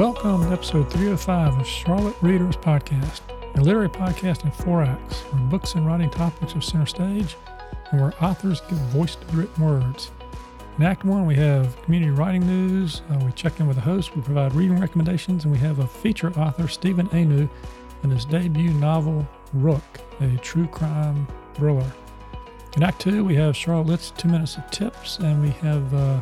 Welcome 0.00 0.46
to 0.46 0.52
episode 0.54 0.90
305 0.90 1.60
of 1.60 1.66
Charlotte 1.66 2.16
Readers 2.22 2.56
Podcast, 2.56 3.20
a 3.54 3.60
literary 3.60 3.90
podcast 3.90 4.46
in 4.46 4.50
four 4.50 4.82
acts 4.82 5.20
where 5.24 5.42
books 5.42 5.74
and 5.74 5.86
writing 5.86 6.08
topics 6.08 6.56
are 6.56 6.62
center 6.62 6.86
stage 6.86 7.36
and 7.90 8.00
where 8.00 8.14
authors 8.24 8.62
give 8.62 8.78
voice 8.78 9.14
to 9.16 9.26
written 9.36 9.62
words. 9.62 10.10
In 10.78 10.84
Act 10.84 11.04
1, 11.04 11.26
we 11.26 11.34
have 11.34 11.76
community 11.82 12.10
writing 12.10 12.46
news, 12.46 13.02
uh, 13.10 13.22
we 13.22 13.30
check 13.32 13.60
in 13.60 13.66
with 13.66 13.76
the 13.76 13.82
host, 13.82 14.16
we 14.16 14.22
provide 14.22 14.54
reading 14.54 14.80
recommendations, 14.80 15.44
and 15.44 15.52
we 15.52 15.58
have 15.58 15.80
a 15.80 15.86
feature 15.86 16.32
author, 16.32 16.66
Stephen 16.66 17.06
Eoannou, 17.08 17.46
and 18.02 18.10
his 18.10 18.24
debut 18.24 18.72
novel, 18.72 19.28
Rook, 19.52 19.84
a 20.20 20.34
true 20.38 20.66
crime 20.66 21.28
thriller. 21.52 21.92
In 22.74 22.82
Act 22.82 23.02
2, 23.02 23.22
we 23.22 23.34
have 23.34 23.54
Charlotte 23.54 23.88
Lit's 23.88 24.12
Two 24.12 24.28
Minutes 24.28 24.56
of 24.56 24.70
Tips, 24.70 25.18
and 25.18 25.42
we 25.42 25.50
have 25.50 25.92
uh, 25.92 26.20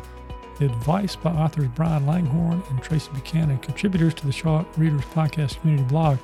advice 0.65 1.15
by 1.15 1.31
authors 1.31 1.67
Brian 1.75 2.05
Langhorne 2.05 2.63
and 2.69 2.81
Tracy 2.81 3.09
Buchanan, 3.13 3.57
contributors 3.59 4.13
to 4.15 4.25
the 4.25 4.31
Charlotte 4.31 4.67
Readers 4.77 5.01
Podcast 5.05 5.59
community 5.61 5.87
blog. 5.87 6.17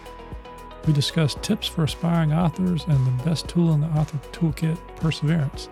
We 0.85 0.94
discuss 0.94 1.35
tips 1.41 1.67
for 1.67 1.84
aspiring 1.84 2.34
authors 2.34 2.85
and 2.85 3.05
the 3.05 3.23
best 3.23 3.48
tool 3.48 3.73
in 3.73 3.81
the 3.81 3.88
author 3.88 4.17
toolkit, 4.31 4.77
perseverance. 4.98 5.70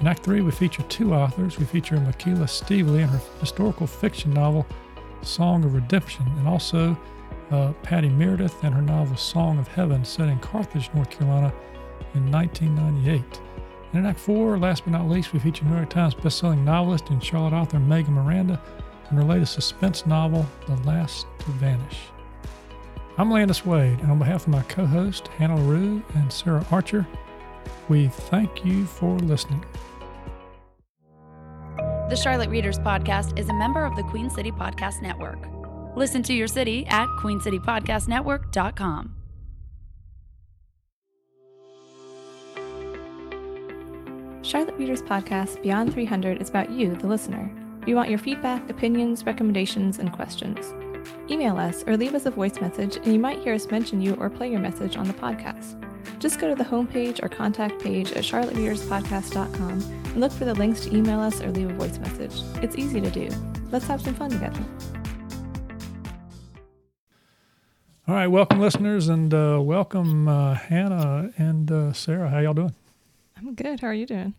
In 0.00 0.06
Act 0.06 0.22
3, 0.22 0.42
we 0.42 0.50
feature 0.50 0.82
two 0.84 1.14
authors. 1.14 1.58
We 1.58 1.64
feature 1.64 1.98
Michaela 1.98 2.46
Stevely 2.46 3.02
and 3.02 3.10
her 3.10 3.20
historical 3.40 3.86
fiction 3.86 4.32
novel, 4.32 4.66
Song 5.22 5.64
of 5.64 5.74
Redemption, 5.74 6.26
and 6.38 6.46
also 6.46 6.96
uh, 7.50 7.72
Patty 7.82 8.08
Meredith 8.08 8.62
and 8.62 8.74
her 8.74 8.82
novel, 8.82 9.16
Song 9.16 9.58
of 9.58 9.66
Heaven, 9.68 10.04
set 10.04 10.28
in 10.28 10.38
Carthage, 10.38 10.90
North 10.94 11.10
Carolina 11.10 11.52
in 12.14 12.30
1998. 12.30 13.40
And 13.92 14.00
in 14.00 14.06
Act 14.06 14.20
4, 14.20 14.58
last 14.58 14.84
but 14.84 14.92
not 14.92 15.08
least, 15.08 15.32
we 15.32 15.38
feature 15.38 15.64
New 15.64 15.74
York 15.74 15.88
Times 15.88 16.14
bestselling 16.14 16.64
novelist 16.64 17.08
and 17.10 17.24
Charlotte 17.24 17.54
author 17.54 17.78
Megan 17.78 18.14
Miranda 18.14 18.60
and 19.08 19.18
her 19.18 19.24
latest 19.24 19.54
suspense 19.54 20.06
novel, 20.06 20.46
The 20.66 20.76
Last 20.86 21.26
to 21.40 21.50
Vanish. 21.52 21.98
I'm 23.16 23.30
Landis 23.30 23.64
Wade, 23.64 24.00
and 24.00 24.10
on 24.10 24.18
behalf 24.18 24.42
of 24.42 24.48
my 24.48 24.62
co 24.62 24.84
host, 24.84 25.28
Hannah 25.28 25.56
LaRue 25.56 26.02
and 26.14 26.32
Sarah 26.32 26.64
Archer, 26.70 27.06
we 27.88 28.08
thank 28.08 28.64
you 28.64 28.84
for 28.84 29.18
listening. 29.18 29.64
The 32.08 32.16
Charlotte 32.16 32.48
Readers 32.48 32.78
Podcast 32.78 33.38
is 33.38 33.48
a 33.48 33.54
member 33.54 33.84
of 33.84 33.96
the 33.96 34.02
Queen 34.04 34.30
City 34.30 34.50
Podcast 34.50 35.02
Network. 35.02 35.38
Listen 35.96 36.22
to 36.22 36.32
your 36.32 36.46
city 36.46 36.86
at 36.86 37.06
queencitypodcastnetwork.com. 37.20 39.17
Charlotte 44.48 44.78
Readers 44.78 45.02
Podcast 45.02 45.62
Beyond 45.62 45.92
300 45.92 46.40
is 46.40 46.48
about 46.48 46.70
you, 46.70 46.94
the 46.94 47.06
listener. 47.06 47.52
We 47.84 47.92
want 47.92 48.08
your 48.08 48.18
feedback, 48.18 48.70
opinions, 48.70 49.26
recommendations, 49.26 49.98
and 49.98 50.10
questions. 50.10 50.72
Email 51.30 51.58
us 51.58 51.84
or 51.86 51.98
leave 51.98 52.14
us 52.14 52.24
a 52.24 52.30
voice 52.30 52.58
message, 52.58 52.96
and 52.96 53.08
you 53.08 53.18
might 53.18 53.40
hear 53.40 53.52
us 53.52 53.70
mention 53.70 54.00
you 54.00 54.14
or 54.14 54.30
play 54.30 54.50
your 54.50 54.60
message 54.60 54.96
on 54.96 55.06
the 55.06 55.12
podcast. 55.12 55.76
Just 56.18 56.40
go 56.40 56.48
to 56.48 56.54
the 56.54 56.64
homepage 56.64 57.22
or 57.22 57.28
contact 57.28 57.82
page 57.82 58.12
at 58.12 58.24
charlottereaderspodcast.com 58.24 59.70
and 59.70 60.16
look 60.16 60.32
for 60.32 60.46
the 60.46 60.54
links 60.54 60.80
to 60.86 60.96
email 60.96 61.20
us 61.20 61.42
or 61.42 61.50
leave 61.50 61.68
a 61.68 61.74
voice 61.74 61.98
message. 61.98 62.40
It's 62.64 62.76
easy 62.76 63.02
to 63.02 63.10
do. 63.10 63.28
Let's 63.70 63.86
have 63.88 64.00
some 64.00 64.14
fun 64.14 64.30
together. 64.30 64.64
All 68.08 68.14
right, 68.14 68.28
welcome 68.28 68.60
listeners, 68.60 69.10
and 69.10 69.34
uh, 69.34 69.58
welcome 69.60 70.26
uh, 70.26 70.54
Hannah 70.54 71.34
and 71.36 71.70
uh, 71.70 71.92
Sarah. 71.92 72.30
How 72.30 72.38
y'all 72.38 72.54
doing? 72.54 72.74
I'm 73.38 73.54
good. 73.54 73.80
How 73.80 73.88
are 73.88 73.94
you 73.94 74.06
doing? 74.06 74.34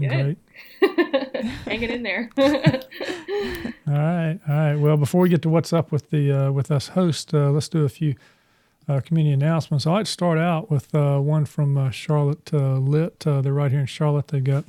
I'm 0.00 0.08
Good. 0.08 0.36
great. 0.80 1.44
Hanging 1.66 1.90
in 1.90 2.02
there. 2.02 2.30
All 2.38 3.94
right, 3.94 4.38
all 4.48 4.54
right. 4.54 4.76
Well, 4.76 4.96
before 4.98 5.22
we 5.22 5.28
get 5.30 5.40
to 5.42 5.48
what's 5.48 5.72
up 5.72 5.90
with 5.90 6.10
the 6.10 6.30
uh, 6.30 6.52
with 6.52 6.70
us 6.70 6.88
host, 6.88 7.32
uh, 7.32 7.50
let's 7.50 7.68
do 7.68 7.84
a 7.84 7.88
few 7.88 8.14
uh, 8.86 9.00
community 9.00 9.32
announcements. 9.32 9.86
I'd 9.86 9.92
like 9.92 10.04
to 10.06 10.12
start 10.12 10.38
out 10.38 10.70
with 10.70 10.94
uh, 10.94 11.18
one 11.18 11.46
from 11.46 11.78
uh, 11.78 11.90
Charlotte 11.90 12.52
uh, 12.52 12.76
Lit. 12.78 13.26
Uh, 13.26 13.40
they're 13.40 13.54
right 13.54 13.70
here 13.70 13.80
in 13.80 13.86
Charlotte. 13.86 14.28
They've 14.28 14.44
got 14.44 14.64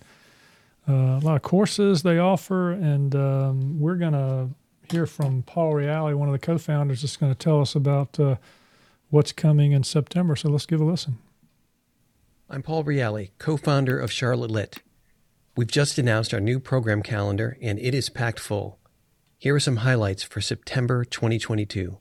uh, 0.88 0.94
a 0.94 1.20
lot 1.22 1.36
of 1.36 1.42
courses 1.42 2.02
they 2.04 2.18
offer, 2.18 2.72
and 2.72 3.14
um, 3.16 3.80
we're 3.80 3.96
gonna 3.98 4.50
hear 4.90 5.06
from 5.06 5.44
Paul 5.44 5.74
Reali, 5.74 6.16
one 6.16 6.30
of 6.30 6.34
the 6.34 6.40
co-founders, 6.40 7.02
that's 7.02 7.18
going 7.18 7.32
to 7.34 7.38
tell 7.38 7.62
us 7.62 7.76
about 7.76 8.20
uh, 8.20 8.36
what's 9.10 9.32
coming 9.32 9.72
in 9.72 9.84
September. 9.84 10.36
So 10.36 10.50
let's 10.50 10.66
give 10.66 10.82
a 10.82 10.86
listen. 10.86 11.18
I'm 12.52 12.64
Paul 12.64 12.84
Reali, 12.84 13.30
co 13.38 13.58
founder 13.58 14.00
of 14.00 14.12
Charlotte 14.12 14.50
Lit. 14.50 14.82
We've 15.56 15.68
just 15.68 16.00
announced 16.00 16.34
our 16.34 16.40
new 16.40 16.60
program 16.60 17.04
calendar, 17.04 17.60
and 17.62 17.78
it 17.78 17.94
is 17.94 18.10
packed 18.10 18.40
full. 18.40 18.80
Here 19.38 19.54
are 19.54 19.60
some 19.60 19.78
highlights 19.78 20.24
for 20.24 20.42
September 20.42 21.06
2022. 21.06 22.00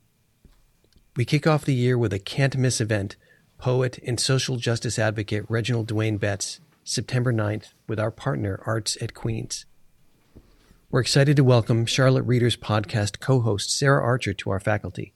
We 1.15 1.23
kick 1.23 1.45
off 1.45 1.65
the 1.65 1.75
year 1.75 1.99
with 1.99 2.13
a 2.13 2.17
can't 2.17 2.57
miss 2.57 2.81
event 2.81 3.15
poet 3.59 3.99
and 4.03 4.19
social 4.19 4.57
justice 4.57 4.97
advocate 4.97 5.45
Reginald 5.49 5.87
Dwayne 5.87 6.19
Betts, 6.19 6.59
September 6.83 7.31
9th, 7.31 7.73
with 7.87 7.99
our 7.99 8.09
partner 8.09 8.59
Arts 8.65 8.97
at 8.99 9.13
Queens. 9.13 9.67
We're 10.89 11.01
excited 11.01 11.35
to 11.35 11.43
welcome 11.43 11.85
Charlotte 11.85 12.23
Readers 12.23 12.57
podcast 12.57 13.19
co 13.19 13.41
host 13.41 13.69
Sarah 13.69 14.03
Archer 14.03 14.33
to 14.33 14.49
our 14.49 14.59
faculty. 14.59 15.13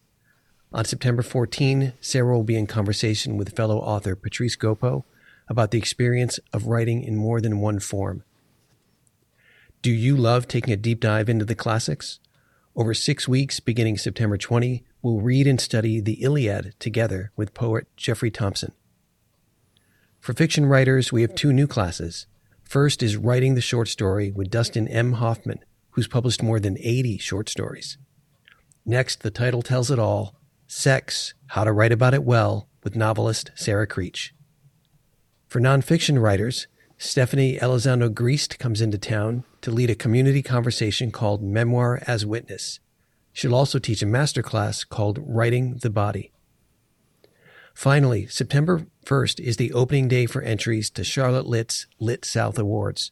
On 0.72 0.86
September 0.86 1.24
14, 1.24 1.94
Sarah 2.02 2.36
will 2.38 2.44
be 2.44 2.56
in 2.56 2.68
conversation 2.68 3.36
with 3.36 3.56
fellow 3.56 3.80
author 3.80 4.16
Patrice 4.16 4.56
Gopo 4.56 5.06
about 5.54 5.70
the 5.70 5.78
experience 5.78 6.40
of 6.52 6.66
writing 6.66 7.04
in 7.04 7.16
more 7.16 7.40
than 7.40 7.62
one 7.62 7.80
form. 7.80 8.24
Do 9.84 9.92
you 9.92 10.18
love 10.18 10.48
taking 10.48 10.74
a 10.74 10.78
deep 10.78 11.00
dive 11.00 11.30
into 11.30 11.46
the 11.46 11.54
classics? 11.54 12.20
Over 12.76 12.96
six 12.96 13.28
weeks, 13.28 13.60
beginning 13.60 14.00
September 14.00 14.36
20, 14.36 14.84
we'll 15.04 15.22
read 15.22 15.46
and 15.46 15.62
study 15.62 16.02
the 16.02 16.24
Iliad 16.24 16.74
together 16.80 17.32
with 17.36 17.54
poet 17.54 17.86
Jeffrey 17.96 18.32
Thompson. 18.32 18.72
For 20.20 20.34
fiction 20.34 20.66
writers, 20.66 21.12
we 21.12 21.22
have 21.22 21.36
two 21.36 21.54
new 21.54 21.68
classes. 21.68 22.26
First 22.64 23.04
is 23.04 23.16
Writing 23.16 23.54
the 23.54 23.62
Short 23.62 23.90
Story 23.90 24.32
with 24.32 24.50
Dustin 24.50 24.88
M. 24.88 25.14
Hoffman, 25.14 25.60
who's 25.92 26.08
published 26.08 26.42
more 26.42 26.60
than 26.60 26.80
80 26.80 27.20
short 27.20 27.48
stories. 27.48 28.00
Next, 28.86 29.22
the 29.22 29.30
title 29.30 29.62
tells 29.62 29.92
it 29.92 30.00
all 30.00 30.36
Sex 30.66 31.36
How 31.48 31.64
to 31.64 31.72
Write 31.72 31.92
About 31.92 32.16
It 32.16 32.24
Well 32.24 32.68
with 32.84 32.96
novelist 32.96 33.52
Sarah 33.54 33.86
Creech. 33.86 34.33
For 35.54 35.60
nonfiction 35.60 36.20
writers, 36.20 36.66
Stephanie 36.98 37.60
Elizondo 37.60 38.10
Griest 38.10 38.58
comes 38.58 38.82
into 38.82 38.98
town 38.98 39.44
to 39.62 39.70
lead 39.70 39.92
a 39.92 39.96
community 39.96 40.42
conversation 40.42 41.12
called 41.12 41.44
Memoir 41.44 42.02
as 42.08 42.26
Witness. 42.26 42.80
She'll 43.34 43.54
also 43.54 43.78
teach 43.78 44.02
a 44.02 44.08
masterclass 44.08 44.84
called 44.90 45.20
Writing 45.22 45.76
the 45.76 45.92
Body. 45.92 46.32
Finally, 47.76 48.26
September 48.26 48.88
1st 49.06 49.40
is 49.42 49.58
the 49.58 49.72
opening 49.74 50.08
day 50.08 50.26
for 50.26 50.42
entries 50.42 50.90
to 50.90 51.04
Charlotte 51.04 51.46
Lit's 51.46 51.86
Lit 52.00 52.26
South 52.26 52.58
Awards. 52.58 53.12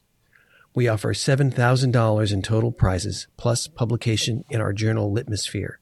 We 0.74 0.88
offer 0.88 1.14
$7,000 1.14 2.32
in 2.32 2.42
total 2.42 2.72
prizes, 2.72 3.28
plus 3.36 3.68
publication 3.68 4.44
in 4.50 4.60
our 4.60 4.72
journal 4.72 5.14
Litmosphere. 5.14 5.74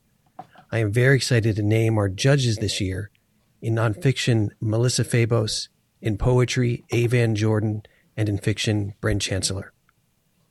I 0.70 0.81
am 0.81 0.93
very 0.93 1.16
excited 1.16 1.56
to 1.56 1.62
name 1.62 1.97
our 1.97 2.10
judges 2.10 2.59
this 2.59 2.82
year. 2.82 3.10
In 3.62 3.76
nonfiction, 3.76 4.50
Melissa 4.60 5.04
Febos, 5.04 5.69
in 6.00 6.19
poetry, 6.19 6.84
A. 6.91 7.06
Van 7.06 7.34
Jordan, 7.34 7.83
and 8.16 8.28
in 8.28 8.38
fiction, 8.38 8.94
Bryn 9.00 9.19
Chancellor. 9.19 9.72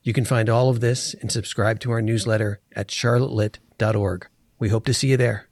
You 0.01 0.13
can 0.13 0.25
find 0.25 0.49
all 0.49 0.69
of 0.69 0.79
this 0.79 1.13
and 1.15 1.31
subscribe 1.31 1.79
to 1.81 1.91
our 1.91 2.01
newsletter 2.01 2.61
at 2.75 2.87
charlottelit.org. 2.87 4.27
We 4.57 4.69
hope 4.69 4.85
to 4.85 4.93
see 4.93 5.09
you 5.09 5.17
there. 5.17 5.47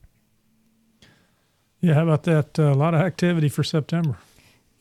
Yeah, 1.81 1.94
how 1.96 2.03
about 2.03 2.24
that? 2.24 2.58
Uh, 2.58 2.72
a 2.72 2.74
lot 2.74 2.94
of 2.94 3.02
activity 3.02 3.50
for 3.50 3.63
September. 3.63 4.18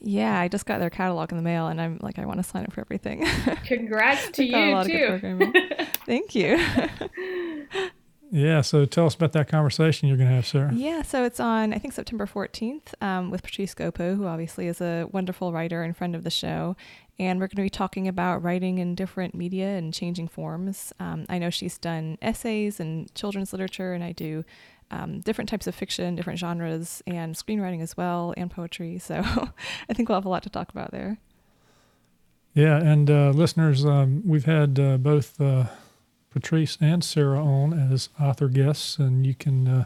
Yeah, 0.00 0.38
I 0.38 0.48
just 0.48 0.66
got 0.66 0.78
their 0.78 0.90
catalog 0.90 1.30
in 1.30 1.36
the 1.36 1.42
mail, 1.42 1.66
and 1.68 1.80
I'm 1.80 1.98
like, 2.00 2.18
I 2.18 2.24
want 2.26 2.38
to 2.38 2.42
sign 2.42 2.64
up 2.64 2.72
for 2.72 2.80
everything. 2.80 3.26
Congrats 3.64 4.30
to 4.32 4.42
We've 4.42 4.52
got 4.52 4.62
a 4.62 4.66
you 4.66 4.72
lot 4.74 4.86
of 4.86 4.92
good 4.92 5.20
too. 5.20 5.84
Thank 6.06 6.34
you. 6.34 6.58
Yeah, 8.30 8.60
so 8.60 8.84
tell 8.84 9.06
us 9.06 9.14
about 9.14 9.32
that 9.32 9.48
conversation 9.48 10.08
you're 10.08 10.16
going 10.16 10.28
to 10.28 10.34
have, 10.34 10.46
Sarah. 10.46 10.72
Yeah, 10.74 11.02
so 11.02 11.24
it's 11.24 11.38
on, 11.38 11.72
I 11.72 11.78
think, 11.78 11.94
September 11.94 12.26
14th 12.26 12.94
um, 13.00 13.30
with 13.30 13.42
Patrice 13.42 13.72
Gopo, 13.74 14.16
who 14.16 14.26
obviously 14.26 14.66
is 14.66 14.80
a 14.80 15.08
wonderful 15.12 15.52
writer 15.52 15.82
and 15.82 15.96
friend 15.96 16.16
of 16.16 16.24
the 16.24 16.30
show. 16.30 16.76
And 17.18 17.38
we're 17.38 17.46
going 17.46 17.56
to 17.56 17.62
be 17.62 17.70
talking 17.70 18.08
about 18.08 18.42
writing 18.42 18.78
in 18.78 18.94
different 18.94 19.34
media 19.34 19.68
and 19.76 19.94
changing 19.94 20.28
forms. 20.28 20.92
Um, 20.98 21.24
I 21.28 21.38
know 21.38 21.50
she's 21.50 21.78
done 21.78 22.18
essays 22.20 22.80
and 22.80 23.14
children's 23.14 23.52
literature, 23.52 23.92
and 23.92 24.02
I 24.02 24.12
do 24.12 24.44
um, 24.90 25.20
different 25.20 25.48
types 25.48 25.66
of 25.66 25.74
fiction, 25.74 26.16
different 26.16 26.38
genres, 26.38 27.02
and 27.06 27.34
screenwriting 27.34 27.80
as 27.80 27.96
well, 27.96 28.34
and 28.36 28.50
poetry. 28.50 28.98
So 28.98 29.22
I 29.88 29.94
think 29.94 30.08
we'll 30.08 30.16
have 30.16 30.26
a 30.26 30.30
lot 30.30 30.42
to 30.42 30.50
talk 30.50 30.70
about 30.70 30.90
there. 30.90 31.18
Yeah, 32.54 32.78
and 32.78 33.10
uh, 33.10 33.30
listeners, 33.30 33.84
um, 33.84 34.22
we've 34.24 34.46
had 34.46 34.80
uh, 34.80 34.96
both 34.96 35.40
uh, 35.40 35.66
Patrice 36.30 36.76
and 36.80 37.02
Sarah 37.02 37.42
on 37.42 37.72
as 37.72 38.08
author 38.20 38.48
guests, 38.48 38.98
and 38.98 39.26
you 39.26 39.34
can 39.34 39.66
uh, 39.66 39.84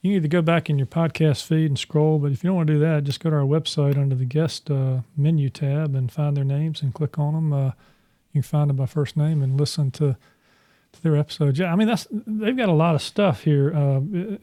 you 0.00 0.12
need 0.12 0.22
to 0.22 0.28
go 0.28 0.42
back 0.42 0.68
in 0.68 0.78
your 0.78 0.86
podcast 0.86 1.44
feed 1.44 1.66
and 1.66 1.78
scroll, 1.78 2.18
but 2.18 2.30
if 2.30 2.44
you 2.44 2.48
don't 2.48 2.56
want 2.56 2.66
to 2.66 2.74
do 2.74 2.78
that, 2.80 3.04
just 3.04 3.20
go 3.20 3.30
to 3.30 3.36
our 3.36 3.42
website 3.42 3.96
under 3.96 4.14
the 4.14 4.26
guest 4.26 4.70
uh, 4.70 4.98
menu 5.16 5.48
tab 5.48 5.94
and 5.94 6.12
find 6.12 6.36
their 6.36 6.44
names 6.44 6.82
and 6.82 6.92
click 6.92 7.18
on 7.18 7.32
them. 7.32 7.52
Uh, 7.52 7.72
you 8.32 8.42
can 8.42 8.42
find 8.42 8.68
them 8.68 8.76
by 8.76 8.86
first 8.86 9.16
name 9.16 9.42
and 9.42 9.58
listen 9.58 9.90
to 9.92 10.16
their 11.02 11.16
episodes. 11.16 11.58
Yeah, 11.58 11.72
I 11.72 11.76
mean 11.76 11.88
that's 11.88 12.06
they've 12.10 12.56
got 12.56 12.68
a 12.68 12.72
lot 12.72 12.94
of 12.94 13.02
stuff 13.02 13.44
here 13.44 13.74
uh, 13.74 14.00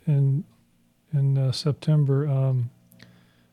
in 0.08 0.44
in 1.14 1.38
uh, 1.38 1.52
September. 1.52 2.28
Um, 2.28 2.72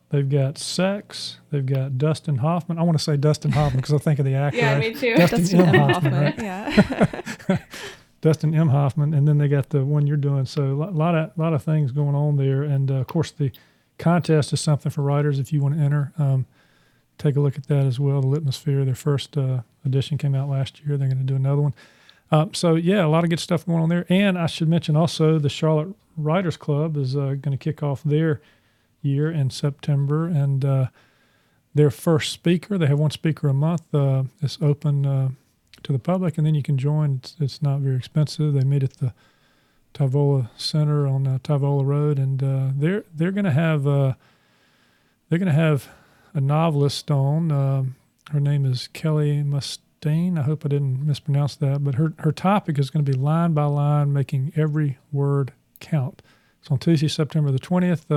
they've 0.09 0.29
got 0.29 0.57
sex. 0.57 1.39
They've 1.51 1.65
got 1.65 1.97
Dustin 1.97 2.37
Hoffman. 2.37 2.77
I 2.77 2.83
want 2.83 2.97
to 2.97 3.03
say 3.03 3.17
Dustin 3.17 3.51
Hoffman 3.51 3.81
because 3.81 3.93
I 3.93 3.97
think 3.97 4.19
of 4.19 4.25
the 4.25 4.35
actor. 4.35 4.57
Yeah, 4.57 4.73
right? 4.73 4.93
me 4.93 4.99
too. 4.99 5.15
Dustin, 5.15 5.41
Dustin 5.41 5.59
M. 5.61 5.75
M. 5.75 5.89
Hoffman, 5.89 6.13
Hoffman. 6.13 6.23
right? 6.23 7.47
Yeah. 7.49 7.57
Dustin 8.21 8.53
M. 8.53 8.69
Hoffman, 8.69 9.13
and 9.13 9.27
then 9.27 9.37
they 9.37 9.47
got 9.47 9.69
the 9.69 9.85
one 9.85 10.05
you're 10.05 10.17
doing. 10.17 10.45
So 10.45 10.63
a 10.63 10.75
lot, 10.75 10.95
lot 10.95 11.15
of 11.15 11.37
lot 11.37 11.53
of 11.53 11.63
things 11.63 11.91
going 11.91 12.15
on 12.15 12.35
there, 12.35 12.63
and 12.63 12.91
uh, 12.91 12.95
of 12.95 13.07
course 13.07 13.31
the 13.31 13.51
contest 13.97 14.51
is 14.53 14.61
something 14.61 14.91
for 14.91 15.01
writers 15.01 15.39
if 15.39 15.53
you 15.53 15.61
want 15.61 15.75
to 15.75 15.81
enter. 15.81 16.13
Um, 16.17 16.45
take 17.17 17.35
a 17.35 17.39
look 17.39 17.57
at 17.57 17.67
that 17.67 17.85
as 17.85 17.99
well. 17.99 18.21
The 18.21 18.27
Litmosphere, 18.27 18.85
their 18.85 18.95
first 18.95 19.37
uh, 19.37 19.61
edition 19.85 20.17
came 20.17 20.35
out 20.35 20.49
last 20.49 20.81
year. 20.85 20.97
They're 20.97 21.07
going 21.07 21.19
to 21.19 21.23
do 21.23 21.35
another 21.35 21.61
one. 21.61 21.73
Um, 22.31 22.53
so 22.53 22.75
yeah, 22.75 23.05
a 23.05 23.07
lot 23.07 23.23
of 23.23 23.29
good 23.29 23.39
stuff 23.39 23.65
going 23.65 23.81
on 23.81 23.89
there. 23.89 24.05
And 24.09 24.37
I 24.37 24.47
should 24.47 24.69
mention 24.69 24.95
also 24.95 25.39
the 25.39 25.49
Charlotte 25.49 25.95
Writers 26.17 26.57
Club 26.57 26.97
is 26.97 27.15
uh, 27.15 27.35
going 27.41 27.51
to 27.51 27.57
kick 27.57 27.83
off 27.83 28.03
their 28.03 28.41
year 29.01 29.31
in 29.31 29.49
September, 29.49 30.27
and 30.27 30.65
uh, 30.65 30.87
their 31.73 31.91
first 31.91 32.31
speaker. 32.31 32.77
They 32.77 32.87
have 32.87 32.99
one 32.99 33.11
speaker 33.11 33.47
a 33.47 33.53
month. 33.53 33.93
Uh, 33.93 34.23
it's 34.41 34.57
open 34.61 35.05
uh, 35.05 35.29
to 35.83 35.91
the 35.91 35.99
public, 35.99 36.37
and 36.37 36.45
then 36.45 36.55
you 36.55 36.63
can 36.63 36.77
join. 36.77 37.21
It's, 37.23 37.35
it's 37.39 37.61
not 37.61 37.79
very 37.79 37.95
expensive. 37.95 38.53
They 38.53 38.63
meet 38.63 38.83
at 38.83 38.97
the 38.97 39.13
Tyvola 39.93 40.49
Center 40.57 41.07
on 41.07 41.27
uh, 41.27 41.39
Tyvola 41.43 41.85
Road, 41.85 42.19
and 42.19 42.43
uh, 42.43 42.69
they're 42.75 43.05
they're 43.13 43.31
going 43.31 43.45
to 43.45 43.51
have 43.51 43.87
uh, 43.87 44.13
they're 45.29 45.39
going 45.39 45.47
to 45.47 45.53
have 45.53 45.89
a 46.33 46.41
novelist 46.41 47.09
on. 47.09 47.51
Um, 47.51 47.95
her 48.31 48.39
name 48.39 48.65
is 48.65 48.87
Kelly 48.87 49.43
Mustian. 49.43 50.37
I 50.37 50.43
hope 50.43 50.65
I 50.65 50.69
didn't 50.69 51.05
mispronounce 51.05 51.55
that, 51.57 51.83
but 51.83 51.95
her 51.95 52.13
her 52.19 52.31
topic 52.31 52.77
is 52.77 52.89
going 52.89 53.03
to 53.03 53.11
be 53.11 53.17
line 53.17 53.53
by 53.53 53.65
line, 53.65 54.13
making 54.13 54.53
every 54.55 54.97
word 55.11 55.53
count. 55.79 56.21
It's 56.61 56.69
on 56.69 56.77
Tuesday, 56.77 57.07
September 57.07 57.51
the 57.51 57.59
twentieth, 57.59 58.11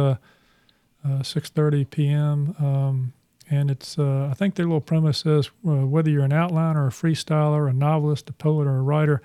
uh, 1.04 1.12
uh, 1.12 1.22
six 1.22 1.50
thirty 1.50 1.84
p.m. 1.84 2.54
Um, 2.58 3.12
and 3.50 3.70
it's 3.70 3.98
uh, 3.98 4.28
I 4.30 4.34
think 4.34 4.54
their 4.54 4.66
little 4.66 4.80
premise 4.80 5.26
is 5.26 5.50
uh, 5.66 5.86
whether 5.86 6.10
you're 6.10 6.24
an 6.24 6.30
outliner, 6.30 6.86
a 6.86 6.90
freestyler, 6.90 7.68
a 7.68 7.72
novelist, 7.72 8.30
a 8.30 8.32
poet, 8.32 8.66
or 8.66 8.78
a 8.78 8.82
writer, 8.82 9.20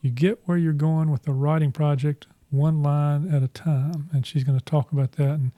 you 0.00 0.10
get 0.10 0.40
where 0.46 0.58
you're 0.58 0.72
going 0.72 1.10
with 1.10 1.26
a 1.26 1.32
writing 1.32 1.72
project 1.72 2.26
one 2.50 2.82
line 2.82 3.32
at 3.34 3.42
a 3.42 3.48
time. 3.48 4.08
And 4.12 4.24
she's 4.26 4.44
going 4.44 4.58
to 4.58 4.64
talk 4.64 4.92
about 4.92 5.12
that 5.12 5.30
and 5.30 5.52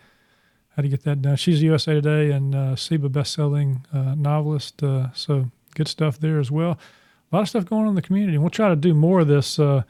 how 0.77 0.83
to 0.83 0.89
get 0.89 1.03
that 1.05 1.23
done. 1.23 1.37
She's 1.37 1.63
USA 1.63 1.95
Today 1.95 2.31
and 2.31 2.55
uh, 2.55 2.75
SIBA 2.75 3.13
best-selling 3.13 3.85
uh, 3.93 4.15
novelist, 4.15 4.83
uh, 4.83 5.13
so 5.13 5.51
good 5.75 5.89
stuff 5.89 6.19
there 6.19 6.39
as 6.39 6.51
well. 6.51 6.79
A 7.31 7.37
lot 7.37 7.43
of 7.43 7.49
stuff 7.49 7.67
going 7.67 7.83
on 7.83 7.89
in 7.89 7.95
the 7.95 8.03
community. 8.03 8.35
And 8.35 8.43
we'll 8.43 8.51
try 8.51 8.69
to 8.69 8.77
do 8.77 8.95
more 8.95 9.21
of 9.21 9.29
this 9.29 9.59
uh, 9.59 9.83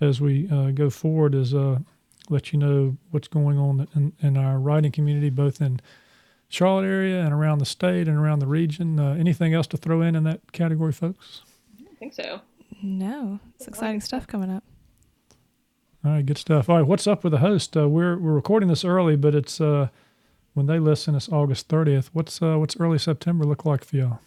as 0.00 0.20
we 0.20 0.42
go 0.74 0.90
forward. 0.90 1.34
Uh, 1.34 1.78
let 2.28 2.52
you 2.52 2.58
know 2.58 2.96
what's 3.10 3.28
going 3.28 3.58
on 3.58 3.86
in, 3.94 4.12
in 4.20 4.36
our 4.36 4.58
writing 4.58 4.92
community, 4.92 5.30
both 5.30 5.60
in 5.60 5.80
Charlotte 6.48 6.86
area 6.86 7.22
and 7.24 7.32
around 7.32 7.58
the 7.58 7.66
state 7.66 8.08
and 8.08 8.16
around 8.18 8.38
the 8.38 8.46
region. 8.46 8.98
Uh, 9.00 9.12
anything 9.14 9.54
else 9.54 9.66
to 9.68 9.76
throw 9.76 10.00
in 10.02 10.14
in 10.14 10.24
that 10.24 10.52
category, 10.52 10.92
folks? 10.92 11.42
I 11.80 11.94
think 11.98 12.14
so. 12.14 12.40
no, 12.82 13.40
it's 13.56 13.66
exciting 13.66 14.00
stuff 14.00 14.26
coming 14.26 14.50
up. 14.50 14.64
All 16.04 16.12
right, 16.12 16.24
good 16.24 16.38
stuff. 16.38 16.68
All 16.68 16.76
right, 16.76 16.86
what's 16.86 17.06
up 17.06 17.24
with 17.24 17.32
the 17.32 17.38
host? 17.38 17.76
Uh, 17.76 17.88
we're 17.88 18.16
we're 18.16 18.32
recording 18.32 18.68
this 18.68 18.84
early, 18.84 19.16
but 19.16 19.34
it's 19.34 19.60
uh, 19.60 19.88
when 20.54 20.66
they 20.66 20.78
listen, 20.78 21.16
it's 21.16 21.28
August 21.28 21.68
thirtieth. 21.68 22.10
What's 22.12 22.40
uh, 22.40 22.56
what's 22.58 22.78
early 22.78 22.98
September 22.98 23.44
look 23.44 23.64
like 23.64 23.82
for 23.84 23.96
y'all? 23.96 24.20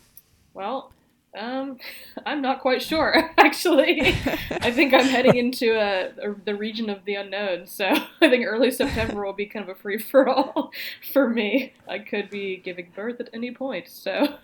Well, 0.53 0.91
um, 1.37 1.77
I'm 2.25 2.41
not 2.41 2.61
quite 2.61 2.81
sure 2.81 3.31
actually. 3.37 4.01
I 4.51 4.71
think 4.71 4.93
I'm 4.93 5.05
heading 5.05 5.35
into 5.35 5.71
a, 5.73 6.09
a, 6.31 6.35
the 6.45 6.55
region 6.55 6.89
of 6.89 7.05
the 7.05 7.15
unknown, 7.15 7.67
so 7.67 7.85
I 7.87 8.29
think 8.29 8.45
early 8.45 8.71
September 8.71 9.25
will 9.25 9.33
be 9.33 9.45
kind 9.45 9.67
of 9.69 9.75
a 9.75 9.79
free 9.79 9.97
for 9.97 10.27
all 10.27 10.71
for 11.13 11.29
me. 11.29 11.73
I 11.87 11.99
could 11.99 12.29
be 12.29 12.57
giving 12.57 12.91
birth 12.95 13.19
at 13.19 13.29
any 13.33 13.51
point, 13.51 13.87
so. 13.89 14.35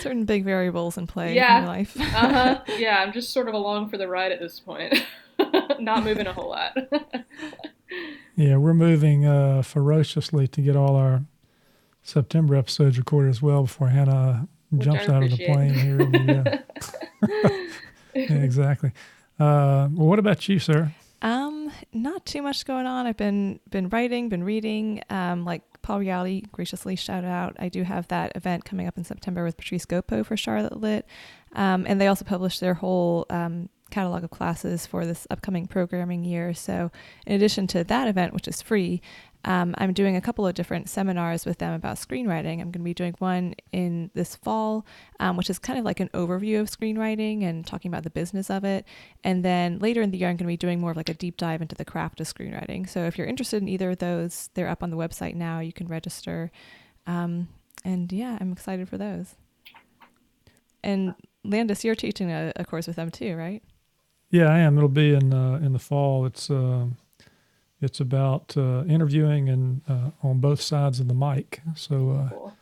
Certain 0.00 0.24
big 0.24 0.44
variables 0.44 0.96
in 0.98 1.06
play 1.06 1.34
Yeah. 1.34 1.58
in 1.58 1.64
your 1.64 1.72
life. 1.74 1.96
uh 2.00 2.02
huh. 2.04 2.60
Yeah, 2.78 2.98
I'm 2.98 3.12
just 3.12 3.32
sort 3.32 3.48
of 3.48 3.54
along 3.54 3.90
for 3.90 3.96
the 3.98 4.08
ride 4.08 4.32
at 4.32 4.40
this 4.40 4.58
point. 4.60 4.94
not 5.78 6.02
moving 6.04 6.26
a 6.26 6.32
whole 6.32 6.50
lot. 6.50 6.76
Yeah, 8.34 8.56
we're 8.56 8.74
moving 8.74 9.24
uh, 9.24 9.62
ferociously 9.62 10.46
to 10.48 10.60
get 10.60 10.76
all 10.76 10.96
our 10.96 11.22
September 12.02 12.54
episodes 12.54 12.98
recorded 12.98 13.30
as 13.30 13.40
well 13.42 13.62
before 13.62 13.88
Hannah 13.88 14.42
Which 14.42 14.48
jumps 14.76 15.08
out 15.08 15.22
of 15.22 15.30
the 15.30 15.46
plane 15.46 15.74
here. 15.74 16.02
Yeah, 16.12 16.58
yeah 17.24 17.62
exactly. 18.14 18.92
Uh, 19.38 19.88
well, 19.92 20.08
what 20.08 20.18
about 20.18 20.48
you, 20.48 20.58
sir? 20.58 20.92
Um, 21.20 21.72
not 21.92 22.26
too 22.26 22.42
much 22.42 22.64
going 22.64 22.86
on. 22.86 23.06
I've 23.06 23.16
been 23.16 23.60
been 23.70 23.88
writing, 23.88 24.28
been 24.28 24.44
reading. 24.44 25.02
Um, 25.10 25.44
like 25.44 25.62
Paul 25.82 26.00
Reali 26.00 26.50
graciously 26.52 26.96
shout 26.96 27.24
out. 27.24 27.56
I 27.58 27.68
do 27.68 27.82
have 27.82 28.06
that 28.08 28.32
event 28.36 28.64
coming 28.64 28.86
up 28.86 28.96
in 28.96 29.04
September 29.04 29.42
with 29.42 29.56
Patrice 29.56 29.84
Gopo 29.84 30.22
for 30.22 30.36
Charlotte 30.36 30.76
Lit, 30.76 31.06
um, 31.54 31.86
and 31.88 32.00
they 32.00 32.06
also 32.06 32.24
published 32.24 32.60
their 32.60 32.74
whole 32.74 33.26
um, 33.30 33.68
catalog 33.90 34.22
of 34.22 34.30
classes 34.30 34.86
for 34.86 35.06
this 35.06 35.26
upcoming 35.30 35.66
programming 35.66 36.24
year. 36.24 36.54
So, 36.54 36.90
in 37.26 37.34
addition 37.34 37.66
to 37.68 37.84
that 37.84 38.08
event, 38.08 38.32
which 38.32 38.48
is 38.48 38.62
free, 38.62 39.00
um, 39.44 39.74
I'm 39.78 39.92
doing 39.92 40.16
a 40.16 40.20
couple 40.20 40.46
of 40.46 40.54
different 40.54 40.88
seminars 40.88 41.46
with 41.46 41.58
them 41.58 41.72
about 41.72 41.96
screenwriting. 41.96 42.60
I'm 42.60 42.70
going 42.70 42.72
to 42.72 42.78
be 42.80 42.94
doing 42.94 43.14
one 43.18 43.54
in 43.72 44.10
this 44.14 44.34
fall, 44.34 44.84
um, 45.20 45.36
which 45.36 45.48
is 45.48 45.58
kind 45.58 45.78
of 45.78 45.84
like 45.84 46.00
an 46.00 46.10
overview 46.12 46.60
of 46.60 46.68
screenwriting 46.68 47.44
and 47.44 47.64
talking 47.64 47.90
about 47.90 48.02
the 48.02 48.10
business 48.10 48.50
of 48.50 48.64
it. 48.64 48.84
And 49.22 49.44
then 49.44 49.78
later 49.78 50.02
in 50.02 50.10
the 50.10 50.18
year, 50.18 50.28
I'm 50.28 50.36
going 50.36 50.46
to 50.46 50.52
be 50.52 50.56
doing 50.56 50.80
more 50.80 50.90
of 50.90 50.96
like 50.96 51.08
a 51.08 51.14
deep 51.14 51.36
dive 51.36 51.62
into 51.62 51.76
the 51.76 51.84
craft 51.84 52.20
of 52.20 52.26
screenwriting. 52.26 52.88
So 52.88 53.04
if 53.04 53.16
you're 53.16 53.26
interested 53.26 53.62
in 53.62 53.68
either 53.68 53.90
of 53.90 53.98
those, 53.98 54.50
they're 54.54 54.68
up 54.68 54.82
on 54.82 54.90
the 54.90 54.96
website 54.96 55.34
now. 55.34 55.60
You 55.60 55.72
can 55.72 55.86
register. 55.86 56.50
Um, 57.06 57.48
and 57.84 58.12
yeah, 58.12 58.38
I'm 58.40 58.52
excited 58.52 58.88
for 58.88 58.98
those. 58.98 59.36
And 60.82 61.14
Landis, 61.44 61.84
you're 61.84 61.94
teaching 61.94 62.30
a, 62.30 62.52
a 62.56 62.64
course 62.64 62.86
with 62.86 62.96
them 62.96 63.10
too, 63.10 63.36
right? 63.36 63.62
Yeah, 64.30 64.52
I 64.52 64.58
am. 64.58 64.76
It'll 64.76 64.88
be 64.88 65.14
in 65.14 65.32
uh, 65.32 65.58
in 65.62 65.72
the 65.72 65.78
fall. 65.78 66.26
It's 66.26 66.50
uh, 66.50 66.86
it's 67.80 68.00
about 68.00 68.56
uh, 68.56 68.84
interviewing 68.88 69.48
and 69.48 69.82
uh, 69.88 70.10
on 70.22 70.40
both 70.40 70.60
sides 70.60 71.00
of 71.00 71.08
the 71.08 71.14
mic. 71.14 71.60
So 71.74 72.10
uh, 72.10 72.28
cool. 72.30 72.56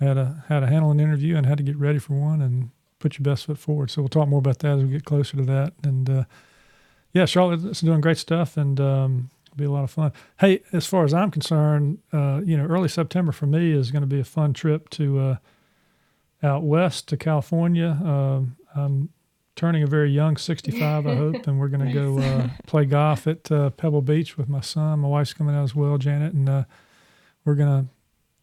how 0.00 0.14
to 0.14 0.44
how 0.48 0.60
to 0.60 0.66
handle 0.66 0.90
an 0.90 1.00
interview 1.00 1.36
and 1.36 1.46
how 1.46 1.54
to 1.54 1.62
get 1.62 1.76
ready 1.76 1.98
for 1.98 2.14
one 2.14 2.42
and 2.42 2.70
put 2.98 3.18
your 3.18 3.24
best 3.24 3.46
foot 3.46 3.58
forward. 3.58 3.90
So 3.90 4.02
we'll 4.02 4.08
talk 4.08 4.28
more 4.28 4.38
about 4.38 4.58
that 4.60 4.78
as 4.78 4.84
we 4.84 4.90
get 4.90 5.04
closer 5.04 5.36
to 5.36 5.44
that. 5.44 5.74
And 5.84 6.08
uh, 6.10 6.24
yeah, 7.12 7.24
Charlotte's 7.24 7.80
doing 7.80 8.00
great 8.00 8.18
stuff 8.18 8.56
and 8.56 8.80
um, 8.80 9.30
it'll 9.46 9.58
be 9.58 9.64
a 9.64 9.70
lot 9.70 9.84
of 9.84 9.90
fun. 9.90 10.12
Hey, 10.40 10.62
as 10.72 10.86
far 10.86 11.04
as 11.04 11.14
I'm 11.14 11.30
concerned, 11.30 11.98
uh, 12.12 12.40
you 12.44 12.56
know, 12.56 12.64
early 12.64 12.88
September 12.88 13.32
for 13.32 13.46
me 13.46 13.72
is 13.72 13.90
going 13.90 14.02
to 14.02 14.08
be 14.08 14.20
a 14.20 14.24
fun 14.24 14.52
trip 14.52 14.90
to 14.90 15.18
uh, 15.18 15.36
out 16.42 16.62
west 16.62 17.08
to 17.08 17.16
California. 17.16 17.98
Um, 18.02 18.56
I'm 18.74 19.10
turning 19.56 19.82
a 19.82 19.86
very 19.86 20.10
young 20.10 20.36
65, 20.36 21.06
I 21.06 21.14
hope, 21.16 21.46
and 21.46 21.58
we're 21.58 21.68
going 21.68 21.86
to 21.86 21.92
go 21.92 22.18
uh, 22.20 22.48
play 22.66 22.84
golf 22.84 23.26
at 23.26 23.50
uh, 23.50 23.70
Pebble 23.70 24.02
Beach 24.02 24.38
with 24.38 24.48
my 24.48 24.60
son. 24.60 25.00
My 25.00 25.08
wife's 25.08 25.32
coming 25.32 25.56
out 25.56 25.64
as 25.64 25.74
well, 25.74 25.98
Janet, 25.98 26.34
and 26.34 26.48
uh, 26.48 26.64
we're 27.44 27.54
going 27.54 27.84
to 27.84 27.88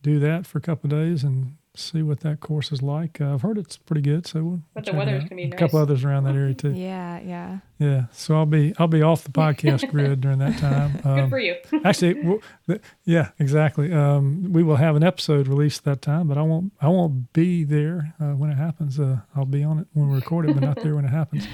do 0.01 0.19
that 0.19 0.45
for 0.45 0.57
a 0.57 0.61
couple 0.61 0.91
of 0.91 0.99
days 0.99 1.23
and 1.23 1.55
see 1.75 2.03
what 2.03 2.19
that 2.19 2.39
course 2.39 2.71
is 2.71 2.81
like. 2.83 3.19
Uh, 3.19 3.33
I've 3.33 3.41
heard 3.41 3.57
it's 3.57 3.77
pretty 3.77 4.01
good, 4.01 4.27
so 4.27 4.43
we'll 4.43 4.61
But 4.73 4.85
the 4.85 4.91
check 4.91 4.99
weather's 4.99 5.23
gonna 5.23 5.35
be 5.35 5.43
A 5.49 5.55
couple 5.55 5.79
others 5.79 6.03
around 6.03 6.25
that 6.25 6.35
area 6.35 6.53
too. 6.53 6.71
Yeah, 6.75 7.19
yeah. 7.19 7.59
Yeah, 7.79 8.05
so 8.11 8.35
I'll 8.35 8.45
be 8.45 8.73
I'll 8.77 8.87
be 8.87 9.01
off 9.01 9.23
the 9.23 9.31
podcast 9.41 9.89
grid 9.89 10.21
during 10.21 10.37
that 10.39 10.57
time. 10.59 10.93
Good 11.03 11.05
Um, 11.23 11.29
for 11.29 11.39
you. 11.39 11.55
Actually, 11.83 12.21
we'll, 12.23 12.41
th- 12.67 12.81
yeah, 13.05 13.29
exactly. 13.39 13.91
Um, 13.91 14.53
we 14.53 14.61
will 14.63 14.75
have 14.77 14.95
an 14.95 15.03
episode 15.03 15.47
released 15.47 15.83
that 15.85 16.01
time, 16.01 16.27
but 16.27 16.37
I 16.37 16.43
won't. 16.43 16.71
I 16.81 16.87
won't 16.89 17.33
be 17.33 17.63
there 17.63 18.13
uh, 18.19 18.33
when 18.33 18.49
it 18.51 18.55
happens. 18.57 18.99
Uh, 18.99 19.21
I'll 19.35 19.45
be 19.45 19.63
on 19.63 19.79
it 19.79 19.87
when 19.93 20.09
we 20.09 20.15
record 20.15 20.47
it, 20.49 20.53
but 20.53 20.63
not 20.63 20.81
there 20.81 20.95
when 20.95 21.05
it 21.05 21.11
happens. 21.11 21.45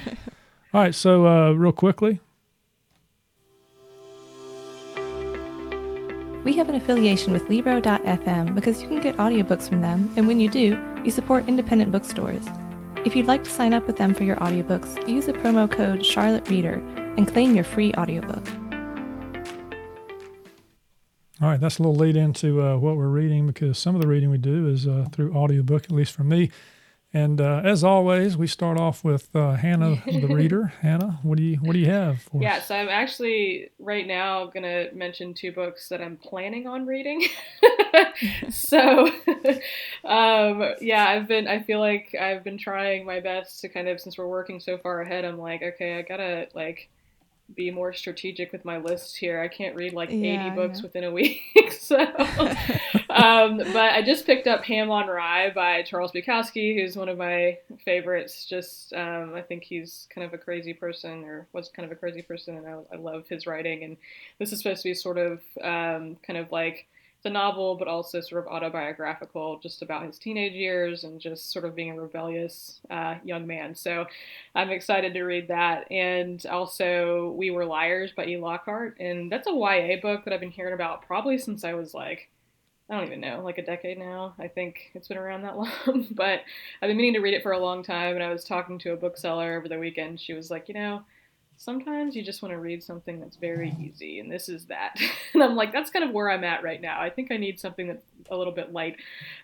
All 0.72 0.80
right. 0.82 0.94
So, 0.94 1.26
uh, 1.26 1.50
real 1.52 1.72
quickly, 1.72 2.20
We 6.44 6.54
have 6.54 6.68
an 6.68 6.74
affiliation 6.74 7.32
with 7.32 7.48
Libro.fm 7.48 8.54
because 8.54 8.80
you 8.80 8.88
can 8.88 9.00
get 9.00 9.16
audiobooks 9.18 9.68
from 9.68 9.82
them, 9.82 10.12
and 10.16 10.26
when 10.26 10.40
you 10.40 10.48
do, 10.48 10.80
you 11.04 11.10
support 11.10 11.48
independent 11.48 11.92
bookstores. 11.92 12.42
If 13.04 13.14
you'd 13.14 13.26
like 13.26 13.44
to 13.44 13.50
sign 13.50 13.74
up 13.74 13.86
with 13.86 13.96
them 13.96 14.14
for 14.14 14.24
your 14.24 14.36
audiobooks, 14.36 15.06
use 15.08 15.26
the 15.26 15.34
promo 15.34 15.70
code 15.70 16.04
Charlotte 16.04 16.48
Reader 16.48 16.82
and 17.16 17.28
claim 17.28 17.54
your 17.54 17.64
free 17.64 17.92
audiobook. 17.94 18.46
all 21.42 21.48
right. 21.48 21.60
That's 21.60 21.78
a 21.78 21.82
little 21.82 21.96
lead 21.96 22.16
into 22.16 22.62
uh, 22.62 22.76
what 22.76 22.96
we're 22.96 23.08
reading 23.08 23.46
because 23.46 23.78
some 23.78 23.94
of 23.94 24.02
the 24.02 24.06
reading 24.06 24.30
we 24.30 24.38
do 24.38 24.68
is 24.68 24.86
uh, 24.86 25.06
through 25.10 25.32
audiobook, 25.32 25.84
at 25.84 25.90
least 25.90 26.12
for 26.12 26.24
me. 26.24 26.50
And 27.12 27.40
uh, 27.40 27.62
as 27.64 27.82
always, 27.82 28.36
we 28.36 28.46
start 28.46 28.78
off 28.78 29.02
with 29.02 29.34
uh, 29.34 29.54
Hannah, 29.54 30.00
the 30.06 30.26
reader. 30.30 30.72
Hannah, 30.80 31.18
what 31.24 31.38
do 31.38 31.42
you 31.42 31.56
what 31.56 31.72
do 31.72 31.80
you 31.80 31.90
have? 31.90 32.22
For 32.22 32.40
yeah, 32.40 32.60
so 32.60 32.76
I'm 32.76 32.88
actually 32.88 33.70
right 33.80 34.06
now 34.06 34.46
gonna 34.46 34.86
mention 34.94 35.34
two 35.34 35.50
books 35.50 35.88
that 35.88 36.00
I'm 36.00 36.16
planning 36.16 36.68
on 36.68 36.86
reading. 36.86 37.26
so, 38.50 39.08
um, 40.04 40.74
yeah, 40.80 41.08
I've 41.08 41.26
been. 41.26 41.48
I 41.48 41.62
feel 41.64 41.80
like 41.80 42.14
I've 42.14 42.44
been 42.44 42.58
trying 42.58 43.04
my 43.04 43.18
best 43.18 43.60
to 43.62 43.68
kind 43.68 43.88
of 43.88 44.00
since 44.00 44.16
we're 44.16 44.28
working 44.28 44.60
so 44.60 44.78
far 44.78 45.00
ahead. 45.00 45.24
I'm 45.24 45.38
like, 45.38 45.62
okay, 45.62 45.98
I 45.98 46.02
gotta 46.02 46.46
like 46.54 46.90
be 47.54 47.70
more 47.70 47.92
strategic 47.92 48.52
with 48.52 48.64
my 48.64 48.78
list 48.78 49.16
here. 49.16 49.40
I 49.40 49.48
can't 49.48 49.74
read 49.74 49.92
like 49.92 50.10
yeah, 50.10 50.48
80 50.48 50.56
books 50.56 50.78
yeah. 50.78 50.82
within 50.82 51.04
a 51.04 51.10
week. 51.10 51.40
so, 51.78 51.98
um, 53.10 53.58
but 53.58 53.92
I 53.92 54.02
just 54.02 54.26
picked 54.26 54.46
up 54.46 54.64
Ham 54.64 54.90
on 54.90 55.08
Rye 55.08 55.50
by 55.50 55.82
Charles 55.82 56.12
Bukowski, 56.12 56.80
who's 56.80 56.96
one 56.96 57.08
of 57.08 57.18
my 57.18 57.58
favorites. 57.84 58.46
Just, 58.46 58.92
um, 58.92 59.34
I 59.34 59.42
think 59.42 59.64
he's 59.64 60.06
kind 60.14 60.26
of 60.26 60.34
a 60.34 60.38
crazy 60.38 60.74
person 60.74 61.24
or 61.24 61.46
was 61.52 61.68
kind 61.68 61.86
of 61.86 61.92
a 61.92 61.98
crazy 61.98 62.22
person. 62.22 62.56
And 62.56 62.66
I, 62.66 62.78
I 62.92 62.96
love 62.96 63.26
his 63.28 63.46
writing. 63.46 63.84
And 63.84 63.96
this 64.38 64.52
is 64.52 64.58
supposed 64.58 64.82
to 64.82 64.88
be 64.88 64.94
sort 64.94 65.18
of 65.18 65.40
um, 65.62 66.16
kind 66.26 66.38
of 66.38 66.52
like, 66.52 66.86
a 67.26 67.30
novel, 67.30 67.74
but 67.76 67.88
also 67.88 68.20
sort 68.20 68.44
of 68.44 68.52
autobiographical, 68.52 69.58
just 69.60 69.82
about 69.82 70.06
his 70.06 70.18
teenage 70.18 70.52
years 70.52 71.04
and 71.04 71.20
just 71.20 71.52
sort 71.52 71.64
of 71.64 71.74
being 71.74 71.90
a 71.90 72.00
rebellious 72.00 72.80
uh, 72.90 73.16
young 73.24 73.46
man. 73.46 73.74
So 73.74 74.06
I'm 74.54 74.70
excited 74.70 75.12
to 75.14 75.22
read 75.22 75.48
that. 75.48 75.90
And 75.90 76.44
also, 76.46 77.34
We 77.36 77.50
Were 77.50 77.64
Liars 77.64 78.12
by 78.16 78.26
E. 78.26 78.36
Lockhart. 78.36 78.96
And 79.00 79.30
that's 79.30 79.46
a 79.46 79.52
YA 79.52 80.00
book 80.00 80.24
that 80.24 80.32
I've 80.32 80.40
been 80.40 80.50
hearing 80.50 80.74
about 80.74 81.06
probably 81.06 81.38
since 81.38 81.64
I 81.64 81.74
was 81.74 81.94
like, 81.94 82.28
I 82.88 82.94
don't 82.96 83.06
even 83.06 83.20
know, 83.20 83.40
like 83.44 83.58
a 83.58 83.64
decade 83.64 83.98
now. 83.98 84.34
I 84.38 84.48
think 84.48 84.90
it's 84.94 85.06
been 85.06 85.16
around 85.16 85.42
that 85.42 85.56
long. 85.86 86.08
but 86.10 86.40
I've 86.82 86.88
been 86.88 86.96
meaning 86.96 87.14
to 87.14 87.20
read 87.20 87.34
it 87.34 87.42
for 87.42 87.52
a 87.52 87.58
long 87.58 87.82
time. 87.82 88.14
And 88.14 88.24
I 88.24 88.32
was 88.32 88.44
talking 88.44 88.78
to 88.80 88.92
a 88.92 88.96
bookseller 88.96 89.56
over 89.56 89.68
the 89.68 89.78
weekend. 89.78 90.20
She 90.20 90.32
was 90.32 90.50
like, 90.50 90.68
you 90.68 90.74
know, 90.74 91.02
sometimes 91.60 92.16
you 92.16 92.22
just 92.22 92.40
want 92.40 92.54
to 92.54 92.58
read 92.58 92.82
something 92.82 93.20
that's 93.20 93.36
very 93.36 93.76
easy, 93.78 94.18
and 94.18 94.32
this 94.32 94.48
is 94.48 94.64
that. 94.66 94.98
and 95.34 95.42
I'm 95.42 95.56
like, 95.56 95.72
that's 95.72 95.90
kind 95.90 96.04
of 96.04 96.10
where 96.10 96.30
I'm 96.30 96.42
at 96.42 96.62
right 96.62 96.80
now. 96.80 96.98
I 96.98 97.10
think 97.10 97.30
I 97.30 97.36
need 97.36 97.60
something 97.60 97.86
that's 97.86 98.02
a 98.30 98.36
little 98.36 98.52
bit 98.52 98.72
light. 98.72 98.96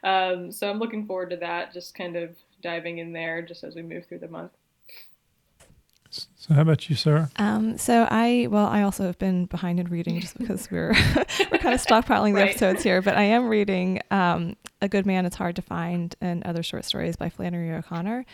Um, 0.03 0.51
so 0.51 0.71
I'm 0.71 0.79
looking 0.79 1.07
forward 1.07 1.31
to 1.31 1.37
that, 1.37 1.75
just 1.75 1.95
kind 1.95 2.17
of 2.17 2.35
diving 2.63 2.99
in 2.99 3.13
there 3.13 3.43
just 3.43 3.63
as 3.65 3.75
we 3.75 3.83
move 3.83 4.07
through 4.07 4.21
the 4.21 4.29
month. 4.29 4.53
So 6.09 6.55
how 6.55 6.63
about 6.63 6.89
you, 6.89 6.97
Sarah? 6.97 7.31
Um, 7.37 7.77
so 7.77 8.09
I 8.11 8.49
well, 8.51 8.67
I 8.67 8.81
also 8.83 9.05
have 9.05 9.19
been 9.19 9.45
behind 9.45 9.79
in 9.79 9.89
reading 9.89 10.19
just 10.19 10.39
because 10.39 10.71
we're 10.71 10.93
we're 11.51 11.59
kind 11.59 11.75
of 11.75 11.85
stockpiling 11.85 12.33
the 12.33 12.41
right. 12.41 12.51
episodes 12.51 12.83
here. 12.83 13.03
But 13.03 13.19
I 13.19 13.25
am 13.25 13.49
reading 13.49 14.01
um, 14.11 14.57
"A 14.83 14.89
Good 14.89 15.07
Man 15.07 15.27
Is 15.27 15.35
Hard 15.35 15.57
to 15.57 15.63
Find" 15.63 16.15
and 16.21 16.45
other 16.45 16.63
short 16.63 16.85
stories 16.85 17.17
by 17.17 17.29
Flannery 17.29 17.73
O'Connor, 17.73 18.25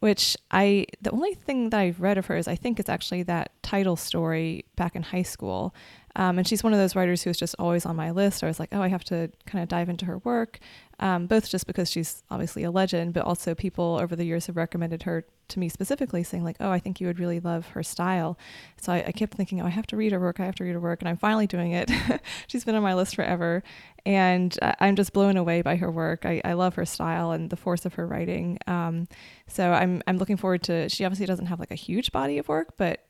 which 0.00 0.36
I 0.50 0.86
the 1.00 1.10
only 1.10 1.34
thing 1.34 1.70
that 1.70 1.80
I've 1.80 2.00
read 2.00 2.18
of 2.18 2.26
hers 2.26 2.48
I 2.48 2.56
think 2.56 2.80
is 2.80 2.88
actually 2.88 3.22
that 3.24 3.52
title 3.62 3.96
story 3.96 4.64
back 4.76 4.96
in 4.96 5.02
high 5.02 5.22
school. 5.22 5.74
Um, 6.16 6.38
and 6.38 6.46
she's 6.46 6.64
one 6.64 6.72
of 6.72 6.78
those 6.78 6.96
writers 6.96 7.22
who's 7.22 7.38
just 7.38 7.54
always 7.58 7.86
on 7.86 7.94
my 7.94 8.10
list. 8.10 8.42
I 8.42 8.48
was 8.48 8.58
like, 8.58 8.70
oh, 8.72 8.82
I 8.82 8.88
have 8.88 9.04
to 9.04 9.30
kind 9.46 9.62
of 9.62 9.68
dive 9.68 9.88
into 9.88 10.06
her 10.06 10.18
work, 10.18 10.58
um, 11.00 11.26
both 11.26 11.48
just 11.48 11.66
because 11.66 11.90
she's 11.90 12.22
obviously 12.30 12.62
a 12.62 12.70
legend, 12.70 13.14
but 13.14 13.24
also 13.24 13.54
people 13.54 13.98
over 14.00 14.14
the 14.14 14.24
years 14.24 14.46
have 14.46 14.56
recommended 14.56 15.02
her 15.04 15.24
to 15.48 15.58
me 15.58 15.70
specifically, 15.70 16.22
saying 16.22 16.44
like, 16.44 16.56
oh, 16.60 16.70
I 16.70 16.78
think 16.78 17.00
you 17.00 17.06
would 17.06 17.18
really 17.18 17.40
love 17.40 17.68
her 17.68 17.82
style. 17.82 18.38
So 18.80 18.92
I, 18.92 19.04
I 19.06 19.12
kept 19.12 19.34
thinking, 19.34 19.62
oh, 19.62 19.66
I 19.66 19.70
have 19.70 19.86
to 19.88 19.96
read 19.96 20.12
her 20.12 20.20
work. 20.20 20.40
I 20.40 20.44
have 20.44 20.54
to 20.56 20.64
read 20.64 20.74
her 20.74 20.80
work, 20.80 21.00
and 21.00 21.08
I'm 21.08 21.16
finally 21.16 21.46
doing 21.46 21.72
it. 21.72 21.90
she's 22.46 22.64
been 22.64 22.74
on 22.74 22.82
my 22.82 22.94
list 22.94 23.16
forever, 23.16 23.62
and 24.04 24.56
I'm 24.60 24.94
just 24.94 25.14
blown 25.14 25.38
away 25.38 25.62
by 25.62 25.76
her 25.76 25.90
work. 25.90 26.26
I, 26.26 26.42
I 26.44 26.52
love 26.52 26.74
her 26.74 26.84
style 26.84 27.32
and 27.32 27.48
the 27.48 27.56
force 27.56 27.86
of 27.86 27.94
her 27.94 28.06
writing. 28.06 28.58
Um, 28.66 29.08
so 29.48 29.72
I'm 29.72 30.02
I'm 30.06 30.18
looking 30.18 30.36
forward 30.36 30.62
to. 30.64 30.90
She 30.90 31.06
obviously 31.06 31.26
doesn't 31.26 31.46
have 31.46 31.58
like 31.58 31.70
a 31.70 31.76
huge 31.76 32.12
body 32.12 32.36
of 32.36 32.48
work, 32.48 32.74
but 32.76 33.00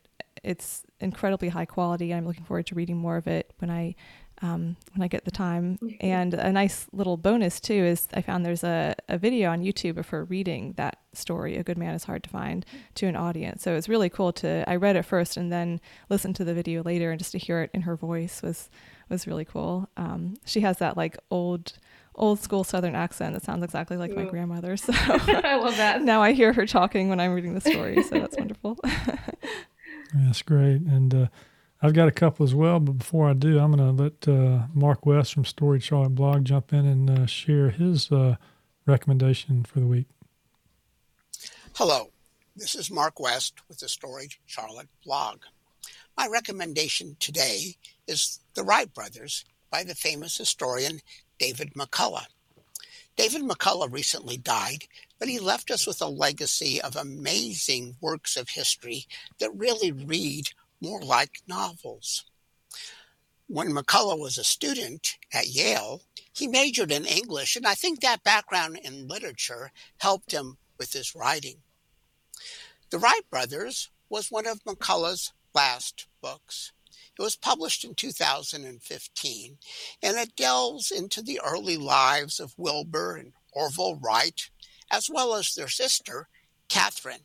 it's 0.43 0.85
incredibly 1.01 1.49
high 1.49 1.65
quality. 1.65 2.15
I'm 2.15 2.27
looking 2.27 2.45
forward 2.45 2.67
to 2.67 2.75
reading 2.75 2.97
more 2.97 3.17
of 3.17 3.27
it 3.27 3.53
when 3.59 3.71
I 3.71 3.95
um, 4.43 4.77
when 4.95 5.03
I 5.03 5.09
get 5.09 5.25
the 5.25 5.31
time. 5.31 5.79
And 6.01 6.35
a 6.35 6.53
nice 6.53 6.87
little 6.93 7.17
bonus 7.17 7.61
too 7.61 7.75
is 7.75 8.09
I 8.15 8.23
found 8.23 8.45
there's 8.45 8.65
a, 8.65 8.95
a 9.09 9.19
video 9.19 9.51
on 9.51 9.63
YouTube 9.63 9.97
of 9.97 10.09
her 10.09 10.25
reading 10.25 10.75
that 10.77 10.99
story, 11.13 11.57
A 11.57 11.63
Good 11.63 11.79
Man 11.79 11.95
is 11.95 12.05
Hard 12.05 12.23
to 12.25 12.31
Find, 12.31 12.65
to 12.97 13.07
an 13.07 13.17
audience. 13.17 13.63
So 13.63 13.75
it's 13.75 13.89
really 13.89 14.09
cool 14.09 14.33
to 14.35 14.69
I 14.69 14.77
read 14.77 14.97
it 14.97 15.05
first 15.05 15.37
and 15.37 15.53
then 15.53 15.81
listen 16.09 16.33
to 16.35 16.45
the 16.45 16.55
video 16.55 16.83
later 16.83 17.11
and 17.11 17.19
just 17.19 17.33
to 17.33 17.39
hear 17.39 17.63
it 17.63 17.71
in 17.75 17.83
her 17.83 17.97
voice 17.97 18.43
was 18.43 18.71
was 19.09 19.27
really 19.27 19.45
cool. 19.45 19.89
Um, 19.97 20.35
she 20.45 20.61
has 20.61 20.79
that 20.79 20.97
like 20.97 21.19
old 21.31 21.75
old 22.15 22.41
school 22.41 22.65
southern 22.65 22.95
accent 22.95 23.35
that 23.35 23.43
sounds 23.43 23.65
exactly 23.65 23.97
like 23.97 24.13
Ooh. 24.13 24.17
my 24.17 24.25
grandmother. 24.25 24.77
So 24.77 24.93
I 24.95 25.57
love 25.57 25.77
that. 25.77 26.03
Now 26.11 26.23
I 26.23 26.33
hear 26.33 26.53
her 26.53 26.67
talking 26.67 27.09
when 27.09 27.21
I'm 27.21 27.33
reading 27.33 27.55
the 27.55 27.61
story, 27.61 28.03
so 28.03 28.19
that's 28.19 28.37
wonderful. 28.37 28.79
That's 30.13 30.43
great. 30.43 30.81
And 30.81 31.15
uh, 31.15 31.27
I've 31.83 31.95
got 31.95 32.09
a 32.09 32.13
couple 32.13 32.45
as 32.45 32.55
well, 32.55 32.79
but 32.79 32.99
before 32.99 33.31
I 33.31 33.33
do, 33.33 33.59
I'm 33.59 33.73
going 33.73 33.97
to 33.97 34.03
let 34.03 34.29
uh, 34.29 34.67
Mark 34.75 35.07
West 35.07 35.33
from 35.33 35.47
Story 35.47 35.81
Charlotte 35.81 36.15
Blog 36.15 36.45
jump 36.45 36.75
in 36.75 36.85
and 36.85 37.09
uh, 37.09 37.27
share 37.27 37.71
his 37.71 38.13
uh, 38.13 38.37
recommendation 38.85 39.65
for 39.65 39.81
the 39.81 39.87
week. 39.87 40.07
Hello, 41.77 42.11
this 42.55 42.75
is 42.75 42.91
Mark 42.91 43.19
West 43.19 43.61
with 43.67 43.79
the 43.79 43.89
Story 43.89 44.29
Charlotte 44.45 44.91
Blog. 45.07 45.39
My 46.19 46.29
recommendation 46.31 47.17
today 47.19 47.77
is 48.07 48.41
The 48.53 48.63
Wright 48.63 48.93
Brothers 48.93 49.47
by 49.71 49.83
the 49.83 49.95
famous 49.95 50.37
historian 50.37 51.01
David 51.39 51.73
McCullough. 51.73 52.27
David 53.17 53.43
McCullough 53.43 53.91
recently 53.91 54.37
died, 54.37 54.85
but 55.19 55.29
he 55.29 55.39
left 55.39 55.71
us 55.71 55.87
with 55.87 56.03
a 56.03 56.07
legacy 56.07 56.79
of 56.83 56.97
amazing 56.97 57.97
works 58.03 58.37
of 58.37 58.51
history 58.51 59.07
that 59.39 59.51
really 59.55 59.93
read 59.93 60.51
more 60.81 61.03
like 61.03 61.43
novels. 61.47 62.25
When 63.47 63.73
McCullough 63.73 64.19
was 64.19 64.39
a 64.39 64.45
student 64.45 65.17
at 65.33 65.49
Yale, 65.49 66.03
he 66.33 66.47
majored 66.47 66.93
in 66.93 67.05
English, 67.05 67.57
and 67.57 67.67
I 67.67 67.75
think 67.75 68.01
that 68.01 68.23
background 68.23 68.79
in 68.83 69.09
literature 69.09 69.73
helped 69.99 70.33
him 70.33 70.59
with 70.79 70.93
his 70.93 71.15
writing. 71.15 71.57
The 72.91 72.99
Wright 72.99 73.29
Brothers 73.31 73.91
was 74.09 74.31
one 74.31 74.47
of 74.47 74.65
McCullough's 74.65 75.33
last 75.55 76.07
books. 76.21 76.73
It 77.19 77.23
was 77.23 77.37
published 77.37 77.85
in 77.85 77.95
2015, 77.95 79.59
and 80.03 80.17
it 80.17 80.37
delves 80.37 80.91
into 80.91 81.21
the 81.21 81.41
early 81.45 81.77
lives 81.77 82.41
of 82.41 82.55
Wilbur 82.57 83.17
and 83.17 83.33
Orville 83.53 83.97
Wright, 83.97 84.49
as 84.91 85.11
well 85.11 85.35
as 85.35 85.55
their 85.55 85.69
sister, 85.69 86.29
Catherine. 86.69 87.25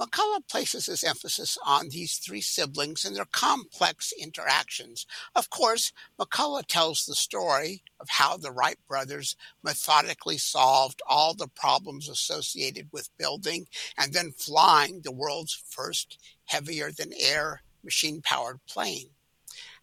McCullough 0.00 0.48
places 0.48 0.86
his 0.86 1.04
emphasis 1.04 1.58
on 1.62 1.90
these 1.90 2.16
three 2.16 2.40
siblings 2.40 3.04
and 3.04 3.14
their 3.14 3.26
complex 3.26 4.14
interactions. 4.18 5.04
Of 5.36 5.50
course, 5.50 5.92
McCullough 6.18 6.64
tells 6.66 7.04
the 7.04 7.14
story 7.14 7.82
of 8.00 8.08
how 8.08 8.38
the 8.38 8.50
Wright 8.50 8.78
brothers 8.88 9.36
methodically 9.62 10.38
solved 10.38 11.02
all 11.06 11.34
the 11.34 11.48
problems 11.48 12.08
associated 12.08 12.88
with 12.92 13.14
building 13.18 13.66
and 13.98 14.14
then 14.14 14.32
flying 14.32 15.02
the 15.02 15.12
world's 15.12 15.62
first 15.68 16.16
heavier 16.46 16.90
than 16.90 17.12
air 17.12 17.62
machine 17.84 18.22
powered 18.22 18.64
plane. 18.66 19.10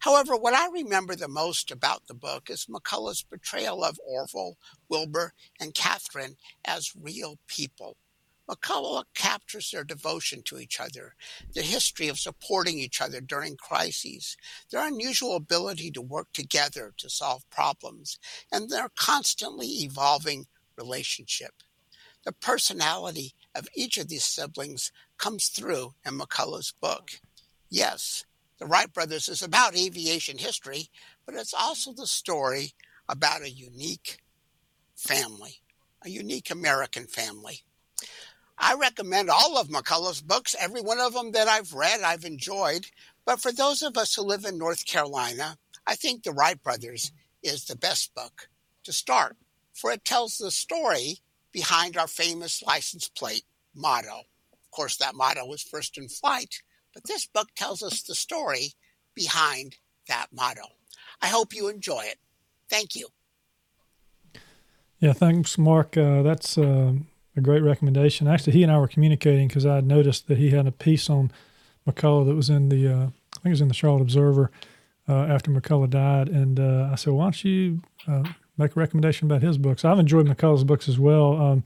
However, 0.00 0.34
what 0.36 0.54
I 0.54 0.68
remember 0.68 1.14
the 1.14 1.28
most 1.28 1.70
about 1.70 2.08
the 2.08 2.14
book 2.14 2.50
is 2.50 2.66
McCullough's 2.66 3.22
portrayal 3.22 3.84
of 3.84 4.00
Orville, 4.04 4.56
Wilbur, 4.88 5.32
and 5.60 5.74
Catherine 5.74 6.36
as 6.64 6.96
real 6.96 7.38
people. 7.46 7.96
McCullough 8.48 9.04
captures 9.14 9.70
their 9.70 9.84
devotion 9.84 10.42
to 10.44 10.58
each 10.58 10.80
other, 10.80 11.14
their 11.54 11.64
history 11.64 12.08
of 12.08 12.18
supporting 12.18 12.78
each 12.78 13.00
other 13.00 13.20
during 13.20 13.56
crises, 13.56 14.36
their 14.70 14.86
unusual 14.86 15.36
ability 15.36 15.90
to 15.90 16.00
work 16.00 16.28
together 16.32 16.94
to 16.96 17.10
solve 17.10 17.48
problems, 17.50 18.18
and 18.50 18.70
their 18.70 18.88
constantly 18.96 19.66
evolving 19.82 20.46
relationship. 20.76 21.52
The 22.24 22.32
personality 22.32 23.34
of 23.54 23.68
each 23.74 23.98
of 23.98 24.08
these 24.08 24.24
siblings 24.24 24.92
comes 25.18 25.48
through 25.48 25.94
in 26.06 26.18
McCullough's 26.18 26.72
book. 26.72 27.20
Yes, 27.70 28.24
the 28.58 28.66
Wright 28.66 28.92
brothers 28.92 29.28
is 29.28 29.42
about 29.42 29.76
aviation 29.76 30.38
history, 30.38 30.88
but 31.26 31.34
it's 31.34 31.54
also 31.54 31.92
the 31.92 32.06
story 32.06 32.72
about 33.08 33.42
a 33.42 33.50
unique 33.50 34.18
family, 34.96 35.62
a 36.02 36.08
unique 36.08 36.50
American 36.50 37.06
family. 37.06 37.62
I 38.58 38.74
recommend 38.74 39.30
all 39.30 39.56
of 39.56 39.68
McCullough's 39.68 40.20
books, 40.20 40.56
every 40.58 40.80
one 40.80 40.98
of 40.98 41.14
them 41.14 41.32
that 41.32 41.48
I've 41.48 41.72
read, 41.72 42.00
I've 42.02 42.24
enjoyed. 42.24 42.86
But 43.24 43.40
for 43.40 43.52
those 43.52 43.82
of 43.82 43.96
us 43.96 44.14
who 44.14 44.22
live 44.22 44.44
in 44.44 44.58
North 44.58 44.84
Carolina, 44.84 45.56
I 45.86 45.94
think 45.94 46.22
The 46.22 46.32
Wright 46.32 46.60
Brothers 46.62 47.12
is 47.42 47.64
the 47.64 47.76
best 47.76 48.14
book 48.14 48.48
to 48.84 48.92
start, 48.92 49.36
for 49.74 49.92
it 49.92 50.04
tells 50.04 50.38
the 50.38 50.50
story 50.50 51.18
behind 51.52 51.96
our 51.96 52.08
famous 52.08 52.62
license 52.62 53.08
plate 53.08 53.44
motto. 53.74 54.22
Of 54.52 54.70
course, 54.70 54.96
that 54.96 55.14
motto 55.14 55.46
was 55.46 55.62
first 55.62 55.96
in 55.96 56.08
flight, 56.08 56.62
but 56.92 57.04
this 57.04 57.26
book 57.26 57.48
tells 57.54 57.82
us 57.82 58.02
the 58.02 58.14
story 58.14 58.72
behind 59.14 59.76
that 60.08 60.26
motto. 60.32 60.62
I 61.22 61.28
hope 61.28 61.54
you 61.54 61.68
enjoy 61.68 62.02
it. 62.02 62.18
Thank 62.68 62.94
you. 62.94 63.08
Yeah, 65.00 65.12
thanks, 65.12 65.56
Mark. 65.58 65.96
Uh, 65.96 66.22
that's 66.22 66.58
uh, 66.58 66.94
a 67.38 67.42
great 67.42 67.62
recommendation. 67.62 68.28
Actually, 68.28 68.54
he 68.54 68.62
and 68.62 68.70
I 68.70 68.78
were 68.78 68.88
communicating 68.88 69.48
because 69.48 69.64
I 69.64 69.76
had 69.76 69.86
noticed 69.86 70.28
that 70.28 70.38
he 70.38 70.50
had 70.50 70.66
a 70.66 70.72
piece 70.72 71.08
on 71.08 71.32
McCullough 71.86 72.26
that 72.26 72.34
was 72.34 72.50
in 72.50 72.68
the, 72.68 72.88
uh, 72.88 73.06
I 73.06 73.40
think 73.40 73.46
it 73.46 73.50
was 73.50 73.60
in 73.60 73.68
the 73.68 73.74
Charlotte 73.74 74.02
Observer 74.02 74.50
uh, 75.08 75.24
after 75.24 75.50
McCullough 75.50 75.90
died. 75.90 76.28
And 76.28 76.60
uh, 76.60 76.90
I 76.92 76.96
said, 76.96 77.14
why 77.14 77.24
don't 77.24 77.44
you 77.44 77.82
uh, 78.06 78.24
make 78.58 78.76
a 78.76 78.80
recommendation 78.80 79.26
about 79.26 79.42
his 79.42 79.56
books? 79.56 79.84
I've 79.84 79.98
enjoyed 79.98 80.26
McCullough's 80.26 80.64
books 80.64 80.88
as 80.88 80.98
well. 80.98 81.40
Um, 81.40 81.64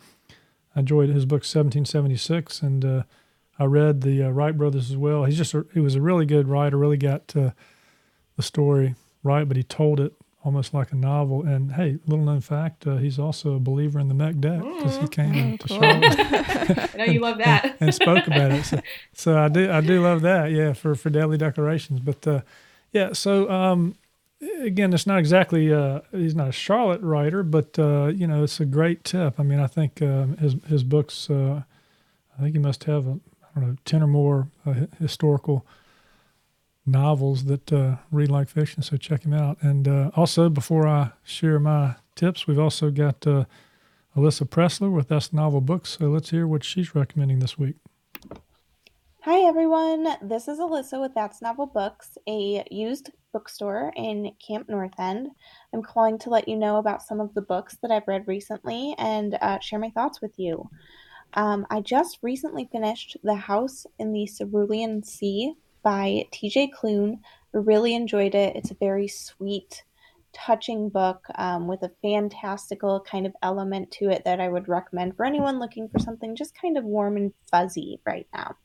I 0.77 0.81
enjoyed 0.81 1.11
his 1.11 1.25
book 1.25 1.43
1776, 1.43 2.63
and 2.63 2.85
uh, 2.85 3.03
I 3.59 3.65
read 3.65 4.03
the 4.03 4.23
uh, 4.23 4.29
Wright 4.31 4.57
brothers 4.57 4.91
as 4.91 4.97
well. 4.97 5.25
He's 5.25 5.37
just 5.37 5.55
a, 5.55 5.67
he 5.75 5.81
was 5.81 5.97
a 5.97 6.01
really 6.01 6.25
good 6.25 6.49
writer. 6.49 6.77
Really 6.77 6.97
got 6.97 7.29
the 7.29 7.55
story 8.41 8.95
right, 9.23 9.47
but 9.47 9.57
he 9.57 9.63
told 9.63 10.01
it 10.01 10.15
almost 10.45 10.75
like 10.75 10.93
a 10.93 10.97
novel. 10.97 11.43
And 11.45 11.73
hey, 11.73 11.99
little 12.07 12.25
known 12.25 12.41
fact, 12.41 12.87
uh, 12.87 12.97
he's 12.97 13.19
also 13.19 13.55
a 13.55 13.61
believer 13.61 13.99
in 14.01 14.09
the 14.09 14.15
Meck 14.15 14.37
Dec 14.37 14.59
because 14.79 14.97
he 14.99 15.09
came 15.09 15.33
Mm, 15.33 15.59
to 15.59 15.69
cool. 15.69 15.79
Charlotte 15.79 16.19
I 16.95 16.97
know 16.99 17.05
you 17.05 17.21
love 17.21 17.39
that. 17.39 17.65
and, 17.65 17.75
and 17.81 17.95
spoke 17.95 18.27
about 18.27 18.53
it. 18.53 18.65
So, 18.65 18.81
so 19.13 19.39
I 19.39 19.49
do 19.49 19.71
I 19.71 19.81
do 19.81 20.01
love 20.03 20.23
that. 20.23 20.51
Yeah, 20.51 20.73
for 20.73 20.95
for 20.95 21.11
Deadly 21.11 21.39
Decorations. 21.39 22.01
But 22.01 22.27
uh, 22.27 22.41
yeah, 22.93 23.13
so 23.13 23.51
um, 23.51 23.95
again, 24.61 24.93
it's 24.93 25.07
not 25.07 25.19
exactly 25.19 25.73
uh, 25.73 26.01
he's 26.13 26.35
not 26.35 26.49
a 26.49 26.53
Charlotte 26.53 27.01
writer, 27.03 27.43
but 27.43 27.79
uh, 27.79 28.07
you 28.07 28.27
know, 28.27 28.43
it's 28.45 28.61
a 28.61 28.65
great 28.67 29.05
tip. 29.05 29.39
I 29.39 29.43
mean, 29.43 29.61
I 29.61 29.67
think 29.67 30.03
um, 30.03 30.37
his 30.39 30.55
his 30.69 30.83
books. 30.85 31.31
Uh, 31.31 31.63
I 32.39 32.43
think 32.43 32.55
he 32.55 32.59
must 32.61 32.85
have 32.85 33.07
I 33.07 33.13
I 33.13 33.61
don't 33.61 33.69
know 33.69 33.77
ten 33.85 34.03
or 34.03 34.07
more 34.07 34.49
uh, 34.67 34.75
historical 34.99 35.67
novels 36.85 37.45
that 37.45 37.73
uh, 37.73 37.97
read 38.11 38.31
like 38.31 38.49
fiction. 38.49 38.83
So 38.83 38.97
check 38.97 39.25
him 39.25 39.33
out. 39.33 39.59
And 39.61 39.87
uh, 39.87 40.11
also, 40.17 40.49
before 40.49 40.87
I 40.87 41.13
share 41.23 41.59
my 41.59 41.97
tips, 42.15 42.47
we've 42.47 42.59
also 42.59 42.91
got 42.91 43.27
uh, 43.27 43.45
Alyssa 44.17 44.49
Pressler 44.49 44.93
with 44.93 45.09
That's 45.09 45.33
Novel 45.33 45.61
Books. 45.61 45.99
So 45.99 46.07
let's 46.07 46.31
hear 46.31 46.47
what 46.47 46.65
she's 46.65 46.95
recommending 46.95 47.39
this 47.39 47.59
week. 47.59 47.77
Hi 49.25 49.47
everyone, 49.47 50.17
this 50.21 50.49
is 50.49 50.59
Alyssa 50.59 51.01
with 51.01 51.15
That's 51.15 51.41
Novel 51.41 51.67
Books, 51.67 52.19
a 52.29 52.65
used 52.73 53.13
bookstore 53.33 53.93
in 53.95 54.33
Camp 54.45 54.69
North 54.69 54.99
End. 54.99 55.29
I'm 55.73 55.81
calling 55.81 56.19
to 56.19 56.31
let 56.31 56.49
you 56.49 56.57
know 56.57 56.79
about 56.79 57.05
some 57.05 57.21
of 57.21 57.33
the 57.35 57.41
books 57.41 57.79
that 57.83 57.93
I've 57.93 58.09
read 58.09 58.25
recently 58.27 58.97
and 58.99 59.39
uh, 59.41 59.61
share 59.61 59.79
my 59.79 59.91
thoughts 59.91 60.21
with 60.21 60.33
you. 60.39 60.69
Um, 61.35 61.65
I 61.71 61.83
just 61.83 62.19
recently 62.21 62.69
finished 62.73 63.17
The 63.23 63.37
House 63.37 63.87
in 64.01 64.13
the 64.13 64.27
Cerulean 64.27 65.05
Sea 65.05 65.55
by 65.83 66.27
TJ 66.33 66.71
Klune. 66.73 67.19
I 67.55 67.59
really 67.59 67.95
enjoyed 67.95 68.35
it. 68.35 68.57
It's 68.57 68.71
a 68.71 68.77
very 68.77 69.09
sweet, 69.09 69.83
touching 70.33 70.89
book 70.89 71.27
um, 71.35 71.69
with 71.69 71.83
a 71.83 71.93
fantastical 72.01 73.01
kind 73.01 73.27
of 73.27 73.35
element 73.43 73.91
to 73.93 74.09
it 74.11 74.25
that 74.25 74.41
I 74.41 74.49
would 74.49 74.69
recommend 74.69 75.17
for 75.17 75.25
anyone 75.25 75.59
looking 75.59 75.89
for 75.89 75.99
something 75.99 76.37
just 76.37 76.59
kind 76.61 76.77
of 76.79 76.85
warm 76.85 77.17
and 77.17 77.33
fuzzy 77.51 78.01
right 78.07 78.27
now. 78.33 78.57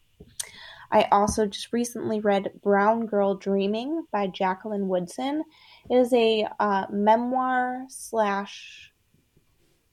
I 0.91 1.03
also 1.11 1.45
just 1.45 1.73
recently 1.73 2.21
read 2.21 2.51
Brown 2.63 3.05
Girl 3.05 3.35
Dreaming 3.35 4.05
by 4.11 4.27
Jacqueline 4.27 4.87
Woodson. 4.87 5.43
It 5.89 5.95
is 5.95 6.13
a 6.13 6.47
uh, 6.59 6.85
memoir 6.89 7.85
slash 7.89 8.93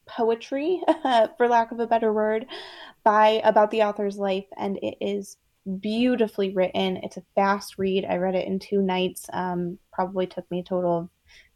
poetry, 0.05 0.81
for 1.37 1.47
lack 1.47 1.71
of 1.71 1.79
a 1.79 1.87
better 1.87 2.13
word, 2.13 2.45
by 3.03 3.41
about 3.43 3.71
the 3.71 3.83
author's 3.83 4.17
life, 4.17 4.45
and 4.57 4.77
it 4.81 4.95
is 5.01 5.37
beautifully 5.81 6.53
written. 6.53 6.97
It's 6.97 7.17
a 7.17 7.23
fast 7.35 7.77
read. 7.77 8.05
I 8.05 8.17
read 8.17 8.35
it 8.35 8.47
in 8.47 8.59
two 8.59 8.81
nights. 8.81 9.25
Um, 9.33 9.79
probably 9.91 10.27
took 10.27 10.49
me 10.51 10.59
a 10.59 10.63
total 10.63 10.97
of 10.99 11.09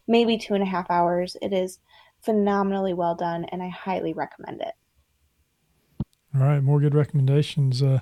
maybe 0.07 0.37
two 0.37 0.53
and 0.53 0.63
a 0.63 0.67
half 0.67 0.89
hours. 0.89 1.37
It 1.41 1.53
is 1.53 1.79
phenomenally 2.21 2.93
well 2.93 3.15
done, 3.15 3.45
and 3.45 3.61
I 3.61 3.69
highly 3.69 4.13
recommend 4.13 4.61
it. 4.61 4.73
All 6.35 6.41
right, 6.41 6.61
more 6.61 6.79
good 6.79 6.95
recommendations. 6.95 7.81
Uh, 7.81 7.99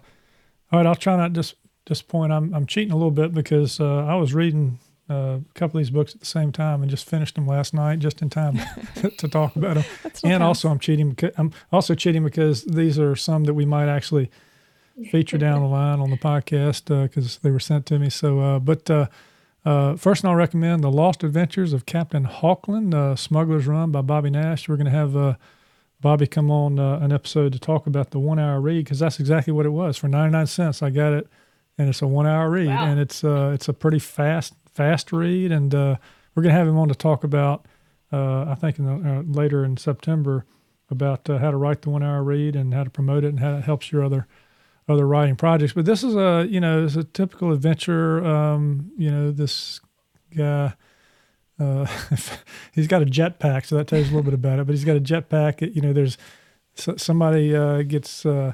all 0.71 0.79
right, 0.79 0.85
I'll 0.85 0.95
try 0.95 1.15
not 1.15 1.29
to 1.29 1.33
dis- 1.33 1.55
disappoint. 1.85 2.31
I'm 2.31 2.53
I'm 2.53 2.65
cheating 2.65 2.91
a 2.91 2.97
little 2.97 3.11
bit 3.11 3.33
because 3.33 3.79
uh, 3.79 4.05
I 4.05 4.15
was 4.15 4.33
reading 4.33 4.79
uh, 5.09 5.39
a 5.39 5.53
couple 5.53 5.79
of 5.79 5.85
these 5.85 5.89
books 5.89 6.13
at 6.13 6.19
the 6.19 6.25
same 6.25 6.51
time 6.51 6.81
and 6.81 6.89
just 6.89 7.07
finished 7.07 7.35
them 7.35 7.47
last 7.47 7.73
night, 7.73 7.99
just 7.99 8.21
in 8.21 8.29
time 8.29 8.59
to, 8.95 9.09
to 9.09 9.27
talk 9.27 9.55
about 9.55 9.75
them. 9.75 9.85
And 10.03 10.13
counts. 10.13 10.41
also, 10.41 10.69
I'm 10.69 10.79
cheating. 10.79 11.11
Because, 11.11 11.31
I'm 11.37 11.51
also 11.71 11.95
cheating 11.95 12.23
because 12.23 12.63
these 12.65 12.99
are 12.99 13.15
some 13.15 13.45
that 13.45 13.53
we 13.53 13.65
might 13.65 13.87
actually 13.87 14.29
feature 15.11 15.37
down 15.37 15.61
the 15.61 15.67
line 15.67 15.99
on 15.99 16.09
the 16.09 16.17
podcast 16.17 16.85
because 17.03 17.37
they 17.39 17.51
were 17.51 17.59
sent 17.59 17.85
to 17.87 17.99
me. 17.99 18.09
So, 18.09 18.39
uh, 18.39 18.59
but 18.59 18.89
uh, 18.89 19.07
uh, 19.65 19.95
first, 19.95 20.25
I'll 20.25 20.35
recommend 20.35 20.83
the 20.83 20.91
Lost 20.91 21.23
Adventures 21.23 21.73
of 21.73 21.85
Captain 21.85 22.25
Hawklin, 22.25 22.93
uh, 22.93 23.15
Smuggler's 23.15 23.67
Run 23.67 23.91
by 23.91 24.01
Bobby 24.01 24.29
Nash. 24.29 24.67
We're 24.69 24.77
going 24.77 24.85
to 24.85 24.91
have 24.91 25.15
uh, 25.15 25.35
Bobby 26.01 26.25
come 26.27 26.49
on 26.49 26.79
uh, 26.79 26.99
an 26.99 27.11
episode 27.11 27.53
to 27.53 27.59
talk 27.59 27.85
about 27.87 28.11
the 28.11 28.19
one 28.19 28.39
hour 28.39 28.61
read 28.61 28.85
because 28.85 28.99
that's 28.99 29.19
exactly 29.19 29.53
what 29.53 29.65
it 29.65 29.69
was 29.71 29.97
for 29.97 30.07
99 30.07 30.47
cents. 30.47 30.81
I 30.81 30.89
got 30.89 31.13
it, 31.13 31.27
and 31.77 31.89
it's 31.89 32.01
a 32.01 32.07
one 32.07 32.25
hour 32.27 32.49
read, 32.49 32.67
Wow. 32.67 32.85
and 32.85 32.99
it's 32.99 33.23
uh, 33.23 33.51
it's 33.53 33.67
a 33.67 33.73
pretty 33.73 33.99
fast 33.99 34.53
fast 34.73 35.11
read, 35.11 35.51
and 35.51 35.73
uh, 35.75 35.97
we're 36.35 36.43
going 36.43 36.53
to 36.53 36.57
have 36.59 36.67
him 36.67 36.77
on 36.77 36.87
to 36.87 36.95
talk 36.95 37.23
about 37.23 37.65
uh, 38.13 38.45
I 38.45 38.55
think 38.55 38.79
in 38.79 38.85
the, 38.85 39.09
uh, 39.09 39.21
later 39.23 39.65
in 39.65 39.75
September 39.75 40.45
about 40.89 41.29
uh, 41.29 41.39
how 41.39 41.51
to 41.51 41.57
write 41.57 41.81
the 41.81 41.89
one 41.89 42.03
hour 42.03 42.23
read 42.23 42.55
and 42.55 42.73
how 42.73 42.83
to 42.85 42.89
promote 42.89 43.25
it 43.25 43.29
and 43.29 43.39
how 43.41 43.57
it 43.57 43.63
helps 43.65 43.91
your 43.91 44.03
other 44.03 44.27
other 44.87 45.05
writing 45.05 45.35
projects. 45.35 45.73
But 45.73 45.85
this 45.85 46.03
is 46.03 46.15
a 46.15 46.47
you 46.49 46.59
know 46.59 46.85
it's 46.85 46.95
a 46.95 47.03
typical 47.03 47.51
adventure. 47.51 48.25
Um, 48.25 48.91
you 48.97 49.11
know 49.11 49.31
this 49.31 49.79
guy. 50.35 50.73
Uh, 51.59 51.87
he's 52.73 52.87
got 52.87 53.01
a 53.01 53.05
jetpack, 53.05 53.65
so 53.65 53.75
that 53.77 53.87
tells 53.87 54.07
you 54.07 54.13
a 54.13 54.15
little 54.15 54.23
bit 54.23 54.33
about 54.33 54.59
it. 54.59 54.67
But 54.67 54.75
he's 54.75 54.85
got 54.85 54.95
a 54.95 55.01
jetpack. 55.01 55.75
You 55.75 55.81
know, 55.81 55.93
there's 55.93 56.17
somebody 56.75 57.55
uh, 57.55 57.81
gets 57.81 58.25
uh, 58.25 58.53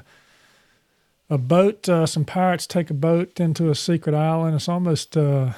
a 1.28 1.38
boat. 1.38 1.88
Uh, 1.88 2.06
some 2.06 2.24
pirates 2.24 2.66
take 2.66 2.90
a 2.90 2.94
boat 2.94 3.38
into 3.38 3.70
a 3.70 3.74
secret 3.74 4.14
island. 4.14 4.54
It's 4.54 4.68
almost 4.68 5.16
uh, 5.16 5.52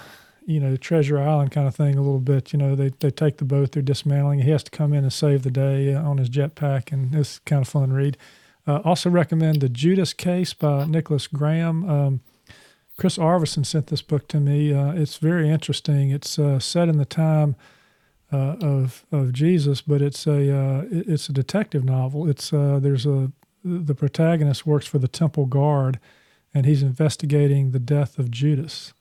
you 0.45 0.61
know 0.61 0.77
Treasure 0.77 1.19
Island 1.19 1.53
kind 1.53 1.69
of 1.69 1.75
thing 1.75 1.97
a 1.97 2.03
little 2.03 2.21
bit. 2.21 2.53
You 2.53 2.59
know, 2.59 2.75
they 2.75 2.91
they 3.01 3.11
take 3.11 3.39
the 3.39 3.45
boat, 3.45 3.73
they're 3.73 3.83
dismantling. 3.83 4.41
He 4.41 4.51
has 4.51 4.65
to 4.65 4.71
come 4.71 4.93
in 4.93 5.05
and 5.05 5.12
save 5.12 5.43
the 5.43 5.51
day 5.51 5.95
on 5.95 6.19
his 6.19 6.29
jetpack, 6.29 6.93
and 6.93 7.15
it's 7.15 7.39
kind 7.41 7.62
of 7.62 7.69
fun 7.69 7.93
read. 7.93 8.17
Uh, 8.66 8.81
also 8.85 9.09
recommend 9.11 9.61
the 9.61 9.68
Judas 9.68 10.12
Case 10.12 10.52
by 10.52 10.85
Nicholas 10.87 11.26
Graham. 11.29 11.88
Um, 11.88 12.20
Chris 12.96 13.18
Arvison 13.18 13.64
sent 13.64 13.88
this 13.88 14.02
book 14.02 14.26
to 14.29 14.40
me. 14.40 14.72
Uh, 14.72 14.92
it's 14.92 15.18
very 15.18 15.48
interesting. 15.50 16.11
It's 16.11 16.38
uh, 16.38 16.59
set 16.59 16.88
in 16.88 16.96
the 16.96 17.05
time 17.05 17.55
uh, 18.33 18.57
of 18.61 19.05
of 19.12 19.33
Jesus, 19.33 19.83
but 19.83 20.02
it's 20.02 20.26
a 20.26 20.57
uh, 20.57 20.83
it- 20.90 21.09
it's 21.09 21.29
a 21.29 21.33
detective 21.33 21.85
novel. 21.85 22.29
It's 22.29 22.52
uh, 22.52 22.79
there's 22.81 23.07
a 23.07 23.31
the 23.64 23.94
protagonist 23.94 24.66
works 24.66 24.87
for 24.87 24.98
the 24.98 25.09
temple 25.09 25.46
guard, 25.46 25.98
and 26.55 26.66
he's 26.66 26.83
investigating 26.83 27.70
the 27.72 27.81
death 27.81 28.18
of 28.18 28.31
Judas, 28.31 28.92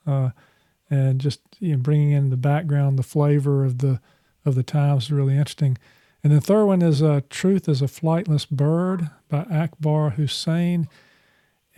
and 0.89 1.19
just 1.19 1.39
you 1.59 1.71
know, 1.73 1.77
bringing 1.77 2.11
in 2.11 2.29
the 2.29 2.37
background, 2.37 2.99
the 2.99 3.03
flavor 3.03 3.63
of 3.65 3.79
the 3.79 3.99
of 4.45 4.55
the 4.55 4.63
times 4.63 5.05
is 5.05 5.11
really 5.11 5.35
interesting. 5.37 5.77
And 6.25 6.33
the 6.33 6.41
third 6.41 6.65
one 6.65 6.81
is 6.81 7.03
uh, 7.03 7.21
"Truth 7.29 7.69
is 7.69 7.83
a 7.83 7.85
Flightless 7.85 8.49
Bird" 8.49 9.11
by 9.29 9.43
Akbar 9.43 10.09
Hussain, 10.09 10.89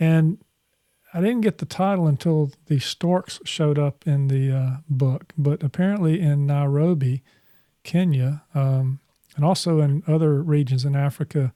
and 0.00 0.38
I 1.12 1.20
didn't 1.20 1.42
get 1.42 1.58
the 1.58 1.66
title 1.66 2.06
until 2.06 2.52
the 2.64 2.78
storks 2.78 3.40
showed 3.44 3.78
up 3.78 4.06
in 4.06 4.28
the 4.28 4.50
uh, 4.50 4.76
book, 4.88 5.34
but 5.36 5.62
apparently 5.62 6.18
in 6.18 6.46
Nairobi, 6.46 7.22
Kenya, 7.84 8.42
um, 8.54 9.00
and 9.36 9.44
also 9.44 9.80
in 9.82 10.02
other 10.06 10.40
regions 10.40 10.86
in 10.86 10.96
Africa, 10.96 11.52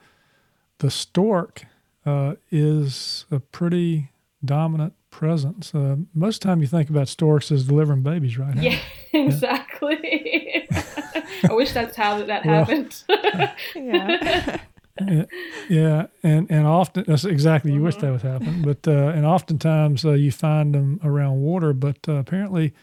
the 0.76 0.90
stork 0.90 1.62
uh, 2.04 2.34
is 2.50 3.24
a 3.30 3.40
pretty 3.40 4.10
dominant 4.44 4.92
presence. 5.08 5.74
Uh, 5.74 5.96
most 6.12 6.36
of 6.36 6.40
the 6.40 6.48
time, 6.48 6.60
you 6.60 6.66
think 6.66 6.90
about 6.90 7.08
storks 7.08 7.50
as 7.50 7.64
delivering 7.64 8.02
babies, 8.02 8.36
right? 8.36 8.54
Yeah, 8.54 8.78
exactly. 9.14 10.68
I 11.50 11.52
wish 11.52 11.72
that's 11.72 11.96
how 11.96 12.22
that 12.24 12.44
Well, 12.44 12.64
happened. 12.64 13.02
Yeah. 13.74 14.58
yeah, 15.00 15.24
yeah, 15.68 16.06
and 16.22 16.50
and 16.50 16.66
often 16.66 17.04
that's 17.06 17.24
exactly 17.24 17.72
you 17.72 17.82
wish 17.82 17.96
that 17.96 18.12
would 18.12 18.22
happen, 18.22 18.62
but 18.62 18.86
uh, 18.86 19.08
and 19.16 19.24
oftentimes 19.24 20.04
uh, 20.04 20.12
you 20.12 20.30
find 20.30 20.74
them 20.74 21.00
around 21.02 21.40
water, 21.40 21.72
but 21.72 21.98
uh, 22.08 22.12
apparently 22.14 22.74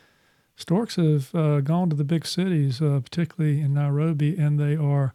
storks 0.55 0.95
have 0.95 1.33
uh, 1.35 1.61
gone 1.61 1.89
to 1.89 1.95
the 1.95 2.03
big 2.03 2.25
cities, 2.25 2.81
uh, 2.81 2.99
particularly 3.03 3.61
in 3.61 3.73
Nairobi, 3.75 4.35
and 4.37 4.59
they 4.59 4.75
are 4.75 5.13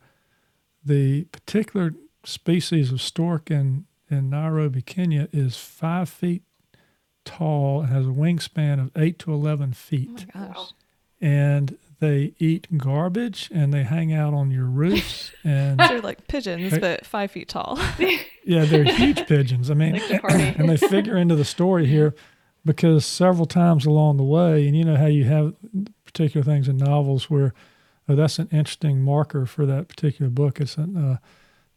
the 0.84 1.24
particular 1.24 1.94
species 2.24 2.92
of 2.92 3.02
stork 3.02 3.50
in 3.50 3.86
in 4.10 4.30
Nairobi, 4.30 4.82
Kenya, 4.82 5.28
is 5.32 5.56
five 5.56 6.08
feet 6.08 6.42
tall 7.24 7.80
and 7.80 7.88
has 7.90 8.06
a 8.06 8.10
wingspan 8.10 8.80
of 8.80 8.90
eight 8.96 9.18
to 9.18 9.32
eleven 9.32 9.72
feet 9.72 10.26
Oh 10.34 10.38
my 10.38 10.46
gosh. 10.46 10.68
And 11.24 11.78
they 12.00 12.34
eat 12.38 12.76
garbage 12.76 13.50
and 13.52 13.72
they 13.72 13.82
hang 13.82 14.12
out 14.12 14.34
on 14.34 14.50
your 14.50 14.66
roofs 14.66 15.32
and 15.44 15.78
They're 15.80 16.02
like 16.02 16.28
pigeons, 16.28 16.78
but 16.78 17.06
five 17.06 17.30
feet 17.30 17.48
tall. 17.48 17.78
yeah 18.44 18.64
they're 18.66 18.84
huge 18.84 19.26
pigeons. 19.26 19.70
I 19.70 19.74
mean 19.74 19.94
Like 19.94 20.22
and 20.58 20.68
they 20.68 20.76
figure 20.76 21.16
into 21.16 21.34
the 21.34 21.44
story 21.44 21.86
here 21.86 22.14
because 22.64 23.06
several 23.06 23.46
times 23.46 23.86
along 23.86 24.18
the 24.18 24.24
way 24.24 24.66
and 24.66 24.76
you 24.76 24.84
know 24.84 24.96
how 24.96 25.06
you 25.06 25.24
have 25.24 25.54
particular 26.04 26.44
things 26.44 26.68
in 26.68 26.76
novels 26.76 27.30
where 27.30 27.54
oh, 28.08 28.14
that's 28.14 28.38
an 28.38 28.48
interesting 28.52 29.02
marker 29.02 29.46
for 29.46 29.66
that 29.66 29.88
particular 29.88 30.30
book. 30.30 30.60
It's 30.60 30.76
a 30.76 30.82
uh, 30.82 31.16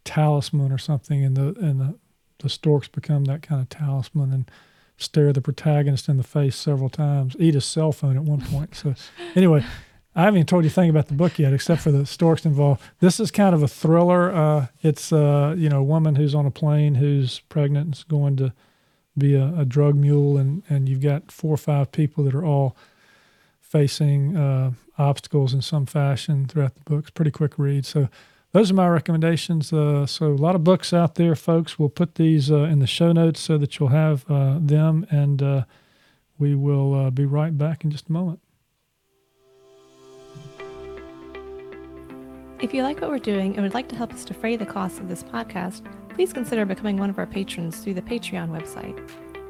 talisman 0.04 0.72
or 0.72 0.78
something, 0.78 1.24
and 1.24 1.36
the 1.36 1.56
and 1.60 1.80
the 1.80 1.96
the 2.40 2.50
storks 2.50 2.88
become 2.88 3.26
that 3.26 3.42
kind 3.42 3.62
of 3.62 3.70
talisman 3.70 4.32
and 4.32 4.52
stare 4.98 5.32
the 5.32 5.42
protagonist 5.42 6.10
in 6.10 6.18
the 6.18 6.24
face 6.24 6.56
several 6.56 6.90
times, 6.90 7.36
eat 7.40 7.54
his 7.54 7.66
cell 7.66 7.92
phone 7.92 8.18
at 8.18 8.24
one 8.24 8.42
point. 8.42 8.76
So, 8.76 8.96
anyway, 9.36 9.64
I 10.16 10.24
haven't 10.24 10.40
even 10.40 10.48
told 10.48 10.64
you 10.64 10.70
anything 10.70 10.90
about 10.90 11.08
the 11.08 11.14
book 11.14 11.38
yet, 11.38 11.54
except 11.54 11.82
for 11.82 11.92
the 11.92 12.06
storks 12.06 12.44
involved. 12.44 12.82
This 13.00 13.20
is 13.20 13.30
kind 13.30 13.54
of 13.54 13.62
a 13.62 13.68
thriller. 13.68 14.34
Uh, 14.34 14.68
it's 14.82 15.14
uh, 15.14 15.54
you 15.56 15.70
know 15.70 15.80
a 15.80 15.84
woman 15.84 16.16
who's 16.16 16.34
on 16.34 16.48
a 16.48 16.52
plane 16.52 16.96
who's 16.96 17.40
pregnant 17.42 17.86
and 17.86 17.94
is 17.94 18.04
going 18.04 18.36
to 18.38 18.52
be 19.16 19.36
a, 19.36 19.54
a, 19.60 19.66
drug 19.66 19.96
mule, 19.96 20.38
and 20.38 20.64
and 20.70 20.90
you've 20.90 21.02
got 21.02 21.32
four 21.32 21.54
or 21.54 21.58
five 21.58 21.92
people 21.92 22.24
that 22.24 22.34
are 22.34 22.44
all 22.44 22.76
facing 23.62 24.36
uh, 24.36 24.72
obstacles 24.98 25.54
in 25.54 25.62
some 25.62 25.86
fashion 25.86 26.48
throughout 26.48 26.74
the 26.74 26.82
book. 26.82 27.02
It's 27.02 27.12
pretty 27.12 27.32
quick 27.32 27.60
read. 27.60 27.86
So 27.86 28.10
those 28.58 28.72
are 28.72 28.74
my 28.74 28.88
recommendations. 28.88 29.72
Uh, 29.72 30.08
so 30.08 30.26
a 30.26 30.34
lot 30.34 30.56
of 30.56 30.64
books 30.64 30.92
out 30.92 31.14
there, 31.14 31.36
folks. 31.36 31.78
We'll 31.78 31.90
put 31.90 32.16
these 32.16 32.50
uh, 32.50 32.64
in 32.64 32.80
the 32.80 32.88
show 32.88 33.12
notes 33.12 33.40
so 33.40 33.56
that 33.60 33.78
you'll 33.78 33.90
have 33.90 34.26
uh, 34.28 34.58
them, 34.60 35.06
and 35.12 35.44
uh, 35.44 35.66
we 36.40 36.56
will 36.56 37.12
be 37.12 37.24
right 37.24 37.56
back 37.56 37.84
in 37.84 37.92
just 37.92 38.10
a 38.10 38.12
moment. 38.12 38.40
If 42.60 42.74
you 42.74 42.82
like 42.82 43.00
what 43.00 43.12
we're 43.12 43.20
doing 43.20 43.54
and 43.54 43.62
would 43.62 43.76
like 43.76 43.90
to 43.90 43.96
help 43.96 44.12
us 44.12 44.26
defray 44.26 44.56
the 44.56 44.66
costs 44.66 44.98
of 44.98 45.08
this 45.08 45.22
podcast, 45.22 45.84
please 46.10 46.34
consider 46.34 46.66
becoming 46.66 46.98
one 46.98 47.12
of 47.12 47.20
our 47.20 47.28
patrons 47.28 47.78
through 47.78 47.94
the 47.94 48.02
Patreon 48.02 48.50
website. 48.50 48.98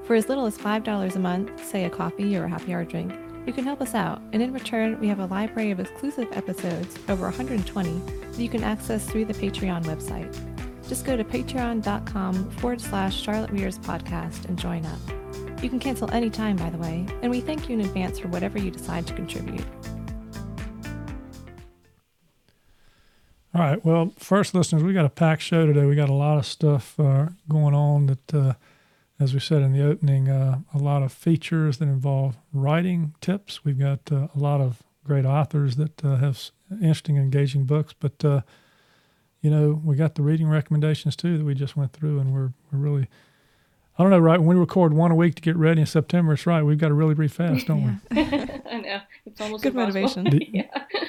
For 0.03 0.15
as 0.15 0.27
little 0.27 0.45
as 0.45 0.57
$5 0.57 1.15
a 1.15 1.19
month, 1.19 1.65
say 1.65 1.85
a 1.85 1.89
coffee 1.89 2.35
or 2.35 2.43
a 2.43 2.49
happy 2.49 2.73
hour 2.73 2.83
drink, 2.83 3.13
you 3.47 3.53
can 3.53 3.63
help 3.63 3.81
us 3.81 3.95
out, 3.95 4.21
and 4.33 4.43
in 4.43 4.51
return, 4.51 4.99
we 4.99 5.07
have 5.07 5.19
a 5.19 5.25
library 5.25 5.71
of 5.71 5.79
exclusive 5.79 6.27
episodes, 6.33 6.97
over 7.07 7.23
120, 7.23 7.99
that 8.31 8.37
you 8.37 8.49
can 8.49 8.61
access 8.63 9.05
through 9.05 9.25
the 9.25 9.33
Patreon 9.33 9.85
website. 9.85 10.35
Just 10.87 11.05
go 11.05 11.15
to 11.15 11.23
patreon.com 11.23 12.51
forward 12.51 12.81
slash 12.81 13.21
Charlotte 13.21 13.49
Readers 13.51 13.79
Podcast 13.79 14.45
and 14.45 14.59
join 14.59 14.85
up. 14.85 15.63
You 15.63 15.69
can 15.69 15.79
cancel 15.79 16.11
any 16.11 16.29
time, 16.29 16.57
by 16.57 16.69
the 16.69 16.77
way, 16.77 17.05
and 17.21 17.31
we 17.31 17.39
thank 17.39 17.69
you 17.69 17.79
in 17.79 17.85
advance 17.85 18.19
for 18.19 18.27
whatever 18.27 18.59
you 18.59 18.69
decide 18.69 19.07
to 19.07 19.13
contribute. 19.13 19.65
All 23.55 23.61
right. 23.61 23.83
Well, 23.83 24.13
first, 24.19 24.53
listeners, 24.53 24.83
we 24.83 24.93
got 24.93 25.05
a 25.05 25.09
packed 25.09 25.41
show 25.41 25.65
today. 25.65 25.85
We 25.85 25.95
got 25.95 26.09
a 26.09 26.13
lot 26.13 26.37
of 26.37 26.45
stuff 26.45 26.99
uh, 26.99 27.29
going 27.49 27.73
on 27.73 28.05
that, 28.05 28.33
uh, 28.33 28.53
as 29.19 29.33
we 29.33 29.39
said 29.39 29.61
in 29.61 29.73
the 29.73 29.83
opening, 29.83 30.29
uh, 30.29 30.59
a 30.73 30.77
lot 30.77 31.01
of 31.01 31.11
features 31.11 31.77
that 31.77 31.85
involve 31.85 32.37
writing 32.53 33.15
tips. 33.19 33.65
We've 33.65 33.79
got 33.79 34.11
uh, 34.11 34.27
a 34.35 34.37
lot 34.37 34.61
of 34.61 34.83
great 35.03 35.25
authors 35.25 35.75
that 35.77 36.03
uh, 36.05 36.17
have 36.17 36.51
interesting, 36.71 37.17
engaging 37.17 37.65
books. 37.65 37.93
But 37.97 38.23
uh, 38.23 38.41
you 39.41 39.49
know, 39.49 39.81
we 39.83 39.95
got 39.95 40.15
the 40.15 40.21
reading 40.21 40.47
recommendations 40.47 41.15
too 41.15 41.37
that 41.37 41.45
we 41.45 41.55
just 41.55 41.75
went 41.75 41.93
through, 41.93 42.19
and 42.19 42.33
we're 42.33 42.51
we're 42.71 42.79
really. 42.79 43.07
I 43.99 44.03
don't 44.03 44.11
know, 44.11 44.19
right? 44.19 44.37
When 44.37 44.49
we 44.49 44.55
record 44.55 44.93
one 44.93 45.09
a 45.09 45.15
week 45.15 45.33
to 45.35 45.41
get 45.41 45.55
ready 45.55 45.81
in 45.81 45.87
September, 45.87 46.33
it's 46.33 46.45
right. 46.45 46.61
We've 46.61 46.77
got 46.77 46.89
to 46.89 46.93
really 46.93 47.15
read 47.15 47.31
fast, 47.31 47.65
don't 47.65 47.83
we? 47.83 47.91
I 48.21 48.79
know. 48.79 48.99
It's 49.25 49.41
almost 49.41 49.63
good 49.63 49.73
impossible. 49.73 50.23
motivation. 50.23 50.53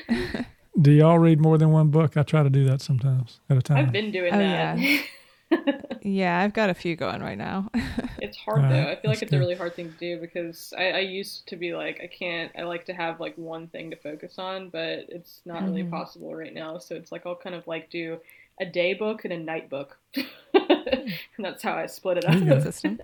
yeah. 0.08 0.44
Do 0.80 0.92
y'all 0.92 1.18
read 1.18 1.38
more 1.38 1.58
than 1.58 1.70
one 1.70 1.90
book? 1.90 2.16
I 2.16 2.22
try 2.22 2.42
to 2.42 2.48
do 2.48 2.64
that 2.64 2.80
sometimes 2.80 3.40
at 3.50 3.58
a 3.58 3.60
time. 3.60 3.76
I've 3.76 3.92
been 3.92 4.10
doing 4.10 4.32
oh, 4.32 4.38
that. 4.38 4.78
Yeah. 4.78 5.02
yeah, 6.02 6.40
I've 6.40 6.52
got 6.52 6.70
a 6.70 6.74
few 6.74 6.96
going 6.96 7.22
right 7.22 7.38
now. 7.38 7.70
it's 8.18 8.36
hard 8.36 8.62
right, 8.62 8.70
though. 8.70 8.90
I 8.90 8.96
feel 8.96 9.10
like 9.10 9.22
it's 9.22 9.30
good. 9.30 9.36
a 9.36 9.40
really 9.40 9.54
hard 9.54 9.74
thing 9.74 9.92
to 9.92 9.98
do 9.98 10.20
because 10.20 10.72
I, 10.76 10.90
I, 10.90 10.98
used 11.00 11.46
to 11.48 11.56
be 11.56 11.74
like 11.74 12.00
I 12.02 12.06
can't. 12.06 12.52
I 12.56 12.62
like 12.62 12.84
to 12.86 12.92
have 12.92 13.20
like 13.20 13.36
one 13.36 13.68
thing 13.68 13.90
to 13.90 13.96
focus 13.96 14.34
on, 14.38 14.68
but 14.68 15.06
it's 15.08 15.40
not 15.44 15.58
mm-hmm. 15.58 15.66
really 15.66 15.84
possible 15.84 16.34
right 16.34 16.52
now. 16.52 16.78
So 16.78 16.94
it's 16.94 17.12
like 17.12 17.26
I'll 17.26 17.36
kind 17.36 17.54
of 17.54 17.66
like 17.66 17.90
do 17.90 18.18
a 18.60 18.66
day 18.66 18.94
book 18.94 19.24
and 19.24 19.32
a 19.32 19.38
night 19.38 19.70
book, 19.70 19.98
and 20.54 21.14
that's 21.38 21.62
how 21.62 21.74
I 21.74 21.86
split 21.86 22.18
it 22.18 22.24
up. 22.24 22.62
System. 22.62 23.00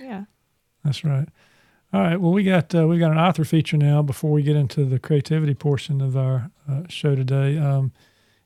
Yeah, 0.00 0.24
that's 0.84 1.04
right. 1.04 1.28
All 1.92 2.00
right. 2.00 2.20
Well, 2.20 2.32
we 2.32 2.42
got 2.42 2.74
uh, 2.74 2.86
we 2.86 2.98
got 2.98 3.12
an 3.12 3.18
author 3.18 3.44
feature 3.44 3.76
now. 3.76 4.02
Before 4.02 4.32
we 4.32 4.42
get 4.42 4.56
into 4.56 4.84
the 4.84 4.98
creativity 4.98 5.54
portion 5.54 6.00
of 6.00 6.16
our 6.16 6.50
uh, 6.68 6.82
show 6.88 7.14
today, 7.14 7.58
um, 7.58 7.92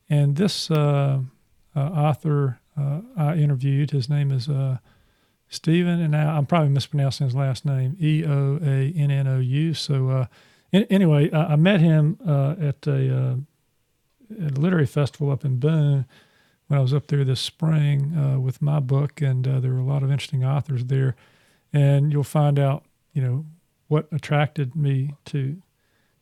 and 0.09 0.37
this 0.37 0.71
uh, 0.71 1.21
uh 1.75 1.81
author 1.81 2.60
uh, 2.81 3.01
I 3.17 3.37
interviewed, 3.37 3.91
his 3.91 4.09
name 4.09 4.31
is 4.31 4.49
uh, 4.49 4.79
Stephen, 5.49 6.01
and 6.01 6.13
now 6.13 6.37
I'm 6.37 6.47
probably 6.47 6.71
mispronouncing 6.71 7.27
his 7.27 7.35
last 7.35 7.65
name, 7.65 7.97
E 8.01 8.25
O 8.25 8.59
A 8.63 8.93
N 8.97 9.11
N 9.11 9.27
O 9.27 9.39
U. 9.39 9.75
So 9.75 10.27
in, 10.73 10.85
anyway, 10.85 11.31
I, 11.33 11.53
I, 11.53 11.57
met 11.57 11.81
him 11.81 12.19
at 12.23 12.87
a, 12.87 13.39
at 14.41 14.57
a 14.57 14.61
literary 14.61 14.87
festival 14.87 15.31
up 15.31 15.45
in 15.45 15.59
Boone 15.59 16.07
when 16.69 16.79
I 16.79 16.83
was 16.83 16.95
up 16.95 17.09
there 17.09 17.25
this 17.25 17.41
spring 17.41 18.43
with 18.43 18.63
my 18.63 18.79
book, 18.79 19.21
and 19.21 19.45
there 19.45 19.73
were 19.73 19.79
a 19.79 19.85
lot 19.85 20.03
of 20.03 20.11
interesting 20.11 20.45
authors 20.45 20.85
there. 20.85 21.17
And 21.73 22.13
you'll 22.13 22.25
find 22.25 22.59
out 22.59 22.85
you 23.13 23.23
know, 23.23 23.45
what 23.89 24.09
attracted 24.13 24.77
me 24.77 25.15
to 25.27 25.61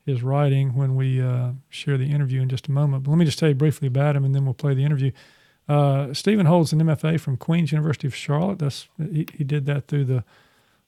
his 0.04 0.22
writing 0.22 0.74
when 0.74 0.96
we 0.96 1.20
uh, 1.20 1.50
share 1.68 1.98
the 1.98 2.10
interview 2.10 2.40
in 2.40 2.48
just 2.48 2.68
a 2.68 2.72
moment. 2.72 3.04
But 3.04 3.10
let 3.10 3.18
me 3.18 3.24
just 3.24 3.38
tell 3.38 3.48
you 3.48 3.54
briefly 3.54 3.88
about 3.88 4.16
him, 4.16 4.24
and 4.24 4.34
then 4.34 4.44
we'll 4.44 4.54
play 4.54 4.74
the 4.74 4.84
interview. 4.84 5.12
Uh, 5.68 6.14
Stephen 6.14 6.46
holds 6.46 6.72
an 6.72 6.80
MFA 6.80 7.20
from 7.20 7.36
Queen's 7.36 7.72
University 7.72 8.06
of 8.06 8.14
Charlotte. 8.14 8.58
That's 8.58 8.88
he, 8.98 9.26
he 9.34 9.44
did 9.44 9.66
that 9.66 9.86
through 9.86 10.06
the 10.06 10.24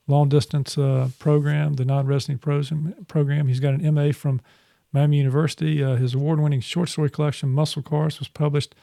long 0.06 0.28
distance 0.28 0.78
uh, 0.78 1.10
program, 1.18 1.74
the 1.74 1.84
non-resident 1.84 2.40
program. 2.40 3.46
He's 3.48 3.60
got 3.60 3.74
an 3.74 3.94
MA 3.94 4.12
from 4.12 4.40
Miami 4.92 5.18
University. 5.18 5.84
Uh, 5.84 5.96
his 5.96 6.14
award-winning 6.14 6.60
short 6.60 6.88
story 6.88 7.10
collection, 7.10 7.50
Muscle 7.50 7.82
Cars, 7.82 8.18
was 8.18 8.28
published 8.28 8.74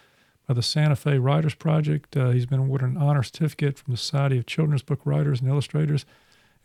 by 0.47 0.53
the 0.53 0.63
Santa 0.63 0.95
Fe 0.95 1.17
Writers 1.17 1.55
Project. 1.55 2.15
Uh, 2.15 2.29
he's 2.29 2.45
been 2.45 2.59
awarded 2.59 2.89
an 2.89 2.97
honor 2.97 3.23
certificate 3.23 3.77
from 3.77 3.91
the 3.91 3.97
Society 3.97 4.37
of 4.37 4.45
Children's 4.45 4.83
Book 4.83 5.01
Writers 5.03 5.41
and 5.41 5.49
Illustrators 5.49 6.05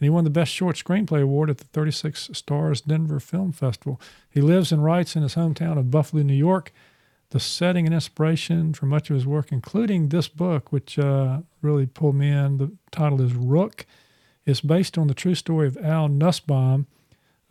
and 0.03 0.07
he 0.07 0.11
won 0.11 0.25
the 0.25 0.31
Best 0.31 0.53
Short 0.53 0.75
Screenplay 0.75 1.23
Award 1.23 1.49
at 1.49 1.59
the 1.59 1.64
36 1.66 2.31
Stars 2.33 2.81
Denver 2.81 3.21
Film 3.21 3.53
Festival. 3.53 4.01
He 4.29 4.40
lives 4.40 4.73
and 4.73 4.83
writes 4.83 5.14
in 5.14 5.23
his 5.23 5.37
hometown 5.37 5.79
of 5.79 5.92
Buffalo, 5.92 6.25
New 6.25 6.35
York. 6.35 6.73
The 7.33 7.40
setting 7.40 7.87
and 7.87 7.95
inspiration 7.95 8.75
for 8.75 8.85
much 8.85 9.09
of 9.09 9.14
his 9.14 9.27
work, 9.27 9.53
including 9.53 10.11
this 10.11 10.29
book, 10.29 10.71
which 10.71 10.99
uh, 10.99 11.40
really 11.62 11.87
pulled 11.87 12.14
me 12.14 12.29
in, 12.29 12.59
the 12.59 12.73
title 12.90 13.23
is 13.23 13.33
Rook, 13.33 13.87
It's 14.45 14.61
based 14.61 14.99
on 14.99 15.07
the 15.07 15.14
true 15.14 15.35
story 15.35 15.66
of 15.66 15.79
Al 15.79 16.09
Nussbaum, 16.09 16.87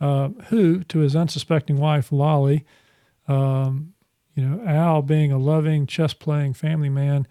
uh, 0.00 0.28
who, 0.50 0.84
to 0.84 1.00
his 1.00 1.16
unsuspecting 1.16 1.78
wife, 1.78 2.12
Lolly, 2.12 2.64
um, 3.26 3.92
you 4.36 4.46
know, 4.46 4.64
Al 4.64 5.02
being 5.02 5.32
a 5.32 5.38
loving, 5.38 5.88
chess 5.88 6.14
playing 6.14 6.54
family 6.54 6.88
man, 6.88 7.26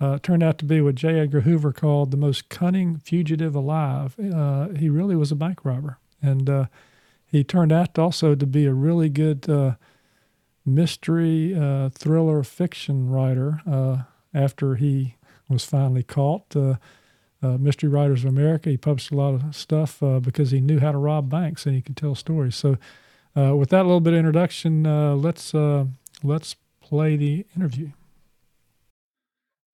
uh, 0.00 0.18
turned 0.24 0.42
out 0.42 0.58
to 0.58 0.64
be 0.64 0.80
what 0.80 0.96
J. 0.96 1.20
Edgar 1.20 1.42
Hoover 1.42 1.72
called 1.72 2.10
the 2.10 2.16
most 2.16 2.48
cunning 2.48 2.96
fugitive 2.96 3.54
alive. 3.54 4.18
Uh, 4.18 4.70
he 4.70 4.88
really 4.88 5.14
was 5.14 5.30
a 5.30 5.36
bank 5.36 5.64
robber. 5.64 5.98
And 6.20 6.50
uh, 6.50 6.66
he 7.24 7.44
turned 7.44 7.70
out 7.70 7.96
also 7.96 8.34
to 8.34 8.46
be 8.46 8.66
a 8.66 8.74
really 8.74 9.08
good 9.08 9.48
uh, 9.48 9.74
mystery 10.64 11.54
uh, 11.54 11.88
thriller 11.90 12.42
fiction 12.42 13.10
writer 13.10 13.60
uh, 13.66 14.02
after 14.34 14.76
he 14.76 15.16
was 15.48 15.64
finally 15.64 16.02
caught. 16.02 16.54
Mystery 17.42 17.88
Writers 17.88 18.22
of 18.24 18.30
America. 18.30 18.70
He 18.70 18.76
published 18.76 19.10
a 19.10 19.16
lot 19.16 19.34
of 19.34 19.56
stuff 19.56 19.98
because 20.22 20.52
he 20.52 20.60
knew 20.60 20.78
how 20.78 20.92
to 20.92 20.98
rob 20.98 21.28
banks 21.28 21.66
and 21.66 21.74
he 21.74 21.82
could 21.82 21.96
tell 21.96 22.14
stories. 22.14 22.54
So, 22.54 22.78
with 23.34 23.70
that 23.70 23.82
little 23.82 24.00
bit 24.00 24.12
of 24.12 24.20
introduction, 24.20 24.84
let's 25.20 25.52
let's 26.22 26.56
play 26.80 27.16
the 27.16 27.44
interview. 27.56 27.90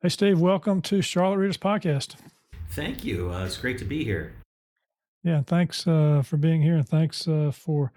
Hey, 0.00 0.10
Steve, 0.10 0.40
welcome 0.40 0.80
to 0.82 1.02
Charlotte 1.02 1.38
Readers 1.38 1.56
Podcast. 1.56 2.14
Thank 2.70 3.04
you. 3.04 3.32
Uh, 3.32 3.44
it's 3.44 3.56
great 3.56 3.78
to 3.78 3.84
be 3.84 4.04
here. 4.04 4.32
Yeah, 5.24 5.42
thanks 5.44 5.88
uh, 5.88 6.22
for 6.24 6.36
being 6.36 6.62
here, 6.62 6.76
and 6.76 6.88
thanks 6.88 7.26
uh, 7.26 7.50
for 7.52 7.92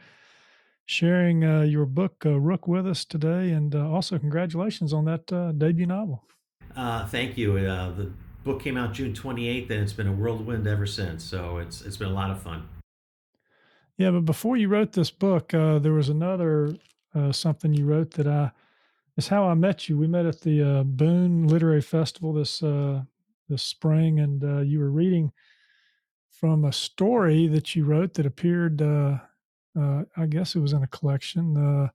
sharing 0.91 1.45
uh, 1.45 1.61
your 1.61 1.85
book, 1.85 2.23
uh, 2.25 2.37
Rook, 2.37 2.67
with 2.67 2.85
us 2.85 3.05
today. 3.05 3.51
And 3.51 3.73
uh, 3.73 3.89
also, 3.89 4.19
congratulations 4.19 4.91
on 4.91 5.05
that 5.05 5.27
debut 5.57 5.85
novel. 5.85 6.25
thank 6.75 7.37
you. 7.37 7.53
the 7.53 8.11
book 8.43 8.61
came 8.61 8.75
out 8.75 8.93
June 8.93 9.13
28th, 9.13 9.69
and 9.69 9.81
it's 9.81 9.93
been 9.93 10.07
a 10.07 10.11
whirlwind 10.11 10.67
ever 10.67 10.85
since. 10.85 11.23
So 11.23 11.57
it's 11.57 11.81
it's 11.81 11.97
been 11.97 12.09
a 12.09 12.13
lot 12.13 12.29
of 12.29 12.41
fun. 12.41 12.67
Yeah, 13.97 14.11
but 14.11 14.25
before 14.25 14.57
you 14.57 14.67
wrote 14.67 14.93
this 14.93 15.11
book, 15.11 15.49
there 15.49 15.93
was 15.93 16.09
another 16.09 16.75
something 17.31 17.73
you 17.73 17.85
wrote 17.85 18.11
that 18.11 18.27
I 18.27 18.51
it's 19.17 19.27
how 19.27 19.47
I 19.47 19.53
met 19.53 19.87
you. 19.87 19.97
We 19.97 20.07
met 20.07 20.25
at 20.25 20.41
the 20.41 20.63
uh, 20.63 20.83
Boone 20.83 21.47
Literary 21.47 21.81
Festival 21.81 22.33
this 22.33 22.63
uh, 22.63 23.03
this 23.49 23.63
spring, 23.63 24.19
and 24.19 24.43
uh, 24.43 24.59
you 24.59 24.79
were 24.79 24.89
reading 24.89 25.31
from 26.29 26.65
a 26.65 26.73
story 26.73 27.47
that 27.47 27.75
you 27.75 27.85
wrote 27.85 28.15
that 28.15 28.25
appeared. 28.25 28.81
Uh, 29.77 29.81
uh, 29.81 30.03
I 30.17 30.25
guess 30.25 30.55
it 30.55 30.59
was 30.59 30.73
in 30.73 30.83
a 30.83 30.87
collection, 30.87 31.57
uh, 31.57 31.89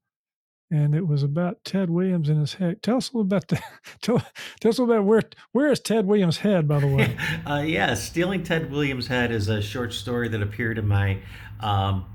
and 0.71 0.95
it 0.95 1.07
was 1.07 1.23
about 1.23 1.65
Ted 1.65 1.91
Williams 1.91 2.29
and 2.29 2.41
his 2.41 2.55
head. 2.55 2.83
Tell 2.83 2.97
us 2.97 3.11
a 3.13 3.17
little 3.17 3.23
about 3.23 3.49
that. 3.49 3.63
tell, 4.03 4.19
tell 4.61 4.71
us 4.71 4.79
a 4.79 4.83
little 4.83 4.97
about 4.97 5.05
where 5.05 5.23
where 5.53 5.71
is 5.71 5.81
Ted 5.81 6.07
Williams' 6.07 6.39
head, 6.39 6.67
by 6.67 6.81
the 6.81 6.89
way? 6.89 7.17
yeah, 7.69 7.95
stealing 7.95 8.43
Ted 8.43 8.71
Williams' 8.71 9.07
head 9.07 9.31
is 9.31 9.49
a 9.49 9.63
short 9.63 9.93
story 9.93 10.29
that 10.29 10.43
appeared 10.43 10.79
in 10.79 10.89
my 10.89 11.19
um, 11.61 12.07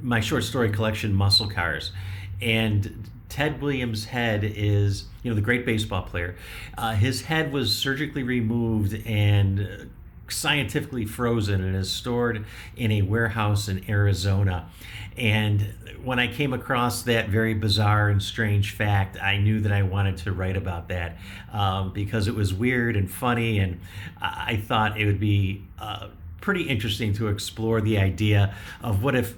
my 0.00 0.20
short 0.20 0.44
story 0.44 0.70
collection, 0.70 1.14
Muscle 1.14 1.48
Cars, 1.48 1.92
and 2.40 3.08
Ted 3.28 3.60
Williams' 3.60 4.06
head 4.06 4.44
is, 4.44 5.04
you 5.22 5.30
know, 5.30 5.34
the 5.34 5.42
great 5.42 5.66
baseball 5.66 6.02
player. 6.02 6.36
Uh, 6.78 6.94
his 6.94 7.22
head 7.22 7.52
was 7.52 7.76
surgically 7.76 8.22
removed 8.22 8.94
and 9.06 9.90
scientifically 10.28 11.04
frozen 11.04 11.62
and 11.62 11.76
is 11.76 11.90
stored 11.90 12.44
in 12.76 12.92
a 12.92 13.02
warehouse 13.02 13.68
in 13.68 13.88
Arizona. 13.88 14.68
And 15.16 15.72
when 16.04 16.18
I 16.18 16.26
came 16.26 16.52
across 16.52 17.02
that 17.02 17.28
very 17.28 17.54
bizarre 17.54 18.08
and 18.08 18.22
strange 18.22 18.72
fact, 18.72 19.16
I 19.20 19.38
knew 19.38 19.60
that 19.60 19.72
I 19.72 19.82
wanted 19.82 20.18
to 20.18 20.32
write 20.32 20.56
about 20.56 20.88
that 20.88 21.16
um, 21.52 21.92
because 21.92 22.28
it 22.28 22.34
was 22.34 22.52
weird 22.52 22.96
and 22.96 23.10
funny, 23.10 23.58
and 23.58 23.80
I 24.20 24.56
thought 24.56 25.00
it 25.00 25.06
would 25.06 25.20
be 25.20 25.64
uh, 25.78 26.08
pretty 26.40 26.62
interesting 26.62 27.12
to 27.14 27.28
explore 27.28 27.80
the 27.80 27.98
idea 27.98 28.54
of 28.82 29.02
what 29.02 29.16
if 29.16 29.34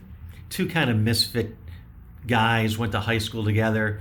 two 0.50 0.66
kind 0.66 0.90
of 0.90 0.96
misfit 0.96 1.56
guys 2.26 2.76
went 2.76 2.92
to 2.92 3.00
high 3.00 3.18
school 3.18 3.44
together 3.44 4.00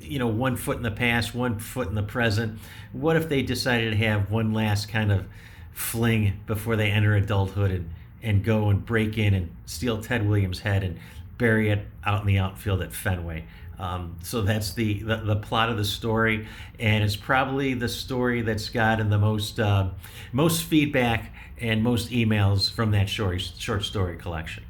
you 0.00 0.18
know 0.18 0.26
one 0.28 0.54
foot 0.54 0.76
in 0.76 0.82
the 0.82 0.90
past 0.90 1.34
one 1.34 1.58
foot 1.58 1.88
in 1.88 1.94
the 1.94 2.02
present 2.02 2.58
what 2.92 3.16
if 3.16 3.28
they 3.28 3.42
decided 3.42 3.90
to 3.90 3.96
have 3.96 4.30
one 4.30 4.52
last 4.52 4.88
kind 4.88 5.10
of 5.10 5.26
fling 5.74 6.40
before 6.46 6.76
they 6.76 6.90
enter 6.90 7.14
adulthood 7.14 7.70
and, 7.70 7.90
and 8.22 8.44
go 8.44 8.70
and 8.70 8.86
break 8.86 9.18
in 9.18 9.34
and 9.34 9.54
steal 9.66 10.00
Ted 10.00 10.26
Williams' 10.26 10.60
head 10.60 10.82
and 10.82 10.98
bury 11.36 11.68
it 11.68 11.86
out 12.04 12.20
in 12.20 12.26
the 12.26 12.38
outfield 12.38 12.80
at 12.80 12.92
Fenway. 12.92 13.44
Um, 13.78 14.16
so 14.22 14.42
that's 14.42 14.72
the, 14.72 15.02
the, 15.02 15.16
the 15.16 15.36
plot 15.36 15.68
of 15.68 15.76
the 15.76 15.84
story, 15.84 16.46
and 16.78 17.02
it's 17.02 17.16
probably 17.16 17.74
the 17.74 17.88
story 17.88 18.40
that's 18.40 18.68
gotten 18.68 19.10
the 19.10 19.18
most 19.18 19.58
uh, 19.58 19.90
most 20.32 20.62
feedback 20.62 21.34
and 21.58 21.82
most 21.82 22.10
emails 22.10 22.70
from 22.70 22.92
that 22.92 23.08
short 23.08 23.40
short 23.40 23.82
story 23.82 24.16
collection. 24.16 24.64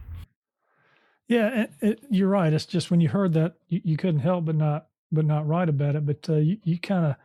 Yeah, 1.29 1.63
it, 1.63 1.73
it, 1.81 2.01
you're 2.11 2.29
right. 2.29 2.53
It's 2.53 2.65
just 2.65 2.91
when 2.91 3.03
you 3.03 3.11
heard 3.11 3.35
that, 3.35 3.55
you, 3.69 3.81
you, 3.85 3.97
couldn't 3.97 4.21
help 4.21 4.47
but 4.47 4.57
not 4.57 4.87
but 5.13 5.27
not 5.27 5.47
write 5.47 5.69
about 5.69 5.97
it. 5.97 6.07
But 6.07 6.27
uh, 6.29 6.37
you, 6.37 6.59
you 6.65 6.79
kind 6.79 7.05
of 7.05 7.17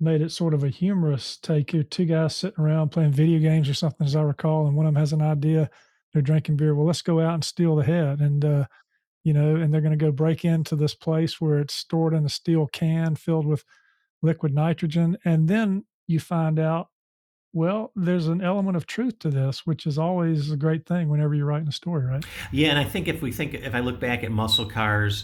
made 0.00 0.20
it 0.20 0.32
sort 0.32 0.54
of 0.54 0.64
a 0.64 0.68
humorous 0.68 1.36
take. 1.36 1.70
Here, 1.70 1.82
two 1.82 2.04
guys 2.04 2.36
sitting 2.36 2.62
around 2.62 2.90
playing 2.90 3.12
video 3.12 3.38
games 3.38 3.68
or 3.68 3.74
something, 3.74 4.06
as 4.06 4.16
I 4.16 4.22
recall, 4.22 4.66
and 4.66 4.76
one 4.76 4.86
of 4.86 4.94
them 4.94 5.00
has 5.00 5.12
an 5.12 5.22
idea. 5.22 5.70
They're 6.12 6.22
drinking 6.22 6.56
beer. 6.56 6.74
Well, 6.74 6.86
let's 6.86 7.02
go 7.02 7.20
out 7.20 7.34
and 7.34 7.44
steal 7.44 7.76
the 7.76 7.84
head, 7.84 8.20
and 8.20 8.44
uh, 8.44 8.64
you 9.24 9.32
know, 9.32 9.56
and 9.56 9.72
they're 9.72 9.80
going 9.80 9.98
to 9.98 10.04
go 10.04 10.12
break 10.12 10.44
into 10.44 10.76
this 10.76 10.94
place 10.94 11.40
where 11.40 11.58
it's 11.58 11.74
stored 11.74 12.14
in 12.14 12.24
a 12.24 12.28
steel 12.28 12.66
can 12.72 13.14
filled 13.16 13.46
with 13.46 13.64
liquid 14.22 14.54
nitrogen, 14.54 15.18
and 15.24 15.48
then 15.48 15.84
you 16.06 16.20
find 16.20 16.58
out. 16.58 16.88
Well, 17.56 17.92
there's 17.94 18.26
an 18.26 18.42
element 18.42 18.76
of 18.76 18.84
truth 18.84 19.20
to 19.20 19.30
this, 19.30 19.64
which 19.64 19.86
is 19.86 19.96
always 19.96 20.50
a 20.50 20.56
great 20.56 20.86
thing 20.86 21.08
whenever 21.08 21.36
you're 21.36 21.46
writing 21.46 21.68
a 21.68 21.72
story, 21.72 22.04
right? 22.04 22.24
Yeah, 22.50 22.70
and 22.70 22.80
I 22.80 22.84
think 22.84 23.06
if 23.06 23.22
we 23.22 23.30
think, 23.30 23.54
if 23.54 23.76
I 23.76 23.78
look 23.78 24.00
back 24.00 24.24
at 24.24 24.32
muscle 24.32 24.66
cars, 24.66 25.22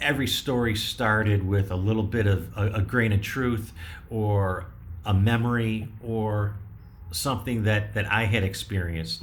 every 0.00 0.26
story 0.26 0.76
started 0.76 1.46
with 1.46 1.70
a 1.70 1.76
little 1.76 2.02
bit 2.02 2.26
of 2.26 2.56
a, 2.56 2.74
a, 2.74 2.82
grain 2.82 3.12
of 3.12 3.22
truth 3.22 3.72
or 4.10 4.66
a 5.04 5.14
memory 5.14 5.88
or 6.02 6.56
something 7.10 7.64
that, 7.64 7.94
that 7.94 8.10
I 8.10 8.24
had 8.24 8.44
experienced. 8.44 9.22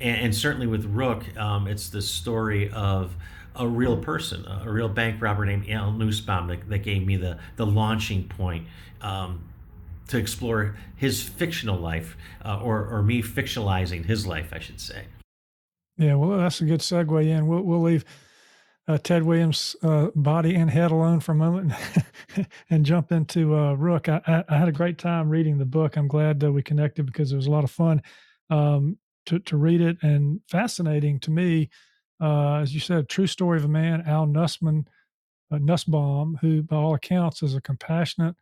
And, 0.00 0.20
and 0.20 0.34
certainly 0.34 0.66
with 0.66 0.84
Rook, 0.84 1.36
um, 1.36 1.66
it's 1.66 1.88
the 1.88 2.02
story 2.02 2.70
of 2.70 3.16
a 3.56 3.66
real 3.66 3.96
person, 3.96 4.46
a 4.46 4.70
real 4.70 4.88
bank 4.88 5.20
robber 5.20 5.44
named 5.44 5.68
Al 5.68 5.92
Nussbaum 5.92 6.46
that, 6.48 6.68
that 6.68 6.78
gave 6.78 7.04
me 7.04 7.16
the, 7.16 7.38
the 7.56 7.66
launching 7.66 8.28
point 8.28 8.66
um, 9.00 9.42
to 10.08 10.18
explore 10.18 10.76
his 10.96 11.22
fictional 11.22 11.78
life 11.78 12.16
uh, 12.44 12.60
or, 12.60 12.86
or 12.86 13.02
me 13.02 13.22
fictionalizing 13.22 14.04
his 14.04 14.26
life, 14.26 14.50
I 14.52 14.60
should 14.60 14.80
say. 14.80 15.04
Yeah, 15.96 16.14
well, 16.14 16.38
that's 16.38 16.60
a 16.60 16.64
good 16.64 16.80
segue 16.80 17.26
in. 17.26 17.46
We'll, 17.46 17.62
we'll 17.62 17.82
leave 17.82 18.04
uh, 18.90 18.98
Ted 18.98 19.22
Williams' 19.22 19.76
uh, 19.82 20.08
body 20.16 20.54
and 20.56 20.68
head 20.68 20.90
alone 20.90 21.20
for 21.20 21.30
a 21.32 21.36
moment 21.36 21.72
and 22.70 22.84
jump 22.84 23.12
into 23.12 23.56
uh, 23.56 23.74
Rook. 23.74 24.08
I, 24.08 24.20
I, 24.26 24.44
I, 24.48 24.56
had 24.58 24.68
a 24.68 24.72
great 24.72 24.98
time 24.98 25.28
reading 25.28 25.58
the 25.58 25.64
book. 25.64 25.96
I'm 25.96 26.08
glad 26.08 26.40
that 26.40 26.50
we 26.50 26.60
connected 26.62 27.06
because 27.06 27.30
it 27.30 27.36
was 27.36 27.46
a 27.46 27.52
lot 27.52 27.62
of 27.62 27.70
fun 27.70 28.02
um, 28.50 28.98
to, 29.26 29.38
to 29.38 29.56
read 29.56 29.80
it 29.80 29.96
and 30.02 30.40
fascinating 30.48 31.20
to 31.20 31.30
me. 31.30 31.70
Uh, 32.20 32.56
as 32.56 32.74
you 32.74 32.80
said, 32.80 33.08
true 33.08 33.28
story 33.28 33.58
of 33.58 33.64
a 33.64 33.68
man, 33.68 34.02
Al 34.06 34.26
Nussman, 34.26 34.86
uh, 35.52 35.58
Nussbaum, 35.58 36.38
who 36.40 36.62
by 36.62 36.76
all 36.76 36.94
accounts 36.94 37.44
is 37.44 37.54
a 37.54 37.60
compassionate, 37.60 38.34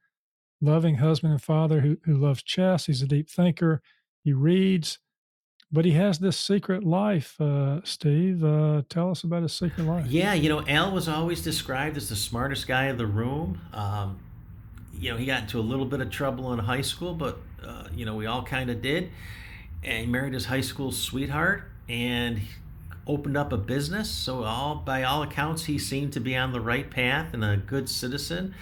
loving 0.62 0.94
husband 0.94 1.32
and 1.32 1.42
father 1.42 1.80
who, 1.80 1.98
who 2.04 2.16
loves 2.16 2.42
chess. 2.42 2.86
He's 2.86 3.02
a 3.02 3.06
deep 3.06 3.28
thinker. 3.28 3.82
He 4.24 4.32
reads 4.32 4.98
but 5.70 5.84
he 5.84 5.92
has 5.92 6.18
this 6.18 6.36
secret 6.36 6.84
life, 6.84 7.40
uh, 7.40 7.80
Steve. 7.84 8.42
Uh, 8.42 8.82
tell 8.88 9.10
us 9.10 9.22
about 9.22 9.42
his 9.42 9.52
secret 9.52 9.84
life. 9.84 10.06
Yeah, 10.06 10.34
you 10.34 10.48
know, 10.48 10.64
Al 10.66 10.92
was 10.92 11.08
always 11.08 11.42
described 11.42 11.96
as 11.96 12.08
the 12.08 12.16
smartest 12.16 12.66
guy 12.66 12.86
in 12.86 12.96
the 12.96 13.06
room. 13.06 13.60
Um, 13.72 14.18
you 14.98 15.10
know, 15.10 15.16
he 15.16 15.26
got 15.26 15.42
into 15.42 15.58
a 15.58 15.62
little 15.62 15.84
bit 15.84 16.00
of 16.00 16.10
trouble 16.10 16.52
in 16.52 16.58
high 16.58 16.80
school, 16.80 17.14
but, 17.14 17.38
uh, 17.62 17.84
you 17.94 18.04
know, 18.04 18.14
we 18.16 18.26
all 18.26 18.42
kind 18.42 18.70
of 18.70 18.80
did. 18.80 19.10
And 19.84 20.06
he 20.06 20.10
married 20.10 20.34
his 20.34 20.46
high 20.46 20.62
school 20.62 20.90
sweetheart 20.90 21.64
and 21.88 22.40
opened 23.06 23.36
up 23.36 23.52
a 23.52 23.56
business. 23.56 24.10
So, 24.10 24.44
all 24.44 24.74
by 24.76 25.02
all 25.02 25.22
accounts, 25.22 25.66
he 25.66 25.78
seemed 25.78 26.12
to 26.14 26.20
be 26.20 26.34
on 26.34 26.52
the 26.52 26.60
right 26.60 26.90
path 26.90 27.32
and 27.34 27.44
a 27.44 27.56
good 27.56 27.88
citizen. 27.88 28.54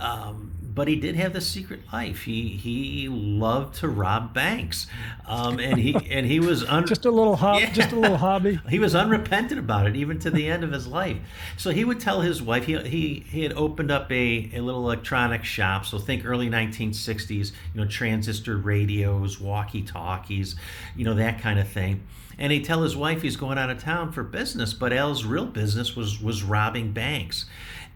Um, 0.00 0.50
but 0.74 0.88
he 0.88 0.96
did 0.96 1.16
have 1.16 1.32
the 1.32 1.40
secret 1.40 1.80
life. 1.92 2.22
He 2.22 2.48
he 2.48 3.08
loved 3.08 3.74
to 3.76 3.88
rob 3.88 4.32
banks, 4.32 4.86
um, 5.26 5.58
and 5.58 5.78
he 5.78 5.94
and 6.10 6.26
he 6.26 6.40
was 6.40 6.64
un- 6.64 6.86
just 6.86 7.04
a 7.04 7.10
little 7.10 7.36
hobby. 7.36 7.64
Yeah. 7.64 7.72
Just 7.72 7.92
a 7.92 7.96
little 7.96 8.16
hobby. 8.16 8.60
he 8.68 8.78
was 8.78 8.94
unrepentant 8.94 9.58
about 9.58 9.86
it, 9.86 9.96
even 9.96 10.18
to 10.20 10.30
the 10.30 10.46
end 10.46 10.64
of 10.64 10.72
his 10.72 10.86
life. 10.86 11.18
So 11.56 11.70
he 11.70 11.84
would 11.84 12.00
tell 12.00 12.20
his 12.20 12.40
wife 12.40 12.64
he 12.64 12.78
he, 12.78 13.24
he 13.28 13.42
had 13.42 13.52
opened 13.52 13.90
up 13.90 14.10
a, 14.10 14.50
a 14.54 14.60
little 14.60 14.82
electronic 14.82 15.44
shop. 15.44 15.86
So 15.86 15.98
think 15.98 16.24
early 16.24 16.48
1960s, 16.48 17.52
you 17.74 17.80
know, 17.80 17.86
transistor 17.86 18.56
radios, 18.56 19.40
walkie 19.40 19.82
talkies, 19.82 20.56
you 20.96 21.04
know 21.04 21.14
that 21.14 21.40
kind 21.40 21.58
of 21.58 21.68
thing. 21.68 22.04
And 22.38 22.52
he'd 22.52 22.64
tell 22.64 22.82
his 22.82 22.96
wife 22.96 23.20
he's 23.20 23.36
going 23.36 23.58
out 23.58 23.68
of 23.68 23.82
town 23.82 24.12
for 24.12 24.22
business, 24.22 24.72
but 24.72 24.94
Al's 24.94 25.24
real 25.24 25.44
business 25.44 25.94
was 25.94 26.22
was 26.22 26.42
robbing 26.42 26.92
banks. 26.92 27.44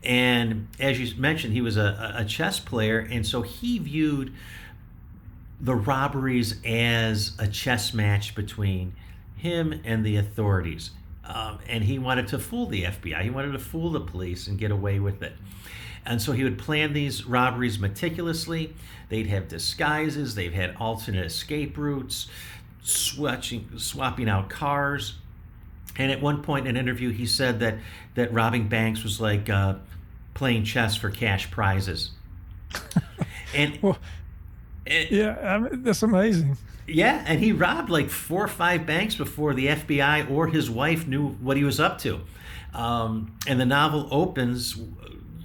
And 0.05 0.69
as 0.79 1.01
you 1.01 1.19
mentioned, 1.19 1.55
he 1.55 1.61
was 1.61 1.77
a, 1.77 2.15
a 2.17 2.25
chess 2.25 2.61
player, 2.61 2.99
and 2.99 3.27
so 3.27 3.43
he 3.43 3.79
viewed 3.79 4.35
the 5.61 5.75
robberies 5.75 6.61
as 6.65 7.33
a 7.39 7.49
chess 7.49 7.95
match 7.95 8.35
between 8.35 8.95
him 9.37 9.81
and 9.85 10.05
the 10.05 10.17
authorities. 10.17 10.91
Um, 11.25 11.59
and 11.69 11.85
he 11.85 11.99
wanted 11.99 12.29
to 12.29 12.39
fool 12.39 12.67
the 12.67 12.85
FBI. 12.85 13.23
He 13.23 13.31
wanted 13.31 13.53
to 13.53 13.59
fool 13.59 13.91
the 13.91 14.01
police 14.01 14.47
and 14.47 14.59
get 14.59 14.71
away 14.71 14.99
with 14.99 15.23
it. 15.23 15.33
And 16.05 16.21
so 16.21 16.33
he 16.33 16.45
would 16.45 16.59
plan 16.59 16.93
these 16.93 17.25
robberies 17.25 17.79
meticulously. 17.79 18.75
They'd 19.09 19.27
have 19.29 19.49
disguises, 19.49 20.35
they've 20.35 20.53
had 20.53 20.77
alternate 20.79 21.25
escape 21.25 21.79
routes, 21.79 22.27
swatching, 22.85 23.81
swapping 23.81 24.29
out 24.29 24.51
cars. 24.51 25.15
And 25.97 26.13
at 26.13 26.21
one 26.21 26.43
point 26.43 26.67
in 26.67 26.77
an 26.77 26.81
interview, 26.81 27.11
he 27.11 27.25
said 27.25 27.61
that, 27.61 27.79
that 28.17 28.33
robbing 28.33 28.69
banks 28.69 29.03
was 29.03 29.21
like 29.21 29.49
uh, 29.49 29.77
playing 30.35 30.65
chess 30.65 30.97
for 30.97 31.11
cash 31.11 31.51
prizes. 31.51 32.11
and 33.55 33.79
well, 33.81 33.99
yeah, 34.87 35.39
I 35.43 35.59
mean, 35.59 35.83
that's 35.83 36.03
amazing. 36.03 36.57
Yeah, 36.87 37.25
and 37.27 37.41
he 37.41 37.53
robbed 37.53 37.89
like 37.89 38.11
four 38.11 38.45
or 38.45 38.49
five 38.49 38.85
banks 38.85 39.15
before 39.15 39.55
the 39.55 39.69
FBI 39.69 40.31
or 40.31 40.49
his 40.49 40.69
wife 40.69 41.07
knew 41.07 41.29
what 41.29 41.57
he 41.57 41.65
was 41.65 41.81
up 41.81 41.99
to. 42.01 42.21
Um, 42.75 43.37
and 43.47 43.59
the 43.59 43.65
novel 43.65 44.09
opens 44.11 44.77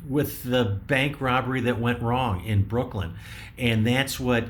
with 0.07 0.43
the 0.43 0.65
bank 0.65 1.21
robbery 1.21 1.61
that 1.61 1.79
went 1.79 2.01
wrong 2.01 2.43
in 2.43 2.63
Brooklyn, 2.63 3.13
and 3.57 3.85
that's 3.85 4.19
what 4.19 4.45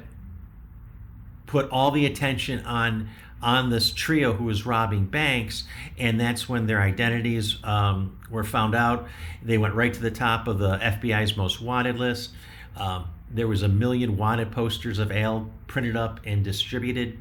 put 1.46 1.70
all 1.70 1.92
the 1.92 2.06
attention 2.06 2.64
on 2.66 3.10
on 3.42 3.70
this 3.70 3.92
trio 3.92 4.34
who 4.34 4.46
was 4.46 4.66
robbing 4.66 5.06
banks, 5.06 5.64
and 5.98 6.20
that's 6.20 6.50
when 6.50 6.68
their 6.68 6.82
identities 6.82 7.58
um, 7.64 8.20
were 8.30 8.44
found 8.44 8.76
out. 8.76 9.08
They 9.42 9.58
went 9.58 9.76
right 9.76 9.94
to 9.94 10.02
the 10.02 10.12
top 10.12 10.48
of 10.48 10.60
the 10.60 10.78
FBI's 10.78 11.38
most 11.38 11.62
wanted 11.62 11.98
list. 11.98 12.32
Um, 12.76 13.06
there 13.32 13.48
was 13.48 13.64
a 13.64 13.68
million 13.68 14.18
wanted 14.18 14.52
posters 14.52 15.00
of 15.00 15.12
Al 15.12 15.50
printed 15.68 15.96
up 15.96 16.20
and 16.26 16.44
distributed. 16.44 17.20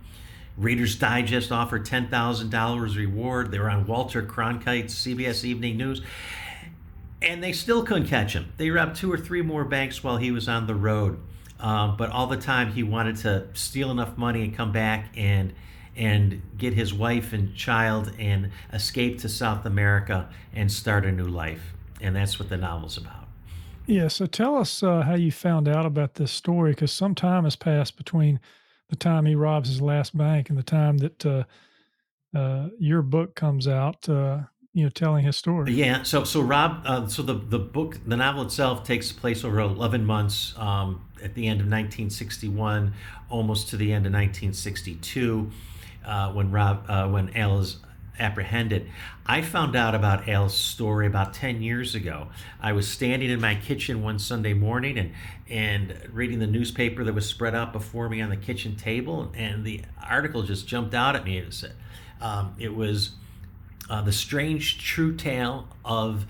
Reader's 0.56 0.96
Digest 0.96 1.52
offered 1.52 1.86
$10,000 1.86 2.96
reward. 2.96 3.50
They 3.52 3.58
were 3.60 3.70
on 3.70 3.86
Walter 3.86 4.22
Cronkite's 4.22 4.94
CBS 4.94 5.44
Evening 5.44 5.76
News. 5.76 6.02
And 7.22 7.42
they 7.42 7.52
still 7.52 7.84
couldn't 7.84 8.08
catch 8.08 8.32
him. 8.32 8.52
They 8.56 8.70
robbed 8.70 8.96
two 8.96 9.12
or 9.12 9.18
three 9.18 9.42
more 9.42 9.64
banks 9.64 10.02
while 10.02 10.16
he 10.16 10.30
was 10.30 10.48
on 10.48 10.66
the 10.66 10.74
road. 10.74 11.20
Um, 11.60 11.96
but 11.96 12.10
all 12.10 12.26
the 12.26 12.36
time 12.36 12.72
he 12.72 12.82
wanted 12.82 13.16
to 13.18 13.46
steal 13.54 13.90
enough 13.90 14.16
money 14.16 14.42
and 14.44 14.54
come 14.54 14.72
back 14.72 15.12
and 15.16 15.52
and 15.98 16.40
get 16.56 16.72
his 16.74 16.94
wife 16.94 17.32
and 17.32 17.54
child 17.54 18.12
and 18.18 18.50
escape 18.72 19.18
to 19.20 19.28
South 19.28 19.66
America 19.66 20.28
and 20.54 20.70
start 20.70 21.04
a 21.04 21.12
new 21.12 21.26
life. 21.26 21.74
And 22.00 22.16
that's 22.16 22.38
what 22.38 22.48
the 22.48 22.56
novel's 22.56 22.96
about. 22.96 23.28
Yeah. 23.86 24.08
So 24.08 24.26
tell 24.26 24.56
us 24.56 24.82
uh, 24.82 25.02
how 25.02 25.14
you 25.14 25.32
found 25.32 25.66
out 25.68 25.84
about 25.84 26.14
this 26.14 26.30
story, 26.30 26.72
because 26.72 26.92
some 26.92 27.14
time 27.14 27.44
has 27.44 27.56
passed 27.56 27.96
between 27.96 28.38
the 28.88 28.96
time 28.96 29.26
he 29.26 29.34
robs 29.34 29.68
his 29.68 29.82
last 29.82 30.16
bank 30.16 30.48
and 30.48 30.58
the 30.58 30.62
time 30.62 30.98
that 30.98 31.26
uh, 31.26 31.44
uh, 32.34 32.68
your 32.78 33.02
book 33.02 33.34
comes 33.34 33.66
out. 33.66 34.08
Uh, 34.08 34.40
you 34.74 34.84
know 34.84 34.90
telling 34.90 35.24
his 35.24 35.36
story. 35.36 35.72
Yeah. 35.72 36.02
So 36.04 36.22
so 36.22 36.40
Rob, 36.40 36.82
uh, 36.84 37.08
so 37.08 37.22
the 37.22 37.34
the 37.34 37.58
book, 37.58 37.98
the 38.06 38.16
novel 38.16 38.42
itself 38.42 38.84
takes 38.84 39.10
place 39.10 39.42
over 39.42 39.58
eleven 39.58 40.04
months. 40.04 40.54
Um, 40.56 41.02
at 41.20 41.34
the 41.34 41.48
end 41.48 41.60
of 41.60 41.66
1961, 41.66 42.94
almost 43.28 43.68
to 43.70 43.76
the 43.76 43.92
end 43.92 44.06
of 44.06 44.12
1962, 44.12 45.50
uh, 46.08 46.32
when 46.32 46.50
Rob 46.50 46.84
uh, 46.88 47.08
when 47.08 47.36
Al 47.36 47.60
is 47.60 47.76
apprehended. 48.18 48.90
I 49.26 49.42
found 49.42 49.76
out 49.76 49.94
about 49.94 50.28
Al's 50.28 50.56
story 50.56 51.06
about 51.06 51.34
10 51.34 51.62
years 51.62 51.94
ago. 51.94 52.28
I 52.60 52.72
was 52.72 52.88
standing 52.88 53.30
in 53.30 53.40
my 53.40 53.54
kitchen 53.54 54.02
one 54.02 54.18
Sunday 54.18 54.54
morning 54.54 54.98
and, 54.98 55.12
and 55.48 55.94
reading 56.12 56.38
the 56.38 56.46
newspaper 56.46 57.04
that 57.04 57.14
was 57.14 57.26
spread 57.26 57.54
out 57.54 57.72
before 57.72 58.08
me 58.08 58.20
on 58.20 58.30
the 58.30 58.36
kitchen 58.36 58.76
table, 58.76 59.30
and 59.34 59.64
the 59.64 59.82
article 60.02 60.42
just 60.42 60.66
jumped 60.66 60.94
out 60.94 61.14
at 61.14 61.24
me. 61.24 61.38
It, 61.38 61.54
said, 61.54 61.74
um, 62.20 62.54
it 62.58 62.74
was 62.74 63.12
uh, 63.88 64.02
the 64.02 64.12
strange 64.12 64.84
true 64.84 65.14
tale 65.14 65.68
of 65.84 66.26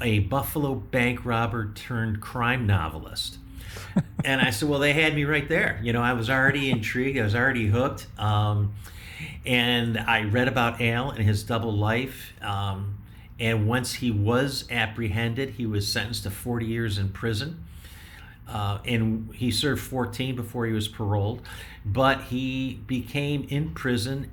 a 0.00 0.20
Buffalo 0.20 0.74
bank 0.74 1.24
robber 1.24 1.72
turned 1.74 2.20
crime 2.20 2.66
novelist. 2.66 3.38
and 4.24 4.40
I 4.40 4.50
said, 4.50 4.68
well, 4.68 4.78
they 4.78 4.92
had 4.92 5.14
me 5.14 5.24
right 5.24 5.48
there. 5.48 5.80
You 5.82 5.92
know, 5.92 6.02
I 6.02 6.12
was 6.12 6.30
already 6.30 6.70
intrigued. 6.70 7.18
I 7.18 7.22
was 7.22 7.34
already 7.34 7.66
hooked. 7.66 8.06
Um, 8.18 8.74
and 9.44 9.98
I 9.98 10.22
read 10.24 10.48
about 10.48 10.80
Al 10.80 11.10
and 11.10 11.24
his 11.24 11.42
double 11.42 11.72
life. 11.72 12.32
Um, 12.42 12.98
and 13.38 13.66
once 13.66 13.94
he 13.94 14.10
was 14.10 14.64
apprehended, 14.70 15.50
he 15.50 15.66
was 15.66 15.88
sentenced 15.88 16.22
to 16.24 16.30
40 16.30 16.66
years 16.66 16.98
in 16.98 17.08
prison. 17.08 17.64
Uh, 18.48 18.78
and 18.84 19.34
he 19.34 19.50
served 19.50 19.80
14 19.82 20.36
before 20.36 20.66
he 20.66 20.72
was 20.72 20.88
paroled. 20.88 21.42
But 21.84 22.22
he 22.24 22.80
became 22.86 23.46
in 23.48 23.70
prison 23.70 24.30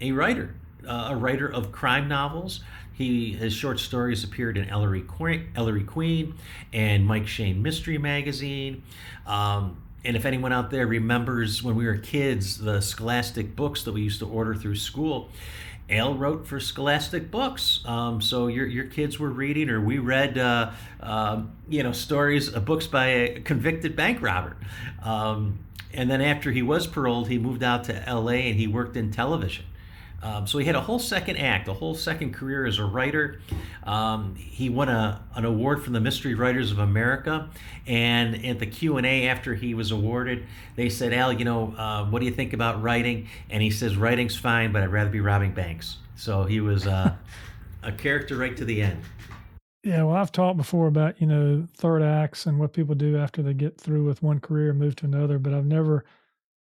a 0.00 0.12
writer, 0.12 0.54
uh, 0.86 1.08
a 1.10 1.16
writer 1.16 1.46
of 1.46 1.72
crime 1.72 2.08
novels. 2.08 2.60
He 2.98 3.32
his 3.32 3.54
short 3.54 3.78
stories 3.78 4.24
appeared 4.24 4.58
in 4.58 4.68
Ellery 4.68 5.02
Queen, 5.02 5.52
Ellery 5.54 5.84
Queen 5.84 6.34
and 6.72 7.06
Mike 7.06 7.28
Shayne 7.28 7.62
Mystery 7.62 7.96
Magazine. 7.96 8.82
Um, 9.24 9.80
and 10.04 10.16
if 10.16 10.24
anyone 10.24 10.52
out 10.52 10.70
there 10.70 10.86
remembers 10.86 11.62
when 11.62 11.76
we 11.76 11.86
were 11.86 11.96
kids, 11.96 12.58
the 12.58 12.80
Scholastic 12.80 13.54
books 13.54 13.84
that 13.84 13.92
we 13.92 14.02
used 14.02 14.18
to 14.18 14.26
order 14.26 14.52
through 14.54 14.74
school, 14.74 15.30
Al 15.88 16.14
wrote 16.14 16.46
for 16.46 16.58
Scholastic 16.58 17.30
books. 17.30 17.82
Um, 17.84 18.20
so 18.20 18.48
your, 18.48 18.66
your 18.66 18.86
kids 18.86 19.18
were 19.18 19.30
reading, 19.30 19.70
or 19.70 19.80
we 19.80 19.98
read, 19.98 20.36
uh, 20.36 20.72
uh, 21.00 21.42
you 21.68 21.82
know, 21.82 21.92
stories, 21.92 22.54
uh, 22.54 22.60
books 22.60 22.86
by 22.86 23.06
a 23.06 23.40
convicted 23.40 23.94
bank 23.94 24.20
robber. 24.20 24.56
Um, 25.02 25.60
and 25.92 26.10
then 26.10 26.20
after 26.20 26.50
he 26.50 26.62
was 26.62 26.86
paroled, 26.86 27.28
he 27.28 27.38
moved 27.38 27.62
out 27.62 27.84
to 27.84 28.08
L.A. 28.08 28.48
and 28.48 28.58
he 28.58 28.66
worked 28.66 28.96
in 28.96 29.10
television. 29.10 29.64
Um, 30.20 30.46
so 30.48 30.58
he 30.58 30.64
had 30.64 30.74
a 30.74 30.80
whole 30.80 30.98
second 30.98 31.36
act, 31.36 31.68
a 31.68 31.72
whole 31.72 31.94
second 31.94 32.34
career 32.34 32.66
as 32.66 32.78
a 32.78 32.84
writer. 32.84 33.40
Um, 33.84 34.34
he 34.34 34.68
won 34.68 34.88
a, 34.88 35.22
an 35.36 35.44
award 35.44 35.84
from 35.84 35.92
the 35.92 36.00
Mystery 36.00 36.34
Writers 36.34 36.72
of 36.72 36.80
America, 36.80 37.48
and 37.86 38.44
at 38.44 38.58
the 38.58 38.66
Q 38.66 38.96
and 38.96 39.06
A 39.06 39.28
after 39.28 39.54
he 39.54 39.74
was 39.74 39.92
awarded, 39.92 40.44
they 40.74 40.88
said, 40.88 41.12
"Al, 41.12 41.32
you 41.32 41.44
know, 41.44 41.72
uh, 41.76 42.04
what 42.06 42.18
do 42.18 42.26
you 42.26 42.32
think 42.32 42.52
about 42.52 42.82
writing?" 42.82 43.28
And 43.48 43.62
he 43.62 43.70
says, 43.70 43.96
"Writing's 43.96 44.34
fine, 44.34 44.72
but 44.72 44.82
I'd 44.82 44.90
rather 44.90 45.10
be 45.10 45.20
robbing 45.20 45.52
banks." 45.52 45.98
So 46.16 46.42
he 46.44 46.60
was 46.60 46.86
uh, 46.86 47.14
a 47.84 47.92
character 47.92 48.36
right 48.36 48.56
to 48.56 48.64
the 48.64 48.82
end. 48.82 49.00
Yeah, 49.84 50.02
well, 50.02 50.16
I've 50.16 50.32
talked 50.32 50.56
before 50.56 50.88
about 50.88 51.20
you 51.20 51.28
know 51.28 51.66
third 51.76 52.02
acts 52.02 52.46
and 52.46 52.58
what 52.58 52.72
people 52.72 52.96
do 52.96 53.16
after 53.16 53.40
they 53.40 53.54
get 53.54 53.80
through 53.80 54.04
with 54.04 54.20
one 54.20 54.40
career 54.40 54.70
and 54.70 54.80
move 54.80 54.96
to 54.96 55.06
another, 55.06 55.38
but 55.38 55.54
I've 55.54 55.64
never 55.64 56.04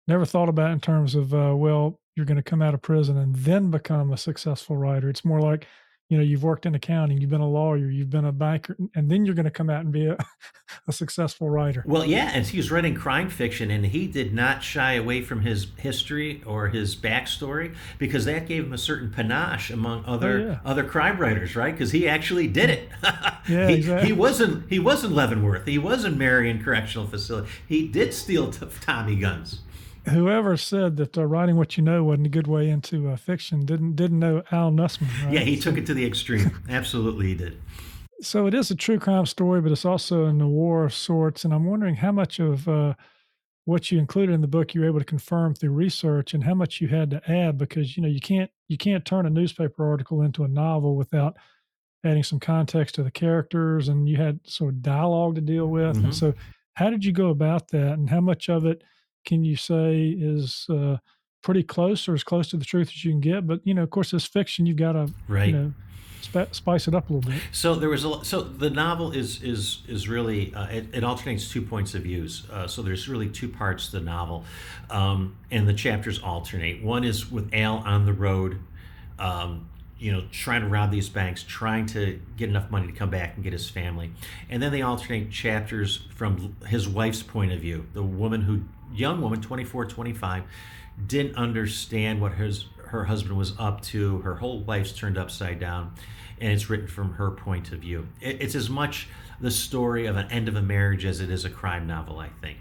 never 0.06 0.24
thought 0.24 0.48
about 0.48 0.70
in 0.70 0.78
terms 0.78 1.16
of 1.16 1.34
uh, 1.34 1.54
well 1.56 1.98
you're 2.14 2.26
going 2.26 2.36
to 2.36 2.42
come 2.42 2.62
out 2.62 2.74
of 2.74 2.82
prison 2.82 3.16
and 3.16 3.34
then 3.34 3.70
become 3.70 4.12
a 4.12 4.16
successful 4.16 4.76
writer. 4.76 5.08
It's 5.08 5.24
more 5.24 5.40
like, 5.40 5.66
you 6.08 6.18
know, 6.18 6.24
you've 6.24 6.42
worked 6.42 6.66
in 6.66 6.74
accounting, 6.74 7.18
you've 7.22 7.30
been 7.30 7.40
a 7.40 7.48
lawyer, 7.48 7.88
you've 7.88 8.10
been 8.10 8.26
a 8.26 8.32
banker, 8.32 8.76
and 8.94 9.10
then 9.10 9.24
you're 9.24 9.34
going 9.34 9.46
to 9.46 9.50
come 9.50 9.70
out 9.70 9.80
and 9.80 9.90
be 9.90 10.08
a, 10.08 10.18
a 10.86 10.92
successful 10.92 11.48
writer. 11.48 11.82
Well, 11.86 12.04
yeah, 12.04 12.30
and 12.34 12.46
he 12.46 12.58
was 12.58 12.70
writing 12.70 12.94
crime 12.94 13.30
fiction, 13.30 13.70
and 13.70 13.86
he 13.86 14.06
did 14.08 14.34
not 14.34 14.62
shy 14.62 14.92
away 14.92 15.22
from 15.22 15.40
his 15.40 15.68
history 15.78 16.42
or 16.44 16.68
his 16.68 16.94
backstory 16.94 17.74
because 17.98 18.26
that 18.26 18.46
gave 18.46 18.66
him 18.66 18.74
a 18.74 18.78
certain 18.78 19.10
panache 19.10 19.70
among 19.70 20.04
other 20.04 20.38
oh, 20.38 20.46
yeah. 20.50 20.58
other 20.66 20.84
crime 20.84 21.16
writers, 21.18 21.56
right? 21.56 21.72
Because 21.72 21.92
he 21.92 22.06
actually 22.06 22.46
did 22.46 22.68
it. 22.68 22.90
yeah, 23.48 23.68
he, 23.68 23.74
exactly. 23.76 24.06
he 24.08 24.12
wasn't 24.12 24.68
he 24.68 24.78
wasn't 24.78 25.14
Leavenworth. 25.14 25.64
He 25.64 25.78
wasn't 25.78 26.18
Marion 26.18 26.62
Correctional 26.62 27.06
Facility. 27.06 27.48
He 27.66 27.88
did 27.88 28.12
steal 28.12 28.50
t- 28.50 28.66
Tommy 28.82 29.16
guns 29.16 29.60
whoever 30.08 30.56
said 30.56 30.96
that 30.96 31.16
uh, 31.16 31.24
writing 31.24 31.56
what 31.56 31.76
you 31.76 31.82
know 31.82 32.04
wasn't 32.04 32.26
a 32.26 32.30
good 32.30 32.46
way 32.46 32.68
into 32.68 33.08
uh, 33.08 33.16
fiction 33.16 33.64
didn't 33.64 33.96
didn't 33.96 34.18
know 34.18 34.42
Al 34.50 34.70
Nussbaum. 34.70 35.08
Right? 35.24 35.34
Yeah, 35.34 35.40
he 35.40 35.56
took 35.56 35.76
it 35.78 35.86
to 35.86 35.94
the 35.94 36.04
extreme. 36.04 36.62
Absolutely, 36.68 37.28
he 37.28 37.34
did. 37.34 37.60
So 38.20 38.46
it 38.46 38.54
is 38.54 38.70
a 38.70 38.76
true 38.76 38.98
crime 38.98 39.26
story, 39.26 39.60
but 39.60 39.72
it's 39.72 39.84
also 39.84 40.26
a 40.26 40.32
noir 40.32 40.84
of 40.84 40.94
sorts. 40.94 41.44
And 41.44 41.52
I'm 41.52 41.64
wondering 41.64 41.96
how 41.96 42.12
much 42.12 42.38
of 42.38 42.68
uh, 42.68 42.94
what 43.64 43.90
you 43.90 43.98
included 43.98 44.32
in 44.32 44.40
the 44.40 44.46
book 44.48 44.74
you 44.74 44.80
were 44.80 44.86
able 44.86 45.00
to 45.00 45.04
confirm 45.04 45.54
through 45.54 45.70
research, 45.70 46.34
and 46.34 46.44
how 46.44 46.54
much 46.54 46.80
you 46.80 46.88
had 46.88 47.10
to 47.10 47.30
add 47.30 47.58
because 47.58 47.96
you 47.96 48.02
know 48.02 48.08
you 48.08 48.20
can't 48.20 48.50
you 48.68 48.76
can't 48.76 49.04
turn 49.04 49.26
a 49.26 49.30
newspaper 49.30 49.88
article 49.88 50.22
into 50.22 50.44
a 50.44 50.48
novel 50.48 50.96
without 50.96 51.36
adding 52.04 52.24
some 52.24 52.40
context 52.40 52.96
to 52.96 53.02
the 53.02 53.10
characters, 53.10 53.88
and 53.88 54.08
you 54.08 54.16
had 54.16 54.40
sort 54.44 54.74
of 54.74 54.82
dialogue 54.82 55.36
to 55.36 55.40
deal 55.40 55.66
with. 55.66 55.96
Mm-hmm. 55.96 56.06
And 56.06 56.14
so, 56.14 56.34
how 56.74 56.90
did 56.90 57.04
you 57.04 57.12
go 57.12 57.30
about 57.30 57.68
that, 57.68 57.92
and 57.92 58.10
how 58.10 58.20
much 58.20 58.48
of 58.48 58.66
it? 58.66 58.82
Can 59.24 59.44
you 59.44 59.56
say 59.56 60.16
is 60.18 60.66
uh, 60.70 60.98
pretty 61.42 61.62
close 61.62 62.08
or 62.08 62.14
as 62.14 62.24
close 62.24 62.48
to 62.50 62.56
the 62.56 62.64
truth 62.64 62.88
as 62.88 63.04
you 63.04 63.12
can 63.12 63.20
get? 63.20 63.46
But 63.46 63.60
you 63.64 63.74
know, 63.74 63.82
of 63.82 63.90
course, 63.90 64.14
as 64.14 64.24
fiction, 64.24 64.66
you've 64.66 64.76
got 64.76 64.92
to 64.92 65.08
right. 65.28 65.48
you 65.48 65.52
know 65.52 65.72
sp- 66.24 66.52
spice 66.52 66.88
it 66.88 66.94
up 66.94 67.10
a 67.10 67.12
little 67.12 67.30
bit. 67.30 67.42
So 67.52 67.74
there 67.74 67.88
was 67.88 68.04
a 68.04 68.24
so 68.24 68.40
the 68.40 68.70
novel 68.70 69.12
is 69.12 69.42
is 69.42 69.82
is 69.88 70.08
really 70.08 70.54
uh, 70.54 70.66
it, 70.66 70.86
it, 70.92 71.04
alternates 71.04 71.50
two 71.50 71.62
points 71.62 71.94
of 71.94 72.02
views. 72.02 72.46
Uh, 72.50 72.66
so 72.66 72.82
there's 72.82 73.08
really 73.08 73.28
two 73.28 73.48
parts 73.48 73.86
to 73.86 73.98
the 73.98 74.04
novel, 74.04 74.44
um, 74.90 75.36
and 75.50 75.68
the 75.68 75.74
chapters 75.74 76.18
alternate. 76.20 76.82
One 76.82 77.04
is 77.04 77.30
with 77.30 77.52
Al 77.52 77.78
on 77.78 78.06
the 78.06 78.12
road. 78.12 78.58
Um, 79.18 79.68
you 79.98 80.10
know, 80.10 80.24
trying 80.32 80.62
to 80.62 80.66
rob 80.66 80.90
these 80.90 81.08
banks, 81.08 81.44
trying 81.46 81.86
to 81.86 82.20
get 82.36 82.48
enough 82.48 82.68
money 82.72 82.88
to 82.88 82.92
come 82.92 83.08
back 83.08 83.36
and 83.36 83.44
get 83.44 83.52
his 83.52 83.70
family. 83.70 84.10
And 84.50 84.60
then 84.60 84.72
they 84.72 84.82
alternate 84.82 85.30
chapters 85.30 86.08
from 86.16 86.56
his 86.66 86.88
wife's 86.88 87.22
point 87.22 87.52
of 87.52 87.60
view, 87.60 87.86
the 87.92 88.02
woman 88.02 88.42
who 88.42 88.64
young 88.94 89.20
woman, 89.20 89.40
24, 89.40 89.86
25, 89.86 90.44
didn't 91.06 91.36
understand 91.36 92.20
what 92.20 92.32
his 92.34 92.66
her 92.92 93.04
husband 93.04 93.36
was 93.36 93.54
up 93.58 93.80
to. 93.80 94.18
Her 94.18 94.34
whole 94.34 94.62
life's 94.64 94.92
turned 94.92 95.16
upside 95.16 95.58
down, 95.58 95.94
and 96.38 96.52
it's 96.52 96.68
written 96.68 96.86
from 96.86 97.14
her 97.14 97.30
point 97.30 97.72
of 97.72 97.78
view. 97.80 98.06
It's 98.20 98.54
as 98.54 98.68
much 98.68 99.08
the 99.40 99.50
story 99.50 100.06
of 100.06 100.16
an 100.16 100.30
end 100.30 100.48
of 100.48 100.56
a 100.56 100.62
marriage 100.62 101.04
as 101.04 101.20
it 101.20 101.30
is 101.30 101.44
a 101.44 101.50
crime 101.50 101.86
novel, 101.86 102.18
I 102.18 102.28
think. 102.40 102.58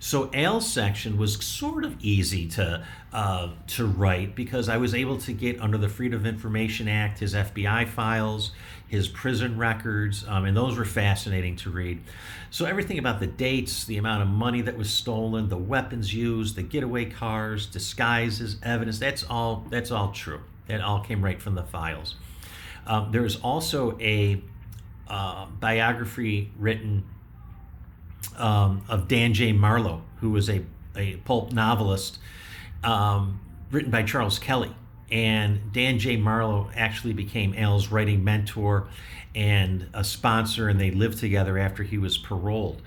So 0.00 0.30
Al's 0.32 0.70
section 0.70 1.18
was 1.18 1.44
sort 1.44 1.84
of 1.84 1.96
easy 2.00 2.46
to 2.50 2.86
uh, 3.12 3.50
to 3.68 3.86
write 3.86 4.36
because 4.36 4.68
I 4.68 4.76
was 4.76 4.94
able 4.94 5.18
to 5.18 5.32
get 5.32 5.60
under 5.60 5.76
the 5.76 5.88
Freedom 5.88 6.20
of 6.20 6.26
Information 6.26 6.88
Act 6.88 7.18
his 7.18 7.34
FBI 7.34 7.88
files, 7.88 8.52
his 8.88 9.06
prison 9.06 9.58
records, 9.58 10.24
um, 10.26 10.46
and 10.46 10.56
those 10.56 10.76
were 10.76 10.84
fascinating 10.84 11.56
to 11.56 11.70
read. 11.70 12.00
So 12.50 12.64
everything 12.64 12.98
about 12.98 13.20
the 13.20 13.26
dates, 13.26 13.84
the 13.84 13.98
amount 13.98 14.22
of 14.22 14.28
money 14.28 14.62
that 14.62 14.76
was 14.76 14.88
stolen, 14.90 15.50
the 15.50 15.58
weapons 15.58 16.14
used, 16.14 16.56
the 16.56 16.62
getaway 16.62 17.04
cars, 17.04 17.66
disguises, 17.66 18.56
evidence, 18.62 18.98
that's 18.98 19.24
all 19.24 19.66
that's 19.70 19.90
all 19.90 20.12
true. 20.12 20.40
That 20.66 20.80
all 20.80 21.00
came 21.00 21.22
right 21.22 21.40
from 21.40 21.54
the 21.54 21.62
files. 21.62 22.14
Um, 22.86 23.12
there 23.12 23.24
is 23.24 23.36
also 23.36 23.98
a 24.00 24.42
uh, 25.08 25.46
biography 25.60 26.50
written 26.58 27.04
um, 28.36 28.82
of 28.88 29.08
Dan 29.08 29.34
J. 29.34 29.52
Marlowe, 29.52 30.02
who 30.20 30.30
was 30.30 30.48
a, 30.48 30.64
a 30.96 31.16
pulp 31.16 31.52
novelist 31.52 32.18
um, 32.82 33.40
written 33.70 33.90
by 33.90 34.02
Charles 34.02 34.38
Kelly. 34.38 34.74
And 35.10 35.72
Dan 35.72 35.98
J. 35.98 36.16
Marlowe 36.16 36.70
actually 36.74 37.14
became 37.14 37.54
Al's 37.56 37.88
writing 37.88 38.24
mentor 38.24 38.88
and 39.34 39.88
a 39.94 40.04
sponsor, 40.04 40.68
and 40.68 40.80
they 40.80 40.90
lived 40.90 41.18
together 41.18 41.58
after 41.58 41.82
he 41.82 41.98
was 41.98 42.18
paroled. 42.18 42.82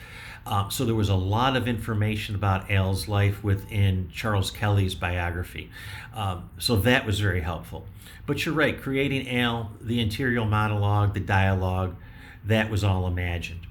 Uh, 0.46 0.70
so 0.70 0.86
there 0.86 0.96
was 0.96 1.10
a 1.10 1.16
lot 1.16 1.56
of 1.56 1.68
information 1.68 2.34
about 2.36 2.70
Al's 2.72 3.08
life 3.08 3.44
within 3.44 4.10
Charles 4.12 4.50
Kelly's 4.50 4.96
biography. 4.96 5.70
Um, 6.16 6.50
so 6.58 6.76
that 6.78 7.06
was 7.06 7.20
very 7.20 7.42
helpful. 7.42 7.86
But 8.26 8.46
you're 8.46 8.56
right, 8.56 8.80
creating 8.80 9.30
Al, 9.30 9.72
the 9.80 10.00
interior 10.00 10.44
monologue, 10.46 11.14
the 11.14 11.20
dialogue, 11.20 11.96
that 12.44 12.70
was 12.72 12.84
all 12.84 13.06
imagined. 13.06 13.68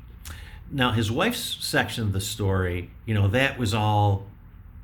Now, 0.70 0.92
his 0.92 1.10
wife's 1.10 1.64
section 1.64 2.04
of 2.04 2.12
the 2.12 2.20
story, 2.20 2.90
you 3.04 3.14
know, 3.14 3.26
that 3.28 3.58
was 3.58 3.74
all 3.74 4.26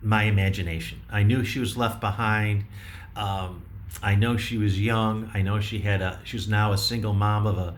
my 0.03 0.25
imagination. 0.25 1.01
I 1.11 1.23
knew 1.23 1.45
she 1.45 1.61
was 1.61 1.77
left 1.77 2.01
behind. 2.01 2.65
Um, 3.17 3.63
I 4.03 4.15
know 4.15 4.37
she 4.37 4.59
was 4.59 4.81
young. 4.81 5.31
I 5.35 5.43
know 5.43 5.61
she 5.61 5.81
had 5.81 6.03
a. 6.03 6.21
She 6.25 6.37
was 6.37 6.49
now 6.49 6.73
a 6.73 6.79
single 6.79 7.15
mom 7.15 7.47
of 7.47 7.59
a, 7.59 7.75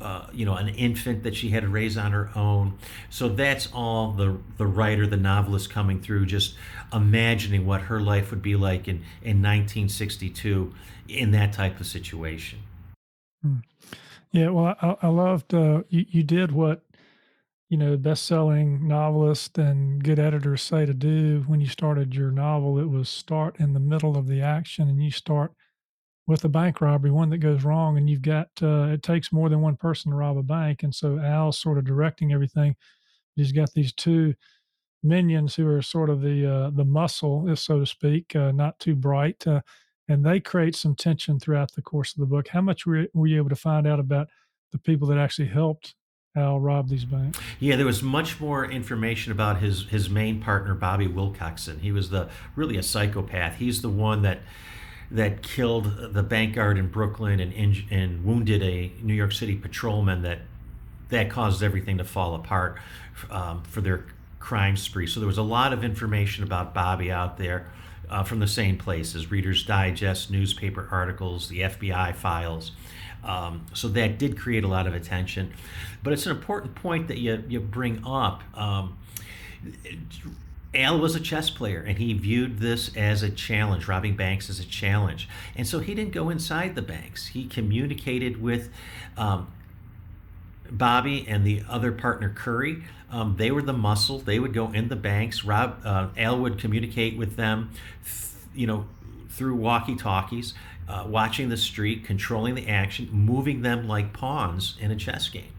uh, 0.00 0.26
you 0.32 0.44
know, 0.44 0.56
an 0.56 0.68
infant 0.68 1.22
that 1.22 1.36
she 1.36 1.50
had 1.50 1.62
to 1.62 1.68
raise 1.68 1.96
on 1.96 2.12
her 2.12 2.30
own. 2.34 2.78
So 3.10 3.28
that's 3.28 3.68
all 3.72 4.12
the 4.12 4.38
the 4.56 4.66
writer, 4.66 5.06
the 5.06 5.16
novelist 5.16 5.70
coming 5.70 6.00
through, 6.00 6.26
just 6.26 6.54
imagining 6.92 7.64
what 7.64 7.82
her 7.82 8.00
life 8.00 8.30
would 8.30 8.42
be 8.42 8.56
like 8.56 8.88
in 8.88 8.96
in 9.22 9.40
1962 9.40 10.74
in 11.08 11.30
that 11.32 11.52
type 11.52 11.80
of 11.80 11.86
situation. 11.86 12.58
Hmm. 13.42 13.56
Yeah, 14.32 14.48
well, 14.48 14.74
I, 14.80 14.96
I 15.02 15.08
loved 15.08 15.54
uh, 15.54 15.82
you. 15.90 16.06
You 16.08 16.22
did 16.22 16.52
what 16.52 16.82
you 17.72 17.78
know 17.78 17.96
best-selling 17.96 18.86
novelist 18.86 19.56
and 19.56 20.04
good 20.04 20.18
editors 20.18 20.60
say 20.60 20.84
to 20.84 20.92
do 20.92 21.42
when 21.46 21.58
you 21.58 21.66
started 21.66 22.14
your 22.14 22.30
novel. 22.30 22.78
It 22.78 22.90
was 22.90 23.08
start 23.08 23.58
in 23.58 23.72
the 23.72 23.80
middle 23.80 24.18
of 24.18 24.26
the 24.26 24.42
action, 24.42 24.90
and 24.90 25.02
you 25.02 25.10
start 25.10 25.52
with 26.26 26.44
a 26.44 26.50
bank 26.50 26.82
robbery, 26.82 27.10
one 27.10 27.30
that 27.30 27.38
goes 27.38 27.64
wrong, 27.64 27.96
and 27.96 28.10
you've 28.10 28.20
got 28.20 28.48
uh, 28.60 28.88
it 28.92 29.02
takes 29.02 29.32
more 29.32 29.48
than 29.48 29.62
one 29.62 29.76
person 29.76 30.12
to 30.12 30.18
rob 30.18 30.36
a 30.36 30.42
bank, 30.42 30.82
and 30.82 30.94
so 30.94 31.18
Al's 31.18 31.58
sort 31.58 31.78
of 31.78 31.86
directing 31.86 32.30
everything. 32.30 32.76
He's 33.36 33.52
got 33.52 33.72
these 33.72 33.94
two 33.94 34.34
minions 35.02 35.54
who 35.54 35.66
are 35.66 35.80
sort 35.80 36.10
of 36.10 36.20
the 36.20 36.46
uh, 36.46 36.70
the 36.72 36.84
muscle, 36.84 37.56
so 37.56 37.80
to 37.80 37.86
speak, 37.86 38.36
uh, 38.36 38.52
not 38.52 38.78
too 38.80 38.94
bright, 38.94 39.46
uh, 39.46 39.62
and 40.08 40.26
they 40.26 40.40
create 40.40 40.76
some 40.76 40.94
tension 40.94 41.40
throughout 41.40 41.72
the 41.72 41.80
course 41.80 42.12
of 42.12 42.20
the 42.20 42.26
book. 42.26 42.48
How 42.48 42.60
much 42.60 42.84
were, 42.84 43.06
were 43.14 43.28
you 43.28 43.38
able 43.38 43.48
to 43.48 43.56
find 43.56 43.86
out 43.86 43.98
about 43.98 44.28
the 44.72 44.78
people 44.78 45.08
that 45.08 45.16
actually 45.16 45.48
helped 45.48 45.94
Al 46.34 46.58
rob 46.58 46.88
these 46.88 47.04
banks? 47.04 47.38
Yeah, 47.60 47.76
there 47.76 47.84
was 47.84 48.02
much 48.02 48.40
more 48.40 48.64
information 48.64 49.32
about 49.32 49.58
his 49.58 49.84
his 49.88 50.08
main 50.08 50.40
partner, 50.40 50.74
Bobby 50.74 51.06
Wilcoxson. 51.06 51.80
He 51.80 51.92
was 51.92 52.08
the 52.08 52.30
really 52.56 52.78
a 52.78 52.82
psychopath. 52.82 53.56
He's 53.56 53.82
the 53.82 53.90
one 53.90 54.22
that 54.22 54.40
that 55.10 55.42
killed 55.42 56.14
the 56.14 56.22
bank 56.22 56.54
guard 56.54 56.78
in 56.78 56.88
Brooklyn 56.88 57.38
and 57.38 57.84
and 57.90 58.24
wounded 58.24 58.62
a 58.62 58.92
New 59.02 59.12
York 59.12 59.32
City 59.32 59.56
patrolman 59.56 60.22
that 60.22 60.38
that 61.10 61.28
caused 61.28 61.62
everything 61.62 61.98
to 61.98 62.04
fall 62.04 62.34
apart 62.34 62.78
um, 63.30 63.62
for 63.64 63.82
their 63.82 64.06
crime 64.38 64.78
spree. 64.78 65.06
So 65.06 65.20
there 65.20 65.26
was 65.26 65.36
a 65.36 65.42
lot 65.42 65.74
of 65.74 65.84
information 65.84 66.44
about 66.44 66.72
Bobby 66.72 67.12
out 67.12 67.36
there 67.36 67.66
uh, 68.08 68.22
from 68.22 68.40
the 68.40 68.46
same 68.46 68.78
places 68.78 69.30
Reader's 69.30 69.64
Digest, 69.64 70.30
newspaper 70.30 70.88
articles, 70.90 71.50
the 71.50 71.60
FBI 71.60 72.14
files. 72.14 72.72
Um, 73.24 73.66
so 73.72 73.88
that 73.88 74.18
did 74.18 74.38
create 74.38 74.64
a 74.64 74.68
lot 74.68 74.86
of 74.86 74.94
attention. 74.94 75.52
But 76.02 76.12
it's 76.12 76.26
an 76.26 76.32
important 76.32 76.74
point 76.74 77.08
that 77.08 77.18
you, 77.18 77.42
you 77.48 77.60
bring 77.60 78.02
up. 78.04 78.42
Um, 78.56 78.96
Al 80.74 80.98
was 80.98 81.14
a 81.14 81.20
chess 81.20 81.50
player 81.50 81.80
and 81.86 81.98
he 81.98 82.14
viewed 82.14 82.58
this 82.58 82.96
as 82.96 83.22
a 83.22 83.30
challenge, 83.30 83.86
robbing 83.86 84.16
banks 84.16 84.48
as 84.48 84.58
a 84.58 84.64
challenge. 84.64 85.28
And 85.54 85.66
so 85.66 85.80
he 85.80 85.94
didn't 85.94 86.12
go 86.12 86.30
inside 86.30 86.74
the 86.74 86.82
banks. 86.82 87.28
He 87.28 87.46
communicated 87.46 88.42
with 88.42 88.70
um, 89.16 89.48
Bobby 90.70 91.26
and 91.28 91.46
the 91.46 91.62
other 91.68 91.92
partner 91.92 92.32
Curry. 92.34 92.84
Um, 93.10 93.36
they 93.36 93.50
were 93.50 93.60
the 93.60 93.74
muscle. 93.74 94.18
They 94.18 94.38
would 94.38 94.54
go 94.54 94.72
in 94.72 94.88
the 94.88 94.96
banks. 94.96 95.44
Rob 95.44 95.80
uh, 95.84 96.08
Al 96.16 96.40
would 96.40 96.58
communicate 96.58 97.18
with 97.18 97.36
them, 97.36 97.70
th- 98.04 98.30
you 98.54 98.66
know, 98.66 98.86
through 99.28 99.56
walkie-talkies, 99.56 100.54
uh, 100.88 101.04
watching 101.06 101.48
the 101.48 101.56
street, 101.56 102.04
controlling 102.04 102.54
the 102.54 102.68
action, 102.68 103.08
moving 103.12 103.62
them 103.62 103.86
like 103.88 104.12
pawns 104.12 104.76
in 104.80 104.90
a 104.90 104.96
chess 104.96 105.28
game. 105.28 105.52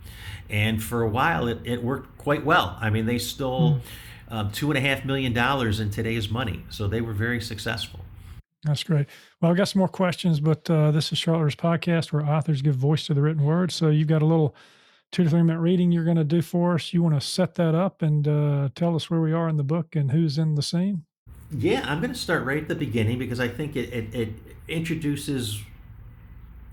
And 0.49 0.83
for 0.83 1.01
a 1.01 1.09
while, 1.09 1.47
it, 1.47 1.59
it 1.63 1.83
worked 1.83 2.17
quite 2.17 2.45
well. 2.45 2.77
I 2.79 2.89
mean, 2.89 3.05
they 3.05 3.17
stole 3.17 3.75
hmm. 3.75 4.33
um, 4.33 4.51
two 4.51 4.69
and 4.69 4.77
a 4.77 4.81
half 4.81 5.05
million 5.05 5.33
dollars 5.33 5.79
in 5.79 5.89
today's 5.89 6.29
money, 6.29 6.63
so 6.69 6.87
they 6.87 7.01
were 7.01 7.13
very 7.13 7.41
successful. 7.41 8.01
That's 8.63 8.83
great. 8.83 9.07
Well, 9.41 9.51
I've 9.51 9.57
got 9.57 9.67
some 9.67 9.79
more 9.79 9.89
questions, 9.89 10.39
but 10.39 10.69
uh, 10.69 10.91
this 10.91 11.11
is 11.11 11.17
Charlotte's 11.17 11.55
podcast 11.55 12.13
where 12.13 12.25
authors 12.25 12.61
give 12.61 12.75
voice 12.75 13.05
to 13.07 13.13
the 13.13 13.21
written 13.21 13.43
word. 13.43 13.71
So 13.71 13.89
you've 13.89 14.07
got 14.07 14.21
a 14.21 14.25
little 14.25 14.55
two 15.11 15.23
to 15.23 15.29
three 15.29 15.43
minute 15.43 15.59
reading 15.59 15.91
you're 15.91 16.05
going 16.05 16.17
to 16.17 16.23
do 16.23 16.41
for 16.41 16.75
us. 16.75 16.93
You 16.93 17.03
want 17.03 17.15
to 17.15 17.21
set 17.21 17.55
that 17.55 17.75
up 17.75 18.01
and 18.01 18.27
uh, 18.27 18.69
tell 18.73 18.95
us 18.95 19.09
where 19.09 19.19
we 19.19 19.33
are 19.33 19.49
in 19.49 19.57
the 19.57 19.63
book 19.63 19.95
and 19.95 20.11
who's 20.11 20.37
in 20.37 20.55
the 20.55 20.61
scene? 20.61 21.03
Yeah, 21.55 21.83
I'm 21.85 21.99
going 21.99 22.13
to 22.13 22.19
start 22.19 22.45
right 22.45 22.57
at 22.57 22.67
the 22.67 22.75
beginning 22.75 23.19
because 23.19 23.39
I 23.39 23.47
think 23.47 23.75
it, 23.75 23.93
it, 23.93 24.15
it 24.15 24.29
introduces 24.67 25.61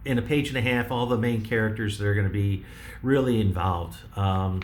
in 0.04 0.18
a 0.18 0.22
page 0.22 0.48
and 0.48 0.56
a 0.56 0.62
half 0.62 0.90
all 0.90 1.06
the 1.06 1.18
main 1.18 1.42
characters 1.42 1.98
that 1.98 2.06
are 2.06 2.14
going 2.14 2.26
to 2.26 2.32
be 2.32 2.64
really 3.02 3.40
involved. 3.40 3.98
Um, 4.16 4.62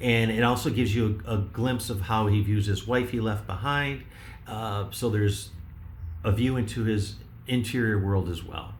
and 0.00 0.30
it 0.30 0.42
also 0.42 0.70
gives 0.70 0.94
you 0.94 1.22
a, 1.26 1.34
a, 1.34 1.38
glimpse 1.38 1.88
of 1.88 2.00
how 2.02 2.26
he 2.26 2.42
views 2.42 2.66
his 2.66 2.86
wife 2.86 3.10
he 3.10 3.20
left 3.20 3.46
behind. 3.46 4.02
Uh, 4.46 4.90
so 4.90 5.08
there's 5.08 5.50
a 6.24 6.32
view 6.32 6.56
into 6.56 6.82
his 6.82 7.14
interior 7.46 7.98
world 7.98 8.28
as 8.28 8.42
well. 8.42 8.74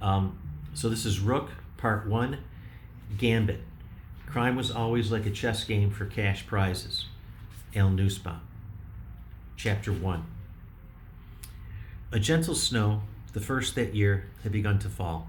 Um, 0.00 0.38
so 0.72 0.88
this 0.88 1.04
is 1.04 1.20
Rook, 1.20 1.50
part 1.76 2.08
one, 2.08 2.38
Gambit. 3.18 3.60
Crime 4.26 4.56
was 4.56 4.70
always 4.70 5.12
like 5.12 5.26
a 5.26 5.30
chess 5.30 5.64
game 5.64 5.90
for 5.90 6.06
cash 6.06 6.46
prizes. 6.46 7.06
Al 7.76 7.90
Nussbaum. 7.90 8.40
Chapter 9.56 9.92
1 9.92 10.24
A 12.12 12.18
gentle 12.18 12.54
snow, 12.54 13.02
the 13.32 13.40
first 13.40 13.74
that 13.76 13.94
year, 13.94 14.26
had 14.42 14.52
begun 14.52 14.78
to 14.80 14.88
fall. 14.88 15.28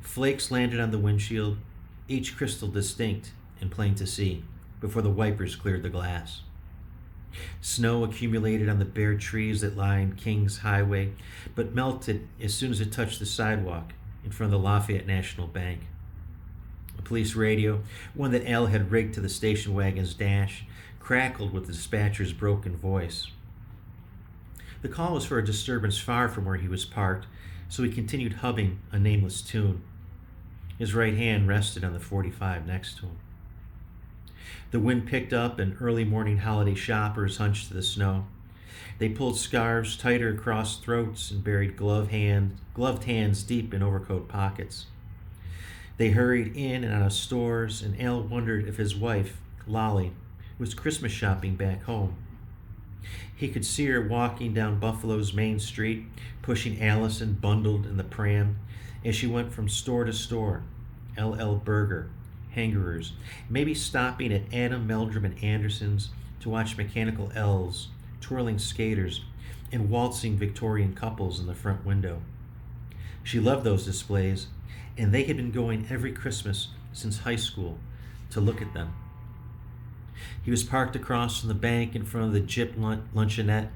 Flakes 0.00 0.50
landed 0.50 0.80
on 0.80 0.92
the 0.92 0.98
windshield, 0.98 1.58
each 2.06 2.36
crystal 2.36 2.68
distinct 2.68 3.32
and 3.60 3.70
plain 3.70 3.94
to 3.96 4.06
see, 4.06 4.44
before 4.80 5.02
the 5.02 5.10
wipers 5.10 5.56
cleared 5.56 5.82
the 5.82 5.90
glass. 5.90 6.42
Snow 7.60 8.04
accumulated 8.04 8.68
on 8.68 8.78
the 8.78 8.84
bare 8.84 9.16
trees 9.16 9.60
that 9.60 9.76
lined 9.76 10.16
King's 10.16 10.58
Highway, 10.58 11.12
but 11.54 11.74
melted 11.74 12.26
as 12.40 12.54
soon 12.54 12.70
as 12.70 12.80
it 12.80 12.92
touched 12.92 13.18
the 13.18 13.26
sidewalk 13.26 13.92
in 14.24 14.30
front 14.30 14.54
of 14.54 14.60
the 14.60 14.64
Lafayette 14.64 15.06
National 15.06 15.48
Bank. 15.48 15.80
A 16.98 17.02
police 17.02 17.34
radio, 17.34 17.82
one 18.14 18.30
that 18.30 18.48
Al 18.48 18.66
had 18.66 18.90
rigged 18.90 19.14
to 19.14 19.20
the 19.20 19.28
station 19.28 19.74
wagon's 19.74 20.14
dash, 20.14 20.64
crackled 21.08 21.54
with 21.54 21.64
the 21.64 21.72
dispatcher's 21.72 22.34
broken 22.34 22.76
voice. 22.76 23.28
The 24.82 24.90
call 24.90 25.14
was 25.14 25.24
for 25.24 25.38
a 25.38 25.44
disturbance 25.44 25.98
far 25.98 26.28
from 26.28 26.44
where 26.44 26.58
he 26.58 26.68
was 26.68 26.84
parked, 26.84 27.26
so 27.66 27.82
he 27.82 27.90
continued 27.90 28.34
humming 28.34 28.80
a 28.92 28.98
nameless 28.98 29.40
tune. 29.40 29.80
His 30.78 30.92
right 30.92 31.14
hand 31.14 31.48
rested 31.48 31.82
on 31.82 31.94
the 31.94 31.98
45 31.98 32.66
next 32.66 32.98
to 32.98 33.06
him. 33.06 33.16
The 34.70 34.80
wind 34.80 35.06
picked 35.06 35.32
up, 35.32 35.58
and 35.58 35.78
early 35.80 36.04
morning 36.04 36.36
holiday 36.36 36.74
shoppers 36.74 37.38
hunched 37.38 37.68
to 37.68 37.74
the 37.74 37.82
snow. 37.82 38.26
They 38.98 39.08
pulled 39.08 39.38
scarves 39.38 39.96
tighter 39.96 40.28
across 40.28 40.76
throats 40.76 41.30
and 41.30 41.42
buried 41.42 41.78
glove 41.78 42.10
hand, 42.10 42.58
gloved 42.74 43.04
hands 43.04 43.42
deep 43.42 43.72
in 43.72 43.82
overcoat 43.82 44.28
pockets. 44.28 44.84
They 45.96 46.10
hurried 46.10 46.54
in 46.54 46.84
and 46.84 46.92
out 46.92 47.06
of 47.06 47.14
stores, 47.14 47.80
and 47.80 47.98
Al 47.98 48.20
wondered 48.20 48.68
if 48.68 48.76
his 48.76 48.94
wife, 48.94 49.38
Lolly, 49.66 50.12
was 50.58 50.74
Christmas 50.74 51.12
shopping 51.12 51.54
back 51.54 51.84
home. 51.84 52.14
He 53.34 53.48
could 53.48 53.64
see 53.64 53.86
her 53.86 54.06
walking 54.06 54.52
down 54.52 54.80
Buffalo's 54.80 55.32
main 55.32 55.60
street, 55.60 56.04
pushing 56.42 56.82
Allison 56.82 57.34
bundled 57.34 57.86
in 57.86 57.96
the 57.96 58.04
pram 58.04 58.58
as 59.04 59.14
she 59.14 59.26
went 59.26 59.52
from 59.52 59.68
store 59.68 60.04
to 60.04 60.12
store. 60.12 60.62
L.L. 61.16 61.56
Berger, 61.56 62.10
Hengerer's, 62.54 63.12
maybe 63.48 63.74
stopping 63.74 64.32
at 64.32 64.52
Adam 64.52 64.86
Meldrum 64.86 65.24
and 65.24 65.42
Anderson's 65.42 66.10
to 66.40 66.48
watch 66.48 66.76
mechanical 66.76 67.32
elves, 67.34 67.88
twirling 68.20 68.58
skaters, 68.58 69.24
and 69.72 69.90
waltzing 69.90 70.36
Victorian 70.36 70.94
couples 70.94 71.40
in 71.40 71.46
the 71.46 71.54
front 71.54 71.84
window. 71.84 72.22
She 73.22 73.40
loved 73.40 73.64
those 73.64 73.84
displays 73.84 74.46
and 74.96 75.12
they 75.12 75.24
had 75.24 75.36
been 75.36 75.52
going 75.52 75.86
every 75.90 76.12
Christmas 76.12 76.68
since 76.92 77.18
high 77.18 77.36
school 77.36 77.78
to 78.30 78.40
look 78.40 78.60
at 78.60 78.74
them. 78.74 78.92
He 80.42 80.50
was 80.50 80.64
parked 80.64 80.96
across 80.96 81.40
from 81.40 81.48
the 81.48 81.54
bank 81.54 81.94
in 81.94 82.04
front 82.04 82.26
of 82.26 82.32
the 82.32 82.40
Jip 82.40 82.76
luncheonette. 82.76 83.68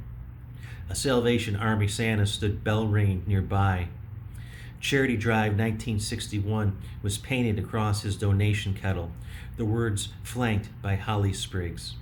A 0.89 0.95
Salvation 0.95 1.57
Army 1.57 1.89
Santa 1.89 2.27
stood 2.27 2.65
bell 2.65 2.87
ringing 2.87 3.23
nearby. 3.27 3.89
Charity 4.81 5.17
Drive 5.17 5.53
1961 5.53 6.77
was 7.03 7.17
painted 7.17 7.59
across 7.59 8.03
his 8.03 8.17
donation 8.17 8.75
kettle, 8.75 9.13
the 9.57 9.65
words 9.65 10.09
flanked 10.25 10.71
by 10.83 10.97
holly 10.97 11.33
sprigs. 11.33 11.95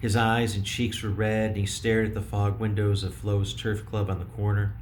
His 0.00 0.16
eyes 0.16 0.56
and 0.56 0.66
cheeks 0.66 1.02
were 1.02 1.10
red, 1.10 1.50
and 1.50 1.56
he 1.56 1.66
stared 1.66 2.08
at 2.08 2.14
the 2.14 2.20
fog 2.20 2.58
windows 2.58 3.04
of 3.04 3.14
Flo's 3.14 3.54
Turf 3.54 3.86
Club 3.86 4.10
on 4.10 4.18
the 4.18 4.24
corner. 4.24 4.74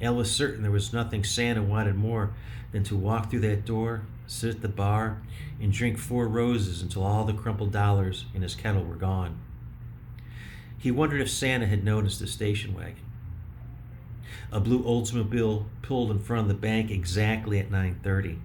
Al 0.00 0.14
was 0.14 0.30
certain 0.30 0.62
there 0.62 0.70
was 0.70 0.92
nothing 0.92 1.24
Santa 1.24 1.62
wanted 1.62 1.96
more 1.96 2.34
than 2.72 2.84
to 2.84 2.96
walk 2.96 3.30
through 3.30 3.40
that 3.40 3.64
door, 3.64 4.02
sit 4.26 4.56
at 4.56 4.62
the 4.62 4.68
bar, 4.68 5.22
and 5.60 5.72
drink 5.72 5.98
four 5.98 6.28
roses 6.28 6.82
until 6.82 7.04
all 7.04 7.24
the 7.24 7.32
crumpled 7.32 7.72
dollars 7.72 8.26
in 8.34 8.42
his 8.42 8.54
kettle 8.54 8.84
were 8.84 8.96
gone. 8.96 9.38
He 10.78 10.90
wondered 10.90 11.20
if 11.20 11.30
Santa 11.30 11.66
had 11.66 11.84
noticed 11.84 12.20
the 12.20 12.26
station 12.26 12.74
wagon. 12.74 12.96
A 14.52 14.60
blue 14.60 14.82
Oldsmobile 14.82 15.64
pulled 15.82 16.10
in 16.10 16.18
front 16.18 16.42
of 16.42 16.48
the 16.48 16.54
bank 16.54 16.90
exactly 16.90 17.58
at 17.58 17.70
9:30. 17.70 18.38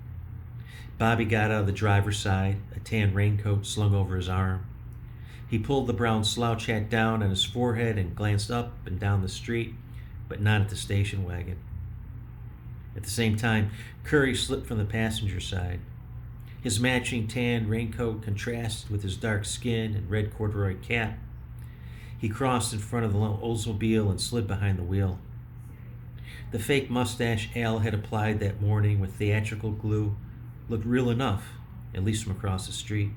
Bobby 0.97 1.25
got 1.25 1.51
out 1.51 1.61
of 1.61 1.65
the 1.65 1.71
driver's 1.71 2.17
side, 2.17 2.57
a 2.75 2.79
tan 2.79 3.13
raincoat 3.13 3.65
slung 3.65 3.95
over 3.95 4.15
his 4.15 4.29
arm. 4.29 4.65
He 5.49 5.57
pulled 5.57 5.87
the 5.87 5.93
brown 5.93 6.23
slouch 6.23 6.67
hat 6.67 6.89
down 6.89 7.23
on 7.23 7.29
his 7.29 7.43
forehead 7.43 7.97
and 7.97 8.15
glanced 8.15 8.51
up 8.51 8.73
and 8.85 8.99
down 8.99 9.21
the 9.21 9.29
street 9.29 9.73
but 10.29 10.39
not 10.39 10.61
at 10.61 10.69
the 10.69 10.75
station 10.75 11.25
wagon. 11.25 11.57
At 12.95 13.03
the 13.03 13.09
same 13.09 13.37
time, 13.37 13.71
Curry 14.03 14.35
slipped 14.35 14.67
from 14.67 14.77
the 14.77 14.85
passenger 14.85 15.39
side. 15.39 15.79
His 16.61 16.79
matching 16.79 17.27
tan 17.27 17.67
raincoat 17.69 18.21
contrasted 18.21 18.89
with 18.89 19.03
his 19.03 19.15
dark 19.15 19.45
skin 19.45 19.95
and 19.95 20.09
red 20.09 20.33
corduroy 20.33 20.75
cap. 20.81 21.17
He 22.17 22.27
crossed 22.27 22.73
in 22.73 22.79
front 22.79 23.05
of 23.05 23.13
the 23.13 23.19
Oldsmobile 23.19 24.09
and 24.09 24.19
slid 24.19 24.45
behind 24.45 24.77
the 24.77 24.83
wheel. 24.83 25.19
The 26.51 26.59
fake 26.59 26.89
mustache 26.89 27.49
Al 27.55 27.79
had 27.79 27.93
applied 27.93 28.39
that 28.39 28.61
morning 28.61 28.99
with 28.99 29.13
theatrical 29.13 29.71
glue 29.71 30.17
looked 30.67 30.85
real 30.85 31.09
enough, 31.09 31.49
at 31.93 32.03
least 32.03 32.23
from 32.23 32.33
across 32.33 32.65
the 32.65 32.73
street. 32.73 33.11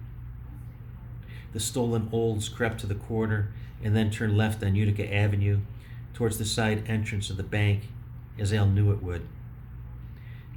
The 1.52 1.60
stolen 1.60 2.08
olds 2.12 2.48
crept 2.48 2.80
to 2.80 2.86
the 2.86 2.94
corner 2.94 3.52
and 3.82 3.96
then 3.96 4.10
turned 4.10 4.36
left 4.36 4.62
on 4.62 4.76
Utica 4.76 5.12
Avenue 5.12 5.60
towards 6.14 6.38
the 6.38 6.44
side 6.44 6.84
entrance 6.86 7.30
of 7.30 7.36
the 7.36 7.42
bank, 7.42 7.88
as 8.38 8.52
Al 8.52 8.66
knew 8.66 8.92
it 8.92 9.02
would. 9.02 9.26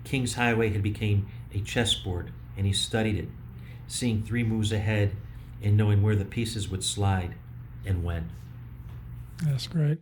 King's 0.06 0.36
Highway 0.36 0.70
had 0.70 0.84
become 0.84 1.28
a 1.53 1.60
chessboard, 1.60 2.32
and 2.58 2.66
he 2.66 2.74
studied 2.74 3.18
it, 3.18 3.30
seeing 3.88 4.24
three 4.24 4.43
moves 4.43 4.72
ahead 4.72 5.16
and 5.62 5.76
knowing 5.76 6.01
where 6.01 6.16
the 6.16 6.26
pieces 6.26 6.70
would 6.70 6.84
slide 6.84 7.36
and 7.86 8.03
when. 8.03 8.30
That's 9.43 9.68
great. 9.68 9.99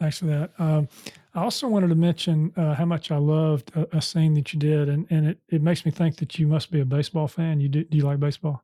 Thanks 0.00 0.18
for 0.18 0.26
that. 0.26 0.52
Um, 0.58 0.88
I 1.34 1.42
also 1.42 1.68
wanted 1.68 1.88
to 1.88 1.94
mention 1.94 2.52
uh, 2.56 2.74
how 2.74 2.84
much 2.84 3.10
I 3.10 3.16
loved 3.16 3.72
a, 3.74 3.96
a, 3.96 4.02
scene 4.02 4.34
that 4.34 4.52
you 4.52 4.60
did, 4.60 4.88
and, 4.88 5.06
and 5.10 5.26
it, 5.26 5.38
it 5.48 5.62
makes 5.62 5.84
me 5.84 5.90
think 5.90 6.16
that 6.16 6.38
you 6.38 6.46
must 6.46 6.70
be 6.70 6.80
a 6.80 6.84
baseball 6.84 7.26
fan. 7.26 7.60
You 7.60 7.68
do, 7.68 7.84
do 7.84 7.96
you 7.96 8.04
like 8.04 8.20
baseball? 8.20 8.62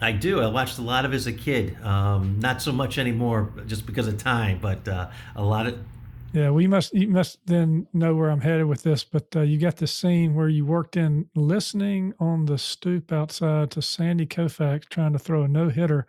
I 0.00 0.12
do. 0.12 0.40
I 0.40 0.46
watched 0.46 0.78
a 0.78 0.82
lot 0.82 1.04
of 1.04 1.12
it 1.12 1.16
as 1.16 1.26
a 1.26 1.32
kid. 1.32 1.80
Um, 1.82 2.38
not 2.40 2.62
so 2.62 2.72
much 2.72 2.96
anymore, 2.96 3.52
just 3.66 3.84
because 3.86 4.06
of 4.06 4.16
time, 4.16 4.58
but 4.60 4.86
uh, 4.88 5.10
a 5.36 5.44
lot 5.44 5.66
of. 5.66 5.78
Yeah, 6.32 6.56
you 6.56 6.68
must 6.68 6.94
you 6.94 7.08
must 7.08 7.44
then 7.46 7.88
know 7.92 8.14
where 8.14 8.30
I'm 8.30 8.40
headed 8.40 8.66
with 8.66 8.82
this. 8.82 9.02
But 9.02 9.34
uh, 9.34 9.40
you 9.40 9.58
got 9.58 9.76
this 9.76 9.92
scene 9.92 10.34
where 10.34 10.48
you 10.48 10.64
worked 10.64 10.96
in 10.96 11.28
listening 11.34 12.14
on 12.20 12.46
the 12.46 12.56
stoop 12.56 13.12
outside 13.12 13.72
to 13.72 13.82
Sandy 13.82 14.26
Koufax 14.26 14.88
trying 14.88 15.12
to 15.12 15.18
throw 15.18 15.42
a 15.42 15.48
no 15.48 15.68
hitter 15.68 16.06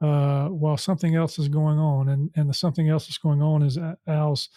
uh, 0.00 0.48
while 0.48 0.76
something 0.76 1.14
else 1.14 1.38
is 1.38 1.48
going 1.48 1.78
on, 1.78 2.08
and 2.08 2.30
and 2.34 2.48
the 2.50 2.54
something 2.54 2.88
else 2.88 3.06
that's 3.06 3.18
going 3.18 3.42
on 3.42 3.62
is 3.62 3.78
Al's 4.08 4.48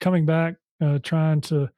coming 0.00 0.26
back, 0.26 0.56
uh, 0.80 0.98
trying 1.02 1.40
to 1.42 1.70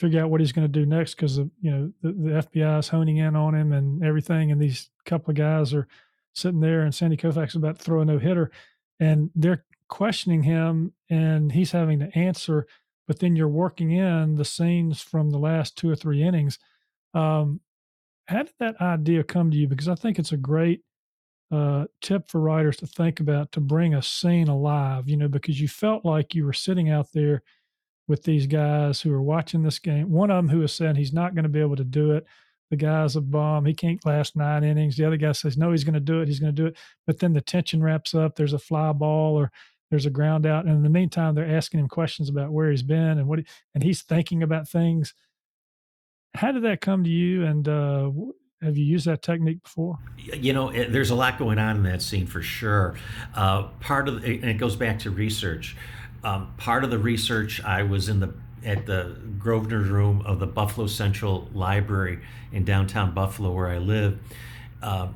figure 0.00 0.20
out 0.20 0.30
what 0.30 0.40
he's 0.40 0.52
going 0.52 0.66
to 0.66 0.80
do 0.80 0.86
next 0.86 1.14
because 1.14 1.38
you 1.38 1.70
know 1.70 1.92
the, 2.02 2.12
the 2.12 2.30
FBI 2.30 2.80
is 2.80 2.88
honing 2.88 3.18
in 3.18 3.36
on 3.36 3.54
him 3.54 3.72
and 3.72 4.02
everything, 4.02 4.50
and 4.50 4.60
these 4.60 4.90
couple 5.04 5.30
of 5.30 5.36
guys 5.36 5.72
are 5.72 5.86
sitting 6.32 6.60
there, 6.60 6.80
and 6.80 6.92
Sandy 6.92 7.16
Koufax 7.16 7.48
is 7.48 7.56
about 7.56 7.78
to 7.78 7.84
throw 7.84 8.00
a 8.00 8.04
no 8.04 8.18
hitter, 8.18 8.50
and 8.98 9.30
they're 9.36 9.64
questioning 9.88 10.42
him, 10.42 10.92
and 11.10 11.52
he's 11.52 11.72
having 11.72 11.98
to 12.00 12.18
answer. 12.18 12.66
But 13.06 13.18
then 13.20 13.36
you're 13.36 13.48
working 13.48 13.90
in 13.90 14.36
the 14.36 14.44
scenes 14.44 15.00
from 15.00 15.30
the 15.30 15.38
last 15.38 15.76
two 15.76 15.90
or 15.90 15.96
three 15.96 16.22
innings. 16.22 16.58
Um, 17.14 17.60
how 18.26 18.42
did 18.42 18.52
that 18.60 18.80
idea 18.80 19.24
come 19.24 19.50
to 19.50 19.56
you? 19.56 19.66
Because 19.66 19.88
I 19.88 19.94
think 19.94 20.18
it's 20.18 20.32
a 20.32 20.36
great 20.36 20.82
uh, 21.50 21.86
tip 22.02 22.30
for 22.30 22.40
writers 22.40 22.76
to 22.76 22.86
think 22.86 23.20
about 23.20 23.52
to 23.52 23.60
bring 23.60 23.94
a 23.94 24.02
scene 24.02 24.48
alive. 24.48 25.08
You 25.08 25.16
know, 25.16 25.28
because 25.28 25.60
you 25.60 25.68
felt 25.68 26.04
like 26.04 26.34
you 26.34 26.44
were 26.44 26.52
sitting 26.52 26.90
out 26.90 27.12
there 27.12 27.42
with 28.08 28.22
these 28.24 28.46
guys 28.46 29.00
who 29.00 29.12
are 29.12 29.22
watching 29.22 29.62
this 29.62 29.78
game. 29.78 30.10
One 30.10 30.30
of 30.30 30.36
them 30.36 30.48
who 30.48 30.62
has 30.62 30.72
said 30.72 30.96
he's 30.96 31.12
not 31.12 31.34
going 31.34 31.44
to 31.44 31.48
be 31.50 31.60
able 31.60 31.76
to 31.76 31.84
do 31.84 32.12
it. 32.12 32.26
The 32.70 32.76
guy's 32.76 33.16
a 33.16 33.20
bum. 33.20 33.64
He 33.64 33.74
can't 33.74 34.04
last 34.04 34.36
nine 34.36 34.64
innings. 34.64 34.96
The 34.96 35.06
other 35.06 35.16
guy 35.16 35.32
says, 35.32 35.56
no, 35.56 35.70
he's 35.70 35.84
going 35.84 35.94
to 35.94 36.00
do 36.00 36.20
it. 36.20 36.28
He's 36.28 36.40
going 36.40 36.54
to 36.54 36.62
do 36.62 36.66
it. 36.66 36.76
But 37.06 37.18
then 37.18 37.32
the 37.32 37.40
tension 37.40 37.82
wraps 37.82 38.14
up. 38.14 38.34
There's 38.34 38.52
a 38.52 38.58
fly 38.58 38.92
ball 38.92 39.38
or 39.38 39.50
there's 39.90 40.06
a 40.06 40.10
ground 40.10 40.46
out. 40.46 40.64
And 40.66 40.74
in 40.74 40.82
the 40.82 40.90
meantime, 40.90 41.34
they're 41.34 41.56
asking 41.56 41.80
him 41.80 41.88
questions 41.88 42.28
about 42.28 42.52
where 42.52 42.70
he's 42.70 42.82
been 42.82 43.18
and 43.18 43.26
what, 43.26 43.40
he, 43.40 43.46
and 43.74 43.82
he's 43.82 44.02
thinking 44.02 44.42
about 44.42 44.68
things. 44.68 45.14
How 46.34 46.52
did 46.52 46.64
that 46.64 46.80
come 46.80 47.04
to 47.04 47.10
you? 47.10 47.44
And 47.44 47.68
uh, 47.68 48.10
have 48.62 48.76
you 48.76 48.84
used 48.84 49.06
that 49.06 49.22
technique 49.22 49.62
before? 49.62 49.98
You 50.18 50.52
know, 50.52 50.68
it, 50.68 50.92
there's 50.92 51.10
a 51.10 51.14
lot 51.14 51.38
going 51.38 51.58
on 51.58 51.76
in 51.76 51.82
that 51.84 52.02
scene 52.02 52.26
for 52.26 52.42
sure. 52.42 52.96
Uh, 53.34 53.64
part 53.80 54.08
of, 54.08 54.24
and 54.24 54.44
it 54.44 54.58
goes 54.58 54.76
back 54.76 54.98
to 55.00 55.10
research 55.10 55.76
um, 56.24 56.52
part 56.56 56.84
of 56.84 56.90
the 56.90 56.98
research, 56.98 57.62
I 57.62 57.82
was 57.82 58.08
in 58.08 58.20
the 58.20 58.34
at 58.64 58.86
the 58.86 59.16
Grosvenor 59.38 59.82
room 59.82 60.22
of 60.26 60.40
the 60.40 60.46
Buffalo 60.46 60.88
Central 60.88 61.48
Library 61.54 62.18
in 62.52 62.64
downtown 62.64 63.14
Buffalo, 63.14 63.52
where 63.52 63.68
I 63.68 63.78
live. 63.78 64.18
Uh, 64.82 65.08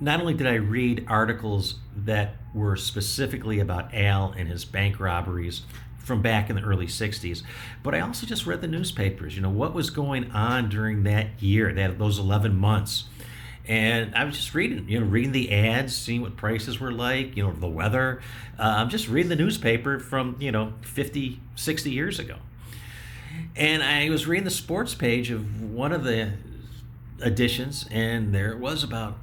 not 0.00 0.20
only 0.20 0.34
did 0.34 0.46
I 0.46 0.54
read 0.54 1.06
articles 1.08 1.76
that 1.96 2.36
were 2.54 2.76
specifically 2.76 3.60
about 3.60 3.92
Al 3.94 4.32
and 4.32 4.48
his 4.48 4.64
bank 4.64 5.00
robberies 5.00 5.62
from 5.98 6.22
back 6.22 6.50
in 6.50 6.56
the 6.56 6.62
early 6.62 6.86
60s, 6.86 7.42
but 7.82 7.94
I 7.94 8.00
also 8.00 8.26
just 8.26 8.46
read 8.46 8.60
the 8.60 8.68
newspapers. 8.68 9.36
You 9.36 9.42
know, 9.42 9.50
what 9.50 9.74
was 9.74 9.90
going 9.90 10.30
on 10.32 10.68
during 10.68 11.02
that 11.04 11.42
year, 11.42 11.72
that 11.72 11.98
those 11.98 12.18
11 12.18 12.54
months 12.54 13.04
and 13.66 14.14
I 14.14 14.24
was 14.24 14.36
just 14.36 14.54
reading, 14.54 14.88
you 14.88 15.00
know, 15.00 15.06
reading 15.06 15.32
the 15.32 15.50
ads, 15.50 15.96
seeing 15.96 16.20
what 16.20 16.36
prices 16.36 16.80
were 16.80 16.92
like, 16.92 17.36
you 17.36 17.42
know, 17.42 17.52
the 17.52 17.68
weather. 17.68 18.20
Uh, 18.58 18.62
I'm 18.62 18.90
just 18.90 19.08
reading 19.08 19.30
the 19.30 19.36
newspaper 19.36 19.98
from, 19.98 20.36
you 20.38 20.52
know, 20.52 20.74
50, 20.82 21.40
60 21.54 21.90
years 21.90 22.18
ago. 22.18 22.36
And 23.56 23.82
I 23.82 24.10
was 24.10 24.26
reading 24.26 24.44
the 24.44 24.50
sports 24.50 24.94
page 24.94 25.30
of 25.30 25.62
one 25.62 25.92
of 25.92 26.04
the 26.04 26.32
editions, 27.22 27.86
and 27.90 28.34
there 28.34 28.52
it 28.52 28.58
was 28.58 28.84
about 28.84 29.16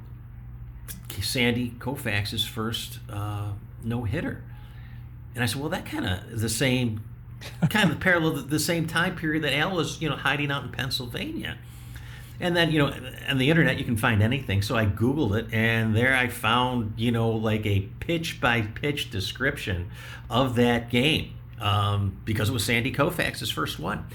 Sandy 1.20 1.74
Koufax's 1.78 2.44
first 2.44 3.00
uh, 3.10 3.52
no 3.84 4.04
hitter. 4.04 4.42
And 5.34 5.42
I 5.42 5.46
said, 5.46 5.60
well, 5.60 5.70
that 5.70 5.86
kind 5.86 6.06
of 6.06 6.40
the 6.40 6.48
same, 6.48 7.02
kind 7.70 7.90
of 7.90 8.00
parallel, 8.00 8.42
the 8.42 8.58
same 8.58 8.86
time 8.86 9.16
period 9.16 9.44
that 9.44 9.54
Al 9.54 9.76
was, 9.76 10.00
you 10.00 10.08
know, 10.08 10.16
hiding 10.16 10.50
out 10.50 10.64
in 10.64 10.70
Pennsylvania. 10.70 11.58
And 12.40 12.56
then, 12.56 12.72
you 12.72 12.78
know, 12.78 12.92
on 13.28 13.38
the 13.38 13.50
internet, 13.50 13.78
you 13.78 13.84
can 13.84 13.96
find 13.96 14.22
anything. 14.22 14.62
So 14.62 14.74
I 14.74 14.86
Googled 14.86 15.38
it, 15.38 15.46
and 15.52 15.94
there 15.94 16.16
I 16.16 16.28
found, 16.28 16.94
you 16.96 17.12
know, 17.12 17.30
like 17.30 17.64
a 17.66 17.80
pitch 18.00 18.40
by 18.40 18.62
pitch 18.62 19.10
description 19.10 19.90
of 20.28 20.56
that 20.56 20.90
game. 20.90 21.34
Um, 21.60 22.16
because 22.24 22.48
it 22.48 22.52
was 22.52 22.64
Sandy 22.64 22.92
Koufax's 22.92 23.52
first 23.52 23.78
one. 23.78 24.06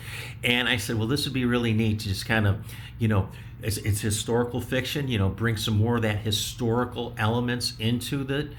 And 0.43 0.67
I 0.67 0.75
said, 0.75 0.97
well, 0.97 1.07
this 1.07 1.23
would 1.23 1.33
be 1.33 1.45
really 1.45 1.71
neat 1.71 1.99
to 1.99 2.09
just 2.09 2.25
kind 2.25 2.45
of, 2.45 2.57
you 2.99 3.07
know, 3.07 3.29
it's, 3.61 3.77
it's 3.77 4.01
historical 4.01 4.61
fiction, 4.61 5.07
you 5.07 5.17
know, 5.17 5.29
bring 5.29 5.57
some 5.57 5.77
more 5.77 5.97
of 5.97 6.01
that 6.03 6.19
historical 6.19 7.13
elements 7.17 7.73
into 7.79 8.23
the, 8.23 8.49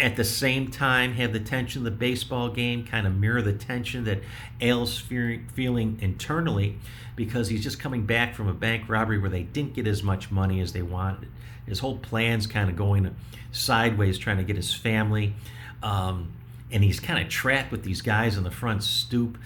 at 0.00 0.16
the 0.16 0.24
same 0.24 0.70
time 0.70 1.14
have 1.14 1.32
the 1.32 1.40
tension 1.40 1.80
of 1.80 1.84
the 1.84 1.90
baseball 1.90 2.48
game 2.48 2.84
kind 2.84 3.06
of 3.06 3.14
mirror 3.14 3.42
the 3.42 3.52
tension 3.52 4.04
that 4.04 4.20
Al's 4.60 4.98
feeling 4.98 5.98
internally 6.00 6.78
because 7.14 7.48
he's 7.48 7.62
just 7.62 7.78
coming 7.78 8.04
back 8.04 8.34
from 8.34 8.48
a 8.48 8.54
bank 8.54 8.88
robbery 8.88 9.18
where 9.18 9.30
they 9.30 9.42
didn't 9.42 9.74
get 9.74 9.86
as 9.86 10.02
much 10.02 10.30
money 10.30 10.60
as 10.60 10.72
they 10.72 10.82
wanted. 10.82 11.28
His 11.66 11.78
whole 11.78 11.98
plan's 11.98 12.46
kind 12.46 12.68
of 12.68 12.76
going 12.76 13.14
sideways, 13.52 14.18
trying 14.18 14.38
to 14.38 14.44
get 14.44 14.56
his 14.56 14.74
family. 14.74 15.34
Um, 15.82 16.32
and 16.70 16.82
he's 16.82 17.00
kind 17.00 17.22
of 17.22 17.30
trapped 17.30 17.70
with 17.70 17.84
these 17.84 18.00
guys 18.00 18.38
on 18.38 18.44
the 18.44 18.50
front 18.50 18.82
stoop. 18.82 19.36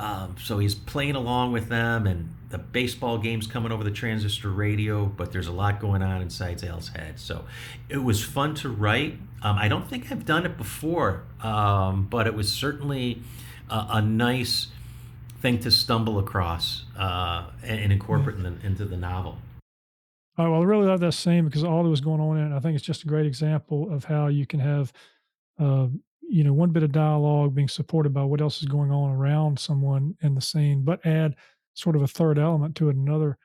Um, 0.00 0.36
so 0.42 0.58
he's 0.58 0.74
playing 0.74 1.14
along 1.14 1.52
with 1.52 1.68
them, 1.68 2.06
and 2.06 2.34
the 2.48 2.56
baseball 2.56 3.18
game's 3.18 3.46
coming 3.46 3.70
over 3.70 3.84
the 3.84 3.90
transistor 3.90 4.48
radio, 4.48 5.04
but 5.04 5.30
there's 5.30 5.46
a 5.46 5.52
lot 5.52 5.78
going 5.78 6.02
on 6.02 6.22
inside 6.22 6.64
Al's 6.64 6.88
head. 6.88 7.20
So 7.20 7.44
it 7.90 7.98
was 7.98 8.24
fun 8.24 8.54
to 8.56 8.70
write. 8.70 9.18
Um, 9.42 9.58
I 9.58 9.68
don't 9.68 9.86
think 9.86 10.10
I've 10.10 10.24
done 10.24 10.46
it 10.46 10.56
before, 10.56 11.24
um, 11.42 12.06
but 12.08 12.26
it 12.26 12.34
was 12.34 12.50
certainly 12.50 13.22
a, 13.68 13.86
a, 13.90 14.02
nice 14.02 14.68
thing 15.42 15.58
to 15.60 15.70
stumble 15.70 16.18
across 16.18 16.84
uh, 16.98 17.50
and, 17.62 17.80
and, 17.80 17.92
incorporate 17.92 18.36
in 18.36 18.42
the, 18.42 18.66
into 18.66 18.86
the 18.86 18.96
novel. 18.96 19.36
All 20.38 20.46
right, 20.46 20.50
well, 20.50 20.62
I 20.62 20.64
really 20.64 20.86
love 20.86 21.00
that 21.00 21.12
scene 21.12 21.44
because 21.44 21.62
all 21.62 21.82
that 21.82 21.90
was 21.90 22.00
going 22.00 22.20
on 22.22 22.38
in 22.38 22.52
it. 22.52 22.56
I 22.56 22.60
think 22.60 22.74
it's 22.74 22.84
just 22.84 23.04
a 23.04 23.06
great 23.06 23.26
example 23.26 23.92
of 23.92 24.04
how 24.04 24.28
you 24.28 24.46
can 24.46 24.60
have, 24.60 24.92
uh, 25.58 25.88
you 26.30 26.44
know, 26.44 26.52
one 26.52 26.70
bit 26.70 26.82
of 26.82 26.92
dialogue 26.92 27.54
being 27.54 27.68
supported 27.68 28.14
by 28.14 28.22
what 28.22 28.40
else 28.40 28.62
is 28.62 28.68
going 28.68 28.90
on 28.90 29.10
around 29.10 29.58
someone 29.58 30.16
in 30.22 30.34
the 30.34 30.40
scene, 30.40 30.82
but 30.84 31.04
add 31.04 31.34
sort 31.74 31.96
of 31.96 32.02
a 32.02 32.06
third 32.06 32.38
element 32.38 32.76
to 32.76 32.88
it, 32.88 32.96
another 32.96 33.36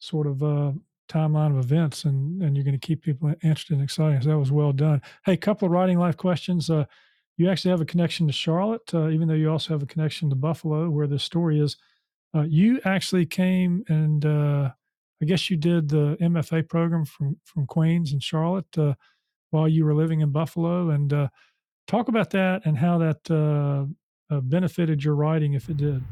sort 0.00 0.26
of 0.26 0.42
uh, 0.42 0.72
timeline 1.08 1.56
of 1.56 1.64
events, 1.64 2.04
and 2.04 2.42
and 2.42 2.56
you're 2.56 2.64
going 2.64 2.78
to 2.78 2.86
keep 2.86 3.02
people 3.02 3.28
interested 3.42 3.74
and 3.74 3.82
excited. 3.82 4.24
So 4.24 4.30
that 4.30 4.38
was 4.38 4.50
well 4.50 4.72
done. 4.72 5.00
Hey, 5.24 5.36
couple 5.36 5.66
of 5.66 5.72
writing 5.72 5.98
life 5.98 6.16
questions. 6.16 6.68
Uh, 6.68 6.84
you 7.36 7.48
actually 7.48 7.70
have 7.70 7.80
a 7.80 7.86
connection 7.86 8.26
to 8.26 8.32
Charlotte, 8.32 8.92
uh, 8.92 9.08
even 9.08 9.28
though 9.28 9.34
you 9.34 9.50
also 9.50 9.72
have 9.72 9.82
a 9.82 9.86
connection 9.86 10.28
to 10.30 10.36
Buffalo, 10.36 10.90
where 10.90 11.06
this 11.06 11.24
story 11.24 11.60
is. 11.60 11.76
Uh, 12.34 12.42
you 12.42 12.80
actually 12.84 13.26
came 13.26 13.84
and 13.88 14.24
uh, 14.24 14.70
I 15.20 15.24
guess 15.26 15.50
you 15.50 15.56
did 15.56 15.88
the 15.88 16.16
MFA 16.20 16.68
program 16.68 17.04
from 17.04 17.36
from 17.44 17.66
Queens 17.66 18.12
and 18.12 18.22
Charlotte 18.22 18.78
uh, 18.78 18.94
while 19.50 19.68
you 19.68 19.84
were 19.84 19.94
living 19.94 20.20
in 20.20 20.30
Buffalo, 20.30 20.90
and 20.90 21.12
talk 21.86 22.08
about 22.08 22.30
that 22.30 22.62
and 22.64 22.78
how 22.78 22.98
that 22.98 23.30
uh, 24.32 24.40
benefited 24.40 25.04
your 25.04 25.14
writing, 25.14 25.54
if 25.54 25.68
it 25.68 25.76
did. 25.76 26.02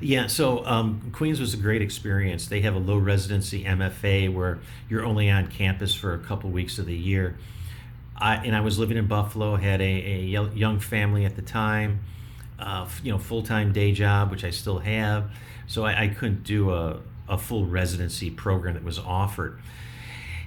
Yeah, 0.00 0.26
so 0.26 0.64
um, 0.66 1.10
Queens 1.12 1.40
was 1.40 1.54
a 1.54 1.56
great 1.56 1.82
experience. 1.82 2.46
They 2.46 2.60
have 2.60 2.74
a 2.74 2.78
low 2.78 2.98
residency 2.98 3.64
MFA 3.64 4.32
where 4.32 4.58
you're 4.88 5.04
only 5.04 5.30
on 5.30 5.46
campus 5.46 5.94
for 5.94 6.14
a 6.14 6.18
couple 6.18 6.50
weeks 6.50 6.78
of 6.78 6.86
the 6.86 6.96
year. 6.96 7.36
I, 8.16 8.36
and 8.36 8.54
I 8.54 8.60
was 8.60 8.78
living 8.78 8.96
in 8.96 9.06
Buffalo, 9.06 9.56
had 9.56 9.80
a, 9.80 9.84
a 9.84 10.20
young 10.54 10.78
family 10.78 11.24
at 11.24 11.36
the 11.36 11.42
time, 11.42 12.00
uh, 12.58 12.86
you 13.02 13.12
know, 13.12 13.18
full 13.18 13.42
time 13.42 13.72
day 13.72 13.92
job, 13.92 14.30
which 14.30 14.44
I 14.44 14.50
still 14.50 14.78
have. 14.80 15.30
So 15.66 15.84
I, 15.84 16.02
I 16.02 16.08
couldn't 16.08 16.44
do 16.44 16.70
a, 16.70 17.00
a 17.28 17.38
full 17.38 17.66
residency 17.66 18.30
program 18.30 18.74
that 18.74 18.84
was 18.84 18.98
offered. 18.98 19.60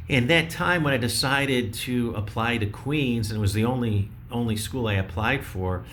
And 0.10 0.30
that 0.30 0.50
time 0.50 0.84
when 0.84 0.94
I 0.94 0.98
decided 0.98 1.74
to 1.74 2.14
apply 2.16 2.60
to 2.60 2.66
Queens, 2.66 3.30
and 3.30 3.38
it 3.38 3.42
was 3.42 3.54
the 3.54 3.66
only 3.66 4.10
only 4.32 4.56
school 4.56 4.88
I 4.88 4.94
applied 4.94 5.46
for, 5.46 5.84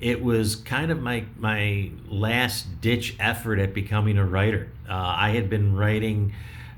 it 0.00 0.22
was 0.22 0.56
kind 0.56 0.90
of 0.90 1.00
my 1.00 1.24
my 1.38 1.90
last 2.08 2.80
ditch 2.80 3.16
effort 3.20 3.58
at 3.58 3.74
becoming 3.74 4.18
a 4.18 4.24
writer. 4.24 4.68
Uh, 4.88 4.94
I 4.94 5.30
had 5.30 5.48
been 5.48 5.76
writing. 5.76 6.34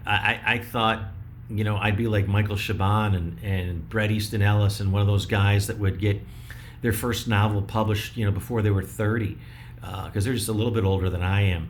I, 0.07 0.41
I 0.47 0.59
thought, 0.59 1.03
you 1.51 1.65
know, 1.65 1.77
I'd 1.77 1.97
be 1.97 2.07
like 2.07 2.29
Michael 2.29 2.57
Chabon 2.57 3.17
and 3.17 3.39
and 3.43 3.89
Bret 3.89 4.11
Easton 4.11 4.43
Ellis 4.43 4.81
and 4.81 4.93
one 4.93 5.01
of 5.01 5.09
those 5.09 5.27
guys 5.27 5.67
that 5.67 5.79
would 5.79 5.99
get 5.99 6.21
their 6.83 6.93
first 6.93 7.27
novel 7.27 7.63
published, 7.63 8.17
you 8.17 8.25
know, 8.25 8.31
before 8.31 8.63
they 8.63 8.71
were 8.71 8.83
thirty, 8.83 9.39
because 9.81 10.09
uh, 10.09 10.21
they're 10.21 10.35
just 10.35 10.49
a 10.49 10.53
little 10.53 10.73
bit 10.73 10.85
older 10.85 11.11
than 11.11 11.23
I 11.23 11.43
am. 11.43 11.69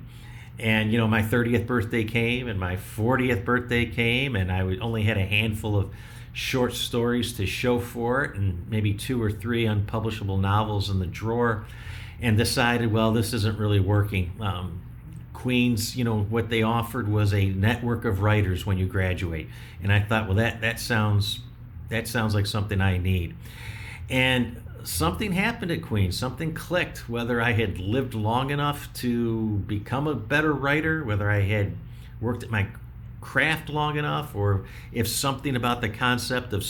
And 0.59 0.91
you 0.91 0.99
know, 0.99 1.07
my 1.07 1.23
30th 1.23 1.67
birthday 1.67 2.05
came, 2.05 2.49
and 2.49 2.59
my 2.59 2.77
40th 2.77 3.45
birthday 3.45 3.87
came, 3.87 4.37
and 4.37 4.51
I 4.51 4.61
only 4.79 5.03
had 5.03 5.19
a 5.19 5.25
handful 5.25 5.77
of 5.77 5.91
short 6.37 6.75
stories 6.75 7.33
to 7.33 7.47
show 7.47 7.81
for 7.81 8.23
it 8.23 8.37
and 8.37 8.69
maybe 8.69 8.93
two 8.93 9.23
or 9.23 9.31
three 9.31 9.65
unpublishable 9.65 10.37
novels 10.37 10.91
in 10.91 10.99
the 10.99 11.07
drawer 11.07 11.65
and 12.21 12.37
decided, 12.37 12.93
well, 12.93 13.11
this 13.11 13.33
isn't 13.33 13.59
really 13.59 13.81
working. 13.81 14.31
Um, 14.39 14.83
Queens, 15.33 15.97
you 15.97 16.05
know, 16.05 16.25
what 16.25 16.51
they 16.51 16.63
offered 16.63 17.09
was 17.09 17.33
a 17.33 17.47
network 17.47 18.05
of 18.05 18.21
writers 18.21 18.67
when 18.67 18.77
you 18.77 18.85
graduate. 18.85 19.49
And 19.83 19.91
I 19.91 20.01
thought, 20.01 20.27
well, 20.27 20.37
that, 20.37 20.61
that 20.61 20.79
sounds 20.79 21.41
that 21.89 22.07
sounds 22.07 22.35
like 22.35 22.45
something 22.45 22.83
I 22.83 22.99
need. 22.99 23.35
And 24.11 24.61
something 24.83 25.33
happened 25.33 25.71
at 25.71 25.81
Queens. 25.81 26.19
Something 26.19 26.53
clicked. 26.53 27.09
Whether 27.09 27.41
I 27.41 27.53
had 27.53 27.79
lived 27.79 28.13
long 28.13 28.51
enough 28.51 28.93
to 28.95 29.59
become 29.67 30.07
a 30.07 30.15
better 30.15 30.53
writer, 30.53 31.03
whether 31.03 31.31
I 31.31 31.41
had 31.41 31.77
worked 32.21 32.43
at 32.43 32.51
my 32.51 32.67
craft 33.27 33.69
long 33.69 33.99
enough, 33.99 34.37
or 34.37 34.65
if 34.93 35.09
something 35.09 35.57
about 35.57 35.81
the 35.81 35.89
concept 35.89 36.53
of 36.53 36.65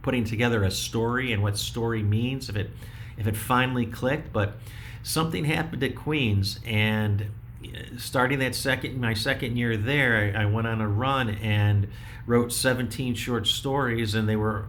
putting 0.00 0.24
together 0.24 0.64
a 0.64 0.70
story 0.70 1.32
and 1.32 1.42
what 1.42 1.58
story 1.58 2.02
means, 2.02 2.48
if 2.48 2.56
it 2.56 2.70
if 3.18 3.26
it 3.26 3.36
finally 3.36 3.84
clicked. 3.84 4.32
But 4.32 4.54
something 5.02 5.44
happened 5.44 5.84
at 5.84 5.94
Queens, 5.94 6.60
and 6.64 7.26
uh, 7.62 7.98
starting 7.98 8.38
that 8.38 8.54
second 8.54 8.98
my 8.98 9.12
second 9.12 9.58
year 9.58 9.76
there, 9.76 10.32
I, 10.34 10.44
I 10.44 10.44
went 10.46 10.66
on 10.66 10.80
a 10.80 10.88
run 10.88 11.28
and 11.28 11.88
wrote 12.26 12.54
17 12.54 13.14
short 13.14 13.46
stories, 13.46 14.14
and 14.14 14.26
they 14.26 14.36
were 14.36 14.64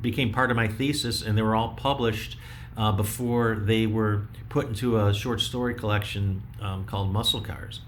became 0.00 0.32
part 0.32 0.50
of 0.50 0.56
my 0.56 0.68
thesis, 0.68 1.20
and 1.20 1.36
they 1.36 1.42
were 1.42 1.54
all 1.54 1.74
published. 1.74 2.38
Uh, 2.76 2.90
before 2.90 3.54
they 3.54 3.86
were 3.86 4.26
put 4.48 4.66
into 4.66 4.98
a 4.98 5.14
short 5.14 5.40
story 5.40 5.74
collection 5.74 6.42
um, 6.60 6.84
called 6.84 7.12
Muscle 7.12 7.40
Cars. 7.40 7.82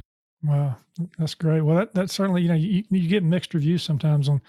Wow, 0.46 0.76
that's 1.18 1.34
great. 1.34 1.62
Well, 1.62 1.76
that, 1.76 1.94
that 1.94 2.10
certainly, 2.10 2.42
you 2.42 2.48
know, 2.48 2.54
you, 2.54 2.84
you 2.90 3.08
get 3.08 3.22
mixed 3.22 3.52
reviews 3.54 3.82
sometimes 3.82 4.28
on 4.28 4.40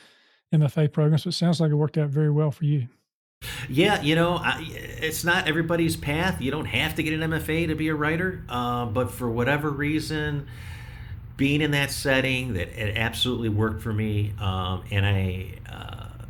MFA 0.54 0.92
programs, 0.92 1.24
but 1.24 1.34
it 1.34 1.38
sounds 1.38 1.60
like 1.60 1.72
it 1.72 1.76
worked 1.76 1.98
out 1.98 2.10
very 2.10 2.30
well 2.30 2.52
for 2.52 2.66
you. 2.66 2.88
Yeah, 3.70 4.02
you 4.02 4.16
know, 4.16 4.36
I, 4.36 4.66
it's 4.68 5.24
not 5.24 5.48
everybody's 5.48 5.96
path. 5.96 6.42
You 6.42 6.52
don't 6.52 6.66
have 6.66 6.96
to 6.96 7.04
get 7.04 7.14
an 7.14 7.32
MFA 7.32 7.68
to 7.68 7.76
be 7.76 7.88
a 7.90 7.96
writer, 7.96 8.44
uh, 8.50 8.86
but 8.86 9.12
for 9.12 9.30
whatever 9.30 9.70
reason, 9.70 10.48
being 11.36 11.62
in 11.62 11.72
that 11.72 11.92
setting, 11.92 12.54
that 12.54 12.70
it 12.70 12.98
absolutely 12.98 13.50
worked 13.50 13.82
for 13.82 13.94
me, 13.94 14.34
um, 14.40 14.84
and 14.90 15.06
I, 15.06 15.54
uh, 15.72 16.26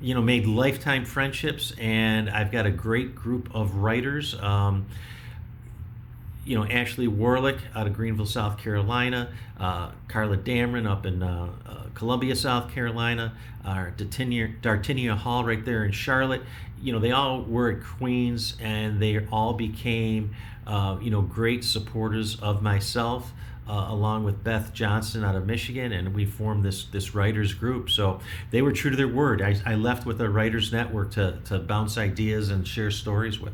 you 0.00 0.14
know, 0.14 0.22
made 0.22 0.46
lifetime 0.46 1.04
friendships, 1.04 1.72
and 1.78 2.30
I've 2.30 2.52
got 2.52 2.66
a 2.66 2.70
great 2.70 3.16
group 3.16 3.52
of 3.52 3.76
writers. 3.76 4.36
Um, 4.40 4.86
you 6.50 6.56
know, 6.56 6.66
Ashley 6.66 7.06
Warlick 7.06 7.60
out 7.76 7.86
of 7.86 7.94
Greenville, 7.94 8.26
South 8.26 8.58
Carolina, 8.58 9.32
uh, 9.60 9.92
Carla 10.08 10.36
Damron 10.36 10.84
up 10.84 11.06
in 11.06 11.22
uh, 11.22 11.48
uh, 11.64 11.84
Columbia, 11.94 12.34
South 12.34 12.72
Carolina, 12.72 13.36
uh, 13.64 13.86
Dartinia 13.96 15.16
Hull 15.16 15.44
right 15.44 15.64
there 15.64 15.84
in 15.84 15.92
Charlotte. 15.92 16.42
You 16.82 16.92
know, 16.92 16.98
they 16.98 17.12
all 17.12 17.42
were 17.42 17.70
at 17.70 17.84
Queens 17.84 18.56
and 18.58 19.00
they 19.00 19.24
all 19.28 19.52
became, 19.52 20.34
uh, 20.66 20.98
you 21.00 21.12
know, 21.12 21.22
great 21.22 21.62
supporters 21.62 22.40
of 22.40 22.62
myself. 22.62 23.32
Uh, 23.68 23.86
along 23.92 24.24
with 24.24 24.42
Beth 24.42 24.72
Johnson 24.72 25.22
out 25.22 25.36
of 25.36 25.46
Michigan, 25.46 25.92
and 25.92 26.12
we 26.12 26.26
formed 26.26 26.64
this 26.64 26.86
this 26.86 27.14
writers 27.14 27.54
group. 27.54 27.88
So 27.88 28.18
they 28.50 28.62
were 28.62 28.72
true 28.72 28.90
to 28.90 28.96
their 28.96 29.06
word. 29.06 29.40
I, 29.40 29.54
I 29.64 29.76
left 29.76 30.04
with 30.04 30.20
a 30.20 30.28
writers 30.28 30.72
network 30.72 31.12
to 31.12 31.38
to 31.44 31.60
bounce 31.60 31.96
ideas 31.96 32.48
and 32.48 32.66
share 32.66 32.90
stories 32.90 33.38
with. 33.38 33.52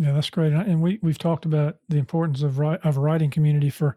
Yeah, 0.00 0.12
that's 0.12 0.30
great. 0.30 0.52
And 0.54 0.80
we 0.82 0.98
we've 1.02 1.18
talked 1.18 1.44
about 1.44 1.76
the 1.90 1.98
importance 1.98 2.42
of 2.42 2.60
of 2.60 2.96
writing 2.96 3.30
community 3.30 3.70
for 3.70 3.96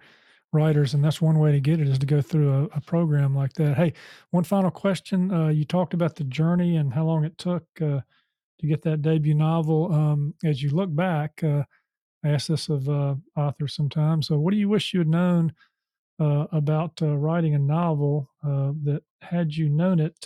writers, 0.52 0.94
and 0.94 1.04
that's 1.04 1.22
one 1.22 1.40
way 1.40 1.52
to 1.54 1.62
get 1.62 1.82
it 1.82 1.90
is 1.90 2.00
to 2.00 2.08
go 2.08 2.22
through 2.22 2.54
a, 2.54 2.64
a 2.78 2.82
program 2.82 3.36
like 3.36 3.54
that. 3.56 3.78
Hey, 3.78 3.94
one 4.32 4.44
final 4.46 4.72
question. 4.72 5.32
Uh, 5.34 5.50
you 5.50 5.66
talked 5.66 5.94
about 5.94 6.16
the 6.18 6.26
journey 6.26 6.78
and 6.78 6.94
how 6.94 7.06
long 7.06 7.26
it 7.26 7.38
took 7.38 7.66
uh, 7.82 8.02
to 8.60 8.68
get 8.68 8.82
that 8.84 9.04
debut 9.04 9.36
novel. 9.36 9.94
Um, 9.94 10.36
as 10.44 10.64
you 10.64 10.72
look 10.72 10.96
back, 10.96 11.44
uh, 11.44 11.64
I 12.26 12.30
ask 12.30 12.48
this 12.48 12.70
of 12.70 12.90
uh, 12.90 13.16
authors 13.38 13.76
sometimes. 13.76 14.28
So, 14.28 14.40
what 14.40 14.54
do 14.54 14.58
you 14.60 14.70
wish 14.70 14.94
you 14.94 15.02
had 15.02 15.10
known 15.10 15.54
uh, 16.20 16.48
about 16.52 17.02
uh, 17.02 17.18
writing 17.18 17.56
a 17.56 17.60
novel 17.60 18.30
that, 18.44 19.04
had 19.22 19.56
you 19.56 19.70
known 19.70 20.00
it? 20.02 20.18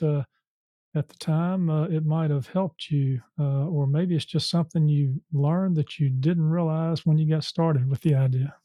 At 0.96 1.10
the 1.10 1.16
time, 1.16 1.70
uh, 1.70 1.84
it 1.84 2.06
might 2.06 2.30
have 2.30 2.48
helped 2.48 2.90
you, 2.90 3.22
uh, 3.40 3.68
or 3.68 3.88
maybe 3.88 4.16
it's 4.16 4.26
just 4.26 4.50
something 4.50 4.88
you 4.88 5.22
learned 5.32 5.76
that 5.76 6.00
you 6.00 6.10
didn't 6.10 6.50
realize 6.50 7.06
when 7.06 7.18
you 7.18 7.30
got 7.30 7.44
started 7.44 7.90
with 7.90 8.02
the 8.02 8.16
idea. 8.16 8.56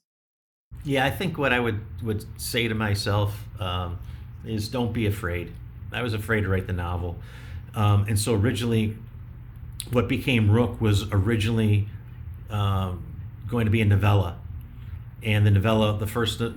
Yeah, 0.85 1.05
I 1.05 1.11
think 1.11 1.39
what 1.39 1.53
I 1.53 1.61
would 1.61 1.81
would 2.03 2.25
say 2.41 2.67
to 2.67 2.75
myself 2.75 3.45
um, 3.61 3.99
is 4.45 4.69
don't 4.69 4.93
be 4.93 5.07
afraid. 5.07 5.53
I 5.93 6.03
was 6.03 6.15
afraid 6.15 6.43
to 6.43 6.49
write 6.49 6.67
the 6.67 6.73
novel, 6.73 7.17
um, 7.75 8.07
and 8.09 8.19
so 8.19 8.35
originally, 8.35 8.97
what 9.91 10.09
became 10.09 10.51
Rook 10.51 10.81
was 10.81 11.05
originally 11.13 11.89
um, 12.51 13.05
going 13.47 13.67
to 13.67 13.71
be 13.71 13.81
a 13.81 13.85
novella, 13.85 14.39
and 15.23 15.47
the 15.47 15.51
novella, 15.51 15.99
the 15.99 16.07
first, 16.07 16.41
uh, 16.41 16.51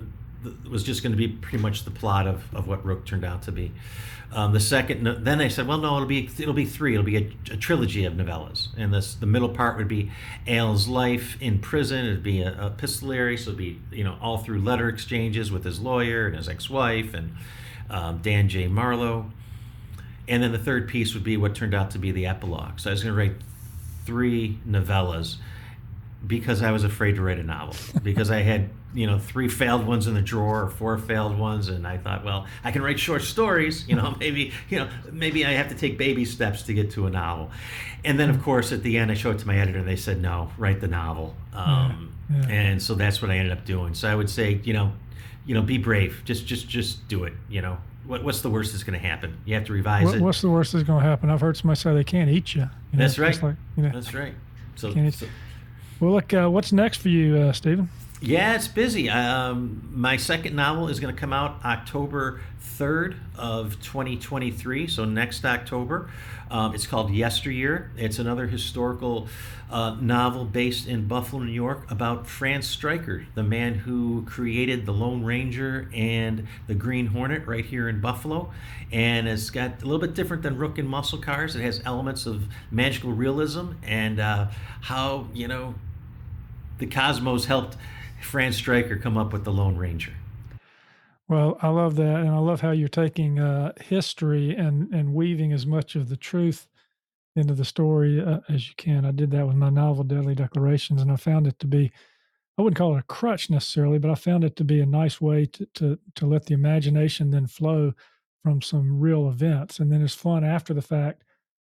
was 0.70 0.84
just 0.84 1.04
going 1.04 1.12
to 1.12 1.18
be 1.18 1.28
pretty 1.28 1.58
much 1.58 1.84
the 1.84 1.92
plot 1.92 2.28
of, 2.28 2.54
of 2.56 2.68
what 2.68 2.86
Rook 2.86 3.06
turned 3.06 3.26
out 3.26 3.42
to 3.44 3.52
be. 3.52 3.72
Um, 4.36 4.52
the 4.52 4.60
second, 4.60 5.06
then 5.24 5.38
they 5.38 5.48
said, 5.48 5.66
well, 5.66 5.78
no, 5.78 5.96
it'll 5.96 6.08
be 6.08 6.30
it'll 6.38 6.54
be 6.54 6.66
three. 6.66 6.92
It'll 6.94 7.06
be 7.06 7.16
a, 7.16 7.54
a, 7.54 7.58
trilogy 7.58 8.04
of 8.04 8.16
novellas, 8.16 8.68
and 8.76 8.94
this 8.94 9.16
the 9.16 9.26
middle 9.26 9.48
part 9.48 9.78
would 9.78 9.88
be 9.88 10.12
Al's 10.46 10.90
life 10.90 11.42
in 11.42 11.60
prison. 11.60 12.06
It'd 12.06 12.22
be 12.22 12.42
a, 12.42 12.68
epistolary, 12.68 13.38
so 13.38 13.52
it'd 13.52 13.58
be 13.58 13.80
you 13.94 14.04
know 14.04 14.18
all 14.22 14.38
through 14.38 14.60
letter 14.60 14.90
exchanges 14.90 15.54
with 15.54 15.64
his 15.64 15.80
lawyer 15.80 16.28
and 16.28 16.36
his 16.36 16.50
ex-wife 16.50 17.14
and 17.14 17.34
um, 17.90 18.18
Dan 18.18 18.50
J. 18.50 18.68
Marlowe, 18.68 19.32
and 20.28 20.44
then 20.44 20.52
the 20.52 20.60
third 20.60 20.90
piece 20.90 21.14
would 21.14 21.24
be 21.24 21.38
what 21.38 21.56
turned 21.56 21.74
out 21.74 21.92
to 21.92 21.98
be 21.98 22.12
the 22.12 22.26
epilogue. 22.26 22.82
So 22.82 22.90
I 22.90 22.94
was 22.94 23.04
going 23.04 23.16
to 23.16 23.18
write 23.18 23.38
three 24.06 24.60
novellas 24.68 25.38
because 26.28 26.62
I 26.62 26.72
was 26.72 26.84
afraid 26.84 27.16
to 27.16 27.22
write 27.22 27.40
a 27.40 27.44
novel 27.44 27.76
because 28.04 28.32
I 28.32 28.42
had 28.42 28.70
you 28.96 29.06
know 29.06 29.20
three 29.20 29.50
failed 29.50 29.86
ones 29.86 30.08
in 30.08 30.14
the 30.14 30.22
drawer 30.22 30.64
or 30.64 30.70
four 30.70 30.98
failed 30.98 31.38
ones 31.38 31.68
and 31.68 31.86
i 31.86 31.98
thought 31.98 32.24
well 32.24 32.46
i 32.64 32.72
can 32.72 32.82
write 32.82 32.98
short 32.98 33.22
stories 33.22 33.88
you 33.88 33.96
know 33.96 34.16
maybe 34.20 34.52
you 34.70 34.80
know 34.80 34.90
maybe 35.12 35.46
i 35.46 35.52
have 35.52 35.68
to 35.68 35.76
take 35.76 35.98
baby 35.98 36.26
steps 36.26 36.64
to 36.64 36.74
get 36.74 36.90
to 36.92 37.06
a 37.06 37.10
novel. 37.10 37.52
And 38.04 38.20
then 38.20 38.30
of 38.30 38.42
course 38.42 38.72
at 38.72 38.84
the 38.84 38.98
end 38.98 39.12
i 39.12 39.14
showed 39.14 39.36
it 39.36 39.40
to 39.40 39.48
my 39.48 39.58
editor 39.58 39.80
and 39.80 39.88
they 39.88 39.96
said 39.96 40.22
no 40.22 40.50
write 40.58 40.80
the 40.80 40.88
novel. 40.88 41.36
Um, 41.54 42.14
yeah, 42.30 42.38
yeah. 42.38 42.48
and 42.48 42.82
so 42.82 42.96
that's 42.96 43.22
what 43.22 43.30
i 43.30 43.38
ended 43.38 43.56
up 43.56 43.66
doing. 43.66 43.94
So 43.94 44.10
i 44.10 44.16
would 44.16 44.30
say 44.30 44.62
you 44.64 44.74
know 44.74 44.94
you 45.46 45.54
know 45.54 45.62
be 45.62 45.78
brave. 45.78 46.22
Just 46.24 46.48
just 46.48 46.68
just 46.68 47.08
do 47.08 47.26
it 47.26 47.34
you 47.50 47.62
know. 47.62 47.78
What, 48.06 48.24
what's 48.24 48.42
the 48.42 48.52
worst 48.52 48.72
that's 48.72 48.84
going 48.84 49.00
to 49.00 49.04
happen? 49.04 49.36
You 49.46 49.56
have 49.56 49.66
to 49.66 49.74
revise 49.74 50.06
what, 50.06 50.16
it. 50.16 50.22
what's 50.22 50.40
the 50.40 50.50
worst 50.52 50.74
that's 50.74 50.86
going 50.86 51.02
to 51.02 51.10
happen? 51.10 51.32
I've 51.32 51.42
heard 51.42 51.58
somebody 51.58 51.80
say 51.80 51.92
they 51.92 52.04
can't 52.04 52.30
eat 52.30 52.54
you, 52.54 52.62
you 52.62 52.68
know, 53.00 53.04
that's 53.04 53.18
right. 53.18 53.42
like, 53.42 53.56
you 53.76 53.82
know, 53.82 53.90
that's 53.92 54.14
right. 54.14 54.36
So, 54.76 54.94
so 55.10 55.28
well 56.00 56.12
look 56.12 56.34
uh, 56.34 56.48
what's 56.48 56.72
next 56.72 56.98
for 56.98 57.10
you 57.10 57.38
uh, 57.38 57.52
stephen 57.52 57.90
yeah, 58.22 58.56
it's 58.56 58.68
busy. 58.68 59.10
Um, 59.10 59.90
my 59.92 60.18
second 60.18 60.56
novel 60.56 60.88
is 60.88 61.00
going 61.00 61.14
to 61.14 61.20
come 61.20 61.34
out 61.34 61.64
October 61.66 62.42
3rd 62.78 63.16
of 63.38 63.82
2023, 63.82 64.88
so 64.88 65.06
next 65.06 65.44
October. 65.44 66.10
Um, 66.50 66.74
it's 66.74 66.88
called 66.88 67.12
Yesteryear. 67.12 67.92
It's 67.98 68.20
another 68.20 68.48
historical 68.48 69.28
uh, 69.70 69.98
novel 70.00 70.46
based 70.46 70.88
in 70.88 71.08
Buffalo, 71.08 71.44
New 71.44 71.52
York, 71.52 71.90
about 71.92 72.28
Franz 72.28 72.68
Striker, 72.68 73.26
the 73.36 73.44
man 73.44 73.74
who 73.76 74.24
created 74.26 74.86
the 74.86 74.94
Lone 74.94 75.24
Ranger 75.24 75.90
and 75.94 76.48
the 76.68 76.76
Green 76.76 77.08
Hornet 77.08 77.46
right 77.46 77.66
here 77.66 77.90
in 77.90 78.00
Buffalo. 78.00 78.52
And 78.92 79.28
it's 79.28 79.50
got 79.50 79.82
a 79.82 79.86
little 79.86 80.00
bit 80.00 80.14
different 80.14 80.44
than 80.44 80.58
Rook 80.58 80.78
and 80.78 80.88
Muscle 80.88 81.20
Cars. 81.20 81.56
It 81.56 81.62
has 81.64 81.82
elements 81.84 82.26
of 82.26 82.46
magical 82.72 83.12
realism 83.12 83.72
and 83.84 84.20
uh, 84.20 84.48
how, 84.82 85.28
you 85.34 85.48
know, 85.48 85.76
the 86.78 86.86
cosmos 86.86 87.46
helped 87.46 87.78
Franz 88.26 88.58
Striker 88.58 88.98
come 88.98 89.18
up 89.18 89.32
with 89.32 89.44
the 89.44 89.54
Lone 89.54 89.78
Ranger? 89.78 90.14
Well, 91.28 91.58
I 91.62 91.70
love 91.70 91.96
that, 91.96 92.20
and 92.20 92.30
I 92.30 92.38
love 92.38 92.62
how 92.62 92.72
you're 92.72 92.88
taking 92.88 93.40
uh, 93.40 93.74
history 93.82 94.56
and 94.56 94.94
and 94.94 95.14
weaving 95.14 95.54
as 95.54 95.66
much 95.66 95.96
of 95.96 96.10
the 96.10 96.18
truth 96.18 96.68
into 97.36 97.54
the 97.54 97.66
story 97.66 98.22
uh, 98.22 98.40
as 98.48 98.68
you 98.68 98.76
can. 98.78 99.06
I 99.06 99.12
did 99.12 99.32
that 99.32 99.48
with 99.48 99.56
my 99.56 99.70
novel 99.70 100.04
Deadly 100.04 100.36
Declarations, 100.36 101.02
and 101.02 101.12
I 101.12 101.16
found 101.16 101.48
it 101.48 101.60
to 101.60 101.68
be 101.68 101.92
I 102.58 102.62
wouldn't 102.62 102.78
call 102.78 102.96
it 102.96 103.00
a 103.00 103.04
crutch 103.04 103.50
necessarily, 103.50 104.00
but 104.00 104.12
I 104.12 104.16
found 104.16 104.44
it 104.44 104.56
to 104.58 104.64
be 104.64 104.80
a 104.80 104.86
nice 104.86 105.20
way 105.20 105.46
to 105.48 105.66
to 105.76 106.00
to 106.16 106.26
let 106.26 106.46
the 106.46 106.54
imagination 106.54 107.32
then 107.32 107.48
flow 107.48 107.94
from 108.44 108.62
some 108.62 109.00
real 109.00 109.28
events, 109.28 109.80
and 109.80 109.92
then 109.92 110.02
it's 110.02 110.14
fun 110.16 110.44
after 110.44 110.74
the 110.74 110.82
fact 110.82 111.24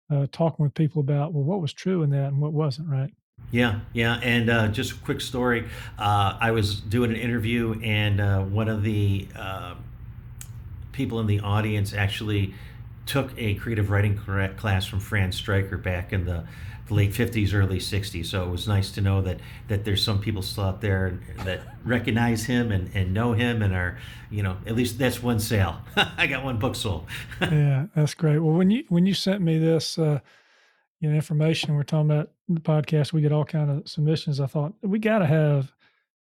uh, 0.10 0.28
talking 0.32 0.64
with 0.64 0.74
people 0.74 1.02
about 1.02 1.34
well 1.34 1.44
what 1.44 1.62
was 1.62 1.74
true 1.74 2.04
in 2.04 2.10
that 2.12 2.28
and 2.28 2.42
what 2.42 2.54
wasn't, 2.54 2.88
right? 2.90 3.14
Yeah, 3.52 3.80
yeah, 3.94 4.20
and 4.22 4.50
uh, 4.50 4.68
just 4.68 4.92
a 4.92 4.96
quick 4.96 5.22
story. 5.22 5.68
Uh, 5.98 6.38
I 6.40 6.52
was 6.52 6.80
doing 6.80 7.10
an 7.10 7.18
interview, 7.18 7.80
and 7.84 8.22
uh, 8.22 8.42
one 8.42 8.70
of 8.70 8.84
the 8.84 9.28
uh, 9.36 9.74
people 10.92 11.20
in 11.20 11.26
the 11.26 11.40
audience 11.40 11.94
actually 11.94 12.54
took 13.08 13.32
a 13.38 13.56
creative 13.56 13.90
writing 13.90 14.16
class 14.56 14.86
from 14.86 15.00
Fran 15.00 15.32
Striker 15.32 15.78
back 15.78 16.14
in 16.14 16.26
the 16.26 16.44
late 16.92 17.12
50s, 17.12 17.54
early 17.54 17.80
60s. 17.80 18.26
So 18.28 18.44
it 18.44 18.50
was 18.50 18.68
nice 18.68 18.92
to 18.92 19.02
know 19.02 19.22
that 19.22 19.40
that 19.68 19.86
there's 19.86 20.04
some 20.04 20.20
people 20.20 20.42
still 20.42 20.66
out 20.66 20.82
there 20.82 21.20
that 21.46 21.62
recognize 21.84 22.46
him 22.46 22.72
and, 22.72 22.90
and 22.94 23.14
know 23.14 23.34
him 23.34 23.62
and 23.62 23.74
are, 23.74 23.98
you 24.30 24.44
know, 24.44 24.58
at 24.66 24.76
least 24.76 24.98
that's 24.98 25.22
one 25.22 25.40
sale. 25.40 25.80
I 25.96 26.28
got 26.28 26.44
one 26.44 26.58
book 26.58 26.76
sold. 26.76 27.08
yeah, 27.42 27.88
that's 27.96 28.14
great. 28.14 28.40
Well, 28.40 28.56
when 28.56 28.72
you 28.72 28.84
when 28.90 29.06
you 29.06 29.14
sent 29.14 29.42
me 29.42 29.58
this, 29.58 29.98
uh, 29.98 30.20
you 31.00 31.10
know, 31.10 31.16
information, 31.16 31.76
we're 31.76 31.84
talking 31.84 32.12
about 32.12 32.32
the 32.48 32.60
podcast. 32.60 33.14
We 33.14 33.22
get 33.22 33.32
all 33.32 33.46
kind 33.46 33.70
of 33.70 33.88
submissions. 33.88 34.40
I 34.40 34.48
thought 34.48 34.74
we 34.82 35.00
got 35.00 35.20
to 35.20 35.26
have 35.26 35.72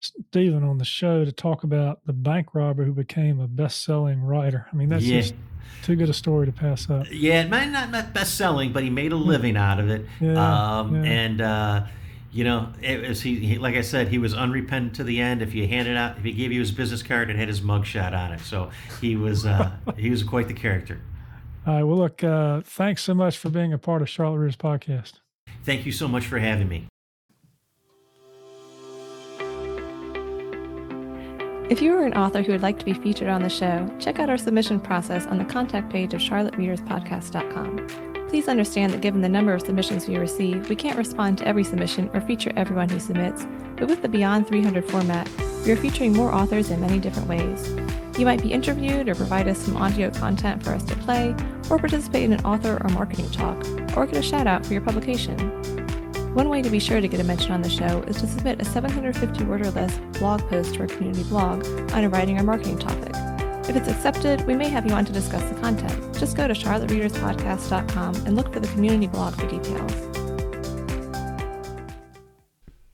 Stephen 0.00 0.62
on 0.62 0.78
the 0.78 0.84
show 0.84 1.24
to 1.24 1.32
talk 1.32 1.64
about 1.64 2.04
the 2.06 2.12
bank 2.12 2.54
robber 2.54 2.84
who 2.84 2.92
became 2.92 3.40
a 3.40 3.48
best-selling 3.48 4.22
writer. 4.22 4.66
I 4.72 4.76
mean, 4.76 4.88
that's 4.88 5.04
yeah. 5.04 5.20
just 5.20 5.34
too 5.82 5.96
good 5.96 6.08
a 6.08 6.14
story 6.14 6.46
to 6.46 6.52
pass 6.52 6.88
up. 6.88 7.06
Yeah, 7.10 7.42
it 7.42 7.50
might 7.50 7.70
not 7.70 7.90
not 7.90 8.14
best 8.14 8.36
selling, 8.36 8.72
but 8.72 8.84
he 8.84 8.90
made 8.90 9.12
a 9.12 9.16
living 9.16 9.56
out 9.56 9.80
of 9.80 9.90
it. 9.90 10.06
Yeah, 10.20 10.78
um, 10.78 10.94
yeah. 10.94 11.10
And 11.10 11.40
uh, 11.40 11.86
you 12.30 12.44
know, 12.44 12.72
it 12.80 13.08
was 13.08 13.20
he, 13.20 13.36
he, 13.40 13.58
Like 13.58 13.74
I 13.74 13.80
said, 13.80 14.08
he 14.08 14.18
was 14.18 14.32
unrepentant 14.32 14.94
to 14.96 15.04
the 15.04 15.20
end. 15.20 15.42
If 15.42 15.54
you 15.54 15.66
handed 15.66 15.96
out, 15.96 16.18
if 16.18 16.24
he 16.24 16.32
gave 16.32 16.52
you 16.52 16.60
his 16.60 16.70
business 16.70 17.02
card, 17.02 17.30
it 17.30 17.36
had 17.36 17.48
his 17.48 17.60
mugshot 17.60 18.16
on 18.16 18.32
it. 18.32 18.40
So 18.40 18.70
he 19.00 19.16
was 19.16 19.44
uh, 19.44 19.72
he 19.96 20.10
was 20.10 20.22
quite 20.22 20.46
the 20.46 20.54
character. 20.54 21.00
All 21.68 21.74
right. 21.74 21.82
Well, 21.82 21.98
look. 21.98 22.24
Uh, 22.24 22.62
thanks 22.62 23.02
so 23.02 23.12
much 23.12 23.36
for 23.36 23.50
being 23.50 23.74
a 23.74 23.78
part 23.78 24.00
of 24.00 24.08
Charlotte 24.08 24.38
Reader's 24.38 24.56
podcast. 24.56 25.20
Thank 25.64 25.84
you 25.84 25.92
so 25.92 26.08
much 26.08 26.24
for 26.24 26.38
having 26.38 26.66
me. 26.66 26.86
If 31.70 31.82
you 31.82 31.92
are 31.92 32.06
an 32.06 32.14
author 32.14 32.40
who 32.40 32.52
would 32.52 32.62
like 32.62 32.78
to 32.78 32.86
be 32.86 32.94
featured 32.94 33.28
on 33.28 33.42
the 33.42 33.50
show, 33.50 33.94
check 33.98 34.18
out 34.18 34.30
our 34.30 34.38
submission 34.38 34.80
process 34.80 35.26
on 35.26 35.36
the 35.36 35.44
contact 35.44 35.90
page 35.90 36.14
of 36.14 36.22
charlottereaderspodcast.com. 36.22 38.17
Please 38.28 38.46
understand 38.46 38.92
that 38.92 39.00
given 39.00 39.22
the 39.22 39.28
number 39.28 39.54
of 39.54 39.62
submissions 39.62 40.06
we 40.06 40.18
receive, 40.18 40.68
we 40.68 40.76
can't 40.76 40.98
respond 40.98 41.38
to 41.38 41.48
every 41.48 41.64
submission 41.64 42.10
or 42.12 42.20
feature 42.20 42.52
everyone 42.56 42.88
who 42.88 43.00
submits, 43.00 43.46
but 43.76 43.88
with 43.88 44.02
the 44.02 44.08
Beyond 44.08 44.46
300 44.46 44.84
format, 44.84 45.30
we 45.64 45.72
are 45.72 45.76
featuring 45.76 46.12
more 46.12 46.30
authors 46.30 46.70
in 46.70 46.78
many 46.78 46.98
different 46.98 47.26
ways. 47.26 47.70
You 48.18 48.26
might 48.26 48.42
be 48.42 48.52
interviewed 48.52 49.08
or 49.08 49.14
provide 49.14 49.48
us 49.48 49.58
some 49.58 49.78
audio 49.78 50.10
content 50.10 50.62
for 50.62 50.74
us 50.74 50.82
to 50.84 50.96
play, 50.96 51.34
or 51.70 51.78
participate 51.78 52.24
in 52.24 52.34
an 52.34 52.44
author 52.44 52.78
or 52.82 52.90
marketing 52.90 53.30
talk, 53.30 53.56
or 53.96 54.04
get 54.04 54.16
a 54.16 54.22
shout 54.22 54.46
out 54.46 54.66
for 54.66 54.74
your 54.74 54.82
publication. 54.82 55.38
One 56.34 56.50
way 56.50 56.60
to 56.60 56.68
be 56.68 56.78
sure 56.78 57.00
to 57.00 57.08
get 57.08 57.20
a 57.20 57.24
mention 57.24 57.52
on 57.52 57.62
the 57.62 57.70
show 57.70 58.02
is 58.02 58.20
to 58.20 58.26
submit 58.26 58.60
a 58.60 58.64
750 58.64 59.44
word 59.44 59.66
or 59.66 59.70
less 59.70 59.96
blog 60.18 60.40
post 60.50 60.74
to 60.74 60.80
our 60.80 60.86
community 60.86 61.22
blog 61.24 61.66
on 61.92 62.04
a 62.04 62.10
writing 62.10 62.38
or 62.38 62.42
marketing 62.42 62.78
topic. 62.78 63.14
If 63.68 63.76
it's 63.76 63.88
accepted, 63.88 64.46
we 64.46 64.54
may 64.54 64.70
have 64.70 64.86
you 64.86 64.92
on 64.92 65.04
to 65.04 65.12
discuss 65.12 65.46
the 65.46 65.54
content. 65.60 66.18
Just 66.18 66.34
go 66.38 66.48
to 66.48 66.54
charlottereaderspodcast.com 66.54 68.14
and 68.24 68.34
look 68.34 68.50
for 68.50 68.60
the 68.60 68.68
community 68.68 69.08
blog 69.08 69.34
for 69.34 69.46
details. 69.46 69.92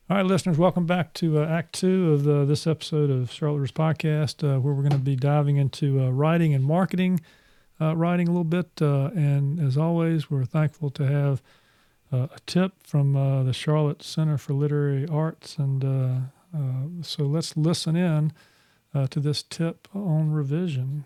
All 0.09 0.17
right, 0.17 0.25
listeners, 0.25 0.57
welcome 0.57 0.85
back 0.85 1.13
to 1.13 1.39
uh, 1.39 1.45
Act 1.45 1.75
Two 1.75 2.11
of 2.11 2.25
this 2.25 2.67
episode 2.67 3.09
of 3.09 3.31
Charlotte 3.31 3.59
Reader's 3.59 3.71
Podcast, 3.71 4.43
uh, 4.43 4.59
where 4.59 4.73
we're 4.73 4.81
going 4.81 4.91
to 4.91 4.97
be 4.97 5.15
diving 5.15 5.55
into 5.55 6.01
uh, 6.01 6.09
writing 6.09 6.53
and 6.53 6.65
marketing, 6.65 7.21
uh, 7.79 7.95
writing 7.95 8.27
a 8.27 8.31
little 8.31 8.43
bit. 8.43 8.69
Uh, 8.81 9.11
and 9.15 9.61
as 9.61 9.77
always, 9.77 10.29
we're 10.29 10.43
thankful 10.43 10.89
to 10.89 11.07
have 11.07 11.41
uh, 12.11 12.27
a 12.35 12.39
tip 12.45 12.73
from 12.83 13.13
the 13.13 13.53
Charlotte 13.53 14.03
Center 14.03 14.37
for 14.37 14.53
Literary 14.53 15.07
Arts. 15.07 15.57
And 15.57 16.27
so 17.01 17.23
let's 17.23 17.55
listen 17.55 17.95
in 17.95 18.33
uh, 18.95 19.07
to 19.07 19.19
this 19.19 19.43
tip 19.43 19.87
on 19.93 20.31
revision. 20.31 21.05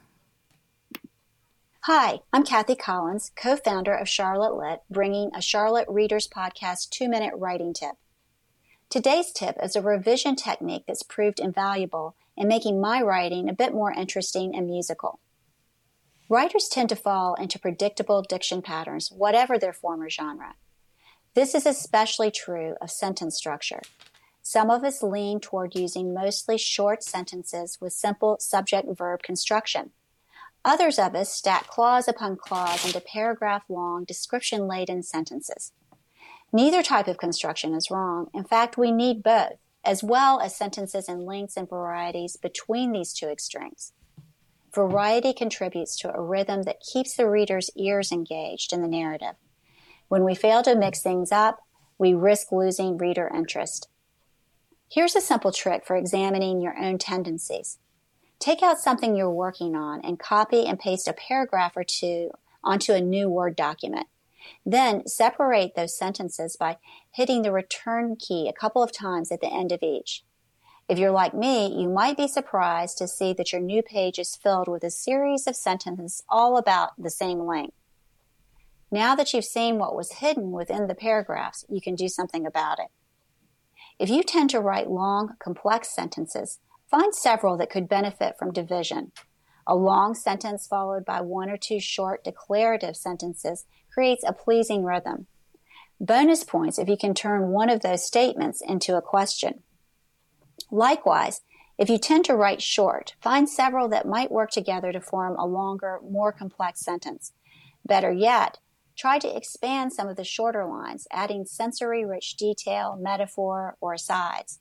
Hi, 1.84 2.20
I'm 2.32 2.44
Kathie 2.44 2.76
Collins, 2.76 3.32
co 3.36 3.56
founder 3.56 3.96
of 3.96 4.08
Charlotte 4.08 4.56
Lit, 4.56 4.82
bringing 4.90 5.32
a 5.34 5.42
Charlotte 5.42 5.88
Readers 5.90 6.28
Podcast 6.28 6.90
two 6.92 7.10
minute 7.10 7.34
writing 7.36 7.74
tip. 7.74 7.96
Today's 8.90 9.32
tip 9.32 9.56
is 9.62 9.76
a 9.76 9.82
revision 9.82 10.36
technique 10.36 10.84
that's 10.88 11.04
proved 11.04 11.40
invaluable 11.40 12.16
in 12.38 12.48
making 12.48 12.80
my 12.80 13.02
writing 13.02 13.50
a 13.50 13.54
bit 13.54 13.74
more 13.74 13.92
interesting 13.92 14.56
and 14.56 14.68
musical. 14.68 15.20
Writers 16.30 16.68
tend 16.68 16.90
to 16.90 16.96
fall 16.96 17.34
into 17.36 17.58
predictable 17.58 18.22
diction 18.22 18.62
patterns, 18.62 19.12
whatever 19.12 19.58
their 19.58 19.74
former 19.74 20.10
genre. 20.10 20.54
This 21.34 21.56
is 21.56 21.66
especially 21.66 22.30
true 22.30 22.76
of 22.82 22.92
sentence 22.92 23.36
structure. 23.36 23.82
Some 24.42 24.70
of 24.70 24.84
us 24.84 25.04
lean 25.04 25.40
toward 25.40 25.76
using 25.76 26.14
mostly 26.14 26.58
short 26.58 27.04
sentences 27.04 27.78
with 27.80 27.94
simple 27.94 28.38
subject 28.40 28.98
verb 28.98 29.22
construction. 29.22 29.92
Others 30.66 31.00
of 31.00 31.16
us 31.16 31.34
stack 31.34 31.68
clause 31.68 32.08
upon 32.08 32.36
clause 32.36 32.86
into 32.86 33.00
paragraph 33.00 33.64
long, 33.70 34.04
description 34.04 34.68
laden 34.68 35.04
sentences. 35.04 35.72
Neither 36.52 36.82
type 36.82 37.08
of 37.08 37.18
construction 37.18 37.74
is 37.74 37.92
wrong. 37.92 38.28
In 38.34 38.44
fact, 38.44 38.78
we 38.78 38.92
need 38.92 39.24
both, 39.24 39.58
as 39.86 40.04
well 40.04 40.40
as 40.40 40.56
sentences 40.56 41.08
in 41.08 41.26
lengths 41.26 41.56
and 41.56 41.70
varieties 41.70 42.36
between 42.36 42.92
these 42.92 43.14
two 43.14 43.28
extremes. 43.28 43.94
Variety 44.74 45.34
contributes 45.34 45.96
to 45.98 46.14
a 46.14 46.22
rhythm 46.22 46.64
that 46.64 46.82
keeps 46.82 47.16
the 47.16 47.30
reader's 47.30 47.72
ears 47.76 48.12
engaged 48.12 48.74
in 48.74 48.82
the 48.82 48.88
narrative. 48.88 49.36
When 50.10 50.24
we 50.24 50.36
fail 50.36 50.62
to 50.64 50.76
mix 50.76 51.02
things 51.02 51.32
up, 51.32 51.60
we 51.98 52.14
risk 52.14 52.52
losing 52.52 52.98
reader 52.98 53.32
interest. 53.34 53.88
Here's 54.92 55.16
a 55.16 55.22
simple 55.22 55.52
trick 55.52 55.86
for 55.86 55.96
examining 55.96 56.62
your 56.62 56.76
own 56.76 56.98
tendencies. 56.98 57.78
Take 58.40 58.64
out 58.64 58.80
something 58.80 59.16
you're 59.16 59.30
working 59.30 59.76
on 59.76 60.02
and 60.04 60.18
copy 60.18 60.66
and 60.66 60.80
paste 60.80 61.08
a 61.08 61.14
paragraph 61.14 61.78
or 61.78 61.84
two 61.84 62.32
onto 62.64 62.94
a 62.94 63.00
new 63.00 63.30
Word 63.30 63.56
document. 63.56 64.08
Then 64.66 65.06
separate 65.06 65.76
those 65.76 65.96
sentences 65.96 66.56
by 66.56 66.78
hitting 67.12 67.44
the 67.44 67.52
return 67.52 68.16
key 68.16 68.50
a 68.50 68.60
couple 68.60 68.82
of 68.82 68.92
times 68.92 69.32
at 69.32 69.42
the 69.42 69.54
end 69.54 69.72
of 69.72 69.84
each. 69.84 70.24
If 70.88 70.98
you're 70.98 71.12
like 71.12 71.36
me, 71.36 71.68
you 71.68 71.88
might 71.88 72.18
be 72.18 72.28
surprised 72.28 72.98
to 72.98 73.08
see 73.08 73.32
that 73.34 73.54
your 73.54 73.62
new 73.62 73.84
page 73.84 74.18
is 74.18 74.36
filled 74.36 74.68
with 74.68 74.84
a 74.84 74.90
series 74.90 75.46
of 75.46 75.56
sentences 75.56 76.24
all 76.28 76.58
about 76.58 76.94
the 76.98 77.12
same 77.12 77.46
length. 77.46 77.76
Now 78.90 79.14
that 79.14 79.36
you've 79.36 79.46
seen 79.46 79.78
what 79.78 79.96
was 79.96 80.14
hidden 80.14 80.52
within 80.52 80.88
the 80.88 80.96
paragraphs, 80.96 81.64
you 81.70 81.80
can 81.80 81.94
do 81.94 82.08
something 82.08 82.48
about 82.48 82.80
it. 82.80 82.88
If 84.00 84.10
you 84.10 84.24
tend 84.24 84.50
to 84.52 84.62
write 84.62 84.89
long, 84.89 85.36
complex 85.39 85.93
sentences, 85.93 86.60
find 86.89 87.14
several 87.14 87.58
that 87.58 87.70
could 87.70 87.89
benefit 87.89 88.38
from 88.39 88.54
division. 88.54 89.12
A 89.68 89.76
long 89.76 90.16
sentence 90.16 90.66
followed 90.66 91.04
by 91.04 91.20
one 91.22 91.50
or 91.50 91.58
two 91.58 91.82
short 91.82 92.24
declarative 92.24 92.95
sentences 92.95 93.66
creates 93.93 94.24
a 94.26 94.34
pleasing 94.34 94.86
rhythm. 94.86 95.28
Bonus 96.00 96.45
points 96.45 96.80
if 96.80 96.88
you 96.88 96.95
can 96.95 97.14
turn 97.14 97.50
one 97.50 97.70
of 97.70 97.82
those 97.82 98.06
statements 98.06 98.62
into 98.62 98.95
a 98.95 99.02
question. 99.02 99.64
Likewise, 100.72 101.41
if 101.78 101.89
you 101.89 101.97
tend 101.97 102.24
to 102.26 102.36
write 102.36 102.62
short, 102.62 103.16
find 103.22 103.50
several 103.50 103.89
that 103.89 104.08
might 104.08 104.32
work 104.32 104.50
together 104.50 104.93
to 104.93 105.02
form 105.02 105.36
a 105.38 105.45
longer, 105.45 106.00
more 106.10 106.32
complex 106.32 106.80
sentence. 106.80 107.34
Better 107.86 108.12
yet, 108.12 108.60
Try 109.00 109.18
to 109.20 109.34
expand 109.34 109.93
some 109.93 110.10
of 110.10 110.18
the 110.18 110.26
shorter 110.26 110.66
lines, 110.66 111.08
adding 111.10 111.45
sensory 111.45 112.04
rich 112.04 112.36
detail, 112.36 112.97
metaphor, 113.00 113.78
or 113.80 113.93
asides. 113.93 114.60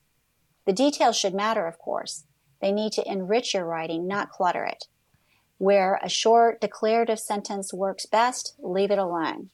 The 0.64 0.72
details 0.72 1.18
should 1.18 1.34
matter, 1.34 1.66
of 1.66 1.80
course. 1.80 2.24
They 2.62 2.70
need 2.70 2.92
to 2.92 3.10
enrich 3.10 3.52
your 3.52 3.64
writing, 3.64 4.06
not 4.06 4.30
clutter 4.30 4.64
it. 4.64 4.84
Where 5.56 5.98
a 6.04 6.08
short 6.08 6.60
declarative 6.60 7.18
sentence 7.18 7.74
works 7.74 8.06
best, 8.06 8.54
leave 8.60 8.92
it 8.92 8.98
alone. 8.98 9.50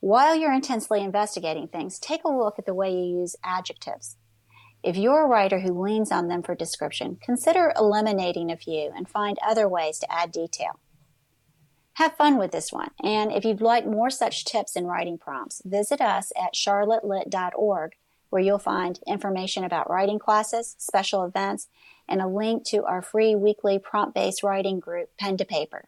While 0.00 0.36
you're 0.36 0.52
intensely 0.52 1.02
investigating 1.02 1.68
things, 1.68 1.98
take 1.98 2.22
a 2.22 2.28
look 2.28 2.58
at 2.58 2.66
the 2.66 2.74
way 2.74 2.92
you 2.92 3.20
use 3.20 3.34
adjectives. 3.42 4.18
If 4.82 4.98
you're 4.98 5.24
a 5.24 5.28
writer 5.28 5.60
who 5.60 5.82
leans 5.82 6.12
on 6.12 6.28
them 6.28 6.42
for 6.42 6.54
description, 6.54 7.16
consider 7.22 7.72
eliminating 7.74 8.50
a 8.50 8.58
few 8.58 8.92
and 8.94 9.08
find 9.08 9.38
other 9.42 9.66
ways 9.66 9.98
to 10.00 10.12
add 10.12 10.32
detail. 10.32 10.80
Have 11.94 12.16
fun 12.16 12.38
with 12.38 12.52
this 12.52 12.72
one. 12.72 12.90
And 13.02 13.32
if 13.32 13.44
you'd 13.44 13.60
like 13.60 13.86
more 13.86 14.10
such 14.10 14.44
tips 14.44 14.76
and 14.76 14.88
writing 14.88 15.18
prompts, 15.18 15.60
visit 15.64 16.00
us 16.00 16.32
at 16.40 16.54
charlottelit.org, 16.54 17.92
where 18.30 18.42
you'll 18.42 18.58
find 18.58 19.00
information 19.06 19.64
about 19.64 19.90
writing 19.90 20.18
classes, 20.18 20.76
special 20.78 21.24
events, 21.24 21.68
and 22.08 22.20
a 22.20 22.26
link 22.26 22.64
to 22.66 22.84
our 22.84 23.02
free 23.02 23.34
weekly 23.34 23.78
prompt 23.78 24.14
based 24.14 24.42
writing 24.42 24.80
group, 24.80 25.10
Pen 25.18 25.36
to 25.36 25.44
Paper. 25.44 25.84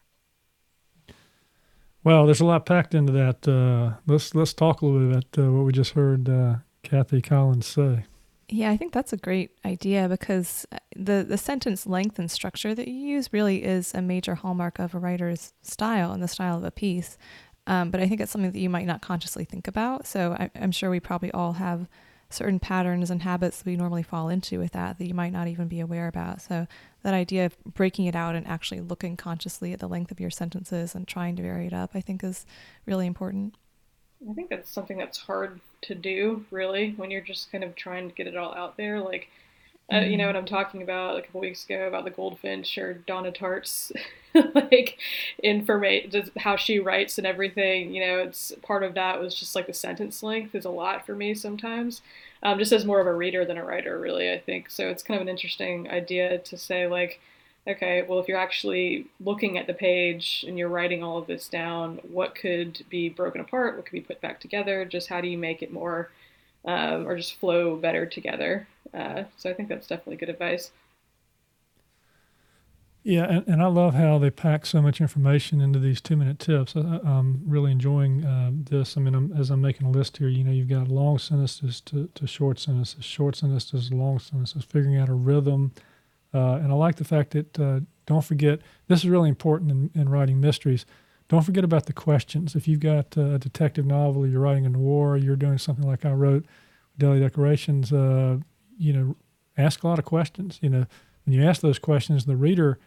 Well, 2.03 2.25
there's 2.25 2.41
a 2.41 2.45
lot 2.45 2.65
packed 2.65 2.93
into 2.93 3.13
that. 3.13 3.47
Uh, 3.47 3.97
let's 4.05 4.35
let's 4.35 4.53
talk 4.53 4.81
a 4.81 4.85
little 4.85 5.07
bit 5.07 5.17
about 5.17 5.45
uh, 5.45 5.51
what 5.51 5.65
we 5.65 5.71
just 5.71 5.91
heard 5.91 6.27
uh, 6.27 6.55
Kathie 6.83 7.21
Collins 7.21 7.65
say. 7.65 8.05
Yeah, 8.49 8.71
I 8.71 8.77
think 8.77 8.93
that's 8.93 9.13
a 9.13 9.17
great 9.17 9.51
idea 9.65 10.07
because 10.09 10.65
uh, 10.71 10.77
the 10.95 11.25
the 11.27 11.37
sentence 11.37 11.87
length 11.87 12.19
and 12.19 12.29
structure 12.29 12.75
that 12.75 12.87
you 12.87 12.93
use 12.93 13.31
really 13.31 13.63
is 13.63 13.93
a 13.93 14.01
major 14.01 14.35
hallmark 14.35 14.79
of 14.79 14.93
a 14.93 14.99
writer's 14.99 15.53
style 15.61 16.11
and 16.11 16.21
the 16.21 16.27
style 16.27 16.57
of 16.57 16.63
a 16.63 16.71
piece. 16.71 17.17
Um, 17.65 17.89
but 17.91 18.01
I 18.01 18.07
think 18.07 18.19
it's 18.19 18.31
something 18.31 18.51
that 18.51 18.59
you 18.59 18.69
might 18.69 18.85
not 18.85 19.01
consciously 19.01 19.45
think 19.45 19.67
about. 19.67 20.05
So 20.05 20.33
I, 20.37 20.51
I'm 20.55 20.71
sure 20.73 20.89
we 20.89 20.99
probably 20.99 21.31
all 21.31 21.53
have 21.53 21.87
certain 22.29 22.59
patterns 22.59 23.09
and 23.09 23.21
habits 23.21 23.59
that 23.59 23.65
we 23.65 23.77
normally 23.77 24.03
fall 24.03 24.27
into 24.27 24.59
with 24.59 24.71
that 24.73 24.97
that 24.97 25.07
you 25.07 25.13
might 25.13 25.31
not 25.31 25.47
even 25.47 25.67
be 25.67 25.79
aware 25.79 26.07
about. 26.07 26.41
So 26.41 26.67
that 27.03 27.13
idea 27.13 27.45
of 27.45 27.57
breaking 27.63 28.05
it 28.07 28.15
out 28.15 28.35
and 28.35 28.45
actually 28.47 28.81
looking 28.81 29.15
consciously 29.15 29.71
at 29.71 29.79
the 29.79 29.87
length 29.87 30.11
of 30.11 30.19
your 30.19 30.31
sentences 30.31 30.95
and 30.95 31.07
trying 31.07 31.35
to 31.37 31.43
vary 31.43 31.67
it 31.67 31.73
up, 31.73 31.91
I 31.93 32.01
think 32.01 32.23
is 32.23 32.45
really 32.85 33.07
important. 33.07 33.55
I 34.29 34.33
think 34.33 34.49
that's 34.49 34.69
something 34.69 34.97
that's 34.97 35.17
hard 35.17 35.59
to 35.83 35.95
do, 35.95 36.45
really, 36.49 36.91
when 36.95 37.11
you're 37.11 37.21
just 37.21 37.51
kind 37.51 37.63
of 37.63 37.75
trying 37.75 38.09
to 38.09 38.15
get 38.15 38.27
it 38.27 38.37
all 38.37 38.53
out 38.55 38.77
there. 38.77 38.99
Like, 39.01 39.27
uh, 39.93 39.99
you 39.99 40.17
know 40.17 40.27
what 40.27 40.35
I'm 40.37 40.45
talking 40.45 40.81
about 40.81 41.17
a 41.19 41.21
couple 41.23 41.41
weeks 41.41 41.65
ago 41.65 41.87
about 41.87 42.05
the 42.05 42.11
goldfinch 42.11 42.77
or 42.77 42.93
Donna 42.95 43.31
Tartt's 43.31 43.91
like 44.55 44.97
information, 45.43 46.31
how 46.37 46.55
she 46.55 46.79
writes 46.79 47.17
and 47.17 47.27
everything. 47.27 47.93
You 47.93 48.05
know, 48.05 48.19
it's 48.19 48.53
part 48.63 48.83
of 48.83 48.95
that 48.95 49.19
was 49.19 49.35
just 49.35 49.55
like 49.55 49.67
the 49.67 49.73
sentence 49.73 50.23
length 50.23 50.55
is 50.55 50.65
a 50.65 50.69
lot 50.69 51.05
for 51.05 51.15
me 51.15 51.35
sometimes. 51.35 52.01
Um, 52.43 52.59
just 52.59 52.71
as 52.73 52.85
more 52.85 53.01
of 53.01 53.07
a 53.07 53.13
reader 53.13 53.45
than 53.45 53.57
a 53.57 53.65
writer, 53.65 53.99
really, 53.99 54.31
I 54.31 54.39
think. 54.39 54.69
So 54.69 54.89
it's 54.89 55.03
kind 55.03 55.17
of 55.19 55.21
an 55.23 55.29
interesting 55.29 55.89
idea 55.89 56.39
to 56.39 56.57
say 56.57 56.87
like, 56.87 57.19
okay, 57.67 58.03
well, 58.07 58.19
if 58.19 58.27
you're 58.27 58.37
actually 58.37 59.07
looking 59.19 59.57
at 59.57 59.67
the 59.67 59.73
page 59.73 60.43
and 60.47 60.57
you're 60.57 60.69
writing 60.69 61.03
all 61.03 61.17
of 61.17 61.27
this 61.27 61.47
down, 61.47 61.99
what 62.03 62.35
could 62.35 62.83
be 62.89 63.09
broken 63.09 63.41
apart? 63.41 63.75
What 63.75 63.85
could 63.85 63.93
be 63.93 64.01
put 64.01 64.21
back 64.21 64.39
together? 64.39 64.85
Just 64.85 65.09
how 65.09 65.21
do 65.21 65.27
you 65.27 65.37
make 65.37 65.61
it 65.61 65.71
more 65.71 66.11
um, 66.65 67.07
or 67.07 67.15
just 67.17 67.35
flow 67.35 67.75
better 67.75 68.05
together? 68.05 68.67
Uh, 68.93 69.23
so 69.37 69.49
I 69.49 69.53
think 69.53 69.69
that's 69.69 69.87
definitely 69.87 70.17
good 70.17 70.29
advice. 70.29 70.71
Yeah, 73.05 73.25
and, 73.25 73.47
and 73.47 73.61
I 73.61 73.67
love 73.67 73.95
how 73.95 74.17
they 74.17 74.29
pack 74.29 74.65
so 74.65 74.81
much 74.81 75.01
information 75.01 75.59
into 75.59 75.77
these 75.77 75.99
two 75.99 76.15
minute 76.15 76.39
tips. 76.39 76.73
I, 76.75 76.79
am 76.79 77.41
really 77.45 77.71
enjoying 77.71 78.23
uh, 78.23 78.51
this. 78.53 78.95
I 78.95 79.01
mean, 79.01 79.13
I'm, 79.13 79.33
as 79.33 79.49
I'm 79.49 79.59
making 79.59 79.87
a 79.87 79.91
list 79.91 80.17
here, 80.17 80.29
you 80.29 80.43
know, 80.43 80.51
you've 80.51 80.69
got 80.69 80.87
long 80.87 81.17
sentences 81.17 81.81
to, 81.81 82.09
to 82.15 82.27
short 82.27 82.59
sentences, 82.59 83.03
short 83.03 83.35
sentences, 83.35 83.91
long 83.91 84.19
sentences, 84.19 84.63
figuring 84.63 84.95
out 84.95 85.09
a 85.09 85.13
rhythm. 85.13 85.73
Uh, 86.33 86.55
and 86.55 86.71
I 86.71 86.75
like 86.75 86.95
the 86.95 87.03
fact 87.03 87.31
that 87.31 87.59
uh, 87.59 87.79
don't 88.05 88.23
forget, 88.23 88.59
this 88.87 88.99
is 88.99 89.09
really 89.09 89.29
important 89.29 89.71
in, 89.71 89.91
in 89.93 90.09
writing 90.09 90.41
mysteries. 90.41 90.85
Don't 91.29 91.43
forget 91.43 91.63
about 91.63 91.85
the 91.85 91.93
questions. 91.93 92.55
If 92.55 92.67
you've 92.67 92.79
got 92.79 93.15
a 93.17 93.39
detective 93.39 93.85
novel, 93.85 94.27
you're 94.27 94.41
writing 94.41 94.65
a 94.65 94.69
noir, 94.69 95.17
you're 95.17 95.35
doing 95.35 95.57
something 95.57 95.85
like 95.85 96.05
I 96.05 96.11
wrote, 96.11 96.45
Deadly 96.97 97.19
Declarations, 97.19 97.91
uh, 97.91 98.37
you 98.77 98.93
know, 98.93 99.15
ask 99.57 99.83
a 99.83 99.87
lot 99.87 99.99
of 99.99 100.05
questions. 100.05 100.59
You 100.61 100.69
know, 100.69 100.85
when 101.25 101.33
you 101.33 101.43
ask 101.43 101.61
those 101.61 101.79
questions, 101.79 102.25
the 102.25 102.35
reader 102.35 102.79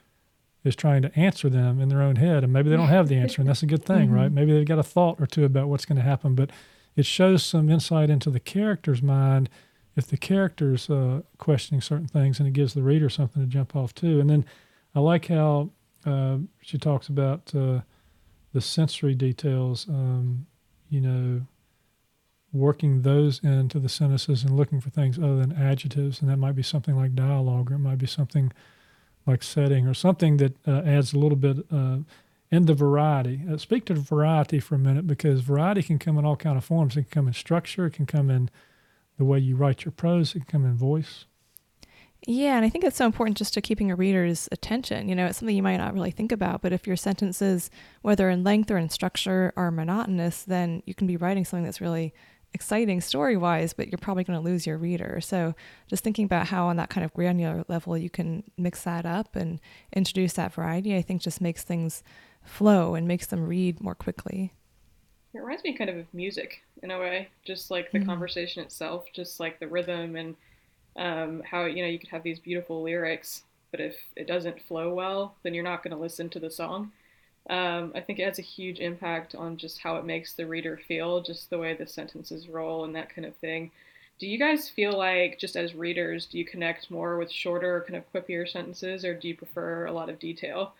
is 0.65 0.77
trying 0.77 1.03
to 1.03 1.19
answer 1.19 1.49
them 1.49 1.81
in 1.81 1.89
their 1.89 2.03
own 2.03 2.17
head, 2.17 2.45
and 2.45 2.53
maybe 2.53 2.69
they 2.69 2.77
don't 2.77 2.89
have 2.89 3.09
the 3.09 3.17
answer, 3.17 3.41
and 3.41 3.49
that's 3.49 3.63
a 3.63 3.67
good 3.67 3.85
thing, 3.87 4.07
mm-hmm. 4.07 4.17
right? 4.17 4.33
Maybe 4.33 4.53
they've 4.53 4.67
got 4.67 4.79
a 4.79 4.85
thought 4.85 5.21
or 5.21 5.27
two 5.27 5.45
about 5.45 5.69
what's 5.69 5.85
going 5.85 5.97
to 5.97 6.03
happen, 6.03 6.35
but 6.35 6.51
it 6.95 7.07
shows 7.07 7.45
some 7.45 7.71
insight 7.71 8.11
into 8.11 8.31
the 8.31 8.41
character's 8.41 9.03
mind 9.03 9.49
if 9.97 10.07
the 10.07 10.17
character's 10.17 10.91
uh, 10.91 11.23
questioning 11.39 11.81
certain 11.81 12.07
things, 12.07 12.39
and 12.39 12.47
it 12.47 12.53
gives 12.53 12.75
the 12.75 12.83
reader 12.83 13.09
something 13.09 13.43
to 13.43 13.49
jump 13.49 13.75
off 13.75 13.95
to. 13.97 14.21
And 14.21 14.29
then 14.29 14.45
I 14.95 15.01
like 15.01 15.29
how 15.29 15.71
uh, 16.05 16.39
she 16.61 16.79
talks 16.79 17.09
about 17.09 17.53
uh, 17.55 17.81
the 18.53 18.61
sensory 18.61 19.15
details. 19.15 19.89
Um, 19.89 20.47
you 20.89 21.01
know, 21.01 21.47
working 22.53 23.03
those 23.03 23.41
into 23.43 23.79
the 23.79 23.89
sentences 23.89 24.45
and 24.45 24.57
looking 24.57 24.81
for 24.81 24.91
things 24.91 25.19
other 25.19 25.37
than 25.37 25.53
adjectives, 25.53 26.21
and 26.21 26.31
that 26.31 26.37
might 26.37 26.55
be 26.55 26.63
something 26.63 26.97
like 26.97 27.15
dialogue, 27.15 27.71
or 27.71 27.75
it 27.75 27.79
might 27.79 27.99
be 27.99 28.07
something 28.07 28.53
like 29.27 29.43
setting, 29.43 29.87
or 29.87 29.95
something 29.95 30.37
that 30.37 30.57
uh, 30.67 30.83
adds 30.85 31.13
a 31.13 31.19
little 31.19 31.37
bit 31.37 31.67
uh, 31.73 31.99
in 32.51 32.67
the 32.67 32.75
variety. 32.75 33.41
Uh, 33.51 33.57
speak 33.57 33.85
to 33.87 33.95
variety 33.95 34.61
for 34.61 34.77
a 34.77 34.79
minute 34.79 35.07
because 35.07 35.41
variety 35.41 35.83
can 35.83 35.99
come 35.99 36.19
in 36.19 36.25
all 36.25 36.37
kind 36.37 36.57
of 36.57 36.65
forms. 36.65 36.97
It 36.97 37.03
can 37.03 37.11
come 37.11 37.29
in 37.29 37.35
structure. 37.35 37.87
It 37.87 37.95
can 37.95 38.07
come 38.07 38.31
in 38.31 38.51
the 39.19 39.25
way 39.25 39.39
you 39.39 39.57
write 39.57 39.85
your 39.85 39.93
prose. 39.93 40.35
It 40.35 40.41
can 40.41 40.47
come 40.47 40.65
in 40.65 40.77
voice. 40.77 41.27
Yeah, 42.27 42.57
and 42.57 42.65
I 42.65 42.69
think 42.69 42.83
it's 42.83 42.97
so 42.97 43.07
important 43.07 43.37
just 43.37 43.55
to 43.55 43.61
keeping 43.61 43.91
a 43.91 43.97
reader's 43.97 44.49
attention. 44.51 45.09
You 45.09 45.15
know, 45.15 45.27
it's 45.27 45.39
something 45.39 45.55
you 45.55 45.63
might 45.63 45.77
not 45.77 45.95
really 45.95 46.11
think 46.11 46.33
about, 46.33 46.61
but 46.61 46.73
if 46.73 46.87
your 46.87 46.97
sentences, 46.97 47.71
whether 48.03 48.29
in 48.31 48.43
length 48.43 48.71
or 48.71 48.79
in 48.79 48.89
structure, 48.89 49.53
are 49.57 49.71
monotonous, 49.71 50.43
then 50.43 50.83
you 50.87 50.95
can 50.95 51.07
be 51.07 51.17
writing 51.17 51.45
something 51.45 51.65
that's 51.65 51.81
really 51.81 52.13
exciting 52.53 53.01
story 53.01 53.37
wise, 53.37 53.75
but 53.75 53.89
you're 53.89 53.99
probably 53.99 54.25
going 54.25 54.39
to 54.39 54.45
lose 54.45 54.67
your 54.67 54.79
reader. 54.79 55.21
So 55.21 55.55
just 55.89 56.03
thinking 56.03 56.25
about 56.25 56.49
how 56.49 56.67
on 56.67 56.77
that 56.77 56.91
kind 56.91 57.05
of 57.05 57.13
granular 57.13 57.65
level 57.69 57.97
you 57.97 58.11
can 58.11 58.43
mix 58.57 58.83
that 58.83 59.07
up 59.07 59.37
and 59.37 59.61
introduce 59.93 60.33
that 60.33 60.55
variety, 60.55 60.97
I 60.97 61.03
think 61.03 61.21
just 61.21 61.41
makes 61.41 61.63
things 61.63 62.03
flow 62.43 62.95
and 62.95 63.07
makes 63.07 63.27
them 63.27 63.47
read 63.47 63.81
more 63.81 63.95
quickly. 63.95 64.53
It 65.37 65.41
reminds 65.41 65.65
me 65.65 65.75
kind 65.75 65.91
of 65.91 65.97
of 65.97 66.15
music 66.15 66.63
in 66.83 66.91
a 66.91 66.99
way, 66.99 67.29
just 67.45 67.71
like 67.71 67.93
the 67.93 67.99
mm-hmm. 67.99 68.09
conversation 68.09 68.63
itself, 68.63 69.05
just 69.13 69.39
like 69.39 69.61
the 69.61 69.69
rhythm 69.69 70.17
and 70.17 70.35
um, 70.97 71.43
how 71.43 71.65
you 71.67 71.83
know 71.83 71.89
you 71.89 71.99
could 71.99 72.09
have 72.09 72.23
these 72.23 72.39
beautiful 72.39 72.83
lyrics, 72.83 73.43
but 73.71 73.81
if 73.81 73.97
it 74.17 74.27
doesn't 74.27 74.63
flow 74.63 74.95
well, 74.95 75.35
then 75.43 75.53
you're 75.53 75.63
not 75.63 75.83
going 75.83 75.95
to 75.95 76.01
listen 76.01 76.31
to 76.31 76.41
the 76.41 76.51
song. 76.51 76.93
Um, 77.51 77.93
I 77.95 78.01
think 78.01 78.19
it 78.19 78.25
has 78.25 78.39
a 78.39 78.43
huge 78.43 78.81
impact 78.81 79.35
on 79.35 79.57
just 79.57 79.79
how 79.79 79.97
it 79.97 80.05
makes 80.05 80.33
the 80.33 80.47
reader 80.47 80.81
feel, 80.89 81.23
just 81.23 81.51
the 81.51 81.59
way 81.59 81.75
the 81.75 81.87
sentences 81.87 82.49
roll 82.49 82.85
and 82.85 82.97
that 82.97 83.15
kind 83.15 83.27
of 83.27 83.37
thing. 83.37 83.71
Do 84.19 84.27
you 84.27 84.39
guys 84.39 84.71
feel 84.71 84.97
like, 84.97 85.39
just 85.39 85.57
as 85.57 85.75
readers, 85.75 86.25
do 86.25 86.39
you 86.39 86.45
connect 86.45 86.91
more 86.91 87.19
with 87.19 87.31
shorter, 87.31 87.85
kind 87.87 87.97
of 87.97 88.11
quippier 88.13 88.49
sentences, 88.49 89.05
or 89.05 89.15
do 89.15 89.29
you 89.29 89.37
prefer 89.37 89.85
a 89.85 89.93
lot 89.93 90.09
of 90.09 90.19
detail? 90.19 90.73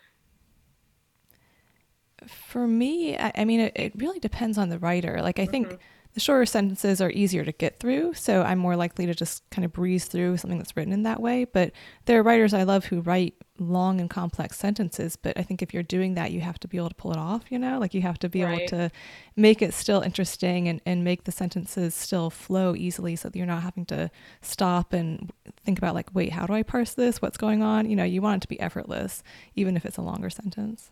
For 2.25 2.67
me, 2.67 3.17
I, 3.17 3.31
I 3.35 3.45
mean, 3.45 3.59
it, 3.59 3.73
it, 3.75 3.91
really 3.95 4.19
depends 4.19 4.57
on 4.57 4.69
the 4.69 4.79
writer. 4.79 5.21
Like, 5.21 5.39
I 5.39 5.43
mm-hmm. 5.43 5.51
think 5.51 5.79
the 6.17 6.21
shorter 6.21 6.47
sentences 6.47 6.99
are 6.99 7.11
easier 7.11 7.45
to 7.45 7.51
get 7.51 7.79
through, 7.79 8.15
so 8.15 8.41
I'm 8.41 8.57
more 8.57 8.75
likely 8.75 9.05
to 9.05 9.13
just 9.13 9.47
kind 9.51 9.63
of 9.63 9.71
breeze 9.71 10.05
through 10.05 10.37
something 10.37 10.57
that's 10.57 10.75
written 10.75 10.91
in 10.91 11.03
that 11.03 11.21
way. 11.21 11.45
But 11.45 11.73
there 12.05 12.19
are 12.19 12.23
writers 12.23 12.55
I 12.55 12.63
love 12.63 12.85
who 12.85 13.01
write 13.01 13.35
long 13.59 14.01
and 14.01 14.09
complex 14.09 14.57
sentences, 14.57 15.15
but 15.15 15.37
I 15.37 15.43
think 15.43 15.61
if 15.61 15.75
you're 15.75 15.83
doing 15.83 16.15
that, 16.15 16.31
you 16.31 16.41
have 16.41 16.59
to 16.61 16.67
be 16.67 16.77
able 16.77 16.89
to 16.89 16.95
pull 16.95 17.11
it 17.11 17.19
off, 17.19 17.43
you 17.51 17.59
know? 17.59 17.77
Like 17.77 17.93
you 17.93 18.01
have 18.01 18.17
to 18.17 18.29
be 18.29 18.43
right. 18.43 18.61
able 18.61 18.67
to 18.69 18.91
make 19.35 19.61
it 19.61 19.75
still 19.75 20.01
interesting 20.01 20.67
and, 20.67 20.81
and 20.87 21.03
make 21.03 21.25
the 21.25 21.31
sentences 21.31 21.93
still 21.93 22.31
flow 22.31 22.75
easily 22.75 23.15
so 23.15 23.29
that 23.29 23.37
you're 23.37 23.45
not 23.45 23.61
having 23.61 23.85
to 23.85 24.09
stop 24.41 24.93
and 24.93 25.31
think 25.63 25.77
about, 25.77 25.93
like, 25.93 26.15
wait, 26.15 26.31
how 26.31 26.47
do 26.47 26.53
I 26.53 26.63
parse 26.63 26.95
this? 26.95 27.21
What's 27.21 27.37
going 27.37 27.61
on? 27.61 27.87
You 27.87 27.95
know, 27.95 28.03
you 28.03 28.23
want 28.23 28.37
it 28.37 28.41
to 28.41 28.47
be 28.47 28.59
effortless, 28.59 29.21
even 29.55 29.77
if 29.77 29.85
it's 29.85 29.97
a 29.97 30.01
longer 30.01 30.31
sentence. 30.31 30.89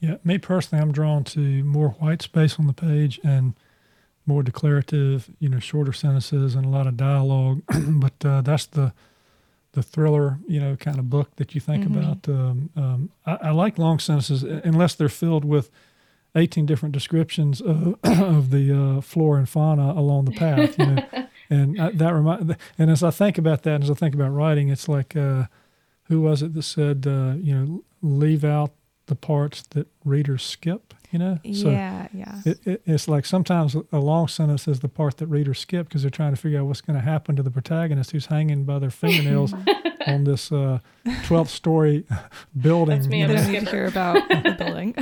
Yeah, 0.00 0.16
me 0.24 0.38
personally, 0.38 0.82
I'm 0.82 0.92
drawn 0.92 1.24
to 1.24 1.62
more 1.62 1.90
white 1.90 2.22
space 2.22 2.58
on 2.58 2.66
the 2.66 2.72
page 2.72 3.20
and 3.22 3.54
more 4.26 4.42
declarative, 4.42 5.30
you 5.38 5.48
know, 5.48 5.58
shorter 5.58 5.92
sentences 5.92 6.54
and 6.54 6.64
a 6.64 6.68
lot 6.68 6.86
of 6.86 6.96
dialogue. 6.96 7.62
but 7.88 8.24
uh, 8.24 8.40
that's 8.40 8.66
the 8.66 8.92
the 9.72 9.82
thriller, 9.82 10.38
you 10.48 10.58
know, 10.58 10.74
kind 10.74 10.98
of 10.98 11.08
book 11.08 11.36
that 11.36 11.54
you 11.54 11.60
think 11.60 11.84
mm-hmm. 11.84 11.98
about. 11.98 12.28
Um, 12.28 12.70
um, 12.74 13.10
I, 13.24 13.38
I, 13.42 13.50
like 13.50 13.78
long 13.78 14.00
sentences 14.00 14.42
unless 14.42 14.96
they're 14.96 15.08
filled 15.08 15.44
with 15.44 15.70
18 16.34 16.66
different 16.66 16.92
descriptions 16.92 17.60
of, 17.60 17.96
of 18.04 18.50
the 18.50 18.72
uh, 18.72 19.00
flora 19.00 19.38
and 19.38 19.48
fauna 19.48 19.92
along 19.92 20.24
the 20.24 20.32
path. 20.32 20.76
You 20.76 20.86
know, 20.86 21.04
and 21.50 21.80
I, 21.80 21.90
that 21.92 22.14
remind. 22.14 22.56
And 22.78 22.90
as 22.90 23.04
I 23.04 23.10
think 23.10 23.38
about 23.38 23.62
that, 23.62 23.82
as 23.82 23.90
I 23.90 23.94
think 23.94 24.14
about 24.14 24.30
writing, 24.30 24.70
it's 24.70 24.88
like, 24.88 25.14
uh, 25.14 25.44
who 26.04 26.20
was 26.20 26.42
it 26.42 26.54
that 26.54 26.62
said, 26.62 27.06
uh, 27.06 27.34
you 27.40 27.54
know, 27.54 27.84
leave 28.02 28.44
out 28.44 28.72
the 29.10 29.14
parts 29.14 29.62
that 29.68 29.86
readers 30.04 30.42
skip? 30.42 30.94
you 31.10 31.18
know 31.18 31.38
so 31.52 31.70
yeah 31.70 32.06
yeah 32.12 32.40
it, 32.44 32.66
it, 32.66 32.82
it's 32.86 33.08
like 33.08 33.26
sometimes 33.26 33.74
a 33.74 33.98
long 33.98 34.28
sentence 34.28 34.68
is 34.68 34.80
the 34.80 34.88
part 34.88 35.16
that 35.16 35.26
readers 35.26 35.58
skip 35.58 35.88
because 35.88 36.02
they're 36.02 36.10
trying 36.10 36.32
to 36.32 36.40
figure 36.40 36.60
out 36.60 36.66
what's 36.66 36.80
going 36.80 36.98
to 36.98 37.04
happen 37.04 37.36
to 37.36 37.42
the 37.42 37.50
protagonist 37.50 38.12
who's 38.12 38.26
hanging 38.26 38.64
by 38.64 38.78
their 38.78 38.90
fingernails 38.90 39.52
on 40.06 40.24
this 40.24 40.52
uh, 40.52 40.78
12th 41.04 41.48
story 41.48 42.04
building 42.60 42.96
That's 42.96 43.08
me, 43.08 43.24
they 43.24 43.34
don't 43.34 43.52
need 43.52 43.64
to 43.64 43.70
hear 43.70 43.86
about 43.86 44.28
the 44.28 44.52
building 44.58 44.94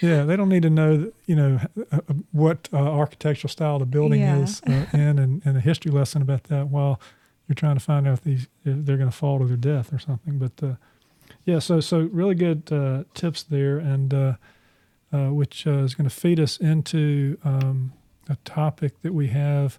yeah 0.00 0.22
they 0.24 0.36
don't 0.36 0.48
need 0.48 0.62
to 0.62 0.70
know 0.70 0.96
that, 0.96 1.12
you 1.26 1.36
know 1.36 1.60
uh, 1.92 1.96
uh, 1.96 2.14
what 2.30 2.68
uh, 2.72 2.76
architectural 2.76 3.50
style 3.50 3.78
the 3.78 3.86
building 3.86 4.20
yeah. 4.20 4.38
is 4.38 4.62
uh, 4.66 4.86
in 4.92 5.18
and, 5.18 5.42
and 5.44 5.56
a 5.56 5.60
history 5.60 5.90
lesson 5.90 6.22
about 6.22 6.44
that 6.44 6.68
while 6.68 7.00
you're 7.48 7.54
trying 7.54 7.74
to 7.74 7.80
find 7.80 8.06
out 8.06 8.14
if 8.14 8.22
these 8.22 8.46
if 8.64 8.84
they're 8.84 8.96
going 8.96 9.10
to 9.10 9.16
fall 9.16 9.40
to 9.40 9.44
their 9.44 9.56
death 9.56 9.92
or 9.92 9.98
something 9.98 10.38
but 10.38 10.52
uh, 10.62 10.74
yeah 11.50 11.58
so 11.58 11.80
so 11.80 12.08
really 12.12 12.34
good 12.34 12.66
tips 13.14 13.42
there 13.42 13.78
and 13.78 14.36
uh, 15.12 15.30
which 15.30 15.66
uh, 15.66 15.78
is 15.78 15.94
going 15.94 16.08
to 16.08 16.14
feed 16.14 16.38
us 16.38 16.56
into 16.58 17.36
um, 17.44 17.92
a 18.28 18.36
topic 18.44 19.02
that 19.02 19.12
we 19.12 19.28
have 19.28 19.78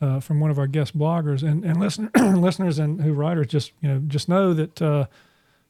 uh, 0.00 0.20
from 0.20 0.40
one 0.40 0.50
of 0.50 0.58
our 0.58 0.66
guest 0.66 0.96
bloggers 0.96 1.42
and 1.42 1.64
and 1.64 1.80
listen, 1.80 2.10
listeners 2.40 2.78
and 2.78 3.00
who 3.00 3.12
writers. 3.12 3.48
Just 3.48 3.72
you 3.80 3.88
know, 3.88 3.98
just 4.06 4.28
know 4.28 4.54
that 4.54 4.80
uh, 4.80 5.06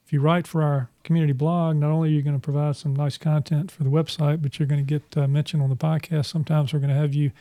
if 0.04 0.12
you 0.12 0.20
write 0.20 0.46
for 0.46 0.62
our 0.62 0.90
community 1.02 1.32
blog, 1.32 1.76
not 1.76 1.90
only 1.90 2.10
are 2.10 2.12
you 2.12 2.22
going 2.22 2.36
to 2.36 2.40
provide 2.40 2.76
some 2.76 2.94
nice 2.94 3.16
content 3.16 3.70
for 3.70 3.84
the 3.84 3.90
website, 3.90 4.42
but 4.42 4.58
you're 4.58 4.68
going 4.68 4.84
to 4.84 5.00
get 5.00 5.16
uh, 5.16 5.26
mentioned 5.26 5.62
on 5.62 5.70
the 5.70 5.76
podcast. 5.76 6.26
Sometimes 6.26 6.72
we're 6.72 6.80
going 6.80 6.90
to 6.90 7.00
have 7.00 7.14
you. 7.14 7.32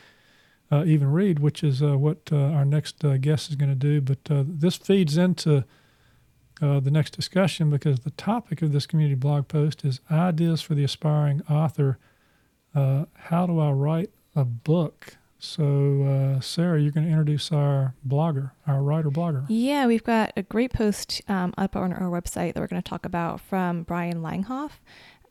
Uh, 0.72 0.84
even 0.84 1.10
read, 1.10 1.40
which 1.40 1.64
is 1.64 1.82
what 1.82 2.32
our 2.32 2.64
next 2.64 3.00
guest 3.22 3.50
is 3.50 3.56
going 3.56 3.68
to 3.68 3.74
do. 3.74 4.00
But 4.00 4.20
this 4.60 4.76
feeds 4.76 5.16
into 5.16 5.64
uh, 6.60 6.80
the 6.80 6.90
next 6.90 7.12
discussion 7.12 7.70
because 7.70 8.00
the 8.00 8.10
topic 8.10 8.62
of 8.62 8.72
this 8.72 8.86
community 8.86 9.14
blog 9.14 9.48
post 9.48 9.84
is 9.84 10.00
ideas 10.10 10.60
for 10.60 10.74
the 10.74 10.84
aspiring 10.84 11.42
author. 11.48 11.98
Uh, 12.74 13.06
how 13.14 13.46
do 13.46 13.58
I 13.58 13.70
write 13.70 14.10
a 14.36 14.44
book? 14.44 15.16
So, 15.38 16.02
uh, 16.36 16.40
Sarah, 16.40 16.78
you're 16.80 16.92
going 16.92 17.06
to 17.06 17.10
introduce 17.10 17.50
our 17.50 17.94
blogger, 18.06 18.50
our 18.66 18.82
writer 18.82 19.10
blogger. 19.10 19.46
Yeah, 19.48 19.86
we've 19.86 20.04
got 20.04 20.32
a 20.36 20.42
great 20.42 20.70
post 20.70 21.22
um, 21.28 21.54
up 21.56 21.76
on 21.76 21.94
our 21.94 22.10
website 22.10 22.52
that 22.52 22.60
we're 22.60 22.66
going 22.66 22.82
to 22.82 22.88
talk 22.88 23.06
about 23.06 23.40
from 23.40 23.84
Brian 23.84 24.18
Langhoff. 24.18 24.72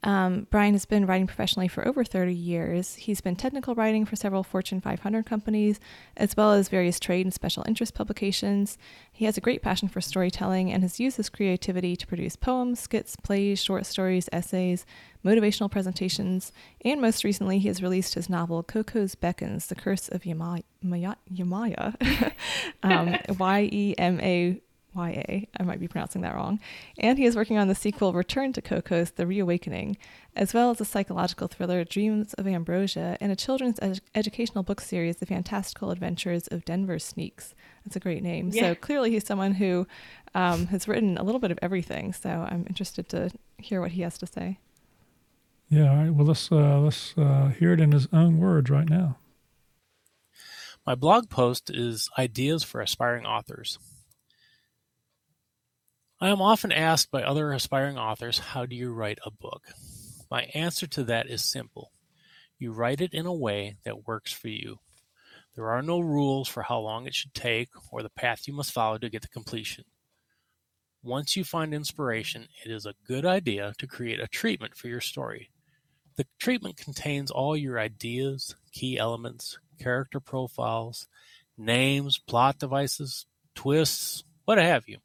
Um, 0.02 0.48
Brian 0.50 0.74
has 0.74 0.86
been 0.86 1.06
writing 1.06 1.28
professionally 1.28 1.68
for 1.68 1.86
over 1.86 2.06
30 2.06 2.34
years. 2.34 2.96
He's 2.96 3.20
been 3.20 3.36
technical 3.36 3.76
writing 3.76 4.06
for 4.06 4.16
several 4.16 4.44
Fortune 4.44 4.80
500 4.80 5.26
companies, 5.26 5.80
as 6.16 6.38
well 6.38 6.54
as 6.54 6.70
various 6.70 7.00
trade 7.00 7.26
and 7.26 7.34
special 7.34 7.66
interest 7.68 7.94
publications. 7.96 8.78
He 9.12 9.26
has 9.26 9.38
a 9.38 9.42
great 9.42 9.62
passion 9.62 9.90
for 9.90 10.00
storytelling 10.00 10.72
and 10.72 10.84
has 10.84 11.02
used 11.02 11.18
his 11.18 11.30
creativity 11.30 11.98
to 11.98 12.08
produce 12.08 12.38
poems, 12.38 12.80
skits, 12.80 13.18
plays, 13.18 13.62
short 13.62 13.86
stories, 13.86 14.30
essays, 14.32 14.86
motivational 15.26 15.70
presentations, 15.70 16.54
and 16.86 17.02
most 17.02 17.26
recently, 17.26 17.60
he 17.60 17.68
has 17.68 17.84
released 17.84 18.14
his 18.14 18.30
novel 18.30 18.64
Coco's 18.64 19.16
Beckons 19.16 19.68
The 19.68 19.76
Curse 19.76 20.08
of 20.08 20.22
Yemaya, 20.24 20.64
Yemaya 20.82 22.34
um, 22.84 23.18
Y 23.38 23.70
E 23.72 23.96
M 23.98 24.22
A 24.22 24.62
YA. 24.96 25.42
I 25.60 25.64
might 25.64 25.80
be 25.80 25.88
pronouncing 25.88 26.22
that 26.22 26.36
wrong. 26.36 26.60
And 26.98 27.18
he 27.18 27.26
is 27.26 27.36
working 27.36 27.58
on 27.58 27.68
the 27.68 27.76
sequel 27.76 28.14
Return 28.14 28.54
to 28.54 28.62
Cocos, 28.62 29.12
The 29.12 29.28
Reawakening, 29.28 29.98
as 30.36 30.54
well 30.54 30.72
as 30.72 30.82
a 30.82 30.86
psychological 30.86 31.48
thriller 31.48 31.84
Dreams 31.84 32.34
of 32.36 32.48
Ambrosia 32.48 33.18
and 33.20 33.32
a 33.32 33.36
children's 33.36 33.80
ed- 33.82 34.02
educational 34.16 34.64
book 34.64 34.82
series, 34.82 35.18
The 35.18 35.26
Fantastical 35.26 35.92
Adventures 35.92 36.48
of 36.48 36.66
Denver 36.66 37.00
Sneaks. 37.00 37.54
That's 37.86 37.96
a 37.96 38.00
great 38.00 38.24
name. 38.24 38.50
Yeah. 38.54 38.62
So 38.62 38.76
clearly 38.76 39.12
he's 39.12 39.26
someone 39.26 39.54
who 39.54 39.88
um, 40.36 40.68
has 40.68 40.88
written 40.88 41.18
a 41.18 41.24
little 41.24 41.40
bit 41.40 41.52
of 41.52 41.60
everything. 41.62 42.14
So 42.14 42.30
I'm 42.30 42.66
interested 42.68 43.10
to 43.10 43.32
hear 43.58 43.82
what 43.82 43.92
he 43.92 44.02
has 44.02 44.18
to 44.20 44.28
say. 44.28 44.60
Yeah, 45.70 45.92
all 45.92 45.98
right. 45.98 46.10
Well, 46.10 46.26
let's 46.26 46.52
uh, 46.52 46.80
let's 46.80 47.16
uh, 47.16 47.52
hear 47.60 47.74
it 47.74 47.80
in 47.80 47.92
his 47.92 48.08
own 48.12 48.40
words 48.40 48.72
right 48.72 48.90
now. 48.90 49.18
My 50.86 50.96
blog 50.96 51.30
post 51.30 51.70
is 51.70 52.10
Ideas 52.18 52.64
for 52.64 52.82
Aspiring 52.82 53.26
Authors. 53.26 53.78
I 56.22 56.28
am 56.28 56.42
often 56.42 56.74
asked 56.74 57.12
by 57.12 57.24
other 57.24 57.54
aspiring 57.54 57.98
authors, 57.98 58.40
how 58.40 58.66
do 58.66 58.76
you 58.76 58.92
write 58.92 59.20
a 59.26 59.32
book? 59.32 59.64
My 60.30 60.44
answer 60.54 60.86
to 60.88 61.06
that 61.06 61.30
is 61.30 61.42
simple. 61.46 61.94
You 62.58 62.74
write 62.74 63.00
it 63.00 63.14
in 63.14 63.26
a 63.26 63.34
way 63.34 63.78
that 63.86 64.06
works 64.06 64.34
for 64.34 64.50
you. 64.50 64.80
There 65.56 65.70
are 65.70 65.82
no 65.82 66.02
rules 66.02 66.50
for 66.50 66.64
how 66.64 66.80
long 66.80 67.08
it 67.08 67.16
should 67.16 67.34
take 67.34 67.70
or 67.90 68.04
the 68.04 68.10
path 68.10 68.50
you 68.50 68.54
must 68.54 68.74
follow 68.74 68.98
to 68.98 69.10
get 69.10 69.22
to 69.22 69.30
completion. 69.30 69.86
Once 71.02 71.38
you 71.38 71.46
find 71.46 71.74
inspiration, 71.74 72.50
it 72.66 72.70
is 72.70 72.86
a 72.86 72.96
good 73.08 73.26
idea 73.26 73.74
to 73.78 73.88
create 73.88 74.20
a 74.20 74.28
treatment 74.28 74.76
for 74.76 74.90
your 74.90 75.00
story. 75.00 75.52
The 76.18 76.28
treatment 76.38 76.76
contains 76.76 77.32
all 77.32 77.56
your 77.56 77.80
ideas, 77.80 78.56
key 78.74 78.98
elements, 78.98 79.58
character 79.80 80.20
profiles, 80.20 81.08
names, 81.58 82.18
plot 82.18 82.60
devices, 82.60 83.26
twists, 83.56 84.26
what 84.44 84.58
have 84.58 84.84
you. 84.90 84.98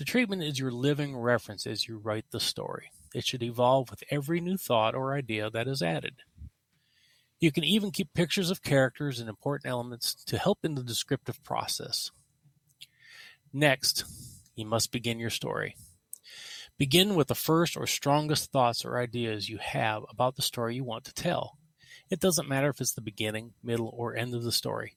The 0.00 0.06
treatment 0.06 0.42
is 0.42 0.58
your 0.58 0.70
living 0.70 1.14
reference 1.14 1.66
as 1.66 1.86
you 1.86 1.98
write 1.98 2.24
the 2.30 2.40
story. 2.40 2.90
It 3.14 3.26
should 3.26 3.42
evolve 3.42 3.90
with 3.90 4.02
every 4.10 4.40
new 4.40 4.56
thought 4.56 4.94
or 4.94 5.14
idea 5.14 5.50
that 5.50 5.68
is 5.68 5.82
added. 5.82 6.22
You 7.38 7.52
can 7.52 7.64
even 7.64 7.90
keep 7.90 8.14
pictures 8.14 8.50
of 8.50 8.62
characters 8.62 9.20
and 9.20 9.28
important 9.28 9.70
elements 9.70 10.14
to 10.24 10.38
help 10.38 10.60
in 10.64 10.74
the 10.74 10.82
descriptive 10.82 11.44
process. 11.44 12.12
Next, 13.52 14.06
you 14.54 14.64
must 14.64 14.90
begin 14.90 15.18
your 15.18 15.28
story. 15.28 15.76
Begin 16.78 17.14
with 17.14 17.28
the 17.28 17.34
first 17.34 17.76
or 17.76 17.86
strongest 17.86 18.50
thoughts 18.50 18.86
or 18.86 18.98
ideas 18.98 19.50
you 19.50 19.58
have 19.58 20.04
about 20.08 20.36
the 20.36 20.40
story 20.40 20.76
you 20.76 20.82
want 20.84 21.04
to 21.04 21.12
tell. 21.12 21.58
It 22.08 22.20
doesn't 22.20 22.48
matter 22.48 22.70
if 22.70 22.80
it's 22.80 22.94
the 22.94 23.02
beginning, 23.02 23.52
middle, 23.62 23.92
or 23.94 24.16
end 24.16 24.34
of 24.34 24.44
the 24.44 24.50
story. 24.50 24.96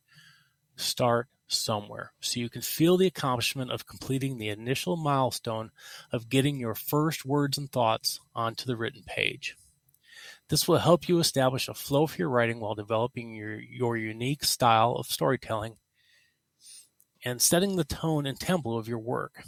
Start 0.77 1.27
somewhere 1.53 2.13
so 2.19 2.39
you 2.39 2.49
can 2.49 2.61
feel 2.61 2.97
the 2.97 3.07
accomplishment 3.07 3.71
of 3.71 3.85
completing 3.85 4.37
the 4.37 4.49
initial 4.49 4.95
milestone 4.95 5.71
of 6.11 6.29
getting 6.29 6.57
your 6.57 6.75
first 6.75 7.25
words 7.25 7.57
and 7.57 7.71
thoughts 7.71 8.19
onto 8.35 8.65
the 8.65 8.75
written 8.75 9.03
page. 9.05 9.55
This 10.49 10.67
will 10.67 10.77
help 10.77 11.07
you 11.07 11.19
establish 11.19 11.67
a 11.67 11.73
flow 11.73 12.05
for 12.07 12.17
your 12.17 12.29
writing 12.29 12.59
while 12.59 12.75
developing 12.75 13.33
your, 13.33 13.59
your 13.59 13.97
unique 13.97 14.43
style 14.43 14.93
of 14.93 15.07
storytelling 15.07 15.77
and 17.25 17.41
setting 17.41 17.75
the 17.75 17.83
tone 17.83 18.25
and 18.25 18.39
tempo 18.39 18.77
of 18.77 18.87
your 18.87 18.99
work. 18.99 19.43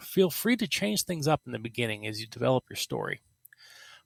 Feel 0.00 0.30
free 0.30 0.56
to 0.56 0.68
change 0.68 1.02
things 1.02 1.26
up 1.26 1.42
in 1.46 1.52
the 1.52 1.58
beginning 1.58 2.06
as 2.06 2.20
you 2.20 2.26
develop 2.26 2.64
your 2.68 2.76
story. 2.76 3.20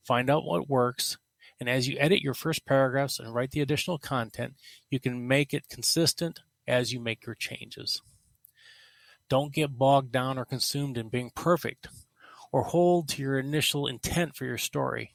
Find 0.03 0.31
out 0.31 0.45
what 0.45 0.71
works, 0.71 1.19
and 1.61 1.69
as 1.69 1.89
you 1.89 1.97
edit 1.99 2.23
your 2.23 2.35
first 2.35 2.65
paragraphs 2.65 3.19
and 3.19 3.35
write 3.35 3.51
the 3.51 3.61
additional 3.61 3.99
content, 3.99 4.55
you 4.91 5.01
can 5.01 5.27
make 5.27 5.53
it 5.53 5.69
consistent, 5.69 6.41
as 6.69 6.93
you 6.93 7.01
make 7.01 7.27
your 7.27 7.35
changes. 7.35 8.03
Don't 9.29 9.53
get 9.53 9.77
bogged 9.77 10.13
down 10.13 10.39
or 10.39 10.45
consumed 10.45 10.97
in 10.97 11.09
being 11.09 11.31
perfect 11.35 11.89
or 12.53 12.63
hold 12.63 13.09
to 13.09 13.23
your 13.23 13.39
initial 13.39 13.87
intent 13.87 14.37
for 14.37 14.45
your 14.45 14.59
story. 14.59 15.15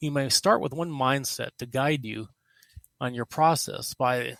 You 0.00 0.10
may 0.10 0.28
start 0.28 0.60
with 0.60 0.72
one 0.72 0.90
mindset 0.90 1.50
to 1.58 1.66
guide 1.66 2.04
you 2.04 2.28
on 3.00 3.14
your 3.14 3.24
process 3.24 3.94
by 3.94 4.36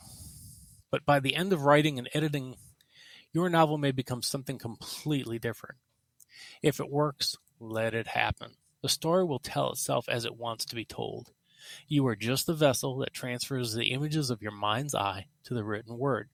but 0.91 1.05
by 1.05 1.21
the 1.21 1.37
end 1.37 1.53
of 1.53 1.63
writing 1.63 1.99
and 1.99 2.09
editing 2.13 2.57
your 3.33 3.49
novel 3.51 3.77
may 3.77 3.93
become 3.93 4.23
something 4.23 4.59
completely 4.59 5.39
different. 5.39 5.77
If 6.63 6.81
it 6.81 6.91
works, 6.91 7.37
let 7.61 7.95
it 7.95 8.07
happen. 8.07 8.53
The 8.83 8.89
story 8.89 9.25
will 9.25 9.39
tell 9.39 9.71
itself 9.71 10.09
as 10.09 10.25
it 10.25 10.37
wants 10.37 10.65
to 10.67 10.75
be 10.75 10.85
told. 10.85 11.33
You 11.87 12.07
are 12.07 12.17
just 12.17 12.47
the 12.47 12.55
vessel 12.55 12.97
that 12.99 13.13
transfers 13.13 13.75
the 13.75 13.91
images 13.91 14.31
of 14.31 14.41
your 14.41 14.53
mind's 14.53 14.95
eye 14.95 15.27
to 15.45 15.55
the 15.55 15.65
written 15.65 15.99
word 15.99 16.31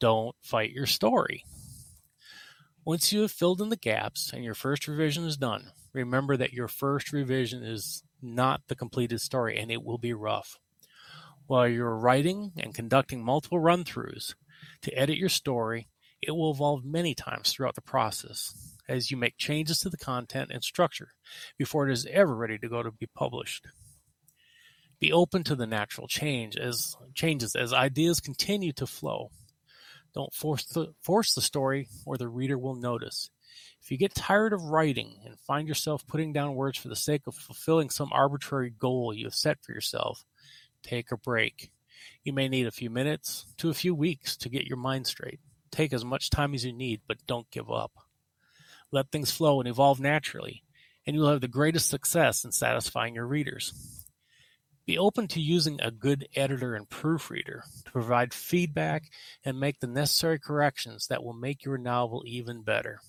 don't 0.00 0.34
fight 0.40 0.70
your 0.70 0.86
story. 0.86 1.44
Once 2.84 3.12
you 3.12 3.22
have 3.22 3.32
filled 3.32 3.62
in 3.62 3.70
the 3.70 3.76
gaps 3.76 4.32
and 4.32 4.44
your 4.44 4.54
first 4.54 4.86
revision 4.86 5.24
is 5.24 5.38
done, 5.38 5.72
remember 5.92 6.36
that 6.36 6.52
your 6.52 6.68
first 6.68 7.12
revision 7.12 7.62
is 7.62 8.02
not 8.20 8.60
the 8.68 8.74
completed 8.74 9.20
story 9.20 9.58
and 9.58 9.70
it 9.70 9.82
will 9.82 9.98
be 9.98 10.12
rough. 10.12 10.58
While 11.46 11.68
you're 11.68 11.96
writing 11.96 12.52
and 12.56 12.74
conducting 12.74 13.24
multiple 13.24 13.58
run 13.58 13.84
throughs 13.84 14.34
to 14.82 14.92
edit 14.92 15.16
your 15.16 15.28
story, 15.28 15.88
it 16.20 16.32
will 16.32 16.50
evolve 16.50 16.84
many 16.84 17.14
times 17.14 17.52
throughout 17.52 17.74
the 17.74 17.80
process 17.80 18.76
as 18.88 19.10
you 19.10 19.16
make 19.16 19.36
changes 19.36 19.80
to 19.80 19.88
the 19.88 19.96
content 19.96 20.50
and 20.52 20.62
structure 20.62 21.08
before 21.58 21.88
it 21.88 21.92
is 21.92 22.06
ever 22.10 22.34
ready 22.34 22.58
to 22.58 22.68
go 22.68 22.82
to 22.82 22.90
be 22.90 23.06
published. 23.14 23.66
Be 25.00 25.12
open 25.12 25.42
to 25.44 25.54
the 25.54 25.66
natural 25.66 26.06
change 26.06 26.56
as 26.56 26.96
changes 27.14 27.54
as 27.54 27.72
ideas 27.72 28.20
continue 28.20 28.72
to 28.72 28.86
flow 28.86 29.30
don't 30.14 30.32
force 30.32 30.64
the, 30.66 30.94
force 31.02 31.34
the 31.34 31.40
story 31.40 31.88
or 32.06 32.16
the 32.16 32.28
reader 32.28 32.56
will 32.56 32.76
notice. 32.76 33.30
If 33.82 33.90
you 33.90 33.98
get 33.98 34.14
tired 34.14 34.52
of 34.52 34.64
writing 34.64 35.16
and 35.24 35.38
find 35.38 35.68
yourself 35.68 36.06
putting 36.06 36.32
down 36.32 36.54
words 36.54 36.78
for 36.78 36.88
the 36.88 36.96
sake 36.96 37.26
of 37.26 37.34
fulfilling 37.34 37.90
some 37.90 38.10
arbitrary 38.12 38.70
goal 38.70 39.12
you 39.12 39.26
have 39.26 39.34
set 39.34 39.62
for 39.62 39.72
yourself, 39.72 40.24
take 40.82 41.12
a 41.12 41.16
break. 41.16 41.70
You 42.22 42.32
may 42.32 42.48
need 42.48 42.66
a 42.66 42.72
few 42.72 42.90
minutes 42.90 43.46
to 43.58 43.70
a 43.70 43.74
few 43.74 43.94
weeks 43.94 44.36
to 44.38 44.48
get 44.48 44.66
your 44.66 44.78
mind 44.78 45.06
straight. 45.06 45.40
Take 45.70 45.92
as 45.92 46.04
much 46.04 46.30
time 46.30 46.54
as 46.54 46.64
you 46.64 46.72
need, 46.72 47.00
but 47.06 47.26
don't 47.26 47.50
give 47.50 47.70
up. 47.70 47.92
Let 48.92 49.10
things 49.10 49.32
flow 49.32 49.60
and 49.60 49.68
evolve 49.68 50.00
naturally, 50.00 50.62
and 51.06 51.16
you'll 51.16 51.30
have 51.30 51.40
the 51.40 51.48
greatest 51.48 51.90
success 51.90 52.44
in 52.44 52.52
satisfying 52.52 53.16
your 53.16 53.26
readers. 53.26 54.03
Be 54.86 54.98
open 54.98 55.28
to 55.28 55.40
using 55.40 55.80
a 55.80 55.90
good 55.90 56.28
editor 56.36 56.74
and 56.74 56.88
proofreader 56.88 57.64
to 57.86 57.90
provide 57.90 58.34
feedback 58.34 59.10
and 59.44 59.58
make 59.58 59.80
the 59.80 59.86
necessary 59.86 60.38
corrections 60.38 61.06
that 61.06 61.24
will 61.24 61.32
make 61.32 61.64
your 61.64 61.78
novel 61.78 62.22
even 62.26 62.62
better. 62.62 63.00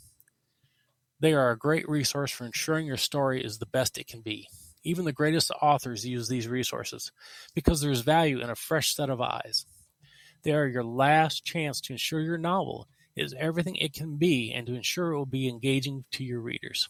They 1.20 1.34
are 1.34 1.52
a 1.52 1.58
great 1.58 1.88
resource 1.90 2.32
for 2.32 2.46
ensuring 2.46 2.86
your 2.86 2.98
story 2.98 3.44
is 3.44 3.58
the 3.58 3.66
best 3.66 3.98
it 3.98 4.08
can 4.08 4.22
be. 4.22 4.48
Even 4.84 5.04
the 5.04 5.12
greatest 5.12 5.52
authors 5.62 6.06
use 6.06 6.30
these 6.30 6.48
resources 6.48 7.12
because 7.54 7.82
there 7.82 7.92
is 7.92 8.02
value 8.02 8.40
in 8.40 8.50
a 8.50 8.56
fresh 8.56 8.96
set 8.96 9.10
of 9.10 9.20
eyes. 9.20 9.66
They 10.44 10.54
are 10.54 10.68
your 10.68 10.84
last 10.84 11.44
chance 11.44 11.82
to 11.82 11.94
ensure 11.94 12.22
your 12.22 12.38
novel 12.38 12.88
is 13.16 13.34
everything 13.38 13.76
it 13.78 13.94
can 13.94 14.18
be 14.18 14.54
and 14.54 14.68
to 14.68 14.76
ensure 14.76 15.12
it 15.12 15.18
will 15.18 15.26
be 15.26 15.50
engaging 15.50 16.06
to 16.12 16.24
your 16.24 16.40
readers. 16.40 16.88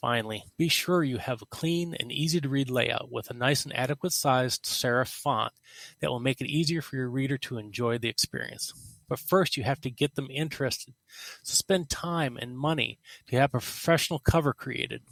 Finally, 0.00 0.44
be 0.56 0.68
sure 0.68 1.02
you 1.02 1.18
have 1.18 1.42
a 1.42 1.46
clean 1.46 1.94
and 1.98 2.12
easy 2.12 2.40
to 2.40 2.48
read 2.48 2.70
layout 2.70 3.10
with 3.10 3.30
a 3.30 3.34
nice 3.34 3.64
and 3.64 3.74
adequate 3.74 4.12
sized 4.12 4.64
serif 4.64 5.08
font 5.08 5.52
that 6.00 6.08
will 6.08 6.20
make 6.20 6.40
it 6.40 6.46
easier 6.46 6.80
for 6.80 6.94
your 6.94 7.10
reader 7.10 7.36
to 7.36 7.58
enjoy 7.58 7.98
the 7.98 8.08
experience. 8.08 8.72
But 9.08 9.18
first, 9.18 9.56
you 9.56 9.64
have 9.64 9.80
to 9.80 9.90
get 9.90 10.14
them 10.14 10.28
interested. 10.30 10.94
So 11.42 11.54
spend 11.54 11.90
time 11.90 12.36
and 12.36 12.56
money 12.56 13.00
to 13.28 13.36
have 13.36 13.50
a 13.50 13.58
professional 13.58 14.20
cover 14.20 14.52
created. 14.52 15.02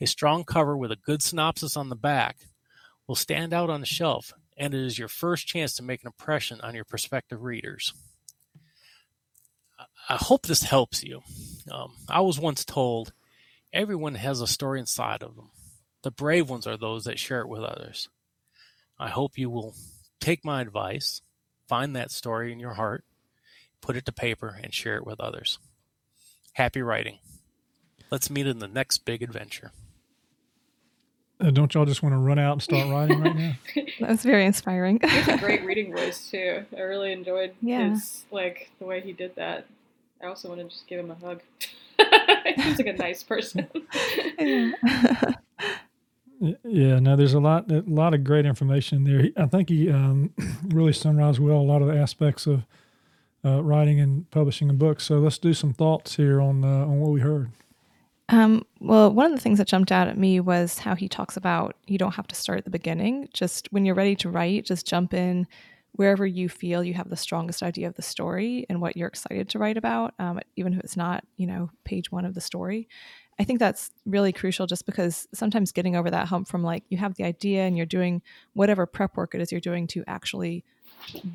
A 0.00 0.06
strong 0.06 0.44
cover 0.44 0.76
with 0.76 0.92
a 0.92 0.96
good 0.96 1.22
synopsis 1.22 1.76
on 1.76 1.90
the 1.90 1.96
back 1.96 2.38
will 3.06 3.16
stand 3.16 3.52
out 3.52 3.68
on 3.68 3.80
the 3.80 3.86
shelf, 3.86 4.32
and 4.56 4.72
it 4.72 4.80
is 4.80 4.98
your 4.98 5.08
first 5.08 5.46
chance 5.46 5.74
to 5.74 5.82
make 5.82 6.02
an 6.02 6.06
impression 6.06 6.60
on 6.62 6.74
your 6.74 6.84
prospective 6.84 7.42
readers. 7.42 7.92
I 10.08 10.16
hope 10.16 10.46
this 10.46 10.62
helps 10.62 11.04
you. 11.04 11.20
Um, 11.70 11.92
I 12.08 12.20
was 12.20 12.40
once 12.40 12.64
told 12.64 13.12
everyone 13.72 14.14
has 14.16 14.40
a 14.40 14.46
story 14.46 14.80
inside 14.80 15.22
of 15.22 15.36
them. 15.36 15.50
The 16.02 16.10
brave 16.10 16.48
ones 16.48 16.66
are 16.66 16.76
those 16.76 17.04
that 17.04 17.18
share 17.18 17.40
it 17.40 17.48
with 17.48 17.62
others. 17.62 18.08
I 18.98 19.08
hope 19.10 19.38
you 19.38 19.50
will 19.50 19.74
take 20.20 20.44
my 20.44 20.60
advice, 20.60 21.20
find 21.68 21.94
that 21.96 22.10
story 22.10 22.52
in 22.52 22.58
your 22.60 22.74
heart, 22.74 23.04
put 23.80 23.96
it 23.96 24.04
to 24.06 24.12
paper, 24.12 24.58
and 24.62 24.72
share 24.74 24.96
it 24.96 25.06
with 25.06 25.20
others. 25.20 25.58
Happy 26.52 26.82
writing. 26.82 27.18
Let's 28.10 28.30
meet 28.30 28.46
in 28.46 28.58
the 28.58 28.68
next 28.68 29.04
big 29.04 29.22
adventure. 29.22 29.72
Uh, 31.40 31.50
don't 31.50 31.72
y'all 31.72 31.84
just 31.84 32.02
want 32.02 32.12
to 32.14 32.18
run 32.18 32.38
out 32.38 32.54
and 32.54 32.62
start 32.62 32.88
writing 32.88 33.20
right 33.20 33.36
now? 33.36 33.52
That 34.00 34.10
was 34.10 34.22
very 34.22 34.44
inspiring. 34.44 34.98
He 35.00 35.08
has 35.08 35.28
a 35.28 35.36
great 35.44 35.64
reading 35.64 35.92
voice 35.92 36.30
too. 36.30 36.64
I 36.76 36.80
really 36.80 37.12
enjoyed 37.12 37.52
Yeah. 37.60 37.90
his 37.90 38.24
like 38.32 38.70
the 38.80 38.86
way 38.86 39.00
he 39.00 39.12
did 39.12 39.34
that. 39.36 39.66
I 40.22 40.26
also 40.26 40.48
want 40.48 40.60
to 40.60 40.68
just 40.68 40.86
give 40.86 41.00
him 41.00 41.10
a 41.10 41.14
hug. 41.14 41.42
he 42.56 42.62
seems 42.62 42.78
like 42.78 42.86
a 42.86 42.92
nice 42.94 43.22
person. 43.22 43.68
Yeah. 46.40 46.54
Yeah, 46.62 47.00
no, 47.00 47.16
there's 47.16 47.34
a 47.34 47.40
lot, 47.40 47.68
a 47.70 47.82
lot 47.88 48.14
of 48.14 48.22
great 48.22 48.46
information 48.46 49.02
there. 49.02 49.28
I 49.36 49.46
think 49.46 49.68
he 49.70 49.90
um, 49.90 50.32
really 50.68 50.92
summarized 50.92 51.40
well 51.40 51.56
a 51.56 51.62
lot 51.62 51.82
of 51.82 51.88
the 51.88 51.98
aspects 51.98 52.46
of 52.46 52.64
uh, 53.44 53.62
writing 53.62 53.98
and 53.98 54.30
publishing 54.30 54.70
a 54.70 54.72
book. 54.72 55.00
So 55.00 55.18
let's 55.18 55.38
do 55.38 55.52
some 55.52 55.72
thoughts 55.72 56.14
here 56.14 56.40
on 56.40 56.64
uh, 56.64 56.86
on 56.86 57.00
what 57.00 57.10
we 57.10 57.20
heard. 57.20 57.50
Um, 58.28 58.64
well, 58.80 59.12
one 59.12 59.26
of 59.26 59.32
the 59.32 59.42
things 59.42 59.58
that 59.58 59.66
jumped 59.66 59.90
out 59.90 60.06
at 60.06 60.18
me 60.18 60.38
was 60.38 60.78
how 60.78 60.94
he 60.94 61.08
talks 61.08 61.36
about 61.36 61.76
you 61.86 61.98
don't 61.98 62.14
have 62.14 62.28
to 62.28 62.34
start 62.34 62.58
at 62.58 62.64
the 62.64 62.70
beginning. 62.70 63.28
Just 63.32 63.66
when 63.72 63.84
you're 63.84 63.94
ready 63.94 64.14
to 64.16 64.30
write, 64.30 64.64
just 64.64 64.86
jump 64.86 65.14
in 65.14 65.46
wherever 65.92 66.26
you 66.26 66.48
feel 66.48 66.84
you 66.84 66.94
have 66.94 67.10
the 67.10 67.16
strongest 67.16 67.62
idea 67.62 67.88
of 67.88 67.94
the 67.94 68.02
story 68.02 68.64
and 68.68 68.80
what 68.80 68.96
you're 68.96 69.08
excited 69.08 69.48
to 69.48 69.58
write 69.58 69.76
about, 69.76 70.14
um, 70.18 70.40
even 70.56 70.72
if 70.72 70.80
it's 70.80 70.96
not, 70.96 71.24
you 71.36 71.46
know, 71.46 71.70
page 71.84 72.12
one 72.12 72.24
of 72.24 72.34
the 72.34 72.40
story. 72.40 72.88
I 73.40 73.44
think 73.44 73.58
that's 73.58 73.90
really 74.04 74.32
crucial 74.32 74.66
just 74.66 74.84
because 74.84 75.28
sometimes 75.32 75.72
getting 75.72 75.94
over 75.94 76.10
that 76.10 76.26
hump 76.26 76.48
from 76.48 76.62
like 76.62 76.82
you 76.88 76.98
have 76.98 77.14
the 77.14 77.24
idea 77.24 77.62
and 77.62 77.76
you're 77.76 77.86
doing 77.86 78.20
whatever 78.54 78.84
prep 78.84 79.16
work 79.16 79.34
it 79.34 79.40
is 79.40 79.52
you're 79.52 79.60
doing 79.60 79.86
to 79.88 80.02
actually 80.08 80.64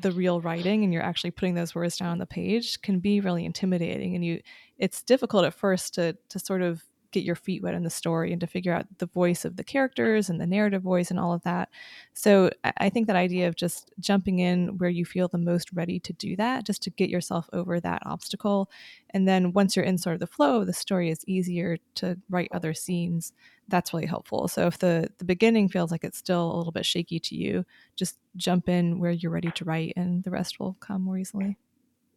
the 0.02 0.12
real 0.12 0.40
writing 0.40 0.84
and 0.84 0.92
you're 0.92 1.02
actually 1.02 1.30
putting 1.30 1.54
those 1.54 1.74
words 1.74 1.96
down 1.96 2.10
on 2.10 2.18
the 2.18 2.26
page 2.26 2.80
can 2.82 2.98
be 2.98 3.20
really 3.20 3.46
intimidating 3.46 4.14
and 4.14 4.24
you 4.24 4.40
it's 4.76 5.02
difficult 5.02 5.46
at 5.46 5.54
first 5.54 5.94
to 5.94 6.14
to 6.28 6.38
sort 6.38 6.60
of 6.60 6.84
get 7.14 7.24
your 7.24 7.36
feet 7.36 7.62
wet 7.62 7.74
in 7.74 7.84
the 7.84 7.90
story 7.90 8.32
and 8.32 8.40
to 8.40 8.46
figure 8.46 8.74
out 8.74 8.86
the 8.98 9.06
voice 9.06 9.44
of 9.44 9.56
the 9.56 9.64
characters 9.64 10.28
and 10.28 10.40
the 10.40 10.46
narrative 10.46 10.82
voice 10.82 11.10
and 11.10 11.18
all 11.18 11.32
of 11.32 11.42
that. 11.44 11.70
So 12.12 12.50
I 12.78 12.90
think 12.90 13.06
that 13.06 13.16
idea 13.16 13.48
of 13.48 13.54
just 13.54 13.92
jumping 14.00 14.40
in 14.40 14.76
where 14.78 14.90
you 14.90 15.04
feel 15.04 15.28
the 15.28 15.38
most 15.38 15.72
ready 15.72 16.00
to 16.00 16.12
do 16.12 16.36
that, 16.36 16.66
just 16.66 16.82
to 16.82 16.90
get 16.90 17.08
yourself 17.08 17.48
over 17.52 17.80
that 17.80 18.02
obstacle. 18.04 18.68
And 19.10 19.26
then 19.26 19.52
once 19.52 19.76
you're 19.76 19.84
in 19.84 19.96
sort 19.96 20.14
of 20.14 20.20
the 20.20 20.26
flow 20.26 20.64
the 20.64 20.72
story, 20.72 21.10
it's 21.10 21.24
easier 21.26 21.78
to 21.94 22.18
write 22.28 22.50
other 22.52 22.74
scenes. 22.74 23.32
That's 23.68 23.94
really 23.94 24.06
helpful. 24.06 24.48
So 24.48 24.66
if 24.66 24.78
the 24.78 25.08
the 25.18 25.24
beginning 25.24 25.68
feels 25.68 25.90
like 25.90 26.04
it's 26.04 26.18
still 26.18 26.52
a 26.52 26.56
little 26.56 26.72
bit 26.72 26.84
shaky 26.84 27.18
to 27.20 27.34
you, 27.34 27.64
just 27.96 28.18
jump 28.36 28.68
in 28.68 28.98
where 28.98 29.12
you're 29.12 29.32
ready 29.32 29.50
to 29.52 29.64
write 29.64 29.94
and 29.96 30.22
the 30.24 30.30
rest 30.30 30.60
will 30.60 30.76
come 30.80 31.02
more 31.02 31.16
easily. 31.16 31.56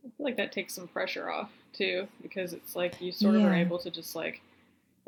I 0.05 0.09
feel 0.17 0.25
like 0.25 0.37
that 0.37 0.51
takes 0.51 0.73
some 0.73 0.87
pressure 0.87 1.29
off 1.29 1.51
too, 1.73 2.07
because 2.21 2.53
it's 2.53 2.75
like 2.75 2.99
you 3.01 3.11
sort 3.11 3.35
of 3.35 3.43
are 3.43 3.53
able 3.53 3.77
to 3.79 3.91
just 3.91 4.15
like, 4.15 4.41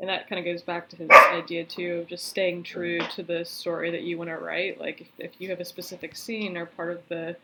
and 0.00 0.08
that 0.08 0.28
kind 0.28 0.38
of 0.38 0.44
goes 0.44 0.62
back 0.62 0.88
to 0.88 0.96
his 0.96 1.10
idea 1.10 1.62
too 1.64 2.00
of 2.00 2.06
just 2.06 2.26
staying 2.26 2.62
true 2.62 2.98
to 3.14 3.22
the 3.22 3.44
story 3.44 3.90
that 3.90 4.02
you 4.02 4.16
want 4.16 4.30
to 4.30 4.36
write. 4.36 4.80
Like 4.80 5.02
if, 5.02 5.08
if 5.18 5.30
you 5.38 5.50
have 5.50 5.60
a 5.60 5.64
specific 5.64 6.16
scene 6.16 6.56
or 6.56 6.66
part 6.66 6.90
of 6.90 7.06
the 7.08 7.36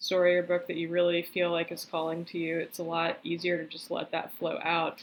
story 0.00 0.36
or 0.36 0.42
book 0.42 0.66
that 0.66 0.76
you 0.76 0.88
really 0.88 1.22
feel 1.22 1.52
like 1.52 1.70
is 1.70 1.84
calling 1.84 2.24
to 2.26 2.38
you, 2.38 2.58
it's 2.58 2.80
a 2.80 2.82
lot 2.82 3.18
easier 3.22 3.58
to 3.58 3.64
just 3.64 3.90
let 3.90 4.10
that 4.10 4.34
flow 4.34 4.58
out. 4.62 5.00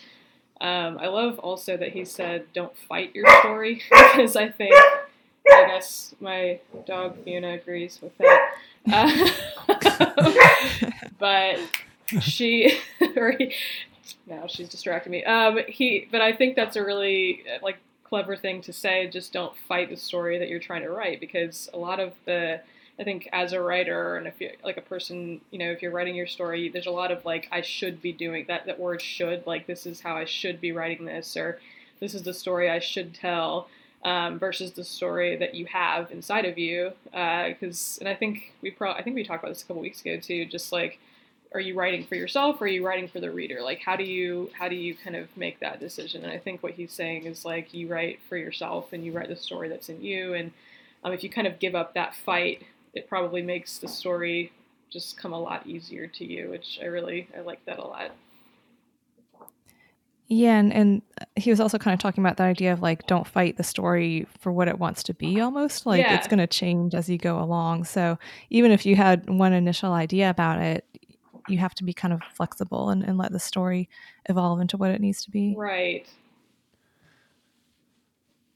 Um, 0.59 0.97
I 0.99 1.07
love 1.07 1.39
also 1.39 1.77
that 1.77 1.93
he 1.93 2.03
said, 2.03 2.47
"Don't 2.53 2.75
fight 2.75 3.15
your 3.15 3.25
story," 3.39 3.75
because 3.89 4.35
I 4.35 4.49
think, 4.49 4.73
I 4.73 5.67
guess 5.67 6.15
my 6.19 6.59
dog 6.85 7.23
Fiona 7.23 7.53
agrees 7.53 7.99
with 8.01 8.17
that. 8.17 8.53
Uh, 8.91 9.29
but 11.19 11.59
she, 12.21 12.79
or 13.15 13.31
he, 13.37 13.53
now 14.25 14.47
she's 14.47 14.69
distracting 14.69 15.11
me. 15.11 15.23
Um, 15.23 15.59
he, 15.67 16.07
but 16.11 16.21
I 16.21 16.33
think 16.33 16.55
that's 16.55 16.75
a 16.75 16.83
really 16.83 17.43
uh, 17.47 17.59
like 17.61 17.77
clever 18.03 18.35
thing 18.35 18.61
to 18.61 18.73
say. 18.73 19.07
Just 19.07 19.33
don't 19.33 19.55
fight 19.67 19.89
the 19.89 19.97
story 19.97 20.39
that 20.39 20.49
you're 20.49 20.59
trying 20.59 20.83
to 20.83 20.89
write 20.89 21.19
because 21.19 21.69
a 21.73 21.77
lot 21.77 21.99
of 21.99 22.13
the 22.25 22.61
I 22.99 23.03
think 23.03 23.29
as 23.31 23.53
a 23.53 23.61
writer 23.61 24.15
and 24.15 24.27
if 24.27 24.41
you're 24.41 24.51
like 24.63 24.77
a 24.77 24.81
person, 24.81 25.39
you 25.51 25.59
know, 25.59 25.71
if 25.71 25.81
you're 25.81 25.91
writing 25.91 26.15
your 26.15 26.27
story, 26.27 26.69
there's 26.69 26.87
a 26.87 26.91
lot 26.91 27.11
of 27.11 27.23
like 27.25 27.47
I 27.51 27.61
should 27.61 28.01
be 28.01 28.11
doing 28.11 28.45
that. 28.47 28.65
That 28.65 28.79
word 28.79 29.01
should, 29.01 29.45
like 29.45 29.67
this 29.67 29.85
is 29.85 30.01
how 30.01 30.15
I 30.15 30.25
should 30.25 30.59
be 30.59 30.71
writing 30.71 31.05
this, 31.05 31.37
or 31.37 31.59
this 31.99 32.15
is 32.15 32.23
the 32.23 32.33
story 32.33 32.69
I 32.69 32.79
should 32.79 33.13
tell, 33.13 33.69
um, 34.03 34.39
versus 34.39 34.71
the 34.71 34.83
story 34.83 35.35
that 35.35 35.53
you 35.53 35.65
have 35.67 36.11
inside 36.11 36.45
of 36.45 36.57
you. 36.57 36.91
Because, 37.11 37.97
and 37.99 38.09
I 38.09 38.15
think 38.15 38.53
we 38.61 38.71
pro, 38.71 38.91
I 38.91 39.03
think 39.03 39.15
we 39.15 39.23
talked 39.23 39.43
about 39.43 39.53
this 39.53 39.63
a 39.63 39.65
couple 39.67 39.81
weeks 39.81 40.01
ago 40.01 40.19
too. 40.19 40.45
Just 40.45 40.71
like, 40.71 40.99
are 41.53 41.59
you 41.59 41.75
writing 41.75 42.05
for 42.05 42.15
yourself 42.15 42.61
or 42.61 42.65
are 42.65 42.67
you 42.67 42.85
writing 42.85 43.07
for 43.07 43.19
the 43.19 43.31
reader? 43.31 43.61
Like, 43.61 43.79
how 43.79 43.95
do 43.95 44.03
you 44.03 44.49
how 44.53 44.67
do 44.67 44.75
you 44.75 44.95
kind 44.95 45.15
of 45.15 45.27
make 45.37 45.59
that 45.59 45.79
decision? 45.79 46.23
And 46.23 46.31
I 46.31 46.37
think 46.37 46.61
what 46.61 46.73
he's 46.73 46.91
saying 46.91 47.25
is 47.25 47.45
like 47.45 47.73
you 47.73 47.87
write 47.87 48.19
for 48.27 48.37
yourself 48.37 48.93
and 48.93 49.05
you 49.05 49.11
write 49.11 49.29
the 49.29 49.35
story 49.35 49.69
that's 49.69 49.89
in 49.89 50.01
you. 50.01 50.33
And 50.33 50.51
um, 51.03 51.13
if 51.13 51.23
you 51.23 51.29
kind 51.29 51.47
of 51.47 51.59
give 51.59 51.75
up 51.75 51.93
that 51.93 52.15
fight 52.15 52.63
it 52.97 53.07
probably 53.07 53.41
makes 53.41 53.77
the 53.77 53.87
story 53.87 54.51
just 54.89 55.17
come 55.17 55.33
a 55.33 55.39
lot 55.39 55.67
easier 55.67 56.07
to 56.07 56.25
you, 56.25 56.49
which 56.49 56.79
I 56.81 56.85
really 56.85 57.27
I 57.37 57.41
like 57.41 57.63
that 57.65 57.79
a 57.79 57.83
lot. 57.83 58.11
Yeah, 60.29 60.57
and, 60.57 60.73
and 60.73 61.01
he 61.37 61.51
was 61.51 61.61
also 61.61 61.77
kind 61.77 61.93
of 61.93 62.01
talking 62.01 62.21
about 62.21 62.35
that 62.37 62.47
idea 62.47 62.73
of 62.73 62.81
like 62.81 63.07
don't 63.07 63.25
fight 63.25 63.55
the 63.55 63.63
story 63.63 64.27
for 64.39 64.51
what 64.51 64.67
it 64.67 64.77
wants 64.77 65.03
to 65.03 65.13
be 65.13 65.39
almost. 65.39 65.85
Like 65.85 66.05
it's 66.05 66.27
going 66.27 66.39
to 66.39 66.47
change 66.47 66.93
as 66.95 67.07
you 67.09 67.17
go 67.17 67.39
along. 67.39 67.85
So 67.85 68.17
even 68.49 68.71
if 68.71 68.85
you 68.85 68.97
had 68.97 69.29
one 69.29 69.53
initial 69.53 69.93
idea 69.93 70.29
about 70.29 70.59
it, 70.59 70.85
you 71.47 71.57
have 71.57 71.73
to 71.75 71.83
be 71.83 71.93
kind 71.93 72.13
of 72.13 72.21
flexible 72.33 72.89
and, 72.89 73.03
and 73.03 73.17
let 73.17 73.31
the 73.31 73.39
story 73.39 73.89
evolve 74.29 74.59
into 74.61 74.77
what 74.77 74.91
it 74.91 75.01
needs 75.01 75.23
to 75.25 75.31
be. 75.31 75.55
Right. 75.57 76.07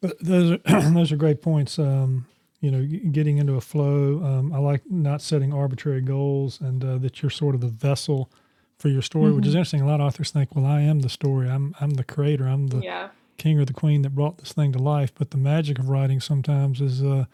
But 0.02 0.18
those 0.24 0.52
are 0.52 0.58
those 0.94 1.12
are 1.12 1.16
great 1.18 1.42
points. 1.42 1.78
Um, 1.80 2.26
you 2.60 2.70
know, 2.70 2.86
getting 3.12 3.38
into 3.38 3.56
a 3.56 3.62
flow. 3.62 4.24
Um, 4.24 4.54
I 4.54 4.60
like 4.60 4.82
not 4.90 5.22
setting 5.22 5.52
arbitrary 5.54 6.02
goals, 6.02 6.60
and 6.62 6.84
uh, 6.84 6.98
that 7.00 7.22
you're 7.22 7.30
sort 7.32 7.56
of 7.56 7.62
the 7.62 7.68
vessel 7.68 8.32
for 8.78 8.90
your 8.90 9.02
story, 9.02 9.32
which 9.32 9.46
is 9.48 9.54
Mhm. 9.54 9.58
interesting. 9.58 9.82
A 9.82 9.88
lot 9.88 10.00
of 10.00 10.08
authors 10.08 10.32
think, 10.32 10.56
"Well, 10.56 10.66
I 10.66 10.82
am 10.82 11.00
the 11.00 11.10
story. 11.10 11.50
I'm 11.50 11.76
I'm 11.80 11.92
the 11.92 12.04
creator. 12.04 12.48
I'm 12.48 12.68
the 12.68 12.82
Yeah. 12.82 13.10
king 13.38 13.60
or 13.60 13.66
the 13.66 13.74
queen 13.74 14.02
that 14.04 14.12
brought 14.16 14.38
this 14.38 14.54
thing 14.54 14.72
to 14.74 14.80
life." 14.80 15.12
But 15.16 15.32
the 15.32 15.38
magic 15.38 15.80
of 15.80 15.90
writing 15.90 16.20
sometimes 16.20 16.82
is 16.82 17.04
uh, 17.04 17.26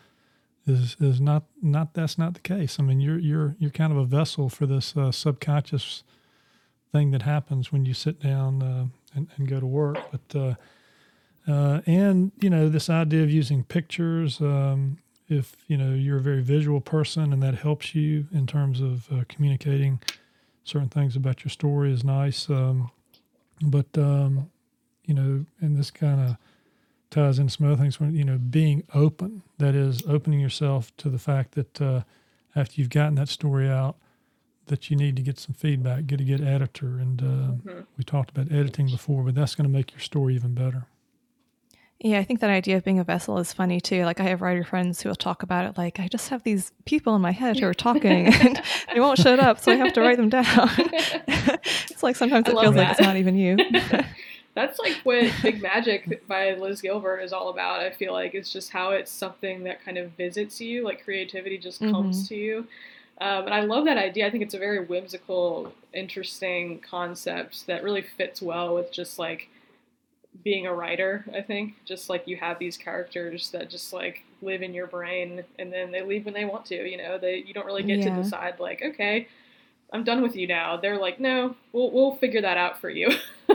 is 0.67 0.97
is 0.99 1.21
not 1.21 1.43
not 1.61 1.93
that's 1.93 2.17
not 2.17 2.33
the 2.33 2.39
case. 2.39 2.79
I 2.79 2.83
mean, 2.83 2.99
you're 2.99 3.19
you're 3.19 3.55
you're 3.59 3.71
kind 3.71 3.91
of 3.91 3.97
a 3.97 4.05
vessel 4.05 4.49
for 4.49 4.65
this 4.65 4.95
uh, 4.95 5.11
subconscious 5.11 6.03
thing 6.91 7.11
that 7.11 7.23
happens 7.23 7.71
when 7.71 7.85
you 7.85 7.93
sit 7.93 8.21
down 8.21 8.61
uh, 8.61 8.85
and, 9.15 9.27
and 9.35 9.47
go 9.47 9.59
to 9.59 9.65
work. 9.65 9.97
But 10.11 10.39
uh, 10.39 10.55
uh, 11.51 11.81
and 11.85 12.31
you 12.39 12.49
know 12.49 12.69
this 12.69 12.89
idea 12.89 13.23
of 13.23 13.31
using 13.31 13.63
pictures. 13.63 14.41
Um, 14.41 14.99
if 15.29 15.57
you 15.67 15.77
know 15.77 15.93
you're 15.93 16.17
a 16.17 16.21
very 16.21 16.41
visual 16.41 16.79
person 16.79 17.33
and 17.33 17.43
that 17.43 17.55
helps 17.55 17.93
you 17.93 18.27
in 18.31 18.47
terms 18.47 18.79
of 18.79 19.11
uh, 19.11 19.23
communicating 19.27 19.99
certain 20.63 20.89
things 20.89 21.15
about 21.15 21.43
your 21.43 21.49
story 21.49 21.91
is 21.91 22.03
nice. 22.03 22.49
Um, 22.49 22.91
but 23.61 23.87
um, 23.97 24.49
you 25.05 25.13
know, 25.13 25.45
and 25.59 25.77
this 25.77 25.91
kind 25.91 26.21
of 26.21 26.37
ties 27.09 27.39
in 27.39 27.49
some 27.49 27.67
other 27.67 27.81
things. 27.81 27.99
When 27.99 28.13
you 28.13 28.23
know, 28.23 28.37
being 28.37 28.83
open, 28.93 29.43
that 29.57 29.75
is, 29.75 30.01
opening 30.07 30.39
yourself 30.39 30.95
to 30.97 31.09
the 31.09 31.19
fact 31.19 31.53
that 31.53 31.81
uh, 31.81 32.01
after 32.55 32.79
you've 32.81 32.89
gotten 32.89 33.15
that 33.15 33.29
story 33.29 33.69
out, 33.69 33.95
that 34.65 34.89
you 34.89 34.97
need 34.97 35.15
to 35.15 35.21
get 35.21 35.39
some 35.39 35.53
feedback, 35.53 36.05
get 36.07 36.19
a 36.19 36.25
good 36.25 36.41
editor, 36.41 36.97
and 36.99 37.21
uh, 37.21 37.25
Mhm. 37.25 37.85
we 37.97 38.03
talked 38.03 38.29
about 38.29 38.51
editing 38.51 38.87
before, 38.87 39.23
but 39.23 39.35
that's 39.35 39.55
going 39.55 39.63
to 39.69 39.71
make 39.73 39.91
your 39.91 40.01
story 40.01 40.35
even 40.35 40.53
better. 40.53 40.87
Yeah, 41.99 42.19
I 42.19 42.23
think 42.23 42.41
that 42.41 42.51
idea 42.51 42.77
of 42.77 42.83
being 42.83 42.99
a 42.99 43.03
vessel 43.03 43.39
is 43.39 43.51
funny 43.51 43.81
too. 43.81 44.05
Like 44.05 44.19
I 44.19 44.23
have 44.25 44.41
writer 44.43 44.63
friends 44.63 45.01
who 45.01 45.09
will 45.09 45.15
talk 45.15 45.41
about 45.41 45.65
it 45.65 45.77
like 45.79 45.99
I 45.99 46.07
just 46.07 46.29
have 46.29 46.43
these 46.43 46.71
people 46.85 47.15
in 47.15 47.23
my 47.23 47.31
head 47.31 47.57
who 47.57 47.65
are 47.65 47.73
talking 47.73 48.27
and 48.33 48.61
they 48.93 48.99
won't 48.99 49.17
shut 49.17 49.39
up, 49.39 49.59
so 49.59 49.71
I 49.71 49.75
have 49.77 49.93
to 49.93 50.01
write 50.01 50.17
them 50.17 50.29
down. 50.29 50.45
it's 51.27 52.03
like 52.03 52.15
sometimes 52.15 52.47
I 52.47 52.51
it 52.51 52.55
love 52.55 52.63
feels 52.65 52.75
like 52.75 52.91
it's 52.91 52.99
not 52.99 53.17
even 53.17 53.35
you. 53.35 53.57
That's 54.57 54.79
like 54.79 54.95
what 55.03 55.31
Big 55.43 55.61
Magic 55.61 56.27
by 56.27 56.55
Liz 56.55 56.81
Gilbert 56.81 57.19
is 57.19 57.31
all 57.31 57.49
about. 57.49 57.79
I 57.79 57.91
feel 57.91 58.11
like 58.11 58.33
it's 58.33 58.51
just 58.51 58.71
how 58.71 58.89
it's 58.89 59.11
something 59.11 59.63
that 59.65 59.85
kind 59.85 59.99
of 59.99 60.09
visits 60.13 60.59
you, 60.59 60.83
like 60.83 61.03
creativity 61.03 61.59
just 61.59 61.79
comes 61.79 62.27
to 62.29 62.35
you. 62.35 62.67
Um, 63.21 63.45
and 63.45 63.53
I 63.53 63.61
love 63.61 63.85
that 63.85 63.97
idea. 63.99 64.25
I 64.25 64.31
think 64.31 64.41
it's 64.43 64.55
a 64.55 64.59
very 64.59 64.83
whimsical, 64.83 65.73
interesting 65.93 66.79
concept 66.79 67.67
that 67.67 67.83
really 67.83 68.01
fits 68.01 68.41
well 68.41 68.73
with 68.73 68.91
just 68.91 69.19
like 69.19 69.47
being 70.43 70.65
a 70.65 70.73
writer. 70.73 71.23
I 71.35 71.41
think 71.41 71.75
just 71.85 72.09
like 72.09 72.27
you 72.27 72.37
have 72.37 72.57
these 72.57 72.77
characters 72.77 73.51
that 73.51 73.69
just 73.69 73.93
like 73.93 74.23
live 74.41 74.63
in 74.63 74.73
your 74.73 74.87
brain, 74.87 75.43
and 75.59 75.71
then 75.71 75.91
they 75.91 76.01
leave 76.01 76.25
when 76.25 76.33
they 76.33 76.45
want 76.45 76.65
to. 76.67 76.89
You 76.89 76.97
know, 76.97 77.19
they 77.19 77.37
you 77.45 77.53
don't 77.53 77.65
really 77.67 77.83
get 77.83 77.99
Yeah. 77.99 78.15
to 78.15 78.23
decide 78.23 78.59
like, 78.59 78.81
okay, 78.83 79.27
I'm 79.93 80.03
done 80.03 80.21
with 80.21 80.35
you 80.35 80.47
now. 80.47 80.77
They're 80.77 80.99
like, 80.99 81.19
no, 81.19 81.55
we'll 81.71 81.91
we'll 81.91 82.15
figure 82.15 82.41
that 82.41 82.57
out 82.57 82.79
for 82.79 82.89
you. 82.89 83.09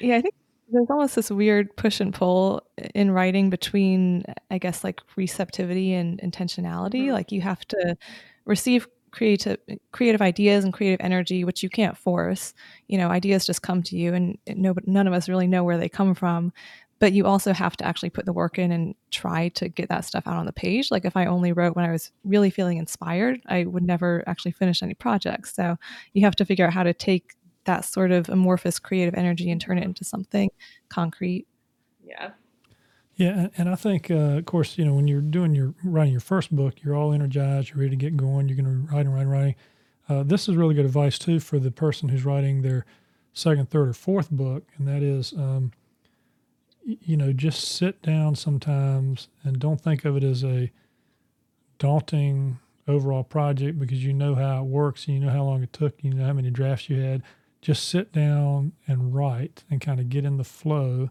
yeah, 0.00 0.16
I 0.16 0.20
think 0.20 0.34
there's 0.70 0.90
almost 0.90 1.16
this 1.16 1.30
weird 1.30 1.74
push 1.76 2.00
and 2.00 2.12
pull 2.14 2.62
in 2.94 3.10
writing 3.10 3.50
between, 3.50 4.24
I 4.50 4.58
guess, 4.58 4.84
like 4.84 5.00
receptivity 5.16 5.94
and 5.94 6.20
intentionality. 6.20 7.04
Mm-hmm. 7.04 7.12
Like 7.12 7.32
you 7.32 7.40
have 7.40 7.64
to 7.68 7.96
receive 8.44 8.86
creative 9.10 9.58
creative 9.92 10.22
ideas 10.22 10.64
and 10.64 10.72
creative 10.72 11.00
energy, 11.00 11.44
which 11.44 11.62
you 11.62 11.70
can't 11.70 11.96
force. 11.96 12.54
You 12.86 12.98
know, 12.98 13.08
ideas 13.08 13.46
just 13.46 13.62
come 13.62 13.82
to 13.84 13.96
you, 13.96 14.14
and 14.14 14.38
no, 14.46 14.74
none 14.86 15.06
of 15.06 15.14
us 15.14 15.28
really 15.28 15.46
know 15.46 15.64
where 15.64 15.78
they 15.78 15.88
come 15.88 16.14
from 16.14 16.52
but 17.00 17.14
you 17.14 17.26
also 17.26 17.52
have 17.52 17.76
to 17.78 17.84
actually 17.84 18.10
put 18.10 18.26
the 18.26 18.32
work 18.32 18.58
in 18.58 18.70
and 18.70 18.94
try 19.10 19.48
to 19.48 19.68
get 19.68 19.88
that 19.88 20.04
stuff 20.04 20.26
out 20.26 20.36
on 20.36 20.46
the 20.46 20.52
page. 20.52 20.90
Like 20.90 21.06
if 21.06 21.16
I 21.16 21.26
only 21.26 21.52
wrote 21.52 21.74
when 21.74 21.84
I 21.84 21.90
was 21.90 22.12
really 22.24 22.50
feeling 22.50 22.76
inspired, 22.76 23.40
I 23.46 23.64
would 23.64 23.82
never 23.82 24.22
actually 24.28 24.52
finish 24.52 24.82
any 24.82 24.94
projects. 24.94 25.54
So 25.54 25.76
you 26.12 26.22
have 26.24 26.36
to 26.36 26.44
figure 26.44 26.66
out 26.66 26.74
how 26.74 26.82
to 26.82 26.92
take 26.92 27.34
that 27.64 27.86
sort 27.86 28.12
of 28.12 28.28
amorphous 28.28 28.78
creative 28.78 29.14
energy 29.14 29.50
and 29.50 29.60
turn 29.60 29.78
it 29.78 29.84
into 29.84 30.04
something 30.04 30.50
concrete. 30.90 31.46
Yeah. 32.04 32.30
Yeah, 33.16 33.48
and 33.58 33.68
I 33.68 33.74
think, 33.74 34.10
uh, 34.10 34.38
of 34.38 34.46
course, 34.46 34.78
you 34.78 34.84
know, 34.84 34.94
when 34.94 35.06
you're 35.06 35.20
doing 35.20 35.54
your 35.54 35.74
writing 35.84 36.12
your 36.12 36.22
first 36.22 36.54
book, 36.54 36.82
you're 36.82 36.94
all 36.94 37.12
energized, 37.12 37.68
you're 37.68 37.78
ready 37.78 37.90
to 37.90 37.96
get 37.96 38.16
going, 38.16 38.48
you're 38.48 38.56
going 38.56 38.64
to 38.64 38.92
write 38.92 39.04
and 39.04 39.14
write 39.14 39.22
and 39.22 39.30
write. 39.30 39.56
Uh, 40.08 40.22
this 40.22 40.48
is 40.48 40.56
really 40.56 40.74
good 40.74 40.86
advice 40.86 41.18
too 41.18 41.38
for 41.38 41.58
the 41.58 41.70
person 41.70 42.08
who's 42.08 42.24
writing 42.24 42.62
their 42.62 42.86
second, 43.34 43.68
third, 43.68 43.88
or 43.88 43.92
fourth 43.92 44.30
book, 44.30 44.64
and 44.78 44.88
that 44.88 45.02
is 45.02 45.34
um, 45.34 45.70
you 46.84 47.16
know, 47.16 47.32
just 47.32 47.76
sit 47.76 48.02
down 48.02 48.34
sometimes 48.34 49.28
and 49.42 49.58
don't 49.58 49.80
think 49.80 50.04
of 50.04 50.16
it 50.16 50.24
as 50.24 50.44
a 50.44 50.70
daunting 51.78 52.58
overall 52.88 53.22
project 53.22 53.78
because 53.78 54.04
you 54.04 54.12
know 54.12 54.34
how 54.34 54.62
it 54.62 54.66
works 54.66 55.06
and 55.06 55.14
you 55.14 55.20
know 55.20 55.30
how 55.30 55.44
long 55.44 55.62
it 55.62 55.72
took, 55.72 56.02
you 56.02 56.12
know 56.12 56.24
how 56.24 56.32
many 56.32 56.50
drafts 56.50 56.88
you 56.88 57.00
had. 57.00 57.22
Just 57.62 57.88
sit 57.88 58.12
down 58.12 58.72
and 58.86 59.14
write 59.14 59.64
and 59.70 59.80
kind 59.80 60.00
of 60.00 60.08
get 60.08 60.24
in 60.24 60.38
the 60.38 60.44
flow. 60.44 61.10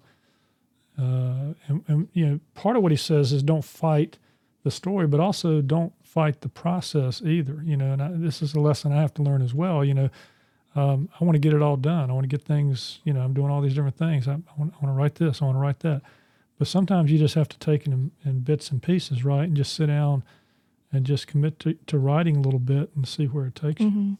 Uh, 0.97 1.53
and, 1.67 1.83
and, 1.87 2.09
you 2.13 2.25
know, 2.25 2.39
part 2.55 2.75
of 2.75 2.83
what 2.83 2.91
he 2.91 2.97
says 2.97 3.31
is 3.31 3.43
don't 3.43 3.63
fight 3.63 4.17
the 4.63 4.71
story, 4.71 5.07
but 5.07 5.19
also 5.19 5.61
don't 5.61 5.93
fight 6.03 6.41
the 6.41 6.49
process 6.49 7.21
either. 7.21 7.61
You 7.63 7.77
know, 7.77 7.93
and 7.93 8.01
I, 8.01 8.11
this 8.13 8.41
is 8.41 8.55
a 8.55 8.59
lesson 8.59 8.91
I 8.91 8.99
have 9.01 9.13
to 9.15 9.23
learn 9.23 9.41
as 9.41 9.53
well. 9.53 9.85
You 9.85 9.93
know, 9.93 10.09
um, 10.75 11.09
I 11.19 11.23
want 11.23 11.35
to 11.35 11.39
get 11.39 11.53
it 11.53 11.61
all 11.61 11.77
done. 11.77 12.09
I 12.09 12.13
want 12.13 12.29
to 12.29 12.35
get 12.35 12.45
things, 12.45 12.99
you 13.03 13.13
know, 13.13 13.21
I'm 13.21 13.33
doing 13.33 13.49
all 13.49 13.61
these 13.61 13.73
different 13.73 13.97
things. 13.97 14.27
I, 14.27 14.33
I, 14.33 14.53
want, 14.57 14.73
I 14.73 14.85
want, 14.85 14.95
to 14.95 14.99
write 14.99 15.15
this, 15.15 15.41
I 15.41 15.45
want 15.45 15.55
to 15.55 15.61
write 15.61 15.79
that. 15.79 16.01
But 16.57 16.67
sometimes 16.67 17.11
you 17.11 17.17
just 17.17 17.35
have 17.35 17.49
to 17.49 17.59
take 17.59 17.87
it 17.87 17.93
in, 17.93 18.11
in, 18.25 18.41
bits 18.41 18.69
and 18.69 18.81
pieces, 18.81 19.23
right? 19.23 19.45
And 19.45 19.55
just 19.55 19.73
sit 19.73 19.87
down 19.87 20.23
and 20.91 21.05
just 21.05 21.25
commit 21.25 21.59
to, 21.59 21.73
to 21.87 21.97
writing 21.97 22.37
a 22.37 22.41
little 22.41 22.59
bit 22.59 22.91
and 22.95 23.07
see 23.07 23.25
where 23.25 23.45
it 23.45 23.55
takes 23.55 23.81
mm-hmm. 23.81 23.99
you. 24.11 24.17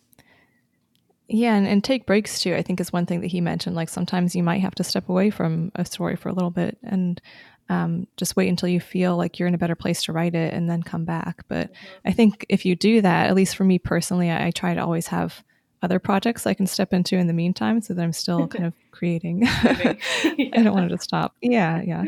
Yeah, 1.27 1.53
and, 1.53 1.67
and 1.67 1.84
take 1.84 2.07
breaks 2.07 2.41
too, 2.41 2.55
I 2.55 2.63
think 2.63 2.80
is 2.80 2.91
one 2.91 3.05
thing 3.05 3.21
that 3.21 3.27
he 3.27 3.41
mentioned. 3.41 3.76
Like 3.76 3.89
sometimes 3.89 4.35
you 4.35 4.41
might 4.41 4.61
have 4.61 4.73
to 4.76 4.84
step 4.84 5.09
away 5.09 5.30
from 5.30 5.71
a 5.76 5.85
story 5.85 6.15
for 6.15 6.30
a 6.30 6.34
little 6.34 6.49
bit 6.49 6.77
and 6.81 7.21
um, 7.69 8.07
just 8.17 8.35
wait 8.35 8.49
until 8.49 8.69
you 8.69 8.80
feel 8.80 9.15
like 9.15 9.38
you're 9.38 9.47
in 9.47 9.53
a 9.53 9.59
better 9.59 9.76
place 9.76 10.01
to 10.03 10.13
write 10.13 10.34
it 10.34 10.53
and 10.53 10.67
then 10.67 10.81
come 10.81 11.05
back. 11.05 11.43
But 11.47 11.71
mm-hmm. 11.71 12.07
I 12.07 12.11
think 12.13 12.45
if 12.49 12.65
you 12.65 12.76
do 12.76 13.01
that, 13.01 13.27
at 13.27 13.35
least 13.35 13.55
for 13.55 13.63
me 13.63 13.77
personally, 13.77 14.31
I, 14.31 14.47
I 14.47 14.51
try 14.51 14.73
to 14.73 14.81
always 14.81 15.07
have 15.07 15.43
other 15.81 15.99
projects 15.99 16.45
I 16.45 16.53
can 16.53 16.68
step 16.68 16.93
into 16.93 17.15
in 17.15 17.27
the 17.27 17.34
meantime 17.34 17.81
so 17.81 17.93
that 17.93 18.01
I'm 18.01 18.14
still 18.14 18.47
kind 18.47 18.65
of 18.65 18.73
creating. 18.91 19.41
yeah. 19.43 19.93
I 20.53 20.64
don't 20.64 20.73
want 20.73 20.91
it 20.91 20.95
to 20.95 21.01
stop. 21.01 21.35
Yeah, 21.41 21.81
yeah. 21.81 22.06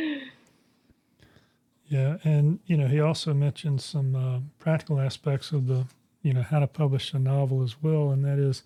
Yeah, 1.88 2.18
and 2.24 2.60
you 2.68 2.78
know, 2.78 2.88
he 2.88 3.02
also 3.02 3.34
mentioned 3.34 3.82
some 3.82 4.16
uh, 4.16 4.40
practical 4.60 5.00
aspects 5.00 5.52
of 5.52 5.68
the, 5.68 5.86
you 6.24 6.34
know, 6.34 6.42
how 6.42 6.60
to 6.60 6.68
publish 6.68 7.14
a 7.14 7.20
novel 7.20 7.64
as 7.64 7.82
well, 7.84 8.12
and 8.12 8.24
that 8.24 8.40
is 8.40 8.64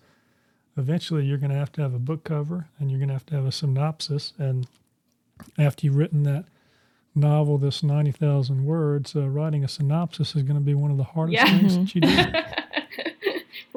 eventually 0.76 1.24
you're 1.24 1.38
going 1.38 1.50
to 1.50 1.56
have 1.56 1.72
to 1.72 1.82
have 1.82 1.94
a 1.94 1.98
book 1.98 2.22
cover 2.22 2.68
and 2.78 2.90
you're 2.90 2.98
going 2.98 3.08
to 3.08 3.14
have 3.14 3.26
to 3.26 3.34
have 3.34 3.46
a 3.46 3.52
synopsis 3.52 4.34
and 4.38 4.66
after 5.58 5.86
you've 5.86 5.96
written 5.96 6.22
that 6.24 6.44
novel 7.14 7.58
this 7.58 7.82
90,000 7.82 8.64
words, 8.64 9.16
uh, 9.16 9.28
writing 9.28 9.64
a 9.64 9.68
synopsis 9.68 10.36
is 10.36 10.42
going 10.42 10.56
to 10.56 10.64
be 10.64 10.74
one 10.74 10.90
of 10.90 10.96
the 10.96 11.04
hardest 11.04 11.38
yeah. 11.38 11.58
things 11.58 11.76
that 11.76 11.94
you 11.94 12.00
do. 12.02 12.08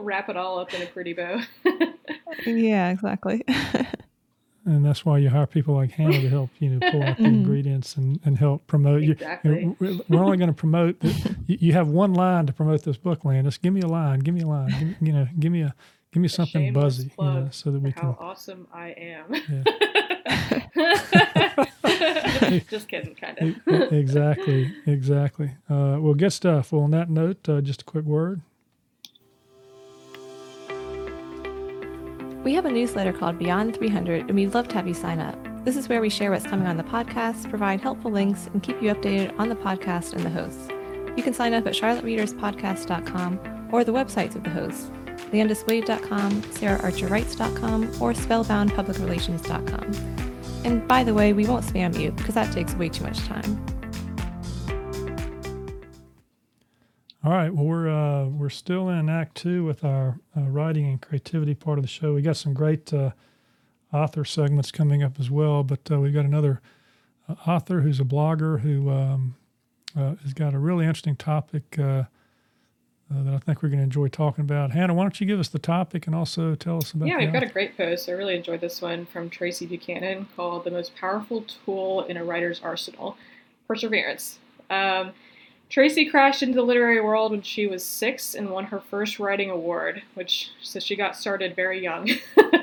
wrap 0.02 0.30
it 0.30 0.38
all 0.38 0.60
up 0.60 0.74
in 0.74 0.82
a 0.82 0.86
pretty 0.86 1.14
bow. 1.14 1.42
yeah, 2.46 2.90
exactly. 2.90 3.44
and 4.66 4.86
that's 4.86 5.06
why 5.06 5.18
you 5.18 5.30
hire 5.30 5.48
people 5.48 5.76
like 5.76 5.92
Hannah 5.92 6.22
to 6.22 6.30
help 6.30 6.50
you 6.60 6.70
know 6.70 6.92
pull 6.92 7.04
out 7.04 7.18
the 7.18 7.24
mm-hmm. 7.24 7.36
ingredients 7.36 7.96
and, 7.96 8.20
and 8.26 8.38
help 8.38 8.68
promote. 8.68 9.04
Exactly. 9.04 9.76
You, 9.80 10.04
we're 10.08 10.24
only 10.24 10.38
going 10.38 10.50
to 10.50 10.54
promote. 10.54 11.00
The, 11.00 11.36
you 11.48 11.74
have 11.74 11.88
one 11.88 12.14
line 12.14 12.46
to 12.46 12.54
promote 12.54 12.84
this 12.84 12.98
book, 12.98 13.26
Landis. 13.26 13.58
Give 13.58 13.74
me 13.74 13.82
a 13.82 13.88
line. 13.88 14.20
Give 14.20 14.36
me 14.36 14.42
a 14.42 14.48
line. 14.48 14.70
Give, 14.70 14.96
you 15.08 15.14
know, 15.14 15.28
give 15.40 15.52
me 15.52 15.62
a 15.62 15.74
give 16.12 16.22
me 16.22 16.28
a 16.28 16.30
something 16.30 16.74
buzzy, 16.74 17.12
you 17.18 17.26
know, 17.26 17.48
so 17.52 17.72
that 17.72 17.82
we 17.82 17.92
can. 17.92 18.04
How 18.04 18.18
awesome 18.20 18.68
I 18.74 18.90
am. 18.90 19.34
Yeah. 19.34 19.64
just 22.70 22.88
kidding, 22.88 23.16
kind 23.16 23.38
of. 23.40 23.94
exactly, 23.94 24.72
exactly. 24.86 25.52
Uh, 25.70 25.98
well, 26.00 26.14
good 26.14 26.34
stuff. 26.34 26.72
Well, 26.72 26.84
on 26.84 26.92
that 26.92 27.10
note, 27.10 27.50
uh, 27.50 27.62
just 27.62 27.82
a 27.82 27.86
quick 27.86 28.06
word. 28.06 28.42
We 32.44 32.54
have 32.54 32.66
a 32.66 32.72
newsletter 32.72 33.12
called 33.12 33.38
Beyond 33.38 33.76
300, 33.76 34.22
and 34.22 34.36
we'd 34.36 34.54
love 34.54 34.70
to 34.70 34.76
have 34.76 34.88
you 34.88 34.94
sign 34.94 35.20
up. 35.20 35.36
This 35.66 35.76
is 35.76 35.90
where 35.90 36.00
we 36.00 36.10
share 36.10 36.32
what's 36.32 36.48
coming 36.48 36.68
on 36.68 36.78
the 36.78 36.84
podcast, 36.84 37.50
provide 37.50 37.82
helpful 37.82 38.12
links, 38.12 38.50
and 38.54 38.64
keep 38.64 38.82
you 38.82 38.94
updated 38.94 39.38
on 39.38 39.50
the 39.50 39.56
podcast 39.56 40.14
and 40.14 40.24
the 40.24 40.30
hosts. 40.30 40.70
You 41.18 41.24
can 41.24 41.34
sign 41.34 41.54
up 41.54 41.68
at 41.68 41.74
charlottereaderspodcast.com 41.74 43.70
or 43.74 43.84
the 43.84 43.92
websites 43.92 44.36
of 44.36 44.44
the 44.46 44.52
hosts, 44.52 44.90
landiswade.com, 45.34 46.42
saraharcherwrites.com, 46.44 48.02
or 48.02 48.14
spellboundpublicrelations.com. 48.14 49.92
And 50.64 50.88
by 50.88 51.04
the 51.04 51.14
way, 51.14 51.34
we 51.34 51.46
won't 51.46 51.66
spam 51.66 52.00
you 52.00 52.12
because 52.12 52.36
that 52.36 52.54
takes 52.54 52.74
way 52.76 52.88
too 52.88 53.04
much 53.04 53.20
time. 53.28 53.79
All 57.22 57.34
right. 57.34 57.54
Well, 57.54 57.66
we're 57.66 57.90
uh, 57.90 58.28
we're 58.28 58.50
still 58.50 58.88
in 58.88 59.10
Act 59.10 59.36
Two 59.36 59.66
with 59.66 59.84
our 59.84 60.20
uh, 60.38 60.44
writing 60.44 60.86
and 60.86 61.02
creativity 61.02 61.54
part 61.54 61.78
of 61.78 61.84
the 61.84 61.90
show. 61.90 62.14
We 62.14 62.22
got 62.22 62.38
some 62.38 62.54
great 62.54 62.94
uh, 62.94 63.12
author 63.92 64.24
segments 64.24 64.72
coming 64.72 65.04
up 65.04 65.20
as 65.20 65.30
well, 65.30 65.64
but 65.64 65.82
uh, 65.92 66.00
we 66.00 66.12
got 66.12 66.24
another 66.24 66.62
uh, 67.28 67.36
author 67.46 67.82
who's 67.82 68.00
a 68.00 68.06
blogger 68.06 68.62
who 68.62 68.90
um, 68.90 69.36
uh, 69.98 70.16
has 70.24 70.34
got 70.34 70.54
a 70.54 70.60
really 70.60 70.86
interesting 70.86 71.18
topic 71.18 71.64
that 71.72 72.08
I 73.34 73.40
think 73.40 73.64
we're 73.64 73.70
going 73.70 73.80
to 73.80 73.84
enjoy 73.84 74.08
talking 74.08 74.44
about. 74.44 74.72
Hannah, 74.72 74.94
why 74.94 75.04
don't 75.04 75.20
you 75.20 75.26
give 75.26 75.40
us 75.40 75.50
the 75.50 75.60
topic 75.60 76.06
and 76.06 76.16
also 76.16 76.56
tell 76.56 76.78
us 76.78 76.94
about? 76.94 77.08
Yeah, 77.08 77.18
we've 77.18 77.34
got 77.34 77.44
a 77.44 77.48
great 77.48 77.76
post. 77.76 78.08
I 78.08 78.14
really 78.14 78.36
enjoyed 78.36 78.62
this 78.62 78.82
one 78.82 79.06
from 79.06 79.30
Tracy 79.30 79.66
Buchanan 79.66 80.28
called 80.38 80.64
"The 80.64 80.72
Most 80.72 80.96
Powerful 80.96 81.42
Tool 81.66 82.04
in 82.04 82.16
a 82.16 82.24
Writer's 82.24 82.62
Arsenal: 82.64 83.18
Perseverance." 83.68 84.40
Um, 84.70 85.12
Tracy 85.70 86.06
crashed 86.10 86.42
into 86.42 86.56
the 86.56 86.64
literary 86.64 87.00
world 87.00 87.32
when 87.32 87.44
she 87.44 87.68
was 87.68 87.86
six 87.86 88.34
and 88.34 88.50
won 88.50 88.66
her 88.66 88.80
first 88.80 89.20
writing 89.20 89.52
award, 89.52 90.02
which 90.16 90.50
so 90.64 90.80
she 90.80 90.96
got 90.96 91.16
started 91.16 91.56
very 91.56 91.82
young. 91.82 92.10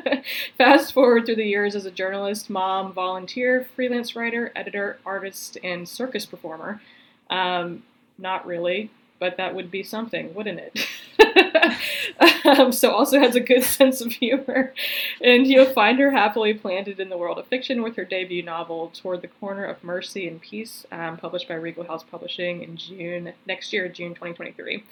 Fast 0.59 0.93
forward 0.93 1.25
through 1.25 1.37
the 1.37 1.45
years 1.47 1.77
as 1.77 1.87
a 1.87 1.91
journalist, 1.93 2.51
mom, 2.51 2.93
volunteer, 2.93 3.69
freelance 3.77 4.17
writer, 4.17 4.51
editor, 4.57 4.99
artist, 5.07 5.57
and 5.63 5.89
circus 5.89 6.27
performer. 6.27 6.83
Um, 7.31 7.85
not 8.19 8.45
really, 8.45 8.91
but 9.21 9.37
that 9.37 9.55
would 9.55 9.71
be 9.71 9.85
something, 9.85 10.35
wouldn't 10.35 10.59
it? 10.59 10.87
um, 12.45 12.73
so 12.73 12.91
also 12.93 13.19
has 13.19 13.35
a 13.35 13.41
good 13.41 13.63
sense 13.79 14.01
of 14.01 14.13
humor. 14.13 14.73
And 15.21 15.47
you'll 15.47 15.67
find 15.67 15.99
her 15.99 16.11
happily 16.11 16.55
planted 16.55 17.01
in 17.01 17.09
the 17.09 17.17
world 17.19 17.39
of 17.39 17.47
fiction 17.47 17.83
with 17.83 17.97
her 17.97 18.05
debut 18.05 18.43
novel, 18.43 18.91
Toward 18.95 19.23
the 19.23 19.29
Corner 19.29 19.65
of 19.65 19.83
Mercy 19.83 20.29
and 20.29 20.41
Peace, 20.41 20.87
um, 20.93 21.17
published 21.17 21.49
by 21.49 21.55
Regal 21.55 21.85
House 21.85 22.05
Publishing 22.05 22.63
in 22.63 22.77
June 22.77 23.33
next 23.47 23.73
year, 23.73 23.89
June 23.89 24.11
2023. 24.11 24.85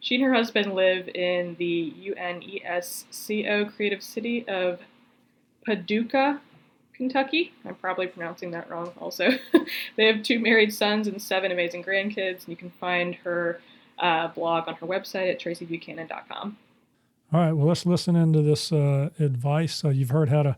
She 0.00 0.14
and 0.16 0.24
her 0.24 0.34
husband 0.34 0.74
live 0.74 1.08
in 1.08 1.56
the 1.58 1.92
UNESCO 2.30 3.74
creative 3.74 4.02
city 4.02 4.46
of 4.46 4.80
Paducah, 5.64 6.40
Kentucky. 6.94 7.52
I'm 7.64 7.74
probably 7.74 8.06
pronouncing 8.06 8.52
that 8.52 8.70
wrong 8.70 8.92
also. 8.98 9.30
they 9.96 10.06
have 10.06 10.22
two 10.22 10.38
married 10.38 10.72
sons 10.72 11.08
and 11.08 11.20
seven 11.20 11.50
amazing 11.50 11.82
grandkids, 11.84 12.40
and 12.44 12.48
you 12.48 12.56
can 12.56 12.70
find 12.70 13.16
her 13.16 13.60
uh, 13.98 14.28
blog 14.28 14.68
on 14.68 14.74
her 14.74 14.86
website 14.86 15.30
at 15.30 15.40
tracybuchanan.com. 15.40 16.56
All 17.32 17.40
right, 17.40 17.52
well, 17.52 17.66
let's 17.66 17.84
listen 17.84 18.14
into 18.14 18.40
this 18.40 18.70
uh, 18.72 19.10
advice. 19.18 19.84
Uh, 19.84 19.88
you've 19.88 20.10
heard 20.10 20.28
how 20.28 20.42
to 20.44 20.56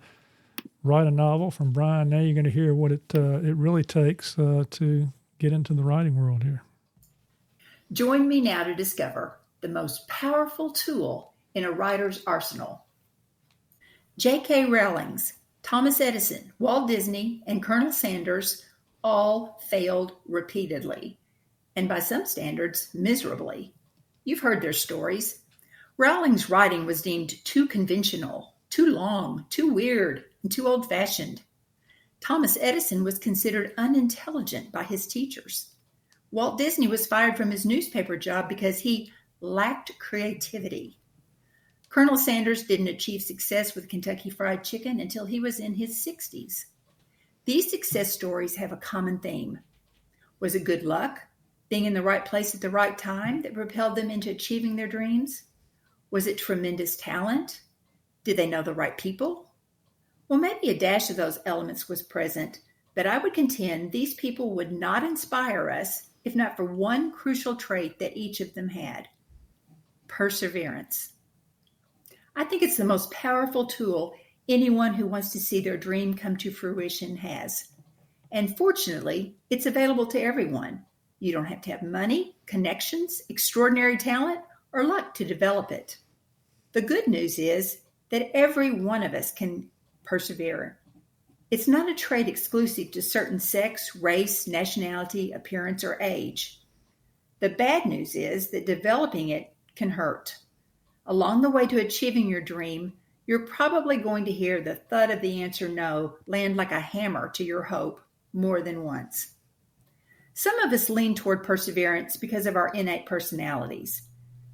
write 0.83 1.07
a 1.07 1.11
novel 1.11 1.51
from 1.51 1.73
Brian. 1.73 2.11
Now 2.11 2.21
you're 2.21 2.35
going 2.35 2.45
to 2.45 2.51
hear 2.51 2.75
what 2.75 2.93
it 2.93 3.03
uh, 3.15 3.39
it 3.39 3.57
really 3.57 3.85
takes 3.85 4.39
uh, 4.39 4.65
to 4.71 5.09
get 5.39 5.53
into 5.53 5.73
the 5.73 5.83
writing 5.83 6.17
world 6.17 6.43
here. 6.43 6.63
Join 7.93 8.29
me 8.29 8.41
now 8.41 8.65
to 8.65 8.75
discover 8.75 9.39
the 9.63 9.69
most 9.69 10.07
powerful 10.09 10.71
tool 10.71 11.33
in 11.55 11.65
a 11.65 11.71
writer's 11.71 12.23
arsenal. 12.27 12.85
J.K. 14.19 14.67
Rowling's 14.67 15.35
Thomas 15.63 16.01
Edison, 16.01 16.53
Walt 16.59 16.89
Disney, 16.89 17.43
and 17.47 17.63
Colonel 17.63 17.93
Sanders 17.93 18.65
all 19.03 19.61
failed 19.69 20.13
repeatedly 20.27 21.19
and 21.79 21.89
by 21.89 22.01
some 22.01 22.27
standards, 22.27 22.89
miserably. 22.93 23.73
You've 24.25 24.41
heard 24.41 24.61
their 24.61 24.73
stories. 24.73 25.39
Rowling's 25.97 26.51
writing 26.51 26.85
was 26.87 27.03
deemed 27.03 27.45
too 27.45 27.69
conventional, 27.69 28.55
too 28.69 28.87
long, 28.87 29.47
too 29.49 29.73
weird, 29.73 30.25
and 30.43 30.51
too 30.51 30.67
old 30.67 30.89
fashioned. 30.89 31.41
Thomas 32.21 32.59
Edison 32.61 33.05
was 33.05 33.21
considered 33.21 33.75
unintelligent 33.79 34.73
by 34.73 34.83
his 34.83 35.07
teachers. 35.07 35.69
Walt 36.33 36.59
Disney 36.59 36.89
was 36.89 37.07
fired 37.07 37.37
from 37.37 37.53
his 37.53 37.65
newspaper 37.65 38.17
job 38.17 38.49
because 38.49 38.81
he 38.81 39.13
lacked 39.41 39.97
creativity. 40.01 40.99
Colonel 41.91 42.19
Sanders 42.19 42.65
didn't 42.65 42.89
achieve 42.89 43.23
success 43.23 43.77
with 43.77 43.89
Kentucky 43.89 44.31
Fried 44.31 44.65
Chicken 44.65 44.99
until 44.99 45.27
he 45.27 45.39
was 45.39 45.61
in 45.61 45.75
his 45.75 46.05
60s. 46.05 46.65
These 47.45 47.71
success 47.71 48.13
stories 48.13 48.57
have 48.57 48.73
a 48.73 48.77
common 48.77 49.21
theme. 49.21 49.61
Was 50.41 50.57
it 50.57 50.65
good 50.65 50.83
luck, 50.83 51.28
being 51.69 51.85
in 51.85 51.95
the 51.95 52.03
right 52.03 52.25
place 52.25 52.55
at 52.55 52.61
the 52.61 52.71
right 52.71 52.97
time, 52.97 53.43
that 53.43 53.55
propelled 53.55 53.97
them 53.97 54.11
into 54.11 54.31
achieving 54.31 54.77
their 54.77 54.89
dreams? 54.89 55.45
Was 56.11 56.27
it 56.27 56.39
tremendous 56.39 56.97
talent? 56.97 57.61
Did 58.25 58.37
they 58.37 58.47
know 58.47 58.63
the 58.63 58.75
right 58.75 58.97
people? 58.97 59.51
Well, 60.29 60.39
maybe 60.39 60.69
a 60.69 60.79
dash 60.79 61.11
of 61.11 61.17
those 61.17 61.39
elements 61.47 61.89
was 61.89 62.03
present, 62.03 62.61
but 62.95 63.07
I 63.07 63.19
would 63.19 63.35
contend 63.35 63.93
these 63.93 64.15
people 64.15 64.55
would 64.55 64.73
not 64.73 65.05
inspire 65.05 65.71
us 65.71 66.09
if 66.25 66.35
not 66.35 66.57
for 66.57 66.65
one 66.65 67.13
crucial 67.13 67.57
trait 67.57 67.99
that 67.99 68.17
each 68.17 68.41
of 68.41 68.55
them 68.55 68.69
had 68.69 69.09
perseverance. 70.09 71.13
I 72.37 72.45
think 72.45 72.63
it's 72.63 72.77
the 72.77 72.85
most 72.85 73.11
powerful 73.11 73.67
tool 73.67 74.15
anyone 74.49 74.95
who 74.95 75.07
wants 75.07 75.31
to 75.31 75.41
see 75.41 75.61
their 75.61 75.77
dream 75.77 76.15
come 76.15 76.37
to 76.39 76.51
fruition 76.51 77.17
has. 77.17 77.69
And 78.31 78.57
fortunately, 78.57 79.37
it's 79.51 79.67
available 79.67 80.07
to 80.07 80.21
everyone. 80.21 80.85
You 81.21 81.33
don't 81.33 81.47
have 81.47 81.61
to 81.63 81.71
have 81.71 81.83
money, 81.83 82.37
connections, 82.47 83.23
extraordinary 83.29 83.97
talent, 83.97 84.41
or 84.73 84.85
luck 84.85 85.15
to 85.15 85.25
develop 85.25 85.73
it. 85.73 85.99
The 86.73 86.83
good 86.83 87.09
news 87.09 87.39
is 87.39 87.81
that 88.11 88.31
every 88.35 88.71
one 88.71 89.03
of 89.03 89.15
us 89.15 89.33
can 89.33 89.69
persevere. 90.05 90.79
It's 91.51 91.69
not 91.69 91.91
a 91.91 91.95
trait 91.95 92.29
exclusive 92.29 92.91
to 92.93 93.03
certain 93.03 93.41
sex, 93.41 93.97
race, 93.97 94.47
nationality, 94.47 95.33
appearance, 95.33 95.83
or 95.83 95.99
age. 96.01 96.61
The 97.41 97.49
bad 97.49 97.87
news 97.87 98.15
is 98.15 98.51
that 98.51 98.67
developing 98.67 99.31
it 99.31 99.53
can 99.75 99.91
hurt. 99.91 100.37
Along 101.07 101.41
the 101.41 101.51
way 101.51 101.67
to 101.67 101.81
achieving 101.81 102.29
your 102.29 102.43
dream, 102.43 102.93
you're 103.27 103.47
probably 103.47 103.97
going 103.97 104.25
to 104.27 104.33
hear 104.33 104.61
the 104.61 104.75
thud 104.75 105.11
of 105.11 105.21
the 105.21 105.43
answer 105.43 105.69
no 105.69 106.17
land 106.27 106.57
like 106.57 106.73
a 106.73 106.81
hammer 106.81 107.29
to 107.31 107.45
your 107.45 107.63
hope 107.63 108.01
more 108.33 108.61
than 108.61 108.85
once. 108.85 109.33
Some 110.39 110.61
of 110.61 110.73
us 110.73 110.89
lean 110.89 111.17
toward 111.17 111.43
perseverance 111.43 112.17
because 112.17 112.47
of 112.47 112.55
our 112.55 112.69
innate 112.69 113.07
personalities. 113.07 114.03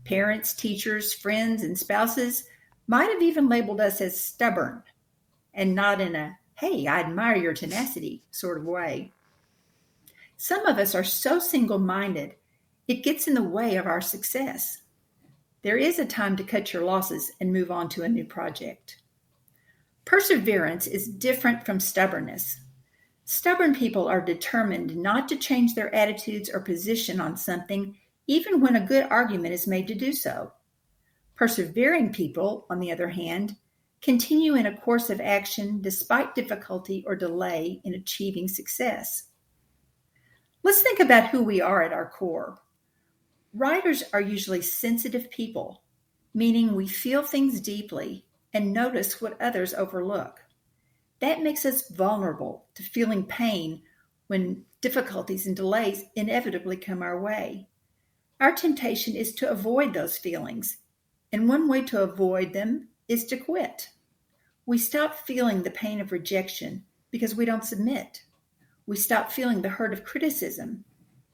Parents, 0.07 0.55
teachers, 0.55 1.13
friends, 1.13 1.63
and 1.63 1.79
spouses 1.79 2.45
might 2.87 3.11
have 3.11 3.21
even 3.21 3.51
labeled 3.51 3.83
us 3.83 4.01
as 4.01 4.19
stubborn 4.19 4.83
and 5.53 5.75
not 5.75 6.01
in 6.01 6.17
a, 6.17 6.39
hey, 6.55 6.87
I 6.87 7.01
admire 7.01 7.37
your 7.37 7.53
tenacity 7.53 8.23
sort 8.31 8.57
of 8.57 8.65
way. 8.65 9.13
Some 10.39 10.65
of 10.65 10.79
us 10.79 10.95
are 10.95 11.05
so 11.05 11.39
single 11.39 11.79
minded, 11.79 12.37
it 12.89 13.05
gets 13.05 13.29
in 13.29 13.35
the 13.35 13.43
way 13.43 13.77
of 13.77 13.87
our 13.87 14.01
success. 14.01 14.79
There 15.61 15.77
is 15.77 15.99
a 15.99 16.07
time 16.07 16.35
to 16.37 16.45
cut 16.45 16.73
your 16.73 16.85
losses 16.85 17.31
and 17.43 17.53
move 17.53 17.71
on 17.71 17.91
to 17.91 18.05
a 18.05 18.09
new 18.09 18.25
project. 18.25 19.03
Perseverance 20.07 20.87
is 20.87 21.07
different 21.07 21.67
from 21.67 21.79
stubbornness. 21.79 22.64
Stubborn 23.25 23.75
people 23.75 24.07
are 24.07 24.21
determined 24.21 24.95
not 24.97 25.29
to 25.29 25.37
change 25.37 25.75
their 25.75 25.95
attitudes 25.95 26.51
or 26.51 26.61
position 26.61 27.21
on 27.21 27.37
something 27.37 27.97
even 28.27 28.61
when 28.61 28.77
a 28.77 28.87
good 28.87 29.07
argument 29.11 29.55
is 29.55 29.67
made 29.67 29.87
to 29.89 29.95
do 29.95 30.13
so. 30.13 30.53
Persevering 31.35 32.13
people, 32.13 32.67
on 32.71 32.81
the 32.81 32.93
other 32.93 33.09
hand, 33.09 33.57
continue 34.03 34.55
in 34.55 34.67
a 34.67 34.77
course 34.77 35.09
of 35.09 35.21
action 35.21 35.81
despite 35.81 36.35
difficulty 36.35 37.03
or 37.07 37.17
delay 37.17 37.81
in 37.85 37.95
achieving 37.95 38.47
success. 38.47 39.25
Let's 40.63 40.83
think 40.83 41.01
about 41.01 41.29
who 41.29 41.43
we 41.43 41.61
are 41.61 41.83
at 41.83 41.93
our 41.93 42.09
core. 42.09 42.59
Writers 43.55 44.05
are 44.13 44.21
usually 44.21 44.63
sensitive 44.63 45.31
people, 45.31 45.83
meaning 46.35 46.75
we 46.75 46.87
feel 46.87 47.23
things 47.23 47.61
deeply 47.61 48.27
and 48.53 48.73
notice 48.73 49.21
what 49.21 49.41
others 49.41 49.73
overlook. 49.75 50.44
That 51.21 51.43
makes 51.43 51.65
us 51.65 51.89
vulnerable 51.89 52.67
to 52.75 52.83
feeling 52.83 53.25
pain 53.25 53.83
when 54.27 54.65
difficulties 54.81 55.47
and 55.47 55.57
delays 55.57 56.05
inevitably 56.15 56.77
come 56.77 57.03
our 57.03 57.21
way. 57.21 57.69
Our 58.41 58.53
temptation 58.53 59.15
is 59.15 59.35
to 59.37 59.51
avoid 59.51 59.95
those 59.95 60.19
feelings, 60.19 60.79
and 61.33 61.49
one 61.49 61.69
way 61.69 61.83
to 61.83 62.03
avoid 62.03 62.53
them 62.53 62.89
is 63.09 63.25
to 63.27 63.37
quit. 63.37 63.91
We 64.67 64.79
stop 64.79 65.15
feeling 65.15 65.63
the 65.63 65.71
pain 65.71 66.01
of 66.01 66.13
rejection 66.13 66.85
because 67.11 67.35
we 67.35 67.45
don't 67.45 67.65
submit. 67.65 68.25
We 68.87 68.97
stop 68.97 69.31
feeling 69.31 69.63
the 69.63 69.69
hurt 69.69 69.93
of 69.93 70.05
criticism 70.05 70.85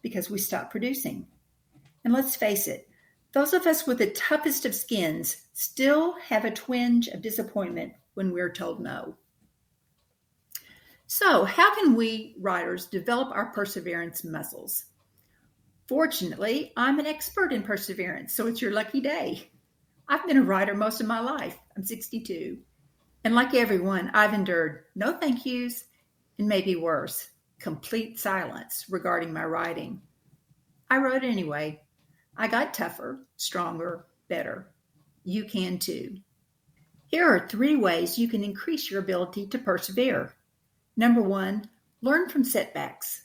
because 0.02 0.30
we 0.30 0.38
stop 0.38 0.70
producing. 0.70 1.26
And 2.04 2.12
let's 2.12 2.36
face 2.36 2.68
it, 2.68 2.88
those 3.32 3.52
of 3.52 3.66
us 3.66 3.86
with 3.86 3.98
the 3.98 4.10
toughest 4.10 4.64
of 4.64 4.74
skins 4.74 5.46
still 5.52 6.16
have 6.18 6.44
a 6.44 6.50
twinge 6.50 7.08
of 7.08 7.22
disappointment 7.22 7.92
when 8.14 8.32
we're 8.32 8.52
told 8.52 8.80
no. 8.80 9.16
So, 11.12 11.42
how 11.42 11.74
can 11.74 11.96
we 11.96 12.36
writers 12.38 12.86
develop 12.86 13.34
our 13.34 13.46
perseverance 13.46 14.22
muscles? 14.22 14.84
Fortunately, 15.88 16.72
I'm 16.76 17.00
an 17.00 17.06
expert 17.06 17.52
in 17.52 17.64
perseverance, 17.64 18.32
so 18.32 18.46
it's 18.46 18.62
your 18.62 18.70
lucky 18.70 19.00
day. 19.00 19.50
I've 20.08 20.24
been 20.24 20.36
a 20.36 20.42
writer 20.44 20.72
most 20.72 21.00
of 21.00 21.08
my 21.08 21.18
life. 21.18 21.58
I'm 21.76 21.82
62. 21.82 22.58
And 23.24 23.34
like 23.34 23.54
everyone, 23.54 24.12
I've 24.14 24.34
endured 24.34 24.84
no 24.94 25.12
thank 25.14 25.44
yous 25.44 25.82
and 26.38 26.46
maybe 26.46 26.76
worse, 26.76 27.28
complete 27.58 28.20
silence 28.20 28.86
regarding 28.88 29.32
my 29.32 29.44
writing. 29.44 30.02
I 30.88 30.98
wrote 30.98 31.24
anyway. 31.24 31.80
I 32.36 32.46
got 32.46 32.72
tougher, 32.72 33.26
stronger, 33.36 34.06
better. 34.28 34.70
You 35.24 35.42
can 35.42 35.80
too. 35.80 36.18
Here 37.08 37.28
are 37.28 37.48
three 37.48 37.74
ways 37.74 38.16
you 38.16 38.28
can 38.28 38.44
increase 38.44 38.88
your 38.88 39.00
ability 39.00 39.48
to 39.48 39.58
persevere. 39.58 40.36
Number 41.00 41.22
one, 41.22 41.64
learn 42.02 42.28
from 42.28 42.44
setbacks. 42.44 43.22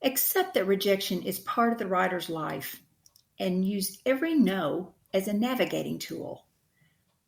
Accept 0.00 0.54
that 0.54 0.68
rejection 0.68 1.24
is 1.24 1.40
part 1.40 1.72
of 1.72 1.78
the 1.80 1.88
writer's 1.88 2.30
life 2.30 2.80
and 3.36 3.64
use 3.64 3.98
every 4.06 4.36
no 4.36 4.94
as 5.12 5.26
a 5.26 5.32
navigating 5.32 5.98
tool. 5.98 6.46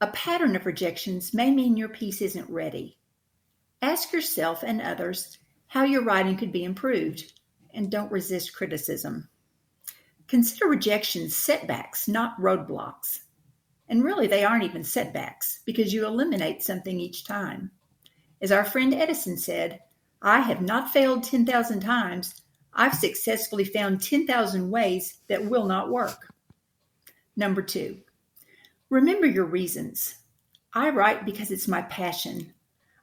A 0.01 0.07
pattern 0.07 0.55
of 0.55 0.67
rejections 0.67 1.35
may 1.35 1.51
mean 1.51 1.77
your 1.77 1.89
piece 1.89 2.23
isn't 2.23 2.49
ready. 2.49 2.97
Ask 3.83 4.13
yourself 4.13 4.63
and 4.63 4.81
others 4.81 5.37
how 5.67 5.83
your 5.83 6.05
writing 6.05 6.37
could 6.37 6.53
be 6.53 6.63
improved, 6.63 7.33
and 7.75 7.91
don't 7.91 8.13
resist 8.13 8.55
criticism. 8.55 9.31
Consider 10.29 10.69
rejections 10.69 11.35
setbacks, 11.35 12.07
not 12.07 12.41
roadblocks. 12.41 13.23
And 13.89 14.05
really, 14.05 14.29
they 14.29 14.45
aren't 14.45 14.63
even 14.63 14.85
setbacks 14.85 15.61
because 15.67 15.93
you 15.93 16.07
eliminate 16.07 16.63
something 16.63 17.01
each 17.01 17.25
time. 17.25 17.73
As 18.43 18.51
our 18.51 18.65
friend 18.65 18.93
Edison 18.93 19.37
said, 19.37 19.79
I 20.21 20.41
have 20.41 20.61
not 20.61 20.93
failed 20.93 21.23
10,000 21.23 21.79
times, 21.79 22.43
I've 22.75 22.95
successfully 22.95 23.65
found 23.65 24.03
10,000 24.03 24.69
ways 24.69 25.19
that 25.29 25.49
will 25.49 25.65
not 25.65 25.91
work. 25.91 26.27
Number 27.37 27.63
two, 27.63 28.01
remember 28.91 29.27
your 29.27 29.45
reasons. 29.45 30.17
I 30.75 30.91
write 30.91 31.25
because 31.25 31.53
it's 31.53 31.69
my 31.69 31.83
passion. 31.83 32.53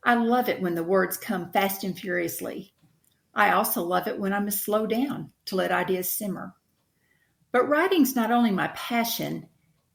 I 0.04 0.16
love 0.16 0.50
it 0.50 0.62
when 0.62 0.76
the 0.76 0.84
words 0.84 1.16
come 1.16 1.52
fast 1.52 1.86
and 1.86 1.98
furiously. 1.98 2.74
I 3.34 3.52
also 3.52 3.82
love 3.82 4.08
it 4.08 4.20
when 4.20 4.34
I 4.34 4.40
must 4.40 4.66
slow 4.66 4.86
down 4.88 5.32
to 5.46 5.56
let 5.56 5.72
ideas 5.72 6.10
simmer. 6.10 6.54
But 7.54 7.70
writing's 7.70 8.14
not 8.16 8.32
only 8.32 8.52
my 8.52 8.68
passion, 8.70 9.48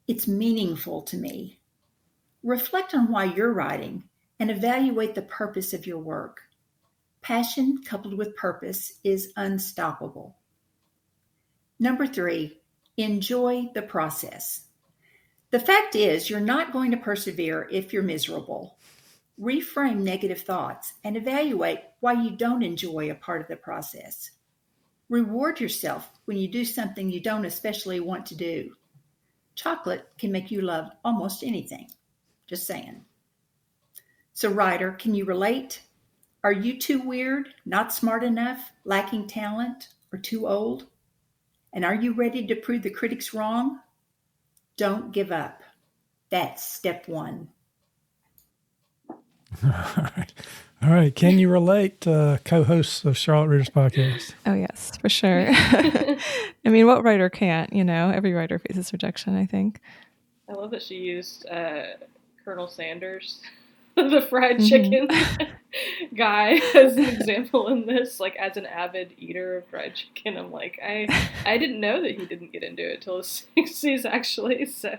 it's 0.08 0.26
meaningful 0.26 1.02
to 1.02 1.18
me. 1.18 1.60
Reflect 2.42 2.94
on 2.94 3.10
why 3.10 3.24
you're 3.24 3.52
writing 3.52 4.04
and 4.40 4.50
evaluate 4.50 5.14
the 5.14 5.22
purpose 5.22 5.72
of 5.72 5.86
your 5.86 5.98
work. 5.98 6.40
Passion 7.22 7.82
coupled 7.84 8.18
with 8.18 8.36
purpose 8.36 9.00
is 9.02 9.32
unstoppable. 9.36 10.36
Number 11.78 12.06
three, 12.06 12.60
enjoy 12.96 13.70
the 13.74 13.82
process. 13.82 14.66
The 15.50 15.60
fact 15.60 15.94
is, 15.94 16.28
you're 16.28 16.40
not 16.40 16.72
going 16.72 16.90
to 16.90 16.96
persevere 16.96 17.68
if 17.70 17.92
you're 17.92 18.02
miserable. 18.02 18.76
Reframe 19.40 19.98
negative 19.98 20.40
thoughts 20.40 20.94
and 21.02 21.16
evaluate 21.16 21.80
why 22.00 22.12
you 22.12 22.30
don't 22.32 22.62
enjoy 22.62 23.10
a 23.10 23.14
part 23.14 23.40
of 23.40 23.48
the 23.48 23.56
process. 23.56 24.30
Reward 25.08 25.60
yourself 25.60 26.10
when 26.24 26.36
you 26.36 26.48
do 26.48 26.64
something 26.64 27.10
you 27.10 27.20
don't 27.20 27.44
especially 27.44 28.00
want 28.00 28.26
to 28.26 28.34
do. 28.34 28.74
Chocolate 29.54 30.08
can 30.18 30.32
make 30.32 30.50
you 30.50 30.60
love 30.60 30.90
almost 31.04 31.42
anything. 31.42 31.88
Just 32.46 32.66
saying. 32.66 33.04
So, 34.34 34.50
writer, 34.50 34.92
can 34.92 35.14
you 35.14 35.24
relate? 35.24 35.80
Are 36.42 36.52
you 36.52 36.78
too 36.78 37.00
weird, 37.00 37.48
not 37.64 37.92
smart 37.92 38.22
enough, 38.22 38.72
lacking 38.84 39.28
talent, 39.28 39.88
or 40.12 40.18
too 40.18 40.46
old? 40.46 40.86
And 41.72 41.84
are 41.84 41.94
you 41.94 42.12
ready 42.12 42.46
to 42.46 42.56
prove 42.56 42.82
the 42.82 42.90
critics 42.90 43.32
wrong? 43.32 43.80
Don't 44.76 45.12
give 45.12 45.32
up. 45.32 45.62
That's 46.30 46.64
step 46.64 47.08
one. 47.08 47.48
All 49.62 49.70
right. 50.16 50.32
All 50.82 50.90
right. 50.90 51.14
Can 51.14 51.38
you 51.38 51.48
relate, 51.48 52.06
uh, 52.06 52.38
co-hosts 52.44 53.04
of 53.04 53.16
Charlotte 53.16 53.48
Readers 53.48 53.70
podcast? 53.70 54.34
Oh 54.44 54.54
yes, 54.54 54.96
for 55.00 55.08
sure. 55.08 55.46
I 55.48 56.18
mean, 56.64 56.86
what 56.86 57.04
writer 57.04 57.30
can't? 57.30 57.72
You 57.72 57.84
know, 57.84 58.10
every 58.10 58.32
writer 58.32 58.58
faces 58.58 58.92
rejection. 58.92 59.36
I 59.36 59.46
think. 59.46 59.80
I 60.48 60.52
love 60.52 60.70
that 60.72 60.82
she 60.82 60.96
used 60.96 61.46
uh, 61.48 61.84
Colonel 62.44 62.68
Sanders, 62.68 63.40
the 64.10 64.26
fried 64.28 64.60
chicken 64.60 65.08
mm-hmm. 65.08 66.14
guy, 66.16 66.60
as 66.74 66.96
an 66.96 67.04
example 67.04 67.68
in 67.68 67.86
this. 67.86 68.18
Like, 68.18 68.34
as 68.36 68.56
an 68.56 68.66
avid 68.66 69.14
eater 69.18 69.58
of 69.58 69.66
fried 69.68 69.94
chicken, 69.94 70.36
I'm 70.36 70.50
like, 70.50 70.78
I 70.82 71.06
I 71.46 71.58
didn't 71.58 71.80
know 71.80 72.02
that 72.02 72.18
he 72.18 72.26
didn't 72.26 72.52
get 72.52 72.62
into 72.62 72.82
it 72.82 73.02
till 73.02 73.18
the 73.18 73.22
60s, 73.22 74.04
actually. 74.04 74.66
So 74.66 74.98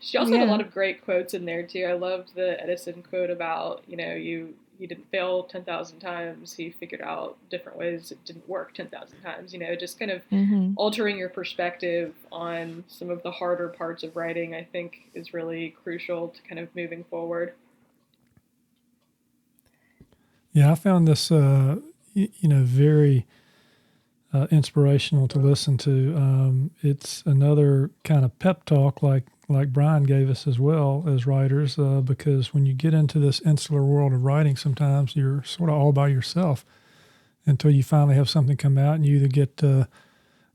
she 0.00 0.18
also 0.18 0.32
yeah. 0.32 0.40
had 0.40 0.48
a 0.48 0.50
lot 0.50 0.60
of 0.60 0.72
great 0.72 1.04
quotes 1.04 1.34
in 1.34 1.44
there 1.46 1.62
too. 1.62 1.84
I 1.84 1.94
loved 1.94 2.34
the 2.34 2.60
Edison 2.62 3.02
quote 3.02 3.30
about, 3.30 3.82
you 3.86 3.96
know, 3.96 4.14
you 4.14 4.54
he 4.78 4.88
didn't 4.88 5.08
fail 5.12 5.44
10,000 5.44 6.00
times. 6.00 6.54
He 6.54 6.70
figured 6.70 7.02
out 7.02 7.36
different 7.50 7.78
ways 7.78 8.10
it 8.10 8.24
didn't 8.24 8.48
work 8.48 8.74
10,000 8.74 9.20
times. 9.22 9.52
You 9.52 9.60
know, 9.60 9.76
just 9.76 9.96
kind 9.96 10.10
of 10.10 10.22
mm-hmm. 10.28 10.72
altering 10.76 11.16
your 11.16 11.28
perspective 11.28 12.14
on 12.32 12.82
some 12.88 13.08
of 13.08 13.22
the 13.22 13.30
harder 13.30 13.68
parts 13.68 14.02
of 14.02 14.16
writing, 14.16 14.56
I 14.56 14.64
think, 14.64 15.08
is 15.14 15.32
really 15.32 15.76
crucial 15.84 16.28
to 16.28 16.42
kind 16.42 16.58
of 16.58 16.68
moving 16.74 17.04
forward. 17.04 17.54
Yeah, 20.52 20.72
I 20.72 20.74
found 20.74 21.08
this, 21.08 21.32
uh, 21.32 21.76
you, 22.12 22.48
know, 22.48 22.62
very 22.62 23.26
uh, 24.34 24.48
inspirational 24.50 25.26
to 25.28 25.38
listen 25.38 25.78
to. 25.78 26.14
Um, 26.16 26.70
it's 26.82 27.22
another 27.24 27.90
kind 28.04 28.24
of 28.24 28.38
pep 28.38 28.64
talk, 28.64 29.02
like 29.02 29.24
like 29.48 29.72
Brian 29.72 30.04
gave 30.04 30.30
us 30.30 30.46
as 30.46 30.58
well 30.58 31.04
as 31.06 31.26
writers, 31.26 31.78
uh, 31.78 32.00
because 32.00 32.54
when 32.54 32.64
you 32.64 32.72
get 32.72 32.94
into 32.94 33.18
this 33.18 33.40
insular 33.40 33.84
world 33.84 34.14
of 34.14 34.24
writing, 34.24 34.56
sometimes 34.56 35.14
you're 35.14 35.42
sort 35.42 35.68
of 35.68 35.76
all 35.76 35.92
by 35.92 36.08
yourself 36.08 36.64
until 37.44 37.70
you 37.70 37.82
finally 37.82 38.14
have 38.14 38.30
something 38.30 38.56
come 38.56 38.78
out, 38.78 38.94
and 38.94 39.04
you 39.04 39.16
either 39.16 39.28
get 39.28 39.62
uh, 39.62 39.84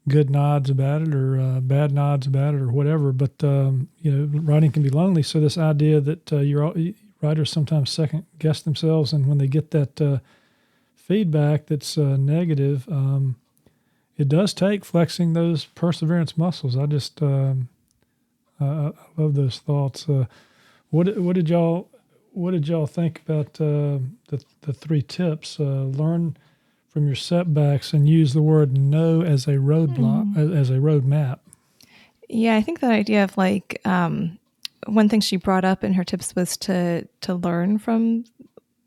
good 0.07 0.29
nods 0.29 0.69
about 0.69 1.01
it 1.01 1.13
or 1.13 1.39
uh, 1.39 1.59
bad 1.59 1.91
nods 1.91 2.25
about 2.25 2.55
it 2.55 2.61
or 2.61 2.71
whatever. 2.71 3.11
But 3.11 3.43
um, 3.43 3.89
you 3.99 4.11
know, 4.11 4.39
writing 4.39 4.71
can 4.71 4.83
be 4.83 4.89
lonely. 4.89 5.21
So 5.21 5.39
this 5.39 5.57
idea 5.57 5.99
that 6.01 6.33
uh, 6.33 6.37
you're 6.37 6.73
writers 7.21 7.51
sometimes 7.51 7.89
second 7.89 8.25
guess 8.39 8.61
themselves, 8.61 9.13
and 9.13 9.27
when 9.27 9.37
they 9.37 9.47
get 9.47 9.71
that 9.71 10.01
uh, 10.01 10.19
feedback 10.95 11.67
that's 11.67 11.97
uh, 11.97 12.17
negative. 12.17 12.87
Um, 12.89 13.37
it 14.17 14.27
does 14.27 14.53
take 14.53 14.83
flexing 14.83 15.33
those 15.33 15.65
perseverance 15.65 16.37
muscles. 16.37 16.75
I 16.75 16.85
just 16.87 17.21
um, 17.21 17.69
I 18.59 18.91
love 19.15 19.35
those 19.35 19.59
thoughts. 19.59 20.09
Uh, 20.09 20.25
what 20.89 21.17
what 21.17 21.35
did 21.35 21.49
y'all 21.49 21.89
what 22.33 22.51
did 22.51 22.67
y'all 22.67 22.87
think 22.87 23.21
about 23.25 23.61
uh, 23.61 23.99
the 24.27 24.43
the 24.61 24.73
three 24.73 25.01
tips? 25.01 25.59
Uh, 25.59 25.63
learn 25.63 26.35
from 26.89 27.05
your 27.05 27.15
setbacks 27.15 27.93
and 27.93 28.09
use 28.09 28.33
the 28.33 28.41
word 28.41 28.77
no 28.77 29.21
as 29.21 29.45
a 29.45 29.51
roadblock 29.51 30.33
mm. 30.33 30.37
as, 30.37 30.69
as, 30.69 30.69
a 30.71 30.79
roadmap. 30.79 31.37
Yeah, 32.27 32.55
I 32.55 32.63
think 32.63 32.79
that 32.79 32.91
idea 32.91 33.23
of 33.23 33.37
like 33.37 33.79
um, 33.85 34.39
one 34.85 35.09
thing 35.09 35.21
she 35.21 35.37
brought 35.37 35.65
up 35.65 35.83
in 35.83 35.93
her 35.93 36.03
tips 36.03 36.35
was 36.35 36.57
to 36.57 37.07
to 37.21 37.33
learn 37.33 37.77
from 37.77 38.23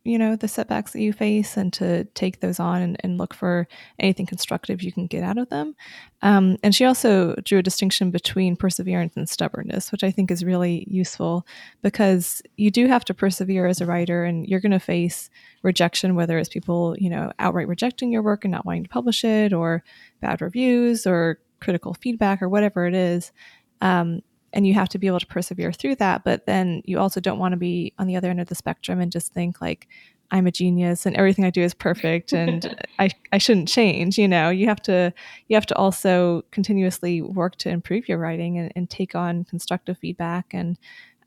you 0.02 0.18
know 0.18 0.34
the 0.34 0.48
setbacks 0.48 0.92
that 0.92 1.02
you 1.02 1.12
face 1.12 1.58
and 1.58 1.74
to 1.74 2.04
take 2.14 2.40
those 2.40 2.58
on 2.58 2.80
and, 2.80 2.96
and 3.00 3.18
look 3.18 3.34
for 3.34 3.68
anything 3.98 4.24
constructive 4.24 4.82
you 4.82 4.90
can 4.90 5.06
get 5.06 5.22
out 5.22 5.36
of 5.36 5.50
them. 5.50 5.74
Um, 6.22 6.56
and 6.62 6.74
she 6.74 6.86
also 6.86 7.34
drew 7.44 7.58
a 7.58 7.62
distinction 7.62 8.10
between 8.10 8.56
perseverance 8.56 9.14
and 9.16 9.28
stubbornness 9.28 9.92
which 9.92 10.04
i 10.04 10.10
think 10.10 10.30
is 10.30 10.44
really 10.44 10.86
useful 10.88 11.46
because 11.82 12.42
you 12.56 12.70
do 12.70 12.86
have 12.86 13.04
to 13.06 13.14
persevere 13.14 13.66
as 13.66 13.80
a 13.80 13.86
writer 13.86 14.24
and 14.24 14.46
you're 14.46 14.60
going 14.60 14.72
to 14.72 14.78
face 14.78 15.28
rejection 15.62 16.14
whether 16.14 16.38
it's 16.38 16.48
people 16.48 16.96
you 16.98 17.10
know 17.10 17.32
outright 17.38 17.68
rejecting 17.68 18.10
your 18.10 18.22
work 18.22 18.44
and 18.44 18.52
not 18.52 18.64
wanting 18.64 18.84
to 18.84 18.90
publish 18.90 19.24
it 19.24 19.52
or 19.52 19.82
bad 20.20 20.40
reviews 20.40 21.06
or 21.06 21.38
critical 21.60 21.94
feedback 21.94 22.42
or 22.42 22.48
whatever 22.48 22.86
it 22.86 22.94
is. 22.94 23.32
Um, 23.80 24.22
and 24.52 24.66
you 24.66 24.74
have 24.74 24.88
to 24.88 24.98
be 24.98 25.06
able 25.06 25.20
to 25.20 25.26
persevere 25.26 25.72
through 25.72 25.96
that 25.96 26.22
but 26.24 26.46
then 26.46 26.82
you 26.84 26.98
also 26.98 27.20
don't 27.20 27.38
want 27.38 27.52
to 27.52 27.58
be 27.58 27.92
on 27.98 28.06
the 28.06 28.16
other 28.16 28.30
end 28.30 28.40
of 28.40 28.48
the 28.48 28.54
spectrum 28.54 29.00
and 29.00 29.12
just 29.12 29.32
think 29.32 29.60
like 29.60 29.88
i'm 30.30 30.46
a 30.46 30.50
genius 30.50 31.06
and 31.06 31.16
everything 31.16 31.44
i 31.44 31.50
do 31.50 31.62
is 31.62 31.74
perfect 31.74 32.32
and 32.32 32.76
i 32.98 33.10
i 33.32 33.38
shouldn't 33.38 33.68
change 33.68 34.18
you 34.20 34.28
know? 34.28 34.50
You 34.50 34.66
have 34.66 34.82
to 34.82 35.12
you 35.48 35.56
have 35.56 35.66
to 35.66 35.76
also 35.76 36.42
continuously 36.50 37.22
work 37.22 37.56
to 37.56 37.70
improve 37.70 38.08
your 38.08 38.18
writing 38.18 38.58
and, 38.58 38.72
and 38.76 38.88
take 38.88 39.14
on 39.14 39.44
constructive 39.44 39.98
feedback 39.98 40.52
and 40.52 40.78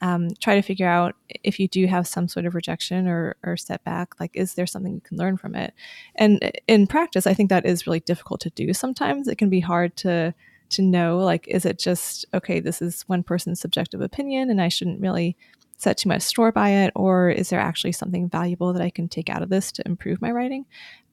um, 0.02 0.30
try 0.42 0.56
to 0.56 0.62
figure 0.62 0.88
out 0.88 1.16
if 1.46 1.60
you 1.60 1.70
do 1.70 1.88
have 1.88 2.06
some 2.06 2.28
sort 2.28 2.46
of 2.46 2.56
rejection 2.56 3.08
or, 3.08 3.38
or 3.44 3.56
setback 3.56 4.20
like 4.20 4.32
is 4.34 4.56
there 4.56 4.68
something 4.68 4.94
you 4.94 5.02
can 5.02 5.18
learn 5.18 5.38
from 5.38 5.56
it? 5.56 5.74
And 6.16 6.52
in 6.68 6.88
practice 6.88 7.26
i 7.26 7.34
think 7.34 7.50
that 7.50 7.66
is 7.66 7.88
really 7.88 8.02
difficult 8.02 8.42
to 8.42 8.50
do 8.52 8.74
sometimes. 8.74 9.28
It 9.28 9.38
can 9.38 9.50
be 9.50 9.62
hard 9.62 9.96
to 9.98 10.34
to 10.70 10.82
know 10.82 11.18
like 11.18 11.48
is 11.48 11.66
it 11.66 11.80
just 11.80 12.26
okay 12.34 12.60
this 12.60 12.82
is 12.82 13.04
one 13.04 13.24
person's 13.24 13.60
subjective 13.60 14.02
opinion 14.02 14.50
and 14.50 14.62
i 14.62 14.68
shouldn't 14.68 15.02
really 15.02 15.36
set 15.78 15.98
too 15.98 16.10
much 16.10 16.22
store 16.22 16.52
by 16.52 16.70
it 16.70 16.92
or 16.96 17.30
is 17.30 17.50
there 17.50 17.60
actually 17.60 17.92
something 17.92 18.30
valuable 18.30 18.74
that 18.74 18.82
i 18.82 18.90
can 18.90 19.08
take 19.08 19.30
out 19.30 19.42
of 19.44 19.50
this 19.50 19.72
to 19.72 19.86
improve 19.86 20.22
my 20.22 20.32
writing? 20.32 20.66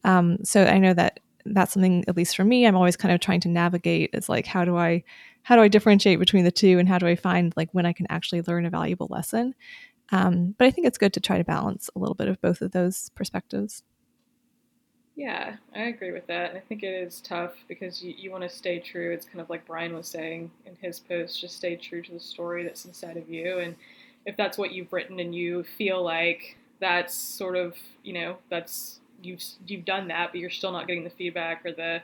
Um, 0.05 0.39
so 0.44 0.64
i 0.64 0.78
know 0.78 0.94
that 0.94 1.20
that's 1.47 1.72
something 1.72 2.05
at 2.06 2.16
least 2.16 2.36
for 2.36 2.44
me 2.44 2.66
i'm 2.66 2.77
always 2.77 2.97
kind 2.97 3.12
of 3.12 3.20
trying 3.20 3.40
to 3.40 3.48
navigate 3.48 4.10
is 4.12 4.28
like 4.28 4.47
how 4.47 4.64
do 4.64 4.77
i 4.77 5.02
how 5.43 5.56
do 5.56 5.62
i 5.62 5.68
differentiate 5.68 6.18
between 6.18 6.44
the 6.44 6.51
two 6.51 6.78
and 6.78 6.89
how 6.89 6.98
do 6.98 7.06
i 7.06 7.16
find 7.16 7.55
like 7.56 7.68
when 7.72 7.86
i 7.86 7.93
can 7.93 8.06
actually 8.10 8.43
learn 8.43 8.66
a 8.66 8.70
valuable 8.70 9.09
lesson? 9.10 9.55
Um, 10.12 10.55
but 10.59 10.66
i 10.66 10.70
think 10.70 10.86
it's 10.86 10.98
good 10.98 11.12
to 11.14 11.20
try 11.20 11.39
to 11.39 11.44
balance 11.44 11.89
a 11.94 11.98
little 11.98 12.14
bit 12.14 12.28
of 12.28 12.40
both 12.40 12.60
of 12.62 12.72
those 12.72 13.10
perspectives 13.14 13.82
yeah, 15.16 15.57
I 15.74 15.82
agree 15.82 16.12
with 16.12 16.27
that. 16.28 16.55
I 16.55 16.61
think 16.61 16.82
it 16.82 16.95
is 16.95 17.20
tough 17.20 17.53
because 17.69 18.03
you, 18.03 18.15
you 18.16 18.31
want 18.31 18.43
to 18.43 18.49
stay 18.49 18.78
true. 18.78 19.12
It's 19.12 19.27
kind 19.27 19.41
of 19.41 19.51
like 19.51 19.66
Brian 19.66 19.95
was 19.95 20.09
saying 20.09 20.51
in 20.65 20.77
his 20.81 20.99
post, 21.01 21.41
just 21.41 21.57
stay 21.57 21.77
true 21.77 22.01
to 22.03 22.12
the 22.12 22.20
story 22.20 22.65
that's 22.65 22.85
inside 22.85 23.16
of 23.16 23.28
you. 23.28 23.59
And 23.59 23.77
if 24.24 24.37
that's 24.37 24.57
what 24.57 24.73
you've 24.73 24.93
written 24.93 25.20
and 25.20 25.35
you 25.35 25.65
feel 25.65 26.03
like 26.03 26.57
that's 26.81 27.15
sort 27.15 27.57
of, 27.57 27.77
you 28.03 28.15
know, 28.15 28.37
that's 28.49 29.01
you've 29.23 29.43
you've 29.66 29.85
done 29.85 30.09
that, 30.09 30.31
but 30.32 30.41
you're 30.41 30.49
still 30.49 30.73
not 30.73 30.87
getting 30.87 31.05
the 31.05 31.11
feedback 31.11 31.66
or 31.66 31.73
the 31.73 32.01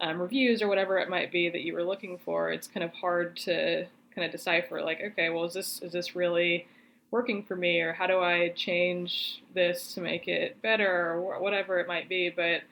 um, 0.00 0.20
reviews 0.20 0.62
or 0.62 0.68
whatever 0.68 0.98
it 0.98 1.08
might 1.10 1.30
be 1.30 1.48
that 1.50 1.62
you 1.62 1.74
were 1.74 1.84
looking 1.84 2.18
for, 2.24 2.50
it's 2.50 2.66
kind 2.66 2.82
of 2.84 2.92
hard 2.92 3.36
to 3.38 3.86
kind 4.14 4.24
of 4.24 4.32
decipher. 4.32 4.80
Like, 4.80 5.00
okay, 5.02 5.28
well, 5.28 5.44
is 5.44 5.54
this 5.54 5.82
is 5.82 5.92
this 5.92 6.16
really 6.16 6.66
working 7.14 7.44
for 7.44 7.54
me 7.54 7.80
or 7.80 7.92
how 7.92 8.08
do 8.08 8.18
I 8.18 8.48
change 8.56 9.40
this 9.54 9.94
to 9.94 10.00
make 10.00 10.26
it 10.26 10.60
better 10.62 11.12
or 11.12 11.38
whatever 11.38 11.78
it 11.78 11.86
might 11.86 12.08
be. 12.08 12.28
But 12.28 12.62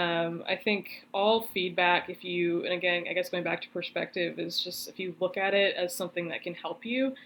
um, 0.00 0.44
I 0.48 0.54
think 0.54 1.04
all 1.12 1.48
feedback, 1.52 2.08
if 2.08 2.22
you, 2.22 2.62
and 2.64 2.74
again, 2.74 3.06
I 3.10 3.12
guess 3.12 3.28
going 3.28 3.42
back 3.42 3.60
to 3.62 3.68
perspective, 3.70 4.38
is 4.38 4.62
just 4.62 4.88
if 4.88 5.00
you 5.00 5.16
look 5.18 5.36
at 5.36 5.52
it 5.52 5.74
as 5.74 5.92
something 5.96 6.28
that 6.28 6.42
can 6.42 6.54
help 6.54 6.86
you, 6.86 7.16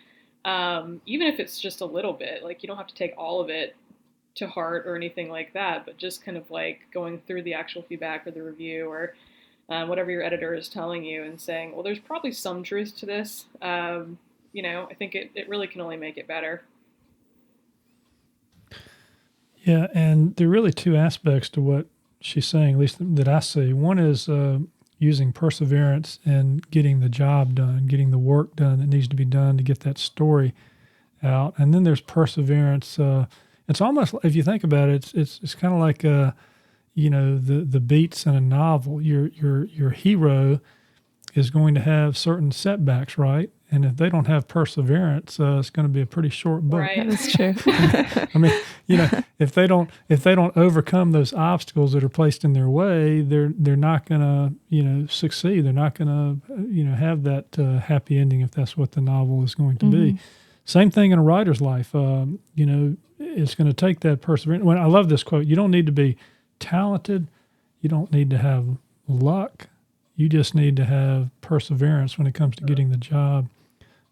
um, 0.47 1.03
even 1.05 1.27
if 1.27 1.41
it's 1.41 1.61
just 1.61 1.83
a 1.83 1.85
little 1.85 2.15
bit, 2.15 2.43
like 2.43 2.63
you 2.63 2.67
don't 2.69 2.79
have 2.79 2.87
to 2.87 2.95
take 2.95 3.13
all 3.19 3.39
of 3.39 3.51
it 3.51 3.77
to 4.37 4.47
heart 4.47 4.87
or 4.87 4.97
anything 4.97 5.29
like 5.29 5.53
that, 5.53 5.85
but 5.85 5.99
just 5.99 6.25
kind 6.25 6.39
of 6.39 6.51
like 6.51 6.81
going 6.91 7.21
through 7.27 7.43
the 7.43 7.53
actual 7.53 7.83
feedback 7.83 8.27
or 8.27 8.31
the 8.31 8.43
review 8.43 8.89
or 8.89 9.13
um, 9.69 9.91
whatever 9.91 10.11
your 10.11 10.23
editor 10.23 10.55
is 10.55 10.71
telling 10.71 11.05
you 11.05 11.23
and 11.23 11.39
saying, 11.39 11.75
well, 11.75 11.83
there's 11.83 11.99
probably 11.99 12.33
some 12.33 12.63
truth 12.63 12.97
to 12.97 13.05
this. 13.05 13.45
Um, 13.61 14.17
you 14.57 14.63
know, 14.63 14.89
I 14.91 14.95
think 14.95 15.15
it, 15.15 15.31
it 15.35 15.51
really 15.51 15.67
can 15.67 15.83
only 15.83 15.99
make 15.99 16.17
it 16.17 16.27
better. 16.27 16.63
Yeah, 19.63 19.89
and 19.93 20.35
there 20.37 20.47
are 20.47 20.51
really 20.51 20.73
two 20.73 20.97
aspects 20.97 21.51
to 21.51 21.61
what 21.61 21.89
she's 22.23 22.47
saying, 22.47 22.73
at 22.73 22.81
least 22.81 22.97
that 23.17 23.29
I 23.29 23.41
see. 23.41 23.75
One 23.75 23.99
is 23.99 24.31
uh, 24.31 24.61
using 24.99 25.35
perseverance 25.35 26.21
and 26.25 26.69
getting 26.71 27.01
the 27.01 27.11
job 27.11 27.55
done, 27.55 27.87
getting 27.87 28.13
the 28.13 28.19
work 28.19 28.57
done 28.57 28.79
that 28.79 28.87
needs 28.87 29.09
to 29.09 29.17
be 29.17 29.27
done 29.27 29.59
to 29.59 29.63
get 29.63 29.81
that 29.81 29.99
story 29.99 30.55
out. 31.23 31.53
And 31.59 31.75
then 31.75 31.83
there's 31.83 32.01
perseverance. 32.01 32.99
Uh, 32.99 33.27
it's 33.69 33.83
almost, 33.83 34.15
if 34.25 34.35
you 34.35 34.43
think 34.43 34.65
about 34.65 34.89
it, 34.89 34.95
it's 34.95 35.13
it's, 35.13 35.41
it's 35.43 35.55
kind 35.55 35.75
of 35.75 35.81
like, 35.81 36.03
uh, 36.03 36.33
you 36.95 37.11
know, 37.11 37.37
the 37.37 37.61
the 37.61 37.81
beats 37.81 38.25
in 38.25 38.35
a 38.35 38.41
novel. 38.41 39.03
Your 39.03 39.27
your 39.29 39.65
your 39.65 39.91
hero 39.91 40.61
is 41.35 41.51
going 41.51 41.75
to 41.75 41.83
have 41.83 42.17
certain 42.17 42.53
setbacks, 42.53 43.19
right? 43.19 43.51
And 43.69 43.85
if 43.85 43.97
they 43.97 44.09
don't 44.09 44.29
have 44.29 44.47
perseverance, 44.47 45.41
uh, 45.41 45.59
it's 45.59 45.71
going 45.71 45.87
to 45.87 45.93
be 45.93 46.01
a 46.01 46.07
pretty 46.07 46.29
short 46.29 46.63
book. 46.63 46.81
Right. 46.81 47.09
That's 47.09 47.33
true. 47.37 47.55
I 47.67 48.39
mean, 48.39 48.53
you 48.87 48.99
know, 48.99 49.09
if 49.39 49.53
they 49.53 49.67
don't 49.67 49.91
if 50.09 50.23
they 50.23 50.35
don't 50.35 50.57
overcome 50.57 51.13
those 51.13 51.33
obstacles 51.33 51.93
that 51.93 52.05
are 52.05 52.09
placed 52.09 52.45
in 52.45 52.53
their 52.53 52.69
way, 52.69 53.23
they're 53.23 53.53
they're 53.57 53.77
not 53.77 54.07
going 54.07 54.21
to 54.21 54.55
you 54.69 54.83
know 54.83 55.07
succeed. 55.09 55.65
They're 55.65 55.73
not 55.73 55.97
going 55.97 56.09
to 56.09 56.67
you 56.69 56.85
know 56.85 56.95
have 56.95 57.25
that 57.25 57.59
uh, 57.59 57.81
happy 57.81 58.19
ending 58.19 58.41
if 58.41 58.53
that's 58.53 58.77
what 58.77 58.93
the 58.93 59.01
novel 59.01 59.43
is 59.43 59.55
going 59.55 59.79
to 59.79 59.87
mm-hmm. 59.87 60.15
be. 60.15 60.21
Same 60.65 60.91
thing 60.91 61.11
in 61.11 61.19
a 61.19 61.23
writer's 61.23 61.61
life. 61.61 61.95
Um, 61.95 62.39
you 62.55 62.67
know, 62.67 62.97
it's 63.19 63.55
going 63.55 63.69
to 63.69 63.75
take 63.75 64.01
that 64.01 64.21
perseverance. 64.21 64.65
When 64.65 64.79
I 64.79 64.87
love 64.87 65.09
this 65.09 65.23
quote, 65.23 65.47
you 65.47 65.57
don't 65.57 65.71
need 65.71 65.87
to 65.87 65.93
be 65.93 66.17
talented. 66.59 67.29
You 67.81 67.89
don't 67.89 68.13
need 68.13 68.31
to 68.31 68.39
have 68.39 68.79
luck. 69.09 69.69
You 70.17 70.29
just 70.29 70.55
need 70.55 70.77
to 70.77 70.85
have 70.85 71.31
perseverance 71.41 72.17
when 72.17 72.27
it 72.27 72.35
comes 72.35 72.57
to 72.57 72.65
getting 72.65 72.91
the 72.91 72.97
job 72.97 73.49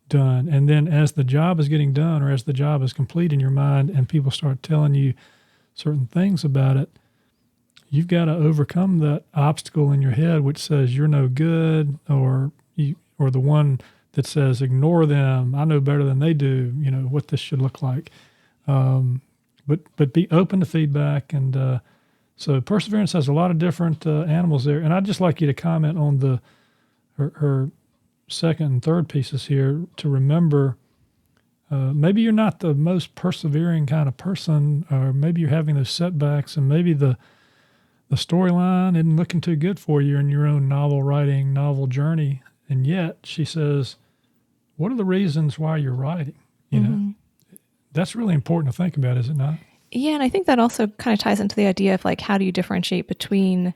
done. 0.09 0.49
And 0.49 0.69
then 0.69 0.87
as 0.89 1.13
the 1.13 1.25
job 1.25 1.59
is 1.61 1.69
getting 1.69 1.93
done 1.93 2.23
or 2.23 2.31
as 2.31 2.45
the 2.45 2.53
job 2.53 2.83
is 2.83 2.93
complete 2.93 3.33
in 3.33 3.41
your 3.41 3.51
mind 3.51 3.91
and 3.91 4.09
people 4.09 4.31
start 4.31 4.63
telling 4.63 4.95
you 4.95 5.15
certain 5.75 6.07
things 6.07 6.45
about 6.45 6.77
it, 6.77 6.91
you've 7.89 8.09
got 8.09 8.27
to 8.27 8.35
overcome 8.35 8.99
that 8.99 9.25
obstacle 9.35 9.93
in 9.93 10.03
your 10.03 10.13
head 10.13 10.41
which 10.41 10.59
says 10.59 10.97
you're 10.97 11.09
no 11.09 11.29
good 11.29 11.99
or 12.09 12.53
you 12.75 12.97
or 13.19 13.31
the 13.31 13.41
one 13.41 13.81
that 14.13 14.27
says 14.27 14.63
ignore 14.63 15.07
them. 15.07 15.55
I 15.55 15.65
know 15.65 15.81
better 15.81 16.05
than 16.05 16.19
they 16.19 16.35
do, 16.35 16.73
you 16.79 16.91
know, 16.91 17.07
what 17.09 17.29
this 17.29 17.41
should 17.41 17.63
look 17.63 17.83
like. 17.83 18.11
Um, 18.67 19.21
but 19.67 19.81
but 19.97 20.13
be 20.13 20.29
open 20.31 20.61
to 20.61 20.67
feedback 20.67 21.33
and 21.33 21.57
uh, 21.57 21.79
so 22.37 22.61
perseverance 22.61 23.13
has 23.13 23.29
a 23.29 23.33
lot 23.33 23.51
of 23.51 23.59
different 23.59 24.07
uh, 24.07 24.23
animals 24.23 24.65
there 24.65 24.79
and 24.79 24.93
i'd 24.93 25.05
just 25.05 25.21
like 25.21 25.41
you 25.41 25.47
to 25.47 25.55
comment 25.55 25.99
on 25.99 26.19
the 26.19 26.41
her, 27.17 27.33
her 27.37 27.71
second 28.29 28.67
and 28.67 28.83
third 28.83 29.09
pieces 29.09 29.47
here 29.47 29.87
to 29.97 30.09
remember 30.09 30.77
uh, 31.71 31.93
maybe 31.93 32.21
you're 32.21 32.33
not 32.33 32.61
the 32.61 32.75
most 32.75 33.15
persevering 33.15 33.87
kind 33.87 34.07
of 34.09 34.17
person 34.17 34.87
or 34.91 35.13
maybe 35.13 35.41
you're 35.41 35.51
having 35.51 35.75
those 35.75 35.91
setbacks 35.91 36.57
and 36.57 36.69
maybe 36.69 36.93
the 36.93 37.17
the 38.11 38.17
storyline 38.17 38.97
isn't 38.97 39.17
looking 39.17 39.41
too 39.41 39.57
good 39.57 39.81
for 39.81 40.01
you 40.01 40.19
in 40.19 40.29
your 40.29 40.47
own 40.47 40.69
novel 40.69 41.03
writing 41.03 41.53
novel 41.53 41.87
journey. 41.87 42.43
And 42.69 42.87
yet 42.87 43.19
she 43.25 43.45
says 43.45 43.97
what 44.77 44.93
are 44.93 44.97
the 44.97 45.05
reasons 45.05 45.59
why 45.59 45.79
you're 45.79 45.93
writing? 45.95 46.35
You 46.71 46.81
mm-hmm. 46.81 46.93
know 46.93 47.15
that's 47.93 48.15
really 48.15 48.35
important 48.35 48.75
to 48.75 48.77
think 48.77 48.97
about 48.97 49.17
is 49.17 49.29
it 49.29 49.37
not? 49.37 49.55
Yeah, 49.91 50.13
and 50.13 50.23
I 50.23 50.29
think 50.29 50.47
that 50.47 50.59
also 50.59 50.89
kind 50.89 51.15
of 51.15 51.21
ties 51.21 51.41
into 51.41 51.57
the 51.57 51.67
idea 51.67 51.95
of 51.95 52.05
like 52.05 52.21
how 52.21 52.37
do 52.37 52.45
you 52.45 52.53
differentiate 52.53 53.09
between 53.09 53.75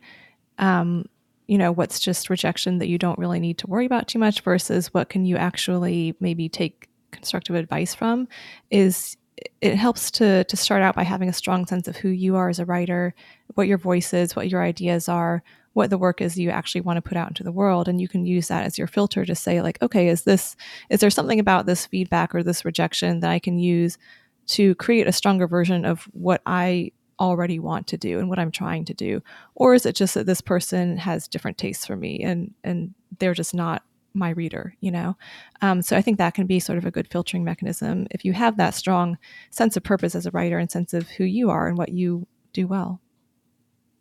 um, 0.58 1.08
you 1.48 1.58
know, 1.58 1.72
what's 1.72 1.98
just 1.98 2.30
rejection 2.30 2.78
that 2.78 2.88
you 2.88 2.98
don't 2.98 3.18
really 3.18 3.40
need 3.40 3.58
to 3.58 3.66
worry 3.66 3.86
about 3.86 4.06
too 4.06 4.18
much 4.18 4.42
versus 4.42 4.92
what 4.94 5.08
can 5.08 5.24
you 5.24 5.36
actually 5.36 6.14
maybe 6.20 6.48
take 6.48 6.88
constructive 7.10 7.56
advice 7.56 7.94
from 7.94 8.28
is 8.70 9.16
it 9.62 9.74
helps 9.76 10.10
to 10.10 10.44
to 10.44 10.56
start 10.56 10.82
out 10.82 10.94
by 10.94 11.04
having 11.04 11.28
a 11.28 11.32
strong 11.32 11.64
sense 11.64 11.88
of 11.88 11.96
who 11.96 12.10
you 12.10 12.36
are 12.36 12.48
as 12.48 12.58
a 12.58 12.64
writer, 12.64 13.14
what 13.54 13.66
your 13.66 13.78
voice 13.78 14.12
is, 14.12 14.36
what 14.36 14.50
your 14.50 14.62
ideas 14.62 15.08
are, 15.08 15.42
what 15.72 15.90
the 15.90 15.98
work 15.98 16.20
is 16.20 16.38
you 16.38 16.50
actually 16.50 16.82
want 16.82 16.98
to 16.98 17.08
put 17.08 17.16
out 17.16 17.28
into 17.28 17.44
the 17.44 17.52
world. 17.52 17.88
And 17.88 18.00
you 18.00 18.08
can 18.08 18.26
use 18.26 18.48
that 18.48 18.64
as 18.64 18.76
your 18.76 18.86
filter 18.86 19.24
to 19.24 19.34
say 19.34 19.62
like 19.62 19.80
okay 19.80 20.08
is 20.08 20.22
this 20.22 20.54
is 20.90 21.00
there 21.00 21.10
something 21.10 21.40
about 21.40 21.66
this 21.66 21.86
feedback 21.86 22.34
or 22.34 22.42
this 22.42 22.64
rejection 22.64 23.20
that 23.20 23.30
i 23.30 23.38
can 23.38 23.58
use 23.58 23.96
to 24.48 24.74
create 24.76 25.06
a 25.06 25.12
stronger 25.12 25.46
version 25.46 25.84
of 25.84 26.02
what 26.12 26.40
I 26.46 26.92
already 27.20 27.58
want 27.58 27.86
to 27.88 27.96
do 27.96 28.18
and 28.18 28.28
what 28.28 28.38
I'm 28.38 28.50
trying 28.50 28.84
to 28.86 28.94
do? 28.94 29.22
Or 29.54 29.74
is 29.74 29.86
it 29.86 29.94
just 29.94 30.14
that 30.14 30.26
this 30.26 30.40
person 30.40 30.96
has 30.98 31.28
different 31.28 31.58
tastes 31.58 31.86
for 31.86 31.96
me 31.96 32.22
and 32.22 32.54
and 32.64 32.94
they're 33.18 33.34
just 33.34 33.54
not 33.54 33.82
my 34.14 34.30
reader, 34.30 34.74
you 34.80 34.90
know? 34.90 35.16
Um, 35.62 35.82
so 35.82 35.96
I 35.96 36.02
think 36.02 36.18
that 36.18 36.34
can 36.34 36.46
be 36.46 36.60
sort 36.60 36.78
of 36.78 36.86
a 36.86 36.90
good 36.90 37.08
filtering 37.08 37.44
mechanism 37.44 38.06
if 38.10 38.24
you 38.24 38.32
have 38.32 38.56
that 38.56 38.74
strong 38.74 39.18
sense 39.50 39.76
of 39.76 39.82
purpose 39.82 40.14
as 40.14 40.26
a 40.26 40.30
writer 40.30 40.58
and 40.58 40.70
sense 40.70 40.94
of 40.94 41.08
who 41.08 41.24
you 41.24 41.50
are 41.50 41.68
and 41.68 41.78
what 41.78 41.90
you 41.90 42.26
do 42.52 42.66
well. 42.66 43.00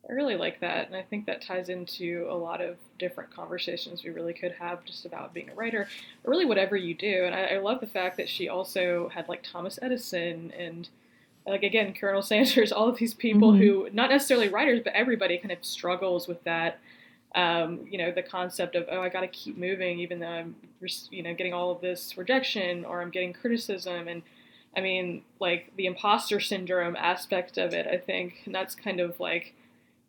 I 0.10 0.14
really 0.14 0.38
like 0.38 0.62
that, 0.62 0.88
and 0.88 0.96
I 0.96 1.02
think 1.02 1.26
that 1.26 1.42
ties 1.42 1.68
into 1.68 2.28
a 2.30 2.34
lot 2.34 2.62
of 2.62 2.78
different 2.98 3.34
conversations 3.34 4.04
we 4.04 4.10
really 4.10 4.34
could 4.34 4.54
have 4.54 4.86
just 4.86 5.06
about 5.06 5.34
being 5.34 5.50
a 5.50 5.54
writer, 5.54 5.90
or 6.24 6.32
really 6.32 6.46
whatever 6.46 6.78
you 6.78 6.94
do. 6.94 7.26
And 7.26 7.36
I, 7.36 7.56
I 7.56 7.58
love 7.58 7.82
the 7.82 7.88
fact 7.88 8.16
that 8.16 8.30
she 8.30 8.48
also 8.48 9.10
had 9.10 9.28
like 9.28 9.44
Thomas 9.44 9.78
Edison 9.82 10.54
and 10.58 10.88
like 11.48 11.64
again 11.64 11.94
Colonel 11.94 12.22
Sanders, 12.24 12.72
all 12.72 12.90
of 12.90 12.98
these 12.98 13.14
people 13.14 13.52
mm-hmm. 13.52 13.62
who 13.62 13.90
not 13.94 14.10
necessarily 14.10 14.50
writers, 14.50 14.82
but 14.84 14.94
everybody 14.94 15.38
kind 15.38 15.52
of 15.52 15.64
struggles 15.64 16.28
with 16.28 16.44
that. 16.44 16.80
Um, 17.36 17.86
you 17.90 17.98
know, 17.98 18.12
the 18.12 18.24
concept 18.24 18.76
of 18.76 18.86
oh, 18.92 19.02
I 19.02 19.10
got 19.10 19.22
to 19.22 19.28
keep 19.28 19.58
moving, 19.58 20.00
even 20.00 20.20
though 20.20 20.28
I'm 20.28 20.56
you 21.12 21.24
know 21.24 21.34
getting 21.34 21.54
all 21.54 21.72
of 21.72 21.82
this 21.82 22.18
rejection 22.18 22.86
or 22.86 23.02
I'm 23.02 23.12
getting 23.12 23.34
criticism 23.34 24.08
and 24.08 24.22
I 24.76 24.82
mean, 24.82 25.24
like 25.40 25.72
the 25.76 25.88
imposter 25.88 26.40
syndrome 26.40 26.96
aspect 26.96 27.58
of 27.58 27.74
it, 27.74 27.88
I 27.88 27.98
think, 27.98 28.44
and 28.46 28.54
that's 28.54 28.76
kind 28.76 29.00
of 29.00 29.20
like 29.20 29.56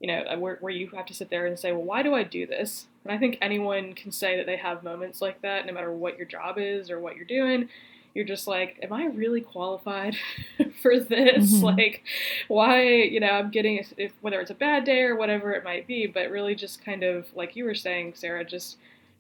you 0.01 0.07
know, 0.07 0.23
uh, 0.23 0.39
where, 0.39 0.59
where 0.61 0.73
you 0.73 0.89
have 0.89 1.07
to 1.07 1.15
sit 1.15 1.31
there 1.31 1.47
and 1.47 1.59
say, 1.59 1.73
well, 1.73 1.83
why 1.83 2.03
do 2.03 2.15
I 2.15 2.23
do 2.23 2.47
this? 2.47 2.87
And 3.05 3.13
I 3.13 3.19
think 3.19 3.39
anyone 3.41 3.95
can 3.95 4.13
say 4.13 4.37
that 4.37 4.47
they 4.47 4.57
have 4.57 4.85
moments 4.85 5.21
like 5.21 5.43
that, 5.43 5.67
no 5.67 5.73
matter 5.73 5.93
what 5.93 6.17
your 6.17 6.27
job 6.27 6.57
is 6.59 6.91
or 6.91 7.01
what 7.01 7.17
you're 7.17 7.25
doing. 7.25 7.69
You're 8.15 8.25
just 8.25 8.47
like, 8.47 8.79
am 8.83 8.93
I 8.93 9.07
really 9.07 9.41
qualified 9.41 10.17
for 10.83 10.99
this? 10.99 11.55
Mm-hmm. 11.55 11.65
Like, 11.65 12.05
why, 12.49 12.85
you 12.85 13.21
know, 13.21 13.29
I'm 13.31 13.51
getting, 13.51 13.85
if, 13.97 14.13
whether 14.21 14.41
it's 14.41 14.51
a 14.51 14.55
bad 14.55 14.85
day 14.85 15.03
or 15.03 15.17
whatever 15.17 15.53
it 15.53 15.65
might 15.65 15.87
be, 15.87 16.07
but 16.07 16.31
really 16.31 16.55
just 16.55 16.85
kind 16.85 17.03
of, 17.03 17.27
like 17.35 17.57
you 17.57 17.65
were 17.65 17.75
saying, 17.75 18.15
Sarah, 18.17 18.45
just 18.45 18.77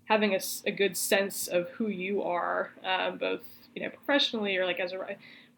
having 0.07 0.35
a, 0.35 0.41
a 0.67 0.73
good 0.73 0.97
sense 0.97 1.47
of 1.47 1.69
who 1.71 1.89
you 1.89 2.23
are, 2.23 2.71
um, 2.85 3.19
both, 3.19 3.43
you 3.75 3.83
know, 3.83 3.91
professionally 3.91 4.57
or 4.57 4.65
like 4.65 4.81
as 4.81 4.93
a 4.93 4.99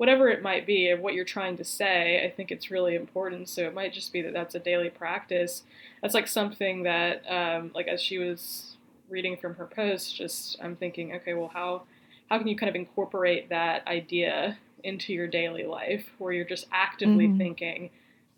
whatever 0.00 0.30
it 0.30 0.42
might 0.42 0.66
be 0.66 0.88
of 0.88 0.98
what 0.98 1.12
you're 1.12 1.26
trying 1.26 1.58
to 1.58 1.62
say, 1.62 2.24
I 2.24 2.30
think 2.30 2.50
it's 2.50 2.70
really 2.70 2.94
important. 2.94 3.50
So 3.50 3.66
it 3.66 3.74
might 3.74 3.92
just 3.92 4.14
be 4.14 4.22
that 4.22 4.32
that's 4.32 4.54
a 4.54 4.58
daily 4.58 4.88
practice. 4.88 5.62
That's 6.00 6.14
like 6.14 6.26
something 6.26 6.84
that, 6.84 7.22
um, 7.30 7.70
like 7.74 7.86
as 7.86 8.00
she 8.00 8.16
was 8.16 8.76
reading 9.10 9.36
from 9.36 9.56
her 9.56 9.66
post, 9.66 10.16
just 10.16 10.56
I'm 10.62 10.74
thinking, 10.74 11.14
okay, 11.16 11.34
well, 11.34 11.50
how 11.52 11.82
how 12.30 12.38
can 12.38 12.46
you 12.46 12.56
kind 12.56 12.70
of 12.70 12.76
incorporate 12.76 13.48
that 13.48 13.86
idea 13.86 14.56
into 14.84 15.12
your 15.12 15.26
daily 15.26 15.64
life, 15.64 16.10
where 16.18 16.32
you're 16.32 16.44
just 16.44 16.66
actively 16.72 17.26
mm-hmm. 17.26 17.38
thinking, 17.38 17.90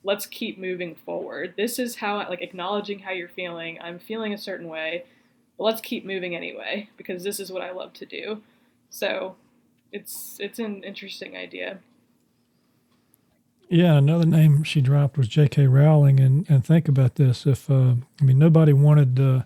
let's 0.02 0.26
keep 0.26 0.58
moving 0.58 0.94
forward. 0.94 1.54
This 1.56 1.78
is 1.78 1.96
how, 1.96 2.16
like, 2.28 2.42
acknowledging 2.42 3.00
how 3.00 3.12
you're 3.12 3.28
feeling. 3.28 3.78
I'm 3.80 3.98
feeling 3.98 4.32
a 4.32 4.38
certain 4.38 4.68
way. 4.68 5.04
But 5.58 5.64
let's 5.64 5.80
keep 5.80 6.04
moving 6.04 6.34
anyway 6.34 6.88
because 6.96 7.22
this 7.22 7.38
is 7.38 7.52
what 7.52 7.62
I 7.62 7.70
love 7.70 7.92
to 7.94 8.06
do. 8.06 8.42
So 8.90 9.36
it's 9.92 10.38
it's 10.40 10.58
an 10.58 10.82
interesting 10.82 11.36
idea. 11.36 11.78
Yeah, 13.68 13.96
another 13.96 14.26
name 14.26 14.64
she 14.64 14.80
dropped 14.80 15.16
was 15.16 15.28
J.K. 15.28 15.66
Rowling, 15.66 16.20
and 16.20 16.48
and 16.48 16.64
think 16.64 16.88
about 16.88 17.16
this: 17.16 17.46
if 17.46 17.70
uh, 17.70 17.94
I 18.20 18.24
mean 18.24 18.38
nobody 18.38 18.72
wanted 18.72 19.20
uh, 19.20 19.42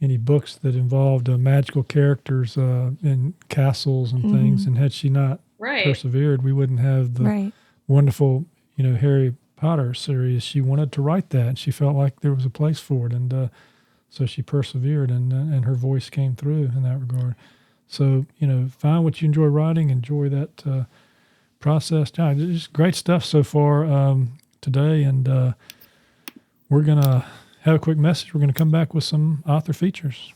any 0.00 0.16
books 0.16 0.56
that 0.56 0.74
involved 0.74 1.28
uh, 1.28 1.38
magical 1.38 1.82
characters 1.82 2.58
uh, 2.58 2.90
in 3.02 3.34
castles 3.48 4.12
and 4.12 4.24
mm-hmm. 4.24 4.36
things, 4.36 4.66
and 4.66 4.76
had 4.76 4.92
she 4.92 5.08
not 5.08 5.40
right. 5.58 5.84
persevered, 5.84 6.42
we 6.42 6.52
wouldn't 6.52 6.80
have 6.80 7.14
the 7.14 7.24
right. 7.24 7.52
wonderful, 7.86 8.44
you 8.76 8.84
know, 8.84 8.96
Harry 8.96 9.34
Potter 9.56 9.94
series. 9.94 10.42
She 10.42 10.60
wanted 10.60 10.92
to 10.92 11.02
write 11.02 11.30
that, 11.30 11.46
and 11.46 11.58
she 11.58 11.70
felt 11.70 11.96
like 11.96 12.20
there 12.20 12.34
was 12.34 12.44
a 12.44 12.50
place 12.50 12.78
for 12.78 13.06
it, 13.06 13.12
and 13.12 13.32
uh, 13.32 13.48
so 14.10 14.26
she 14.26 14.42
persevered, 14.42 15.10
and 15.10 15.32
uh, 15.32 15.36
and 15.36 15.64
her 15.64 15.74
voice 15.74 16.10
came 16.10 16.36
through 16.36 16.64
in 16.76 16.82
that 16.82 17.00
regard. 17.00 17.34
So, 17.88 18.26
you 18.38 18.46
know, 18.46 18.68
find 18.78 19.04
what 19.04 19.22
you 19.22 19.26
enjoy 19.26 19.46
writing, 19.46 19.90
enjoy 19.90 20.28
that 20.30 20.66
uh, 20.66 20.84
process. 21.60 22.12
Yeah, 22.18 22.34
just 22.34 22.72
great 22.72 22.94
stuff 22.94 23.24
so 23.24 23.42
far 23.42 23.84
um, 23.84 24.38
today. 24.60 25.02
And 25.04 25.28
uh, 25.28 25.52
we're 26.68 26.82
going 26.82 27.00
to 27.00 27.24
have 27.66 27.76
a 27.76 27.80
quick 27.80 27.98
message. 27.98 28.32
We're 28.32 28.40
going 28.40 28.52
to 28.52 28.58
come 28.58 28.70
back 28.70 28.94
with 28.94 29.04
some 29.04 29.42
author 29.46 29.72
features. 29.72 30.32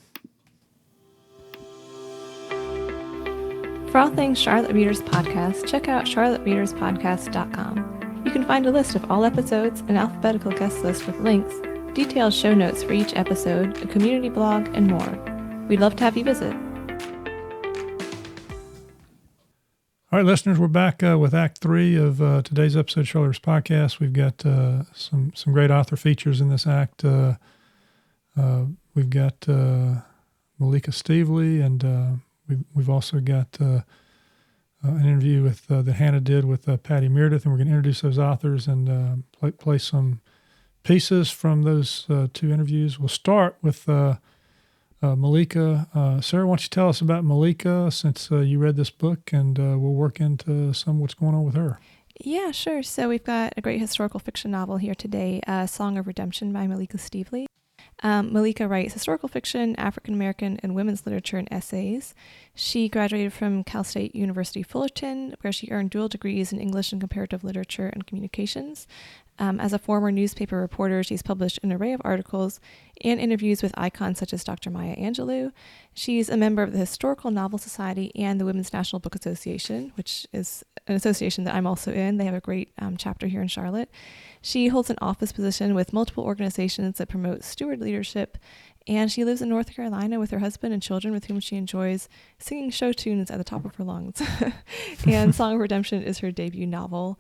For 3.90 3.98
all 3.98 4.10
things 4.10 4.38
Charlotte 4.38 4.72
Readers 4.72 5.00
Podcast, 5.00 5.66
check 5.66 5.88
out 5.88 6.04
charlottereaderspodcast.com. 6.04 8.22
You 8.24 8.30
can 8.30 8.44
find 8.44 8.66
a 8.66 8.70
list 8.70 8.94
of 8.94 9.10
all 9.10 9.24
episodes, 9.24 9.80
an 9.82 9.96
alphabetical 9.96 10.52
guest 10.52 10.84
list 10.84 11.06
with 11.06 11.18
links, 11.20 11.54
detailed 11.94 12.34
show 12.34 12.54
notes 12.54 12.82
for 12.82 12.92
each 12.92 13.16
episode, 13.16 13.82
a 13.82 13.86
community 13.86 14.28
blog, 14.28 14.68
and 14.74 14.86
more. 14.86 15.66
We'd 15.68 15.80
love 15.80 15.96
to 15.96 16.04
have 16.04 16.16
you 16.16 16.24
visit. 16.24 16.54
All 20.12 20.18
right, 20.18 20.26
listeners, 20.26 20.58
we're 20.58 20.66
back 20.66 21.04
uh, 21.04 21.16
with 21.20 21.32
Act 21.32 21.58
Three 21.58 21.94
of 21.94 22.20
uh, 22.20 22.42
today's 22.42 22.76
episode 22.76 23.02
of 23.02 23.08
Charlotte's 23.08 23.38
podcast. 23.38 24.00
We've 24.00 24.12
got 24.12 24.44
uh, 24.44 24.82
some 24.92 25.30
some 25.36 25.52
great 25.52 25.70
author 25.70 25.94
features 25.94 26.40
in 26.40 26.48
this 26.48 26.66
act. 26.66 27.04
Uh, 27.04 27.34
uh, 28.36 28.64
we've 28.92 29.08
got 29.08 29.48
uh, 29.48 30.00
Malika 30.58 30.90
Stevely, 30.90 31.64
and 31.64 32.20
we've 32.48 32.64
we've 32.74 32.90
also 32.90 33.20
got 33.20 33.56
an 33.60 33.84
interview 34.82 35.44
with 35.44 35.68
that 35.68 35.86
Hannah 35.86 36.18
did 36.18 36.44
with 36.44 36.66
Patty 36.82 37.08
Meredith, 37.08 37.44
and 37.44 37.52
we're 37.52 37.58
going 37.58 37.68
to 37.68 37.74
introduce 37.74 38.00
those 38.00 38.18
authors 38.18 38.66
and 38.66 39.22
play, 39.30 39.52
play 39.52 39.78
some 39.78 40.20
pieces 40.82 41.30
from 41.30 41.62
those 41.62 42.08
two 42.32 42.50
interviews. 42.50 42.98
We'll 42.98 43.06
start 43.06 43.58
with 43.62 43.88
uh, 45.02 45.16
Malika. 45.16 45.88
Uh, 45.94 46.20
Sarah, 46.20 46.46
why 46.46 46.52
don't 46.52 46.62
you 46.62 46.68
tell 46.68 46.88
us 46.88 47.00
about 47.00 47.24
Malika 47.24 47.90
since 47.90 48.30
uh, 48.30 48.38
you 48.38 48.58
read 48.58 48.76
this 48.76 48.90
book 48.90 49.32
and 49.32 49.58
uh, 49.58 49.78
we'll 49.78 49.92
work 49.92 50.20
into 50.20 50.72
some 50.72 51.00
what's 51.00 51.14
going 51.14 51.34
on 51.34 51.44
with 51.44 51.54
her. 51.54 51.78
Yeah, 52.22 52.50
sure. 52.50 52.82
So 52.82 53.08
we've 53.08 53.24
got 53.24 53.54
a 53.56 53.62
great 53.62 53.80
historical 53.80 54.20
fiction 54.20 54.50
novel 54.50 54.76
here 54.76 54.94
today, 54.94 55.40
uh, 55.46 55.66
Song 55.66 55.96
of 55.96 56.06
Redemption 56.06 56.52
by 56.52 56.66
Malika 56.66 56.98
Stevely. 56.98 57.46
Um, 58.02 58.32
Malika 58.32 58.66
writes 58.66 58.94
historical 58.94 59.28
fiction, 59.28 59.76
African 59.76 60.14
American, 60.14 60.58
and 60.62 60.74
women's 60.74 61.04
literature 61.04 61.36
and 61.36 61.48
essays. 61.50 62.14
She 62.54 62.88
graduated 62.88 63.32
from 63.32 63.64
Cal 63.64 63.84
State 63.84 64.14
University 64.14 64.62
Fullerton, 64.62 65.34
where 65.42 65.52
she 65.52 65.70
earned 65.70 65.90
dual 65.90 66.08
degrees 66.08 66.52
in 66.52 66.60
English 66.60 66.92
and 66.92 67.00
comparative 67.00 67.44
literature 67.44 67.88
and 67.88 68.06
communications. 68.06 68.86
Um, 69.40 69.58
as 69.58 69.72
a 69.72 69.78
former 69.78 70.12
newspaper 70.12 70.58
reporter, 70.58 71.02
she's 71.02 71.22
published 71.22 71.58
an 71.62 71.72
array 71.72 71.94
of 71.94 72.02
articles 72.04 72.60
and 73.02 73.18
interviews 73.18 73.62
with 73.62 73.72
icons 73.76 74.18
such 74.18 74.34
as 74.34 74.44
Dr. 74.44 74.68
Maya 74.70 74.94
Angelou. 74.96 75.50
She's 75.94 76.28
a 76.28 76.36
member 76.36 76.62
of 76.62 76.72
the 76.72 76.78
Historical 76.78 77.30
Novel 77.30 77.58
Society 77.58 78.12
and 78.14 78.38
the 78.38 78.44
Women's 78.44 78.72
National 78.72 79.00
Book 79.00 79.14
Association, 79.14 79.92
which 79.96 80.26
is 80.34 80.62
an 80.86 80.94
association 80.94 81.44
that 81.44 81.54
I'm 81.54 81.66
also 81.66 81.90
in. 81.90 82.18
They 82.18 82.26
have 82.26 82.34
a 82.34 82.40
great 82.40 82.72
um, 82.78 82.98
chapter 82.98 83.28
here 83.28 83.40
in 83.40 83.48
Charlotte. 83.48 83.90
She 84.42 84.68
holds 84.68 84.90
an 84.90 84.98
office 85.00 85.32
position 85.32 85.74
with 85.74 85.94
multiple 85.94 86.24
organizations 86.24 86.98
that 86.98 87.08
promote 87.08 87.42
steward 87.42 87.80
leadership, 87.80 88.36
and 88.86 89.10
she 89.10 89.24
lives 89.24 89.42
in 89.42 89.48
North 89.48 89.74
Carolina 89.74 90.18
with 90.18 90.30
her 90.30 90.38
husband 90.38 90.72
and 90.72 90.82
children, 90.82 91.12
with 91.12 91.26
whom 91.26 91.40
she 91.40 91.56
enjoys 91.56 92.08
singing 92.38 92.70
show 92.70 92.92
tunes 92.92 93.30
at 93.30 93.38
the 93.38 93.44
top 93.44 93.64
of 93.64 93.74
her 93.76 93.84
lungs. 93.84 94.22
and 95.06 95.34
Song 95.34 95.54
of 95.54 95.60
Redemption 95.60 96.02
is 96.02 96.18
her 96.18 96.30
debut 96.30 96.66
novel. 96.66 97.18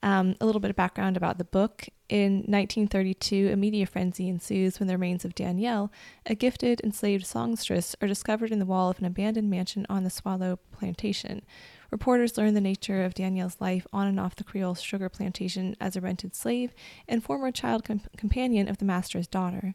Um, 0.00 0.36
a 0.40 0.46
little 0.46 0.60
bit 0.60 0.70
of 0.70 0.76
background 0.76 1.16
about 1.16 1.38
the 1.38 1.44
book. 1.44 1.88
In 2.08 2.36
1932, 2.46 3.50
a 3.52 3.56
media 3.56 3.84
frenzy 3.84 4.28
ensues 4.28 4.78
when 4.78 4.86
the 4.86 4.94
remains 4.94 5.24
of 5.24 5.34
Danielle, 5.34 5.90
a 6.24 6.36
gifted 6.36 6.80
enslaved 6.82 7.26
songstress, 7.26 7.96
are 8.00 8.06
discovered 8.06 8.52
in 8.52 8.60
the 8.60 8.64
wall 8.64 8.90
of 8.90 9.00
an 9.00 9.04
abandoned 9.04 9.50
mansion 9.50 9.84
on 9.88 10.04
the 10.04 10.10
Swallow 10.10 10.60
Plantation. 10.70 11.42
Reporters 11.90 12.38
learn 12.38 12.54
the 12.54 12.60
nature 12.60 13.02
of 13.04 13.14
Danielle's 13.14 13.60
life 13.60 13.86
on 13.92 14.06
and 14.06 14.20
off 14.20 14.36
the 14.36 14.44
Creole 14.44 14.74
sugar 14.74 15.08
plantation 15.08 15.74
as 15.80 15.96
a 15.96 16.00
rented 16.00 16.34
slave 16.36 16.74
and 17.08 17.24
former 17.24 17.50
child 17.50 17.84
companion 18.16 18.68
of 18.68 18.78
the 18.78 18.84
master's 18.84 19.26
daughter. 19.26 19.74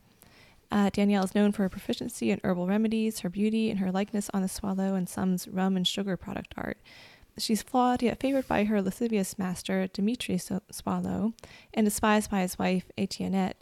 Uh, 0.71 0.89
Danielle 0.91 1.23
is 1.23 1.35
known 1.35 1.51
for 1.51 1.61
her 1.63 1.69
proficiency 1.69 2.31
in 2.31 2.41
herbal 2.43 2.65
remedies, 2.65 3.19
her 3.19 3.29
beauty, 3.29 3.69
and 3.69 3.79
her 3.79 3.91
likeness 3.91 4.29
on 4.33 4.41
the 4.41 4.47
Swallow 4.47 4.95
and 4.95 5.07
Sons 5.07 5.47
rum 5.47 5.75
and 5.75 5.87
sugar 5.87 6.17
product 6.17 6.53
art. 6.57 6.79
She's 7.37 7.63
flawed 7.63 8.03
yet 8.03 8.19
favored 8.19 8.47
by 8.47 8.65
her 8.65 8.81
lascivious 8.81 9.39
master, 9.39 9.87
Dimitri 9.87 10.37
Swallow, 10.37 11.33
and 11.73 11.85
despised 11.85 12.29
by 12.29 12.41
his 12.41 12.59
wife, 12.59 12.91
Etiennette. 12.97 13.55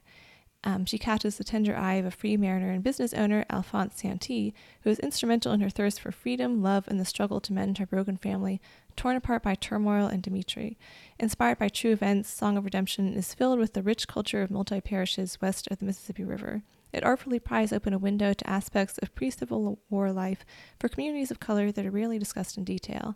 Um, 0.63 0.85
she 0.85 0.99
catches 0.99 1.37
the 1.37 1.43
tender 1.43 1.75
eye 1.75 1.95
of 1.95 2.05
a 2.05 2.11
free 2.11 2.37
mariner 2.37 2.69
and 2.69 2.83
business 2.83 3.13
owner, 3.13 3.45
Alphonse 3.49 3.99
Santee, 3.99 4.53
who 4.81 4.91
is 4.91 4.99
instrumental 4.99 5.53
in 5.53 5.61
her 5.61 5.71
thirst 5.71 5.99
for 5.99 6.11
freedom, 6.11 6.61
love, 6.61 6.87
and 6.87 6.99
the 6.99 7.05
struggle 7.05 7.39
to 7.41 7.53
mend 7.53 7.79
her 7.79 7.87
broken 7.87 8.15
family, 8.15 8.61
torn 8.95 9.15
apart 9.15 9.41
by 9.41 9.55
turmoil 9.55 10.05
and 10.05 10.21
Dimitri. 10.21 10.77
Inspired 11.17 11.57
by 11.57 11.69
true 11.69 11.93
events, 11.93 12.29
Song 12.29 12.57
of 12.57 12.65
Redemption 12.65 13.13
is 13.13 13.33
filled 13.33 13.57
with 13.57 13.73
the 13.73 13.81
rich 13.81 14.07
culture 14.07 14.43
of 14.43 14.51
multi 14.51 14.81
parishes 14.81 15.41
west 15.41 15.67
of 15.71 15.79
the 15.79 15.85
Mississippi 15.85 16.23
River. 16.23 16.61
It 16.93 17.03
artfully 17.03 17.39
pries 17.39 17.73
open 17.73 17.93
a 17.93 17.97
window 17.97 18.33
to 18.33 18.49
aspects 18.49 18.99
of 18.99 19.15
pre 19.15 19.31
Civil 19.31 19.79
War 19.89 20.11
life 20.11 20.45
for 20.77 20.89
communities 20.89 21.31
of 21.31 21.39
color 21.39 21.71
that 21.71 21.85
are 21.85 21.91
rarely 21.91 22.19
discussed 22.19 22.57
in 22.57 22.65
detail. 22.65 23.15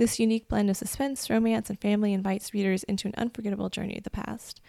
This 0.00 0.18
unique 0.18 0.48
blend 0.48 0.70
of 0.70 0.78
suspense, 0.78 1.28
romance, 1.28 1.68
and 1.68 1.78
family 1.78 2.14
invites 2.14 2.54
readers 2.54 2.84
into 2.84 3.06
an 3.06 3.12
unforgettable 3.18 3.68
journey 3.68 3.98
of 3.98 4.04
the 4.04 4.08
past. 4.08 4.62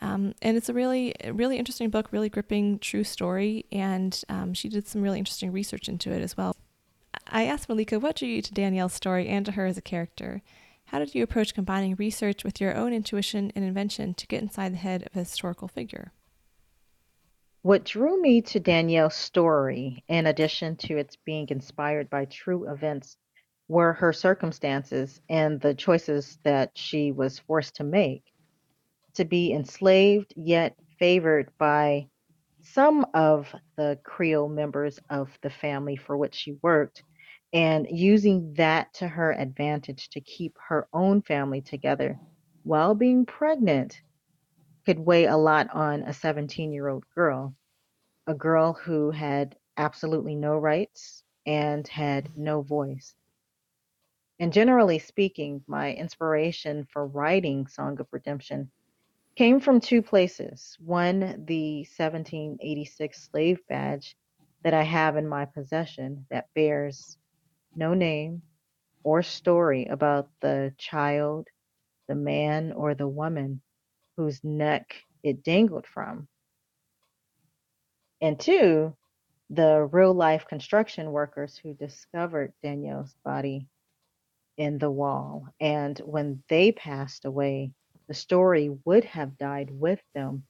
Um, 0.00 0.34
and 0.40 0.56
it's 0.56 0.70
a 0.70 0.72
really, 0.72 1.14
really 1.30 1.58
interesting 1.58 1.90
book, 1.90 2.10
really 2.10 2.30
gripping, 2.30 2.78
true 2.78 3.04
story. 3.04 3.66
And 3.70 4.18
um, 4.30 4.54
she 4.54 4.70
did 4.70 4.88
some 4.88 5.02
really 5.02 5.18
interesting 5.18 5.52
research 5.52 5.90
into 5.90 6.10
it 6.10 6.22
as 6.22 6.38
well. 6.38 6.56
I 7.26 7.44
asked 7.44 7.68
Malika 7.68 8.00
what 8.00 8.16
drew 8.16 8.28
you 8.28 8.40
to 8.40 8.54
Danielle's 8.54 8.94
story 8.94 9.28
and 9.28 9.44
to 9.44 9.52
her 9.52 9.66
as 9.66 9.76
a 9.76 9.82
character. 9.82 10.40
How 10.86 11.00
did 11.00 11.14
you 11.14 11.22
approach 11.22 11.52
combining 11.52 11.94
research 11.96 12.42
with 12.42 12.58
your 12.58 12.74
own 12.74 12.94
intuition 12.94 13.52
and 13.54 13.66
invention 13.66 14.14
to 14.14 14.26
get 14.26 14.40
inside 14.40 14.72
the 14.72 14.78
head 14.78 15.02
of 15.02 15.14
a 15.14 15.18
historical 15.18 15.68
figure? 15.68 16.12
What 17.60 17.84
drew 17.84 18.22
me 18.22 18.40
to 18.40 18.58
Danielle's 18.58 19.16
story, 19.16 20.02
in 20.08 20.24
addition 20.24 20.76
to 20.76 20.96
its 20.96 21.14
being 21.14 21.46
inspired 21.50 22.08
by 22.08 22.24
true 22.24 22.70
events 22.70 23.18
were 23.68 23.92
her 23.94 24.12
circumstances 24.12 25.20
and 25.28 25.60
the 25.60 25.74
choices 25.74 26.38
that 26.44 26.72
she 26.76 27.12
was 27.12 27.38
forced 27.38 27.76
to 27.76 27.84
make. 27.84 28.24
To 29.14 29.24
be 29.24 29.52
enslaved, 29.52 30.32
yet 30.36 30.76
favored 30.98 31.50
by 31.58 32.08
some 32.60 33.06
of 33.14 33.54
the 33.76 33.98
Creole 34.04 34.48
members 34.48 34.98
of 35.10 35.30
the 35.42 35.50
family 35.50 35.96
for 35.96 36.16
which 36.16 36.34
she 36.34 36.58
worked, 36.62 37.02
and 37.52 37.86
using 37.90 38.54
that 38.54 38.92
to 38.94 39.08
her 39.08 39.32
advantage 39.32 40.10
to 40.10 40.20
keep 40.20 40.56
her 40.68 40.88
own 40.92 41.22
family 41.22 41.60
together 41.60 42.18
while 42.64 42.94
being 42.94 43.24
pregnant 43.26 44.02
could 44.86 44.98
weigh 44.98 45.26
a 45.26 45.36
lot 45.36 45.68
on 45.74 46.02
a 46.02 46.12
17 46.12 46.72
year 46.72 46.88
old 46.88 47.04
girl, 47.14 47.54
a 48.26 48.34
girl 48.34 48.72
who 48.74 49.10
had 49.10 49.56
absolutely 49.76 50.34
no 50.34 50.56
rights 50.56 51.24
and 51.46 51.88
had 51.88 52.36
no 52.36 52.62
voice. 52.62 53.14
And 54.40 54.52
generally 54.52 55.00
speaking, 55.00 55.64
my 55.66 55.92
inspiration 55.92 56.86
for 56.92 57.06
writing 57.06 57.66
Song 57.66 57.98
of 58.00 58.06
Redemption 58.12 58.70
came 59.34 59.58
from 59.58 59.80
two 59.80 60.00
places. 60.00 60.76
One, 60.80 61.44
the 61.46 61.86
1786 61.96 63.20
slave 63.30 63.60
badge 63.68 64.16
that 64.62 64.74
I 64.74 64.82
have 64.82 65.16
in 65.16 65.26
my 65.26 65.44
possession 65.44 66.26
that 66.30 66.52
bears 66.54 67.18
no 67.74 67.94
name 67.94 68.42
or 69.02 69.22
story 69.22 69.86
about 69.86 70.28
the 70.40 70.72
child, 70.78 71.48
the 72.06 72.14
man, 72.14 72.72
or 72.72 72.94
the 72.94 73.08
woman 73.08 73.60
whose 74.16 74.42
neck 74.44 75.04
it 75.22 75.42
dangled 75.42 75.86
from. 75.86 76.28
And 78.20 78.38
two, 78.38 78.96
the 79.50 79.88
real 79.90 80.14
life 80.14 80.46
construction 80.46 81.10
workers 81.10 81.56
who 81.56 81.74
discovered 81.74 82.52
Danielle's 82.62 83.14
body 83.24 83.66
in 84.58 84.78
the 84.78 84.90
wall. 84.90 85.48
And 85.60 85.98
when 86.00 86.42
they 86.50 86.72
passed 86.72 87.24
away, 87.24 87.72
the 88.08 88.14
story 88.14 88.70
would 88.84 89.04
have 89.04 89.38
died 89.38 89.70
with 89.72 90.02
them 90.14 90.44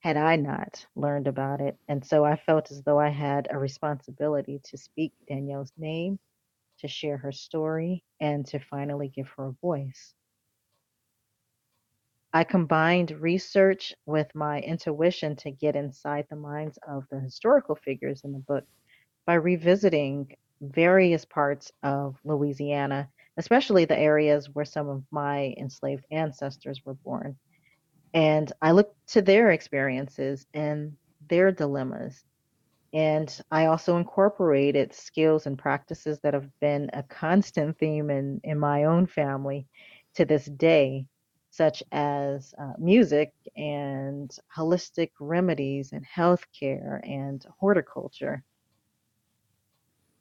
had 0.00 0.16
I 0.16 0.36
not 0.36 0.86
learned 0.96 1.28
about 1.28 1.60
it. 1.60 1.76
And 1.88 2.04
so 2.04 2.24
I 2.24 2.36
felt 2.36 2.70
as 2.72 2.82
though 2.82 3.00
I 3.00 3.10
had 3.10 3.48
a 3.50 3.58
responsibility 3.58 4.60
to 4.64 4.78
speak 4.78 5.12
Danielle's 5.28 5.72
name, 5.76 6.18
to 6.80 6.88
share 6.88 7.18
her 7.18 7.32
story, 7.32 8.04
and 8.20 8.46
to 8.48 8.60
finally 8.60 9.08
give 9.08 9.28
her 9.36 9.48
a 9.48 9.52
voice. 9.52 10.14
I 12.32 12.44
combined 12.44 13.10
research 13.12 13.94
with 14.06 14.34
my 14.34 14.60
intuition 14.60 15.36
to 15.36 15.50
get 15.50 15.76
inside 15.76 16.26
the 16.30 16.36
minds 16.36 16.78
of 16.86 17.04
the 17.10 17.20
historical 17.20 17.74
figures 17.74 18.22
in 18.24 18.32
the 18.32 18.38
book 18.38 18.64
by 19.26 19.34
revisiting 19.34 20.36
various 20.60 21.24
parts 21.24 21.72
of 21.82 22.16
Louisiana 22.24 23.10
especially 23.38 23.86
the 23.86 23.98
areas 23.98 24.50
where 24.52 24.66
some 24.66 24.88
of 24.88 25.04
my 25.12 25.54
enslaved 25.58 26.04
ancestors 26.10 26.82
were 26.84 26.94
born. 26.94 27.38
And 28.14 28.52
I 28.62 28.72
looked 28.72 28.96
to 29.08 29.22
their 29.22 29.50
experiences 29.50 30.46
and 30.54 30.96
their 31.28 31.52
dilemmas. 31.52 32.24
And 32.92 33.40
I 33.50 33.66
also 33.66 33.96
incorporated 33.98 34.94
skills 34.94 35.46
and 35.46 35.58
practices 35.58 36.20
that 36.22 36.34
have 36.34 36.50
been 36.60 36.90
a 36.94 37.02
constant 37.04 37.78
theme 37.78 38.10
in, 38.10 38.40
in 38.44 38.58
my 38.58 38.84
own 38.84 39.06
family 39.06 39.66
to 40.14 40.24
this 40.24 40.46
day, 40.46 41.06
such 41.50 41.82
as 41.92 42.54
uh, 42.58 42.72
music 42.78 43.32
and 43.56 44.30
holistic 44.56 45.10
remedies 45.20 45.92
and 45.92 46.04
healthcare 46.06 47.00
and 47.08 47.44
horticulture. 47.60 48.42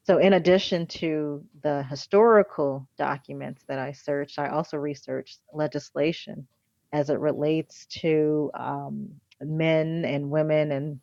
So, 0.08 0.20
in 0.20 0.34
addition 0.34 0.88
to 0.88 1.46
the 1.64 1.84
historical 1.84 2.88
documents 2.98 3.66
that 3.68 3.80
I 3.80 3.92
searched, 3.92 4.40
I 4.40 4.50
also 4.50 4.78
researched 4.78 5.42
legislation 5.54 6.48
as 6.94 7.10
it 7.12 7.20
relates 7.20 7.88
to 8.02 8.52
um, 8.56 9.10
men 9.42 10.06
and 10.06 10.32
women 10.32 10.72
and 10.72 11.02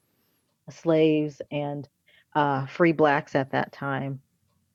slaves 0.71 1.43
and 1.53 1.87
uh, 2.35 2.67
free 2.67 2.93
blacks 2.93 3.37
at 3.37 3.53
that 3.53 3.73
time. 3.73 4.23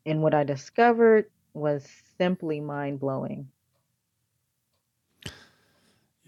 And 0.05 0.21
what 0.21 0.35
I 0.35 0.45
discovered 0.45 1.31
was 1.55 1.87
simply 2.19 2.61
mind 2.61 2.99
blowing. 2.99 3.49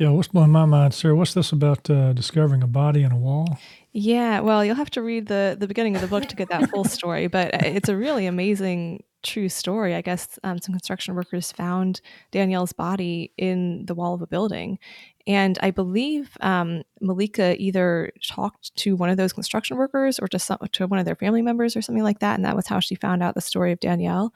Yeah, 0.02 0.10
what's 0.10 0.30
blowing 0.30 0.50
my 0.50 0.66
mind, 0.66 0.96
Sarah? 0.96 1.16
What's 1.16 1.36
this 1.36 1.52
about 1.52 1.88
uh, 1.88 2.14
discovering 2.14 2.64
a 2.64 2.68
body 2.68 3.04
in 3.04 3.12
a 3.12 3.16
wall? 3.16 3.60
Yeah, 3.92 4.40
well, 4.40 4.66
you'll 4.66 4.74
have 4.74 4.90
to 4.92 5.04
read 5.04 5.28
the 5.28 5.56
the 5.60 5.68
beginning 5.68 5.96
of 5.96 6.02
the 6.02 6.08
book 6.08 6.26
to 6.26 6.36
get 6.36 6.50
that 6.50 6.72
full 6.72 6.86
story, 6.86 7.28
but 7.28 7.54
uh, 7.54 7.60
it's 7.62 7.88
a 7.88 7.96
really 7.96 8.26
amazing 8.26 9.04
true 9.22 9.48
story. 9.48 9.94
I 9.94 10.02
guess 10.02 10.40
um, 10.44 10.58
some 10.58 10.74
construction 10.74 11.14
workers 11.14 11.52
found 11.52 12.02
Danielle's 12.32 12.74
body 12.74 13.32
in 13.38 13.86
the 13.86 13.94
wall 13.94 14.16
of 14.16 14.24
a 14.24 14.26
building, 14.26 14.80
and 15.28 15.60
I 15.62 15.70
believe 15.70 16.36
um, 16.42 16.82
Malika 17.00 17.56
either 17.62 18.12
talked 18.28 18.76
to 18.78 18.96
one 18.96 19.12
of 19.12 19.18
those 19.18 19.34
construction 19.34 19.78
workers 19.78 20.18
or 20.18 20.28
to 20.30 20.40
some, 20.40 20.58
to 20.72 20.88
one 20.88 20.98
of 20.98 21.06
their 21.06 21.16
family 21.16 21.44
members 21.44 21.76
or 21.76 21.84
something 21.84 22.04
like 22.04 22.22
that, 22.22 22.38
and 22.38 22.46
that 22.46 22.56
was 22.56 22.66
how 22.66 22.80
she 22.80 22.96
found 22.96 23.22
out 23.22 23.36
the 23.36 23.42
story 23.42 23.72
of 23.72 23.80
Danielle. 23.80 24.34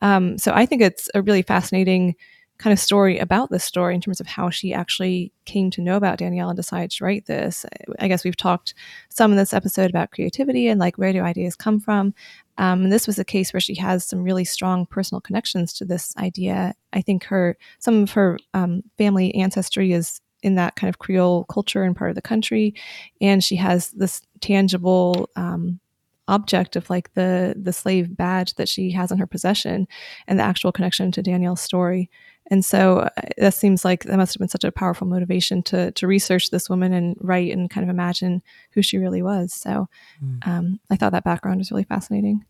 Um, 0.00 0.38
so 0.38 0.52
I 0.54 0.64
think 0.64 0.80
it's 0.80 1.10
a 1.12 1.22
really 1.22 1.42
fascinating 1.42 2.14
kind 2.58 2.72
of 2.72 2.78
story 2.78 3.18
about 3.18 3.50
this 3.50 3.64
story 3.64 3.94
in 3.94 4.00
terms 4.00 4.20
of 4.20 4.26
how 4.26 4.50
she 4.50 4.74
actually 4.74 5.32
came 5.44 5.70
to 5.70 5.80
know 5.80 5.96
about 5.96 6.18
Danielle 6.18 6.50
and 6.50 6.56
decided 6.56 6.90
to 6.90 7.04
write 7.04 7.26
this. 7.26 7.64
I 8.00 8.08
guess 8.08 8.24
we've 8.24 8.36
talked 8.36 8.74
some 9.08 9.30
in 9.30 9.36
this 9.36 9.54
episode 9.54 9.90
about 9.90 10.10
creativity 10.10 10.68
and 10.68 10.80
like 10.80 10.98
where 10.98 11.12
do 11.12 11.22
ideas 11.22 11.54
come 11.54 11.78
from. 11.78 12.14
Um, 12.58 12.84
and 12.84 12.92
this 12.92 13.06
was 13.06 13.18
a 13.18 13.24
case 13.24 13.52
where 13.52 13.60
she 13.60 13.76
has 13.76 14.04
some 14.04 14.22
really 14.22 14.44
strong 14.44 14.86
personal 14.86 15.20
connections 15.20 15.72
to 15.74 15.84
this 15.84 16.16
idea. 16.16 16.74
I 16.92 17.00
think 17.00 17.24
her 17.24 17.56
some 17.78 18.02
of 18.02 18.10
her 18.12 18.38
um, 18.54 18.82
family 18.98 19.32
ancestry 19.36 19.92
is 19.92 20.20
in 20.42 20.56
that 20.56 20.76
kind 20.76 20.88
of 20.88 20.98
Creole 20.98 21.44
culture 21.44 21.82
and 21.82 21.96
part 21.96 22.10
of 22.10 22.16
the 22.16 22.22
country, 22.22 22.74
and 23.20 23.42
she 23.42 23.56
has 23.56 23.90
this 23.90 24.22
tangible 24.40 25.30
um, 25.36 25.80
object 26.26 26.76
of 26.76 26.88
like 26.90 27.12
the 27.14 27.54
the 27.60 27.72
slave 27.72 28.16
badge 28.16 28.54
that 28.54 28.68
she 28.68 28.90
has 28.90 29.12
in 29.12 29.18
her 29.18 29.26
possession, 29.26 29.86
and 30.26 30.38
the 30.38 30.44
actual 30.44 30.72
connection 30.72 31.12
to 31.12 31.22
Danielle's 31.22 31.60
story. 31.60 32.10
And 32.50 32.64
so 32.64 33.00
uh, 33.00 33.08
that 33.36 33.54
seems 33.54 33.84
like 33.84 34.04
that 34.04 34.16
must 34.16 34.34
have 34.34 34.40
been 34.40 34.48
such 34.48 34.64
a 34.64 34.72
powerful 34.72 35.06
motivation 35.06 35.62
to 35.64 35.92
to 35.92 36.06
research 36.06 36.50
this 36.50 36.68
woman 36.68 36.92
and 36.92 37.16
write 37.20 37.52
and 37.52 37.70
kind 37.70 37.84
of 37.84 37.90
imagine 37.90 38.42
who 38.72 38.82
she 38.82 38.98
really 38.98 39.22
was. 39.22 39.52
So 39.52 39.88
mm. 40.22 40.46
um, 40.46 40.80
I 40.90 40.96
thought 40.96 41.12
that 41.12 41.24
background 41.24 41.58
was 41.58 41.70
really 41.70 41.84
fascinating. 41.84 42.44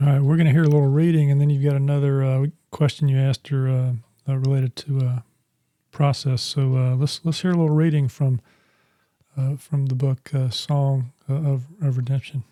All 0.00 0.06
right, 0.06 0.20
we're 0.20 0.36
going 0.36 0.46
to 0.46 0.52
hear 0.52 0.62
a 0.62 0.68
little 0.68 0.86
reading, 0.86 1.30
and 1.30 1.40
then 1.40 1.50
you've 1.50 1.64
got 1.64 1.74
another 1.74 2.22
uh, 2.22 2.46
question 2.70 3.08
you 3.08 3.18
asked 3.18 3.48
her 3.48 3.68
uh, 3.68 3.92
uh 4.28 4.36
related 4.36 4.76
to 4.76 5.00
uh, 5.00 5.18
process. 5.90 6.40
So 6.40 6.76
uh, 6.76 6.94
let's 6.94 7.20
let's 7.24 7.40
hear 7.40 7.50
a 7.50 7.56
little 7.56 7.74
reading 7.74 8.08
from 8.08 8.40
from 9.56 9.86
the 9.86 9.94
book 9.94 10.30
"Song 10.50 11.12
of, 11.28 11.66
of 11.80 11.96
Redemption." 11.96 12.44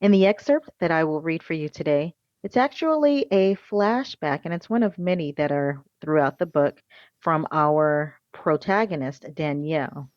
In 0.00 0.12
the 0.12 0.26
excerpt 0.26 0.68
that 0.80 0.90
I 0.90 1.04
will 1.04 1.20
read 1.20 1.42
for 1.42 1.54
you 1.54 1.68
today, 1.68 2.14
it's 2.44 2.58
actually 2.58 3.26
a 3.30 3.56
flashback, 3.70 4.42
and 4.44 4.52
it's 4.52 4.68
one 4.68 4.82
of 4.82 4.98
many 4.98 5.32
that 5.32 5.50
are 5.50 5.82
throughout 6.02 6.38
the 6.38 6.44
book 6.44 6.82
from 7.20 7.48
our 7.50 8.20
protagonist, 8.32 9.24
Danielle. 9.34 10.10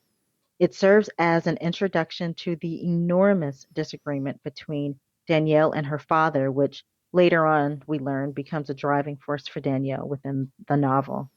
It 0.59 0.75
serves 0.75 1.09
as 1.19 1.47
an 1.47 1.55
introduction 1.61 2.33
to 2.33 2.57
the 2.57 2.83
enormous 2.83 3.65
disagreement 3.71 4.43
between 4.43 4.99
Danielle 5.25 5.71
and 5.71 5.85
her 5.85 5.99
father, 5.99 6.51
which 6.51 6.83
later 7.13 7.45
on 7.45 7.81
we 7.87 7.97
learn 7.97 8.33
becomes 8.33 8.69
a 8.69 8.73
driving 8.73 9.15
force 9.15 9.47
for 9.47 9.61
Danielle 9.61 10.05
within 10.05 10.51
the 10.67 10.75
novel. 10.75 11.31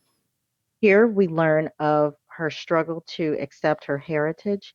Here 0.80 1.06
we 1.06 1.28
learn 1.28 1.70
of 1.78 2.16
her 2.26 2.50
struggle 2.50 3.04
to 3.10 3.36
accept 3.38 3.84
her 3.84 3.98
heritage 3.98 4.74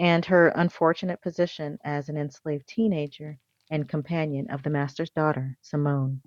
and 0.00 0.24
her 0.24 0.48
unfortunate 0.48 1.22
position 1.22 1.78
as 1.84 2.08
an 2.08 2.16
enslaved 2.16 2.66
teenager 2.66 3.38
and 3.72 3.88
companion 3.88 4.50
of 4.50 4.62
the 4.62 4.68
master's 4.68 5.08
daughter, 5.08 5.56
Simone. 5.62 6.20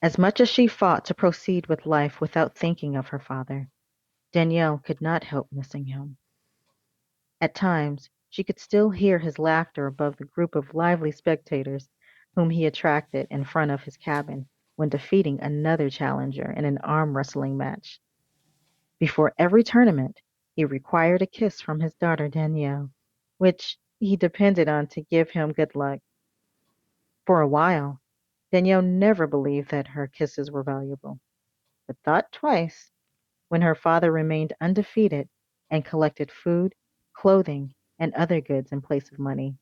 As 0.00 0.16
much 0.16 0.40
as 0.40 0.48
she 0.48 0.66
fought 0.66 1.04
to 1.04 1.14
proceed 1.14 1.66
with 1.66 1.84
life 1.84 2.18
without 2.18 2.56
thinking 2.56 2.96
of 2.96 3.08
her 3.08 3.18
father, 3.18 3.68
Danielle 4.32 4.78
could 4.78 5.02
not 5.02 5.22
help 5.22 5.48
missing 5.52 5.84
him. 5.84 6.16
At 7.42 7.54
times, 7.54 8.08
she 8.30 8.42
could 8.42 8.58
still 8.58 8.88
hear 8.88 9.18
his 9.18 9.38
laughter 9.38 9.86
above 9.86 10.16
the 10.16 10.24
group 10.24 10.54
of 10.54 10.74
lively 10.74 11.12
spectators 11.12 11.90
whom 12.34 12.48
he 12.48 12.64
attracted 12.64 13.26
in 13.30 13.44
front 13.44 13.70
of 13.70 13.82
his 13.82 13.98
cabin 13.98 14.48
when 14.76 14.88
defeating 14.88 15.40
another 15.42 15.90
challenger 15.90 16.50
in 16.52 16.64
an 16.64 16.78
arm 16.78 17.14
wrestling 17.14 17.58
match. 17.58 18.00
Before 18.98 19.34
every 19.36 19.62
tournament, 19.62 20.22
he 20.56 20.64
required 20.64 21.20
a 21.20 21.26
kiss 21.26 21.60
from 21.60 21.80
his 21.80 21.92
daughter 21.96 22.28
Danielle, 22.28 22.90
which 23.36 23.76
he 24.00 24.16
depended 24.16 24.68
on 24.68 24.86
to 24.88 25.02
give 25.02 25.30
him 25.30 25.52
good 25.52 25.74
luck. 25.74 26.00
For 27.26 27.40
a 27.42 27.48
while, 27.48 28.00
Danielle 28.50 28.82
never 28.82 29.26
believed 29.26 29.70
that 29.70 29.88
her 29.88 30.08
kisses 30.08 30.50
were 30.50 30.62
valuable, 30.62 31.20
but 31.86 31.96
thought 32.04 32.32
twice 32.32 32.90
when 33.48 33.62
her 33.62 33.74
father 33.74 34.10
remained 34.10 34.54
undefeated 34.60 35.28
and 35.70 35.84
collected 35.84 36.32
food, 36.32 36.74
clothing, 37.12 37.74
and 37.98 38.14
other 38.14 38.40
goods 38.40 38.72
in 38.72 38.80
place 38.80 39.12
of 39.12 39.18
money. 39.18 39.56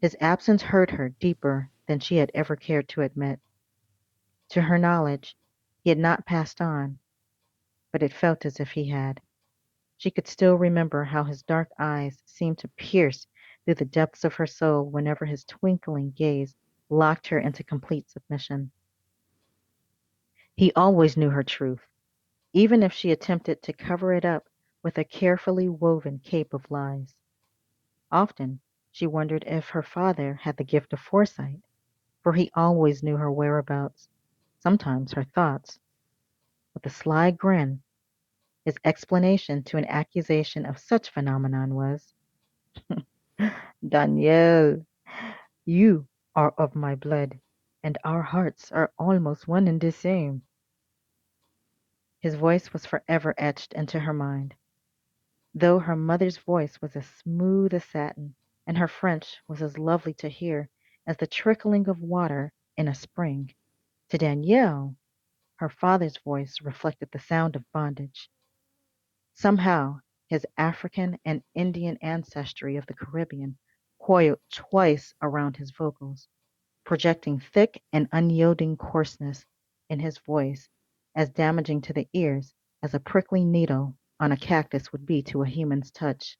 His 0.00 0.16
absence 0.20 0.62
hurt 0.62 0.90
her 0.90 1.08
deeper 1.08 1.70
than 1.88 2.00
she 2.00 2.16
had 2.16 2.30
ever 2.34 2.54
cared 2.54 2.88
to 2.90 3.02
admit. 3.02 3.40
To 4.50 4.60
her 4.60 4.78
knowledge, 4.78 5.34
he 5.82 5.90
had 5.90 5.98
not 5.98 6.26
passed 6.26 6.60
on, 6.60 6.98
but 7.90 8.02
it 8.02 8.12
felt 8.12 8.44
as 8.44 8.60
if 8.60 8.72
he 8.72 8.88
had. 8.90 9.20
She 9.98 10.10
could 10.10 10.28
still 10.28 10.56
remember 10.56 11.04
how 11.04 11.24
his 11.24 11.42
dark 11.42 11.70
eyes 11.78 12.22
seemed 12.26 12.58
to 12.58 12.68
pierce 12.68 13.26
through 13.64 13.76
the 13.76 13.84
depths 13.84 14.24
of 14.24 14.34
her 14.34 14.46
soul 14.46 14.84
whenever 14.84 15.24
his 15.24 15.44
twinkling 15.44 16.10
gaze 16.10 16.54
locked 16.90 17.26
her 17.28 17.38
into 17.38 17.64
complete 17.64 18.08
submission. 18.10 18.70
He 20.54 20.72
always 20.74 21.16
knew 21.16 21.30
her 21.30 21.42
truth, 21.42 21.86
even 22.52 22.82
if 22.82 22.92
she 22.92 23.10
attempted 23.10 23.62
to 23.62 23.72
cover 23.72 24.12
it 24.12 24.24
up 24.24 24.48
with 24.82 24.98
a 24.98 25.04
carefully 25.04 25.68
woven 25.68 26.18
cape 26.18 26.52
of 26.54 26.70
lies. 26.70 27.14
Often 28.10 28.60
she 28.92 29.06
wondered 29.06 29.44
if 29.46 29.70
her 29.70 29.82
father 29.82 30.34
had 30.34 30.56
the 30.56 30.64
gift 30.64 30.92
of 30.92 31.00
foresight, 31.00 31.62
for 32.22 32.32
he 32.34 32.50
always 32.54 33.02
knew 33.02 33.16
her 33.16 33.32
whereabouts, 33.32 34.08
sometimes 34.58 35.12
her 35.12 35.24
thoughts. 35.24 35.78
With 36.74 36.86
a 36.86 36.90
sly 36.90 37.30
grin, 37.30 37.82
his 38.66 38.78
explanation 38.84 39.64
to 39.64 39.78
an 39.78 39.86
accusation 39.86 40.66
of 40.66 40.78
such 40.80 41.10
phenomenon 41.10 41.74
was, 41.74 42.14
Danielle, 43.88 44.86
you 45.66 46.08
are 46.36 46.54
of 46.58 46.76
my 46.76 46.96
blood, 46.96 47.40
and 47.84 47.98
our 48.04 48.22
hearts 48.22 48.72
are 48.72 48.92
almost 48.98 49.48
one 49.48 49.68
and 49.68 49.80
the 49.80 49.92
same. 49.92 50.42
His 52.20 52.36
voice 52.36 52.72
was 52.72 52.86
forever 52.86 53.34
etched 53.38 53.74
into 53.74 54.00
her 54.00 54.14
mind 54.14 54.54
though 55.54 55.80
her 55.80 55.96
mother's 55.96 56.38
voice 56.38 56.80
was 56.82 56.96
as 56.96 57.06
smooth 57.08 57.74
as 57.74 57.84
satin, 57.84 58.34
and 58.66 58.78
her 58.78 58.88
French 58.88 59.36
was 59.48 59.62
as 59.62 59.78
lovely 59.78 60.14
to 60.14 60.28
hear 60.30 60.70
as 61.06 61.16
the 61.18 61.26
trickling 61.28 61.88
of 61.88 62.00
water 62.00 62.52
in 62.78 62.88
a 62.88 62.94
spring. 62.94 63.54
To 64.10 64.18
Danielle, 64.18 64.96
her 65.56 65.70
father's 65.70 66.18
voice 66.18 66.60
reflected 66.62 67.10
the 67.12 67.20
sound 67.20 67.56
of 67.56 67.64
bondage. 67.72 68.30
Somehow, 69.38 70.00
his 70.28 70.46
African 70.56 71.18
and 71.22 71.42
Indian 71.54 71.98
ancestry 72.00 72.76
of 72.76 72.86
the 72.86 72.94
Caribbean 72.94 73.58
coiled 74.00 74.38
twice 74.50 75.12
around 75.20 75.58
his 75.58 75.72
vocals, 75.72 76.26
projecting 76.84 77.38
thick 77.38 77.82
and 77.92 78.08
unyielding 78.12 78.78
coarseness 78.78 79.44
in 79.90 80.00
his 80.00 80.16
voice 80.16 80.70
as 81.14 81.28
damaging 81.28 81.82
to 81.82 81.92
the 81.92 82.08
ears 82.14 82.54
as 82.82 82.94
a 82.94 82.98
prickly 82.98 83.44
needle 83.44 83.98
on 84.18 84.32
a 84.32 84.38
cactus 84.38 84.90
would 84.90 85.04
be 85.04 85.22
to 85.24 85.42
a 85.42 85.46
human's 85.46 85.90
touch. 85.90 86.38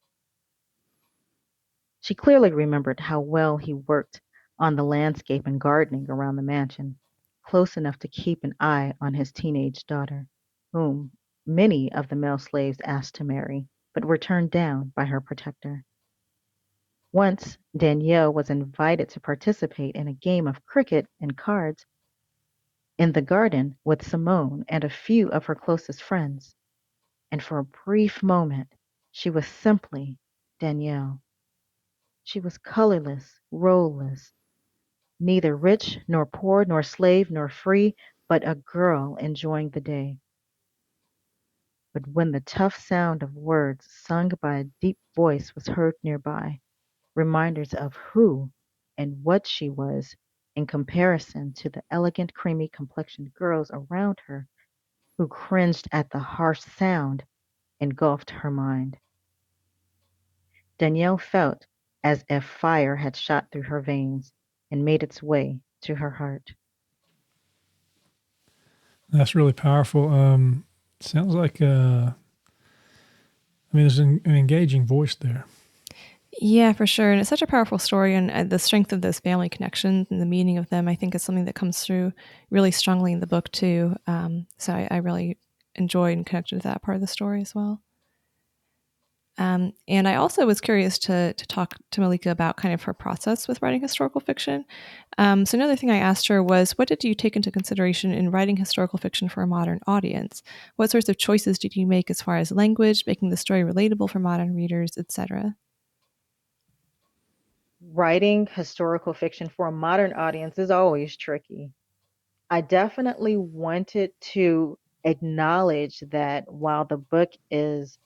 She 2.01 2.14
clearly 2.14 2.51
remembered 2.51 2.98
how 2.98 3.20
well 3.20 3.59
he 3.59 3.74
worked 3.74 4.23
on 4.59 4.74
the 4.74 4.85
landscape 4.85 5.47
and 5.47 5.60
gardening 5.60 6.09
around 6.09 6.36
the 6.36 6.43
mansion, 6.43 6.98
close 7.43 7.77
enough 7.77 7.98
to 7.98 8.09
keep 8.09 8.43
an 8.43 8.55
eye 8.59 8.94
on 9.02 9.12
his 9.12 9.32
teenage 9.32 9.85
daughter, 9.86 10.28
whom 10.73 11.12
many 11.47 11.93
of 11.93 12.09
the 12.09 12.16
male 12.16 12.39
slaves 12.39 12.81
asked 12.85 13.14
to 13.16 13.24
marry, 13.24 13.68
but 13.94 14.05
were 14.05 14.18
turned 14.18 14.51
down 14.51 14.93
by 14.97 15.05
her 15.05 15.20
protector. 15.20 15.85
Once 17.12 17.56
Danielle 17.77 18.32
was 18.32 18.51
invited 18.51 19.09
to 19.10 19.20
participate 19.20 19.94
in 19.94 20.09
a 20.09 20.12
game 20.12 20.47
of 20.47 20.64
cricket 20.66 21.06
and 21.20 21.36
cards 21.36 21.86
in 22.98 23.12
the 23.12 23.23
garden 23.23 23.77
with 23.85 24.06
Simone 24.06 24.64
and 24.68 24.85
a 24.85 24.90
few 24.90 25.28
of 25.31 25.47
her 25.47 25.55
closest 25.55 26.02
friends 26.02 26.55
and 27.31 27.43
for 27.43 27.59
a 27.59 27.64
brief 27.64 28.23
moment 28.23 28.68
she 29.10 29.31
was 29.31 29.47
simply 29.47 30.18
Danielle. 30.60 31.20
She 32.24 32.40
was 32.40 32.59
colorless, 32.59 33.40
roleless, 33.51 34.32
neither 35.20 35.56
rich 35.56 35.98
nor 36.09 36.27
poor 36.27 36.64
nor 36.64 36.82
slave 36.82 37.31
nor 37.31 37.48
free, 37.48 37.97
but 38.28 38.47
a 38.47 38.55
girl 38.56 39.16
enjoying 39.16 39.70
the 39.70 39.81
day. 39.81 40.18
But 41.97 42.09
when 42.09 42.31
the 42.31 42.40
tough 42.40 42.77
sound 42.77 43.23
of 43.23 43.35
words 43.35 43.86
sung 43.90 44.31
by 44.43 44.59
a 44.59 44.64
deep 44.82 44.98
voice 45.14 45.55
was 45.55 45.66
heard 45.66 45.94
nearby, 46.02 46.60
reminders 47.14 47.73
of 47.73 47.97
who 47.97 48.52
and 48.98 49.24
what 49.24 49.47
she 49.47 49.70
was 49.70 50.14
in 50.55 50.66
comparison 50.66 51.55
to 51.55 51.70
the 51.70 51.82
elegant 51.90 52.35
creamy 52.35 52.68
complexioned 52.68 53.32
girls 53.32 53.70
around 53.73 54.20
her 54.27 54.47
who 55.16 55.27
cringed 55.27 55.89
at 55.90 56.10
the 56.10 56.18
harsh 56.18 56.60
sound 56.60 57.24
engulfed 57.81 58.28
her 58.28 58.51
mind. 58.51 58.98
Danielle 60.77 61.16
felt 61.16 61.66
as 62.05 62.27
if 62.28 62.44
fire 62.44 62.97
had 62.97 63.16
shot 63.16 63.51
through 63.51 63.62
her 63.62 63.81
veins 63.81 64.35
and 64.70 64.85
made 64.85 65.02
its 65.02 65.23
way 65.23 65.62
to 65.81 65.94
her 65.94 66.10
heart. 66.10 66.52
That's 69.09 69.35
really 69.35 69.55
powerful. 69.55 70.10
Um, 70.10 70.65
sounds 71.01 71.35
like, 71.35 71.60
uh, 71.60 72.10
I 72.12 73.73
mean, 73.73 73.85
there's 73.85 73.98
an, 73.98 74.20
an 74.24 74.35
engaging 74.35 74.86
voice 74.86 75.14
there. 75.14 75.44
Yeah, 76.39 76.73
for 76.73 76.86
sure. 76.86 77.12
And 77.12 77.20
it's 77.20 77.31
such 77.31 77.43
a 77.43 77.47
powerful 77.47 77.78
story. 77.78 78.14
And 78.14 78.31
uh, 78.31 78.44
the 78.44 78.59
strength 78.59 78.93
of 78.93 79.01
those 79.01 79.20
family 79.20 79.48
connections 79.48 80.09
and 80.10 80.20
the 80.20 80.27
meaning 80.27 80.59
of 80.59 80.68
them, 80.68 80.86
I 80.86 80.94
think, 80.94 81.14
is 81.14 81.23
something 81.23 81.47
that 81.47 81.55
comes 81.55 81.82
through 81.82 82.12
really 82.51 82.70
strongly 82.70 83.12
in 83.12 83.20
the 83.20 83.27
book, 83.27 83.51
too. 83.52 83.97
Um, 84.06 84.47
so 84.59 84.74
I, 84.74 84.89
I, 84.90 84.97
really 84.98 85.39
enjoyed 85.77 86.16
and 86.16 86.27
connected 86.27 86.60
to 86.60 86.68
that 86.68 86.82
part 86.82 86.97
of 86.97 87.01
the 87.01 87.06
story 87.06 87.40
as 87.40 87.55
well. 87.55 87.81
Um, 89.38 89.72
and 89.86 90.08
I 90.08 90.14
also 90.14 90.46
was 90.46 90.60
curious 90.60 90.98
to 91.00 91.34
to 91.34 91.46
talk 91.46 91.74
to 91.90 92.00
Malika 92.00 92.30
about 92.30 92.56
kind 92.56 92.72
of 92.72 92.82
her 92.84 92.94
process 92.94 93.46
with 93.46 93.60
writing 93.60 93.82
historical 93.82 94.20
fiction. 94.20 94.64
Um, 95.18 95.44
so 95.44 95.56
another 95.56 95.76
thing 95.76 95.90
I 95.90 95.98
asked 95.98 96.28
her 96.28 96.42
was, 96.42 96.72
what 96.72 96.88
did 96.88 97.04
you 97.04 97.14
take 97.14 97.36
into 97.36 97.50
consideration 97.50 98.12
in 98.12 98.30
writing 98.30 98.56
historical 98.56 98.98
fiction 98.98 99.28
for 99.28 99.42
a 99.42 99.46
modern 99.46 99.80
audience? 99.86 100.42
What 100.76 100.90
sorts 100.90 101.08
of 101.08 101.18
choices 101.18 101.58
did 101.58 101.76
you 101.76 101.86
make 101.86 102.10
as 102.10 102.22
far 102.22 102.36
as 102.38 102.50
language, 102.50 103.04
making 103.06 103.28
the 103.28 103.36
story 103.36 103.62
relatable 103.62 104.10
for 104.10 104.18
modern 104.18 104.54
readers, 104.54 104.96
etc.? 104.96 105.54
Writing 107.92 108.48
historical 108.52 109.12
fiction 109.12 109.48
for 109.48 109.68
a 109.68 109.72
modern 109.72 110.14
audience 110.14 110.58
is 110.58 110.70
always 110.70 111.16
tricky. 111.16 111.72
I 112.48 112.62
definitely 112.62 113.36
wanted 113.36 114.12
to 114.32 114.78
acknowledge 115.04 116.00
that 116.10 116.50
while 116.50 116.84
the 116.84 116.96
book 116.96 117.32
is 117.50 117.98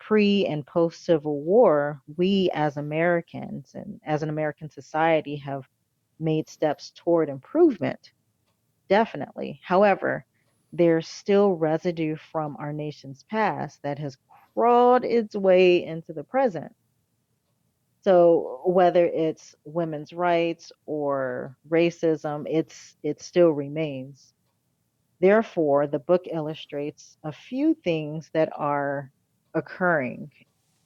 pre 0.00 0.46
and 0.46 0.66
post 0.66 1.04
Civil 1.04 1.40
War, 1.42 2.02
we 2.16 2.50
as 2.54 2.76
Americans 2.76 3.74
and 3.74 4.00
as 4.04 4.22
an 4.24 4.30
American 4.30 4.70
society 4.70 5.36
have 5.36 5.68
made 6.18 6.48
steps 6.48 6.90
toward 6.96 7.28
improvement. 7.28 8.12
Definitely. 8.88 9.60
However, 9.64 10.26
there's 10.72 11.08
still 11.08 11.54
residue 11.54 12.16
from 12.16 12.56
our 12.58 12.72
nation's 12.72 13.24
past 13.24 13.82
that 13.82 13.98
has 13.98 14.18
crawled 14.54 15.04
its 15.04 15.36
way 15.36 15.84
into 15.84 16.12
the 16.12 16.24
present. 16.24 16.74
So 18.02 18.62
whether 18.64 19.06
it's 19.06 19.54
women's 19.64 20.12
rights 20.12 20.72
or 20.86 21.56
racism, 21.68 22.46
it's 22.48 22.96
it 23.02 23.20
still 23.20 23.50
remains. 23.50 24.34
Therefore, 25.20 25.86
the 25.86 25.98
book 26.00 26.22
illustrates 26.30 27.18
a 27.22 27.32
few 27.32 27.74
things 27.74 28.30
that 28.34 28.50
are 28.56 29.12
occurring 29.54 30.30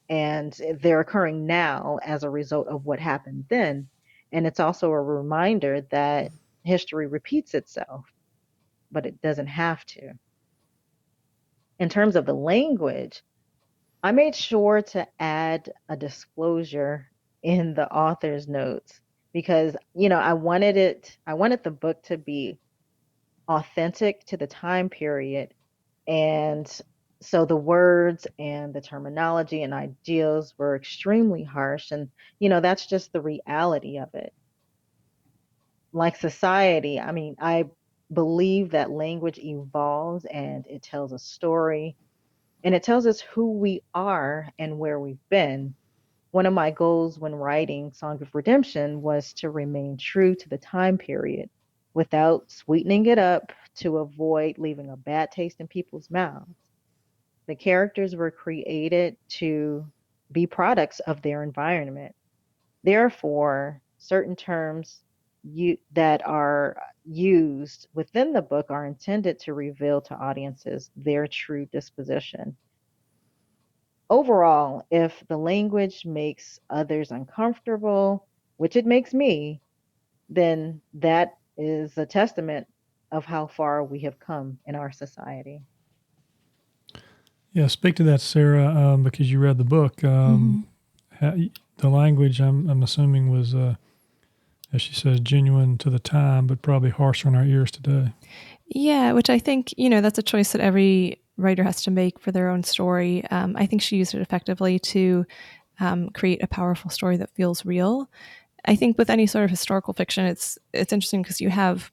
and 0.09 0.59
they're 0.81 1.01
occurring 1.01 1.47
now 1.47 1.99
as 2.05 2.23
a 2.23 2.31
result 2.31 2.69
of 2.69 2.85
what 2.85 3.01
happened 3.01 3.45
then. 3.49 3.89
And 4.33 4.47
it's 4.47 4.61
also 4.61 4.91
a 4.91 5.01
reminder 5.01 5.81
that 5.91 6.31
history 6.65 7.07
repeats 7.07 7.55
itself, 7.55 8.05
but 8.91 9.07
it 9.07 9.21
doesn't 9.23 9.47
have 9.47 9.85
to. 9.87 10.13
In 11.79 11.89
terms 11.89 12.17
of 12.17 12.27
the 12.27 12.35
language, 12.35 13.23
I 14.03 14.13
made 14.13 14.35
sure 14.35 14.83
to 14.83 15.07
add 15.19 15.73
a 15.89 15.97
disclosure 15.97 17.07
in 17.43 17.75
the 17.75 17.91
author's 17.91 18.47
notes 18.49 19.01
because, 19.33 19.77
you 19.95 20.09
know, 20.09 20.19
I 20.19 20.35
wanted 20.35 20.77
it, 20.77 21.17
I 21.27 21.35
wanted 21.35 21.65
the 21.65 21.71
book 21.71 22.03
to 22.05 22.19
be 22.19 22.59
authentic 23.49 24.25
to 24.27 24.37
the 24.37 24.47
time 24.47 24.89
period 24.89 25.55
and 26.07 26.81
so 27.25 27.45
the 27.45 27.57
words 27.57 28.27
and 28.39 28.75
the 28.75 28.81
terminology 28.81 29.63
and 29.63 29.75
ideals 29.75 30.55
were 30.59 30.77
extremely 30.77 31.43
harsh 31.45 31.91
and 31.91 32.11
you 32.39 32.49
know 32.49 32.61
that's 32.61 32.87
just 32.87 33.13
the 33.13 33.21
reality 33.21 33.99
of 33.99 34.15
it. 34.15 34.33
Like 35.93 36.17
society 36.17 37.01
i 37.01 37.13
mean 37.13 37.37
i 37.41 37.65
believe 38.13 38.71
that 38.71 38.91
language 38.91 39.39
evolves 39.39 40.25
and 40.27 40.67
it 40.67 40.83
tells 40.83 41.13
a 41.13 41.19
story 41.19 41.97
and 42.65 42.75
it 42.75 42.83
tells 42.83 43.07
us 43.07 43.21
who 43.21 43.53
we 43.53 43.83
are 43.95 44.49
and 44.59 44.79
where 44.79 44.99
we've 44.99 45.29
been. 45.31 45.75
One 46.33 46.47
of 46.47 46.55
my 46.55 46.71
goals 46.71 47.19
when 47.19 47.35
writing 47.35 47.93
song 47.93 48.21
of 48.23 48.35
redemption 48.35 49.03
was 49.03 49.33
to 49.35 49.51
remain 49.51 49.97
true 49.99 50.35
to 50.35 50.49
the 50.49 50.59
time 50.59 50.99
period 50.99 51.51
without 51.95 52.51
sweetening 52.51 53.07
it 53.07 53.19
up 53.19 53.53
to 53.77 53.99
avoid 53.99 54.59
leaving 54.59 54.91
a 54.91 54.97
bad 54.97 55.31
taste 55.31 55.61
in 55.61 55.69
people's 55.69 56.11
mouths 56.11 56.57
the 57.47 57.55
characters 57.55 58.17
were 58.17 58.31
created 58.31 59.17
to 59.29 59.87
be 60.33 60.47
products 60.47 61.01
of 61.01 61.23
their 61.23 61.43
environment. 61.43 62.15
Therefore, 62.83 63.81
certain 63.99 64.37
terms 64.37 65.01
you, 65.43 65.77
that 65.93 66.27
are 66.27 66.77
used 67.05 67.89
within 67.95 68.33
the 68.33 68.43
book 68.43 68.67
are 68.71 68.87
intended 68.87 69.39
to 69.41 69.55
reveal 69.55 70.01
to 70.03 70.15
audiences 70.15 70.91
their 70.97 71.27
true 71.27 71.67
disposition. 71.67 72.57
Overall, 74.11 74.87
if 74.91 75.23
the 75.29 75.37
language 75.37 76.05
makes 76.05 76.61
others 76.71 77.11
uncomfortable, 77.11 78.27
which 78.57 78.77
it 78.77 78.87
makes 78.87 79.13
me, 79.13 79.61
then 80.29 80.81
that 80.95 81.37
is 81.57 81.97
a 81.99 82.07
testament 82.07 82.67
of 83.13 83.25
how 83.25 83.47
far 83.47 83.85
we 83.85 84.01
have 84.01 84.19
come 84.19 84.59
in 84.67 84.75
our 84.75 84.93
society. 84.93 85.61
Yeah, 87.55 87.69
speak 87.69 87.95
to 87.97 88.03
that, 88.03 88.21
Sarah, 88.21 88.67
um, 88.67 89.05
because 89.05 89.31
you 89.31 89.39
read 89.39 89.59
the 89.59 89.65
book. 89.65 90.03
Um, 90.03 90.67
mm-hmm. 91.23 91.47
the 91.79 91.89
language, 91.89 92.41
I'm, 92.41 92.69
I'm 92.69 92.83
assuming, 92.83 93.31
was, 93.31 93.55
uh, 93.55 93.77
as 94.73 94.83
she 94.83 94.93
says, 94.93 95.21
genuine 95.21 95.79
to 95.79 95.89
the 95.89 96.01
time, 96.01 96.49
but 96.49 96.63
probably 96.63 96.91
harsher 96.91 97.29
in 97.29 97.37
our 97.37 97.45
ears 97.45 97.71
today. 97.71 98.13
Yeah, 98.67 99.13
which 99.13 99.31
I 99.31 99.39
think, 99.39 99.73
you 99.77 99.89
know, 99.89 100.01
that's 100.01 100.19
a 100.19 100.23
choice 100.23 100.51
that 100.51 100.61
every 100.61 101.21
writer 101.37 101.63
has 101.63 101.83
to 101.85 101.93
make 101.93 102.19
for 102.19 102.33
their 102.33 102.49
own 102.49 102.65
story. 102.65 103.25
Um, 103.31 103.55
I 103.57 103.67
think 103.67 103.83
she 103.83 103.97
used 103.97 104.15
it 104.15 104.21
effectively 104.21 104.81
to 104.81 105.25
um, 105.79 106.11
create 106.11 106.43
a 106.43 106.49
powerful 106.49 106.91
story 106.91 107.17
that 107.19 107.35
feels 107.37 107.65
real. 107.65 108.11
I 108.65 108.75
think 108.75 108.99
with 108.99 109.11
any 109.11 109.27
sort 109.27 109.45
of 109.45 109.51
historical 109.51 109.95
fiction, 109.95 110.25
it's 110.25 110.59
it's 110.73 110.93
interesting 110.93 111.23
because 111.23 111.41
you 111.41 111.51
have 111.51 111.93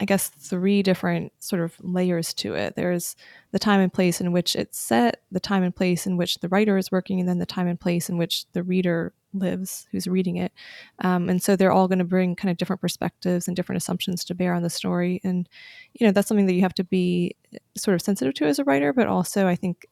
I 0.00 0.06
guess, 0.06 0.28
three 0.28 0.82
different 0.82 1.32
sort 1.40 1.60
of 1.60 1.76
layers 1.80 2.32
to 2.34 2.54
it. 2.54 2.74
There's 2.74 3.16
the 3.52 3.58
time 3.58 3.80
and 3.80 3.92
place 3.92 4.18
in 4.18 4.32
which 4.32 4.56
it's 4.56 4.78
set, 4.78 5.20
the 5.30 5.40
time 5.40 5.62
and 5.62 5.76
place 5.76 6.06
in 6.06 6.16
which 6.16 6.38
the 6.38 6.48
writer 6.48 6.78
is 6.78 6.90
working, 6.90 7.20
and 7.20 7.28
then 7.28 7.38
the 7.38 7.44
time 7.44 7.66
and 7.66 7.78
place 7.78 8.08
in 8.08 8.16
which 8.16 8.46
the 8.52 8.62
reader 8.62 9.12
lives 9.34 9.86
who's 9.92 10.08
reading 10.08 10.36
it. 10.36 10.52
Um, 11.00 11.28
and 11.28 11.42
so 11.42 11.54
they're 11.54 11.70
all 11.70 11.86
going 11.86 11.98
to 11.98 12.04
bring 12.04 12.34
kind 12.34 12.50
of 12.50 12.56
different 12.56 12.80
perspectives 12.80 13.46
and 13.46 13.54
different 13.54 13.76
assumptions 13.76 14.24
to 14.24 14.34
bear 14.34 14.54
on 14.54 14.62
the 14.62 14.70
story. 14.70 15.20
And, 15.22 15.46
you 15.92 16.06
know, 16.06 16.12
that's 16.12 16.28
something 16.28 16.46
that 16.46 16.54
you 16.54 16.62
have 16.62 16.74
to 16.74 16.84
be 16.84 17.36
sort 17.76 17.94
of 17.94 18.02
sensitive 18.02 18.34
to 18.34 18.46
as 18.46 18.58
a 18.58 18.64
writer, 18.64 18.94
but 18.94 19.06
also 19.06 19.46
I 19.46 19.54
think 19.54 19.86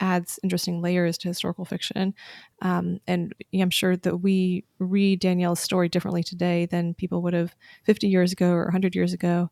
adds 0.00 0.38
interesting 0.42 0.80
layers 0.80 1.18
to 1.18 1.28
historical 1.28 1.64
fiction. 1.64 2.14
Um, 2.60 3.00
and 3.06 3.34
I'm 3.54 3.70
sure 3.70 3.96
that 3.96 4.18
we 4.18 4.64
read 4.78 5.20
Danielle's 5.20 5.60
story 5.60 5.88
differently 5.88 6.22
today 6.22 6.66
than 6.66 6.94
people 6.94 7.22
would 7.22 7.34
have 7.34 7.54
50 7.84 8.08
years 8.08 8.32
ago 8.32 8.50
or 8.50 8.64
100 8.64 8.94
years 8.94 9.12
ago. 9.12 9.50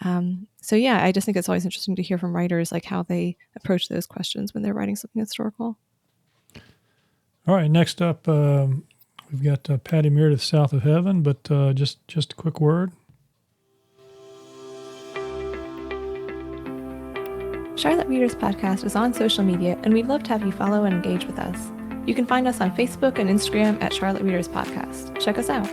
Um, 0.00 0.46
so 0.60 0.76
yeah, 0.76 1.02
I 1.02 1.12
just 1.12 1.24
think 1.24 1.36
it's 1.36 1.48
always 1.48 1.64
interesting 1.64 1.96
to 1.96 2.02
hear 2.02 2.18
from 2.18 2.34
writers 2.34 2.70
like 2.70 2.84
how 2.84 3.02
they 3.02 3.36
approach 3.56 3.88
those 3.88 4.06
questions 4.06 4.54
when 4.54 4.62
they're 4.62 4.74
writing 4.74 4.96
something 4.96 5.20
historical. 5.20 5.76
All 7.46 7.54
right, 7.54 7.70
next 7.70 8.02
up, 8.02 8.28
um, 8.28 8.84
we've 9.32 9.42
got 9.42 9.68
uh, 9.70 9.78
Patty 9.78 10.10
Meredith, 10.10 10.42
South 10.42 10.72
of 10.72 10.82
Heaven, 10.82 11.22
but 11.22 11.50
uh, 11.50 11.72
just 11.72 12.06
just 12.06 12.34
a 12.34 12.36
quick 12.36 12.60
word. 12.60 12.92
Charlotte 17.78 18.08
Readers 18.08 18.34
Podcast 18.34 18.84
is 18.84 18.96
on 18.96 19.14
social 19.14 19.44
media, 19.44 19.78
and 19.84 19.94
we'd 19.94 20.08
love 20.08 20.24
to 20.24 20.30
have 20.30 20.44
you 20.44 20.50
follow 20.50 20.82
and 20.82 20.92
engage 20.92 21.26
with 21.26 21.38
us. 21.38 21.70
You 22.06 22.12
can 22.12 22.26
find 22.26 22.48
us 22.48 22.60
on 22.60 22.74
Facebook 22.74 23.20
and 23.20 23.30
Instagram 23.30 23.80
at 23.80 23.92
Charlotte 23.92 24.24
Readers 24.24 24.48
Podcast. 24.48 25.16
Check 25.20 25.38
us 25.38 25.48
out. 25.48 25.68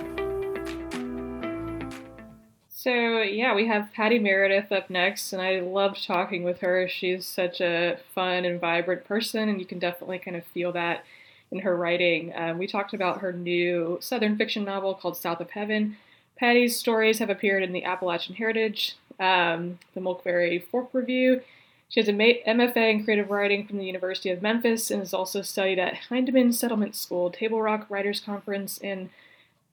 So, 2.69 2.91
yeah, 3.23 3.55
we 3.55 3.65
have 3.65 3.91
Patty 3.91 4.19
Meredith 4.19 4.71
up 4.71 4.87
next, 4.91 5.33
and 5.33 5.41
I 5.41 5.61
loved 5.61 6.05
talking 6.05 6.43
with 6.43 6.59
her. 6.59 6.87
She's 6.87 7.25
such 7.25 7.59
a 7.59 7.97
fun 8.13 8.45
and 8.45 8.61
vibrant 8.61 9.05
person, 9.05 9.49
and 9.49 9.59
you 9.59 9.65
can 9.65 9.79
definitely 9.79 10.19
kind 10.19 10.37
of 10.37 10.45
feel 10.45 10.71
that 10.73 11.03
in 11.49 11.57
her 11.61 11.75
writing. 11.75 12.31
Um, 12.35 12.59
we 12.59 12.67
talked 12.67 12.93
about 12.93 13.21
her 13.21 13.33
new 13.33 13.97
Southern 13.99 14.37
fiction 14.37 14.63
novel 14.63 14.93
called 14.93 15.17
South 15.17 15.41
of 15.41 15.49
Heaven. 15.49 15.97
Patty's 16.37 16.77
stories 16.77 17.17
have 17.17 17.31
appeared 17.31 17.63
in 17.63 17.73
the 17.73 17.83
Appalachian 17.83 18.35
Heritage, 18.35 18.95
um, 19.19 19.79
the 19.95 20.01
Mulberry 20.01 20.59
Fork 20.59 20.89
Review, 20.93 21.41
she 21.89 21.99
has 21.99 22.09
a 22.09 22.13
MFA 22.13 22.91
in 22.91 23.03
creative 23.03 23.29
writing 23.29 23.67
from 23.67 23.77
the 23.77 23.85
University 23.85 24.29
of 24.29 24.41
Memphis 24.41 24.91
and 24.91 24.99
has 24.99 25.13
also 25.13 25.41
studied 25.41 25.79
at 25.79 25.95
Hindman 26.09 26.53
Settlement 26.53 26.95
School, 26.95 27.29
Table 27.29 27.61
Rock 27.61 27.85
Writers 27.89 28.19
Conference, 28.19 28.79
and 28.83 29.09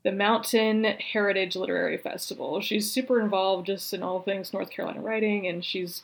the 0.02 0.12
Mountain 0.12 0.84
Heritage 0.84 1.56
Literary 1.56 1.96
Festival. 1.96 2.60
She's 2.60 2.90
super 2.90 3.20
involved 3.20 3.66
just 3.66 3.94
in 3.94 4.02
all 4.02 4.20
things 4.20 4.52
North 4.52 4.70
Carolina 4.70 5.00
writing, 5.00 5.46
and 5.46 5.64
she's 5.64 6.02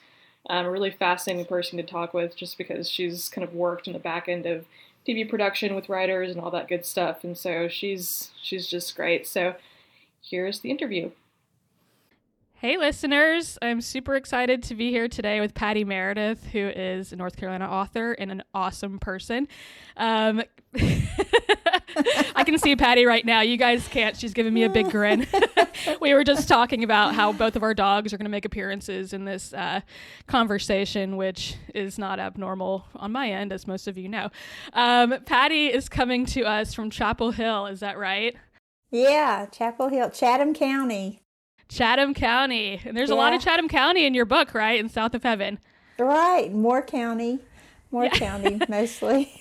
um, 0.49 0.67
a 0.67 0.71
really 0.71 0.91
fascinating 0.91 1.47
person 1.47 1.77
to 1.77 1.83
talk 1.83 2.15
with 2.15 2.37
just 2.37 2.57
because 2.59 2.89
she's 2.89 3.29
kind 3.29 3.47
of 3.47 3.55
worked 3.55 3.87
in 3.87 3.93
the 3.93 3.99
back 3.99 4.29
end 4.29 4.47
of 4.47 4.65
TV 5.07 5.29
production 5.29 5.75
with 5.75 5.89
writers 5.89 6.31
and 6.31 6.41
all 6.41 6.51
that 6.51 6.69
good 6.69 6.87
stuff. 6.87 7.25
And 7.25 7.37
so 7.37 7.69
she's 7.69 8.31
she's 8.41 8.67
just 8.67 8.97
great. 8.97 9.27
So 9.27 9.55
here's 10.23 10.61
the 10.61 10.71
interview. 10.71 11.11
Hey, 12.61 12.77
listeners. 12.77 13.57
I'm 13.63 13.81
super 13.81 14.17
excited 14.17 14.65
to 14.65 14.75
be 14.75 14.91
here 14.91 15.07
today 15.07 15.39
with 15.39 15.55
Patty 15.55 15.85
Meredith, 15.85 16.45
who 16.49 16.67
is 16.67 17.13
a 17.13 17.17
North 17.17 17.37
Carolina 17.37 17.67
author 17.67 18.15
and 18.15 18.33
an 18.33 18.43
awesome 18.53 18.99
person. 18.99 19.47
Um, 19.97 20.43
I 20.75 22.43
can 22.45 22.59
see 22.59 22.75
Patty 22.75 23.07
right 23.07 23.25
now. 23.25 23.43
You 23.43 23.59
guys 23.59 23.87
can't. 23.87 24.17
She's 24.17 24.35
giving 24.35 24.53
me 24.53 24.65
a 24.65 24.69
big 24.69 24.91
grin. 24.91 25.29
we 26.01 26.13
were 26.15 26.25
just 26.25 26.49
talking 26.49 26.83
about 26.83 27.15
how 27.15 27.33
both 27.33 27.55
of 27.55 27.63
our 27.63 27.75
dogs 27.75 28.13
are 28.13 28.17
going 28.17 28.25
to 28.25 28.29
make 28.31 28.45
appearances 28.45 29.13
in 29.13 29.25
this 29.25 29.53
uh, 29.53 29.81
conversation, 30.27 31.17
which 31.17 31.55
is 31.77 31.97
not 31.97 32.19
abnormal 32.19 32.87
on 32.97 33.13
my 33.13 33.31
end, 33.31 33.53
as 33.53 33.69
most 33.69 33.87
of 33.87 33.97
you 33.97 34.09
know. 34.09 34.31
Um, 34.73 35.15
Patty 35.27 35.69
is 35.69 35.89
coming 35.89 36.27
to 36.27 36.43
us 36.43 36.75
from 36.75 36.91
Chapel 36.91 37.31
Hill. 37.31 37.67
Is 37.67 37.79
that 37.79 37.99
right? 37.99 38.35
Yeah, 38.91 39.47
Chapel 39.47 39.91
Hill, 39.91 40.11
Chatham 40.11 40.55
County. 40.55 41.23
Chatham 41.69 42.15
County. 42.15 42.81
And 42.85 42.97
there's 42.97 43.11
yeah. 43.11 43.17
a 43.17 43.19
lot 43.19 43.33
of 43.35 43.41
Chatham 43.41 43.69
County 43.69 44.07
in 44.07 44.15
your 44.15 44.25
book, 44.25 44.55
right? 44.55 44.79
In 44.79 44.89
South 44.89 45.15
of 45.15 45.23
Heaven. 45.23 45.59
Right. 45.99 46.53
Moore 46.53 46.83
County. 46.83 47.39
Moore 47.91 48.05
yeah. 48.05 48.11
County 48.11 48.61
mostly. 48.69 49.33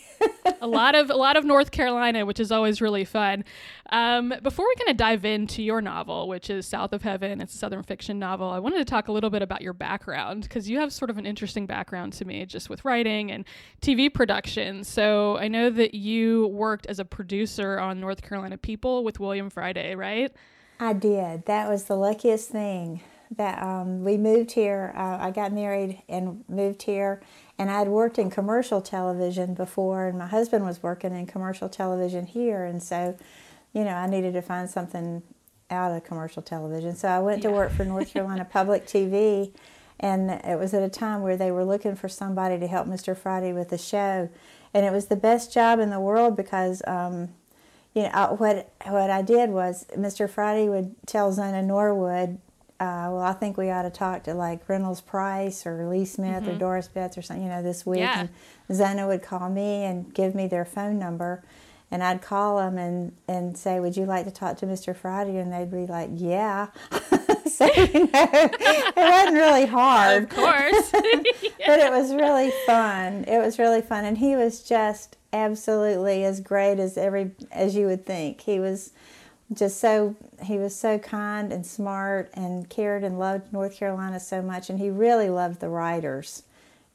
a 0.61 0.67
lot 0.67 0.95
of 0.95 1.09
a 1.09 1.15
lot 1.15 1.37
of 1.37 1.45
North 1.45 1.71
Carolina, 1.71 2.25
which 2.25 2.39
is 2.39 2.51
always 2.51 2.81
really 2.81 3.05
fun. 3.05 3.43
Um, 3.91 4.33
before 4.41 4.65
we 4.67 4.75
kind 4.75 4.89
of 4.89 4.97
dive 4.97 5.25
into 5.25 5.61
your 5.61 5.81
novel, 5.81 6.27
which 6.27 6.49
is 6.49 6.65
South 6.65 6.93
of 6.93 7.03
Heaven, 7.03 7.39
it's 7.41 7.53
a 7.53 7.57
Southern 7.57 7.83
fiction 7.83 8.17
novel. 8.17 8.49
I 8.49 8.59
wanted 8.59 8.79
to 8.79 8.85
talk 8.85 9.07
a 9.07 9.11
little 9.11 9.29
bit 9.29 9.41
about 9.41 9.61
your 9.61 9.73
background 9.73 10.43
because 10.43 10.69
you 10.69 10.79
have 10.79 10.91
sort 10.91 11.09
of 11.09 11.17
an 11.17 11.25
interesting 11.25 11.65
background 11.65 12.13
to 12.13 12.25
me, 12.25 12.45
just 12.45 12.69
with 12.69 12.83
writing 12.85 13.31
and 13.31 13.45
TV 13.81 14.11
production. 14.11 14.83
So 14.83 15.37
I 15.37 15.47
know 15.47 15.69
that 15.69 15.93
you 15.93 16.47
worked 16.47 16.87
as 16.87 16.99
a 16.99 17.05
producer 17.05 17.79
on 17.79 17.99
North 17.99 18.21
Carolina 18.21 18.57
People 18.57 19.03
with 19.03 19.19
William 19.19 19.49
Friday, 19.49 19.95
right? 19.95 20.33
I 20.79 20.93
did. 20.93 21.45
That 21.45 21.69
was 21.69 21.85
the 21.85 21.95
luckiest 21.95 22.49
thing 22.49 23.01
that 23.35 23.61
um, 23.61 24.03
we 24.03 24.17
moved 24.17 24.51
here. 24.51 24.93
Uh, 24.95 25.17
I 25.19 25.31
got 25.31 25.51
married 25.51 26.01
and 26.07 26.43
moved 26.47 26.83
here 26.83 27.21
and 27.57 27.71
I'd 27.71 27.87
worked 27.87 28.19
in 28.19 28.29
commercial 28.29 28.81
television 28.81 29.53
before, 29.53 30.07
and 30.07 30.17
my 30.17 30.27
husband 30.27 30.65
was 30.65 30.83
working 30.83 31.15
in 31.15 31.25
commercial 31.25 31.69
television 31.69 32.25
here, 32.25 32.63
and 32.63 32.81
so, 32.81 33.17
you 33.73 33.83
know, 33.83 33.93
I 33.93 34.07
needed 34.07 34.33
to 34.33 34.41
find 34.41 34.69
something 34.69 35.23
out 35.69 35.91
of 35.91 36.03
commercial 36.03 36.41
television. 36.41 36.95
So 36.95 37.07
I 37.07 37.19
went 37.19 37.43
yeah. 37.43 37.49
to 37.49 37.55
work 37.55 37.71
for 37.71 37.83
North 37.83 38.13
Carolina 38.13 38.45
Public 38.45 38.85
TV, 38.85 39.53
and 39.99 40.29
it 40.29 40.59
was 40.59 40.73
at 40.73 40.83
a 40.83 40.89
time 40.89 41.23
where 41.23 41.35
they 41.35 41.51
were 41.51 41.65
looking 41.65 41.95
for 41.95 42.07
somebody 42.07 42.59
to 42.59 42.67
help 42.67 42.87
Mr. 42.87 43.17
Friday 43.17 43.53
with 43.53 43.69
the 43.69 43.77
show, 43.77 44.29
and 44.73 44.85
it 44.85 44.91
was 44.91 45.07
the 45.07 45.15
best 45.15 45.51
job 45.53 45.79
in 45.79 45.89
the 45.89 45.99
world 45.99 46.35
because. 46.35 46.81
Um, 46.85 47.29
you 47.97 48.03
know, 48.03 48.35
what 48.37 48.71
what 48.85 49.09
I 49.09 49.21
did 49.23 49.49
was 49.49 49.85
Mr. 49.95 50.29
Friday 50.29 50.69
would 50.69 50.95
tell 51.07 51.31
Zona 51.31 51.63
Norwood 51.63 52.37
uh, 52.79 53.09
well, 53.09 53.21
I 53.21 53.33
think 53.33 53.57
we 53.57 53.71
ought 53.71 53.83
to 53.83 53.89
talk 53.89 54.23
to 54.25 54.35
like 54.35 54.69
Reynolds 54.69 55.01
Price 55.01 55.65
or 55.65 55.87
Lee 55.89 56.05
Smith 56.05 56.43
mm-hmm. 56.43 56.51
or 56.51 56.57
Doris 56.59 56.87
Betts 56.87 57.17
or 57.17 57.23
something, 57.23 57.43
you 57.43 57.49
know, 57.49 57.63
this 57.63 57.87
week. 57.87 58.01
Yeah. 58.01 58.19
And 58.19 58.29
Zona 58.71 59.07
would 59.07 59.23
call 59.23 59.49
me 59.49 59.83
and 59.83 60.13
give 60.13 60.35
me 60.35 60.45
their 60.45 60.63
phone 60.63 60.99
number. 60.99 61.43
And 61.89 62.03
I'd 62.03 62.21
call 62.21 62.57
them 62.57 62.77
and, 62.77 63.13
and 63.27 63.57
say, 63.57 63.79
Would 63.79 63.97
you 63.97 64.05
like 64.05 64.25
to 64.25 64.31
talk 64.31 64.57
to 64.57 64.67
Mr. 64.67 64.95
Friday? 64.95 65.37
And 65.37 65.51
they'd 65.51 65.71
be 65.71 65.87
like, 65.87 66.11
Yeah. 66.13 66.67
so, 67.49 67.65
you 67.65 68.11
know, 68.11 68.11
it 68.13 68.95
wasn't 68.95 69.35
really 69.35 69.65
hard. 69.65 70.23
Of 70.23 70.29
course. 70.29 70.91
but 70.91 71.79
it 71.79 71.91
was 71.91 72.13
really 72.13 72.51
fun. 72.67 73.23
It 73.27 73.39
was 73.39 73.57
really 73.57 73.81
fun. 73.81 74.05
And 74.05 74.19
he 74.19 74.35
was 74.35 74.61
just 74.61 75.16
absolutely 75.33 76.23
as 76.23 76.39
great 76.39 76.79
as 76.79 76.97
every 76.97 77.31
as 77.51 77.75
you 77.75 77.85
would 77.87 78.05
think. 78.05 78.41
He 78.41 78.59
was 78.59 78.91
just 79.53 79.79
so 79.79 80.15
he 80.43 80.57
was 80.57 80.75
so 80.75 80.99
kind 80.99 81.53
and 81.53 81.65
smart 81.65 82.29
and 82.33 82.69
cared 82.69 83.03
and 83.03 83.17
loved 83.17 83.53
North 83.53 83.77
Carolina 83.77 84.19
so 84.19 84.41
much 84.41 84.69
and 84.69 84.79
he 84.79 84.89
really 84.89 85.29
loved 85.29 85.59
the 85.59 85.69
writers. 85.69 86.43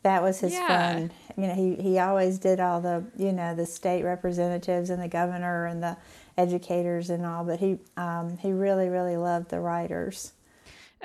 That 0.02 0.22
was 0.22 0.40
his 0.40 0.52
yeah. 0.52 0.66
fun. 0.66 1.12
You 1.36 1.46
know, 1.46 1.54
he, 1.54 1.76
he 1.76 1.98
always 1.98 2.38
did 2.38 2.59
all 2.59 2.80
the 2.80 3.04
you 3.16 3.32
know, 3.32 3.54
the 3.54 3.66
state 3.66 4.02
representatives 4.02 4.90
and 4.90 5.02
the 5.02 5.09
governor 5.09 5.66
and 5.66 5.82
the 5.82 5.96
educators 6.36 7.10
and 7.10 7.24
all, 7.24 7.44
but 7.44 7.60
he 7.60 7.78
um, 7.96 8.36
he 8.38 8.52
really, 8.52 8.88
really 8.88 9.16
loved 9.16 9.50
the 9.50 9.60
writers. 9.60 10.32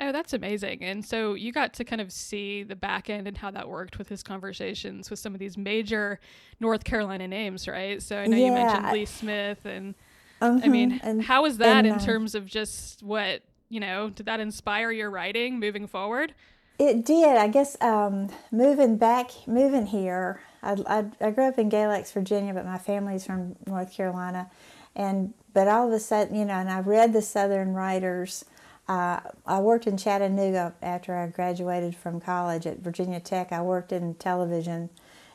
Oh, 0.00 0.12
that's 0.12 0.32
amazing. 0.32 0.84
And 0.84 1.04
so 1.04 1.34
you 1.34 1.52
got 1.52 1.72
to 1.74 1.84
kind 1.84 2.00
of 2.00 2.12
see 2.12 2.62
the 2.62 2.76
back 2.76 3.10
end 3.10 3.26
and 3.26 3.36
how 3.36 3.50
that 3.50 3.68
worked 3.68 3.98
with 3.98 4.08
his 4.08 4.22
conversations 4.22 5.10
with 5.10 5.18
some 5.18 5.34
of 5.34 5.40
these 5.40 5.58
major 5.58 6.20
North 6.60 6.84
Carolina 6.84 7.26
names, 7.26 7.66
right? 7.66 8.00
So 8.00 8.16
I 8.16 8.26
know 8.26 8.36
yeah. 8.36 8.46
you 8.46 8.52
mentioned 8.52 8.92
Lee 8.92 9.06
Smith 9.06 9.64
and 9.64 9.94
uh-huh. 10.40 10.60
I 10.62 10.68
mean, 10.68 11.00
and, 11.02 11.22
how 11.22 11.42
was 11.42 11.58
that 11.58 11.78
and, 11.78 11.86
in 11.86 11.92
uh, 11.94 11.98
terms 11.98 12.34
of 12.34 12.46
just 12.46 13.02
what, 13.02 13.42
you 13.68 13.80
know, 13.80 14.10
did 14.10 14.26
that 14.26 14.40
inspire 14.40 14.90
your 14.90 15.10
writing 15.10 15.58
moving 15.58 15.86
forward? 15.86 16.34
It 16.78 17.04
did. 17.04 17.36
I 17.36 17.48
guess 17.48 17.76
um, 17.80 18.28
moving 18.52 18.98
back, 18.98 19.32
moving 19.48 19.86
here, 19.86 20.40
I, 20.62 20.76
I, 20.86 21.04
I, 21.20 21.30
grew 21.32 21.48
up 21.48 21.58
in 21.58 21.70
Galax, 21.70 22.12
Virginia, 22.12 22.54
but 22.54 22.64
my 22.64 22.78
family's 22.78 23.26
from 23.26 23.56
North 23.66 23.92
Carolina. 23.92 24.48
And, 24.94 25.34
but 25.52 25.66
all 25.66 25.88
of 25.88 25.92
a 25.92 25.98
sudden, 25.98 26.36
you 26.36 26.44
know, 26.44 26.54
and 26.54 26.70
I 26.70 26.80
read 26.80 27.12
the 27.12 27.22
Southern 27.22 27.74
writers. 27.74 28.44
Uh, 28.88 29.20
I 29.46 29.60
worked 29.60 29.86
in 29.86 29.98
Chattanooga 29.98 30.74
after 30.80 31.14
I 31.14 31.26
graduated 31.26 31.94
from 31.94 32.20
college 32.20 32.66
at 32.66 32.78
Virginia 32.78 33.20
Tech. 33.20 33.52
I 33.52 33.60
worked 33.60 33.92
in 33.92 34.14
television 34.14 34.88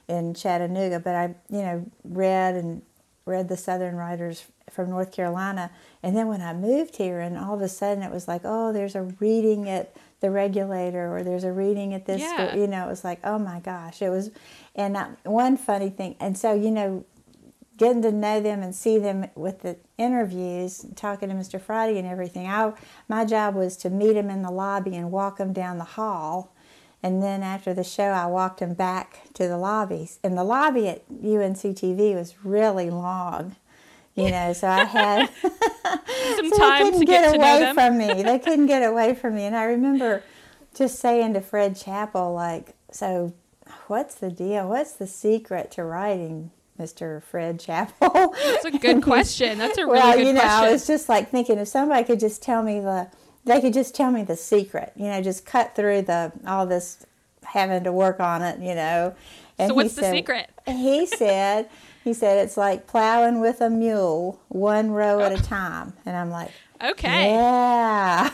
in 0.08 0.34
Chattanooga, 0.34 1.00
but 1.00 1.16
I, 1.16 1.36
you 1.50 1.62
know, 1.62 1.86
read 2.04 2.56
and 2.56 2.82
read 3.26 3.50
the 3.50 3.58
Southern 3.58 3.96
writers 3.96 4.46
from 4.72 4.90
North 4.90 5.12
Carolina. 5.12 5.72
And 6.02 6.18
then 6.18 6.28
when 6.28 6.42
I 6.42 6.54
moved 6.54 6.96
here, 6.98 7.20
and 7.20 7.38
all 7.38 7.54
of 7.54 7.62
a 7.62 7.70
sudden 7.70 8.04
it 8.04 8.12
was 8.12 8.28
like, 8.28 8.42
oh, 8.44 8.74
there's 8.74 8.96
a 8.96 9.04
reading 9.20 9.70
at 9.70 9.96
the 10.20 10.32
regulator, 10.32 11.16
or 11.16 11.22
there's 11.22 11.44
a 11.44 11.52
reading 11.52 11.94
at 11.94 12.06
this 12.06 12.22
yeah. 12.22 12.50
school. 12.50 12.62
You 12.62 12.68
know, 12.68 12.86
it 12.86 12.90
was 12.90 13.04
like, 13.04 13.20
oh 13.24 13.38
my 13.38 13.60
gosh, 13.60 14.02
it 14.02 14.10
was. 14.10 14.32
And 14.76 14.98
I, 14.98 15.10
one 15.24 15.58
funny 15.58 15.90
thing, 15.90 16.16
and 16.20 16.38
so 16.38 16.54
you 16.54 16.72
know, 16.72 17.06
getting 17.78 18.02
to 18.04 18.12
know 18.12 18.40
them 18.40 18.62
and 18.62 18.76
see 18.76 18.98
them 18.98 19.26
with 19.36 19.62
the 19.62 19.78
interviews, 19.98 20.86
talking 20.95 21.30
to 21.30 21.36
Mr. 21.36 21.60
Friday 21.60 21.98
and 21.98 22.08
everything. 22.08 22.48
I 22.48 22.74
my 23.08 23.26
job 23.26 23.56
was 23.56 23.78
to 23.78 23.90
meet 23.90 24.16
him 24.16 24.30
in 24.30 24.41
the 24.41 24.52
lobby 24.52 24.95
and 24.95 25.12
walk 25.12 25.40
him 25.40 25.54
down 25.54 25.78
the 25.78 25.84
hall. 25.84 26.54
And 27.02 27.22
then 27.22 27.44
after 27.44 27.74
the 27.74 27.84
show, 27.84 28.12
I 28.12 28.28
walked 28.28 28.62
him 28.62 28.76
back 28.76 29.24
to 29.34 29.48
the 29.48 29.58
lobbies. 29.58 30.20
And 30.24 30.38
the 30.38 30.44
lobby 30.45 30.88
at 30.88 31.06
UNCTV 31.10 32.16
was 32.16 32.45
really 32.45 32.90
long 32.90 33.58
you 34.16 34.30
know 34.30 34.54
so 34.54 34.68
i 34.68 34.84
had 34.84 35.30
some 35.41 36.50
so 36.50 36.58
time 36.58 37.00
to 37.00 37.06
get, 37.06 37.34
get 37.34 37.36
away 37.36 37.72
from 37.74 37.98
me 37.98 38.22
they 38.24 38.40
couldn't 38.44 38.68
get 38.68 38.84
away 38.84 39.16
from 39.16 39.36
me 39.36 39.44
and 39.44 39.56
i 39.56 39.64
remember 39.64 40.24
just 40.76 41.00
saying 41.00 41.34
to 41.34 41.41
fred 41.41 41.76
chappell 41.76 42.34
like 42.34 42.76
so 42.91 43.34
what's 43.88 44.16
the 44.16 44.30
deal 44.30 44.70
what's 44.70 44.94
the 44.94 45.08
secret 45.08 45.72
to 45.72 45.84
writing 45.84 46.52
mr 46.80 47.22
fred 47.24 47.60
chappell 47.60 48.34
that's 48.44 48.66
a 48.66 48.72
good 48.72 49.02
question 49.04 49.58
that's 49.58 49.78
a 49.78 49.86
really 49.86 50.00
well, 50.00 50.18
good 50.18 50.28
you 50.28 50.34
know 50.34 50.41
question. 50.41 50.64
i 50.64 50.72
was 50.72 50.88
just 50.88 51.08
like 51.08 51.30
thinking 51.30 51.58
if 51.58 51.68
somebody 51.68 52.04
could 52.04 52.20
just 52.20 52.41
tell 52.41 52.64
me 52.64 52.80
the 52.80 53.08
they 53.45 53.62
could 53.62 53.74
just 53.74 53.94
tell 53.94 54.12
me 54.12 54.24
the 54.24 54.36
secret 54.36 54.91
you 54.95 55.06
know 55.06 55.22
just 55.22 55.45
cut 55.45 55.76
through 55.76 56.02
the 56.02 56.32
all 56.48 56.66
this 56.66 57.06
having 57.44 57.84
to 57.84 57.91
work 57.91 58.20
on 58.20 58.41
it 58.41 58.60
you 58.60 58.74
know 58.74 59.14
and 59.60 59.70
so 59.70 59.76
what's 59.76 59.94
the 59.94 60.02
said, 60.02 60.16
secret 60.16 60.50
he 60.66 61.06
said 61.06 61.70
he 62.04 62.14
said 62.14 62.44
it's 62.44 62.58
like 62.58 62.86
plowing 62.86 63.40
with 63.40 63.62
a 63.62 63.70
mule, 63.70 64.41
one 64.50 64.91
row 64.91 65.22
at 65.22 65.32
a 65.32 65.41
time. 65.41 65.94
And 66.06 66.18
I'm 66.18 66.30
like, 66.30 66.52
okay. 66.84 67.32
Yeah. 67.32 68.30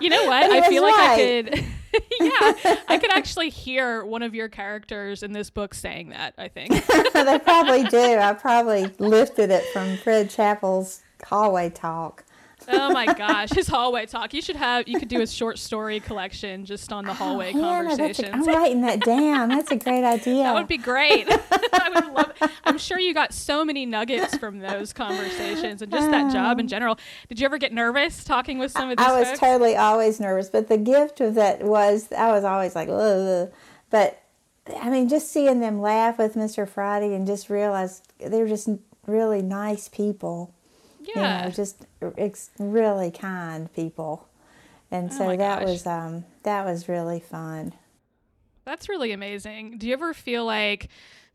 you 0.00 0.10
know 0.10 0.24
what? 0.26 0.42
I 0.50 0.68
feel 0.68 0.82
right. 0.82 0.92
like 0.92 1.10
I 1.10 1.16
could. 1.16 1.64
yeah, 2.20 2.76
I 2.88 2.98
could 3.00 3.10
actually 3.12 3.50
hear 3.50 4.04
one 4.04 4.22
of 4.22 4.34
your 4.34 4.48
characters 4.48 5.22
in 5.22 5.32
this 5.32 5.50
book 5.50 5.74
saying 5.74 6.10
that. 6.10 6.34
I 6.38 6.48
think 6.48 6.70
they 7.12 7.38
probably 7.38 7.84
do. 7.84 8.18
I 8.18 8.32
probably 8.34 8.86
lifted 8.98 9.50
it 9.50 9.64
from 9.72 9.96
Fred 9.98 10.30
Chappell's 10.30 11.02
hallway 11.24 11.70
talk 11.70 12.24
oh 12.68 12.92
my 12.92 13.12
gosh, 13.12 13.50
his 13.50 13.68
hallway 13.68 14.06
talk. 14.06 14.34
You 14.34 14.42
should 14.42 14.56
have. 14.56 14.88
You 14.88 14.98
could 14.98 15.08
do 15.08 15.20
a 15.20 15.26
short 15.26 15.58
story 15.58 16.00
collection 16.00 16.64
just 16.64 16.92
on 16.92 17.04
the 17.04 17.10
oh, 17.10 17.14
hallway 17.14 17.52
oh, 17.54 17.60
conversations. 17.60 18.30
I'm 18.32 18.44
writing 18.46 18.80
that 18.82 19.00
down. 19.00 19.48
That's 19.48 19.70
a 19.70 19.76
great 19.76 20.04
idea. 20.04 20.44
that 20.44 20.54
would 20.54 20.68
be 20.68 20.78
great. 20.78 21.26
I 21.72 21.90
would 21.94 22.12
love. 22.12 22.32
It. 22.40 22.50
I'm 22.64 22.78
sure 22.78 22.98
you 22.98 23.14
got 23.14 23.32
so 23.32 23.64
many 23.64 23.86
nuggets 23.86 24.36
from 24.36 24.58
those 24.58 24.92
conversations 24.92 25.82
and 25.82 25.92
just 25.92 26.10
that 26.10 26.32
job 26.32 26.58
in 26.58 26.64
um, 26.64 26.68
general. 26.68 26.98
Did 27.28 27.40
you 27.40 27.44
ever 27.46 27.58
get 27.58 27.72
nervous 27.72 28.24
talking 28.24 28.58
with 28.58 28.72
some 28.72 28.90
of 28.90 28.98
these? 28.98 29.06
I 29.06 29.18
was 29.18 29.28
folks? 29.28 29.40
totally 29.40 29.76
always 29.76 30.20
nervous, 30.20 30.48
but 30.48 30.68
the 30.68 30.78
gift 30.78 31.20
of 31.20 31.34
that 31.34 31.62
was 31.62 32.10
I 32.12 32.32
was 32.32 32.44
always 32.44 32.74
like, 32.74 32.88
Ugh. 32.88 33.52
but 33.90 34.22
I 34.80 34.90
mean, 34.90 35.08
just 35.08 35.30
seeing 35.30 35.60
them 35.60 35.80
laugh 35.80 36.18
with 36.18 36.34
Mr. 36.34 36.68
Friday 36.68 37.14
and 37.14 37.26
just 37.26 37.48
realize 37.48 38.02
they're 38.18 38.48
just 38.48 38.68
really 39.06 39.42
nice 39.42 39.88
people. 39.88 40.52
Yeah. 41.06 41.38
You 41.40 41.44
know, 41.44 41.50
just 41.50 41.86
ex- 42.18 42.50
really 42.58 43.10
kind 43.10 43.72
people. 43.72 44.28
And 44.90 45.10
oh 45.12 45.18
so 45.18 45.24
oh 45.30 45.36
that 45.36 45.60
gosh. 45.60 45.68
was 45.68 45.86
um 45.86 46.24
that 46.42 46.64
was 46.64 46.88
really 46.88 47.20
fun. 47.20 47.72
That's 48.64 48.88
really 48.88 49.12
amazing. 49.12 49.78
Do 49.78 49.86
you 49.86 49.92
ever 49.92 50.12
feel 50.12 50.44
like 50.44 50.88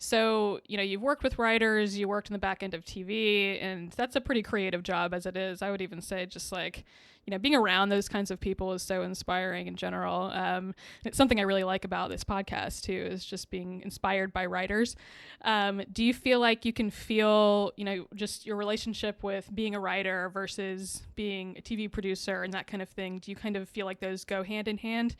So, 0.03 0.59
you 0.65 0.77
know, 0.77 0.83
you've 0.83 1.03
worked 1.03 1.21
with 1.21 1.37
writers, 1.37 1.95
you 1.95 2.07
worked 2.07 2.27
in 2.27 2.33
the 2.33 2.39
back 2.39 2.63
end 2.63 2.73
of 2.73 2.83
TV, 2.83 3.61
and 3.61 3.91
that's 3.91 4.15
a 4.15 4.21
pretty 4.21 4.41
creative 4.41 4.81
job 4.81 5.13
as 5.13 5.27
it 5.27 5.37
is. 5.37 5.61
I 5.61 5.69
would 5.69 5.79
even 5.79 6.01
say 6.01 6.25
just 6.25 6.51
like, 6.51 6.85
you 7.27 7.29
know, 7.29 7.37
being 7.37 7.53
around 7.53 7.89
those 7.89 8.09
kinds 8.09 8.31
of 8.31 8.39
people 8.39 8.73
is 8.73 8.81
so 8.81 9.03
inspiring 9.03 9.67
in 9.67 9.75
general. 9.75 10.31
Um, 10.33 10.73
it's 11.05 11.15
something 11.15 11.39
I 11.39 11.43
really 11.43 11.63
like 11.63 11.85
about 11.85 12.09
this 12.09 12.23
podcast 12.23 12.81
too, 12.81 12.93
is 13.11 13.23
just 13.23 13.51
being 13.51 13.83
inspired 13.83 14.33
by 14.33 14.47
writers. 14.47 14.95
Um, 15.43 15.83
do 15.93 16.03
you 16.03 16.15
feel 16.15 16.39
like 16.39 16.65
you 16.65 16.73
can 16.73 16.89
feel, 16.89 17.71
you 17.77 17.85
know, 17.85 18.07
just 18.15 18.47
your 18.47 18.55
relationship 18.55 19.21
with 19.21 19.53
being 19.53 19.75
a 19.75 19.79
writer 19.79 20.29
versus 20.29 21.03
being 21.13 21.55
a 21.59 21.61
TV 21.61 21.91
producer 21.91 22.41
and 22.41 22.51
that 22.55 22.65
kind 22.65 22.81
of 22.81 22.89
thing? 22.89 23.19
Do 23.19 23.29
you 23.29 23.37
kind 23.37 23.55
of 23.55 23.69
feel 23.69 23.85
like 23.85 23.99
those 23.99 24.25
go 24.25 24.41
hand 24.41 24.67
in 24.67 24.79
hand 24.79 25.15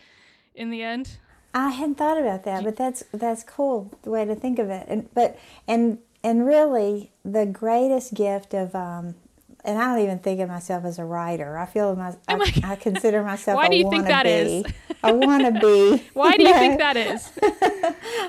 in 0.56 0.72
the 0.72 0.82
end? 0.82 1.20
I 1.54 1.70
hadn't 1.70 1.96
thought 1.96 2.18
about 2.18 2.44
that, 2.46 2.64
but 2.64 2.76
that's 2.76 3.04
that's 3.12 3.44
cool 3.44 3.92
the 4.04 4.10
way 4.10 4.26
to 4.26 4.36
think 4.36 4.60
of 4.60 4.70
it. 4.70 4.86
And 4.88 5.14
but 5.14 5.38
and 5.68 6.00
and 6.24 6.46
really 6.46 7.12
the 7.26 7.46
greatest 7.46 8.14
gift 8.14 8.54
of 8.54 8.74
um, 8.76 9.16
and 9.64 9.78
I 9.78 9.94
don't 9.94 10.04
even 10.04 10.20
think 10.20 10.40
of 10.40 10.50
myself 10.50 10.86
as 10.86 10.98
a 10.98 11.06
writer. 11.06 11.58
I 11.58 11.66
feel 11.66 11.96
my 11.96 12.16
I, 12.28 12.62
I 12.64 12.76
consider 12.76 13.24
myself. 13.24 13.56
Why 13.58 13.68
do 13.68 13.76
you 13.76 13.90
think 13.90 14.06
that 14.06 14.26
is? 14.26 14.64
I 15.04 15.12
want 15.12 15.44
to 15.44 15.60
be. 15.60 16.04
Why 16.14 16.38
do 16.38 16.44
you 16.44 16.54
think 16.54 16.80
that 16.80 16.98
is? 16.98 17.32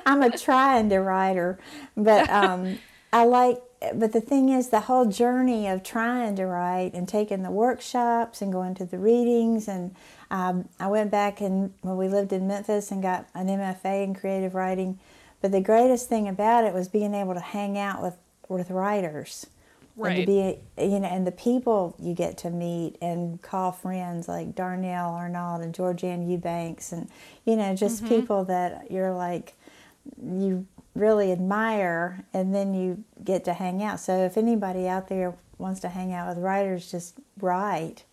I'm 0.06 0.22
a 0.22 0.36
trying 0.36 0.88
to 0.90 0.98
writer, 0.98 1.58
but 1.96 2.28
um, 2.30 2.78
I 3.12 3.24
like. 3.24 3.58
But 3.94 4.12
the 4.12 4.20
thing 4.20 4.48
is, 4.48 4.68
the 4.68 4.80
whole 4.80 5.06
journey 5.06 5.66
of 5.66 5.82
trying 5.82 6.36
to 6.36 6.46
write 6.46 6.94
and 6.94 7.08
taking 7.08 7.42
the 7.42 7.50
workshops 7.50 8.40
and 8.40 8.52
going 8.52 8.76
to 8.76 8.84
the 8.84 8.98
readings 8.98 9.66
and 9.66 9.96
um, 10.32 10.68
I 10.80 10.88
went 10.88 11.10
back 11.10 11.40
and 11.42 11.72
when 11.82 11.96
we 11.98 12.08
lived 12.08 12.32
in 12.32 12.48
Memphis 12.48 12.90
and 12.90 13.02
got 13.02 13.28
an 13.34 13.48
MFA 13.48 14.02
in 14.02 14.14
creative 14.14 14.54
writing. 14.54 14.98
But 15.42 15.52
the 15.52 15.60
greatest 15.60 16.08
thing 16.08 16.26
about 16.26 16.64
it 16.64 16.72
was 16.72 16.88
being 16.88 17.14
able 17.14 17.34
to 17.34 17.40
hang 17.40 17.76
out 17.78 18.02
with 18.02 18.16
with 18.48 18.70
writers, 18.70 19.46
right? 19.96 20.16
And 20.18 20.26
to 20.26 20.26
be 20.26 20.58
you 20.90 21.00
know, 21.00 21.08
and 21.08 21.26
the 21.26 21.32
people 21.32 21.94
you 22.00 22.14
get 22.14 22.38
to 22.38 22.50
meet 22.50 22.96
and 23.02 23.40
call 23.42 23.72
friends 23.72 24.26
like 24.26 24.54
Darnell 24.54 25.10
Arnold 25.10 25.60
and 25.62 25.74
Georgann 25.74 26.26
Eubanks, 26.28 26.92
and 26.92 27.08
you 27.44 27.56
know, 27.56 27.74
just 27.74 28.02
Mhm. 28.02 28.08
people 28.08 28.44
that 28.46 28.90
you're 28.90 29.12
like 29.12 29.54
you 30.22 30.66
really 30.94 31.30
admire, 31.32 32.24
and 32.32 32.54
then 32.54 32.72
you 32.74 33.04
get 33.22 33.44
to 33.44 33.52
hang 33.52 33.82
out. 33.82 34.00
So 34.00 34.24
if 34.24 34.36
anybody 34.38 34.88
out 34.88 35.08
there 35.08 35.34
wants 35.58 35.80
to 35.80 35.88
hang 35.88 36.12
out 36.12 36.28
with 36.28 36.38
writers, 36.38 36.90
just 36.90 37.14
write. 37.40 38.04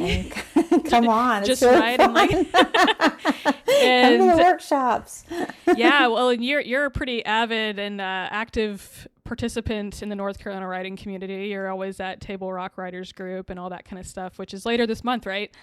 And 0.00 0.84
come 0.86 1.08
on, 1.08 1.44
Just 1.44 1.62
it's 1.62 1.70
really 1.70 1.80
write 1.80 2.00
and, 2.00 2.14
like- 2.14 2.30
fun. 2.30 2.46
Come 3.80 4.18
to 4.18 4.36
the 4.36 4.42
workshops. 4.42 5.24
yeah, 5.76 6.06
well, 6.08 6.28
and 6.30 6.44
you're 6.44 6.60
you're 6.60 6.84
a 6.86 6.90
pretty 6.90 7.24
avid 7.24 7.78
and 7.78 8.00
uh, 8.00 8.04
active 8.30 9.06
participant 9.24 10.02
in 10.02 10.08
the 10.08 10.16
North 10.16 10.38
Carolina 10.38 10.66
writing 10.66 10.96
community. 10.96 11.48
You're 11.48 11.68
always 11.68 12.00
at 12.00 12.20
Table 12.20 12.52
Rock 12.52 12.76
Writers 12.76 13.12
Group 13.12 13.48
and 13.48 13.58
all 13.58 13.70
that 13.70 13.84
kind 13.84 13.98
of 14.00 14.06
stuff, 14.06 14.38
which 14.38 14.52
is 14.52 14.66
later 14.66 14.86
this 14.86 15.04
month, 15.04 15.24
right? 15.26 15.54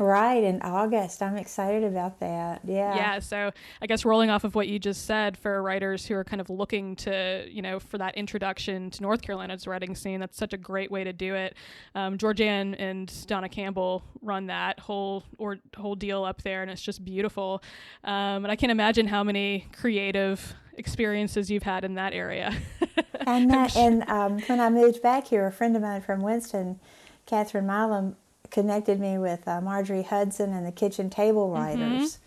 Right 0.00 0.42
in 0.42 0.62
August, 0.62 1.20
I'm 1.20 1.36
excited 1.36 1.84
about 1.84 2.20
that. 2.20 2.62
Yeah. 2.64 2.96
Yeah, 2.96 3.18
so 3.18 3.50
I 3.82 3.86
guess 3.86 4.02
rolling 4.06 4.30
off 4.30 4.44
of 4.44 4.54
what 4.54 4.66
you 4.66 4.78
just 4.78 5.04
said 5.04 5.36
for 5.36 5.62
writers 5.62 6.06
who 6.06 6.14
are 6.14 6.24
kind 6.24 6.40
of 6.40 6.48
looking 6.48 6.96
to, 6.96 7.46
you 7.50 7.60
know, 7.60 7.78
for 7.78 7.98
that 7.98 8.14
introduction 8.14 8.88
to 8.92 9.02
North 9.02 9.20
Carolina's 9.20 9.66
writing 9.66 9.94
scene, 9.94 10.18
that's 10.18 10.38
such 10.38 10.54
a 10.54 10.56
great 10.56 10.90
way 10.90 11.04
to 11.04 11.12
do 11.12 11.34
it. 11.34 11.54
Um, 11.94 12.16
Georgann 12.16 12.74
and 12.76 13.12
Donna 13.26 13.50
Campbell 13.50 14.02
run 14.22 14.46
that 14.46 14.80
whole 14.80 15.24
or 15.36 15.58
whole 15.76 15.96
deal 15.96 16.24
up 16.24 16.40
there, 16.44 16.62
and 16.62 16.70
it's 16.70 16.80
just 16.80 17.04
beautiful. 17.04 17.62
Um, 18.02 18.44
and 18.44 18.50
I 18.50 18.56
can't 18.56 18.72
imagine 18.72 19.06
how 19.06 19.22
many 19.22 19.66
creative 19.78 20.54
experiences 20.78 21.50
you've 21.50 21.64
had 21.64 21.84
in 21.84 21.96
that 21.96 22.14
area. 22.14 22.54
and 23.26 23.50
that, 23.50 23.76
and 23.76 24.08
um, 24.08 24.38
when 24.46 24.60
I 24.60 24.70
moved 24.70 25.02
back 25.02 25.26
here, 25.26 25.46
a 25.46 25.52
friend 25.52 25.76
of 25.76 25.82
mine 25.82 26.00
from 26.00 26.22
Winston, 26.22 26.80
Catherine 27.26 27.66
Milam, 27.66 28.16
connected 28.50 29.00
me 29.00 29.18
with 29.18 29.46
uh, 29.48 29.60
Marjorie 29.60 30.02
Hudson 30.02 30.52
and 30.52 30.66
the 30.66 30.72
Kitchen 30.72 31.10
Table 31.10 31.50
Writers. 31.50 32.18
Mm-hmm. 32.18 32.26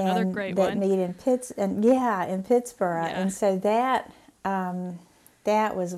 Another 0.00 0.20
and 0.22 0.34
great 0.34 0.56
that 0.56 0.76
one. 0.76 0.80
meet 0.80 0.98
in 1.00 1.14
Pitts 1.14 1.50
and 1.52 1.84
yeah 1.84 2.24
in 2.26 2.44
Pittsboro 2.44 3.02
Yeah. 3.04 3.20
and 3.20 3.32
so 3.32 3.56
that 3.58 4.12
um, 4.44 4.98
that 5.44 5.74
was 5.76 5.96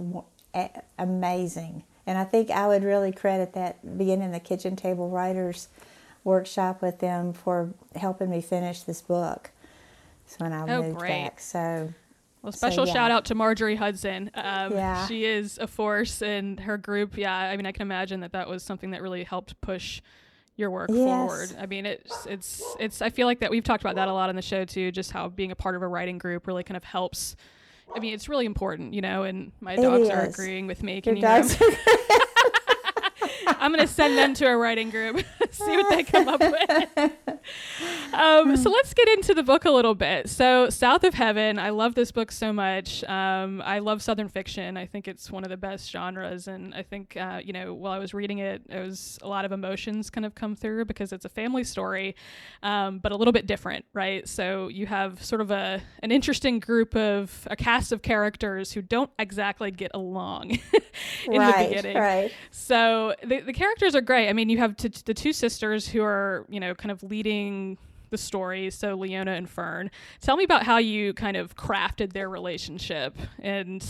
amazing 0.98 1.82
and 2.06 2.18
I 2.18 2.24
think 2.24 2.50
I 2.50 2.66
would 2.66 2.82
really 2.82 3.12
credit 3.12 3.52
that 3.54 3.98
being 3.98 4.22
in 4.22 4.32
the 4.32 4.40
Kitchen 4.40 4.74
Table 4.74 5.10
Writers 5.10 5.68
workshop 6.24 6.82
with 6.82 6.98
them 7.00 7.32
for 7.32 7.70
helping 7.94 8.30
me 8.30 8.40
finish 8.40 8.82
this 8.82 9.00
book. 9.02 9.50
So 10.26 10.36
when 10.38 10.52
I 10.52 10.62
Oh, 10.62 10.82
moved 10.82 10.98
great. 10.98 11.08
back, 11.24 11.40
so 11.40 11.92
Well, 12.42 12.52
so, 12.52 12.56
special 12.56 12.86
yeah. 12.86 12.92
shout 12.92 13.10
out 13.10 13.24
to 13.26 13.34
Marjorie 13.34 13.76
Hudson. 13.76 14.30
Um, 14.34 14.72
Yeah. 14.72 15.06
She 15.06 15.24
is 15.24 15.58
a 15.58 15.66
force 15.66 16.22
in 16.22 16.56
her 16.58 16.78
group. 16.78 17.16
Yeah, 17.16 17.34
I 17.34 17.56
mean, 17.56 17.66
I 17.66 17.72
can 17.72 17.82
imagine 17.82 18.20
that 18.20 18.32
that 18.32 18.48
was 18.48 18.62
something 18.62 18.90
that 18.92 19.02
really 19.02 19.24
helped 19.24 19.60
push 19.60 20.00
your 20.56 20.70
work 20.70 20.90
Yes. 20.90 20.98
forward. 20.98 21.50
I 21.58 21.66
mean, 21.66 21.86
it's 21.86 22.26
it's 22.26 22.62
it's. 22.78 23.02
I 23.02 23.10
feel 23.10 23.26
like 23.26 23.40
that 23.40 23.50
we've 23.50 23.64
talked 23.64 23.82
about 23.82 23.96
that 23.96 24.08
a 24.08 24.12
lot 24.12 24.28
on 24.28 24.36
the 24.36 24.42
show 24.42 24.64
too. 24.64 24.90
Just 24.92 25.10
how 25.12 25.28
being 25.28 25.50
a 25.50 25.56
part 25.56 25.74
of 25.74 25.82
a 25.82 25.88
writing 25.88 26.18
group 26.18 26.46
really 26.46 26.64
kind 26.64 26.76
of 26.76 26.84
helps. 26.84 27.36
I 27.94 27.98
mean, 27.98 28.14
it's 28.14 28.28
really 28.28 28.46
important, 28.46 28.94
you 28.94 29.00
know. 29.00 29.24
And 29.24 29.52
my 29.60 29.76
dogs 29.76 30.08
are 30.08 30.22
agreeing 30.22 30.66
with 30.66 30.82
me. 30.82 30.94
Your 30.94 31.02
Can 31.02 31.16
you 31.16 31.26
hear 31.26 31.42
dogs 31.42 31.56
I'm 33.58 33.70
gonna 33.72 33.86
send 33.86 34.16
them 34.16 34.34
to 34.34 34.46
a 34.46 34.56
writing 34.56 34.90
group, 34.90 35.24
see 35.50 35.76
what 35.76 35.90
they 35.90 36.02
come 36.04 36.28
up 36.28 36.40
with. 36.40 37.12
Um, 38.12 38.56
so 38.56 38.70
let's 38.70 38.92
get 38.94 39.08
into 39.08 39.34
the 39.34 39.42
book 39.42 39.64
a 39.64 39.70
little 39.70 39.94
bit. 39.94 40.28
So, 40.28 40.68
South 40.68 41.04
of 41.04 41.14
Heaven, 41.14 41.58
I 41.58 41.70
love 41.70 41.94
this 41.94 42.12
book 42.12 42.32
so 42.32 42.52
much. 42.52 43.02
Um, 43.04 43.62
I 43.64 43.78
love 43.78 44.02
Southern 44.02 44.28
fiction. 44.28 44.76
I 44.76 44.86
think 44.86 45.08
it's 45.08 45.30
one 45.30 45.44
of 45.44 45.50
the 45.50 45.56
best 45.56 45.90
genres, 45.90 46.48
and 46.48 46.74
I 46.74 46.82
think 46.82 47.16
uh, 47.16 47.40
you 47.42 47.52
know 47.52 47.72
while 47.74 47.92
I 47.92 47.98
was 47.98 48.12
reading 48.14 48.38
it, 48.38 48.62
it 48.68 48.80
was 48.80 49.18
a 49.22 49.28
lot 49.28 49.44
of 49.44 49.52
emotions 49.52 50.10
kind 50.10 50.24
of 50.26 50.34
come 50.34 50.56
through 50.56 50.84
because 50.86 51.12
it's 51.12 51.24
a 51.24 51.28
family 51.28 51.64
story, 51.64 52.14
um, 52.62 52.98
but 52.98 53.12
a 53.12 53.16
little 53.16 53.32
bit 53.32 53.46
different, 53.46 53.84
right? 53.94 54.28
So 54.28 54.68
you 54.68 54.86
have 54.86 55.22
sort 55.24 55.40
of 55.40 55.50
a 55.50 55.80
an 56.02 56.10
interesting 56.12 56.58
group 56.58 56.94
of 56.96 57.46
a 57.50 57.56
cast 57.56 57.92
of 57.92 58.02
characters 58.02 58.72
who 58.72 58.82
don't 58.82 59.10
exactly 59.18 59.70
get 59.70 59.90
along 59.94 60.50
in 61.26 61.38
Right, 61.38 61.68
the 61.70 61.76
beginning. 61.76 61.96
right. 61.96 62.32
So 62.50 63.14
the, 63.24 63.39
the 63.40 63.52
characters 63.52 63.94
are 63.94 64.00
great. 64.00 64.28
I 64.28 64.32
mean, 64.32 64.48
you 64.48 64.58
have 64.58 64.76
t- 64.76 64.92
the 65.04 65.14
two 65.14 65.32
sisters 65.32 65.88
who 65.88 66.02
are, 66.02 66.46
you 66.48 66.60
know, 66.60 66.74
kind 66.74 66.90
of 66.90 67.02
leading 67.02 67.78
the 68.10 68.18
story. 68.18 68.70
So 68.70 68.94
Leona 68.94 69.32
and 69.32 69.48
Fern. 69.48 69.90
Tell 70.20 70.36
me 70.36 70.44
about 70.44 70.64
how 70.64 70.78
you 70.78 71.14
kind 71.14 71.36
of 71.36 71.56
crafted 71.56 72.12
their 72.12 72.28
relationship 72.28 73.16
and 73.38 73.84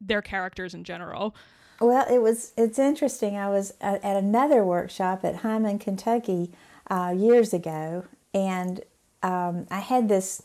their 0.00 0.22
characters 0.22 0.74
in 0.74 0.84
general. 0.84 1.34
Well, 1.80 2.12
it 2.12 2.20
was. 2.20 2.52
It's 2.56 2.78
interesting. 2.78 3.36
I 3.36 3.48
was 3.48 3.74
at, 3.80 4.02
at 4.04 4.16
another 4.16 4.64
workshop 4.64 5.24
at 5.24 5.36
Hindman, 5.36 5.78
Kentucky, 5.78 6.50
uh, 6.90 7.14
years 7.16 7.54
ago, 7.54 8.04
and 8.34 8.80
um, 9.22 9.66
I 9.70 9.78
had 9.78 10.08
this. 10.08 10.42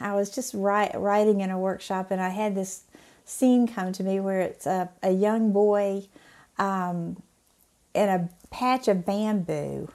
I 0.00 0.14
was 0.14 0.30
just 0.30 0.54
write, 0.54 0.98
writing 0.98 1.42
in 1.42 1.50
a 1.50 1.58
workshop, 1.58 2.10
and 2.10 2.20
I 2.20 2.30
had 2.30 2.54
this 2.54 2.84
scene 3.24 3.68
come 3.68 3.92
to 3.92 4.02
me 4.02 4.18
where 4.18 4.40
it's 4.40 4.66
a, 4.66 4.88
a 5.02 5.12
young 5.12 5.52
boy 5.52 6.04
um, 6.58 7.22
in 7.94 8.08
a 8.08 8.28
patch 8.50 8.88
of 8.88 9.04
bamboo. 9.04 9.88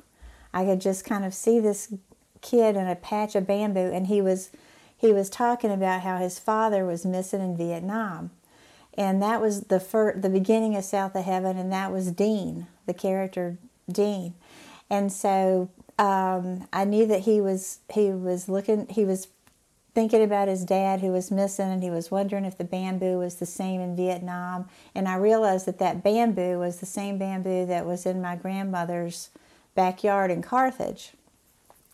I 0.54 0.66
could 0.66 0.82
just 0.82 1.06
kind 1.06 1.26
of 1.26 1.34
see 1.34 1.60
this 1.60 1.94
kid 2.42 2.76
in 2.76 2.88
a 2.88 2.96
patch 2.96 3.36
of 3.36 3.48
bamboo, 3.48 3.92
and 3.94 4.08
he 4.08 4.22
was 4.22 4.50
he 4.98 5.12
was 5.12 5.30
talking 5.30 5.72
about 5.72 6.02
how 6.02 6.18
his 6.18 6.40
father 6.40 6.86
was 6.86 7.06
missing 7.06 7.42
in 7.42 7.58
Vietnam, 7.58 8.32
and 8.98 9.22
that 9.22 9.42
was 9.42 9.64
the 9.64 9.80
fir- 9.80 10.18
the 10.18 10.30
beginning 10.30 10.76
of 10.76 10.84
South 10.84 11.16
of 11.16 11.26
Heaven, 11.26 11.58
and 11.58 11.72
that 11.72 11.92
was 11.92 12.12
Dean, 12.12 12.68
the 12.86 12.94
character 12.94 13.58
Dean, 13.92 14.34
and 14.90 15.12
so 15.12 15.70
um, 15.98 16.68
I 16.74 16.86
knew 16.86 17.06
that 17.08 17.22
he 17.22 17.42
was 17.42 17.80
he 17.94 18.12
was 18.12 18.50
looking 18.50 18.88
he 18.90 19.06
was 19.06 19.28
thinking 19.96 20.22
about 20.22 20.50
his 20.50 20.66
dad 20.66 21.00
who 21.00 21.08
was 21.08 21.32
missing 21.32 21.72
and 21.72 21.82
he 21.82 21.90
was 21.90 22.12
wondering 22.12 22.44
if 22.44 22.58
the 22.58 22.66
bamboo 22.66 23.18
was 23.18 23.36
the 23.36 23.46
same 23.46 23.80
in 23.80 23.96
Vietnam. 23.96 24.68
And 24.94 25.08
I 25.08 25.16
realized 25.16 25.66
that 25.68 25.80
that 25.80 26.04
bamboo 26.04 26.60
was 26.60 26.80
the 26.80 26.86
same 26.86 27.18
bamboo 27.18 27.66
that 27.66 27.86
was 27.86 28.06
in 28.06 28.22
my 28.22 28.36
grandmother's 28.36 29.30
backyard 29.74 30.32
in 30.32 30.42
Carthage. 30.42 31.14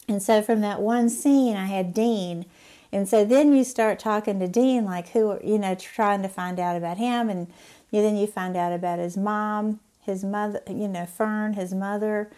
And 0.08 0.22
so 0.22 0.42
from 0.42 0.62
that 0.62 0.82
one 0.82 1.10
scene 1.10 1.56
I 1.56 1.68
had 1.68 1.94
Dean. 1.94 2.48
And 2.92 3.08
so 3.08 3.24
then 3.24 3.56
you 3.56 3.64
start 3.64 4.00
talking 4.00 4.40
to 4.40 4.48
Dean 4.48 4.84
like 4.84 5.10
who 5.10 5.40
you 5.44 5.60
know 5.60 5.76
trying 5.76 6.24
to 6.24 6.28
find 6.28 6.60
out 6.60 6.76
about 6.76 6.98
him. 6.98 7.30
And 7.30 7.48
then 7.92 8.18
you 8.18 8.26
find 8.26 8.58
out 8.58 8.74
about 8.74 8.98
his 8.98 9.16
mom, 9.16 9.80
his 10.02 10.24
mother, 10.24 10.62
you 10.68 10.88
know 10.88 11.06
Fern, 11.06 11.54
his 11.54 11.72
mother. 11.74 12.32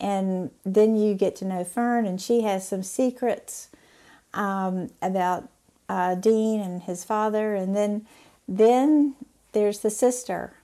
And 0.00 0.50
then 0.64 0.96
you 0.96 1.12
get 1.12 1.36
to 1.36 1.44
know 1.44 1.62
Fern 1.62 2.06
and 2.06 2.18
she 2.18 2.40
has 2.40 2.66
some 2.66 2.82
secrets 2.82 3.68
um, 4.34 4.90
about 5.02 5.48
uh, 5.88 6.14
Dean 6.14 6.60
and 6.60 6.82
his 6.82 7.04
father, 7.04 7.54
and 7.54 7.74
then 7.74 8.06
then 8.48 9.14
there's 9.52 9.80
the 9.80 9.90
sister, 9.90 10.54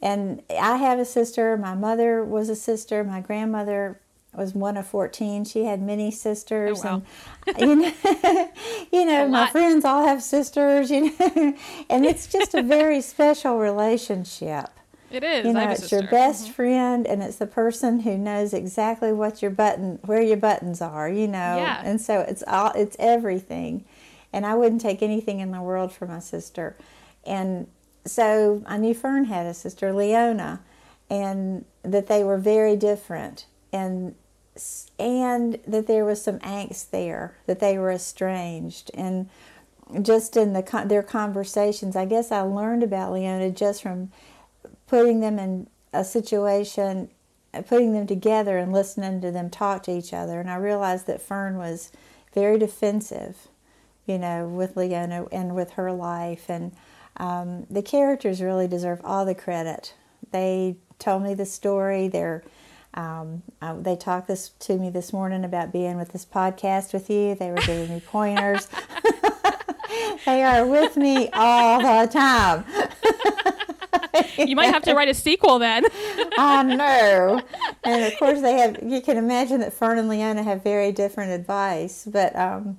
and 0.00 0.42
I 0.50 0.76
have 0.76 0.98
a 0.98 1.04
sister. 1.04 1.56
My 1.56 1.74
mother 1.74 2.24
was 2.24 2.48
a 2.48 2.56
sister. 2.56 3.04
My 3.04 3.20
grandmother 3.20 4.00
was 4.36 4.54
one 4.54 4.76
of 4.76 4.86
14. 4.86 5.44
She 5.44 5.64
had 5.64 5.80
many 5.80 6.10
sisters. 6.10 6.84
Oh, 6.84 6.88
wow. 6.88 7.02
And, 7.46 7.58
you 7.60 7.76
know, 7.76 7.92
you 8.92 9.04
know 9.04 9.28
my 9.28 9.48
friends 9.50 9.84
all 9.84 10.06
have 10.06 10.22
sisters, 10.22 10.90
you 10.90 11.16
know, 11.18 11.56
and 11.90 12.04
it's 12.04 12.26
just 12.26 12.54
a 12.54 12.62
very 12.62 13.00
special 13.00 13.58
relationship. 13.58 14.70
It 15.10 15.22
is. 15.22 15.44
You 15.44 15.50
I 15.50 15.52
know, 15.54 15.60
have 15.60 15.70
a 15.70 15.72
it's 15.74 15.92
your 15.92 16.02
best 16.02 16.44
mm-hmm. 16.44 16.52
friend, 16.52 17.06
and 17.06 17.22
it's 17.22 17.36
the 17.36 17.46
person 17.46 18.00
who 18.00 18.18
knows 18.18 18.52
exactly 18.52 19.12
what 19.12 19.42
your 19.42 19.50
button, 19.50 19.98
where 20.04 20.22
your 20.22 20.36
buttons 20.36 20.80
are. 20.80 21.08
You 21.08 21.28
know, 21.28 21.56
Yeah. 21.56 21.82
and 21.84 22.00
so 22.00 22.20
it's 22.20 22.42
all, 22.46 22.72
it's 22.74 22.96
everything. 22.98 23.84
And 24.32 24.44
I 24.44 24.54
wouldn't 24.54 24.80
take 24.80 25.02
anything 25.02 25.40
in 25.40 25.50
the 25.50 25.62
world 25.62 25.92
for 25.92 26.06
my 26.06 26.18
sister. 26.18 26.76
And 27.24 27.68
so 28.04 28.62
I 28.66 28.76
knew 28.76 28.94
Fern 28.94 29.26
had 29.26 29.46
a 29.46 29.54
sister, 29.54 29.92
Leona, 29.92 30.60
and 31.08 31.64
that 31.82 32.06
they 32.08 32.22
were 32.24 32.38
very 32.38 32.76
different, 32.76 33.46
and 33.72 34.14
and 34.98 35.58
that 35.66 35.86
there 35.86 36.04
was 36.04 36.22
some 36.22 36.38
angst 36.40 36.90
there, 36.90 37.36
that 37.46 37.60
they 37.60 37.76
were 37.78 37.92
estranged, 37.92 38.90
and 38.94 39.28
just 40.02 40.36
in 40.36 40.52
the 40.52 40.84
their 40.86 41.02
conversations, 41.02 41.94
I 41.94 42.06
guess 42.06 42.32
I 42.32 42.40
learned 42.40 42.82
about 42.82 43.12
Leona 43.12 43.50
just 43.50 43.82
from 43.82 44.10
putting 44.86 45.20
them 45.20 45.38
in 45.38 45.68
a 45.92 46.04
situation, 46.04 47.10
putting 47.66 47.92
them 47.92 48.06
together 48.06 48.58
and 48.58 48.72
listening 48.72 49.20
to 49.20 49.30
them 49.30 49.50
talk 49.50 49.82
to 49.84 49.96
each 49.96 50.12
other. 50.12 50.40
And 50.40 50.50
I 50.50 50.56
realized 50.56 51.06
that 51.06 51.22
Fern 51.22 51.56
was 51.56 51.90
very 52.34 52.58
defensive, 52.58 53.48
you 54.06 54.18
know, 54.18 54.46
with 54.46 54.76
Leona 54.76 55.26
and 55.32 55.54
with 55.54 55.72
her 55.72 55.92
life. 55.92 56.48
And 56.48 56.72
um, 57.16 57.66
the 57.70 57.82
characters 57.82 58.42
really 58.42 58.68
deserve 58.68 59.00
all 59.04 59.24
the 59.24 59.34
credit. 59.34 59.94
They 60.30 60.76
told 60.98 61.22
me 61.22 61.34
the 61.34 61.46
story. 61.46 62.08
They're 62.08 62.42
um, 62.94 63.42
uh, 63.60 63.74
they 63.74 63.94
talked 63.94 64.26
this 64.26 64.50
to 64.60 64.78
me 64.78 64.88
this 64.88 65.12
morning 65.12 65.44
about 65.44 65.70
being 65.70 65.98
with 65.98 66.12
this 66.12 66.24
podcast 66.24 66.94
with 66.94 67.10
you. 67.10 67.34
They 67.34 67.50
were 67.50 67.56
giving 67.56 67.94
me 67.94 68.00
pointers. 68.00 68.68
they 70.24 70.42
are 70.42 70.66
with 70.66 70.96
me 70.96 71.28
all 71.34 71.80
the 71.80 72.10
time. 72.10 72.64
you 74.38 74.56
might 74.56 74.72
have 74.72 74.82
to 74.84 74.94
write 74.94 75.08
a 75.08 75.14
sequel 75.14 75.58
then. 75.58 75.84
I 76.38 76.62
know. 76.62 77.40
And 77.84 78.04
of 78.04 78.18
course, 78.18 78.40
they 78.40 78.54
have. 78.58 78.78
You 78.82 79.00
can 79.00 79.16
imagine 79.16 79.60
that 79.60 79.72
Fern 79.72 79.98
and 79.98 80.08
Leona 80.08 80.42
have 80.42 80.62
very 80.62 80.92
different 80.92 81.32
advice, 81.32 82.06
but 82.10 82.34
um, 82.36 82.78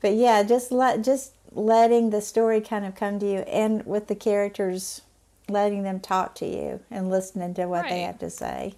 but 0.00 0.14
yeah, 0.14 0.42
just 0.42 0.72
let 0.72 1.02
just 1.02 1.32
letting 1.52 2.10
the 2.10 2.20
story 2.20 2.60
kind 2.60 2.84
of 2.84 2.94
come 2.94 3.18
to 3.20 3.26
you, 3.26 3.38
and 3.40 3.84
with 3.86 4.08
the 4.08 4.14
characters, 4.14 5.02
letting 5.48 5.82
them 5.82 6.00
talk 6.00 6.34
to 6.36 6.46
you 6.46 6.80
and 6.90 7.10
listening 7.10 7.54
to 7.54 7.66
what 7.66 7.88
they 7.88 8.02
have 8.02 8.18
to 8.18 8.30
say. 8.30 8.74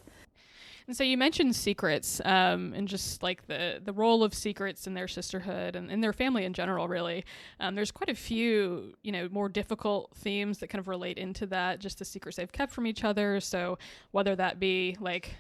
And 0.87 0.97
so 0.97 1.05
you 1.05 1.17
mentioned 1.17 1.55
secrets, 1.55 2.21
um, 2.25 2.73
and 2.75 2.89
just 2.89 3.23
like 3.23 3.47
the 3.47 3.81
the 3.85 3.93
role 3.93 4.25
of 4.25 4.35
secrets 4.35 4.87
in 4.87 4.95
their 4.95 5.09
sisterhood 5.09 5.77
and 5.77 5.91
in 5.91 6.01
their 6.01 6.13
family 6.13 6.45
in 6.45 6.53
general. 6.53 6.89
Really, 6.89 7.25
um, 7.61 7.75
there's 7.75 7.91
quite 7.91 8.11
a 8.11 8.15
few, 8.15 8.95
you 9.03 9.13
know, 9.13 9.29
more 9.31 9.49
difficult 9.49 10.11
themes 10.17 10.59
that 10.59 10.69
kind 10.69 10.81
of 10.81 10.89
relate 10.89 11.19
into 11.19 11.47
that. 11.47 11.79
Just 11.79 11.99
the 11.99 12.05
secrets 12.05 12.37
they've 12.37 12.51
kept 12.51 12.73
from 12.73 12.87
each 12.87 13.05
other. 13.05 13.41
So 13.41 13.79
whether 14.11 14.35
that 14.37 14.59
be 14.59 14.97
like 15.01 15.37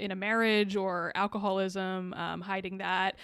in 0.00 0.10
a 0.10 0.16
marriage 0.16 0.76
or 0.76 1.12
alcoholism, 1.14 2.14
um, 2.14 2.40
hiding 2.40 2.78
that, 2.78 3.16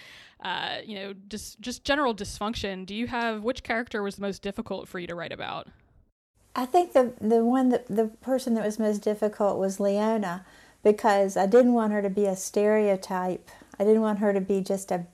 uh, 0.43 0.77
you 0.85 0.95
know, 0.95 1.13
just 1.27 1.59
just 1.59 1.83
general 1.83 2.15
dysfunction. 2.15 2.85
Do 2.85 2.95
you 2.95 3.07
have 3.07 3.43
which 3.43 3.63
character 3.63 4.03
was 4.03 4.15
the 4.15 4.21
most 4.21 4.41
difficult 4.41 4.87
for 4.87 4.99
you 4.99 5.07
to 5.07 5.15
write 5.15 5.33
about? 5.33 5.67
I 6.55 6.65
think 6.65 6.93
the 6.93 7.13
the 7.19 7.43
one 7.43 7.69
that 7.69 7.87
the 7.87 8.05
person 8.21 8.53
that 8.53 8.65
was 8.65 8.79
most 8.79 9.01
difficult 9.01 9.57
was 9.57 9.79
Leona 9.79 10.45
because 10.93 11.35
I 11.35 11.45
didn't 11.47 11.73
want 11.73 11.91
her 11.91 12.01
to 12.01 12.09
be 12.09 12.25
a 12.25 12.35
stereotype. 12.35 13.49
I 13.79 13.83
didn't 13.83 14.01
want 14.01 14.19
her 14.19 14.31
to 14.33 14.41
be 14.41 14.61
just 14.61 14.91
a 14.91 15.05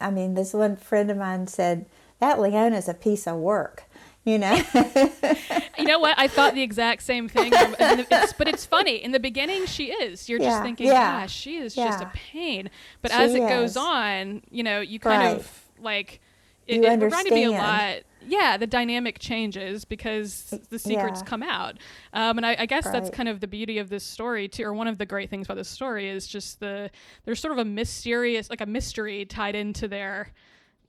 I 0.00 0.10
mean, 0.10 0.34
this 0.34 0.54
one 0.54 0.76
friend 0.76 1.10
of 1.10 1.18
mine 1.18 1.46
said 1.46 1.84
that 2.20 2.40
Leona's 2.40 2.88
a 2.88 2.94
piece 2.94 3.26
of 3.26 3.36
work, 3.36 3.84
you 4.24 4.38
know. 4.38 4.54
you 5.78 5.84
know 5.84 5.98
what? 5.98 6.18
I 6.18 6.26
thought 6.26 6.54
the 6.54 6.62
exact 6.62 7.02
same 7.02 7.28
thing. 7.28 7.52
It's, 7.78 8.32
but 8.32 8.48
it's 8.48 8.64
funny. 8.64 8.96
In 8.96 9.12
the 9.12 9.20
beginning, 9.20 9.66
she 9.66 9.92
is. 9.92 10.28
You're 10.28 10.38
just 10.38 10.62
thinking, 10.62 10.86
yeah, 10.86 11.20
gosh, 11.20 11.34
she 11.34 11.56
is 11.58 11.74
just 11.74 12.02
a 12.02 12.10
pain. 12.14 12.70
But 13.02 13.10
She 13.12 13.16
as 13.18 13.34
it 13.34 13.42
is. 13.42 13.48
goes 13.48 13.76
on, 13.76 14.42
you 14.50 14.62
know, 14.62 14.80
you 14.80 14.98
kind 14.98 15.22
Right. 15.22 15.36
of 15.36 15.62
like 15.80 16.20
it, 16.66 16.76
You 16.76 16.84
it 16.84 16.98
reminded 16.98 17.32
me 17.34 17.44
a 17.44 17.50
lot. 17.50 17.96
Yeah, 18.30 18.56
the 18.56 18.66
dynamic 18.66 19.18
changes 19.18 19.84
because 19.84 20.54
the 20.70 20.78
secrets 20.78 21.20
Yeah. 21.20 21.26
come 21.26 21.42
out, 21.42 21.78
um, 22.12 22.38
and 22.38 22.46
I, 22.46 22.54
I 22.60 22.66
guess 22.66 22.84
that's 22.84 23.10
kind 23.10 23.28
of 23.28 23.40
the 23.40 23.48
beauty 23.48 23.78
of 23.78 23.88
this 23.88 24.04
story 24.04 24.46
too. 24.48 24.62
Or 24.64 24.72
one 24.72 24.86
of 24.86 24.98
the 24.98 25.06
great 25.06 25.28
things 25.30 25.46
about 25.48 25.56
this 25.56 25.68
story 25.68 26.08
is 26.08 26.28
just 26.28 26.60
the 26.60 26.90
there's 27.24 27.40
sort 27.40 27.52
of 27.52 27.58
a 27.58 27.64
mysterious, 27.64 28.48
like 28.48 28.60
a 28.60 28.66
mystery 28.66 29.24
tied 29.24 29.56
into 29.56 29.88
their 29.88 30.32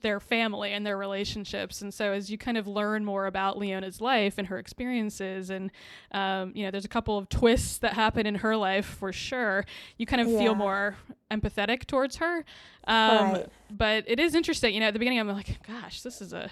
their 0.02 0.20
family 0.20 0.72
and 0.74 0.86
their 0.86 0.98
relationships. 0.98 1.82
And 1.82 1.94
so 1.94 2.12
as 2.14 2.30
you 2.30 2.38
kind 2.38 2.58
of 2.58 2.68
learn 2.68 3.06
more 3.06 3.26
about 3.26 3.58
Leona's 3.58 4.02
life 4.02 4.36
and 4.38 4.48
her 4.48 4.58
experiences, 4.58 5.50
and 5.50 5.72
um, 6.12 6.52
you 6.56 6.64
know, 6.66 6.72
there's 6.72 6.86
a 6.86 6.90
couple 6.90 7.18
of 7.18 7.30
twists 7.30 7.78
that 7.80 7.94
happen 7.94 8.26
in 8.26 8.36
her 8.36 8.56
life 8.56 8.86
for 8.86 9.12
sure. 9.14 9.66
You 9.98 10.06
kind 10.06 10.22
of 10.22 10.28
Yeah. 10.28 10.40
feel 10.40 10.56
more 10.56 10.96
empathetic 11.30 11.86
towards 11.86 12.18
her. 12.18 12.44
Um, 12.88 13.32
Right. 13.34 13.48
But 13.70 14.04
it 14.08 14.20
is 14.20 14.36
interesting. 14.36 14.74
You 14.74 14.82
know, 14.82 14.88
at 14.88 14.94
the 14.94 15.00
beginning, 15.00 15.20
I'm 15.20 15.28
like, 15.30 15.66
gosh, 15.66 16.02
this 16.02 16.22
is 16.22 16.34
a 16.34 16.50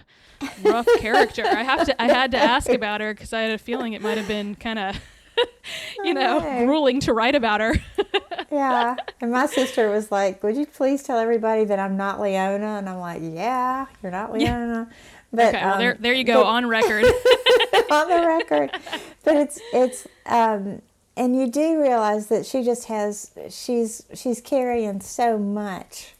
rough 0.64 0.88
character. 1.00 1.44
I 1.46 1.64
have 1.64 1.86
to. 1.88 2.02
I 2.02 2.06
had 2.08 2.32
to 2.32 2.38
ask 2.38 2.70
about 2.70 3.02
her 3.02 3.14
because 3.14 3.34
I 3.34 3.42
had 3.42 3.52
a 3.52 3.58
feeling 3.58 3.92
it 3.94 4.02
might 4.02 4.18
have 4.18 4.28
been 4.28 4.56
kind 4.56 4.80
of. 4.80 4.96
you 6.04 6.14
know, 6.14 6.40
Right. 6.40 6.66
grueling 6.66 7.00
to 7.02 7.14
write 7.14 7.36
about 7.36 7.60
her. 7.62 7.74
yeah. 8.52 8.96
And 9.22 9.32
my 9.32 9.46
sister 9.46 9.90
was 9.90 10.12
like, 10.12 10.42
Would 10.44 10.58
you 10.58 10.66
please 10.66 11.04
tell 11.04 11.18
everybody 11.20 11.66
that 11.66 11.80
I'm 11.80 11.98
not 11.98 12.20
Leona? 12.20 12.78
And 12.78 12.90
I'm 12.90 13.00
like, 13.00 13.22
Yeah, 13.24 13.86
you're 14.02 14.12
not 14.12 14.34
Leona. 14.34 14.90
But 15.32 15.54
okay, 15.56 15.64
well, 15.66 15.78
there, 15.78 15.92
um, 15.94 15.98
there 16.02 16.14
you 16.14 16.24
go 16.24 16.44
but- 16.44 16.48
on 16.48 16.68
record. 16.78 17.04
on 17.92 18.08
the 18.10 18.24
record. 18.28 18.72
But 19.24 19.36
it's 19.36 19.60
it's 19.74 20.08
um 20.26 20.82
and 21.18 21.36
you 21.36 21.48
do 21.50 21.82
realize 21.82 22.28
that 22.28 22.46
she 22.46 22.64
just 22.64 22.86
has 22.86 23.32
she's 23.50 24.04
she's 24.14 24.42
carrying 24.42 25.02
so 25.02 25.38
much 25.38 26.14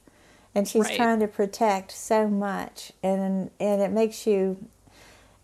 and 0.54 0.68
she's 0.68 0.84
Right. 0.86 0.96
trying 0.98 1.20
to 1.22 1.28
protect 1.28 1.92
so 1.92 2.28
much 2.28 2.92
and 3.02 3.50
and 3.60 3.82
it 3.82 3.92
makes 3.92 4.28
you 4.28 4.58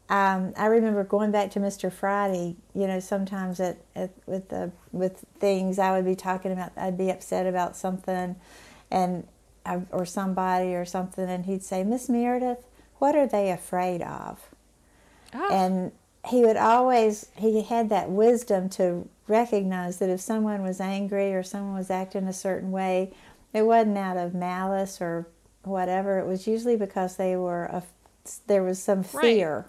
um, 0.10 0.54
I 0.56 0.68
remember 0.68 1.04
going 1.04 1.32
back 1.32 1.52
to 1.52 1.60
Mr. 1.60 1.92
Friday, 1.92 2.56
you 2.74 2.86
know, 2.86 3.00
sometimes 3.00 3.60
at, 3.60 3.78
at 3.96 4.12
with 4.28 4.50
the 4.50 4.72
with 4.92 5.26
things 5.40 5.80
I 5.80 5.92
would 5.92 6.06
be 6.06 6.16
talking 6.16 6.52
about 6.52 6.72
I'd 6.78 6.98
be 6.98 7.10
upset 7.10 7.48
about 7.48 7.76
something 7.76 8.36
and 8.92 9.28
or 9.92 10.06
somebody 10.06 10.76
or 10.76 10.86
something 10.86 11.28
and 11.28 11.46
he'd 11.46 11.64
say, 11.64 11.84
Miss 11.84 12.08
Meredith, 12.08 12.66
what 13.00 13.16
are 13.16 13.28
they 13.28 13.50
afraid 13.50 14.02
of? 14.02 14.50
Oh. 15.34 15.50
And 15.52 15.92
he 16.28 16.42
would 16.42 16.58
always, 16.58 17.30
he 17.36 17.62
had 17.62 17.90
that 17.90 18.10
wisdom 18.10 18.70
to 18.70 19.08
recognize 19.28 19.98
that 19.98 20.10
if 20.10 20.22
someone 20.22 20.62
was 20.62 20.80
angry 20.80 21.34
or 21.34 21.44
someone 21.44 21.76
was 21.76 21.90
acting 21.90 22.28
a 22.28 22.34
certain 22.34 22.72
way, 22.72 23.14
it 23.54 23.64
wasn't 23.64 23.98
out 23.98 24.18
of 24.18 24.34
malice 24.34 25.02
or 25.02 25.28
whatever. 25.64 26.20
It 26.20 26.28
was 26.28 26.48
usually 26.48 26.78
because 26.78 27.18
they 27.18 27.36
were, 27.36 27.66
af 27.66 27.86
there 28.48 28.64
was 28.64 28.82
some 28.82 29.04
Right. 29.64 29.66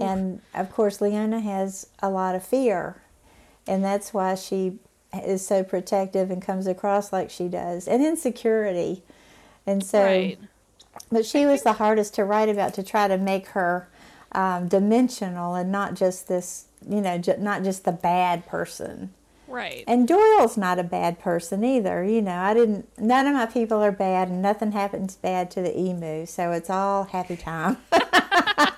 And 0.00 0.40
of 0.54 0.70
course, 0.72 1.00
Leona 1.00 1.40
has 1.40 1.86
a 2.02 2.08
lot 2.08 2.34
of 2.34 2.44
fear. 2.44 2.96
And 3.66 3.84
that's 3.84 4.12
why 4.14 4.34
she 4.36 4.78
is 5.12 5.46
so 5.46 5.62
protective 5.62 6.30
and 6.30 6.40
comes 6.40 6.66
across 6.66 7.12
like 7.12 7.28
she 7.30 7.46
does, 7.48 7.86
and 7.86 8.02
insecurity. 8.04 9.02
And 9.66 9.84
so, 9.84 10.02
Right. 10.02 10.38
but 11.10 11.26
she 11.26 11.44
was 11.46 11.62
the 11.62 11.74
hardest 11.74 12.14
to 12.14 12.24
write 12.24 12.48
about 12.48 12.72
to 12.74 12.82
try 12.82 13.06
to 13.08 13.18
make 13.18 13.48
her 13.48 13.88
um, 14.32 14.68
dimensional 14.68 15.54
and 15.54 15.70
not 15.70 15.92
just 15.94 16.26
this, 16.26 16.64
you 16.88 17.02
know, 17.02 17.18
ju- 17.18 17.36
not 17.38 17.62
just 17.62 17.84
the 17.84 17.92
bad 17.92 18.46
person. 18.46 19.12
right. 19.46 19.84
And 19.86 20.08
Doyle's 20.08 20.56
not 20.56 20.78
a 20.78 20.82
bad 20.82 21.18
person 21.20 21.62
either. 21.62 22.02
You 22.02 22.22
know, 22.22 22.38
I 22.38 22.54
didn't, 22.54 22.88
none 22.98 23.26
of 23.26 23.34
my 23.34 23.44
people 23.44 23.82
are 23.82 23.92
bad 23.92 24.28
and 24.28 24.40
nothing 24.40 24.72
happens 24.72 25.14
bad 25.16 25.50
to 25.50 25.60
the 25.60 25.78
emu. 25.78 26.24
So 26.24 26.52
it's 26.52 26.70
all 26.70 27.04
happy 27.04 27.36
time. 27.36 27.76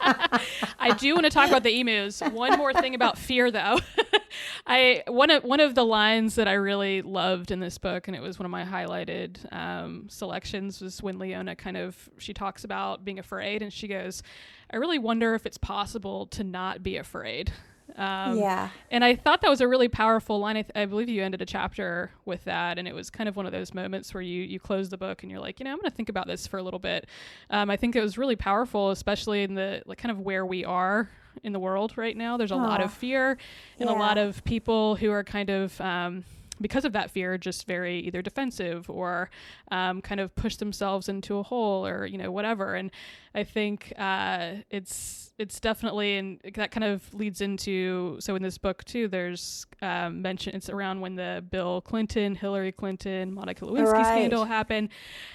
I 0.78 0.94
do 0.98 1.14
want 1.14 1.24
to 1.24 1.30
talk 1.30 1.48
about 1.48 1.62
the 1.62 1.80
emus. 1.80 2.20
One 2.20 2.58
more 2.58 2.72
thing 2.72 2.94
about 2.94 3.18
fear, 3.18 3.50
though. 3.50 3.78
I 4.66 5.02
one 5.06 5.30
of 5.30 5.44
one 5.44 5.60
of 5.60 5.74
the 5.74 5.84
lines 5.84 6.34
that 6.34 6.48
I 6.48 6.54
really 6.54 7.02
loved 7.02 7.50
in 7.50 7.60
this 7.60 7.78
book, 7.78 8.08
and 8.08 8.16
it 8.16 8.20
was 8.20 8.38
one 8.38 8.46
of 8.46 8.50
my 8.50 8.64
highlighted 8.64 9.52
um, 9.52 10.06
selections, 10.08 10.80
was 10.80 11.02
when 11.02 11.18
Leona 11.18 11.56
kind 11.56 11.76
of 11.76 12.08
she 12.18 12.34
talks 12.34 12.64
about 12.64 13.04
being 13.04 13.18
afraid, 13.18 13.62
and 13.62 13.72
she 13.72 13.88
goes, 13.88 14.22
"I 14.70 14.76
really 14.76 14.98
wonder 14.98 15.34
if 15.34 15.46
it's 15.46 15.58
possible 15.58 16.26
to 16.28 16.44
not 16.44 16.82
be 16.82 16.96
afraid." 16.96 17.52
Um, 17.96 18.38
Yeah. 18.38 18.70
And 18.90 19.04
I 19.04 19.14
thought 19.14 19.40
that 19.42 19.50
was 19.50 19.60
a 19.60 19.68
really 19.68 19.88
powerful 19.88 20.38
line. 20.40 20.56
I, 20.56 20.62
th- 20.62 20.72
I 20.74 20.84
believe 20.86 21.08
you 21.08 21.22
ended 21.22 21.42
a 21.42 21.46
chapter 21.46 22.10
with 22.24 22.44
that, 22.44 22.78
and 22.78 22.88
it 22.88 22.94
was 22.94 23.10
kind 23.10 23.28
of 23.28 23.36
one 23.36 23.46
of 23.46 23.52
those 23.52 23.74
moments 23.74 24.12
where 24.14 24.22
you 24.22 24.42
you 24.42 24.58
close 24.58 24.88
the 24.88 24.96
book 24.98 25.22
and 25.22 25.30
you're 25.30 25.40
like, 25.40 25.60
you 25.60 25.64
know, 25.64 25.70
I'm 25.72 25.78
going 25.78 25.90
to 25.90 25.96
think 25.96 26.08
about 26.08 26.26
this 26.26 26.46
for 26.46 26.58
a 26.58 26.62
little 26.62 26.80
bit. 26.80 27.06
Um, 27.50 27.70
I 27.70 27.76
think 27.76 27.94
it 27.94 28.00
was 28.00 28.16
really 28.18 28.36
powerful, 28.36 28.90
especially 28.90 29.42
in 29.42 29.54
the 29.54 29.82
like 29.86 29.98
kind 29.98 30.10
of 30.10 30.20
where 30.20 30.44
we 30.46 30.64
are 30.64 31.08
in 31.42 31.52
the 31.52 31.58
world 31.60 31.96
right 31.96 32.16
now. 32.16 32.36
There's 32.36 32.50
a 32.52 32.56
lot 32.56 32.80
of 32.80 32.92
fear 32.92 33.36
and 33.78 33.88
a 33.88 33.92
lot 33.98 34.18
of 34.18 34.44
people 34.44 34.96
who 34.96 35.10
are 35.10 35.24
kind 35.24 35.50
of 35.50 35.80
um, 35.80 36.24
because 36.60 36.84
of 36.84 36.92
that 36.92 37.10
fear, 37.10 37.36
just 37.38 37.66
very 37.66 37.98
either 38.00 38.22
defensive 38.22 38.88
or 38.88 39.30
um, 39.70 40.00
kind 40.00 40.20
of 40.20 40.34
push 40.36 40.56
themselves 40.56 41.08
into 41.08 41.38
a 41.38 41.42
hole 41.42 41.86
or 41.86 42.06
you 42.06 42.18
know 42.18 42.30
whatever. 42.30 42.74
And 42.74 42.90
I 43.34 43.44
think 43.44 43.92
uh, 43.98 44.54
it's 44.70 45.32
it's 45.38 45.58
definitely 45.58 46.16
and 46.16 46.40
that 46.54 46.70
kind 46.70 46.84
of 46.84 47.12
leads 47.12 47.40
into 47.40 48.18
so 48.20 48.36
in 48.36 48.42
this 48.42 48.58
book 48.58 48.84
too. 48.84 49.08
There's 49.08 49.66
um, 49.82 50.22
mention 50.22 50.54
it's 50.54 50.70
around 50.70 51.00
when 51.00 51.16
the 51.16 51.44
Bill 51.50 51.80
Clinton, 51.80 52.34
Hillary 52.34 52.72
Clinton, 52.72 53.34
Monica 53.34 53.64
Lewinsky 53.64 53.92
Right. 53.92 54.06
scandal 54.06 54.44
happened, 54.44 54.90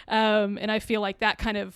um, 0.07 0.57
and 0.59 0.71
I 0.71 0.79
feel 0.79 1.01
like 1.01 1.19
that 1.19 1.37
kind 1.37 1.57
of 1.57 1.75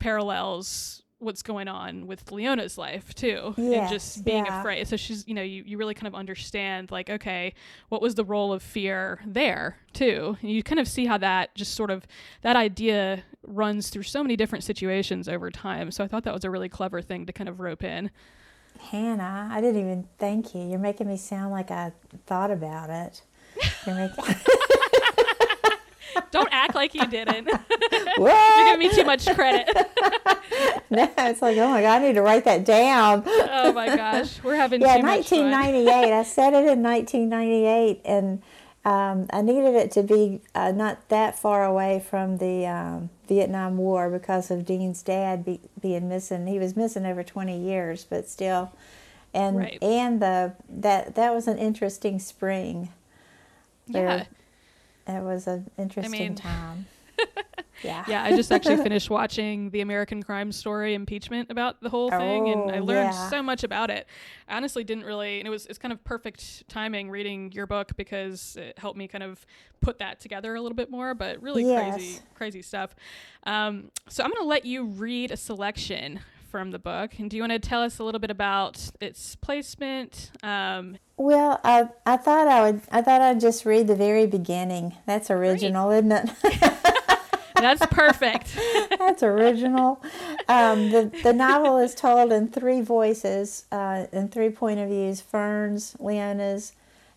parallels 0.00 1.02
what's 1.20 1.42
going 1.42 1.68
on 1.68 2.06
with 2.06 2.32
Leona's 2.32 2.76
life 2.76 3.14
too, 3.14 3.54
and 3.56 3.88
just 3.88 4.24
being 4.24 4.46
yeah. 4.46 4.60
afraid. 4.60 4.88
So 4.88 4.96
she's, 4.96 5.26
you 5.28 5.34
know, 5.34 5.42
you, 5.42 5.62
you 5.64 5.78
really 5.78 5.94
kind 5.94 6.08
of 6.08 6.14
understand, 6.14 6.90
like, 6.90 7.08
okay, 7.08 7.54
what 7.88 8.02
was 8.02 8.14
the 8.14 8.24
role 8.24 8.52
of 8.52 8.62
fear 8.62 9.20
there 9.26 9.76
too? 9.92 10.36
And 10.40 10.50
you 10.50 10.62
kind 10.62 10.80
of 10.80 10.88
see 10.88 11.06
how 11.06 11.18
that 11.18 11.54
just 11.54 11.74
sort 11.74 11.90
of 11.90 12.06
that 12.42 12.56
idea 12.56 13.22
runs 13.46 13.90
through 13.90 14.02
so 14.02 14.22
many 14.22 14.36
different 14.36 14.64
situations 14.64 15.28
over 15.28 15.50
time. 15.50 15.90
So 15.90 16.02
I 16.02 16.08
thought 16.08 16.24
that 16.24 16.34
was 16.34 16.44
a 16.44 16.50
really 16.50 16.68
clever 16.68 17.00
thing 17.02 17.26
to 17.26 17.32
kind 17.32 17.48
of 17.48 17.60
rope 17.60 17.84
in. 17.84 18.10
Hannah, 18.78 19.48
I 19.52 19.60
didn't 19.60 19.80
even 19.80 20.08
thank 20.18 20.54
you. 20.54 20.62
You're 20.62 20.78
making 20.78 21.06
me 21.06 21.16
sound 21.16 21.52
like 21.52 21.70
I 21.70 21.92
thought 22.26 22.50
about 22.50 22.90
it. 22.90 23.22
You're 23.86 23.96
making. 23.96 24.24
Don't 26.30 26.48
act 26.52 26.74
like 26.74 26.94
you 26.94 27.06
didn't. 27.06 27.48
You're 28.18 28.64
giving 28.64 28.78
me 28.78 28.94
too 28.94 29.04
much 29.04 29.26
credit. 29.34 29.68
no, 30.90 31.10
it's 31.18 31.42
like, 31.42 31.56
oh 31.58 31.68
my 31.70 31.82
God, 31.82 32.02
I 32.02 32.06
need 32.06 32.14
to 32.14 32.22
write 32.22 32.44
that 32.44 32.64
down. 32.64 33.22
oh 33.26 33.72
my 33.72 33.86
gosh, 33.94 34.42
we're 34.42 34.56
having 34.56 34.80
yeah, 34.80 34.96
too 34.96 35.02
much 35.02 35.28
fun. 35.28 35.50
1998. 35.50 36.12
I 36.12 36.22
said 36.22 36.54
it 36.54 36.66
in 36.70 36.82
1998, 36.82 38.00
and 38.04 38.42
um, 38.84 39.26
I 39.32 39.42
needed 39.42 39.74
it 39.74 39.90
to 39.92 40.02
be 40.02 40.40
uh, 40.54 40.72
not 40.72 41.08
that 41.08 41.38
far 41.38 41.64
away 41.64 42.02
from 42.08 42.38
the 42.38 42.66
um, 42.66 43.10
Vietnam 43.28 43.76
War 43.76 44.08
because 44.08 44.50
of 44.50 44.64
Dean's 44.64 45.02
dad 45.02 45.44
be, 45.44 45.60
being 45.80 46.08
missing. 46.08 46.46
He 46.46 46.58
was 46.58 46.76
missing 46.76 47.04
over 47.04 47.22
20 47.22 47.58
years, 47.60 48.06
but 48.08 48.28
still, 48.28 48.72
and 49.34 49.58
Right. 49.58 49.78
and 49.82 50.20
the 50.20 50.54
that 50.68 51.14
that 51.14 51.32
was 51.34 51.46
an 51.46 51.58
interesting 51.58 52.18
spring. 52.18 52.88
Yeah. 53.86 54.24
It 55.16 55.22
was 55.22 55.46
an 55.46 55.70
interesting 55.78 56.10
mean- 56.12 56.34
time. 56.34 56.86
yeah. 57.82 58.04
Yeah, 58.08 58.24
I 58.24 58.34
just 58.34 58.50
actually 58.50 58.76
finished 58.82 59.10
watching 59.10 59.68
the 59.70 59.82
American 59.82 60.22
Crime 60.22 60.52
Story 60.52 60.94
impeachment 60.94 61.50
about 61.50 61.80
the 61.82 61.90
whole 61.90 62.08
thing, 62.10 62.48
and 62.48 62.70
I 62.70 62.78
Oh, 62.78 62.84
learned 62.84 63.12
yeah. 63.12 63.28
so 63.28 63.42
much 63.42 63.62
about 63.62 63.90
it. 63.90 64.06
I 64.48 64.56
honestly 64.56 64.84
didn't 64.84 65.04
really, 65.04 65.38
and 65.38 65.46
it 65.46 65.50
was 65.50 65.66
it's 65.66 65.78
kind 65.78 65.92
of 65.92 66.02
perfect 66.02 66.66
timing 66.68 67.10
reading 67.10 67.52
your 67.52 67.66
book 67.66 67.92
because 67.96 68.56
it 68.56 68.78
helped 68.78 68.96
me 68.96 69.06
kind 69.06 69.22
of 69.24 69.44
put 69.80 69.98
that 69.98 70.18
together 70.20 70.54
a 70.54 70.62
little 70.62 70.76
bit 70.76 70.90
more. 70.90 71.14
But 71.14 71.42
really 71.42 71.64
crazy, 71.64 72.20
crazy 72.34 72.62
stuff. 72.62 72.94
Um, 73.44 73.90
so 74.08 74.24
I'm 74.24 74.30
going 74.30 74.42
to 74.42 74.48
let 74.48 74.64
you 74.64 74.84
read 74.86 75.30
a 75.30 75.36
selection 75.36 76.20
from 76.50 76.72
the 76.72 76.78
book, 76.78 77.18
and 77.18 77.30
do 77.30 77.36
you 77.36 77.42
want 77.42 77.52
to 77.52 77.58
tell 77.58 77.82
us 77.82 77.98
a 77.98 78.04
little 78.04 78.18
bit 78.18 78.30
about 78.30 78.90
its 79.00 79.36
placement? 79.36 80.30
Um, 80.42 80.98
Well, 81.16 81.60
I 81.64 81.88
I 82.04 82.16
thought 82.16 82.48
I 82.48 82.62
would 82.62 82.82
I 82.90 83.02
thought 83.02 83.22
I'd 83.22 83.40
just 83.40 83.64
read 83.64 83.86
the 83.86 83.94
very 83.94 84.26
beginning. 84.26 84.96
That's 85.06 85.30
original, 85.30 85.90
isn't 85.90 86.12
it? 86.12 86.30
that's 87.54 87.84
perfect. 87.86 88.56
That's 88.98 89.22
original. 89.22 90.02
Um, 90.48 90.90
the 90.90 91.12
the 91.22 91.32
novel 91.32 91.78
is 91.78 91.94
told 91.94 92.32
in 92.32 92.48
three 92.48 92.80
voices, 92.80 93.66
uh, 93.70 94.06
in 94.12 94.28
three 94.28 94.50
point 94.50 94.80
of 94.80 94.88
views: 94.88 95.20
Fern's, 95.20 95.94
Leona's, 96.00 96.72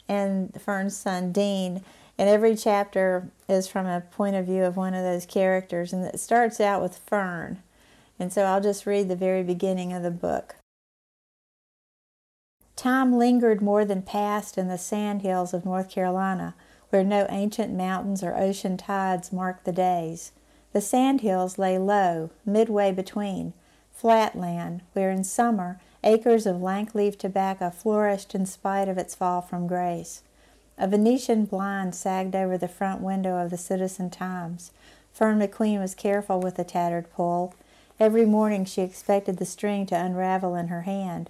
and 0.07 0.53
Fern's 0.61 0.95
son 0.95 1.31
Dean. 1.31 1.83
And 2.15 2.29
every 2.29 2.55
chapter 2.55 3.29
is 3.49 3.67
from 3.67 3.87
a 3.87 4.01
point 4.01 4.35
of 4.35 4.45
view 4.45 4.63
of 4.65 4.77
one 4.77 4.93
of 4.93 5.03
those 5.03 5.25
characters, 5.25 5.91
and 5.93 6.05
it 6.05 6.19
starts 6.19 6.59
out 6.61 6.81
with 6.81 6.95
Fern. 6.95 7.63
And 8.23 8.31
so 8.31 8.43
I'll 8.43 8.61
just 8.61 8.85
read 8.85 9.09
the 9.09 9.17
very 9.17 9.43
beginning 9.43 9.91
of 9.91 10.01
the 10.01 10.09
book. 10.09 10.55
Time 12.77 13.17
lingered 13.17 13.61
more 13.61 13.83
than 13.83 14.01
passed 14.01 14.57
in 14.57 14.69
the 14.69 14.77
sand 14.77 15.23
hills 15.23 15.53
of 15.53 15.65
North 15.65 15.89
Carolina, 15.89 16.55
where 16.89 17.03
no 17.03 17.27
ancient 17.29 17.73
mountains 17.73 18.23
or 18.23 18.37
ocean 18.37 18.77
tides 18.77 19.33
marked 19.33 19.65
the 19.65 19.73
days. 19.73 20.31
The 20.71 20.79
sand 20.79 21.19
hills 21.19 21.57
lay 21.57 21.77
low, 21.77 22.29
midway 22.45 22.93
between, 22.93 23.51
flat 23.91 24.37
land, 24.37 24.83
where 24.93 25.11
in 25.11 25.25
summer 25.25 25.81
acres 26.01 26.45
of 26.45 26.61
lank 26.61 26.95
leaf 26.95 27.17
tobacco 27.17 27.71
flourished 27.71 28.33
in 28.33 28.45
spite 28.45 28.87
of 28.87 28.97
its 28.97 29.13
fall 29.13 29.41
from 29.41 29.67
grace. 29.67 30.21
A 30.77 30.87
Venetian 30.87 31.43
blind 31.43 31.93
sagged 31.93 32.37
over 32.37 32.57
the 32.57 32.69
front 32.69 33.01
window 33.01 33.43
of 33.43 33.49
the 33.49 33.57
Citizen 33.57 34.09
Times. 34.09 34.71
Fern 35.11 35.39
McQueen 35.39 35.81
was 35.81 35.93
careful 35.93 36.39
with 36.39 36.55
the 36.55 36.63
tattered 36.63 37.11
pull. 37.11 37.53
Every 38.03 38.25
morning 38.25 38.65
she 38.65 38.81
expected 38.81 39.37
the 39.37 39.45
string 39.45 39.85
to 39.85 39.95
unravel 39.95 40.55
in 40.55 40.67
her 40.67 40.81
hand. 40.81 41.29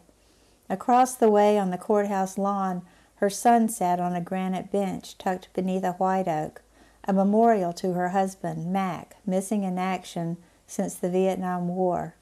Across 0.68 1.18
the 1.18 1.30
way 1.30 1.56
on 1.56 1.70
the 1.70 1.78
courthouse 1.78 2.36
lawn, 2.36 2.82
her 3.18 3.30
son 3.30 3.70
sat 3.70 4.00
on 4.00 4.16
a 4.16 4.22
granite 4.22 4.72
bench 4.72 5.16
tucked 5.20 5.54
beneath 5.54 5.84
a 5.84 5.92
white 5.92 6.28
oak, 6.28 6.64
a 7.04 7.14
memorial 7.14 7.74
to 7.74 7.94
her 7.94 8.10
husband, 8.10 8.74
Mac, 8.74 9.18
missing 9.24 9.62
in 9.62 9.78
action 9.78 10.38
since 10.66 10.96
the 10.96 11.12
Vietnam 11.12 11.68
War. 11.68 12.16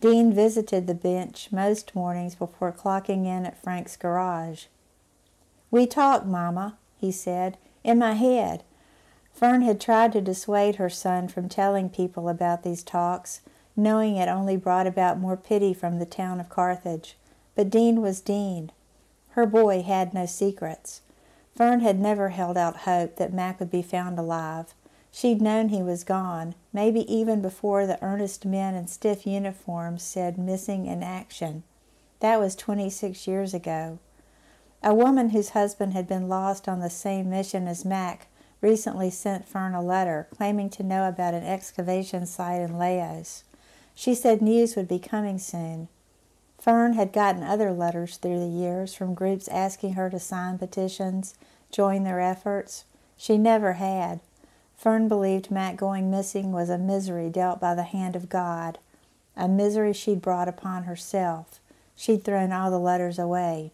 Dean 0.00 0.32
visited 0.32 0.86
the 0.86 0.94
bench 0.94 1.48
most 1.50 1.92
mornings 1.92 2.36
before 2.36 2.70
clocking 2.70 3.26
in 3.26 3.44
at 3.44 3.60
Frank's 3.60 3.96
garage. 3.96 4.66
We 5.72 5.88
talk, 5.88 6.24
Mama, 6.24 6.78
he 6.96 7.10
said, 7.10 7.58
in 7.82 7.98
my 7.98 8.12
head. 8.12 8.62
Fern 9.32 9.62
had 9.62 9.80
tried 9.80 10.12
to 10.12 10.20
dissuade 10.20 10.76
her 10.76 10.88
son 10.88 11.26
from 11.26 11.48
telling 11.48 11.88
people 11.88 12.28
about 12.28 12.62
these 12.62 12.84
talks, 12.84 13.40
knowing 13.76 14.16
it 14.16 14.28
only 14.28 14.56
brought 14.56 14.86
about 14.86 15.18
more 15.18 15.36
pity 15.36 15.72
from 15.72 15.98
the 15.98 16.06
town 16.06 16.40
of 16.40 16.48
Carthage. 16.48 17.16
But 17.54 17.70
Dean 17.70 18.00
was 18.00 18.20
Dean. 18.20 18.72
Her 19.30 19.46
boy 19.46 19.82
had 19.82 20.12
no 20.12 20.26
secrets. 20.26 21.02
Fern 21.54 21.80
had 21.80 21.98
never 21.98 22.30
held 22.30 22.56
out 22.56 22.78
hope 22.78 23.16
that 23.16 23.32
Mac 23.32 23.60
would 23.60 23.70
be 23.70 23.82
found 23.82 24.18
alive. 24.18 24.74
She'd 25.12 25.42
known 25.42 25.68
he 25.68 25.82
was 25.82 26.04
gone, 26.04 26.54
maybe 26.72 27.00
even 27.12 27.42
before 27.42 27.86
the 27.86 28.02
earnest 28.02 28.44
men 28.44 28.74
in 28.74 28.86
stiff 28.86 29.26
uniforms 29.26 30.02
said 30.02 30.38
missing 30.38 30.86
in 30.86 31.02
action. 31.02 31.64
That 32.20 32.38
was 32.38 32.54
26 32.54 33.26
years 33.26 33.52
ago. 33.52 33.98
A 34.82 34.94
woman 34.94 35.30
whose 35.30 35.50
husband 35.50 35.92
had 35.92 36.06
been 36.06 36.28
lost 36.28 36.68
on 36.68 36.80
the 36.80 36.90
same 36.90 37.28
mission 37.28 37.66
as 37.66 37.84
Mac 37.84 38.28
recently 38.60 39.10
sent 39.10 39.48
Fern 39.48 39.74
a 39.74 39.82
letter 39.82 40.28
claiming 40.30 40.70
to 40.70 40.82
know 40.82 41.08
about 41.08 41.34
an 41.34 41.44
excavation 41.44 42.24
site 42.24 42.60
in 42.60 42.78
Laos. 42.78 43.44
She 43.94 44.14
said 44.14 44.40
news 44.40 44.76
would 44.76 44.88
be 44.88 44.98
coming 44.98 45.38
soon. 45.38 45.88
Fern 46.58 46.92
had 46.92 47.12
gotten 47.12 47.42
other 47.42 47.72
letters 47.72 48.18
through 48.18 48.38
the 48.38 48.46
years 48.46 48.94
from 48.94 49.14
groups 49.14 49.48
asking 49.48 49.94
her 49.94 50.10
to 50.10 50.18
sign 50.18 50.58
petitions, 50.58 51.34
join 51.70 52.04
their 52.04 52.20
efforts. 52.20 52.84
She 53.16 53.38
never 53.38 53.74
had. 53.74 54.20
Fern 54.76 55.08
believed 55.08 55.50
Matt 55.50 55.76
going 55.76 56.10
missing 56.10 56.52
was 56.52 56.70
a 56.70 56.78
misery 56.78 57.30
dealt 57.30 57.60
by 57.60 57.74
the 57.74 57.82
hand 57.82 58.16
of 58.16 58.28
God, 58.28 58.78
a 59.36 59.48
misery 59.48 59.92
she'd 59.92 60.22
brought 60.22 60.48
upon 60.48 60.84
herself. 60.84 61.60
She'd 61.96 62.24
thrown 62.24 62.52
all 62.52 62.70
the 62.70 62.78
letters 62.78 63.18
away. 63.18 63.72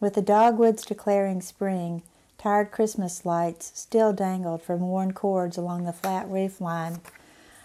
With 0.00 0.14
the 0.14 0.22
dogwoods 0.22 0.84
declaring 0.84 1.40
spring, 1.40 2.02
tired 2.38 2.72
Christmas 2.72 3.24
lights 3.24 3.70
still 3.74 4.12
dangled 4.12 4.62
from 4.62 4.80
worn 4.80 5.12
cords 5.12 5.56
along 5.56 5.84
the 5.84 5.92
flat 5.92 6.28
roof 6.28 6.60
line 6.60 7.00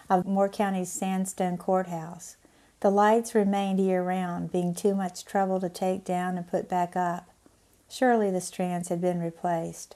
of 0.10 0.26
Moore 0.26 0.50
County's 0.50 0.92
sandstone 0.92 1.58
courthouse. 1.58 2.38
The 2.80 2.90
lights 2.90 3.34
remained 3.34 3.80
year 3.80 4.04
round, 4.04 4.52
being 4.52 4.74
too 4.74 4.96
much 4.96 5.26
trouble 5.26 5.60
to 5.60 5.70
take 5.70 6.06
down 6.06 6.38
and 6.38 6.48
put 6.48 6.70
back 6.70 6.96
up. 6.96 7.28
Surely 7.90 8.30
the 8.30 8.42
strands 8.42 8.90
had 8.90 9.02
been 9.02 9.22
replaced, 9.22 9.96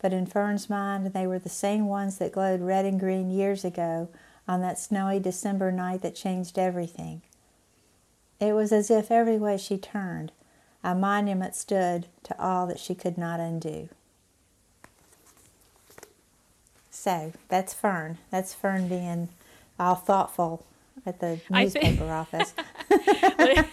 but 0.00 0.12
in 0.12 0.26
Fern's 0.26 0.70
mind 0.70 1.12
they 1.12 1.26
were 1.26 1.38
the 1.38 1.48
same 1.48 1.86
ones 1.86 2.18
that 2.18 2.32
glowed 2.32 2.60
red 2.60 2.84
and 2.84 2.98
green 2.98 3.30
years 3.30 3.64
ago 3.64 4.08
on 4.48 4.60
that 4.60 4.78
snowy 4.78 5.20
December 5.20 5.70
night 5.70 6.02
that 6.02 6.14
changed 6.14 6.58
everything. 6.58 7.22
It 8.40 8.54
was 8.54 8.72
as 8.72 8.90
if 8.90 9.10
every 9.10 9.38
way 9.38 9.56
she 9.56 9.78
turned, 9.78 10.32
a 10.82 10.94
monument 10.94 11.54
stood 11.54 12.06
to 12.24 12.40
all 12.40 12.66
that 12.66 12.80
she 12.80 12.94
could 12.94 13.16
not 13.16 13.38
undo. 13.38 13.88
So 16.90 17.32
that's 17.48 17.74
Fern. 17.74 18.18
That's 18.30 18.54
Fern 18.54 18.88
being 18.88 19.28
all 19.78 19.94
thoughtful 19.94 20.66
at 21.06 21.20
the 21.20 21.40
newspaper 21.50 22.10
office. 22.10 22.54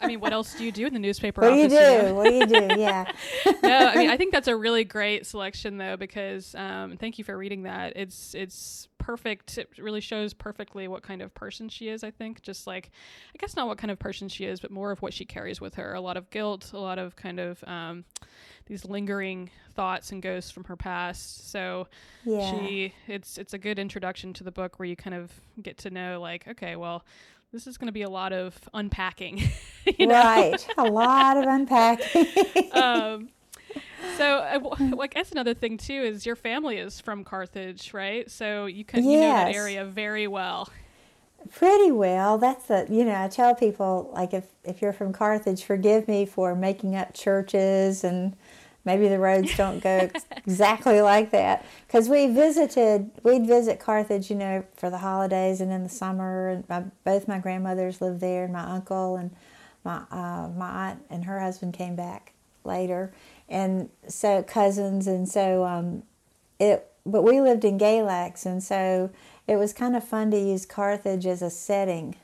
I 0.00 0.06
mean, 0.06 0.20
what 0.20 0.32
else 0.32 0.54
do 0.54 0.64
you 0.64 0.72
do 0.72 0.86
in 0.86 0.92
the 0.92 0.98
newspaper 0.98 1.40
What 1.40 1.50
do 1.50 1.56
you 1.56 1.66
office? 1.66 1.78
do? 1.78 2.02
know? 2.08 2.14
What 2.14 2.24
do 2.28 2.34
you 2.34 2.46
do? 2.46 2.80
Yeah. 2.80 3.10
no, 3.62 3.78
I 3.88 3.96
mean, 3.96 4.10
I 4.10 4.16
think 4.16 4.32
that's 4.32 4.48
a 4.48 4.56
really 4.56 4.84
great 4.84 5.24
selection 5.24 5.78
though, 5.78 5.96
because 5.96 6.54
um, 6.54 6.96
thank 6.98 7.16
you 7.18 7.24
for 7.24 7.36
reading 7.38 7.62
that. 7.62 7.94
It's 7.96 8.34
it's 8.34 8.88
perfect. 8.98 9.56
It 9.56 9.68
really 9.78 10.00
shows 10.00 10.34
perfectly 10.34 10.88
what 10.88 11.02
kind 11.02 11.22
of 11.22 11.32
person 11.32 11.68
she 11.68 11.88
is. 11.88 12.02
I 12.04 12.10
think 12.10 12.42
just 12.42 12.66
like, 12.66 12.90
I 13.34 13.38
guess 13.38 13.56
not 13.56 13.66
what 13.66 13.78
kind 13.78 13.90
of 13.90 13.98
person 13.98 14.28
she 14.28 14.44
is, 14.44 14.60
but 14.60 14.70
more 14.70 14.90
of 14.90 15.00
what 15.00 15.14
she 15.14 15.24
carries 15.24 15.60
with 15.60 15.74
her. 15.76 15.94
A 15.94 16.00
lot 16.00 16.16
of 16.16 16.28
guilt, 16.30 16.72
a 16.72 16.78
lot 16.78 16.98
of 16.98 17.14
kind 17.16 17.38
of 17.38 17.62
um, 17.66 18.04
these 18.66 18.84
lingering 18.84 19.50
thoughts 19.74 20.12
and 20.12 20.22
ghosts 20.22 20.50
from 20.50 20.64
her 20.64 20.76
past. 20.76 21.50
So 21.50 21.88
Yeah. 22.24 22.50
she 22.50 22.94
it's 23.06 23.38
it's 23.38 23.54
a 23.54 23.58
good 23.58 23.78
introduction 23.78 24.32
to 24.34 24.44
the 24.44 24.52
book 24.52 24.78
where 24.78 24.86
you 24.86 24.96
kind 24.96 25.14
of 25.14 25.32
get 25.62 25.78
to 25.78 25.90
know 25.90 26.20
like, 26.20 26.46
okay, 26.48 26.76
well, 26.76 27.04
this 27.52 27.66
is 27.66 27.76
going 27.78 27.86
to 27.86 27.92
be 27.92 28.02
a 28.02 28.10
lot 28.10 28.32
of 28.32 28.58
unpacking. 28.74 29.42
Right. 30.00 30.66
A 30.78 30.84
lot 30.84 31.36
of 31.36 31.44
unpacking. 31.44 32.26
um, 32.72 33.28
so, 34.16 34.24
uh, 34.38 34.58
w- 34.58 34.98
I 35.00 35.06
guess 35.08 35.30
another 35.30 35.52
thing 35.54 35.76
too 35.76 35.92
is 35.92 36.24
your 36.24 36.36
family 36.36 36.78
is 36.78 37.00
from 37.00 37.22
Carthage, 37.22 37.92
right? 37.92 38.30
So 38.30 38.64
you 38.66 38.84
can 38.84 39.04
you 39.04 39.20
know 39.20 39.26
that 39.28 39.54
area 39.54 39.84
very 39.84 40.26
well. 40.26 40.70
Pretty 41.52 41.92
well. 41.92 42.38
That's 42.38 42.64
the 42.64 42.86
you 42.88 43.04
know 43.04 43.14
I 43.22 43.28
tell 43.28 43.54
people 43.54 44.10
like 44.14 44.32
if 44.32 44.46
if 44.64 44.80
you're 44.80 44.94
from 44.94 45.12
Carthage, 45.12 45.64
forgive 45.64 46.08
me 46.08 46.24
for 46.24 46.54
making 46.54 46.96
up 46.96 47.12
churches 47.12 48.02
and 48.02 48.34
maybe 48.84 49.08
the 49.08 49.18
roads 49.18 49.56
don't 49.56 49.80
go 49.80 50.10
exactly 50.36 51.00
like 51.00 51.30
that. 51.30 51.64
Because 51.86 52.08
we 52.08 52.26
visited 52.26 53.10
we'd 53.22 53.46
visit 53.46 53.80
Carthage 53.80 54.30
you 54.30 54.36
know 54.36 54.64
for 54.76 54.90
the 54.90 54.98
holidays 54.98 55.60
and 55.60 55.72
in 55.72 55.82
the 55.82 55.88
summer 55.88 56.48
and 56.48 56.68
my, 56.68 56.84
both 57.04 57.26
my 57.28 57.38
grandmothers 57.38 58.00
lived 58.00 58.20
there 58.20 58.44
and 58.44 58.52
my 58.52 58.64
uncle 58.64 59.16
and 59.16 59.30
my 59.84 60.02
uh, 60.10 60.48
my 60.56 60.90
aunt 60.90 61.02
and 61.10 61.24
her 61.24 61.40
husband 61.40 61.74
came 61.74 61.96
back 61.96 62.32
later. 62.64 63.12
And 63.48 63.90
so 64.08 64.42
cousins 64.42 65.06
and 65.06 65.28
so 65.28 65.64
um, 65.64 66.02
it 66.58 66.90
but 67.06 67.22
we 67.22 67.40
lived 67.40 67.64
in 67.64 67.78
Galax 67.78 68.46
and 68.46 68.62
so 68.62 69.10
it 69.46 69.56
was 69.56 69.74
kind 69.74 69.94
of 69.94 70.02
fun 70.02 70.30
to 70.30 70.38
use 70.38 70.64
Carthage 70.64 71.26
as 71.26 71.42
a 71.42 71.50
setting. 71.50 72.16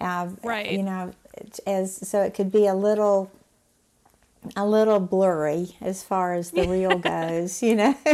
Uh, 0.00 0.28
Right. 0.42 0.72
you 0.72 0.82
know 0.82 1.12
as 1.66 2.08
so 2.08 2.22
it 2.22 2.34
could 2.34 2.50
be 2.50 2.66
a 2.66 2.74
little 2.74 3.30
a 4.56 4.66
little 4.66 5.00
blurry 5.00 5.76
as 5.80 6.02
far 6.02 6.34
as 6.34 6.50
the 6.52 6.66
real 6.66 6.98
goes 6.98 7.62
you 7.62 7.74
know 7.74 7.94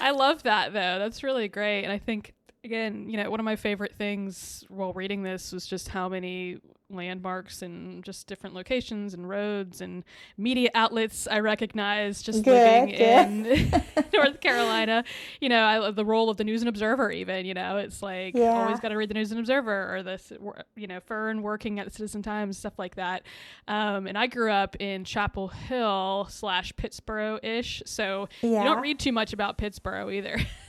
I 0.00 0.12
love 0.12 0.44
that 0.44 0.72
though. 0.72 0.98
That's 0.98 1.22
really 1.22 1.48
great. 1.48 1.84
And 1.84 1.92
I 1.92 1.98
think 1.98 2.32
again, 2.64 3.08
you 3.08 3.16
know, 3.16 3.30
one 3.30 3.40
of 3.40 3.44
my 3.44 3.56
favorite 3.56 3.94
things 3.94 4.64
while 4.68 4.92
reading 4.92 5.22
this 5.22 5.52
was 5.52 5.66
just 5.66 5.88
how 5.88 6.08
many 6.08 6.58
landmarks 6.90 7.62
and 7.62 8.02
just 8.02 8.26
different 8.26 8.54
locations 8.54 9.14
and 9.14 9.28
roads 9.28 9.80
and 9.80 10.04
media 10.36 10.70
outlets 10.74 11.26
I 11.30 11.40
recognize 11.40 12.22
just 12.22 12.42
Good, 12.44 12.52
living 12.64 12.96
good. 12.96 13.46
in 13.46 13.82
North 14.14 14.40
Carolina. 14.40 15.04
You 15.40 15.48
know, 15.48 15.60
I 15.62 15.78
love 15.78 15.96
the 15.96 16.04
role 16.04 16.30
of 16.30 16.36
the 16.36 16.44
News 16.44 16.62
and 16.62 16.68
Observer 16.68 17.10
even, 17.10 17.44
you 17.46 17.54
know, 17.54 17.76
it's 17.76 18.02
like 18.02 18.34
Yeah. 18.34 18.52
always 18.52 18.80
got 18.80 18.88
to 18.88 18.96
read 18.96 19.10
the 19.10 19.14
News 19.14 19.30
and 19.30 19.40
Observer 19.40 19.94
or 19.96 20.02
this 20.02 20.32
you 20.76 20.86
know, 20.86 21.00
Fern 21.00 21.42
working 21.42 21.78
at 21.78 21.86
the 21.86 21.92
Citizen 21.92 22.22
Times, 22.22 22.56
stuff 22.58 22.78
like 22.78 22.94
that. 22.94 23.22
Um, 23.66 24.06
and 24.06 24.16
I 24.16 24.26
grew 24.26 24.50
up 24.50 24.76
in 24.80 25.04
Chapel 25.04 25.48
Hill 25.48 26.26
slash 26.30 26.72
Pittsboro 26.74 27.38
ish, 27.44 27.82
so 27.86 28.28
you 28.42 28.50
don't 28.50 28.80
read 28.80 28.98
too 28.98 29.12
much 29.12 29.32
about 29.32 29.58
Pittsboro 29.58 30.12
either. 30.12 30.38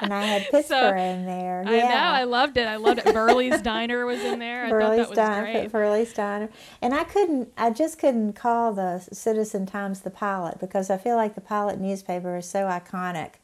and 0.00 0.12
I 0.12 0.24
had 0.24 0.42
Pittsboro 0.52 1.14
in 1.14 1.26
there 1.26 1.64
I 1.66 1.80
know. 1.80 1.86
I 1.88 2.24
loved 2.24 2.56
it. 2.56 2.66
I 2.66 2.76
loved 2.76 3.00
it. 3.00 3.12
Burley's 3.12 3.60
Diner 3.62 4.06
was 4.06 4.22
in 4.22 4.38
there. 4.38 4.64
I 4.66 4.70
thought 4.70 4.70
Burley's 4.70 4.98
that 4.98 5.08
was 5.08 5.16
Diner, 5.16 5.52
great. 5.52 5.72
Burley's 5.72 6.12
Diner, 6.12 6.48
and 6.82 6.94
I 6.94 7.04
couldn't, 7.04 7.52
I 7.56 7.70
just 7.70 7.98
couldn't 7.98 8.34
call 8.34 8.72
the 8.72 9.00
Citizen 9.12 9.66
Times 9.66 10.00
the 10.00 10.10
Pilot 10.10 10.58
because 10.60 10.90
I 10.90 10.96
feel 10.96 11.16
like 11.16 11.34
the 11.34 11.40
Pilot 11.40 11.80
newspaper 11.80 12.36
is 12.36 12.48
so 12.48 12.64
iconic. 12.64 13.34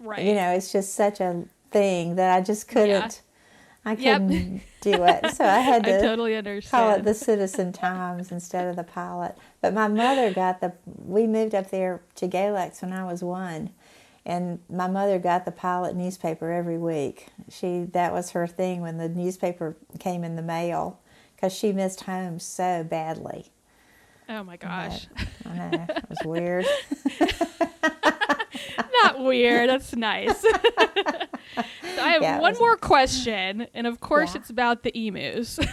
Right. 0.00 0.24
You 0.24 0.34
know, 0.34 0.52
it's 0.52 0.72
just 0.72 0.94
such 0.94 1.20
a 1.20 1.44
thing 1.70 2.16
that 2.16 2.34
I 2.36 2.40
just 2.40 2.68
couldn't, 2.68 3.22
I 3.84 3.96
couldn't 3.96 4.62
do 4.80 5.04
it. 5.04 5.30
So 5.34 5.44
I 5.44 5.58
had 5.60 5.86
I 5.86 5.92
to 5.92 6.00
totally 6.00 6.60
call 6.62 6.94
it 6.94 7.04
the 7.04 7.14
Citizen 7.14 7.72
Times 7.72 8.32
instead 8.32 8.66
of 8.68 8.76
the 8.76 8.84
Pilot. 8.84 9.36
But 9.60 9.74
my 9.74 9.88
mother 9.88 10.32
got 10.32 10.60
the. 10.60 10.72
We 10.86 11.26
moved 11.26 11.54
up 11.54 11.70
there 11.70 12.00
to 12.16 12.28
Galax 12.28 12.82
when 12.82 12.92
I 12.92 13.04
was 13.04 13.22
one, 13.22 13.70
and 14.30 14.60
my 14.70 14.86
mother 14.86 15.18
got 15.18 15.44
the 15.44 15.50
Pilot 15.50 15.96
newspaper 15.96 16.52
every 16.52 16.78
week. 16.78 17.26
She 17.48 17.88
that 17.92 18.12
was 18.12 18.30
her 18.30 18.46
thing 18.46 18.80
when 18.80 18.96
the 18.96 19.08
newspaper 19.08 19.76
came 19.98 20.22
in 20.22 20.36
the 20.36 20.42
mail 20.42 21.00
because 21.34 21.52
she 21.52 21.72
missed 21.72 22.02
home 22.02 22.38
so 22.38 22.84
badly. 22.84 23.50
Oh 24.28 24.44
my 24.44 24.56
gosh. 24.56 25.08
I 25.44 25.56
know 25.56 25.86
it 25.88 26.04
was 26.08 26.18
weird. 26.24 26.64
Not 29.02 29.22
weird. 29.24 29.68
That's 29.70 29.94
nice. 29.96 30.40
so 30.40 30.50
I 32.00 32.10
have 32.12 32.22
Yeah, 32.22 32.40
one 32.40 32.56
more 32.58 32.76
question, 32.76 33.66
and 33.74 33.86
of 33.86 34.00
course, 34.00 34.34
Yeah. 34.34 34.40
it's 34.40 34.50
about 34.50 34.82
the 34.82 34.96
emus. 34.96 35.58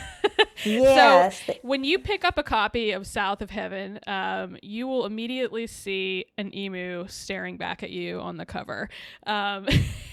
Yes. 0.65 1.39
So 1.45 1.53
when 1.61 1.84
you 1.84 1.99
pick 1.99 2.26
up 2.26 2.39
a 2.39 2.43
copy 2.43 2.91
of 2.91 3.05
South 3.05 3.43
of 3.43 3.51
Heaven, 3.51 3.99
um, 4.07 4.57
you 4.64 4.88
will 4.88 5.05
immediately 5.05 5.68
see 5.68 6.26
an 6.39 6.53
emu 6.53 7.05
staring 7.07 7.57
back 7.57 7.84
at 7.84 7.91
you 7.91 8.19
on 8.19 8.38
the 8.38 8.45
cover. 8.45 8.89
Um, 9.27 9.68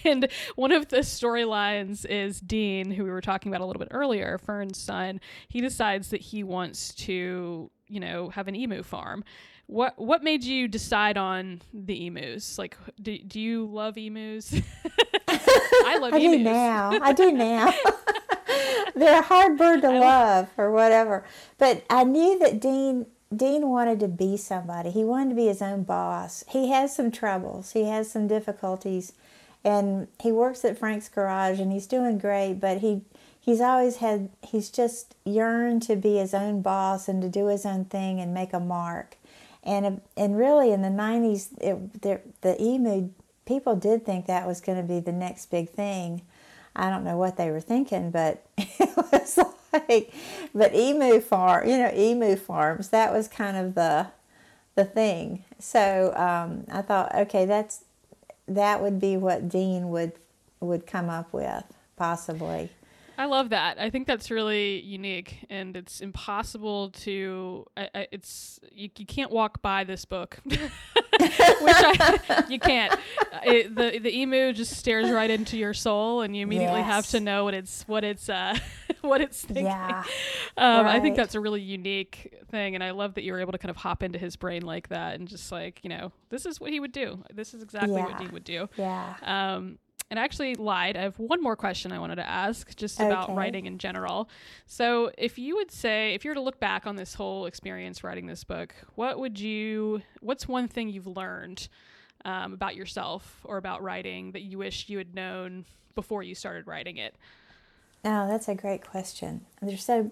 and 0.05 0.28
one 0.55 0.70
of 0.70 0.88
the 0.88 0.98
storylines 0.98 2.05
is 2.05 2.40
Dean, 2.40 2.90
who 2.90 3.05
we 3.05 3.10
were 3.10 3.22
talking 3.22 3.51
about 3.52 3.62
a 3.62 3.64
little 3.64 3.80
bit 3.80 3.88
earlier, 3.90 4.36
Fern's 4.38 4.76
son. 4.78 5.18
He 5.48 5.62
decides 5.62 6.10
that 6.10 6.20
he 6.20 6.42
wants 6.44 6.94
to, 6.96 7.70
you 7.88 8.01
know, 8.01 8.28
have 8.28 8.46
an 8.46 8.55
emu 8.55 8.82
farm. 8.82 9.24
What 9.66 9.99
what 9.99 10.23
made 10.23 10.45
you 10.45 10.69
decide 10.69 11.16
on 11.16 11.62
the 11.73 12.07
emus? 12.07 12.59
Like, 12.59 12.77
do, 13.01 13.16
do 13.19 13.41
you 13.41 13.66
love 13.66 13.97
emus? 13.97 14.55
I 15.28 15.99
love 15.99 16.12
I 16.12 16.19
emus. 16.19 16.36
do 16.36 16.39
now. 16.39 16.99
I 17.03 17.12
do 17.12 17.32
now. 17.32 17.73
They're 18.95 19.20
a 19.20 19.23
hard 19.23 19.59
bird 19.59 19.82
to 19.82 19.91
love 19.91 20.49
or 20.57 20.70
whatever. 20.70 21.24
But 21.59 21.85
I 21.91 22.05
knew 22.05 22.39
that 22.39 22.61
Dean 22.61 23.07
Dean 23.35 23.69
wanted 23.69 24.01
to 24.01 24.09
be 24.09 24.36
somebody. 24.36 24.91
He 24.91 25.05
wanted 25.05 25.31
to 25.31 25.36
be 25.36 25.47
his 25.47 25.62
own 25.62 25.82
boss. 25.82 26.45
He 26.49 26.70
has 26.70 26.95
some 26.95 27.11
troubles. 27.11 27.73
He 27.73 27.85
has 27.85 28.11
some 28.11 28.27
difficulties. 28.27 29.12
And 29.65 30.09
he 30.23 30.31
works 30.31 30.65
at 30.65 30.78
Frank's 30.78 31.09
garage 31.09 31.59
and 31.59 31.73
he's 31.73 31.86
doing 31.86 32.19
great, 32.19 32.55
but 32.55 32.78
he 32.78 33.03
he's 33.41 33.61
always 33.61 33.97
had 33.97 34.28
he's 34.43 34.70
just 34.70 35.15
yearned 35.24 35.82
to 35.82 35.97
be 35.97 36.16
his 36.16 36.35
own 36.35 36.61
boss 36.62 37.09
and 37.09 37.23
to 37.23 37.28
do 37.28 37.47
his 37.47 37.65
own 37.65 37.86
thing 37.86 38.20
and 38.20 38.35
make 38.35 38.53
a 38.53 38.61
mark. 38.61 39.16
And 39.65 40.01
and 40.16 40.36
really 40.36 40.73
in 40.73 40.82
the 40.82 40.89
90s 40.89 41.49
it, 41.59 42.03
the, 42.03 42.20
the 42.43 42.62
emu 42.62 43.11
people 43.47 43.77
did 43.77 44.05
think 44.05 44.27
that 44.27 44.47
was 44.47 44.61
going 44.61 44.78
to 44.78 44.85
be 44.85 45.01
the 45.01 45.12
next 45.12 45.51
big 45.51 45.70
thing. 45.70 46.23
I 46.77 46.91
don't 46.91 47.05
know 47.05 47.16
what 47.16 47.36
they 47.36 47.51
were 47.51 47.61
thinking, 47.61 48.11
but 48.11 48.45
it 48.59 48.97
was 48.97 49.39
like, 49.73 50.12
but 50.55 50.74
emu 50.74 51.20
farm, 51.20 51.69
you 51.69 51.78
know, 51.78 51.91
emu 51.95 52.36
farms. 52.36 52.89
That 52.89 53.12
was 53.12 53.28
kind 53.28 53.57
of 53.57 53.74
the 53.74 54.09
the 54.74 54.85
thing. 54.85 55.45
So 55.59 56.12
um, 56.16 56.65
I 56.70 56.82
thought, 56.82 57.15
okay, 57.15 57.45
that's 57.47 57.85
that 58.49 58.82
would 58.82 59.01
be 59.01 59.16
what 59.16 59.49
Dean 59.49 59.89
would 59.91 60.12
would 60.61 60.86
come 60.86 61.09
up 61.09 61.32
with, 61.32 61.65
possibly. 61.97 62.70
I 63.16 63.27
love 63.27 63.51
that. 63.51 63.78
I 63.78 63.91
think 63.91 64.07
that's 64.07 64.31
really 64.31 64.81
unique, 64.82 65.45
and 65.49 65.77
it's 65.77 66.01
impossible 66.01 66.91
to. 66.91 67.66
I, 67.77 67.89
I, 67.95 68.07
it's 68.12 68.59
you, 68.73 68.91
you 68.97 69.07
can't 69.07 69.31
walk 69.31 69.62
by 69.62 69.85
this 69.85 70.05
book, 70.05 70.39
which 70.45 70.59
I, 71.20 72.45
you 72.49 72.59
can't. 72.59 72.93
Uh, 72.93 72.99
It, 73.45 73.74
the 73.74 73.99
the 73.99 74.16
emu 74.19 74.53
just 74.53 74.77
stares 74.77 75.11
right 75.11 75.31
into 75.31 75.57
your 75.57 75.74
soul, 75.74 76.23
and 76.23 76.36
you 76.36 76.43
immediately 76.43 76.82
have 76.82 77.07
to 77.09 77.20
know 77.20 77.45
what 77.45 77.55
it's 77.55 77.82
what 77.86 78.05
it's 78.05 78.28
uh 78.28 78.59
what 79.03 79.20
it's 79.20 79.43
thinking. 79.45 79.66
Yeah. 79.66 80.03
Um, 80.57 80.86
I 80.86 81.01
think 81.01 81.16
that's 81.16 81.35
a 81.35 81.41
really 81.41 81.61
unique 81.61 82.35
thing, 82.51 82.74
and 82.74 82.82
I 82.82 82.91
love 82.93 83.15
that 83.15 83.23
you 83.24 83.32
were 83.32 83.41
able 83.41 83.53
to 83.53 83.59
kind 83.59 83.70
of 83.70 83.77
hop 83.77 84.03
into 84.03 84.19
his 84.19 84.36
brain 84.36 84.62
like 84.62 84.89
that, 84.89 85.15
and 85.16 85.28
just 85.28 85.53
like 85.53 85.81
you 85.82 85.91
know, 85.91 86.12
this 86.31 86.47
is 86.47 86.61
what 86.61 86.70
he 86.73 86.81
would 86.81 86.93
do. 86.93 87.23
This 87.32 87.55
is 87.55 87.62
exactly 87.62 87.93
what 88.01 88.11
Yeah. 88.11 88.19
Dean 88.19 88.32
would 88.32 88.45
do. 88.45 88.69
Yeah. 88.77 89.15
Um, 89.23 89.78
and 90.10 90.20
I 90.20 90.24
actually 90.24 90.55
lied. 90.55 90.97
I 90.97 91.02
have 91.02 91.18
one 91.18 91.43
more 91.43 91.56
question 91.56 91.93
I 91.93 91.98
wanted 91.98 92.16
to 92.16 92.28
ask, 92.28 92.76
just 92.76 93.01
about 93.01 93.31
Okay. 93.31 93.35
writing 93.35 93.66
in 93.66 93.78
general. 93.78 94.28
So, 94.66 95.10
if 95.18 95.39
you 95.39 95.56
would 95.56 95.70
say, 95.70 96.14
if 96.14 96.24
you 96.24 96.31
were 96.31 96.35
to 96.35 96.40
look 96.40 96.60
back 96.60 96.86
on 96.86 96.97
this 96.97 97.14
whole 97.14 97.47
experience 97.47 98.05
writing 98.05 98.26
this 98.26 98.44
book, 98.44 98.74
what 98.94 99.18
would 99.18 99.39
you? 99.40 100.02
What's 100.20 100.47
one 100.47 100.68
thing 100.68 100.89
you've 100.89 101.06
learned 101.06 101.68
um, 102.24 102.52
about 102.52 102.76
yourself 102.76 103.40
or 103.44 103.56
about 103.56 103.82
writing 103.82 104.32
that 104.32 104.43
you 104.43 104.59
wish 104.59 104.89
you 104.89 104.98
had 104.98 105.14
known 105.14 105.64
before 105.94 106.22
you 106.22 106.35
started 106.35 106.66
writing 106.66 106.97
it? 106.97 107.16
Oh, 108.05 108.28
that's 108.28 108.48
a 108.48 108.55
great 108.55 108.86
question. 108.86 109.47
There's 109.62 109.85
so. 109.85 110.10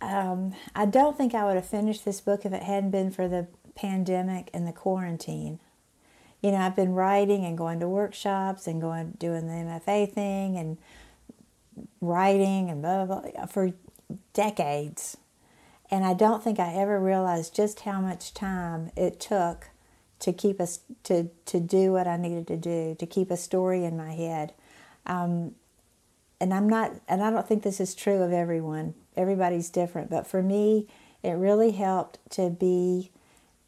Um, 0.00 0.54
I 0.76 0.86
don't 0.86 1.16
think 1.16 1.34
I 1.34 1.44
would 1.44 1.56
have 1.56 1.66
finished 1.66 2.04
this 2.04 2.20
book 2.20 2.44
if 2.44 2.52
it 2.52 2.62
hadn't 2.62 2.90
been 2.90 3.10
for 3.10 3.26
the 3.26 3.48
pandemic 3.74 4.48
and 4.54 4.64
the 4.64 4.72
quarantine. 4.72 5.58
You 6.42 6.52
know, 6.52 6.58
I've 6.58 6.76
been 6.76 6.94
writing 6.94 7.44
and 7.44 7.58
going 7.58 7.80
to 7.80 7.88
workshops 7.88 8.66
and 8.66 8.80
going 8.80 9.12
doing 9.18 9.46
the 9.46 9.54
MFA 9.54 10.12
thing 10.12 10.56
and 10.56 10.78
writing 12.00 12.70
and 12.70 12.80
blah 12.80 13.04
blah 13.04 13.20
blah 13.20 13.46
for 13.46 13.72
decades, 14.32 15.16
and 15.90 16.04
I 16.04 16.14
don't 16.14 16.42
think 16.42 16.60
I 16.60 16.74
ever 16.74 17.00
realized 17.00 17.54
just 17.54 17.80
how 17.80 18.00
much 18.00 18.34
time 18.34 18.90
it 18.96 19.18
took 19.18 19.70
to 20.20 20.32
keep 20.32 20.60
us 20.60 20.80
to 21.04 21.28
to 21.46 21.60
do 21.60 21.92
what 21.92 22.06
I 22.06 22.16
needed 22.16 22.46
to 22.48 22.56
do 22.56 22.96
to 22.98 23.06
keep 23.06 23.30
a 23.30 23.36
story 23.36 23.84
in 23.84 23.96
my 23.96 24.12
head. 24.12 24.52
Um, 25.06 25.54
and 26.40 26.54
I'm 26.54 26.68
not, 26.68 26.92
and 27.08 27.22
I 27.22 27.30
don't 27.30 27.48
think 27.48 27.62
this 27.62 27.80
is 27.80 27.94
true 27.94 28.22
of 28.22 28.32
everyone. 28.32 28.94
Everybody's 29.16 29.70
different, 29.70 30.08
but 30.08 30.26
for 30.26 30.42
me, 30.42 30.86
it 31.22 31.32
really 31.32 31.72
helped 31.72 32.18
to 32.30 32.50
be 32.50 33.10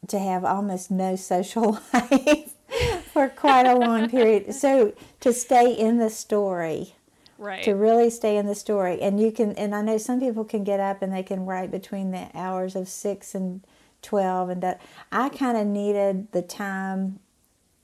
to 0.07 0.19
have 0.19 0.45
almost 0.45 0.89
no 0.89 1.15
social 1.17 1.79
life 1.93 2.53
for 3.13 3.29
quite 3.29 3.65
a 3.65 3.75
long 3.75 4.09
period. 4.09 4.53
So 4.53 4.93
to 5.19 5.33
stay 5.33 5.73
in 5.73 5.97
the 5.97 6.09
story, 6.09 6.95
right? 7.37 7.63
To 7.63 7.73
really 7.73 8.09
stay 8.09 8.37
in 8.37 8.45
the 8.45 8.55
story, 8.55 9.01
and 9.01 9.19
you 9.19 9.31
can, 9.31 9.53
and 9.53 9.75
I 9.75 9.81
know 9.81 9.97
some 9.97 10.19
people 10.19 10.45
can 10.45 10.63
get 10.63 10.79
up 10.79 11.01
and 11.01 11.13
they 11.13 11.23
can 11.23 11.45
write 11.45 11.71
between 11.71 12.11
the 12.11 12.29
hours 12.33 12.75
of 12.75 12.87
six 12.87 13.35
and 13.35 13.61
twelve, 14.01 14.49
and 14.49 14.61
that 14.63 14.81
I 15.11 15.29
kind 15.29 15.57
of 15.57 15.67
needed 15.67 16.31
the 16.31 16.41
time 16.41 17.19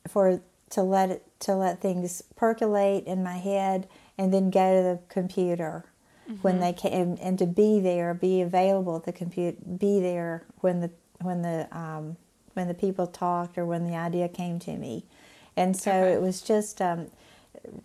for 0.07 0.41
to 0.71 0.83
let 0.83 1.09
it 1.09 1.23
to 1.39 1.55
let 1.55 1.81
things 1.81 2.23
percolate 2.35 3.05
in 3.05 3.23
my 3.23 3.37
head, 3.37 3.87
and 4.17 4.33
then 4.33 4.49
go 4.49 4.77
to 4.77 4.83
the 4.83 4.99
computer 5.09 5.85
mm-hmm. 6.29 6.41
when 6.41 6.59
they 6.59 6.73
came, 6.73 7.17
and 7.21 7.37
to 7.39 7.45
be 7.45 7.79
there, 7.79 8.13
be 8.13 8.41
available 8.41 8.95
at 8.95 9.03
the 9.03 9.11
computer, 9.11 9.57
be 9.77 9.99
there 9.99 10.45
when 10.61 10.81
the 10.81 10.91
when 11.21 11.41
the 11.41 11.67
um, 11.77 12.17
when 12.57 12.67
the 12.67 12.73
people 12.73 13.07
talked 13.07 13.57
or 13.57 13.65
when 13.65 13.85
the 13.87 13.95
idea 13.95 14.27
came 14.27 14.59
to 14.59 14.75
me, 14.75 15.05
and 15.55 15.77
so 15.77 15.91
okay. 15.91 16.13
it 16.13 16.21
was 16.21 16.41
just 16.41 16.81
um, 16.81 17.07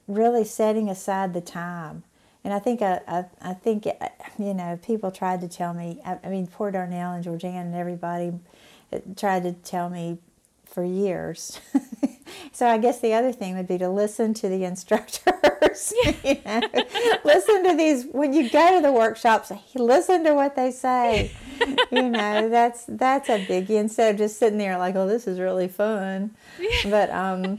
really 0.08 0.44
setting 0.44 0.88
aside 0.88 1.34
the 1.34 1.40
time. 1.40 2.02
And 2.44 2.52
I 2.52 2.58
think 2.58 2.82
I, 2.82 3.00
I, 3.06 3.24
I, 3.40 3.52
think 3.54 3.86
uh, 3.86 4.08
you 4.38 4.54
know 4.54 4.78
people 4.82 5.12
tried 5.12 5.40
to 5.42 5.48
tell 5.48 5.74
me. 5.74 6.00
I, 6.04 6.18
I 6.24 6.28
mean, 6.28 6.48
poor 6.48 6.72
Darnell 6.72 7.12
and 7.12 7.22
Georgann 7.22 7.66
and 7.66 7.74
everybody 7.74 8.32
uh, 8.92 8.98
tried 9.16 9.44
to 9.44 9.52
tell 9.52 9.88
me 9.88 10.18
for 10.64 10.84
years. 10.84 11.60
so 12.52 12.66
I 12.66 12.78
guess 12.78 13.00
the 13.00 13.12
other 13.12 13.32
thing 13.32 13.56
would 13.56 13.68
be 13.68 13.78
to 13.78 13.88
listen 13.88 14.34
to 14.34 14.48
the 14.48 14.64
instructors. 14.72 15.92
you 16.24 16.38
know, 16.44 16.62
listen 17.24 17.64
to 17.64 17.74
these 17.76 18.06
when 18.06 18.32
you 18.32 18.50
go 18.50 18.76
to 18.76 18.82
the 18.82 18.92
workshops. 18.92 19.52
Listen 19.74 20.24
to 20.24 20.34
what 20.34 20.56
they 20.56 20.70
say. 20.70 21.30
you 21.90 22.08
know, 22.08 22.48
that's 22.48 22.84
that's 22.86 23.28
a 23.28 23.38
biggie. 23.38 23.70
Instead 23.70 24.14
of 24.14 24.18
just 24.18 24.38
sitting 24.38 24.58
there 24.58 24.78
like, 24.78 24.94
"Oh, 24.94 25.06
this 25.06 25.26
is 25.26 25.38
really 25.38 25.68
fun," 25.68 26.34
but 26.84 27.10
um, 27.10 27.58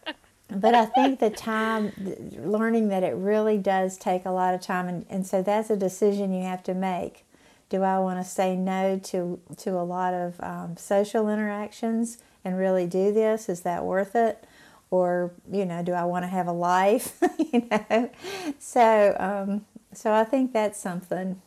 but 0.50 0.74
I 0.74 0.86
think 0.86 1.20
the 1.20 1.30
time 1.30 1.92
learning 2.38 2.88
that 2.88 3.02
it 3.02 3.14
really 3.14 3.58
does 3.58 3.96
take 3.96 4.24
a 4.24 4.30
lot 4.30 4.54
of 4.54 4.60
time, 4.60 4.88
and, 4.88 5.06
and 5.08 5.26
so 5.26 5.42
that's 5.42 5.70
a 5.70 5.76
decision 5.76 6.32
you 6.32 6.42
have 6.44 6.62
to 6.64 6.74
make. 6.74 7.24
Do 7.70 7.82
I 7.82 7.98
want 7.98 8.24
to 8.24 8.28
say 8.28 8.56
no 8.56 8.98
to 9.04 9.40
to 9.58 9.70
a 9.70 9.84
lot 9.84 10.14
of 10.14 10.40
um, 10.40 10.76
social 10.76 11.28
interactions? 11.28 12.18
and 12.44 12.58
really 12.58 12.86
do 12.86 13.12
this? 13.12 13.48
Is 13.48 13.62
that 13.62 13.84
worth 13.84 14.14
it? 14.14 14.44
Or, 14.90 15.32
you 15.50 15.64
know, 15.64 15.82
do 15.82 15.92
I 15.92 16.04
want 16.04 16.24
to 16.24 16.28
have 16.28 16.46
a 16.46 16.52
life? 16.52 17.18
you 17.52 17.66
know? 17.70 18.10
So, 18.58 19.16
um, 19.18 19.64
so 19.92 20.12
I 20.12 20.24
think 20.24 20.52
that's 20.52 20.78
something. 20.78 21.40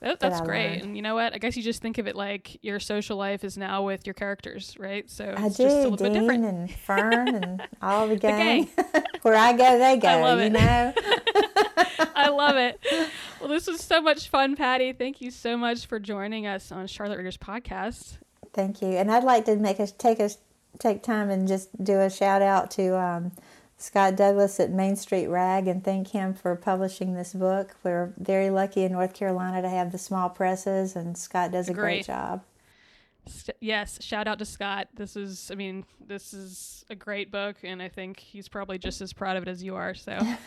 That, 0.00 0.20
that's 0.20 0.38
that 0.38 0.46
great. 0.46 0.70
Learned. 0.70 0.82
And 0.82 0.96
you 0.96 1.02
know 1.02 1.14
what? 1.14 1.34
I 1.34 1.38
guess 1.38 1.56
you 1.56 1.62
just 1.62 1.82
think 1.82 1.98
of 1.98 2.06
it 2.06 2.14
like 2.14 2.58
your 2.62 2.78
social 2.78 3.16
life 3.16 3.42
is 3.42 3.58
now 3.58 3.84
with 3.84 4.06
your 4.06 4.14
characters, 4.14 4.76
right? 4.78 5.08
So 5.10 5.34
I 5.36 5.48
do, 5.48 5.54
just 5.54 5.60
a 5.60 5.88
little 5.88 5.96
Dean 5.96 6.12
bit 6.12 6.20
different. 6.20 6.44
and 6.44 6.70
Fern 6.70 7.28
and 7.34 7.62
all 7.82 8.06
the 8.06 8.16
gang. 8.16 8.68
The 8.76 8.82
gang. 8.82 9.02
Where 9.22 9.34
I 9.34 9.52
go, 9.52 9.78
they 9.78 9.96
go. 9.96 10.08
I 10.08 10.22
love 10.22 10.38
you 10.38 10.46
it. 10.46 10.52
know. 10.52 10.92
I 12.14 12.28
love 12.28 12.56
it. 12.56 12.80
Well, 13.40 13.48
this 13.48 13.66
was 13.66 13.80
so 13.80 14.00
much 14.00 14.28
fun, 14.28 14.56
Patty. 14.56 14.92
Thank 14.92 15.20
you 15.20 15.30
so 15.30 15.56
much 15.56 15.86
for 15.86 15.98
joining 15.98 16.46
us 16.46 16.70
on 16.70 16.86
Charlotte 16.86 17.18
Readers 17.18 17.36
Podcast. 17.36 18.18
Thank 18.52 18.80
you. 18.82 18.88
And 18.88 19.10
I'd 19.10 19.24
like 19.24 19.44
to 19.46 19.56
make 19.56 19.80
us 19.80 19.92
take 19.92 20.20
us 20.20 20.38
take 20.78 21.02
time 21.02 21.28
and 21.30 21.48
just 21.48 21.70
do 21.82 22.00
a 22.00 22.10
shout 22.10 22.42
out 22.42 22.70
to 22.72 22.96
um, 22.98 23.32
Scott 23.78 24.16
Douglas 24.16 24.58
at 24.58 24.70
Main 24.70 24.96
Street 24.96 25.28
Rag 25.28 25.68
and 25.68 25.84
thank 25.84 26.08
him 26.08 26.34
for 26.34 26.56
publishing 26.56 27.14
this 27.14 27.32
book. 27.32 27.76
We're 27.84 28.12
very 28.18 28.50
lucky 28.50 28.82
in 28.82 28.92
North 28.92 29.14
Carolina 29.14 29.62
to 29.62 29.68
have 29.68 29.92
the 29.92 29.98
small 29.98 30.28
presses, 30.28 30.96
and 30.96 31.16
Scott 31.16 31.52
does 31.52 31.68
a 31.68 31.72
great, 31.74 31.82
great 31.82 32.06
job. 32.06 32.42
Yes, 33.60 34.02
shout 34.02 34.26
out 34.26 34.38
to 34.40 34.44
Scott. 34.44 34.88
This 34.94 35.14
is, 35.14 35.50
I 35.52 35.54
mean, 35.54 35.84
this 36.04 36.34
is 36.34 36.84
a 36.90 36.96
great 36.96 37.30
book, 37.30 37.56
and 37.62 37.80
I 37.80 37.88
think 37.88 38.18
he's 38.18 38.48
probably 38.48 38.78
just 38.78 39.00
as 39.00 39.12
proud 39.12 39.36
of 39.36 39.44
it 39.44 39.48
as 39.48 39.62
you 39.62 39.76
are. 39.76 39.94
So, 39.94 40.12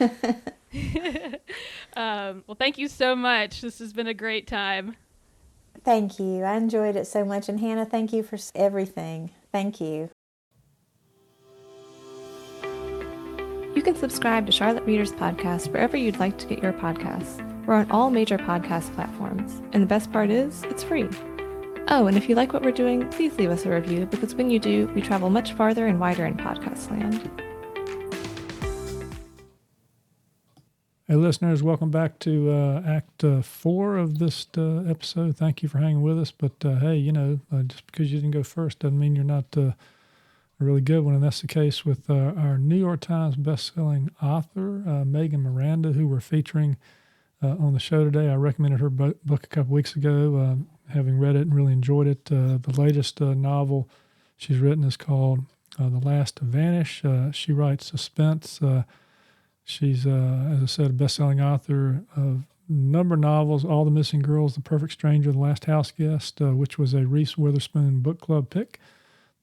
um, 1.96 2.44
well, 2.48 2.58
thank 2.58 2.78
you 2.78 2.90
so 2.90 3.16
much. 3.16 3.62
This 3.62 3.80
has 3.80 3.94
been 3.94 4.08
a 4.08 4.14
great 4.14 4.48
time. 4.48 4.98
Thank 5.84 6.20
you. 6.20 6.44
I 6.44 6.58
enjoyed 6.58 6.96
it 6.96 7.08
so 7.08 7.24
much. 7.24 7.48
And 7.48 7.60
Hannah, 7.60 7.86
thank 7.86 8.12
you 8.12 8.24
for 8.24 8.38
everything. 8.56 9.32
Thank 9.52 9.80
you. 9.80 10.10
You 13.74 13.82
can 13.82 13.96
subscribe 13.96 14.46
to 14.48 14.52
Charlotte 14.52 14.84
Readers 14.84 15.14
Podcast 15.14 15.72
wherever 15.72 15.96
you'd 15.96 16.20
like 16.20 16.38
to 16.40 16.46
get 16.46 16.62
your 16.62 16.74
podcasts. 16.74 17.40
We're 17.66 17.76
on 17.76 17.90
all 17.90 18.10
major 18.10 18.38
podcast 18.38 18.94
platforms. 18.96 19.62
And 19.72 19.82
the 19.82 19.88
best 19.88 20.12
part 20.12 20.30
is, 20.30 20.64
it's 20.64 20.84
free. 20.84 21.08
Oh, 21.88 22.06
and 22.08 22.18
if 22.18 22.28
you 22.28 22.36
like 22.36 22.52
what 22.52 22.64
we're 22.64 22.72
doing, 22.72 23.08
please 23.12 23.34
leave 23.38 23.50
us 23.50 23.66
a 23.66 23.70
review 23.70 24.08
because 24.08 24.36
when 24.36 24.50
you 24.50 24.60
do, 24.60 24.92
we 24.94 25.02
travel 25.02 25.30
much 25.30 25.54
farther 25.54 25.88
and 25.88 26.02
wider 26.02 26.26
in 26.26 26.36
podcast 26.36 26.92
land. 26.92 27.32
Hey, 31.08 31.16
listeners, 31.16 31.64
welcome 31.64 31.92
back 31.92 32.20
to 32.20 32.52
uh, 32.52 32.84
Act 32.86 33.24
uh, 33.24 33.42
Four 33.42 33.96
of 33.96 34.20
this 34.20 34.48
uh, 34.58 34.84
episode. 34.86 35.38
Thank 35.38 35.64
you 35.64 35.70
for 35.70 35.78
hanging 35.78 36.02
with 36.02 36.20
us. 36.20 36.32
But 36.32 36.66
uh, 36.66 36.76
hey, 36.80 36.98
you 36.98 37.14
know, 37.14 37.40
uh, 37.54 37.64
just 37.64 37.86
because 37.86 38.12
you 38.12 38.18
didn't 38.20 38.32
go 38.32 38.44
first 38.44 38.80
doesn't 38.80 39.00
mean 39.00 39.16
you're 39.16 39.24
not 39.24 39.46
uh, 39.56 39.72
really 40.66 40.82
good 40.82 41.02
one. 41.02 41.16
And 41.16 41.24
that's 41.24 41.42
the 41.42 41.48
case 41.48 41.86
with 41.86 42.10
uh, 42.10 42.34
our 42.38 42.58
New 42.58 42.76
York 42.76 43.02
Times 43.02 43.36
best-selling 43.36 44.10
author, 44.22 44.84
uh, 44.88 45.06
Megan 45.06 45.42
Miranda, 45.42 45.92
who 45.92 46.08
we're 46.08 46.20
featuring 46.20 46.78
uh, 47.42 47.56
on 47.60 47.74
the 47.74 47.80
show 47.80 48.04
today. 48.04 48.30
I 48.30 48.36
recommended 48.36 48.80
her 48.80 48.90
book 48.90 49.18
a 49.26 49.48
couple 49.48 49.74
weeks 49.74 49.96
ago, 49.96 50.38
um, 50.38 50.68
having 50.90 51.18
read 51.18 51.36
it 51.36 51.42
and 51.42 51.56
really 51.56 51.74
enjoyed 51.74 52.08
it. 52.08 52.26
the 52.26 52.74
latest 52.78 53.20
novel 53.22 53.90
she's 54.38 54.60
written 54.60 54.84
is 54.84 54.98
called 54.98 55.40
The 55.78 56.00
Last 56.00 56.38
to 56.38 56.46
Vanish. 56.46 57.04
she 57.32 57.52
writes 57.52 57.88
suspense 57.88 58.60
She's, 59.64 60.06
uh, 60.06 60.50
as 60.54 60.64
I 60.64 60.66
said, 60.66 60.88
a 60.88 60.94
best-selling 60.94 61.40
author 61.40 62.04
of 62.16 62.44
number 62.68 63.16
of 63.16 63.22
novels: 63.22 63.64
All 63.64 63.86
the 63.86 63.92
Missing 63.92 64.22
Girls, 64.22 64.56
The 64.56 64.62
Perfect 64.62 64.94
Stranger, 64.94 65.32
The 65.32 65.40
Last 65.40 65.66
House 65.66 65.92
Guest, 65.92 66.42
uh, 66.42 66.56
which 66.56 66.78
was 66.78 66.94
a 66.94 67.06
Reese 67.06 67.38
Witherspoon 67.38 68.00
book 68.02 68.20
club 68.20 68.50
pick. 68.50 68.80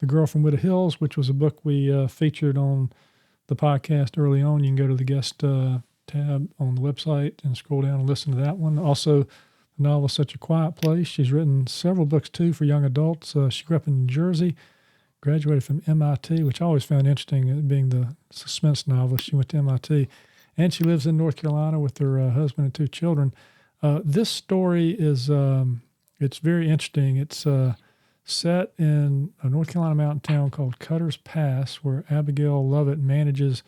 The 0.01 0.07
Girl 0.07 0.27
from 0.27 0.43
Widow 0.43 0.59
Hills, 0.59 1.01
which 1.01 1.17
was 1.17 1.29
a 1.29 1.35
book 1.35 1.65
we 1.65 1.93
uh, 1.93 2.07
featured 2.07 2.57
on 2.57 2.91
the 3.49 3.57
podcast 3.57 4.19
early 4.19 4.43
on. 4.43 4.63
You 4.63 4.71
can 4.71 4.77
go 4.77 4.87
to 4.87 4.95
the 4.95 5.05
guest 5.05 5.43
uh, 5.43 5.79
tab 6.07 6.49
on 6.59 6.75
the 6.75 6.81
website 6.81 7.45
and 7.45 7.57
scroll 7.57 7.83
down 7.83 8.01
and 8.01 8.09
listen 8.09 8.33
to 8.33 8.39
that 8.39 8.59
one. 8.59 8.79
Also, 8.79 9.23
the 9.23 9.29
novel 9.79 10.09
Such 10.09 10.35
a 10.35 10.39
Quiet 10.39 10.77
Place. 10.77 11.09
She's 11.09 11.33
written 11.33 11.67
several 11.67 12.07
books 12.07 12.29
too 12.29 12.53
for 12.53 12.65
young 12.65 12.85
adults. 12.85 13.35
Uh, 13.35 13.51
she 13.51 13.65
grew 13.65 13.77
up 13.77 13.87
in 13.87 14.01
New 14.01 14.07
Jersey 14.07 14.55
graduated 15.21 15.65
from 15.65 15.83
MIT, 15.87 16.43
which 16.45 16.63
I 16.63 16.65
always 16.65 16.85
found 16.85 17.07
interesting, 17.07 17.51
uh, 17.51 17.55
being 17.57 17.89
the 17.89 18.15
suspense 18.31 18.87
novelist. 18.87 19.25
She 19.25 19.37
went 19.37 19.49
to 19.51 19.59
MIT, 19.59 20.09
and 20.57 20.73
she 20.73 20.85
lives 20.85 21.07
in 21.07 21.17
North 21.17 21.37
Carolina 21.37 21.81
with 21.81 21.99
her 21.99 22.19
uh, 22.21 22.31
husband 22.31 22.67
and 22.67 22.75
two 22.75 22.89
children. 22.89 23.35
Uh, 23.83 24.01
this 24.05 24.29
story 24.29 24.91
is 24.91 25.31
um, 25.31 25.83
it's 26.19 26.39
very 26.39 26.69
interesting. 26.69 27.17
It's 27.17 27.47
set 28.31 28.73
in 28.79 29.33
a 29.43 29.49
North 29.49 29.73
Carolina 29.73 29.95
mountain 29.95 30.21
town 30.21 30.51
called 30.51 30.79
Cutter's 30.79 31.17
Pass, 31.17 31.77
where 31.77 32.05
Abigail 32.11 32.67
Lovett 32.67 32.99
manages 32.99 33.63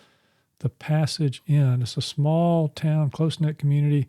the 0.58 0.68
Passage 0.68 1.42
Inn. 1.46 1.82
It's 1.82 1.96
a 1.96 2.02
small 2.02 2.68
town, 2.68 3.10
close 3.10 3.40
knit 3.40 3.58
community. 3.58 4.06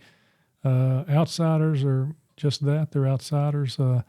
Uh, 0.64 1.04
outsiders 1.10 1.84
are 1.84 2.16
just 2.36 2.66
that; 2.66 2.92
they're 2.92 3.08
outsiders. 3.08 3.80
Uh, 3.80 4.04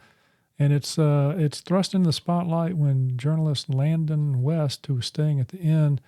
and 0.59 0.73
it's 0.73 0.98
uh, 0.98 1.35
it's 1.39 1.60
thrust 1.60 1.94
into 1.94 2.09
the 2.09 2.12
spotlight 2.12 2.77
when 2.77 3.16
journalist 3.16 3.69
Landon 3.73 4.43
West, 4.43 4.86
who 4.86 4.94
was 4.94 5.06
staying 5.06 5.40
at 5.40 5.48
the 5.48 5.59
inn 5.59 6.01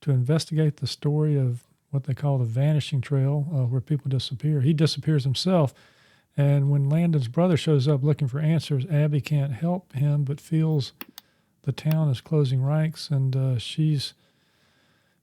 to 0.00 0.10
investigate 0.10 0.76
the 0.78 0.86
story 0.86 1.36
of 1.36 1.64
what 1.90 2.04
they 2.04 2.14
call 2.14 2.38
the 2.38 2.44
vanishing 2.44 3.00
trail, 3.00 3.46
uh, 3.52 3.64
where 3.64 3.80
people 3.80 4.08
disappear. 4.08 4.60
He 4.60 4.72
disappears 4.72 5.24
himself, 5.24 5.72
and 6.36 6.70
when 6.70 6.88
Landon's 6.88 7.28
brother 7.28 7.56
shows 7.56 7.88
up 7.88 8.02
looking 8.02 8.28
for 8.28 8.40
answers, 8.40 8.84
Abby 8.86 9.20
can't 9.20 9.52
help 9.52 9.92
him 9.92 10.24
but 10.24 10.40
feels 10.40 10.92
the 11.62 11.72
town 11.72 12.08
is 12.08 12.20
closing 12.20 12.62
ranks, 12.62 13.10
and 13.10 13.34
uh, 13.34 13.58
she's 13.58 14.14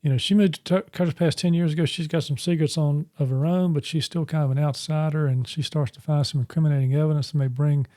you 0.03 0.09
know, 0.09 0.17
she 0.17 0.35
moved 0.35 0.65
to 0.65 0.81
Cutter's 0.91 1.13
Pass 1.13 1.33
10 1.33 1.53
years 1.53 1.71
ago. 1.71 1.85
She's 1.85 2.09
got 2.09 2.23
some 2.23 2.37
secrets 2.37 2.77
on 2.77 3.05
of 3.17 3.29
her 3.29 3.45
own, 3.45 3.71
but 3.71 3.85
she's 3.85 4.03
still 4.03 4.25
kind 4.25 4.43
of 4.43 4.51
an 4.51 4.59
outsider, 4.59 5.27
and 5.27 5.47
she 5.47 5.61
starts 5.61 5.91
to 5.91 6.01
find 6.01 6.27
some 6.27 6.41
incriminating 6.41 6.93
evidence 6.93 7.31
that 7.31 7.37
may 7.37 7.47
bring 7.47 7.87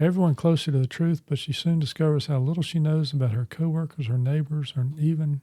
everyone 0.00 0.34
closer 0.34 0.72
to 0.72 0.78
the 0.78 0.86
truth, 0.86 1.20
but 1.28 1.38
she 1.38 1.52
soon 1.52 1.78
discovers 1.78 2.26
how 2.26 2.38
little 2.38 2.62
she 2.62 2.78
knows 2.78 3.12
about 3.12 3.32
her 3.32 3.46
coworkers, 3.50 4.06
her 4.06 4.16
neighbors, 4.16 4.72
or 4.74 4.86
even 4.98 5.42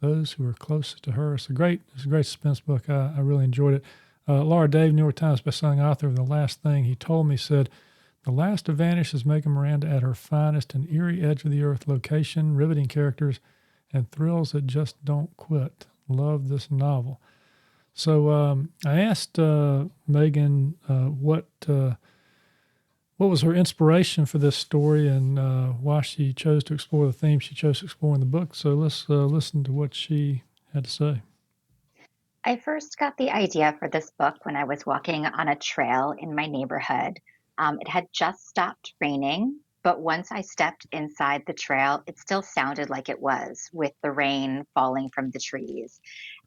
those 0.00 0.32
who 0.32 0.48
are 0.48 0.52
closest 0.54 1.02
to 1.02 1.12
her. 1.12 1.34
It's 1.34 1.50
a 1.50 1.52
great, 1.52 1.80
it's 1.96 2.04
a 2.04 2.08
great 2.08 2.26
suspense 2.26 2.60
book. 2.60 2.88
I, 2.88 3.14
I 3.16 3.20
really 3.20 3.44
enjoyed 3.44 3.74
it. 3.74 3.84
Uh, 4.30 4.44
Laura 4.44 4.70
Dave, 4.70 4.94
New 4.94 5.02
York 5.02 5.16
Times 5.16 5.42
bestselling 5.42 5.84
author 5.84 6.06
of 6.06 6.14
The 6.14 6.22
Last 6.22 6.62
Thing, 6.62 6.84
he 6.84 6.94
told 6.94 7.26
me, 7.26 7.36
said, 7.36 7.68
The 8.22 8.30
Last 8.30 8.66
to 8.66 8.72
Vanish 8.72 9.12
is 9.12 9.26
Megan 9.26 9.50
Miranda 9.50 9.88
at 9.88 10.02
her 10.02 10.14
finest, 10.14 10.72
an 10.72 10.86
eerie 10.88 11.20
edge 11.20 11.44
of 11.44 11.50
the 11.50 11.64
earth 11.64 11.88
location, 11.88 12.54
riveting 12.54 12.86
characters, 12.86 13.40
and 13.92 14.08
thrills 14.12 14.52
that 14.52 14.68
just 14.68 15.04
don't 15.04 15.36
quit. 15.36 15.88
Love 16.06 16.48
this 16.48 16.70
novel. 16.70 17.20
So 17.92 18.30
um, 18.30 18.68
I 18.86 19.00
asked 19.00 19.36
uh, 19.36 19.86
Megan 20.06 20.76
uh, 20.88 21.06
what 21.06 21.48
uh, 21.68 21.94
what 23.16 23.30
was 23.30 23.42
her 23.42 23.52
inspiration 23.52 24.26
for 24.26 24.38
this 24.38 24.56
story 24.56 25.08
and 25.08 25.40
uh, 25.40 25.66
why 25.72 26.02
she 26.02 26.32
chose 26.32 26.62
to 26.64 26.74
explore 26.74 27.06
the 27.06 27.12
theme 27.12 27.40
she 27.40 27.56
chose 27.56 27.80
to 27.80 27.86
explore 27.86 28.14
in 28.14 28.20
the 28.20 28.26
book. 28.26 28.54
So 28.54 28.74
let's 28.74 29.06
uh, 29.10 29.24
listen 29.24 29.64
to 29.64 29.72
what 29.72 29.92
she 29.92 30.44
had 30.72 30.84
to 30.84 30.90
say. 30.90 31.22
I 32.42 32.56
first 32.56 32.96
got 32.96 33.18
the 33.18 33.30
idea 33.30 33.76
for 33.78 33.88
this 33.88 34.10
book 34.18 34.46
when 34.46 34.56
I 34.56 34.64
was 34.64 34.86
walking 34.86 35.26
on 35.26 35.48
a 35.48 35.56
trail 35.56 36.14
in 36.18 36.34
my 36.34 36.46
neighborhood. 36.46 37.20
Um, 37.58 37.78
it 37.80 37.88
had 37.88 38.06
just 38.12 38.48
stopped 38.48 38.94
raining, 38.98 39.60
but 39.82 40.00
once 40.00 40.32
I 40.32 40.40
stepped 40.40 40.86
inside 40.90 41.42
the 41.46 41.52
trail, 41.52 42.02
it 42.06 42.18
still 42.18 42.40
sounded 42.40 42.88
like 42.88 43.10
it 43.10 43.20
was 43.20 43.68
with 43.74 43.92
the 44.02 44.10
rain 44.10 44.64
falling 44.72 45.10
from 45.10 45.30
the 45.30 45.38
trees. 45.38 46.00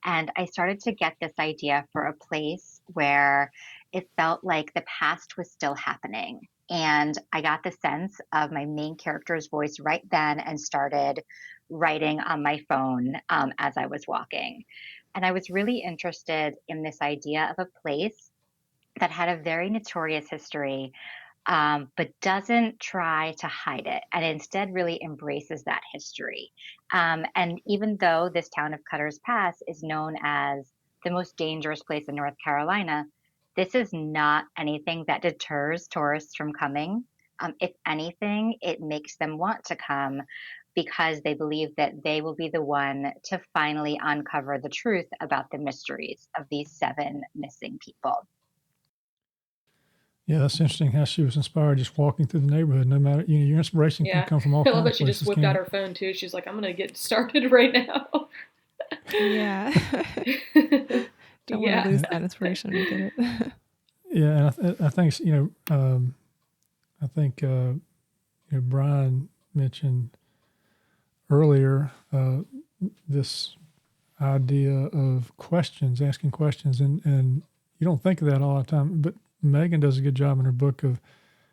And 0.04 0.32
I 0.36 0.46
started 0.46 0.80
to 0.82 0.94
get 0.94 1.16
this 1.22 1.34
idea 1.38 1.86
for 1.94 2.06
a 2.06 2.14
place 2.14 2.82
where 2.88 3.52
it 3.92 4.10
felt 4.18 4.44
like 4.44 4.74
the 4.74 4.86
past 4.88 5.38
was 5.38 5.52
still 5.52 5.76
happening. 5.76 6.48
And 6.72 7.16
I 7.32 7.42
got 7.42 7.62
the 7.62 7.72
sense 7.72 8.20
of 8.32 8.52
my 8.52 8.66
main 8.66 8.96
character's 8.96 9.48
voice 9.48 9.80
right 9.80 10.04
then 10.10 10.40
and 10.40 10.60
started 10.60 11.24
writing 11.70 12.20
on 12.20 12.42
my 12.42 12.64
phone 12.68 13.16
um, 13.30 13.54
as 13.60 13.78
I 13.78 13.86
was 13.86 14.08
walking. 14.08 14.64
And 15.16 15.26
I 15.26 15.32
was 15.32 15.50
really 15.50 15.80
interested 15.80 16.56
in 16.68 16.84
this 16.84 16.98
idea 17.02 17.54
of 17.56 17.66
a 17.66 17.82
place 17.82 18.32
that 19.00 19.12
had 19.12 19.30
a 19.30 19.42
very 19.42 19.70
notorious 19.70 20.30
history, 20.30 20.92
um, 21.46 21.92
but 21.98 22.10
doesn't 22.22 22.80
try 22.80 23.34
to 23.40 23.48
hide 23.48 23.88
it 23.88 24.04
and 24.14 24.24
instead 24.24 24.74
really 24.74 25.02
embraces 25.04 25.64
that 25.64 25.82
history. 25.92 26.52
Um, 26.92 27.26
and 27.36 27.60
even 27.66 27.98
though 27.98 28.30
this 28.34 28.50
town 28.50 28.74
of 28.74 28.80
Cutter's 28.90 29.20
Pass 29.20 29.58
is 29.68 29.84
known 29.84 30.16
as 30.24 30.72
the 31.04 31.12
most 31.12 31.36
dangerous 31.38 31.84
place 31.84 32.08
in 32.08 32.16
North 32.16 32.36
Carolina, 32.44 33.06
this 33.56 33.76
is 33.76 33.92
not 33.94 34.46
anything 34.58 35.06
that 35.08 35.22
deters 35.22 35.88
tourists 35.88 36.36
from 36.36 36.54
coming. 36.54 37.04
Um, 37.40 37.56
if 37.60 37.72
anything, 37.86 38.56
it 38.62 38.80
makes 38.80 39.18
them 39.18 39.38
want 39.38 39.66
to 39.66 39.76
come 39.76 40.22
because 40.76 41.22
they 41.22 41.34
believe 41.34 41.70
that 41.78 42.04
they 42.04 42.22
will 42.22 42.36
be 42.36 42.50
the 42.50 42.62
one 42.62 43.12
to 43.26 43.40
finally 43.54 44.00
uncover 44.02 44.60
the 44.62 44.70
truth 44.70 45.08
about 45.22 45.46
the 45.52 45.58
mysteries 45.58 46.28
of 46.40 46.46
these 46.50 46.72
seven 46.72 47.22
missing 47.36 47.78
people. 47.84 48.28
Yeah, 50.26 50.40
that's 50.40 50.60
interesting 50.60 50.92
how 50.92 51.04
she 51.04 51.22
was 51.22 51.36
inspired 51.36 51.80
just 51.80 51.98
walking 51.98 52.28
through 52.28 52.42
the 52.42 52.56
neighborhood. 52.56 52.88
No 52.88 52.98
matter, 52.98 53.26
you 53.28 53.40
know, 53.40 53.46
your 53.46 53.58
inspiration 53.58 54.06
yeah. 54.06 54.22
can 54.22 54.30
come 54.30 54.40
from 54.40 54.54
all 54.54 54.62
I 54.66 54.66
kinds 54.66 54.76
love 54.76 54.86
of 54.86 54.92
that 54.92 54.98
she 54.98 55.04
just 55.06 55.20
places, 55.20 55.28
whipped 55.28 55.42
can't 55.42 55.48
out 55.48 55.56
her 55.58 55.66
phone 55.70 55.94
too. 55.94 56.14
She's 56.14 56.34
like, 56.34 56.48
I'm 56.48 56.54
going 56.54 56.64
to 56.64 56.74
get 56.74 56.96
started 56.96 57.52
right 57.52 57.74
now. 57.74 58.30
Yeah. 59.14 59.74
Don't 61.46 61.62
Yeah. 61.62 61.76
want 61.76 61.84
to 61.84 61.90
lose 61.90 62.02
that 62.04 62.22
inspiration. 62.22 62.72
We 62.72 62.90
get 62.90 63.00
it. 63.18 63.52
Yeah, 64.14 64.38
and 64.38 64.48
I, 64.48 64.50
th- 64.52 64.82
I 64.82 64.90
think 64.90 65.20
you 65.20 65.52
know, 65.70 65.76
um, 65.76 66.16
I 67.02 67.08
think 67.08 67.44
uh, 67.44 67.48
you 67.48 67.82
know 68.52 68.62
Brian 68.62 69.28
mentioned 69.56 70.12
earlier 71.38 71.92
uh, 72.12 72.38
this 73.10 73.56
idea 74.22 74.86
of 74.88 75.36
questions, 75.38 76.02
asking 76.02 76.32
questions, 76.32 76.80
and 76.80 77.04
and 77.06 77.44
you 77.80 77.86
don't 77.86 78.02
think 78.04 78.22
of 78.22 78.28
that 78.28 78.42
all 78.42 78.58
the 78.60 78.64
time, 78.64 79.02
but 79.02 79.16
Megan 79.42 79.80
does 79.80 79.98
a 79.98 80.02
good 80.02 80.16
job 80.16 80.40
in 80.40 80.46
her 80.46 80.52
book 80.52 80.84
of 80.84 81.02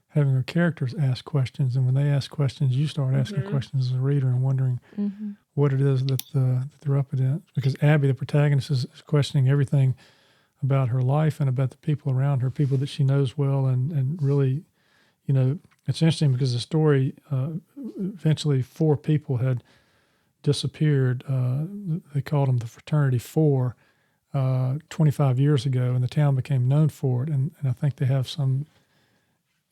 having 0.09 0.35
her 0.35 0.43
characters 0.43 0.95
ask 1.01 1.25
questions, 1.25 1.77
and 1.77 1.85
when 1.87 1.95
they 1.95 2.09
ask 2.09 2.31
questions, 2.31 2.77
you 2.77 2.87
start 2.87 3.15
asking 3.15 3.43
Mhm. 3.43 3.51
questions 3.51 3.87
as 3.91 3.97
a 3.97 4.01
reader 4.01 4.29
and 4.29 4.43
wondering 4.43 4.79
Mhm. 4.99 5.37
what 5.55 5.73
it 5.73 5.81
is 5.81 6.05
that, 6.07 6.23
uh, 6.35 6.61
that 6.71 6.81
they're 6.81 6.97
up 6.99 7.13
against. 7.13 7.53
Because 7.55 7.77
Abby, 7.83 8.07
the 8.09 8.15
protagonist, 8.15 8.71
is, 8.71 8.85
is 8.95 9.03
questioning 9.03 9.49
everything 9.49 9.95
about 10.63 10.89
her 10.91 11.01
life 11.03 11.41
and 11.41 11.49
about 11.49 11.71
the 11.71 11.77
people 11.79 12.13
around 12.13 12.41
her, 12.43 12.51
people 12.51 12.77
that 12.79 12.89
she 12.89 13.03
knows 13.05 13.39
well, 13.39 13.67
and 13.67 13.91
and 13.93 14.21
really, 14.23 14.65
you 15.27 15.33
know, 15.35 15.59
it's 15.87 16.03
interesting 16.03 16.33
because 16.33 16.53
the 16.53 16.61
story 16.61 17.15
uh, 17.31 17.51
eventually 17.99 18.63
four 18.63 18.97
people 18.97 19.39
had 19.39 19.63
disappeared. 20.43 21.25
Uh, 21.29 21.65
they 22.15 22.23
called 22.23 22.49
them 22.49 22.59
the 22.59 22.67
Fraternity 22.67 23.19
Four. 23.19 23.77
Uh, 24.33 24.79
25 24.91 25.41
years 25.41 25.67
ago, 25.67 25.93
and 25.93 26.05
the 26.05 26.09
town 26.09 26.37
became 26.37 26.69
known 26.69 26.89
for 26.89 27.25
it. 27.25 27.29
And, 27.29 27.51
and 27.59 27.69
I 27.69 27.73
think 27.73 27.97
they 27.97 28.07
have 28.07 28.29
some 28.29 28.67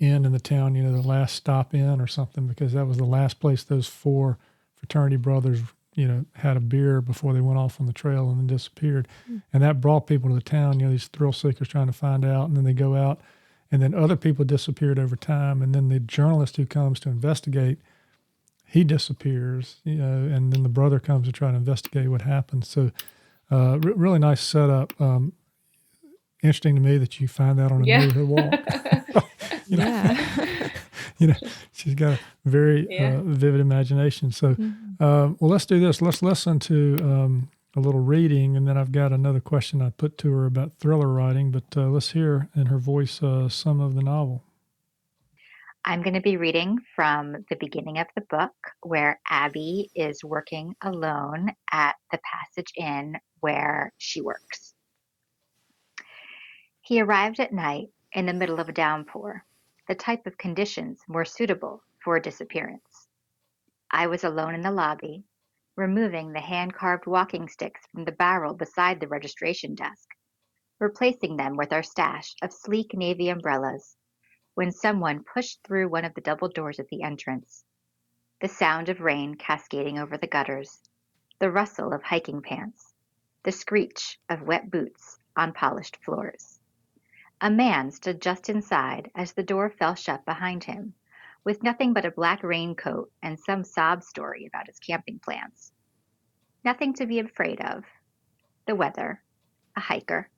inn 0.00 0.24
in 0.24 0.32
the 0.32 0.40
town, 0.40 0.74
you 0.74 0.82
know, 0.82 0.92
the 0.92 1.06
last 1.06 1.36
stop 1.36 1.74
in 1.74 2.00
or 2.00 2.08
something, 2.08 2.48
because 2.48 2.72
that 2.72 2.86
was 2.86 2.96
the 2.96 3.04
last 3.04 3.38
place 3.38 3.62
those 3.62 3.86
four 3.86 4.36
fraternity 4.74 5.14
brothers, 5.14 5.60
you 5.94 6.06
know, 6.06 6.24
had 6.34 6.56
a 6.56 6.60
beer 6.60 7.00
before 7.00 7.32
they 7.32 7.40
went 7.40 7.58
off 7.58 7.80
on 7.80 7.86
the 7.86 7.92
trail 7.92 8.30
and 8.30 8.38
then 8.38 8.46
disappeared. 8.48 9.08
Mm. 9.30 9.42
And 9.52 9.62
that 9.62 9.80
brought 9.80 10.06
people 10.06 10.28
to 10.28 10.34
the 10.34 10.40
town, 10.40 10.78
you 10.80 10.86
know, 10.86 10.92
these 10.92 11.08
thrill 11.08 11.32
seekers 11.32 11.68
trying 11.68 11.86
to 11.86 11.92
find 11.92 12.24
out. 12.24 12.48
And 12.48 12.56
then 12.56 12.64
they 12.64 12.72
go 12.72 12.96
out, 12.96 13.20
and 13.70 13.82
then 13.82 13.94
other 13.94 14.16
people 14.16 14.44
disappeared 14.44 14.98
over 14.98 15.16
time. 15.16 15.60
And 15.62 15.74
then 15.74 15.88
the 15.88 16.00
journalist 16.00 16.56
who 16.56 16.66
comes 16.66 17.00
to 17.00 17.08
investigate, 17.08 17.78
he 18.66 18.84
disappears, 18.84 19.76
you 19.84 19.96
know, 19.96 20.34
and 20.34 20.52
then 20.52 20.62
the 20.62 20.68
brother 20.68 20.98
comes 21.00 21.26
to 21.26 21.32
try 21.32 21.50
to 21.50 21.56
investigate 21.56 22.08
what 22.08 22.22
happened. 22.22 22.64
So, 22.64 22.90
uh, 23.50 23.78
re- 23.80 23.92
really 23.96 24.18
nice 24.18 24.40
setup. 24.42 24.98
Um, 25.00 25.32
interesting 26.42 26.74
to 26.76 26.80
me 26.80 26.98
that 26.98 27.20
you 27.20 27.28
find 27.28 27.58
that 27.58 27.72
on 27.72 27.82
a 27.82 27.86
Yeah. 27.86 28.00
neighborhood 28.00 28.28
walk. 28.28 28.60
you 29.66 29.76
know, 29.76 29.84
Yeah. 29.86 30.68
you 31.18 31.26
know, 31.28 31.34
she's 31.72 31.94
got 31.94 32.14
a 32.14 32.48
very 32.48 32.86
Yeah. 32.90 33.16
uh, 33.18 33.22
vivid 33.22 33.60
imagination. 33.60 34.30
So, 34.32 34.54
Mhm. 34.54 34.72
uh, 35.00 35.34
well, 35.40 35.50
let's 35.50 35.66
do 35.66 35.80
this. 35.80 36.00
Let's 36.02 36.22
listen 36.22 36.58
to 36.60 36.96
um, 37.02 37.48
a 37.78 37.80
little 37.80 38.00
reading, 38.00 38.56
and 38.56 38.66
then 38.66 38.76
I've 38.76 38.90
got 38.90 39.12
another 39.12 39.40
question 39.40 39.80
I 39.80 39.90
put 39.90 40.18
to 40.18 40.32
her 40.32 40.46
about 40.46 40.74
thriller 40.74 41.06
writing. 41.06 41.52
But 41.52 41.76
uh, 41.76 41.86
let's 41.86 42.10
hear 42.10 42.48
in 42.56 42.66
her 42.66 42.78
voice 42.78 43.22
uh, 43.22 43.48
some 43.48 43.80
of 43.80 43.94
the 43.94 44.02
novel. 44.02 44.42
I'm 45.84 46.02
going 46.02 46.14
to 46.14 46.20
be 46.20 46.36
reading 46.36 46.78
from 46.96 47.44
the 47.48 47.56
beginning 47.56 47.98
of 47.98 48.08
the 48.14 48.22
book 48.22 48.52
where 48.82 49.20
Abby 49.30 49.90
is 49.94 50.24
working 50.24 50.74
alone 50.82 51.52
at 51.70 51.94
the 52.10 52.18
Passage 52.18 52.72
Inn 52.76 53.16
where 53.40 53.92
she 53.96 54.20
works. 54.20 54.74
He 56.82 57.00
arrived 57.00 57.38
at 57.38 57.52
night 57.52 57.88
in 58.12 58.26
the 58.26 58.34
middle 58.34 58.58
of 58.58 58.68
a 58.68 58.72
downpour, 58.72 59.44
the 59.86 59.94
type 59.94 60.26
of 60.26 60.36
conditions 60.36 61.00
more 61.06 61.24
suitable 61.24 61.82
for 62.02 62.16
a 62.16 62.22
disappearance. 62.22 63.06
I 63.90 64.08
was 64.08 64.24
alone 64.24 64.54
in 64.54 64.62
the 64.62 64.72
lobby, 64.72 65.24
removing 65.78 66.32
the 66.32 66.40
hand 66.40 66.74
carved 66.74 67.06
walking 67.06 67.48
sticks 67.48 67.86
from 67.86 68.04
the 68.04 68.10
barrel 68.10 68.52
beside 68.52 68.98
the 68.98 69.06
registration 69.06 69.76
desk, 69.76 70.08
replacing 70.80 71.36
them 71.36 71.56
with 71.56 71.72
our 71.72 71.84
stash 71.84 72.34
of 72.42 72.52
sleek 72.52 72.92
navy 72.94 73.28
umbrellas 73.28 73.96
when 74.54 74.72
someone 74.72 75.22
pushed 75.22 75.62
through 75.62 75.88
one 75.88 76.04
of 76.04 76.12
the 76.14 76.20
double 76.20 76.48
doors 76.48 76.80
at 76.80 76.88
the 76.88 77.00
entrance. 77.02 77.64
The 78.40 78.48
sound 78.48 78.88
of 78.88 79.00
rain 79.00 79.36
cascading 79.36 80.00
over 80.00 80.18
the 80.18 80.26
gutters, 80.26 80.82
the 81.38 81.48
rustle 81.48 81.92
of 81.92 82.02
hiking 82.02 82.42
pants, 82.42 82.92
the 83.44 83.52
screech 83.52 84.18
of 84.28 84.42
wet 84.42 84.72
boots 84.72 85.20
on 85.36 85.52
polished 85.52 85.96
floors. 86.04 86.58
A 87.40 87.52
man 87.52 87.92
stood 87.92 88.20
just 88.20 88.48
inside 88.48 89.12
as 89.14 89.32
the 89.32 89.44
door 89.44 89.70
fell 89.70 89.94
shut 89.94 90.24
behind 90.24 90.64
him, 90.64 90.94
with 91.48 91.62
nothing 91.62 91.94
but 91.94 92.04
a 92.04 92.10
black 92.10 92.42
raincoat 92.42 93.10
and 93.22 93.40
some 93.40 93.64
sob 93.64 94.02
story 94.02 94.44
about 94.44 94.66
his 94.66 94.78
camping 94.80 95.18
plans. 95.18 95.72
Nothing 96.62 96.92
to 96.92 97.06
be 97.06 97.20
afraid 97.20 97.58
of. 97.62 97.84
The 98.66 98.74
weather. 98.74 99.22
A 99.74 99.80
hiker. 99.80 100.28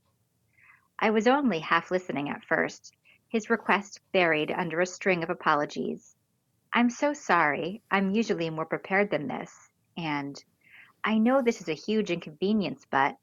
I 1.01 1.11
was 1.11 1.27
only 1.27 1.59
half 1.59 1.91
listening 1.91 2.29
at 2.29 2.45
first, 2.45 2.95
his 3.29 3.51
request 3.51 3.99
buried 4.13 4.53
under 4.53 4.81
a 4.81 4.87
string 4.87 5.25
of 5.25 5.31
apologies. 5.31 6.15
I'm 6.73 6.91
so 6.91 7.13
sorry. 7.13 7.83
I'm 7.91 8.15
usually 8.15 8.49
more 8.49 8.67
prepared 8.67 9.11
than 9.11 9.27
this. 9.27 9.53
And 9.97 10.41
I 11.03 11.19
know 11.19 11.43
this 11.43 11.61
is 11.61 11.69
a 11.69 11.75
huge 11.75 12.13
inconvenience, 12.13 12.87
but 12.89 13.17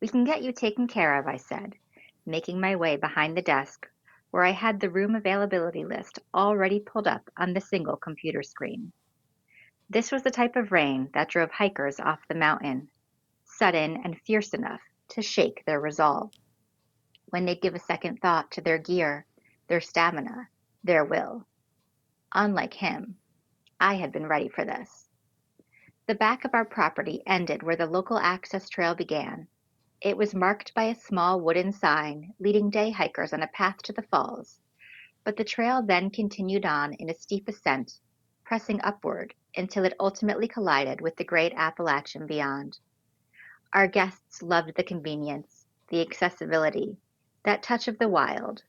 we 0.00 0.06
can 0.06 0.22
get 0.22 0.44
you 0.44 0.52
taken 0.52 0.86
care 0.86 1.18
of, 1.18 1.26
I 1.26 1.38
said, 1.38 1.74
making 2.24 2.60
my 2.60 2.76
way 2.76 2.96
behind 2.96 3.36
the 3.36 3.42
desk 3.42 3.88
where 4.30 4.44
I 4.44 4.52
had 4.52 4.80
the 4.80 4.90
room 4.90 5.14
availability 5.14 5.84
list 5.84 6.18
already 6.34 6.80
pulled 6.80 7.06
up 7.06 7.28
on 7.36 7.52
the 7.52 7.60
single 7.60 7.96
computer 7.96 8.42
screen. 8.42 8.92
This 9.88 10.10
was 10.10 10.22
the 10.22 10.30
type 10.30 10.56
of 10.56 10.72
rain 10.72 11.10
that 11.14 11.28
drove 11.28 11.50
hikers 11.50 12.00
off 12.00 12.26
the 12.28 12.34
mountain, 12.34 12.88
sudden 13.44 13.96
and 14.04 14.20
fierce 14.20 14.52
enough 14.52 14.80
to 15.10 15.22
shake 15.22 15.64
their 15.64 15.80
resolve 15.80 16.32
when 17.28 17.44
they'd 17.44 17.60
give 17.60 17.74
a 17.74 17.80
second 17.80 18.20
thought 18.20 18.50
to 18.52 18.60
their 18.60 18.78
gear, 18.78 19.26
their 19.68 19.80
stamina, 19.80 20.48
their 20.84 21.04
will. 21.04 21.46
Unlike 22.34 22.74
him, 22.74 23.16
I 23.80 23.94
had 23.94 24.12
been 24.12 24.26
ready 24.26 24.48
for 24.48 24.64
this. 24.64 25.08
The 26.06 26.14
back 26.14 26.44
of 26.44 26.54
our 26.54 26.64
property 26.64 27.22
ended 27.26 27.62
where 27.62 27.76
the 27.76 27.86
local 27.86 28.18
access 28.18 28.68
trail 28.68 28.94
began. 28.94 29.48
It 30.02 30.18
was 30.18 30.34
marked 30.34 30.74
by 30.74 30.84
a 30.84 30.94
small 30.94 31.40
wooden 31.40 31.72
sign 31.72 32.34
leading 32.38 32.68
day 32.68 32.90
hikers 32.90 33.32
on 33.32 33.42
a 33.42 33.46
path 33.48 33.78
to 33.84 33.94
the 33.94 34.02
falls, 34.02 34.60
but 35.24 35.36
the 35.36 35.44
trail 35.44 35.82
then 35.82 36.10
continued 36.10 36.66
on 36.66 36.92
in 36.92 37.08
a 37.08 37.14
steep 37.14 37.48
ascent, 37.48 37.98
pressing 38.44 38.80
upward 38.82 39.34
until 39.56 39.86
it 39.86 39.96
ultimately 39.98 40.48
collided 40.48 41.00
with 41.00 41.16
the 41.16 41.24
great 41.24 41.54
Appalachian 41.56 42.26
beyond. 42.26 42.78
Our 43.72 43.86
guests 43.86 44.42
loved 44.42 44.74
the 44.76 44.84
convenience, 44.84 45.66
the 45.88 46.02
accessibility, 46.02 46.98
that 47.44 47.62
touch 47.62 47.88
of 47.88 47.98
the 47.98 48.08
wild. 48.08 48.64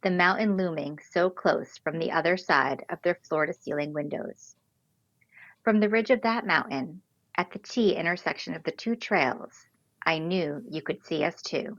the 0.00 0.10
mountain 0.10 0.56
looming 0.56 0.98
so 0.98 1.30
close 1.30 1.78
from 1.78 1.98
the 1.98 2.10
other 2.10 2.36
side 2.36 2.84
of 2.88 3.00
their 3.02 3.14
floor 3.14 3.46
to 3.46 3.52
ceiling 3.52 3.92
windows. 3.92 4.56
From 5.62 5.80
the 5.80 5.88
ridge 5.88 6.10
of 6.10 6.22
that 6.22 6.46
mountain, 6.46 7.02
at 7.36 7.50
the 7.52 7.58
T 7.58 7.94
intersection 7.94 8.54
of 8.54 8.64
the 8.64 8.72
two 8.72 8.96
trails, 8.96 9.66
I 10.04 10.18
knew 10.18 10.62
you 10.68 10.82
could 10.82 11.04
see 11.04 11.24
us 11.24 11.40
too. 11.42 11.78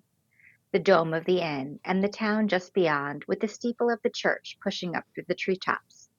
The 0.71 0.79
dome 0.79 1.13
of 1.13 1.25
the 1.25 1.41
inn 1.41 1.79
and 1.85 2.03
the 2.03 2.09
town 2.09 2.47
just 2.47 2.73
beyond, 2.73 3.25
with 3.27 3.39
the 3.39 3.47
steeple 3.47 3.89
of 3.89 4.01
the 4.01 4.09
church 4.09 4.57
pushing 4.61 4.95
up 4.95 5.03
through 5.13 5.25
the 5.27 5.35
treetops. 5.35 6.09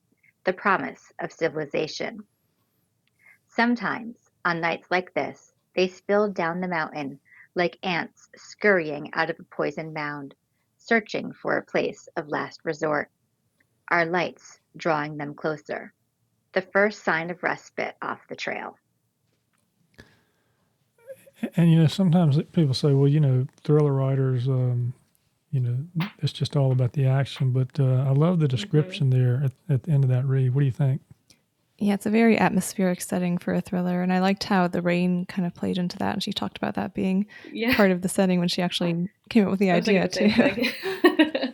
The 0.45 0.53
promise 0.53 1.13
of 1.19 1.33
civilization. 1.33 2.21
Sometimes, 3.49 4.17
on 4.45 4.61
nights 4.61 4.91
like 4.91 5.15
this, 5.15 5.55
they 5.75 5.89
spilled 5.89 6.35
down 6.35 6.61
the 6.61 6.69
mountain 6.69 7.21
like 7.55 7.79
ants 7.83 8.29
scurrying 8.37 9.13
out 9.15 9.31
of 9.31 9.39
a 9.41 9.45
poisoned 9.45 9.95
mound, 9.95 10.35
searching 10.77 11.33
for 11.33 11.57
a 11.57 11.65
place 11.65 12.09
of 12.17 12.29
last 12.29 12.61
resort. 12.65 13.11
Our 13.89 14.05
lights 14.05 14.61
drawing 14.77 15.17
them 15.17 15.35
closer. 15.35 15.93
The 16.53 16.63
first 16.63 17.03
sign 17.03 17.31
of 17.31 17.43
respite 17.43 17.97
off 18.03 18.27
the 18.29 18.37
trail. 18.37 18.77
And 21.57 21.73
you 21.73 21.79
know, 21.79 21.87
sometimes 21.87 22.41
people 22.53 22.75
say, 22.75 22.93
"Well, 22.93 23.09
you 23.09 23.21
know, 23.21 23.47
thriller 23.63 23.93
writers, 23.93 24.49
um, 24.49 24.95
you 25.51 25.61
know, 25.61 26.09
it's 26.19 26.33
just 26.33 26.57
all 26.57 26.73
about 26.73 26.93
the 26.93 27.07
action." 27.07 27.53
But 27.53 27.79
uh, 27.79 28.05
I 28.07 28.11
love 28.11 28.39
the 28.41 28.49
description 28.49 29.11
mm-hmm. 29.11 29.23
there 29.23 29.43
at, 29.45 29.53
at 29.75 29.83
the 29.85 29.93
end 29.93 30.05
of 30.05 30.11
that 30.11 30.25
read. 30.25 30.55
What 30.55 30.61
do 30.61 30.67
you 30.67 30.73
think? 30.73 31.01
Yeah, 31.79 31.95
it's 31.95 32.07
a 32.07 32.11
very 32.11 32.39
atmospheric 32.39 33.01
setting 33.01 33.37
for 33.37 33.53
a 33.53 33.61
thriller, 33.61 34.01
and 34.01 34.13
I 34.13 34.21
liked 34.21 34.45
how 34.45 34.69
the 34.69 34.81
rain 34.81 35.27
kind 35.27 35.45
of 35.45 35.55
played 35.55 35.77
into 35.77 35.99
that. 35.99 36.15
And 36.15 36.23
she 36.23 36.33
talked 36.33 36.57
about 36.57 36.75
that 36.75 36.95
being 36.95 37.27
yeah. 37.53 37.75
part 37.75 37.91
of 37.91 38.03
the 38.03 38.09
setting 38.09 38.39
when 38.39 38.49
she 38.49 38.63
actually 38.63 39.09
came 39.29 39.45
up 39.45 39.51
with 39.51 39.59
the 39.59 39.73
idea 39.73 40.07
too. 40.07 40.29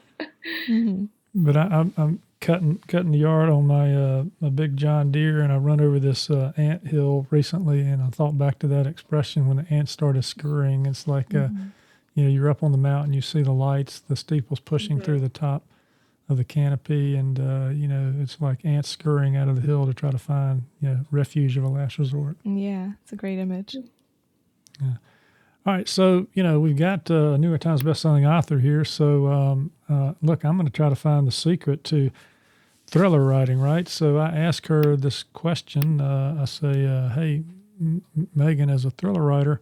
mm-hmm. 0.69 1.05
But 1.35 1.57
I, 1.57 1.63
I'm, 1.63 1.95
I'm 1.97 2.23
cutting 2.41 2.83
cutting 2.89 3.13
the 3.13 3.19
yard 3.19 3.49
on 3.51 3.67
my 3.67 3.95
uh, 3.95 4.25
my 4.41 4.49
big 4.49 4.77
John 4.77 5.13
Deere, 5.13 5.41
and 5.41 5.53
I 5.53 5.57
run 5.57 5.81
over 5.81 5.99
this 5.99 6.31
uh, 6.31 6.53
ant 6.57 6.87
hill 6.87 7.27
recently, 7.31 7.81
and 7.81 8.03
I 8.03 8.09
thought 8.09 8.39
back 8.39 8.59
to 8.61 8.67
that 8.69 8.87
expression 8.87 9.47
when 9.47 9.59
the 9.59 9.67
ants 9.71 9.93
started 9.93 10.25
scurrying. 10.25 10.87
It's 10.87 11.07
like, 11.07 11.35
uh, 11.35 11.49
mm-hmm. 11.49 11.67
you 12.15 12.25
know, 12.25 12.31
you're 12.31 12.51
up 12.51 12.63
on 12.63 12.73
the 12.73 12.79
mountain, 12.79 13.13
you 13.13 13.21
see 13.21 13.43
the 13.43 13.53
lights, 13.53 14.01
the 14.01 14.17
steeples 14.17 14.61
pushing 14.61 14.97
mm-hmm. 14.97 15.05
through 15.05 15.21
the 15.21 15.29
top 15.29 15.65
of 16.29 16.37
the 16.37 16.45
canopy, 16.45 17.17
and 17.17 17.39
uh, 17.39 17.69
you 17.73 17.89
know 17.89 18.15
it's 18.21 18.41
like 18.41 18.65
ants 18.65 18.89
scurrying 18.89 19.37
out 19.37 19.49
of 19.49 19.57
the 19.57 19.63
hill 19.63 19.85
to 19.87 19.93
try 19.93 20.11
to 20.11 20.19
find 20.19 20.63
you 20.81 20.89
know 20.89 21.01
refuge 21.11 21.57
of 21.57 21.65
a 21.65 21.69
last 21.69 21.99
resort. 21.99 22.37
Yeah, 22.45 22.93
it's 23.03 23.13
a 23.13 23.17
great 23.17 23.39
image. 23.39 23.77
Yeah. 24.81 24.95
All 25.67 25.75
right, 25.75 25.87
so 25.87 26.27
you 26.33 26.43
know 26.43 26.59
we've 26.59 26.77
got 26.77 27.11
uh, 27.11 27.33
a 27.33 27.39
New 27.39 27.49
York 27.49 27.61
Times 27.61 27.83
bestselling 27.83 28.27
author 28.27 28.61
here. 28.61 28.85
So 28.85 29.27
um, 29.27 29.73
uh, 29.91 30.15
look, 30.23 30.45
I'm 30.45 30.57
going 30.57 30.67
to 30.67 30.73
try 30.73 30.89
to 30.89 30.97
find 30.97 31.27
the 31.27 31.33
secret 31.33 31.85
to 31.85 32.11
thriller 32.91 33.25
writing, 33.25 33.61
right? 33.61 33.89
So 33.89 34.19
I 34.19 34.29
ask 34.31 34.67
her 34.67 34.97
this 34.97 35.23
question. 35.23 36.01
Uh, 36.01 36.39
I 36.41 36.45
say, 36.45 36.87
uh, 36.87 37.09
"Hey, 37.11 37.45
M- 37.81 38.03
Megan, 38.35 38.71
as 38.71 38.85
a 38.85 38.91
thriller 38.91 39.23
writer." 39.23 39.61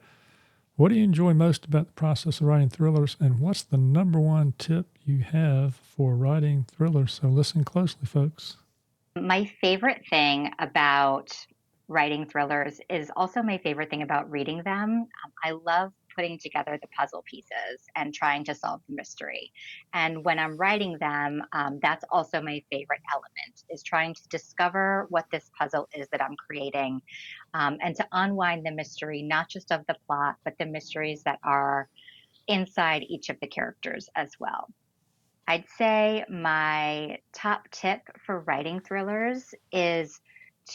What 0.77 0.91
do 0.91 0.95
you 0.95 1.03
enjoy 1.03 1.35
most 1.35 1.65
about 1.65 1.87
the 1.87 1.93
process 1.93 2.41
of 2.41 2.47
writing 2.47 2.69
thrillers, 2.69 3.17
and 3.19 3.41
what's 3.41 3.65
the 3.65 3.77
number 3.77 4.21
one 4.21 4.55
tip 4.59 4.87
you 5.05 5.19
have 5.19 5.75
for 5.75 6.15
writing 6.15 6.67
thrillers? 6.71 7.15
So 7.15 7.27
listen 7.27 7.65
closely, 7.65 8.07
folks. 8.07 8.59
My 9.21 9.45
favorite 9.61 10.05
thing 10.09 10.53
about 10.61 11.37
writing 11.89 12.27
thrillers 12.27 12.81
is 12.89 13.11
also 13.17 13.43
my 13.43 13.59
favorite 13.59 13.91
thing 13.91 14.03
about 14.03 14.31
reading 14.31 14.63
them. 14.63 15.09
Um, 15.25 15.33
I 15.43 15.51
love 15.51 15.93
putting 16.19 16.37
together 16.37 16.77
the 16.83 16.89
puzzle 16.89 17.23
pieces 17.31 17.87
and 17.95 18.13
trying 18.13 18.45
to 18.45 18.53
solve 18.53 18.81
the 18.89 18.95
mystery. 18.97 19.53
And 19.95 20.25
when 20.25 20.41
I'm 20.41 20.57
writing 20.57 20.99
them, 20.99 21.43
um, 21.53 21.79
that's 21.81 22.05
also 22.11 22.43
my 22.43 22.61
favorite 22.73 23.03
element 23.15 23.63
is 23.71 23.85
trying 23.85 24.15
to 24.15 24.29
discover 24.29 25.07
what 25.11 25.27
this 25.31 25.49
puzzle 25.57 25.89
is 25.95 26.09
that 26.09 26.21
I'm 26.21 26.35
creating 26.35 27.01
um, 27.55 27.79
and 27.81 27.95
to 27.95 28.07
unwind 28.11 28.67
the 28.67 28.73
mystery, 28.73 29.23
not 29.23 29.49
just 29.49 29.71
of 29.71 29.87
the 29.87 29.95
plot, 30.09 30.35
but 30.45 30.55
the 30.59 30.67
mysteries 30.67 31.23
that 31.23 31.39
are 31.45 31.89
inside 32.49 33.05
each 33.09 33.29
of 33.29 33.39
the 33.41 33.47
characters 33.47 34.09
as 34.17 34.33
well. 34.41 34.69
I'd 35.47 35.67
say 35.79 36.25
my 36.29 37.19
top 37.33 37.71
tip 37.71 38.01
for 38.27 38.41
writing 38.41 38.81
thrillers 38.81 39.55
is 39.71 40.21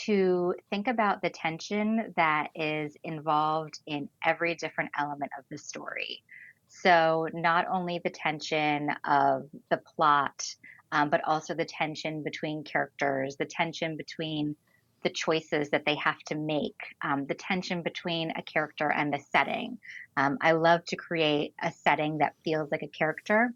to 0.05 0.55
think 0.69 0.87
about 0.87 1.21
the 1.21 1.29
tension 1.29 2.13
that 2.15 2.49
is 2.55 2.95
involved 3.03 3.79
in 3.85 4.09
every 4.23 4.55
different 4.55 4.91
element 4.97 5.31
of 5.37 5.45
the 5.49 5.57
story. 5.57 6.23
So, 6.67 7.27
not 7.33 7.67
only 7.71 8.01
the 8.03 8.09
tension 8.09 8.89
of 9.05 9.49
the 9.69 9.77
plot, 9.77 10.55
um, 10.91 11.09
but 11.09 11.23
also 11.23 11.53
the 11.53 11.65
tension 11.65 12.23
between 12.23 12.63
characters, 12.63 13.35
the 13.37 13.45
tension 13.45 13.95
between 13.95 14.55
the 15.03 15.09
choices 15.09 15.69
that 15.69 15.85
they 15.85 15.95
have 15.95 16.19
to 16.27 16.35
make, 16.35 16.79
um, 17.03 17.25
the 17.25 17.35
tension 17.35 17.83
between 17.83 18.31
a 18.31 18.41
character 18.41 18.91
and 18.91 19.13
the 19.13 19.19
setting. 19.31 19.77
Um, 20.17 20.37
I 20.41 20.53
love 20.53 20.83
to 20.85 20.95
create 20.95 21.53
a 21.61 21.71
setting 21.71 22.19
that 22.19 22.35
feels 22.43 22.71
like 22.71 22.83
a 22.83 22.87
character. 22.87 23.53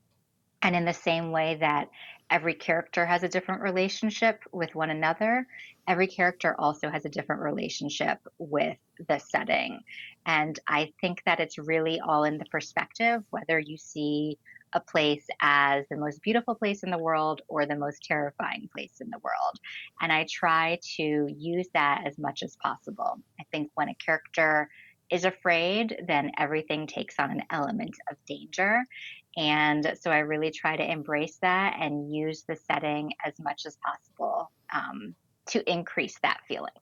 And 0.62 0.76
in 0.76 0.86
the 0.86 0.94
same 0.94 1.32
way 1.32 1.56
that 1.60 1.90
every 2.30 2.54
character 2.54 3.06
has 3.06 3.24
a 3.24 3.30
different 3.30 3.62
relationship 3.62 4.44
with 4.52 4.76
one 4.76 4.90
another, 4.90 5.48
every 5.88 6.08
character 6.08 6.56
also 6.60 6.90
has 6.90 7.06
a 7.06 7.10
different 7.10 7.42
relationship 7.42 8.20
with 8.38 8.78
the 9.08 9.20
setting. 9.20 9.80
And 10.26 10.60
I 10.68 10.94
think 11.00 11.22
that 11.26 11.40
it's 11.40 11.58
really 11.58 12.00
all 12.00 12.26
in 12.26 12.38
the 12.38 12.46
perspective, 12.46 13.24
whether 13.30 13.60
you 13.60 13.78
see 13.78 14.38
a 14.74 14.80
place 14.82 15.26
as 15.42 15.86
the 15.90 15.96
most 15.98 16.22
beautiful 16.22 16.56
place 16.56 16.84
in 16.84 16.92
the 16.92 16.98
world 16.98 17.42
or 17.48 17.66
the 17.66 17.76
most 17.76 18.04
terrifying 18.04 18.70
place 18.76 19.00
in 19.00 19.10
the 19.10 19.20
world. 19.20 19.60
And 20.02 20.12
I 20.12 20.26
try 20.30 20.80
to 20.98 21.28
use 21.38 21.68
that 21.74 22.04
as 22.06 22.18
much 22.18 22.44
as 22.44 22.58
possible. 22.58 23.20
I 23.40 23.44
think 23.52 23.72
when 23.76 23.90
a 23.90 23.96
character 23.96 24.70
is 25.10 25.24
afraid, 25.24 26.04
then 26.06 26.32
everything 26.38 26.86
takes 26.86 27.16
on 27.18 27.32
an 27.32 27.44
element 27.50 27.96
of 28.12 28.18
danger. 28.28 28.84
And 29.38 29.94
so 30.02 30.10
I 30.10 30.20
really 30.20 30.50
try 30.50 30.76
to 30.76 30.92
embrace 30.92 31.38
that 31.42 31.78
and 31.80 32.12
use 32.14 32.44
the 32.48 32.56
setting 32.56 33.12
as 33.24 33.40
much 33.40 33.68
as 33.68 33.78
possible 33.86 34.52
um, 34.74 35.14
to 35.48 35.72
increase 35.72 36.18
that 36.24 36.40
feeling. 36.48 36.74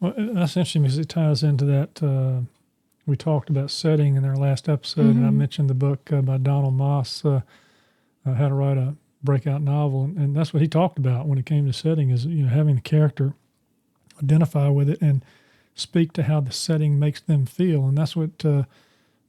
Well, 0.00 0.14
that's 0.16 0.56
interesting 0.56 0.82
because 0.82 0.96
it 0.96 1.10
ties 1.10 1.42
into 1.42 1.66
that. 1.66 2.02
Uh, 2.02 2.46
we 3.06 3.16
talked 3.16 3.50
about 3.50 3.70
setting 3.70 4.16
in 4.16 4.24
our 4.24 4.36
last 4.36 4.68
episode, 4.68 5.02
mm-hmm. 5.02 5.10
and 5.10 5.26
I 5.26 5.28
mm-hmm. 5.28 5.38
mentioned 5.38 5.70
the 5.70 5.74
book 5.74 6.10
uh, 6.10 6.22
by 6.22 6.38
Donald 6.38 6.74
Maass, 6.74 7.24
uh, 7.24 7.42
uh, 8.28 8.34
How 8.34 8.48
to 8.48 8.54
Write 8.54 8.78
a 8.78 8.94
Breakout 9.22 9.60
Novel, 9.60 10.04
and, 10.04 10.16
and, 10.16 10.36
that's 10.36 10.54
what 10.54 10.62
he 10.62 10.68
talked 10.68 10.98
about 10.98 11.26
when 11.26 11.36
it 11.36 11.44
came 11.44 11.66
to 11.66 11.72
setting 11.74 12.08
is 12.08 12.24
you 12.24 12.44
know 12.44 12.48
having 12.48 12.76
the 12.76 12.80
character 12.80 13.34
identify 14.22 14.68
with 14.68 14.88
it 14.88 14.98
and 15.02 15.22
speak 15.74 16.14
to 16.14 16.22
how 16.22 16.40
the 16.40 16.52
setting 16.52 16.98
makes 16.98 17.20
them 17.20 17.44
feel, 17.44 17.86
and 17.86 17.98
that's 17.98 18.16
what 18.16 18.42
uh, 18.46 18.62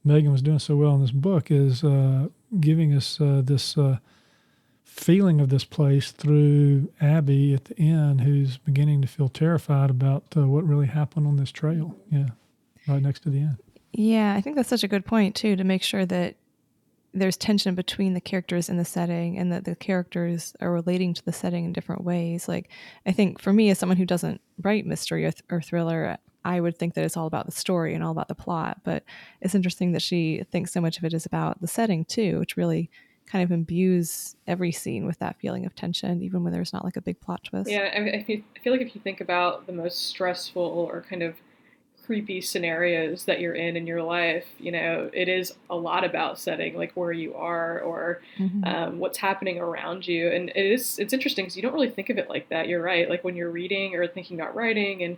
Megan 0.04 0.32
was 0.32 0.42
doing 0.42 0.58
so 0.58 0.76
well 0.76 0.94
in 0.94 1.00
this 1.00 1.10
book 1.10 1.50
is 1.50 1.84
uh, 1.84 2.28
giving 2.60 2.92
us 2.92 3.18
this 3.20 3.76
feeling 4.92 5.40
of 5.40 5.48
this 5.48 5.64
place 5.64 6.12
through 6.12 6.92
Abby 7.00 7.54
at 7.54 7.64
the 7.64 7.78
end, 7.78 8.20
who's 8.20 8.58
beginning 8.58 9.00
to 9.00 9.08
feel 9.08 9.28
terrified 9.28 9.90
about 9.90 10.24
uh, 10.36 10.46
what 10.46 10.64
really 10.66 10.86
happened 10.86 11.26
on 11.26 11.36
this 11.36 11.50
trail. 11.50 11.96
Yeah, 12.10 12.28
right 12.86 13.02
next 13.02 13.20
to 13.20 13.30
the 13.30 13.38
end. 13.38 13.56
Yeah, 13.92 14.34
I 14.34 14.40
think 14.40 14.56
that's 14.56 14.68
such 14.68 14.84
a 14.84 14.88
good 14.88 15.06
point 15.06 15.34
too 15.34 15.56
to 15.56 15.64
make 15.64 15.82
sure 15.82 16.04
that 16.06 16.36
there's 17.14 17.36
tension 17.36 17.74
between 17.74 18.14
the 18.14 18.20
characters 18.20 18.68
in 18.68 18.76
the 18.76 18.84
setting 18.84 19.38
and 19.38 19.52
that 19.52 19.64
the 19.64 19.76
characters 19.76 20.54
are 20.60 20.72
relating 20.72 21.12
to 21.14 21.24
the 21.24 21.32
setting 21.32 21.64
in 21.64 21.72
different 21.72 22.04
ways. 22.04 22.48
Like, 22.48 22.68
I 23.06 23.12
think 23.12 23.40
for 23.40 23.52
me, 23.52 23.70
as 23.70 23.78
someone 23.78 23.98
who 23.98 24.06
doesn't 24.06 24.40
write 24.62 24.86
mystery 24.86 25.24
or, 25.24 25.32
th- 25.32 25.44
or 25.50 25.60
thriller, 25.60 26.16
I 26.44 26.60
would 26.60 26.76
think 26.78 26.94
that 26.94 27.04
it's 27.04 27.16
all 27.16 27.26
about 27.26 27.46
the 27.46 27.52
story 27.52 27.94
and 27.94 28.02
all 28.02 28.10
about 28.12 28.28
the 28.28 28.34
plot. 28.34 28.80
But 28.84 29.04
it's 29.40 29.54
interesting 29.54 29.92
that 29.92 30.02
she 30.02 30.44
thinks 30.50 30.72
so 30.72 30.80
much 30.80 30.98
of 30.98 31.04
it 31.04 31.14
is 31.14 31.26
about 31.26 31.60
the 31.60 31.68
setting 31.68 32.04
too, 32.04 32.38
which 32.38 32.56
really 32.56 32.90
kind 33.26 33.42
of 33.44 33.50
imbues 33.50 34.36
every 34.46 34.72
scene 34.72 35.06
with 35.06 35.18
that 35.20 35.38
feeling 35.40 35.64
of 35.64 35.74
tension, 35.74 36.22
even 36.22 36.44
when 36.44 36.52
there's 36.52 36.72
not 36.72 36.84
like 36.84 36.96
a 36.96 37.00
big 37.00 37.20
plot 37.20 37.42
twist. 37.44 37.70
Yeah, 37.70 37.90
I, 37.96 38.00
mean, 38.00 38.14
I 38.14 38.22
feel 38.60 38.72
like 38.72 38.82
if 38.82 38.94
you 38.94 39.00
think 39.00 39.20
about 39.20 39.66
the 39.66 39.72
most 39.72 40.06
stressful 40.06 40.62
or 40.62 41.04
kind 41.08 41.22
of 41.22 41.36
creepy 42.04 42.40
scenarios 42.40 43.24
that 43.24 43.40
you're 43.40 43.54
in 43.54 43.76
in 43.76 43.86
your 43.86 44.02
life, 44.02 44.46
you 44.58 44.72
know, 44.72 45.08
it 45.12 45.28
is 45.28 45.54
a 45.70 45.76
lot 45.76 46.04
about 46.04 46.38
setting, 46.38 46.76
like 46.76 46.92
where 46.92 47.12
you 47.12 47.34
are 47.34 47.80
or 47.80 48.20
mm-hmm. 48.38 48.64
um, 48.64 48.98
what's 48.98 49.18
happening 49.18 49.58
around 49.58 50.06
you. 50.06 50.28
And 50.28 50.50
it 50.50 50.66
is, 50.66 50.98
it's 50.98 51.12
interesting 51.12 51.44
because 51.44 51.56
you 51.56 51.62
don't 51.62 51.72
really 51.72 51.90
think 51.90 52.10
of 52.10 52.18
it 52.18 52.28
like 52.28 52.48
that. 52.48 52.68
You're 52.68 52.82
right. 52.82 53.08
Like 53.08 53.22
when 53.22 53.36
you're 53.36 53.50
reading 53.50 53.94
or 53.94 54.06
thinking 54.08 54.38
about 54.38 54.54
writing 54.54 55.02
and 55.04 55.16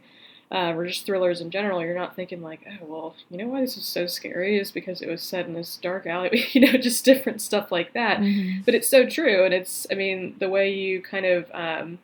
uh, 0.52 0.73
or 0.74 0.86
just 0.86 1.06
thrillers 1.06 1.40
in 1.40 1.50
general, 1.50 1.82
you're 1.82 1.94
not 1.94 2.14
thinking 2.14 2.42
like, 2.42 2.66
oh 2.68 2.86
well, 2.86 3.14
you 3.31 3.39
know 3.39 3.48
why 3.48 3.60
this 3.60 3.76
is 3.76 3.86
so 3.86 4.06
scary 4.06 4.58
is 4.58 4.70
because 4.70 5.02
it 5.02 5.08
was 5.08 5.23
set 5.23 5.47
in 5.47 5.55
this 5.55 5.76
dark 5.76 6.06
alley, 6.06 6.47
you 6.52 6.60
know, 6.60 6.78
just 6.78 7.05
different 7.05 7.40
stuff 7.40 7.73
like 7.73 7.92
that. 7.94 8.18
Mm-hmm. 8.18 8.62
But 8.64 8.74
it's 8.74 8.89
so 8.89 9.08
true, 9.08 9.44
and 9.44 9.55
it's, 9.55 9.86
I 9.90 9.94
mean, 9.94 10.36
the 10.39 10.48
way 10.48 10.73
you 10.73 11.02
kind 11.02 11.26
of 11.26 11.50
um, 11.52 11.98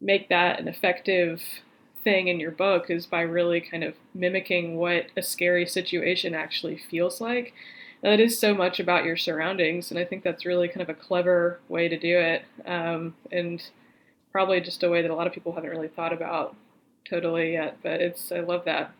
make 0.00 0.28
that 0.28 0.60
an 0.60 0.68
effective 0.68 1.42
thing 2.04 2.28
in 2.28 2.38
your 2.38 2.52
book 2.52 2.88
is 2.88 3.06
by 3.06 3.22
really 3.22 3.60
kind 3.60 3.82
of 3.82 3.94
mimicking 4.14 4.76
what 4.76 5.06
a 5.16 5.22
scary 5.22 5.66
situation 5.66 6.34
actually 6.34 6.78
feels 6.78 7.20
like. 7.20 7.52
it 8.02 8.20
is 8.20 8.38
so 8.38 8.54
much 8.54 8.78
about 8.78 9.04
your 9.04 9.16
surroundings, 9.16 9.90
and 9.90 9.98
I 9.98 10.04
think 10.04 10.22
that's 10.22 10.46
really 10.46 10.68
kind 10.68 10.82
of 10.82 10.88
a 10.88 10.94
clever 10.94 11.58
way 11.68 11.88
to 11.88 11.98
do 11.98 12.16
it, 12.18 12.44
um, 12.64 13.16
and 13.32 13.60
probably 14.30 14.60
just 14.60 14.84
a 14.84 14.88
way 14.90 15.02
that 15.02 15.10
a 15.10 15.14
lot 15.14 15.26
of 15.26 15.32
people 15.32 15.52
haven't 15.54 15.70
really 15.70 15.88
thought 15.88 16.12
about 16.12 16.54
totally 17.08 17.52
yet. 17.52 17.78
But 17.82 18.00
it's 18.00 18.30
I 18.32 18.40
love 18.40 18.64
that. 18.64 18.92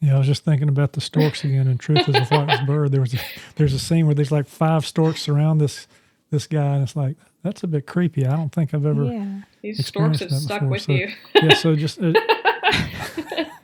Yeah, 0.00 0.14
I 0.14 0.18
was 0.18 0.26
just 0.26 0.44
thinking 0.44 0.68
about 0.68 0.92
the 0.92 1.00
storks 1.00 1.42
again. 1.42 1.66
And 1.66 1.80
Truth 1.80 2.08
is 2.08 2.14
a 2.14 2.20
Flightless 2.20 2.66
Bird. 2.66 2.92
There 2.92 3.00
was 3.00 3.14
a, 3.14 3.18
there's 3.56 3.72
a 3.72 3.78
scene 3.78 4.06
where 4.06 4.14
there's 4.14 4.30
like 4.30 4.46
five 4.46 4.86
storks 4.86 5.22
surround 5.22 5.60
this 5.60 5.86
this 6.30 6.46
guy, 6.46 6.74
and 6.74 6.82
it's 6.82 6.94
like 6.96 7.16
that's 7.42 7.62
a 7.62 7.66
bit 7.66 7.86
creepy. 7.86 8.26
I 8.26 8.36
don't 8.36 8.52
think 8.52 8.74
I've 8.74 8.84
ever 8.86 9.04
yeah. 9.04 9.40
These 9.62 9.86
storks 9.86 10.20
have 10.20 10.30
stuck 10.30 10.60
before. 10.60 10.70
with 10.70 10.82
so, 10.82 10.92
you. 10.92 11.08
yeah, 11.34 11.54
so 11.54 11.74
just 11.74 11.98
uh, 12.00 12.12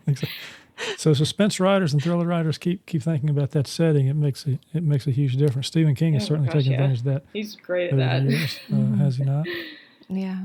so 0.97 1.13
suspense 1.13 1.61
writers 1.61 1.93
and 1.93 2.03
thriller 2.03 2.27
writers 2.27 2.59
keep 2.59 2.87
keep 2.87 3.03
thinking 3.03 3.31
about 3.31 3.51
that 3.53 3.67
setting. 3.67 4.07
It 4.09 4.15
makes 4.17 4.47
a 4.47 4.59
it 4.73 4.83
makes 4.83 5.07
a 5.07 5.11
huge 5.11 5.37
difference. 5.37 5.67
Stephen 5.67 5.95
King 5.95 6.15
has 6.15 6.25
Oh, 6.25 6.27
certainly 6.29 6.49
gosh, 6.49 6.55
taken 6.63 6.73
yeah. 6.73 6.79
advantage 6.79 6.99
of 7.01 7.05
that. 7.05 7.25
He's 7.33 7.55
great 7.57 7.93
at 7.93 7.99
that. 7.99 8.23
years, 8.23 8.59
uh, 8.73 8.77
has 8.97 9.17
he 9.19 9.25
not? 9.25 9.47
Yeah. 10.09 10.41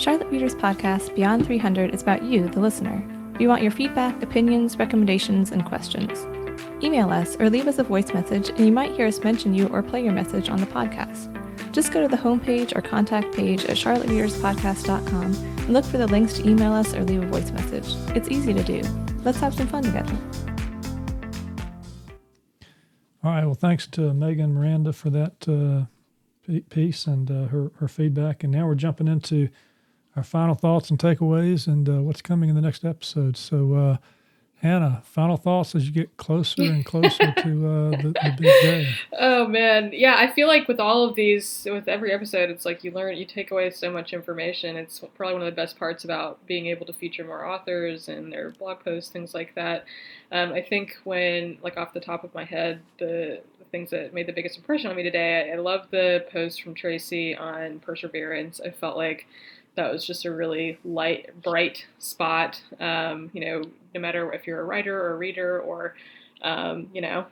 Charlotte 0.00 0.30
Readers 0.30 0.54
Podcast 0.54 1.14
Beyond 1.14 1.44
300 1.44 1.94
is 1.94 2.00
about 2.00 2.22
you, 2.22 2.48
the 2.48 2.58
listener. 2.58 3.06
We 3.38 3.46
want 3.46 3.60
your 3.60 3.70
feedback, 3.70 4.22
opinions, 4.22 4.78
recommendations, 4.78 5.52
and 5.52 5.62
questions. 5.62 6.26
Email 6.82 7.10
us 7.10 7.36
or 7.36 7.50
leave 7.50 7.68
us 7.68 7.78
a 7.78 7.84
voice 7.84 8.14
message, 8.14 8.48
and 8.48 8.60
you 8.60 8.72
might 8.72 8.92
hear 8.92 9.06
us 9.06 9.22
mention 9.22 9.52
you 9.52 9.68
or 9.68 9.82
play 9.82 10.02
your 10.02 10.14
message 10.14 10.48
on 10.48 10.58
the 10.58 10.64
podcast. 10.64 11.28
Just 11.72 11.92
go 11.92 12.00
to 12.00 12.08
the 12.08 12.16
homepage 12.16 12.74
or 12.74 12.80
contact 12.80 13.36
page 13.36 13.66
at 13.66 13.76
charlottereaderspodcast.com 13.76 15.34
and 15.34 15.68
look 15.68 15.84
for 15.84 15.98
the 15.98 16.06
links 16.06 16.32
to 16.38 16.48
email 16.48 16.72
us 16.72 16.94
or 16.94 17.04
leave 17.04 17.22
a 17.22 17.26
voice 17.26 17.50
message. 17.50 17.94
It's 18.16 18.30
easy 18.30 18.54
to 18.54 18.62
do. 18.62 18.80
Let's 19.22 19.40
have 19.40 19.52
some 19.52 19.66
fun 19.66 19.82
together. 19.82 20.16
All 23.22 23.32
right. 23.32 23.44
Well, 23.44 23.52
thanks 23.52 23.86
to 23.88 24.14
Megan 24.14 24.54
Miranda 24.54 24.94
for 24.94 25.10
that 25.10 25.46
uh, 25.46 26.60
piece 26.70 27.06
and 27.06 27.30
uh, 27.30 27.48
her 27.48 27.70
her 27.76 27.86
feedback. 27.86 28.42
And 28.42 28.50
now 28.50 28.66
we're 28.66 28.76
jumping 28.76 29.06
into 29.06 29.50
our 30.20 30.24
final 30.24 30.54
thoughts 30.54 30.90
and 30.90 30.98
takeaways 30.98 31.66
and 31.66 31.88
uh, 31.88 32.02
what's 32.02 32.20
coming 32.20 32.50
in 32.50 32.54
the 32.54 32.60
next 32.60 32.84
episode. 32.84 33.38
So, 33.38 33.72
uh, 33.72 33.96
Hannah, 34.56 35.00
final 35.06 35.38
thoughts 35.38 35.74
as 35.74 35.86
you 35.86 35.92
get 35.92 36.14
closer 36.18 36.60
and 36.60 36.84
closer 36.84 37.32
to 37.38 37.66
uh, 37.66 37.90
the, 38.02 38.14
the 38.22 38.34
big 38.38 38.60
day. 38.60 38.88
Oh 39.18 39.48
man, 39.48 39.92
yeah. 39.94 40.16
I 40.18 40.30
feel 40.30 40.46
like 40.46 40.68
with 40.68 40.78
all 40.78 41.04
of 41.04 41.14
these, 41.14 41.66
with 41.70 41.88
every 41.88 42.12
episode, 42.12 42.50
it's 42.50 42.66
like 42.66 42.84
you 42.84 42.90
learn, 42.90 43.16
you 43.16 43.24
take 43.24 43.50
away 43.50 43.70
so 43.70 43.90
much 43.90 44.12
information. 44.12 44.76
It's 44.76 45.02
probably 45.16 45.32
one 45.32 45.42
of 45.42 45.46
the 45.46 45.56
best 45.56 45.78
parts 45.78 46.04
about 46.04 46.46
being 46.46 46.66
able 46.66 46.84
to 46.84 46.92
feature 46.92 47.24
more 47.24 47.46
authors 47.46 48.10
and 48.10 48.30
their 48.30 48.50
blog 48.50 48.84
posts, 48.84 49.10
things 49.10 49.32
like 49.32 49.54
that. 49.54 49.86
Um, 50.30 50.52
I 50.52 50.60
think 50.60 50.98
when, 51.04 51.56
like 51.62 51.78
off 51.78 51.94
the 51.94 52.00
top 52.00 52.24
of 52.24 52.34
my 52.34 52.44
head, 52.44 52.82
the, 52.98 53.40
the 53.58 53.64
things 53.72 53.88
that 53.92 54.12
made 54.12 54.26
the 54.26 54.34
biggest 54.34 54.58
impression 54.58 54.90
on 54.90 54.96
me 54.96 55.02
today, 55.02 55.50
I, 55.50 55.54
I 55.54 55.58
love 55.58 55.86
the 55.90 56.26
post 56.30 56.60
from 56.60 56.74
Tracy 56.74 57.34
on 57.34 57.78
perseverance. 57.78 58.60
I 58.60 58.68
felt 58.68 58.98
like 58.98 59.26
that 59.80 59.92
was 59.92 60.06
just 60.06 60.26
a 60.26 60.30
really 60.30 60.78
light, 60.84 61.42
bright 61.42 61.86
spot. 61.98 62.62
Um, 62.78 63.30
you 63.32 63.40
know, 63.40 63.62
no 63.94 64.00
matter 64.00 64.30
if 64.32 64.46
you're 64.46 64.60
a 64.60 64.64
writer 64.64 65.00
or 65.00 65.14
a 65.14 65.16
reader 65.16 65.58
or, 65.60 65.94
um, 66.42 66.88
you 66.92 67.00
know, 67.00 67.26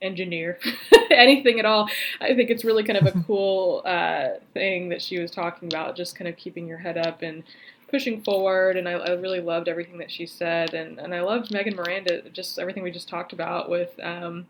engineer, 0.00 0.58
anything 1.10 1.58
at 1.58 1.64
all. 1.64 1.88
I 2.20 2.34
think 2.34 2.50
it's 2.50 2.64
really 2.64 2.84
kind 2.84 2.98
of 2.98 3.14
a 3.14 3.20
cool 3.26 3.82
uh, 3.84 4.28
thing 4.54 4.90
that 4.90 5.02
she 5.02 5.18
was 5.18 5.30
talking 5.30 5.68
about, 5.68 5.96
just 5.96 6.16
kind 6.16 6.28
of 6.28 6.36
keeping 6.36 6.68
your 6.68 6.78
head 6.78 6.96
up 6.96 7.22
and 7.22 7.42
pushing 7.90 8.22
forward. 8.22 8.76
And 8.76 8.88
I, 8.88 8.92
I 8.92 9.10
really 9.12 9.40
loved 9.40 9.68
everything 9.68 9.98
that 9.98 10.10
she 10.10 10.24
said. 10.24 10.72
And, 10.72 11.00
and 11.00 11.12
I 11.12 11.20
loved 11.20 11.52
Megan 11.52 11.74
Miranda, 11.74 12.28
just 12.30 12.58
everything 12.60 12.84
we 12.84 12.92
just 12.92 13.08
talked 13.08 13.32
about 13.32 13.68
with. 13.68 13.98
Um, 14.00 14.46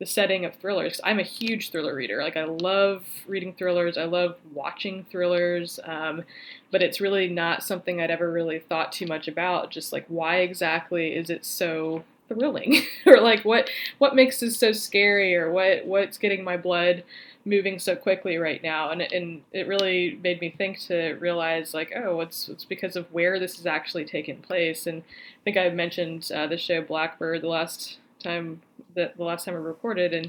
the 0.00 0.06
setting 0.06 0.46
of 0.46 0.56
thrillers. 0.56 0.98
I'm 1.04 1.20
a 1.20 1.24
huge 1.24 1.70
thriller 1.70 1.94
reader. 1.94 2.22
Like 2.22 2.36
I 2.36 2.44
love 2.44 3.04
reading 3.28 3.52
thrillers. 3.52 3.98
I 3.98 4.04
love 4.04 4.36
watching 4.52 5.04
thrillers. 5.10 5.78
Um, 5.84 6.24
but 6.72 6.82
it's 6.82 7.02
really 7.02 7.28
not 7.28 7.62
something 7.62 8.00
I'd 8.00 8.10
ever 8.10 8.32
really 8.32 8.58
thought 8.58 8.92
too 8.92 9.06
much 9.06 9.28
about. 9.28 9.70
Just 9.70 9.92
like 9.92 10.06
why 10.08 10.36
exactly 10.38 11.14
is 11.14 11.28
it 11.28 11.44
so 11.44 12.02
thrilling, 12.28 12.82
or 13.06 13.20
like 13.20 13.44
what 13.44 13.68
what 13.98 14.14
makes 14.14 14.40
this 14.40 14.56
so 14.56 14.72
scary, 14.72 15.36
or 15.36 15.50
what 15.52 15.84
what's 15.84 16.16
getting 16.16 16.42
my 16.42 16.56
blood 16.56 17.04
moving 17.44 17.78
so 17.78 17.94
quickly 17.94 18.38
right 18.38 18.62
now? 18.62 18.90
And 18.90 19.02
and 19.02 19.42
it 19.52 19.68
really 19.68 20.18
made 20.22 20.40
me 20.40 20.48
think 20.56 20.78
to 20.86 21.12
realize 21.20 21.74
like 21.74 21.92
oh 21.94 22.20
it's 22.20 22.48
it's 22.48 22.64
because 22.64 22.96
of 22.96 23.12
where 23.12 23.38
this 23.38 23.58
is 23.58 23.66
actually 23.66 24.06
taking 24.06 24.38
place. 24.38 24.86
And 24.86 25.02
I 25.02 25.40
think 25.44 25.58
I 25.58 25.68
mentioned 25.68 26.30
uh, 26.34 26.46
the 26.46 26.56
show 26.56 26.80
Blackbird 26.80 27.42
the 27.42 27.48
last 27.48 27.98
time 28.22 28.62
that 28.94 29.16
the 29.16 29.24
last 29.24 29.44
time 29.44 29.54
I 29.54 29.58
recorded, 29.58 30.12
and 30.12 30.26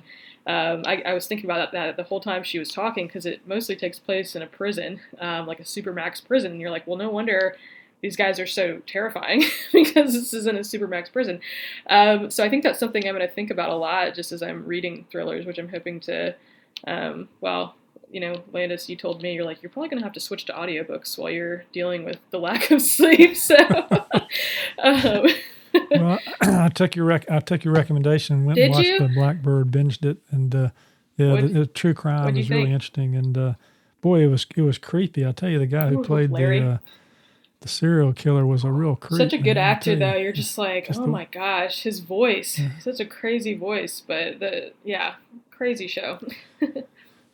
um, 0.48 0.84
I, 0.86 1.02
I, 1.06 1.14
was 1.14 1.28
thinking 1.28 1.46
about 1.46 1.72
that, 1.72 1.98
the 1.98 2.04
whole 2.04 2.20
time 2.20 2.44
she 2.44 2.60
was 2.60 2.72
talking 2.72 3.08
because 3.08 3.26
it 3.26 3.48
mostly 3.48 3.76
takes 3.76 4.00
place 4.00 4.36
in 4.36 4.42
a 4.42 4.48
prison, 4.48 5.00
um, 5.20 5.48
like 5.48 5.60
a 5.60 5.64
supermax 5.64 6.26
prison. 6.26 6.52
And 6.52 6.62
you're 6.62 6.72
like, 6.72 6.88
well, 6.88 6.98
no 6.98 7.10
wonder 7.10 7.56
these 8.02 8.16
guys 8.16 8.40
are 8.40 8.48
so 8.48 8.82
terrifying 8.88 9.44
because 9.72 10.14
this 10.14 10.34
is 10.34 10.48
in 10.48 10.58
a 10.58 10.62
supermax 10.62 11.12
prison. 11.12 11.40
Um, 11.90 12.30
so 12.32 12.44
I 12.44 12.50
think 12.50 12.64
that's 12.64 12.80
something 12.80 13.08
I'm 13.08 13.16
going 13.16 13.28
to 13.28 13.34
think 13.34 13.52
about 13.52 13.70
a 13.70 13.76
lot 13.76 14.16
just 14.16 14.32
as 14.32 14.42
I'm 14.42 14.66
reading 14.66 15.06
thrillers, 15.12 15.46
which 15.46 15.60
I'm 15.60 15.70
hoping 15.70 16.00
to, 16.02 16.36
um, 16.88 17.30
well, 17.40 17.76
you 18.12 18.20
know, 18.20 18.44
Landis, 18.52 18.90
you 18.90 18.96
told 18.96 19.22
me 19.22 19.34
you're 19.34 19.46
like 19.46 19.64
you're 19.64 19.70
probably 19.70 19.90
gonna 19.90 20.04
have 20.04 20.12
to 20.14 20.20
switch 20.20 20.46
to 20.46 20.54
audiobooks 20.54 21.18
while 21.18 21.30
you're 21.30 21.64
dealing 21.72 22.04
with 22.04 22.18
the 22.30 22.40
lack 22.40 22.70
of 22.70 22.82
sleep. 22.82 23.38
So, 23.38 23.56
um, 24.84 25.28
well, 25.92 26.20
I 26.42 26.70
took 26.70 26.96
your 26.96 27.06
rec- 27.06 27.30
I 27.30 27.40
took 27.40 27.64
your 27.64 27.74
recommendation. 27.74 28.46
Went 28.46 28.56
Did 28.56 28.66
and 28.66 28.74
watched 28.74 28.88
you? 28.88 29.00
the 29.00 29.08
Blackbird, 29.10 29.72
binged 29.72 30.06
it, 30.06 30.18
and 30.32 30.54
uh, 30.56 30.70
yeah, 31.18 31.42
the, 31.42 31.48
the 31.48 31.66
true 31.66 31.94
crime 31.94 32.34
was 32.36 32.50
really 32.50 32.72
interesting. 32.72 33.16
And 33.16 33.38
uh, 33.38 33.54
boy, 34.02 34.22
it 34.24 34.28
was 34.28 34.46
it 34.56 34.62
was 34.62 34.78
creepy. 34.78 35.26
I 35.26 35.32
tell 35.32 35.50
you, 35.50 35.60
the 35.60 35.66
guy 35.68 35.88
who 35.90 36.00
Ooh, 36.00 36.04
played 36.04 36.32
Larry. 36.32 36.60
the 36.60 36.68
uh, 36.68 36.78
the 37.62 37.68
serial 37.68 38.12
killer 38.12 38.44
was 38.44 38.64
a 38.64 38.72
real 38.72 38.96
creep. 38.96 39.20
such 39.20 39.34
a 39.34 39.38
good 39.38 39.58
actor 39.58 39.92
you. 39.92 40.00
though. 40.00 40.16
You're 40.16 40.32
just 40.32 40.58
like, 40.58 40.88
Just 40.88 41.00
oh 41.00 41.04
the- 41.04 41.10
my 41.10 41.26
gosh, 41.26 41.84
his 41.84 42.00
voice, 42.00 42.60
such 42.80 43.00
a 43.00 43.06
crazy 43.06 43.54
voice. 43.56 44.02
But 44.06 44.40
the 44.40 44.72
yeah, 44.84 45.16
crazy 45.52 45.88
show. 45.88 46.20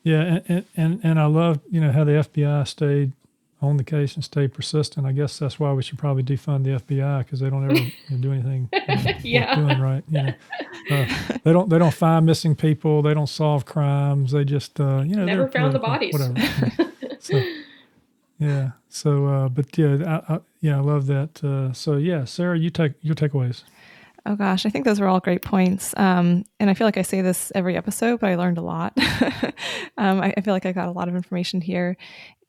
Yeah, 0.03 0.22
and, 0.22 0.43
and 0.48 0.66
and 0.77 0.99
and 1.03 1.19
I 1.19 1.25
love 1.25 1.59
you 1.69 1.82
know 1.82 1.91
how 1.91 2.06
the 2.06 2.14
FBI 2.14 2.66
stayed 2.66 3.11
on 3.59 3.77
the 3.77 3.83
case 3.83 4.13
and 4.15 4.23
stay 4.23 4.47
persistent. 4.47 5.05
I 5.07 5.11
guess 5.11 5.39
that's 5.39 5.59
why 5.59 5.73
we 5.73 5.81
should 5.81 5.97
probably 5.97 6.23
defund 6.23 6.63
the 6.63 6.79
FBI 6.79 7.19
because 7.19 7.39
they 7.39 7.49
don't 7.49 7.65
ever 7.65 7.91
do 8.19 8.31
anything 8.31 8.69
you 8.71 8.79
know, 8.87 9.13
Yeah. 9.23 9.55
doing 9.55 9.79
right. 9.79 10.03
You 10.09 10.23
know, 10.23 10.33
uh, 10.91 11.37
they 11.43 11.51
don't 11.53 11.69
they 11.69 11.79
don't 11.79 11.93
find 11.93 12.25
missing 12.25 12.55
people. 12.55 13.01
They 13.01 13.13
don't 13.13 13.27
solve 13.27 13.65
crimes. 13.65 14.31
They 14.31 14.43
just 14.45 14.79
uh, 14.79 15.03
you 15.05 15.15
know 15.15 15.25
Never 15.25 15.43
they're 15.43 15.51
found 15.51 15.73
the 15.73 15.79
bodies. 15.79 16.13
Whatever. 16.13 16.33
Yeah. 16.37 17.15
so 17.19 17.43
yeah. 18.39 18.71
So 18.89 19.25
uh, 19.25 19.49
but 19.49 19.75
yeah, 19.77 20.21
I, 20.29 20.33
I, 20.35 20.39
yeah, 20.61 20.77
I 20.77 20.81
love 20.81 21.07
that. 21.07 21.43
Uh, 21.43 21.73
so 21.73 21.97
yeah, 21.97 22.25
Sarah, 22.25 22.57
you 22.57 22.69
take 22.69 22.93
your 23.01 23.15
takeaways. 23.15 23.63
Oh 24.25 24.35
gosh, 24.35 24.65
I 24.65 24.69
think 24.69 24.83
those 24.83 24.99
were 24.99 25.07
all 25.07 25.21
great 25.21 25.41
points. 25.41 25.93
Um, 25.95 26.43
and 26.59 26.69
I 26.69 26.73
feel 26.73 26.85
like 26.85 26.97
I 26.97 27.01
say 27.01 27.21
this 27.21 27.49
every 27.55 27.77
episode, 27.77 28.19
but 28.19 28.29
I 28.29 28.35
learned 28.35 28.57
a 28.57 28.61
lot. 28.61 28.91
um, 29.97 30.19
I, 30.21 30.33
I 30.35 30.41
feel 30.41 30.53
like 30.53 30.65
I 30.65 30.73
got 30.73 30.89
a 30.89 30.91
lot 30.91 31.07
of 31.07 31.15
information 31.15 31.61
here. 31.61 31.95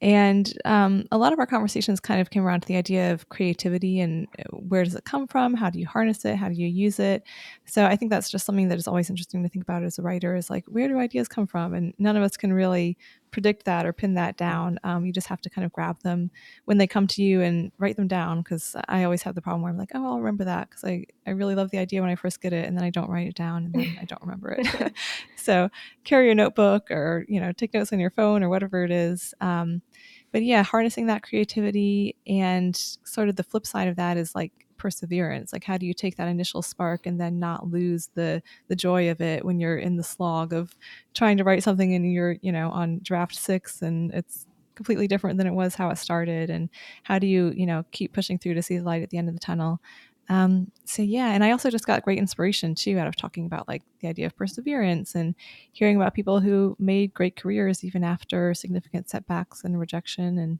And 0.00 0.52
um, 0.64 1.06
a 1.10 1.18
lot 1.18 1.32
of 1.32 1.40
our 1.40 1.46
conversations 1.46 1.98
kind 1.98 2.20
of 2.20 2.30
came 2.30 2.46
around 2.46 2.60
to 2.60 2.68
the 2.68 2.76
idea 2.76 3.12
of 3.12 3.28
creativity 3.30 4.00
and 4.00 4.28
uh, 4.38 4.56
where 4.56 4.84
does 4.84 4.94
it 4.94 5.04
come 5.04 5.26
from? 5.26 5.54
How 5.54 5.70
do 5.70 5.80
you 5.80 5.86
harness 5.86 6.24
it? 6.24 6.36
How 6.36 6.48
do 6.48 6.54
you 6.54 6.68
use 6.68 7.00
it? 7.00 7.24
So 7.64 7.84
I 7.84 7.96
think 7.96 8.10
that's 8.10 8.30
just 8.30 8.46
something 8.46 8.68
that 8.68 8.78
is 8.78 8.86
always 8.86 9.10
interesting 9.10 9.42
to 9.42 9.48
think 9.48 9.64
about 9.64 9.82
as 9.82 9.98
a 9.98 10.02
writer 10.02 10.36
is 10.36 10.50
like, 10.50 10.64
where 10.68 10.86
do 10.86 10.98
ideas 10.98 11.26
come 11.26 11.46
from? 11.46 11.74
And 11.74 11.94
none 11.98 12.16
of 12.16 12.22
us 12.22 12.36
can 12.36 12.52
really 12.52 12.96
predict 13.30 13.64
that 13.64 13.86
or 13.86 13.92
pin 13.92 14.14
that 14.14 14.36
down. 14.36 14.78
Um, 14.84 15.04
you 15.04 15.12
just 15.12 15.26
have 15.26 15.40
to 15.42 15.50
kind 15.50 15.64
of 15.64 15.72
grab 15.72 16.00
them 16.02 16.30
when 16.64 16.78
they 16.78 16.86
come 16.86 17.06
to 17.08 17.22
you 17.22 17.42
and 17.42 17.72
write 17.78 17.96
them 17.96 18.08
down. 18.08 18.38
Because 18.38 18.74
I 18.88 19.04
always 19.04 19.22
have 19.22 19.34
the 19.34 19.42
problem 19.42 19.62
where 19.62 19.70
I'm 19.70 19.78
like, 19.78 19.90
oh, 19.94 20.04
I'll 20.04 20.18
remember 20.18 20.44
that 20.44 20.70
because 20.70 20.84
I, 20.84 21.04
I 21.26 21.30
really 21.30 21.54
love 21.54 21.70
the 21.70 21.78
idea 21.78 22.00
when 22.00 22.10
I 22.10 22.14
first 22.14 22.40
get 22.40 22.52
it, 22.52 22.66
and 22.66 22.76
then 22.76 22.84
I 22.84 22.90
don't 22.90 23.10
write 23.10 23.28
it 23.28 23.34
down, 23.34 23.64
and 23.64 23.74
then 23.74 23.98
I 24.00 24.04
don't 24.04 24.22
remember 24.22 24.56
it. 24.58 24.92
so 25.36 25.68
carry 26.04 26.26
your 26.26 26.34
notebook 26.34 26.90
or 26.90 27.24
you 27.28 27.40
know 27.40 27.52
take 27.52 27.74
notes 27.74 27.92
on 27.92 28.00
your 28.00 28.10
phone 28.10 28.42
or 28.42 28.48
whatever 28.48 28.84
it 28.84 28.90
is. 28.90 29.34
Um, 29.40 29.82
but 30.32 30.42
yeah, 30.42 30.62
harnessing 30.62 31.06
that 31.06 31.22
creativity 31.22 32.16
and 32.26 32.76
sort 33.04 33.28
of 33.28 33.36
the 33.36 33.42
flip 33.42 33.66
side 33.66 33.88
of 33.88 33.96
that 33.96 34.16
is 34.16 34.34
like 34.34 34.52
perseverance. 34.76 35.52
Like 35.52 35.64
how 35.64 35.76
do 35.76 35.86
you 35.86 35.94
take 35.94 36.16
that 36.16 36.28
initial 36.28 36.62
spark 36.62 37.06
and 37.06 37.20
then 37.20 37.38
not 37.38 37.68
lose 37.68 38.10
the 38.14 38.42
the 38.68 38.76
joy 38.76 39.10
of 39.10 39.20
it 39.20 39.44
when 39.44 39.58
you're 39.60 39.78
in 39.78 39.96
the 39.96 40.02
slog 40.04 40.52
of 40.52 40.76
trying 41.14 41.36
to 41.38 41.44
write 41.44 41.62
something 41.62 41.94
and 41.94 42.12
you're 42.12 42.36
you 42.42 42.52
know 42.52 42.70
on 42.70 43.00
draft 43.02 43.34
six 43.34 43.82
and 43.82 44.12
it's 44.12 44.46
completely 44.76 45.08
different 45.08 45.38
than 45.38 45.46
it 45.48 45.54
was 45.54 45.74
how 45.74 45.90
it 45.90 45.98
started? 45.98 46.50
And 46.50 46.70
how 47.02 47.18
do 47.18 47.26
you 47.26 47.52
you 47.56 47.66
know 47.66 47.84
keep 47.90 48.12
pushing 48.12 48.38
through 48.38 48.54
to 48.54 48.62
see 48.62 48.78
the 48.78 48.84
light 48.84 49.02
at 49.02 49.10
the 49.10 49.18
end 49.18 49.28
of 49.28 49.34
the 49.34 49.40
tunnel 49.40 49.80
um, 50.28 50.70
so 50.84 51.02
yeah 51.02 51.32
and 51.32 51.42
i 51.42 51.50
also 51.50 51.70
just 51.70 51.86
got 51.86 52.02
great 52.02 52.18
inspiration 52.18 52.74
too 52.74 52.98
out 52.98 53.06
of 53.06 53.16
talking 53.16 53.46
about 53.46 53.66
like 53.68 53.82
the 54.00 54.08
idea 54.08 54.26
of 54.26 54.36
perseverance 54.36 55.14
and 55.14 55.34
hearing 55.72 55.96
about 55.96 56.14
people 56.14 56.40
who 56.40 56.76
made 56.78 57.14
great 57.14 57.36
careers 57.36 57.84
even 57.84 58.04
after 58.04 58.52
significant 58.54 59.08
setbacks 59.08 59.64
and 59.64 59.78
rejection 59.78 60.38
and 60.38 60.58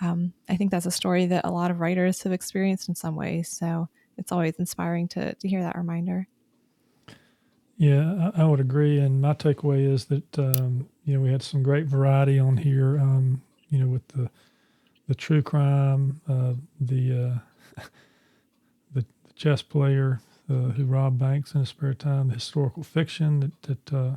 um, 0.00 0.32
I 0.48 0.56
think 0.56 0.70
that's 0.70 0.86
a 0.86 0.90
story 0.90 1.26
that 1.26 1.44
a 1.44 1.50
lot 1.50 1.70
of 1.70 1.80
writers 1.80 2.22
have 2.22 2.32
experienced 2.32 2.88
in 2.88 2.94
some 2.94 3.16
ways. 3.16 3.48
So 3.48 3.88
it's 4.16 4.32
always 4.32 4.54
inspiring 4.56 5.08
to, 5.08 5.34
to 5.34 5.48
hear 5.48 5.62
that 5.62 5.76
reminder. 5.76 6.28
Yeah, 7.76 8.30
I, 8.34 8.42
I 8.42 8.44
would 8.44 8.60
agree. 8.60 8.98
And 8.98 9.20
my 9.20 9.34
takeaway 9.34 9.90
is 9.90 10.06
that, 10.06 10.38
um, 10.38 10.88
you 11.04 11.14
know, 11.14 11.20
we 11.20 11.30
had 11.30 11.42
some 11.42 11.62
great 11.62 11.86
variety 11.86 12.38
on 12.38 12.56
here, 12.56 12.98
um, 12.98 13.42
you 13.70 13.78
know, 13.78 13.86
with 13.86 14.06
the, 14.08 14.30
the 15.06 15.14
true 15.14 15.42
crime, 15.42 16.20
uh, 16.28 16.54
the, 16.80 17.40
uh, 17.78 17.82
chess 19.38 19.62
player 19.62 20.20
uh, 20.50 20.70
who 20.70 20.84
robbed 20.84 21.18
banks 21.18 21.54
in 21.54 21.60
his 21.60 21.68
spare 21.70 21.94
time, 21.94 22.28
the 22.28 22.34
historical 22.34 22.82
fiction 22.82 23.40
that, 23.40 23.62
that 23.62 23.96
uh, 23.96 24.16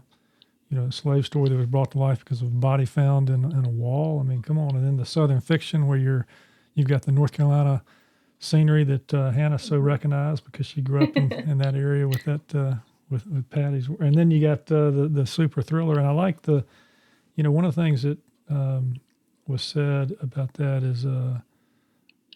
you 0.69 0.77
know, 0.77 0.85
a 0.85 0.91
slave 0.91 1.25
story 1.25 1.49
that 1.49 1.55
was 1.55 1.67
brought 1.67 1.91
to 1.91 1.99
life 1.99 2.19
because 2.19 2.41
of 2.41 2.47
a 2.47 2.51
body 2.51 2.85
found 2.85 3.29
in, 3.29 3.43
in 3.51 3.65
a 3.65 3.69
wall. 3.69 4.19
I 4.19 4.23
mean, 4.23 4.41
come 4.41 4.57
on. 4.57 4.75
And 4.75 4.85
then 4.85 4.97
the 4.97 5.05
Southern 5.05 5.41
fiction 5.41 5.87
where 5.87 5.97
you're, 5.97 6.25
you've 6.73 6.87
got 6.87 7.03
the 7.03 7.11
North 7.11 7.33
Carolina 7.33 7.83
scenery 8.39 8.83
that 8.85 9.13
uh, 9.13 9.31
Hannah 9.31 9.59
so 9.59 9.77
recognized 9.77 10.45
because 10.45 10.65
she 10.65 10.81
grew 10.81 11.03
up 11.03 11.15
in, 11.15 11.31
in 11.49 11.57
that 11.59 11.75
area 11.75 12.07
with 12.07 12.23
that, 12.23 12.55
uh, 12.55 12.75
with, 13.09 13.27
with 13.27 13.49
Patty's. 13.49 13.89
And 13.99 14.15
then 14.15 14.31
you 14.31 14.41
got 14.41 14.71
uh, 14.71 14.89
the, 14.89 15.09
the 15.11 15.25
super 15.25 15.61
thriller. 15.61 15.99
And 15.99 16.07
I 16.07 16.11
like 16.11 16.41
the, 16.43 16.65
you 17.35 17.43
know, 17.43 17.51
one 17.51 17.65
of 17.65 17.75
the 17.75 17.81
things 17.81 18.03
that 18.03 18.17
um, 18.49 18.95
was 19.45 19.61
said 19.61 20.15
about 20.21 20.53
that 20.53 20.83
is 20.83 21.05
uh, 21.05 21.39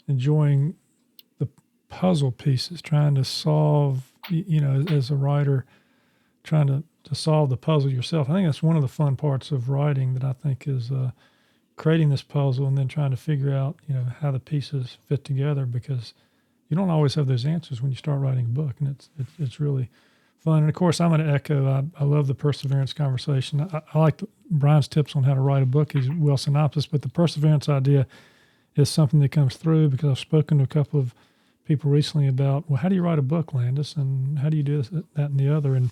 enjoying 0.08 0.76
the 0.76 0.85
puzzle 1.96 2.32
pieces, 2.32 2.82
trying 2.82 3.16
to 3.16 3.24
solve, 3.24 4.12
you 4.30 4.60
know, 4.60 4.84
as 4.90 5.10
a 5.10 5.16
writer, 5.16 5.66
trying 6.44 6.68
to 6.68 6.84
to 7.06 7.16
solve 7.16 7.50
the 7.50 7.58
puzzle 7.58 7.90
yourself. 7.90 8.30
I 8.30 8.34
think 8.34 8.48
that's 8.48 8.64
one 8.64 8.76
of 8.76 8.82
the 8.82 8.88
fun 8.88 9.16
parts 9.16 9.52
of 9.52 9.70
writing 9.70 10.16
that 10.16 10.24
I 10.24 10.34
think 10.34 10.68
is 10.68 10.92
uh, 10.92 11.12
creating 11.76 12.10
this 12.10 12.24
puzzle 12.24 12.68
and 12.68 12.76
then 12.76 12.88
trying 12.88 13.12
to 13.12 13.18
figure 13.18 13.54
out, 13.54 13.78
you 13.88 13.94
know, 13.94 14.08
how 14.22 14.32
the 14.32 14.40
pieces 14.40 14.98
fit 15.08 15.24
together 15.24 15.68
because 15.68 16.16
you 16.68 16.76
don't 16.76 16.90
always 16.90 17.14
have 17.14 17.28
those 17.28 17.46
answers 17.46 17.80
when 17.82 17.92
you 17.92 17.98
start 17.98 18.20
writing 18.20 18.46
a 18.46 18.50
book, 18.50 18.76
and 18.80 18.90
it's 18.90 19.10
it's, 19.18 19.32
it's 19.40 19.60
really 19.62 19.90
fun. 20.40 20.60
And 20.60 20.70
of 20.70 20.76
course, 20.76 21.00
I'm 21.00 21.12
going 21.12 21.26
to 21.26 21.34
echo. 21.34 21.66
I, 21.66 22.02
I 22.02 22.04
love 22.04 22.28
the 22.28 22.36
perseverance 22.36 22.92
conversation. 22.92 23.62
I, 23.62 23.82
I 23.94 24.00
like 24.00 24.18
the, 24.18 24.28
Brian's 24.52 24.90
tips 24.90 25.16
on 25.16 25.24
how 25.24 25.34
to 25.34 25.42
write 25.42 25.64
a 25.64 25.68
book. 25.68 25.94
He's 25.94 26.10
well 26.10 26.38
synopsis, 26.38 26.88
but 26.88 27.04
the 27.04 27.10
perseverance 27.10 27.70
idea 27.70 28.06
is 28.76 28.90
something 28.90 29.22
that 29.22 29.32
comes 29.32 29.56
through 29.56 29.90
because 29.90 30.10
I've 30.10 30.20
spoken 30.20 30.58
to 30.58 30.66
a 30.66 30.68
couple 30.68 31.00
of 31.00 31.16
people 31.66 31.92
recently 31.92 32.28
about 32.28 32.70
well, 32.70 32.78
how 32.78 32.90
do 32.90 32.96
you 32.96 33.02
write 33.02 33.20
a 33.20 33.24
book, 33.24 33.54
Landis, 33.54 33.96
and 33.96 34.40
how 34.40 34.50
do 34.50 34.58
you 34.58 34.64
do 34.64 34.78
this, 34.78 34.90
that, 34.90 35.30
and 35.30 35.40
the 35.40 35.54
other, 35.54 35.76
and 35.76 35.92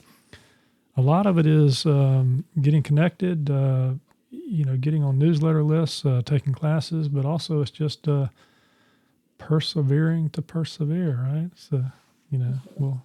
a 0.96 1.02
lot 1.02 1.26
of 1.26 1.38
it 1.38 1.46
is 1.46 1.86
um, 1.86 2.46
getting 2.62 2.84
connected, 2.84 3.50
uh, 3.50 3.94
you 4.30 4.64
know, 4.64 4.78
getting 4.78 5.04
on 5.04 5.18
newsletter 5.18 5.64
lists, 5.64 6.06
uh, 6.06 6.22
taking 6.26 6.54
classes, 6.54 7.10
but 7.10 7.26
also 7.26 7.62
it's 7.62 7.72
just 7.72 8.08
uh, 8.08 8.28
persevering 9.38 10.30
to 10.32 10.42
persevere, 10.42 11.20
right? 11.24 11.50
So, 11.56 11.84
you 12.30 12.38
know, 12.38 12.54
we'll 12.78 13.02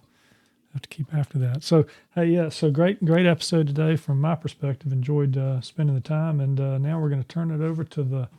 have 0.73 0.83
to 0.83 0.89
keep 0.89 1.13
after 1.13 1.39
that. 1.39 1.63
So, 1.63 1.85
hey, 2.13 2.27
yeah, 2.27 2.49
so 2.49 2.69
great, 2.69 3.03
great 3.03 3.25
episode 3.25 3.67
today 3.67 3.95
from 3.95 4.21
my 4.21 4.35
perspective. 4.35 4.91
Enjoyed 4.91 5.37
uh, 5.37 5.61
spending 5.61 5.95
the 5.95 6.01
time, 6.01 6.39
and 6.39 6.59
uh, 6.59 6.77
now 6.77 6.99
we're 6.99 7.09
going 7.09 7.23
to 7.23 7.27
turn 7.27 7.51
it 7.51 7.61
over 7.61 7.83
to 7.83 8.03
the 8.03 8.29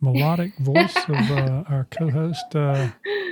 melodic 0.00 0.56
voice 0.58 0.96
of 0.96 1.30
uh, 1.30 1.64
our 1.68 1.86
co-host 1.90 2.54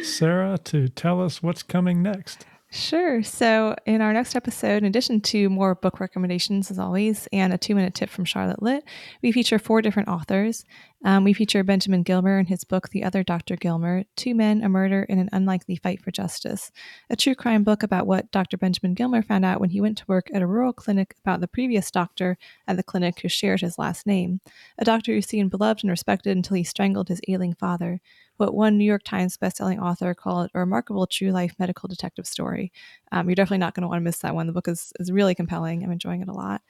Sarah 0.03 0.59
to 0.65 0.89
tell 0.89 1.23
us 1.23 1.43
what's 1.43 1.63
coming 1.63 2.03
next. 2.03 2.47
Sure. 2.71 3.23
So, 3.23 3.75
in 3.87 4.03
our 4.03 4.13
next 4.13 4.37
episode, 4.37 4.83
in 4.83 4.85
addition 4.85 5.23
to 5.23 5.49
more 5.49 5.75
book 5.75 6.01
recommendations, 6.01 6.71
as 6.71 6.79
always, 6.79 7.27
and 7.33 7.51
a 7.51 7.57
two 7.57 7.75
minute 7.75 7.95
tip 7.95 8.11
from 8.11 8.27
Charlotte 8.27 8.63
Lit, 8.63 8.85
we 9.23 9.33
feature 9.33 9.59
four 9.59 9.81
different 9.81 10.11
authors. 10.11 10.67
Um, 11.03 11.25
we 11.25 11.33
feature 11.33 11.65
Benjamin 11.65 12.03
Gilmer 12.03 12.37
and 12.37 12.47
his 12.47 12.65
book, 12.65 12.91
The 12.91 13.05
Other 13.05 13.23
Dr. 13.23 13.57
Gilmer 13.57 14.05
Two 14.17 14.35
Men, 14.35 14.63
a 14.63 14.69
Murder, 14.69 15.07
and 15.09 15.19
an 15.19 15.31
Unlikely 15.33 15.77
Fight 15.77 16.03
for 16.03 16.11
Justice, 16.11 16.71
a 17.09 17.17
true 17.17 17.35
crime 17.35 17.65
book 17.65 17.83
about 17.83 18.07
what 18.07 18.31
Dr. 18.33 18.59
Benjamin 18.59 18.93
Gilmer 18.93 19.23
found 19.23 19.47
out 19.47 19.61
when 19.61 19.71
he 19.71 19.81
went 19.81 19.97
to 19.99 20.05
work 20.07 20.29
at 20.35 20.43
a 20.43 20.47
rural 20.47 20.75
clinic 20.75 21.15
about 21.25 21.41
the 21.41 21.49
previous 21.49 21.91
doctor 21.91 22.37
at 22.67 22.77
the 22.77 22.83
clinic 22.83 23.21
who 23.21 23.29
shared 23.31 23.63
his 23.63 23.79
last 23.79 24.07
name, 24.07 24.43
a 24.77 24.85
doctor 24.85 25.15
who 25.15 25.23
seemed 25.23 25.51
beloved 25.51 25.85
and 25.85 25.91
respected 25.91 26.37
until 26.37 26.57
he 26.57 26.65
strangled 26.65 27.09
his 27.09 27.23
ailing 27.29 27.55
father 27.55 28.03
what 28.39 28.55
one 28.55 28.79
New 28.79 28.85
York 28.85 29.03
Times 29.05 29.37
bestselling 29.37 29.81
author 29.81 30.15
called 30.15 30.51
a 30.55 30.59
remarkable 30.59 31.07
true 31.07 31.31
life 31.31 31.55
medical 31.59 31.89
detective 31.89 32.27
story. 32.27 32.73
Um, 33.13 33.29
you're 33.29 33.35
definitely 33.35 33.59
not 33.59 33.75
going 33.75 33.83
to 33.83 33.89
want 33.89 34.01
to 34.01 34.05
miss 34.05 34.19
that 34.19 34.35
one. 34.35 34.47
The 34.47 34.53
book 34.53 34.69
is, 34.69 34.93
is 34.99 35.13
really 35.13 35.35
compelling. 35.35 35.85
I'm 35.85 35.93
enjoying 35.93 36.23
it 36.23 36.29
a 36.29 36.33
lot. 36.33 36.63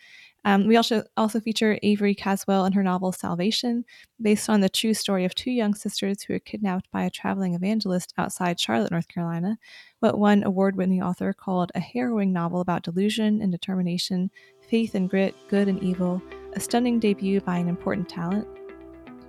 Um, 0.45 0.67
we 0.67 0.77
also 0.77 1.03
also 1.17 1.41
feature 1.41 1.79
Avery 1.83 2.15
Caswell 2.15 2.65
and 2.65 2.75
her 2.75 2.83
novel 2.83 3.13
Salvation, 3.13 3.85
based 4.23 4.49
on 4.49 4.61
the 4.61 4.69
true 4.69 4.95
story 4.95 5.25
of 5.25 5.35
two 5.35 5.51
young 5.51 5.75
sisters 5.75 6.23
who 6.23 6.33
were 6.33 6.39
kidnapped 6.39 6.91
by 6.91 7.03
a 7.03 7.11
traveling 7.11 7.55
evangelist 7.55 8.15
outside 8.17 8.59
Charlotte, 8.59 8.93
North 8.93 9.09
Carolina. 9.09 9.59
What 10.01 10.19
one 10.19 10.45
award-winning 10.45 11.03
author 11.03 11.33
called 11.33 11.73
a 11.75 11.81
harrowing 11.81 12.33
novel 12.33 12.61
about 12.61 12.85
delusion 12.85 13.43
and 13.43 13.51
determination, 13.51 14.31
faith 14.71 14.95
and 14.95 15.11
grit, 15.11 15.35
good 15.49 15.69
and 15.69 15.83
evil, 15.83 16.23
a 16.55 16.61
stunning 16.61 17.01
debut 17.01 17.41
by 17.41 17.59
an 17.59 17.69
important 17.69 18.09
talent 18.09 18.47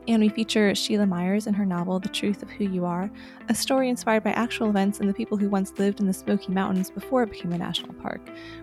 and 0.09 0.23
we 0.23 0.29
feature 0.29 0.73
Sheila 0.73 1.05
Myers 1.05 1.45
in 1.45 1.53
her 1.53 1.67
novel 1.67 1.99
The 1.99 2.09
Truth 2.09 2.41
of 2.41 2.49
Who 2.49 2.65
You 2.65 2.83
Are, 2.83 3.11
a 3.47 3.53
story 3.53 3.89
inspired 3.89 4.23
by 4.23 4.31
actual 4.31 4.67
events 4.67 4.99
and 4.99 5.07
the 5.07 5.13
people 5.13 5.37
who 5.37 5.49
once 5.49 5.77
lived 5.77 5.99
in 5.99 6.07
the 6.07 6.13
Smoky 6.13 6.51
Mountains 6.51 6.89
before 6.89 7.21
it 7.21 7.29
became 7.29 7.53
a 7.53 7.59
national 7.59 7.93
park, 7.93 8.19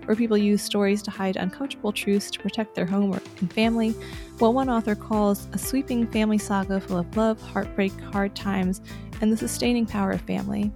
where 0.07 0.17
people 0.17 0.37
use 0.37 0.61
stories 0.61 1.03
to 1.03 1.13
hide 1.13 1.37
uncomfortable 1.37 1.93
truths 1.93 2.33
to 2.33 2.41
protect 2.41 2.75
their 2.75 2.85
home 2.85 3.19
and 3.39 3.53
family, 3.53 3.91
what 4.39 4.55
one 4.55 4.69
author 4.69 4.97
calls 4.97 5.47
a 5.53 5.59
sweeping 5.59 6.05
family 6.09 6.39
saga 6.39 6.81
full 6.81 6.99
of 6.99 7.17
love, 7.17 7.41
heartbreak, 7.41 7.93
hard 8.13 8.35
times, 8.35 8.81
and 9.21 9.33
the 9.33 9.37
sustaining 9.37 9.87
power 9.87 10.11
of 10.11 10.21
family. 10.23 10.73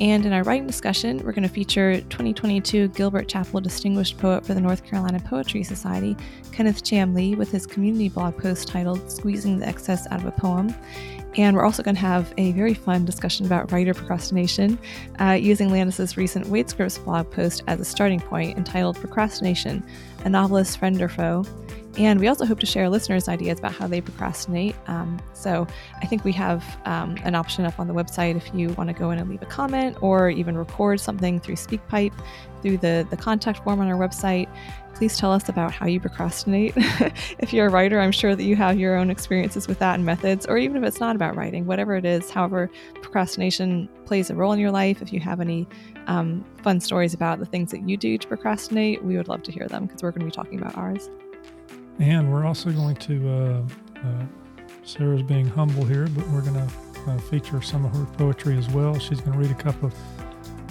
And 0.00 0.24
in 0.24 0.32
our 0.32 0.42
writing 0.42 0.66
discussion, 0.66 1.18
we're 1.18 1.32
going 1.32 1.42
to 1.42 1.48
feature 1.48 2.00
2022 2.00 2.88
Gilbert 2.88 3.28
Chappell 3.28 3.60
Distinguished 3.60 4.18
Poet 4.18 4.44
for 4.44 4.54
the 4.54 4.60
North 4.60 4.84
Carolina 4.84 5.20
Poetry 5.20 5.62
Society, 5.62 6.16
Kenneth 6.50 6.82
Chamlee, 6.82 7.36
with 7.36 7.50
his 7.50 7.66
community 7.66 8.08
blog 8.08 8.36
post 8.36 8.68
titled 8.68 9.10
Squeezing 9.10 9.58
the 9.58 9.68
Excess 9.68 10.06
Out 10.10 10.20
of 10.20 10.26
a 10.26 10.32
Poem. 10.32 10.74
And 11.36 11.56
we're 11.56 11.64
also 11.64 11.82
going 11.82 11.94
to 11.94 12.00
have 12.00 12.32
a 12.36 12.52
very 12.52 12.74
fun 12.74 13.04
discussion 13.04 13.46
about 13.46 13.72
writer 13.72 13.94
procrastination 13.94 14.78
uh, 15.20 15.32
using 15.32 15.70
Landis's 15.70 16.16
recent 16.16 16.46
Waitscripts 16.46 17.02
blog 17.02 17.30
post 17.30 17.62
as 17.66 17.80
a 17.80 17.84
starting 17.84 18.20
point 18.20 18.58
entitled 18.58 18.96
Procrastination, 18.96 19.82
a 20.24 20.28
novelist 20.28 20.78
friend 20.78 21.00
or 21.00 21.08
foe. 21.08 21.44
And 21.98 22.20
we 22.20 22.28
also 22.28 22.46
hope 22.46 22.58
to 22.60 22.66
share 22.66 22.88
listeners' 22.88 23.28
ideas 23.28 23.58
about 23.58 23.72
how 23.72 23.86
they 23.86 24.00
procrastinate. 24.00 24.74
Um, 24.86 25.20
so 25.34 25.66
I 26.00 26.06
think 26.06 26.24
we 26.24 26.32
have 26.32 26.64
um, 26.86 27.16
an 27.22 27.34
option 27.34 27.66
up 27.66 27.78
on 27.78 27.86
the 27.86 27.92
website 27.92 28.36
if 28.36 28.50
you 28.54 28.70
want 28.70 28.88
to 28.88 28.94
go 28.94 29.10
in 29.10 29.18
and 29.18 29.28
leave 29.28 29.42
a 29.42 29.46
comment 29.46 29.98
or 30.00 30.30
even 30.30 30.56
record 30.56 31.00
something 31.00 31.38
through 31.38 31.56
SpeakPipe 31.56 32.14
through 32.62 32.78
the, 32.78 33.06
the 33.10 33.16
contact 33.16 33.62
form 33.64 33.80
on 33.80 33.88
our 33.88 33.98
website. 33.98 34.48
Please 34.94 35.16
tell 35.16 35.32
us 35.32 35.48
about 35.48 35.72
how 35.72 35.86
you 35.86 35.98
procrastinate. 35.98 36.72
if 36.76 37.52
you're 37.52 37.66
a 37.66 37.70
writer, 37.70 38.00
I'm 38.00 38.12
sure 38.12 38.36
that 38.36 38.44
you 38.44 38.56
have 38.56 38.78
your 38.78 38.96
own 38.96 39.10
experiences 39.10 39.66
with 39.66 39.78
that 39.80 39.96
and 39.96 40.04
methods, 40.04 40.46
or 40.46 40.58
even 40.58 40.76
if 40.76 40.84
it's 40.84 41.00
not 41.00 41.16
about 41.16 41.34
writing, 41.34 41.66
whatever 41.66 41.96
it 41.96 42.04
is, 42.04 42.30
however, 42.30 42.70
procrastination 43.02 43.88
plays 44.04 44.30
a 44.30 44.34
role 44.34 44.52
in 44.52 44.60
your 44.60 44.70
life. 44.70 45.02
If 45.02 45.12
you 45.12 45.18
have 45.20 45.40
any 45.40 45.66
um, 46.06 46.44
fun 46.62 46.80
stories 46.80 47.14
about 47.14 47.38
the 47.38 47.46
things 47.46 47.70
that 47.72 47.88
you 47.88 47.96
do 47.96 48.16
to 48.16 48.28
procrastinate, 48.28 49.02
we 49.02 49.16
would 49.16 49.28
love 49.28 49.42
to 49.44 49.52
hear 49.52 49.66
them 49.66 49.86
because 49.86 50.02
we're 50.02 50.12
going 50.12 50.20
to 50.20 50.26
be 50.26 50.30
talking 50.30 50.60
about 50.60 50.76
ours. 50.76 51.10
And 51.98 52.32
we're 52.32 52.46
also 52.46 52.70
going 52.70 52.96
to, 52.96 53.28
uh, 53.28 53.62
uh, 53.98 54.24
Sarah's 54.84 55.22
being 55.22 55.46
humble 55.46 55.84
here, 55.84 56.08
but 56.08 56.26
we're 56.28 56.40
going 56.40 56.54
to 56.54 56.72
uh, 57.08 57.18
feature 57.18 57.60
some 57.62 57.84
of 57.84 57.94
her 57.94 58.04
poetry 58.16 58.56
as 58.56 58.68
well. 58.70 58.98
She's 58.98 59.20
going 59.20 59.32
to 59.32 59.38
read 59.38 59.50
a 59.50 59.62
couple 59.62 59.88
of 59.88 59.94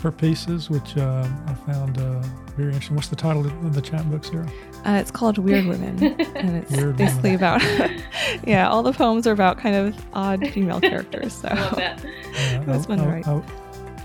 her 0.02 0.12
pieces, 0.12 0.70
which 0.70 0.98
uh, 0.98 1.28
I 1.48 1.54
found 1.72 2.00
uh, 2.00 2.22
very 2.58 2.70
interesting. 2.70 2.96
What's 2.96 3.10
the 3.10 3.16
title 3.16 3.46
of 3.46 3.74
the 3.74 3.82
chapbook, 3.82 4.26
Sarah? 4.26 4.50
Uh, 4.86 4.94
it's 4.94 5.12
called 5.12 5.38
Weird 5.38 5.66
Women, 5.66 6.04
and 6.36 6.58
it's 6.58 6.72
Weird 6.72 6.98
basically 6.98 7.36
Women. 7.36 7.62
about 7.62 7.92
yeah, 8.48 8.68
all 8.68 8.82
the 8.82 8.94
poems 8.94 9.28
are 9.28 9.32
about 9.32 9.60
kind 9.60 9.76
of 9.76 10.06
odd 10.14 10.48
female 10.50 10.82
characters. 10.82 11.34
So 11.34 11.48
I 11.52 11.56
love 11.56 11.76
that. 11.76 12.04
it 12.04 12.68
was 12.68 12.86
fun 12.88 13.00
I, 13.00 13.04
to 13.04 13.10
write. 13.10 13.28
I, 13.28 13.44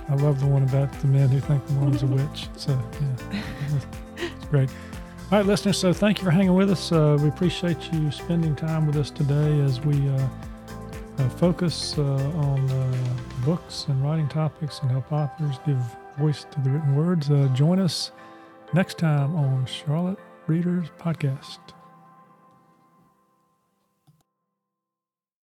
I, 0.09 0.15
love 0.17 0.41
the 0.41 0.47
one 0.47 0.63
about 0.63 0.93
the 1.01 1.07
men 1.07 1.29
who 1.29 1.41
think 1.41 1.67
the 1.67 1.75
woman's 1.75 2.03
a 2.03 2.07
witch. 2.07 2.49
So 2.57 2.79
yeah, 3.01 3.43
it's 4.17 4.47
great. 4.47 4.69
All 5.33 5.39
right, 5.39 5.47
listeners. 5.47 5.77
So 5.77 5.93
thank 5.93 6.19
you 6.19 6.25
for 6.25 6.31
hanging 6.31 6.55
with 6.55 6.71
us. 6.71 6.93
Uh, 6.93 7.19
we 7.21 7.29
appreciate 7.29 7.93
you 7.93 8.13
spending 8.13 8.55
time 8.55 8.87
with 8.87 8.95
us 8.95 9.11
today 9.11 9.61
as 9.63 9.81
we 9.81 10.09
uh, 10.09 10.29
uh, 11.19 11.29
focus 11.31 11.99
uh, 11.99 12.03
on 12.03 12.71
uh, 12.71 12.97
books 13.45 13.87
and 13.89 14.01
writing 14.05 14.29
topics 14.29 14.79
and 14.83 14.91
help 14.93 15.11
authors 15.11 15.59
give 15.67 15.83
voice 16.17 16.47
to 16.53 16.61
the 16.61 16.71
written 16.71 16.95
words. 16.95 17.29
Uh, 17.29 17.49
join 17.55 17.81
us 17.81 18.13
next 18.73 18.99
time 18.99 19.35
on 19.35 19.67
Charlotte 19.67 20.21
Readers 20.47 20.87
Podcast. 20.97 21.59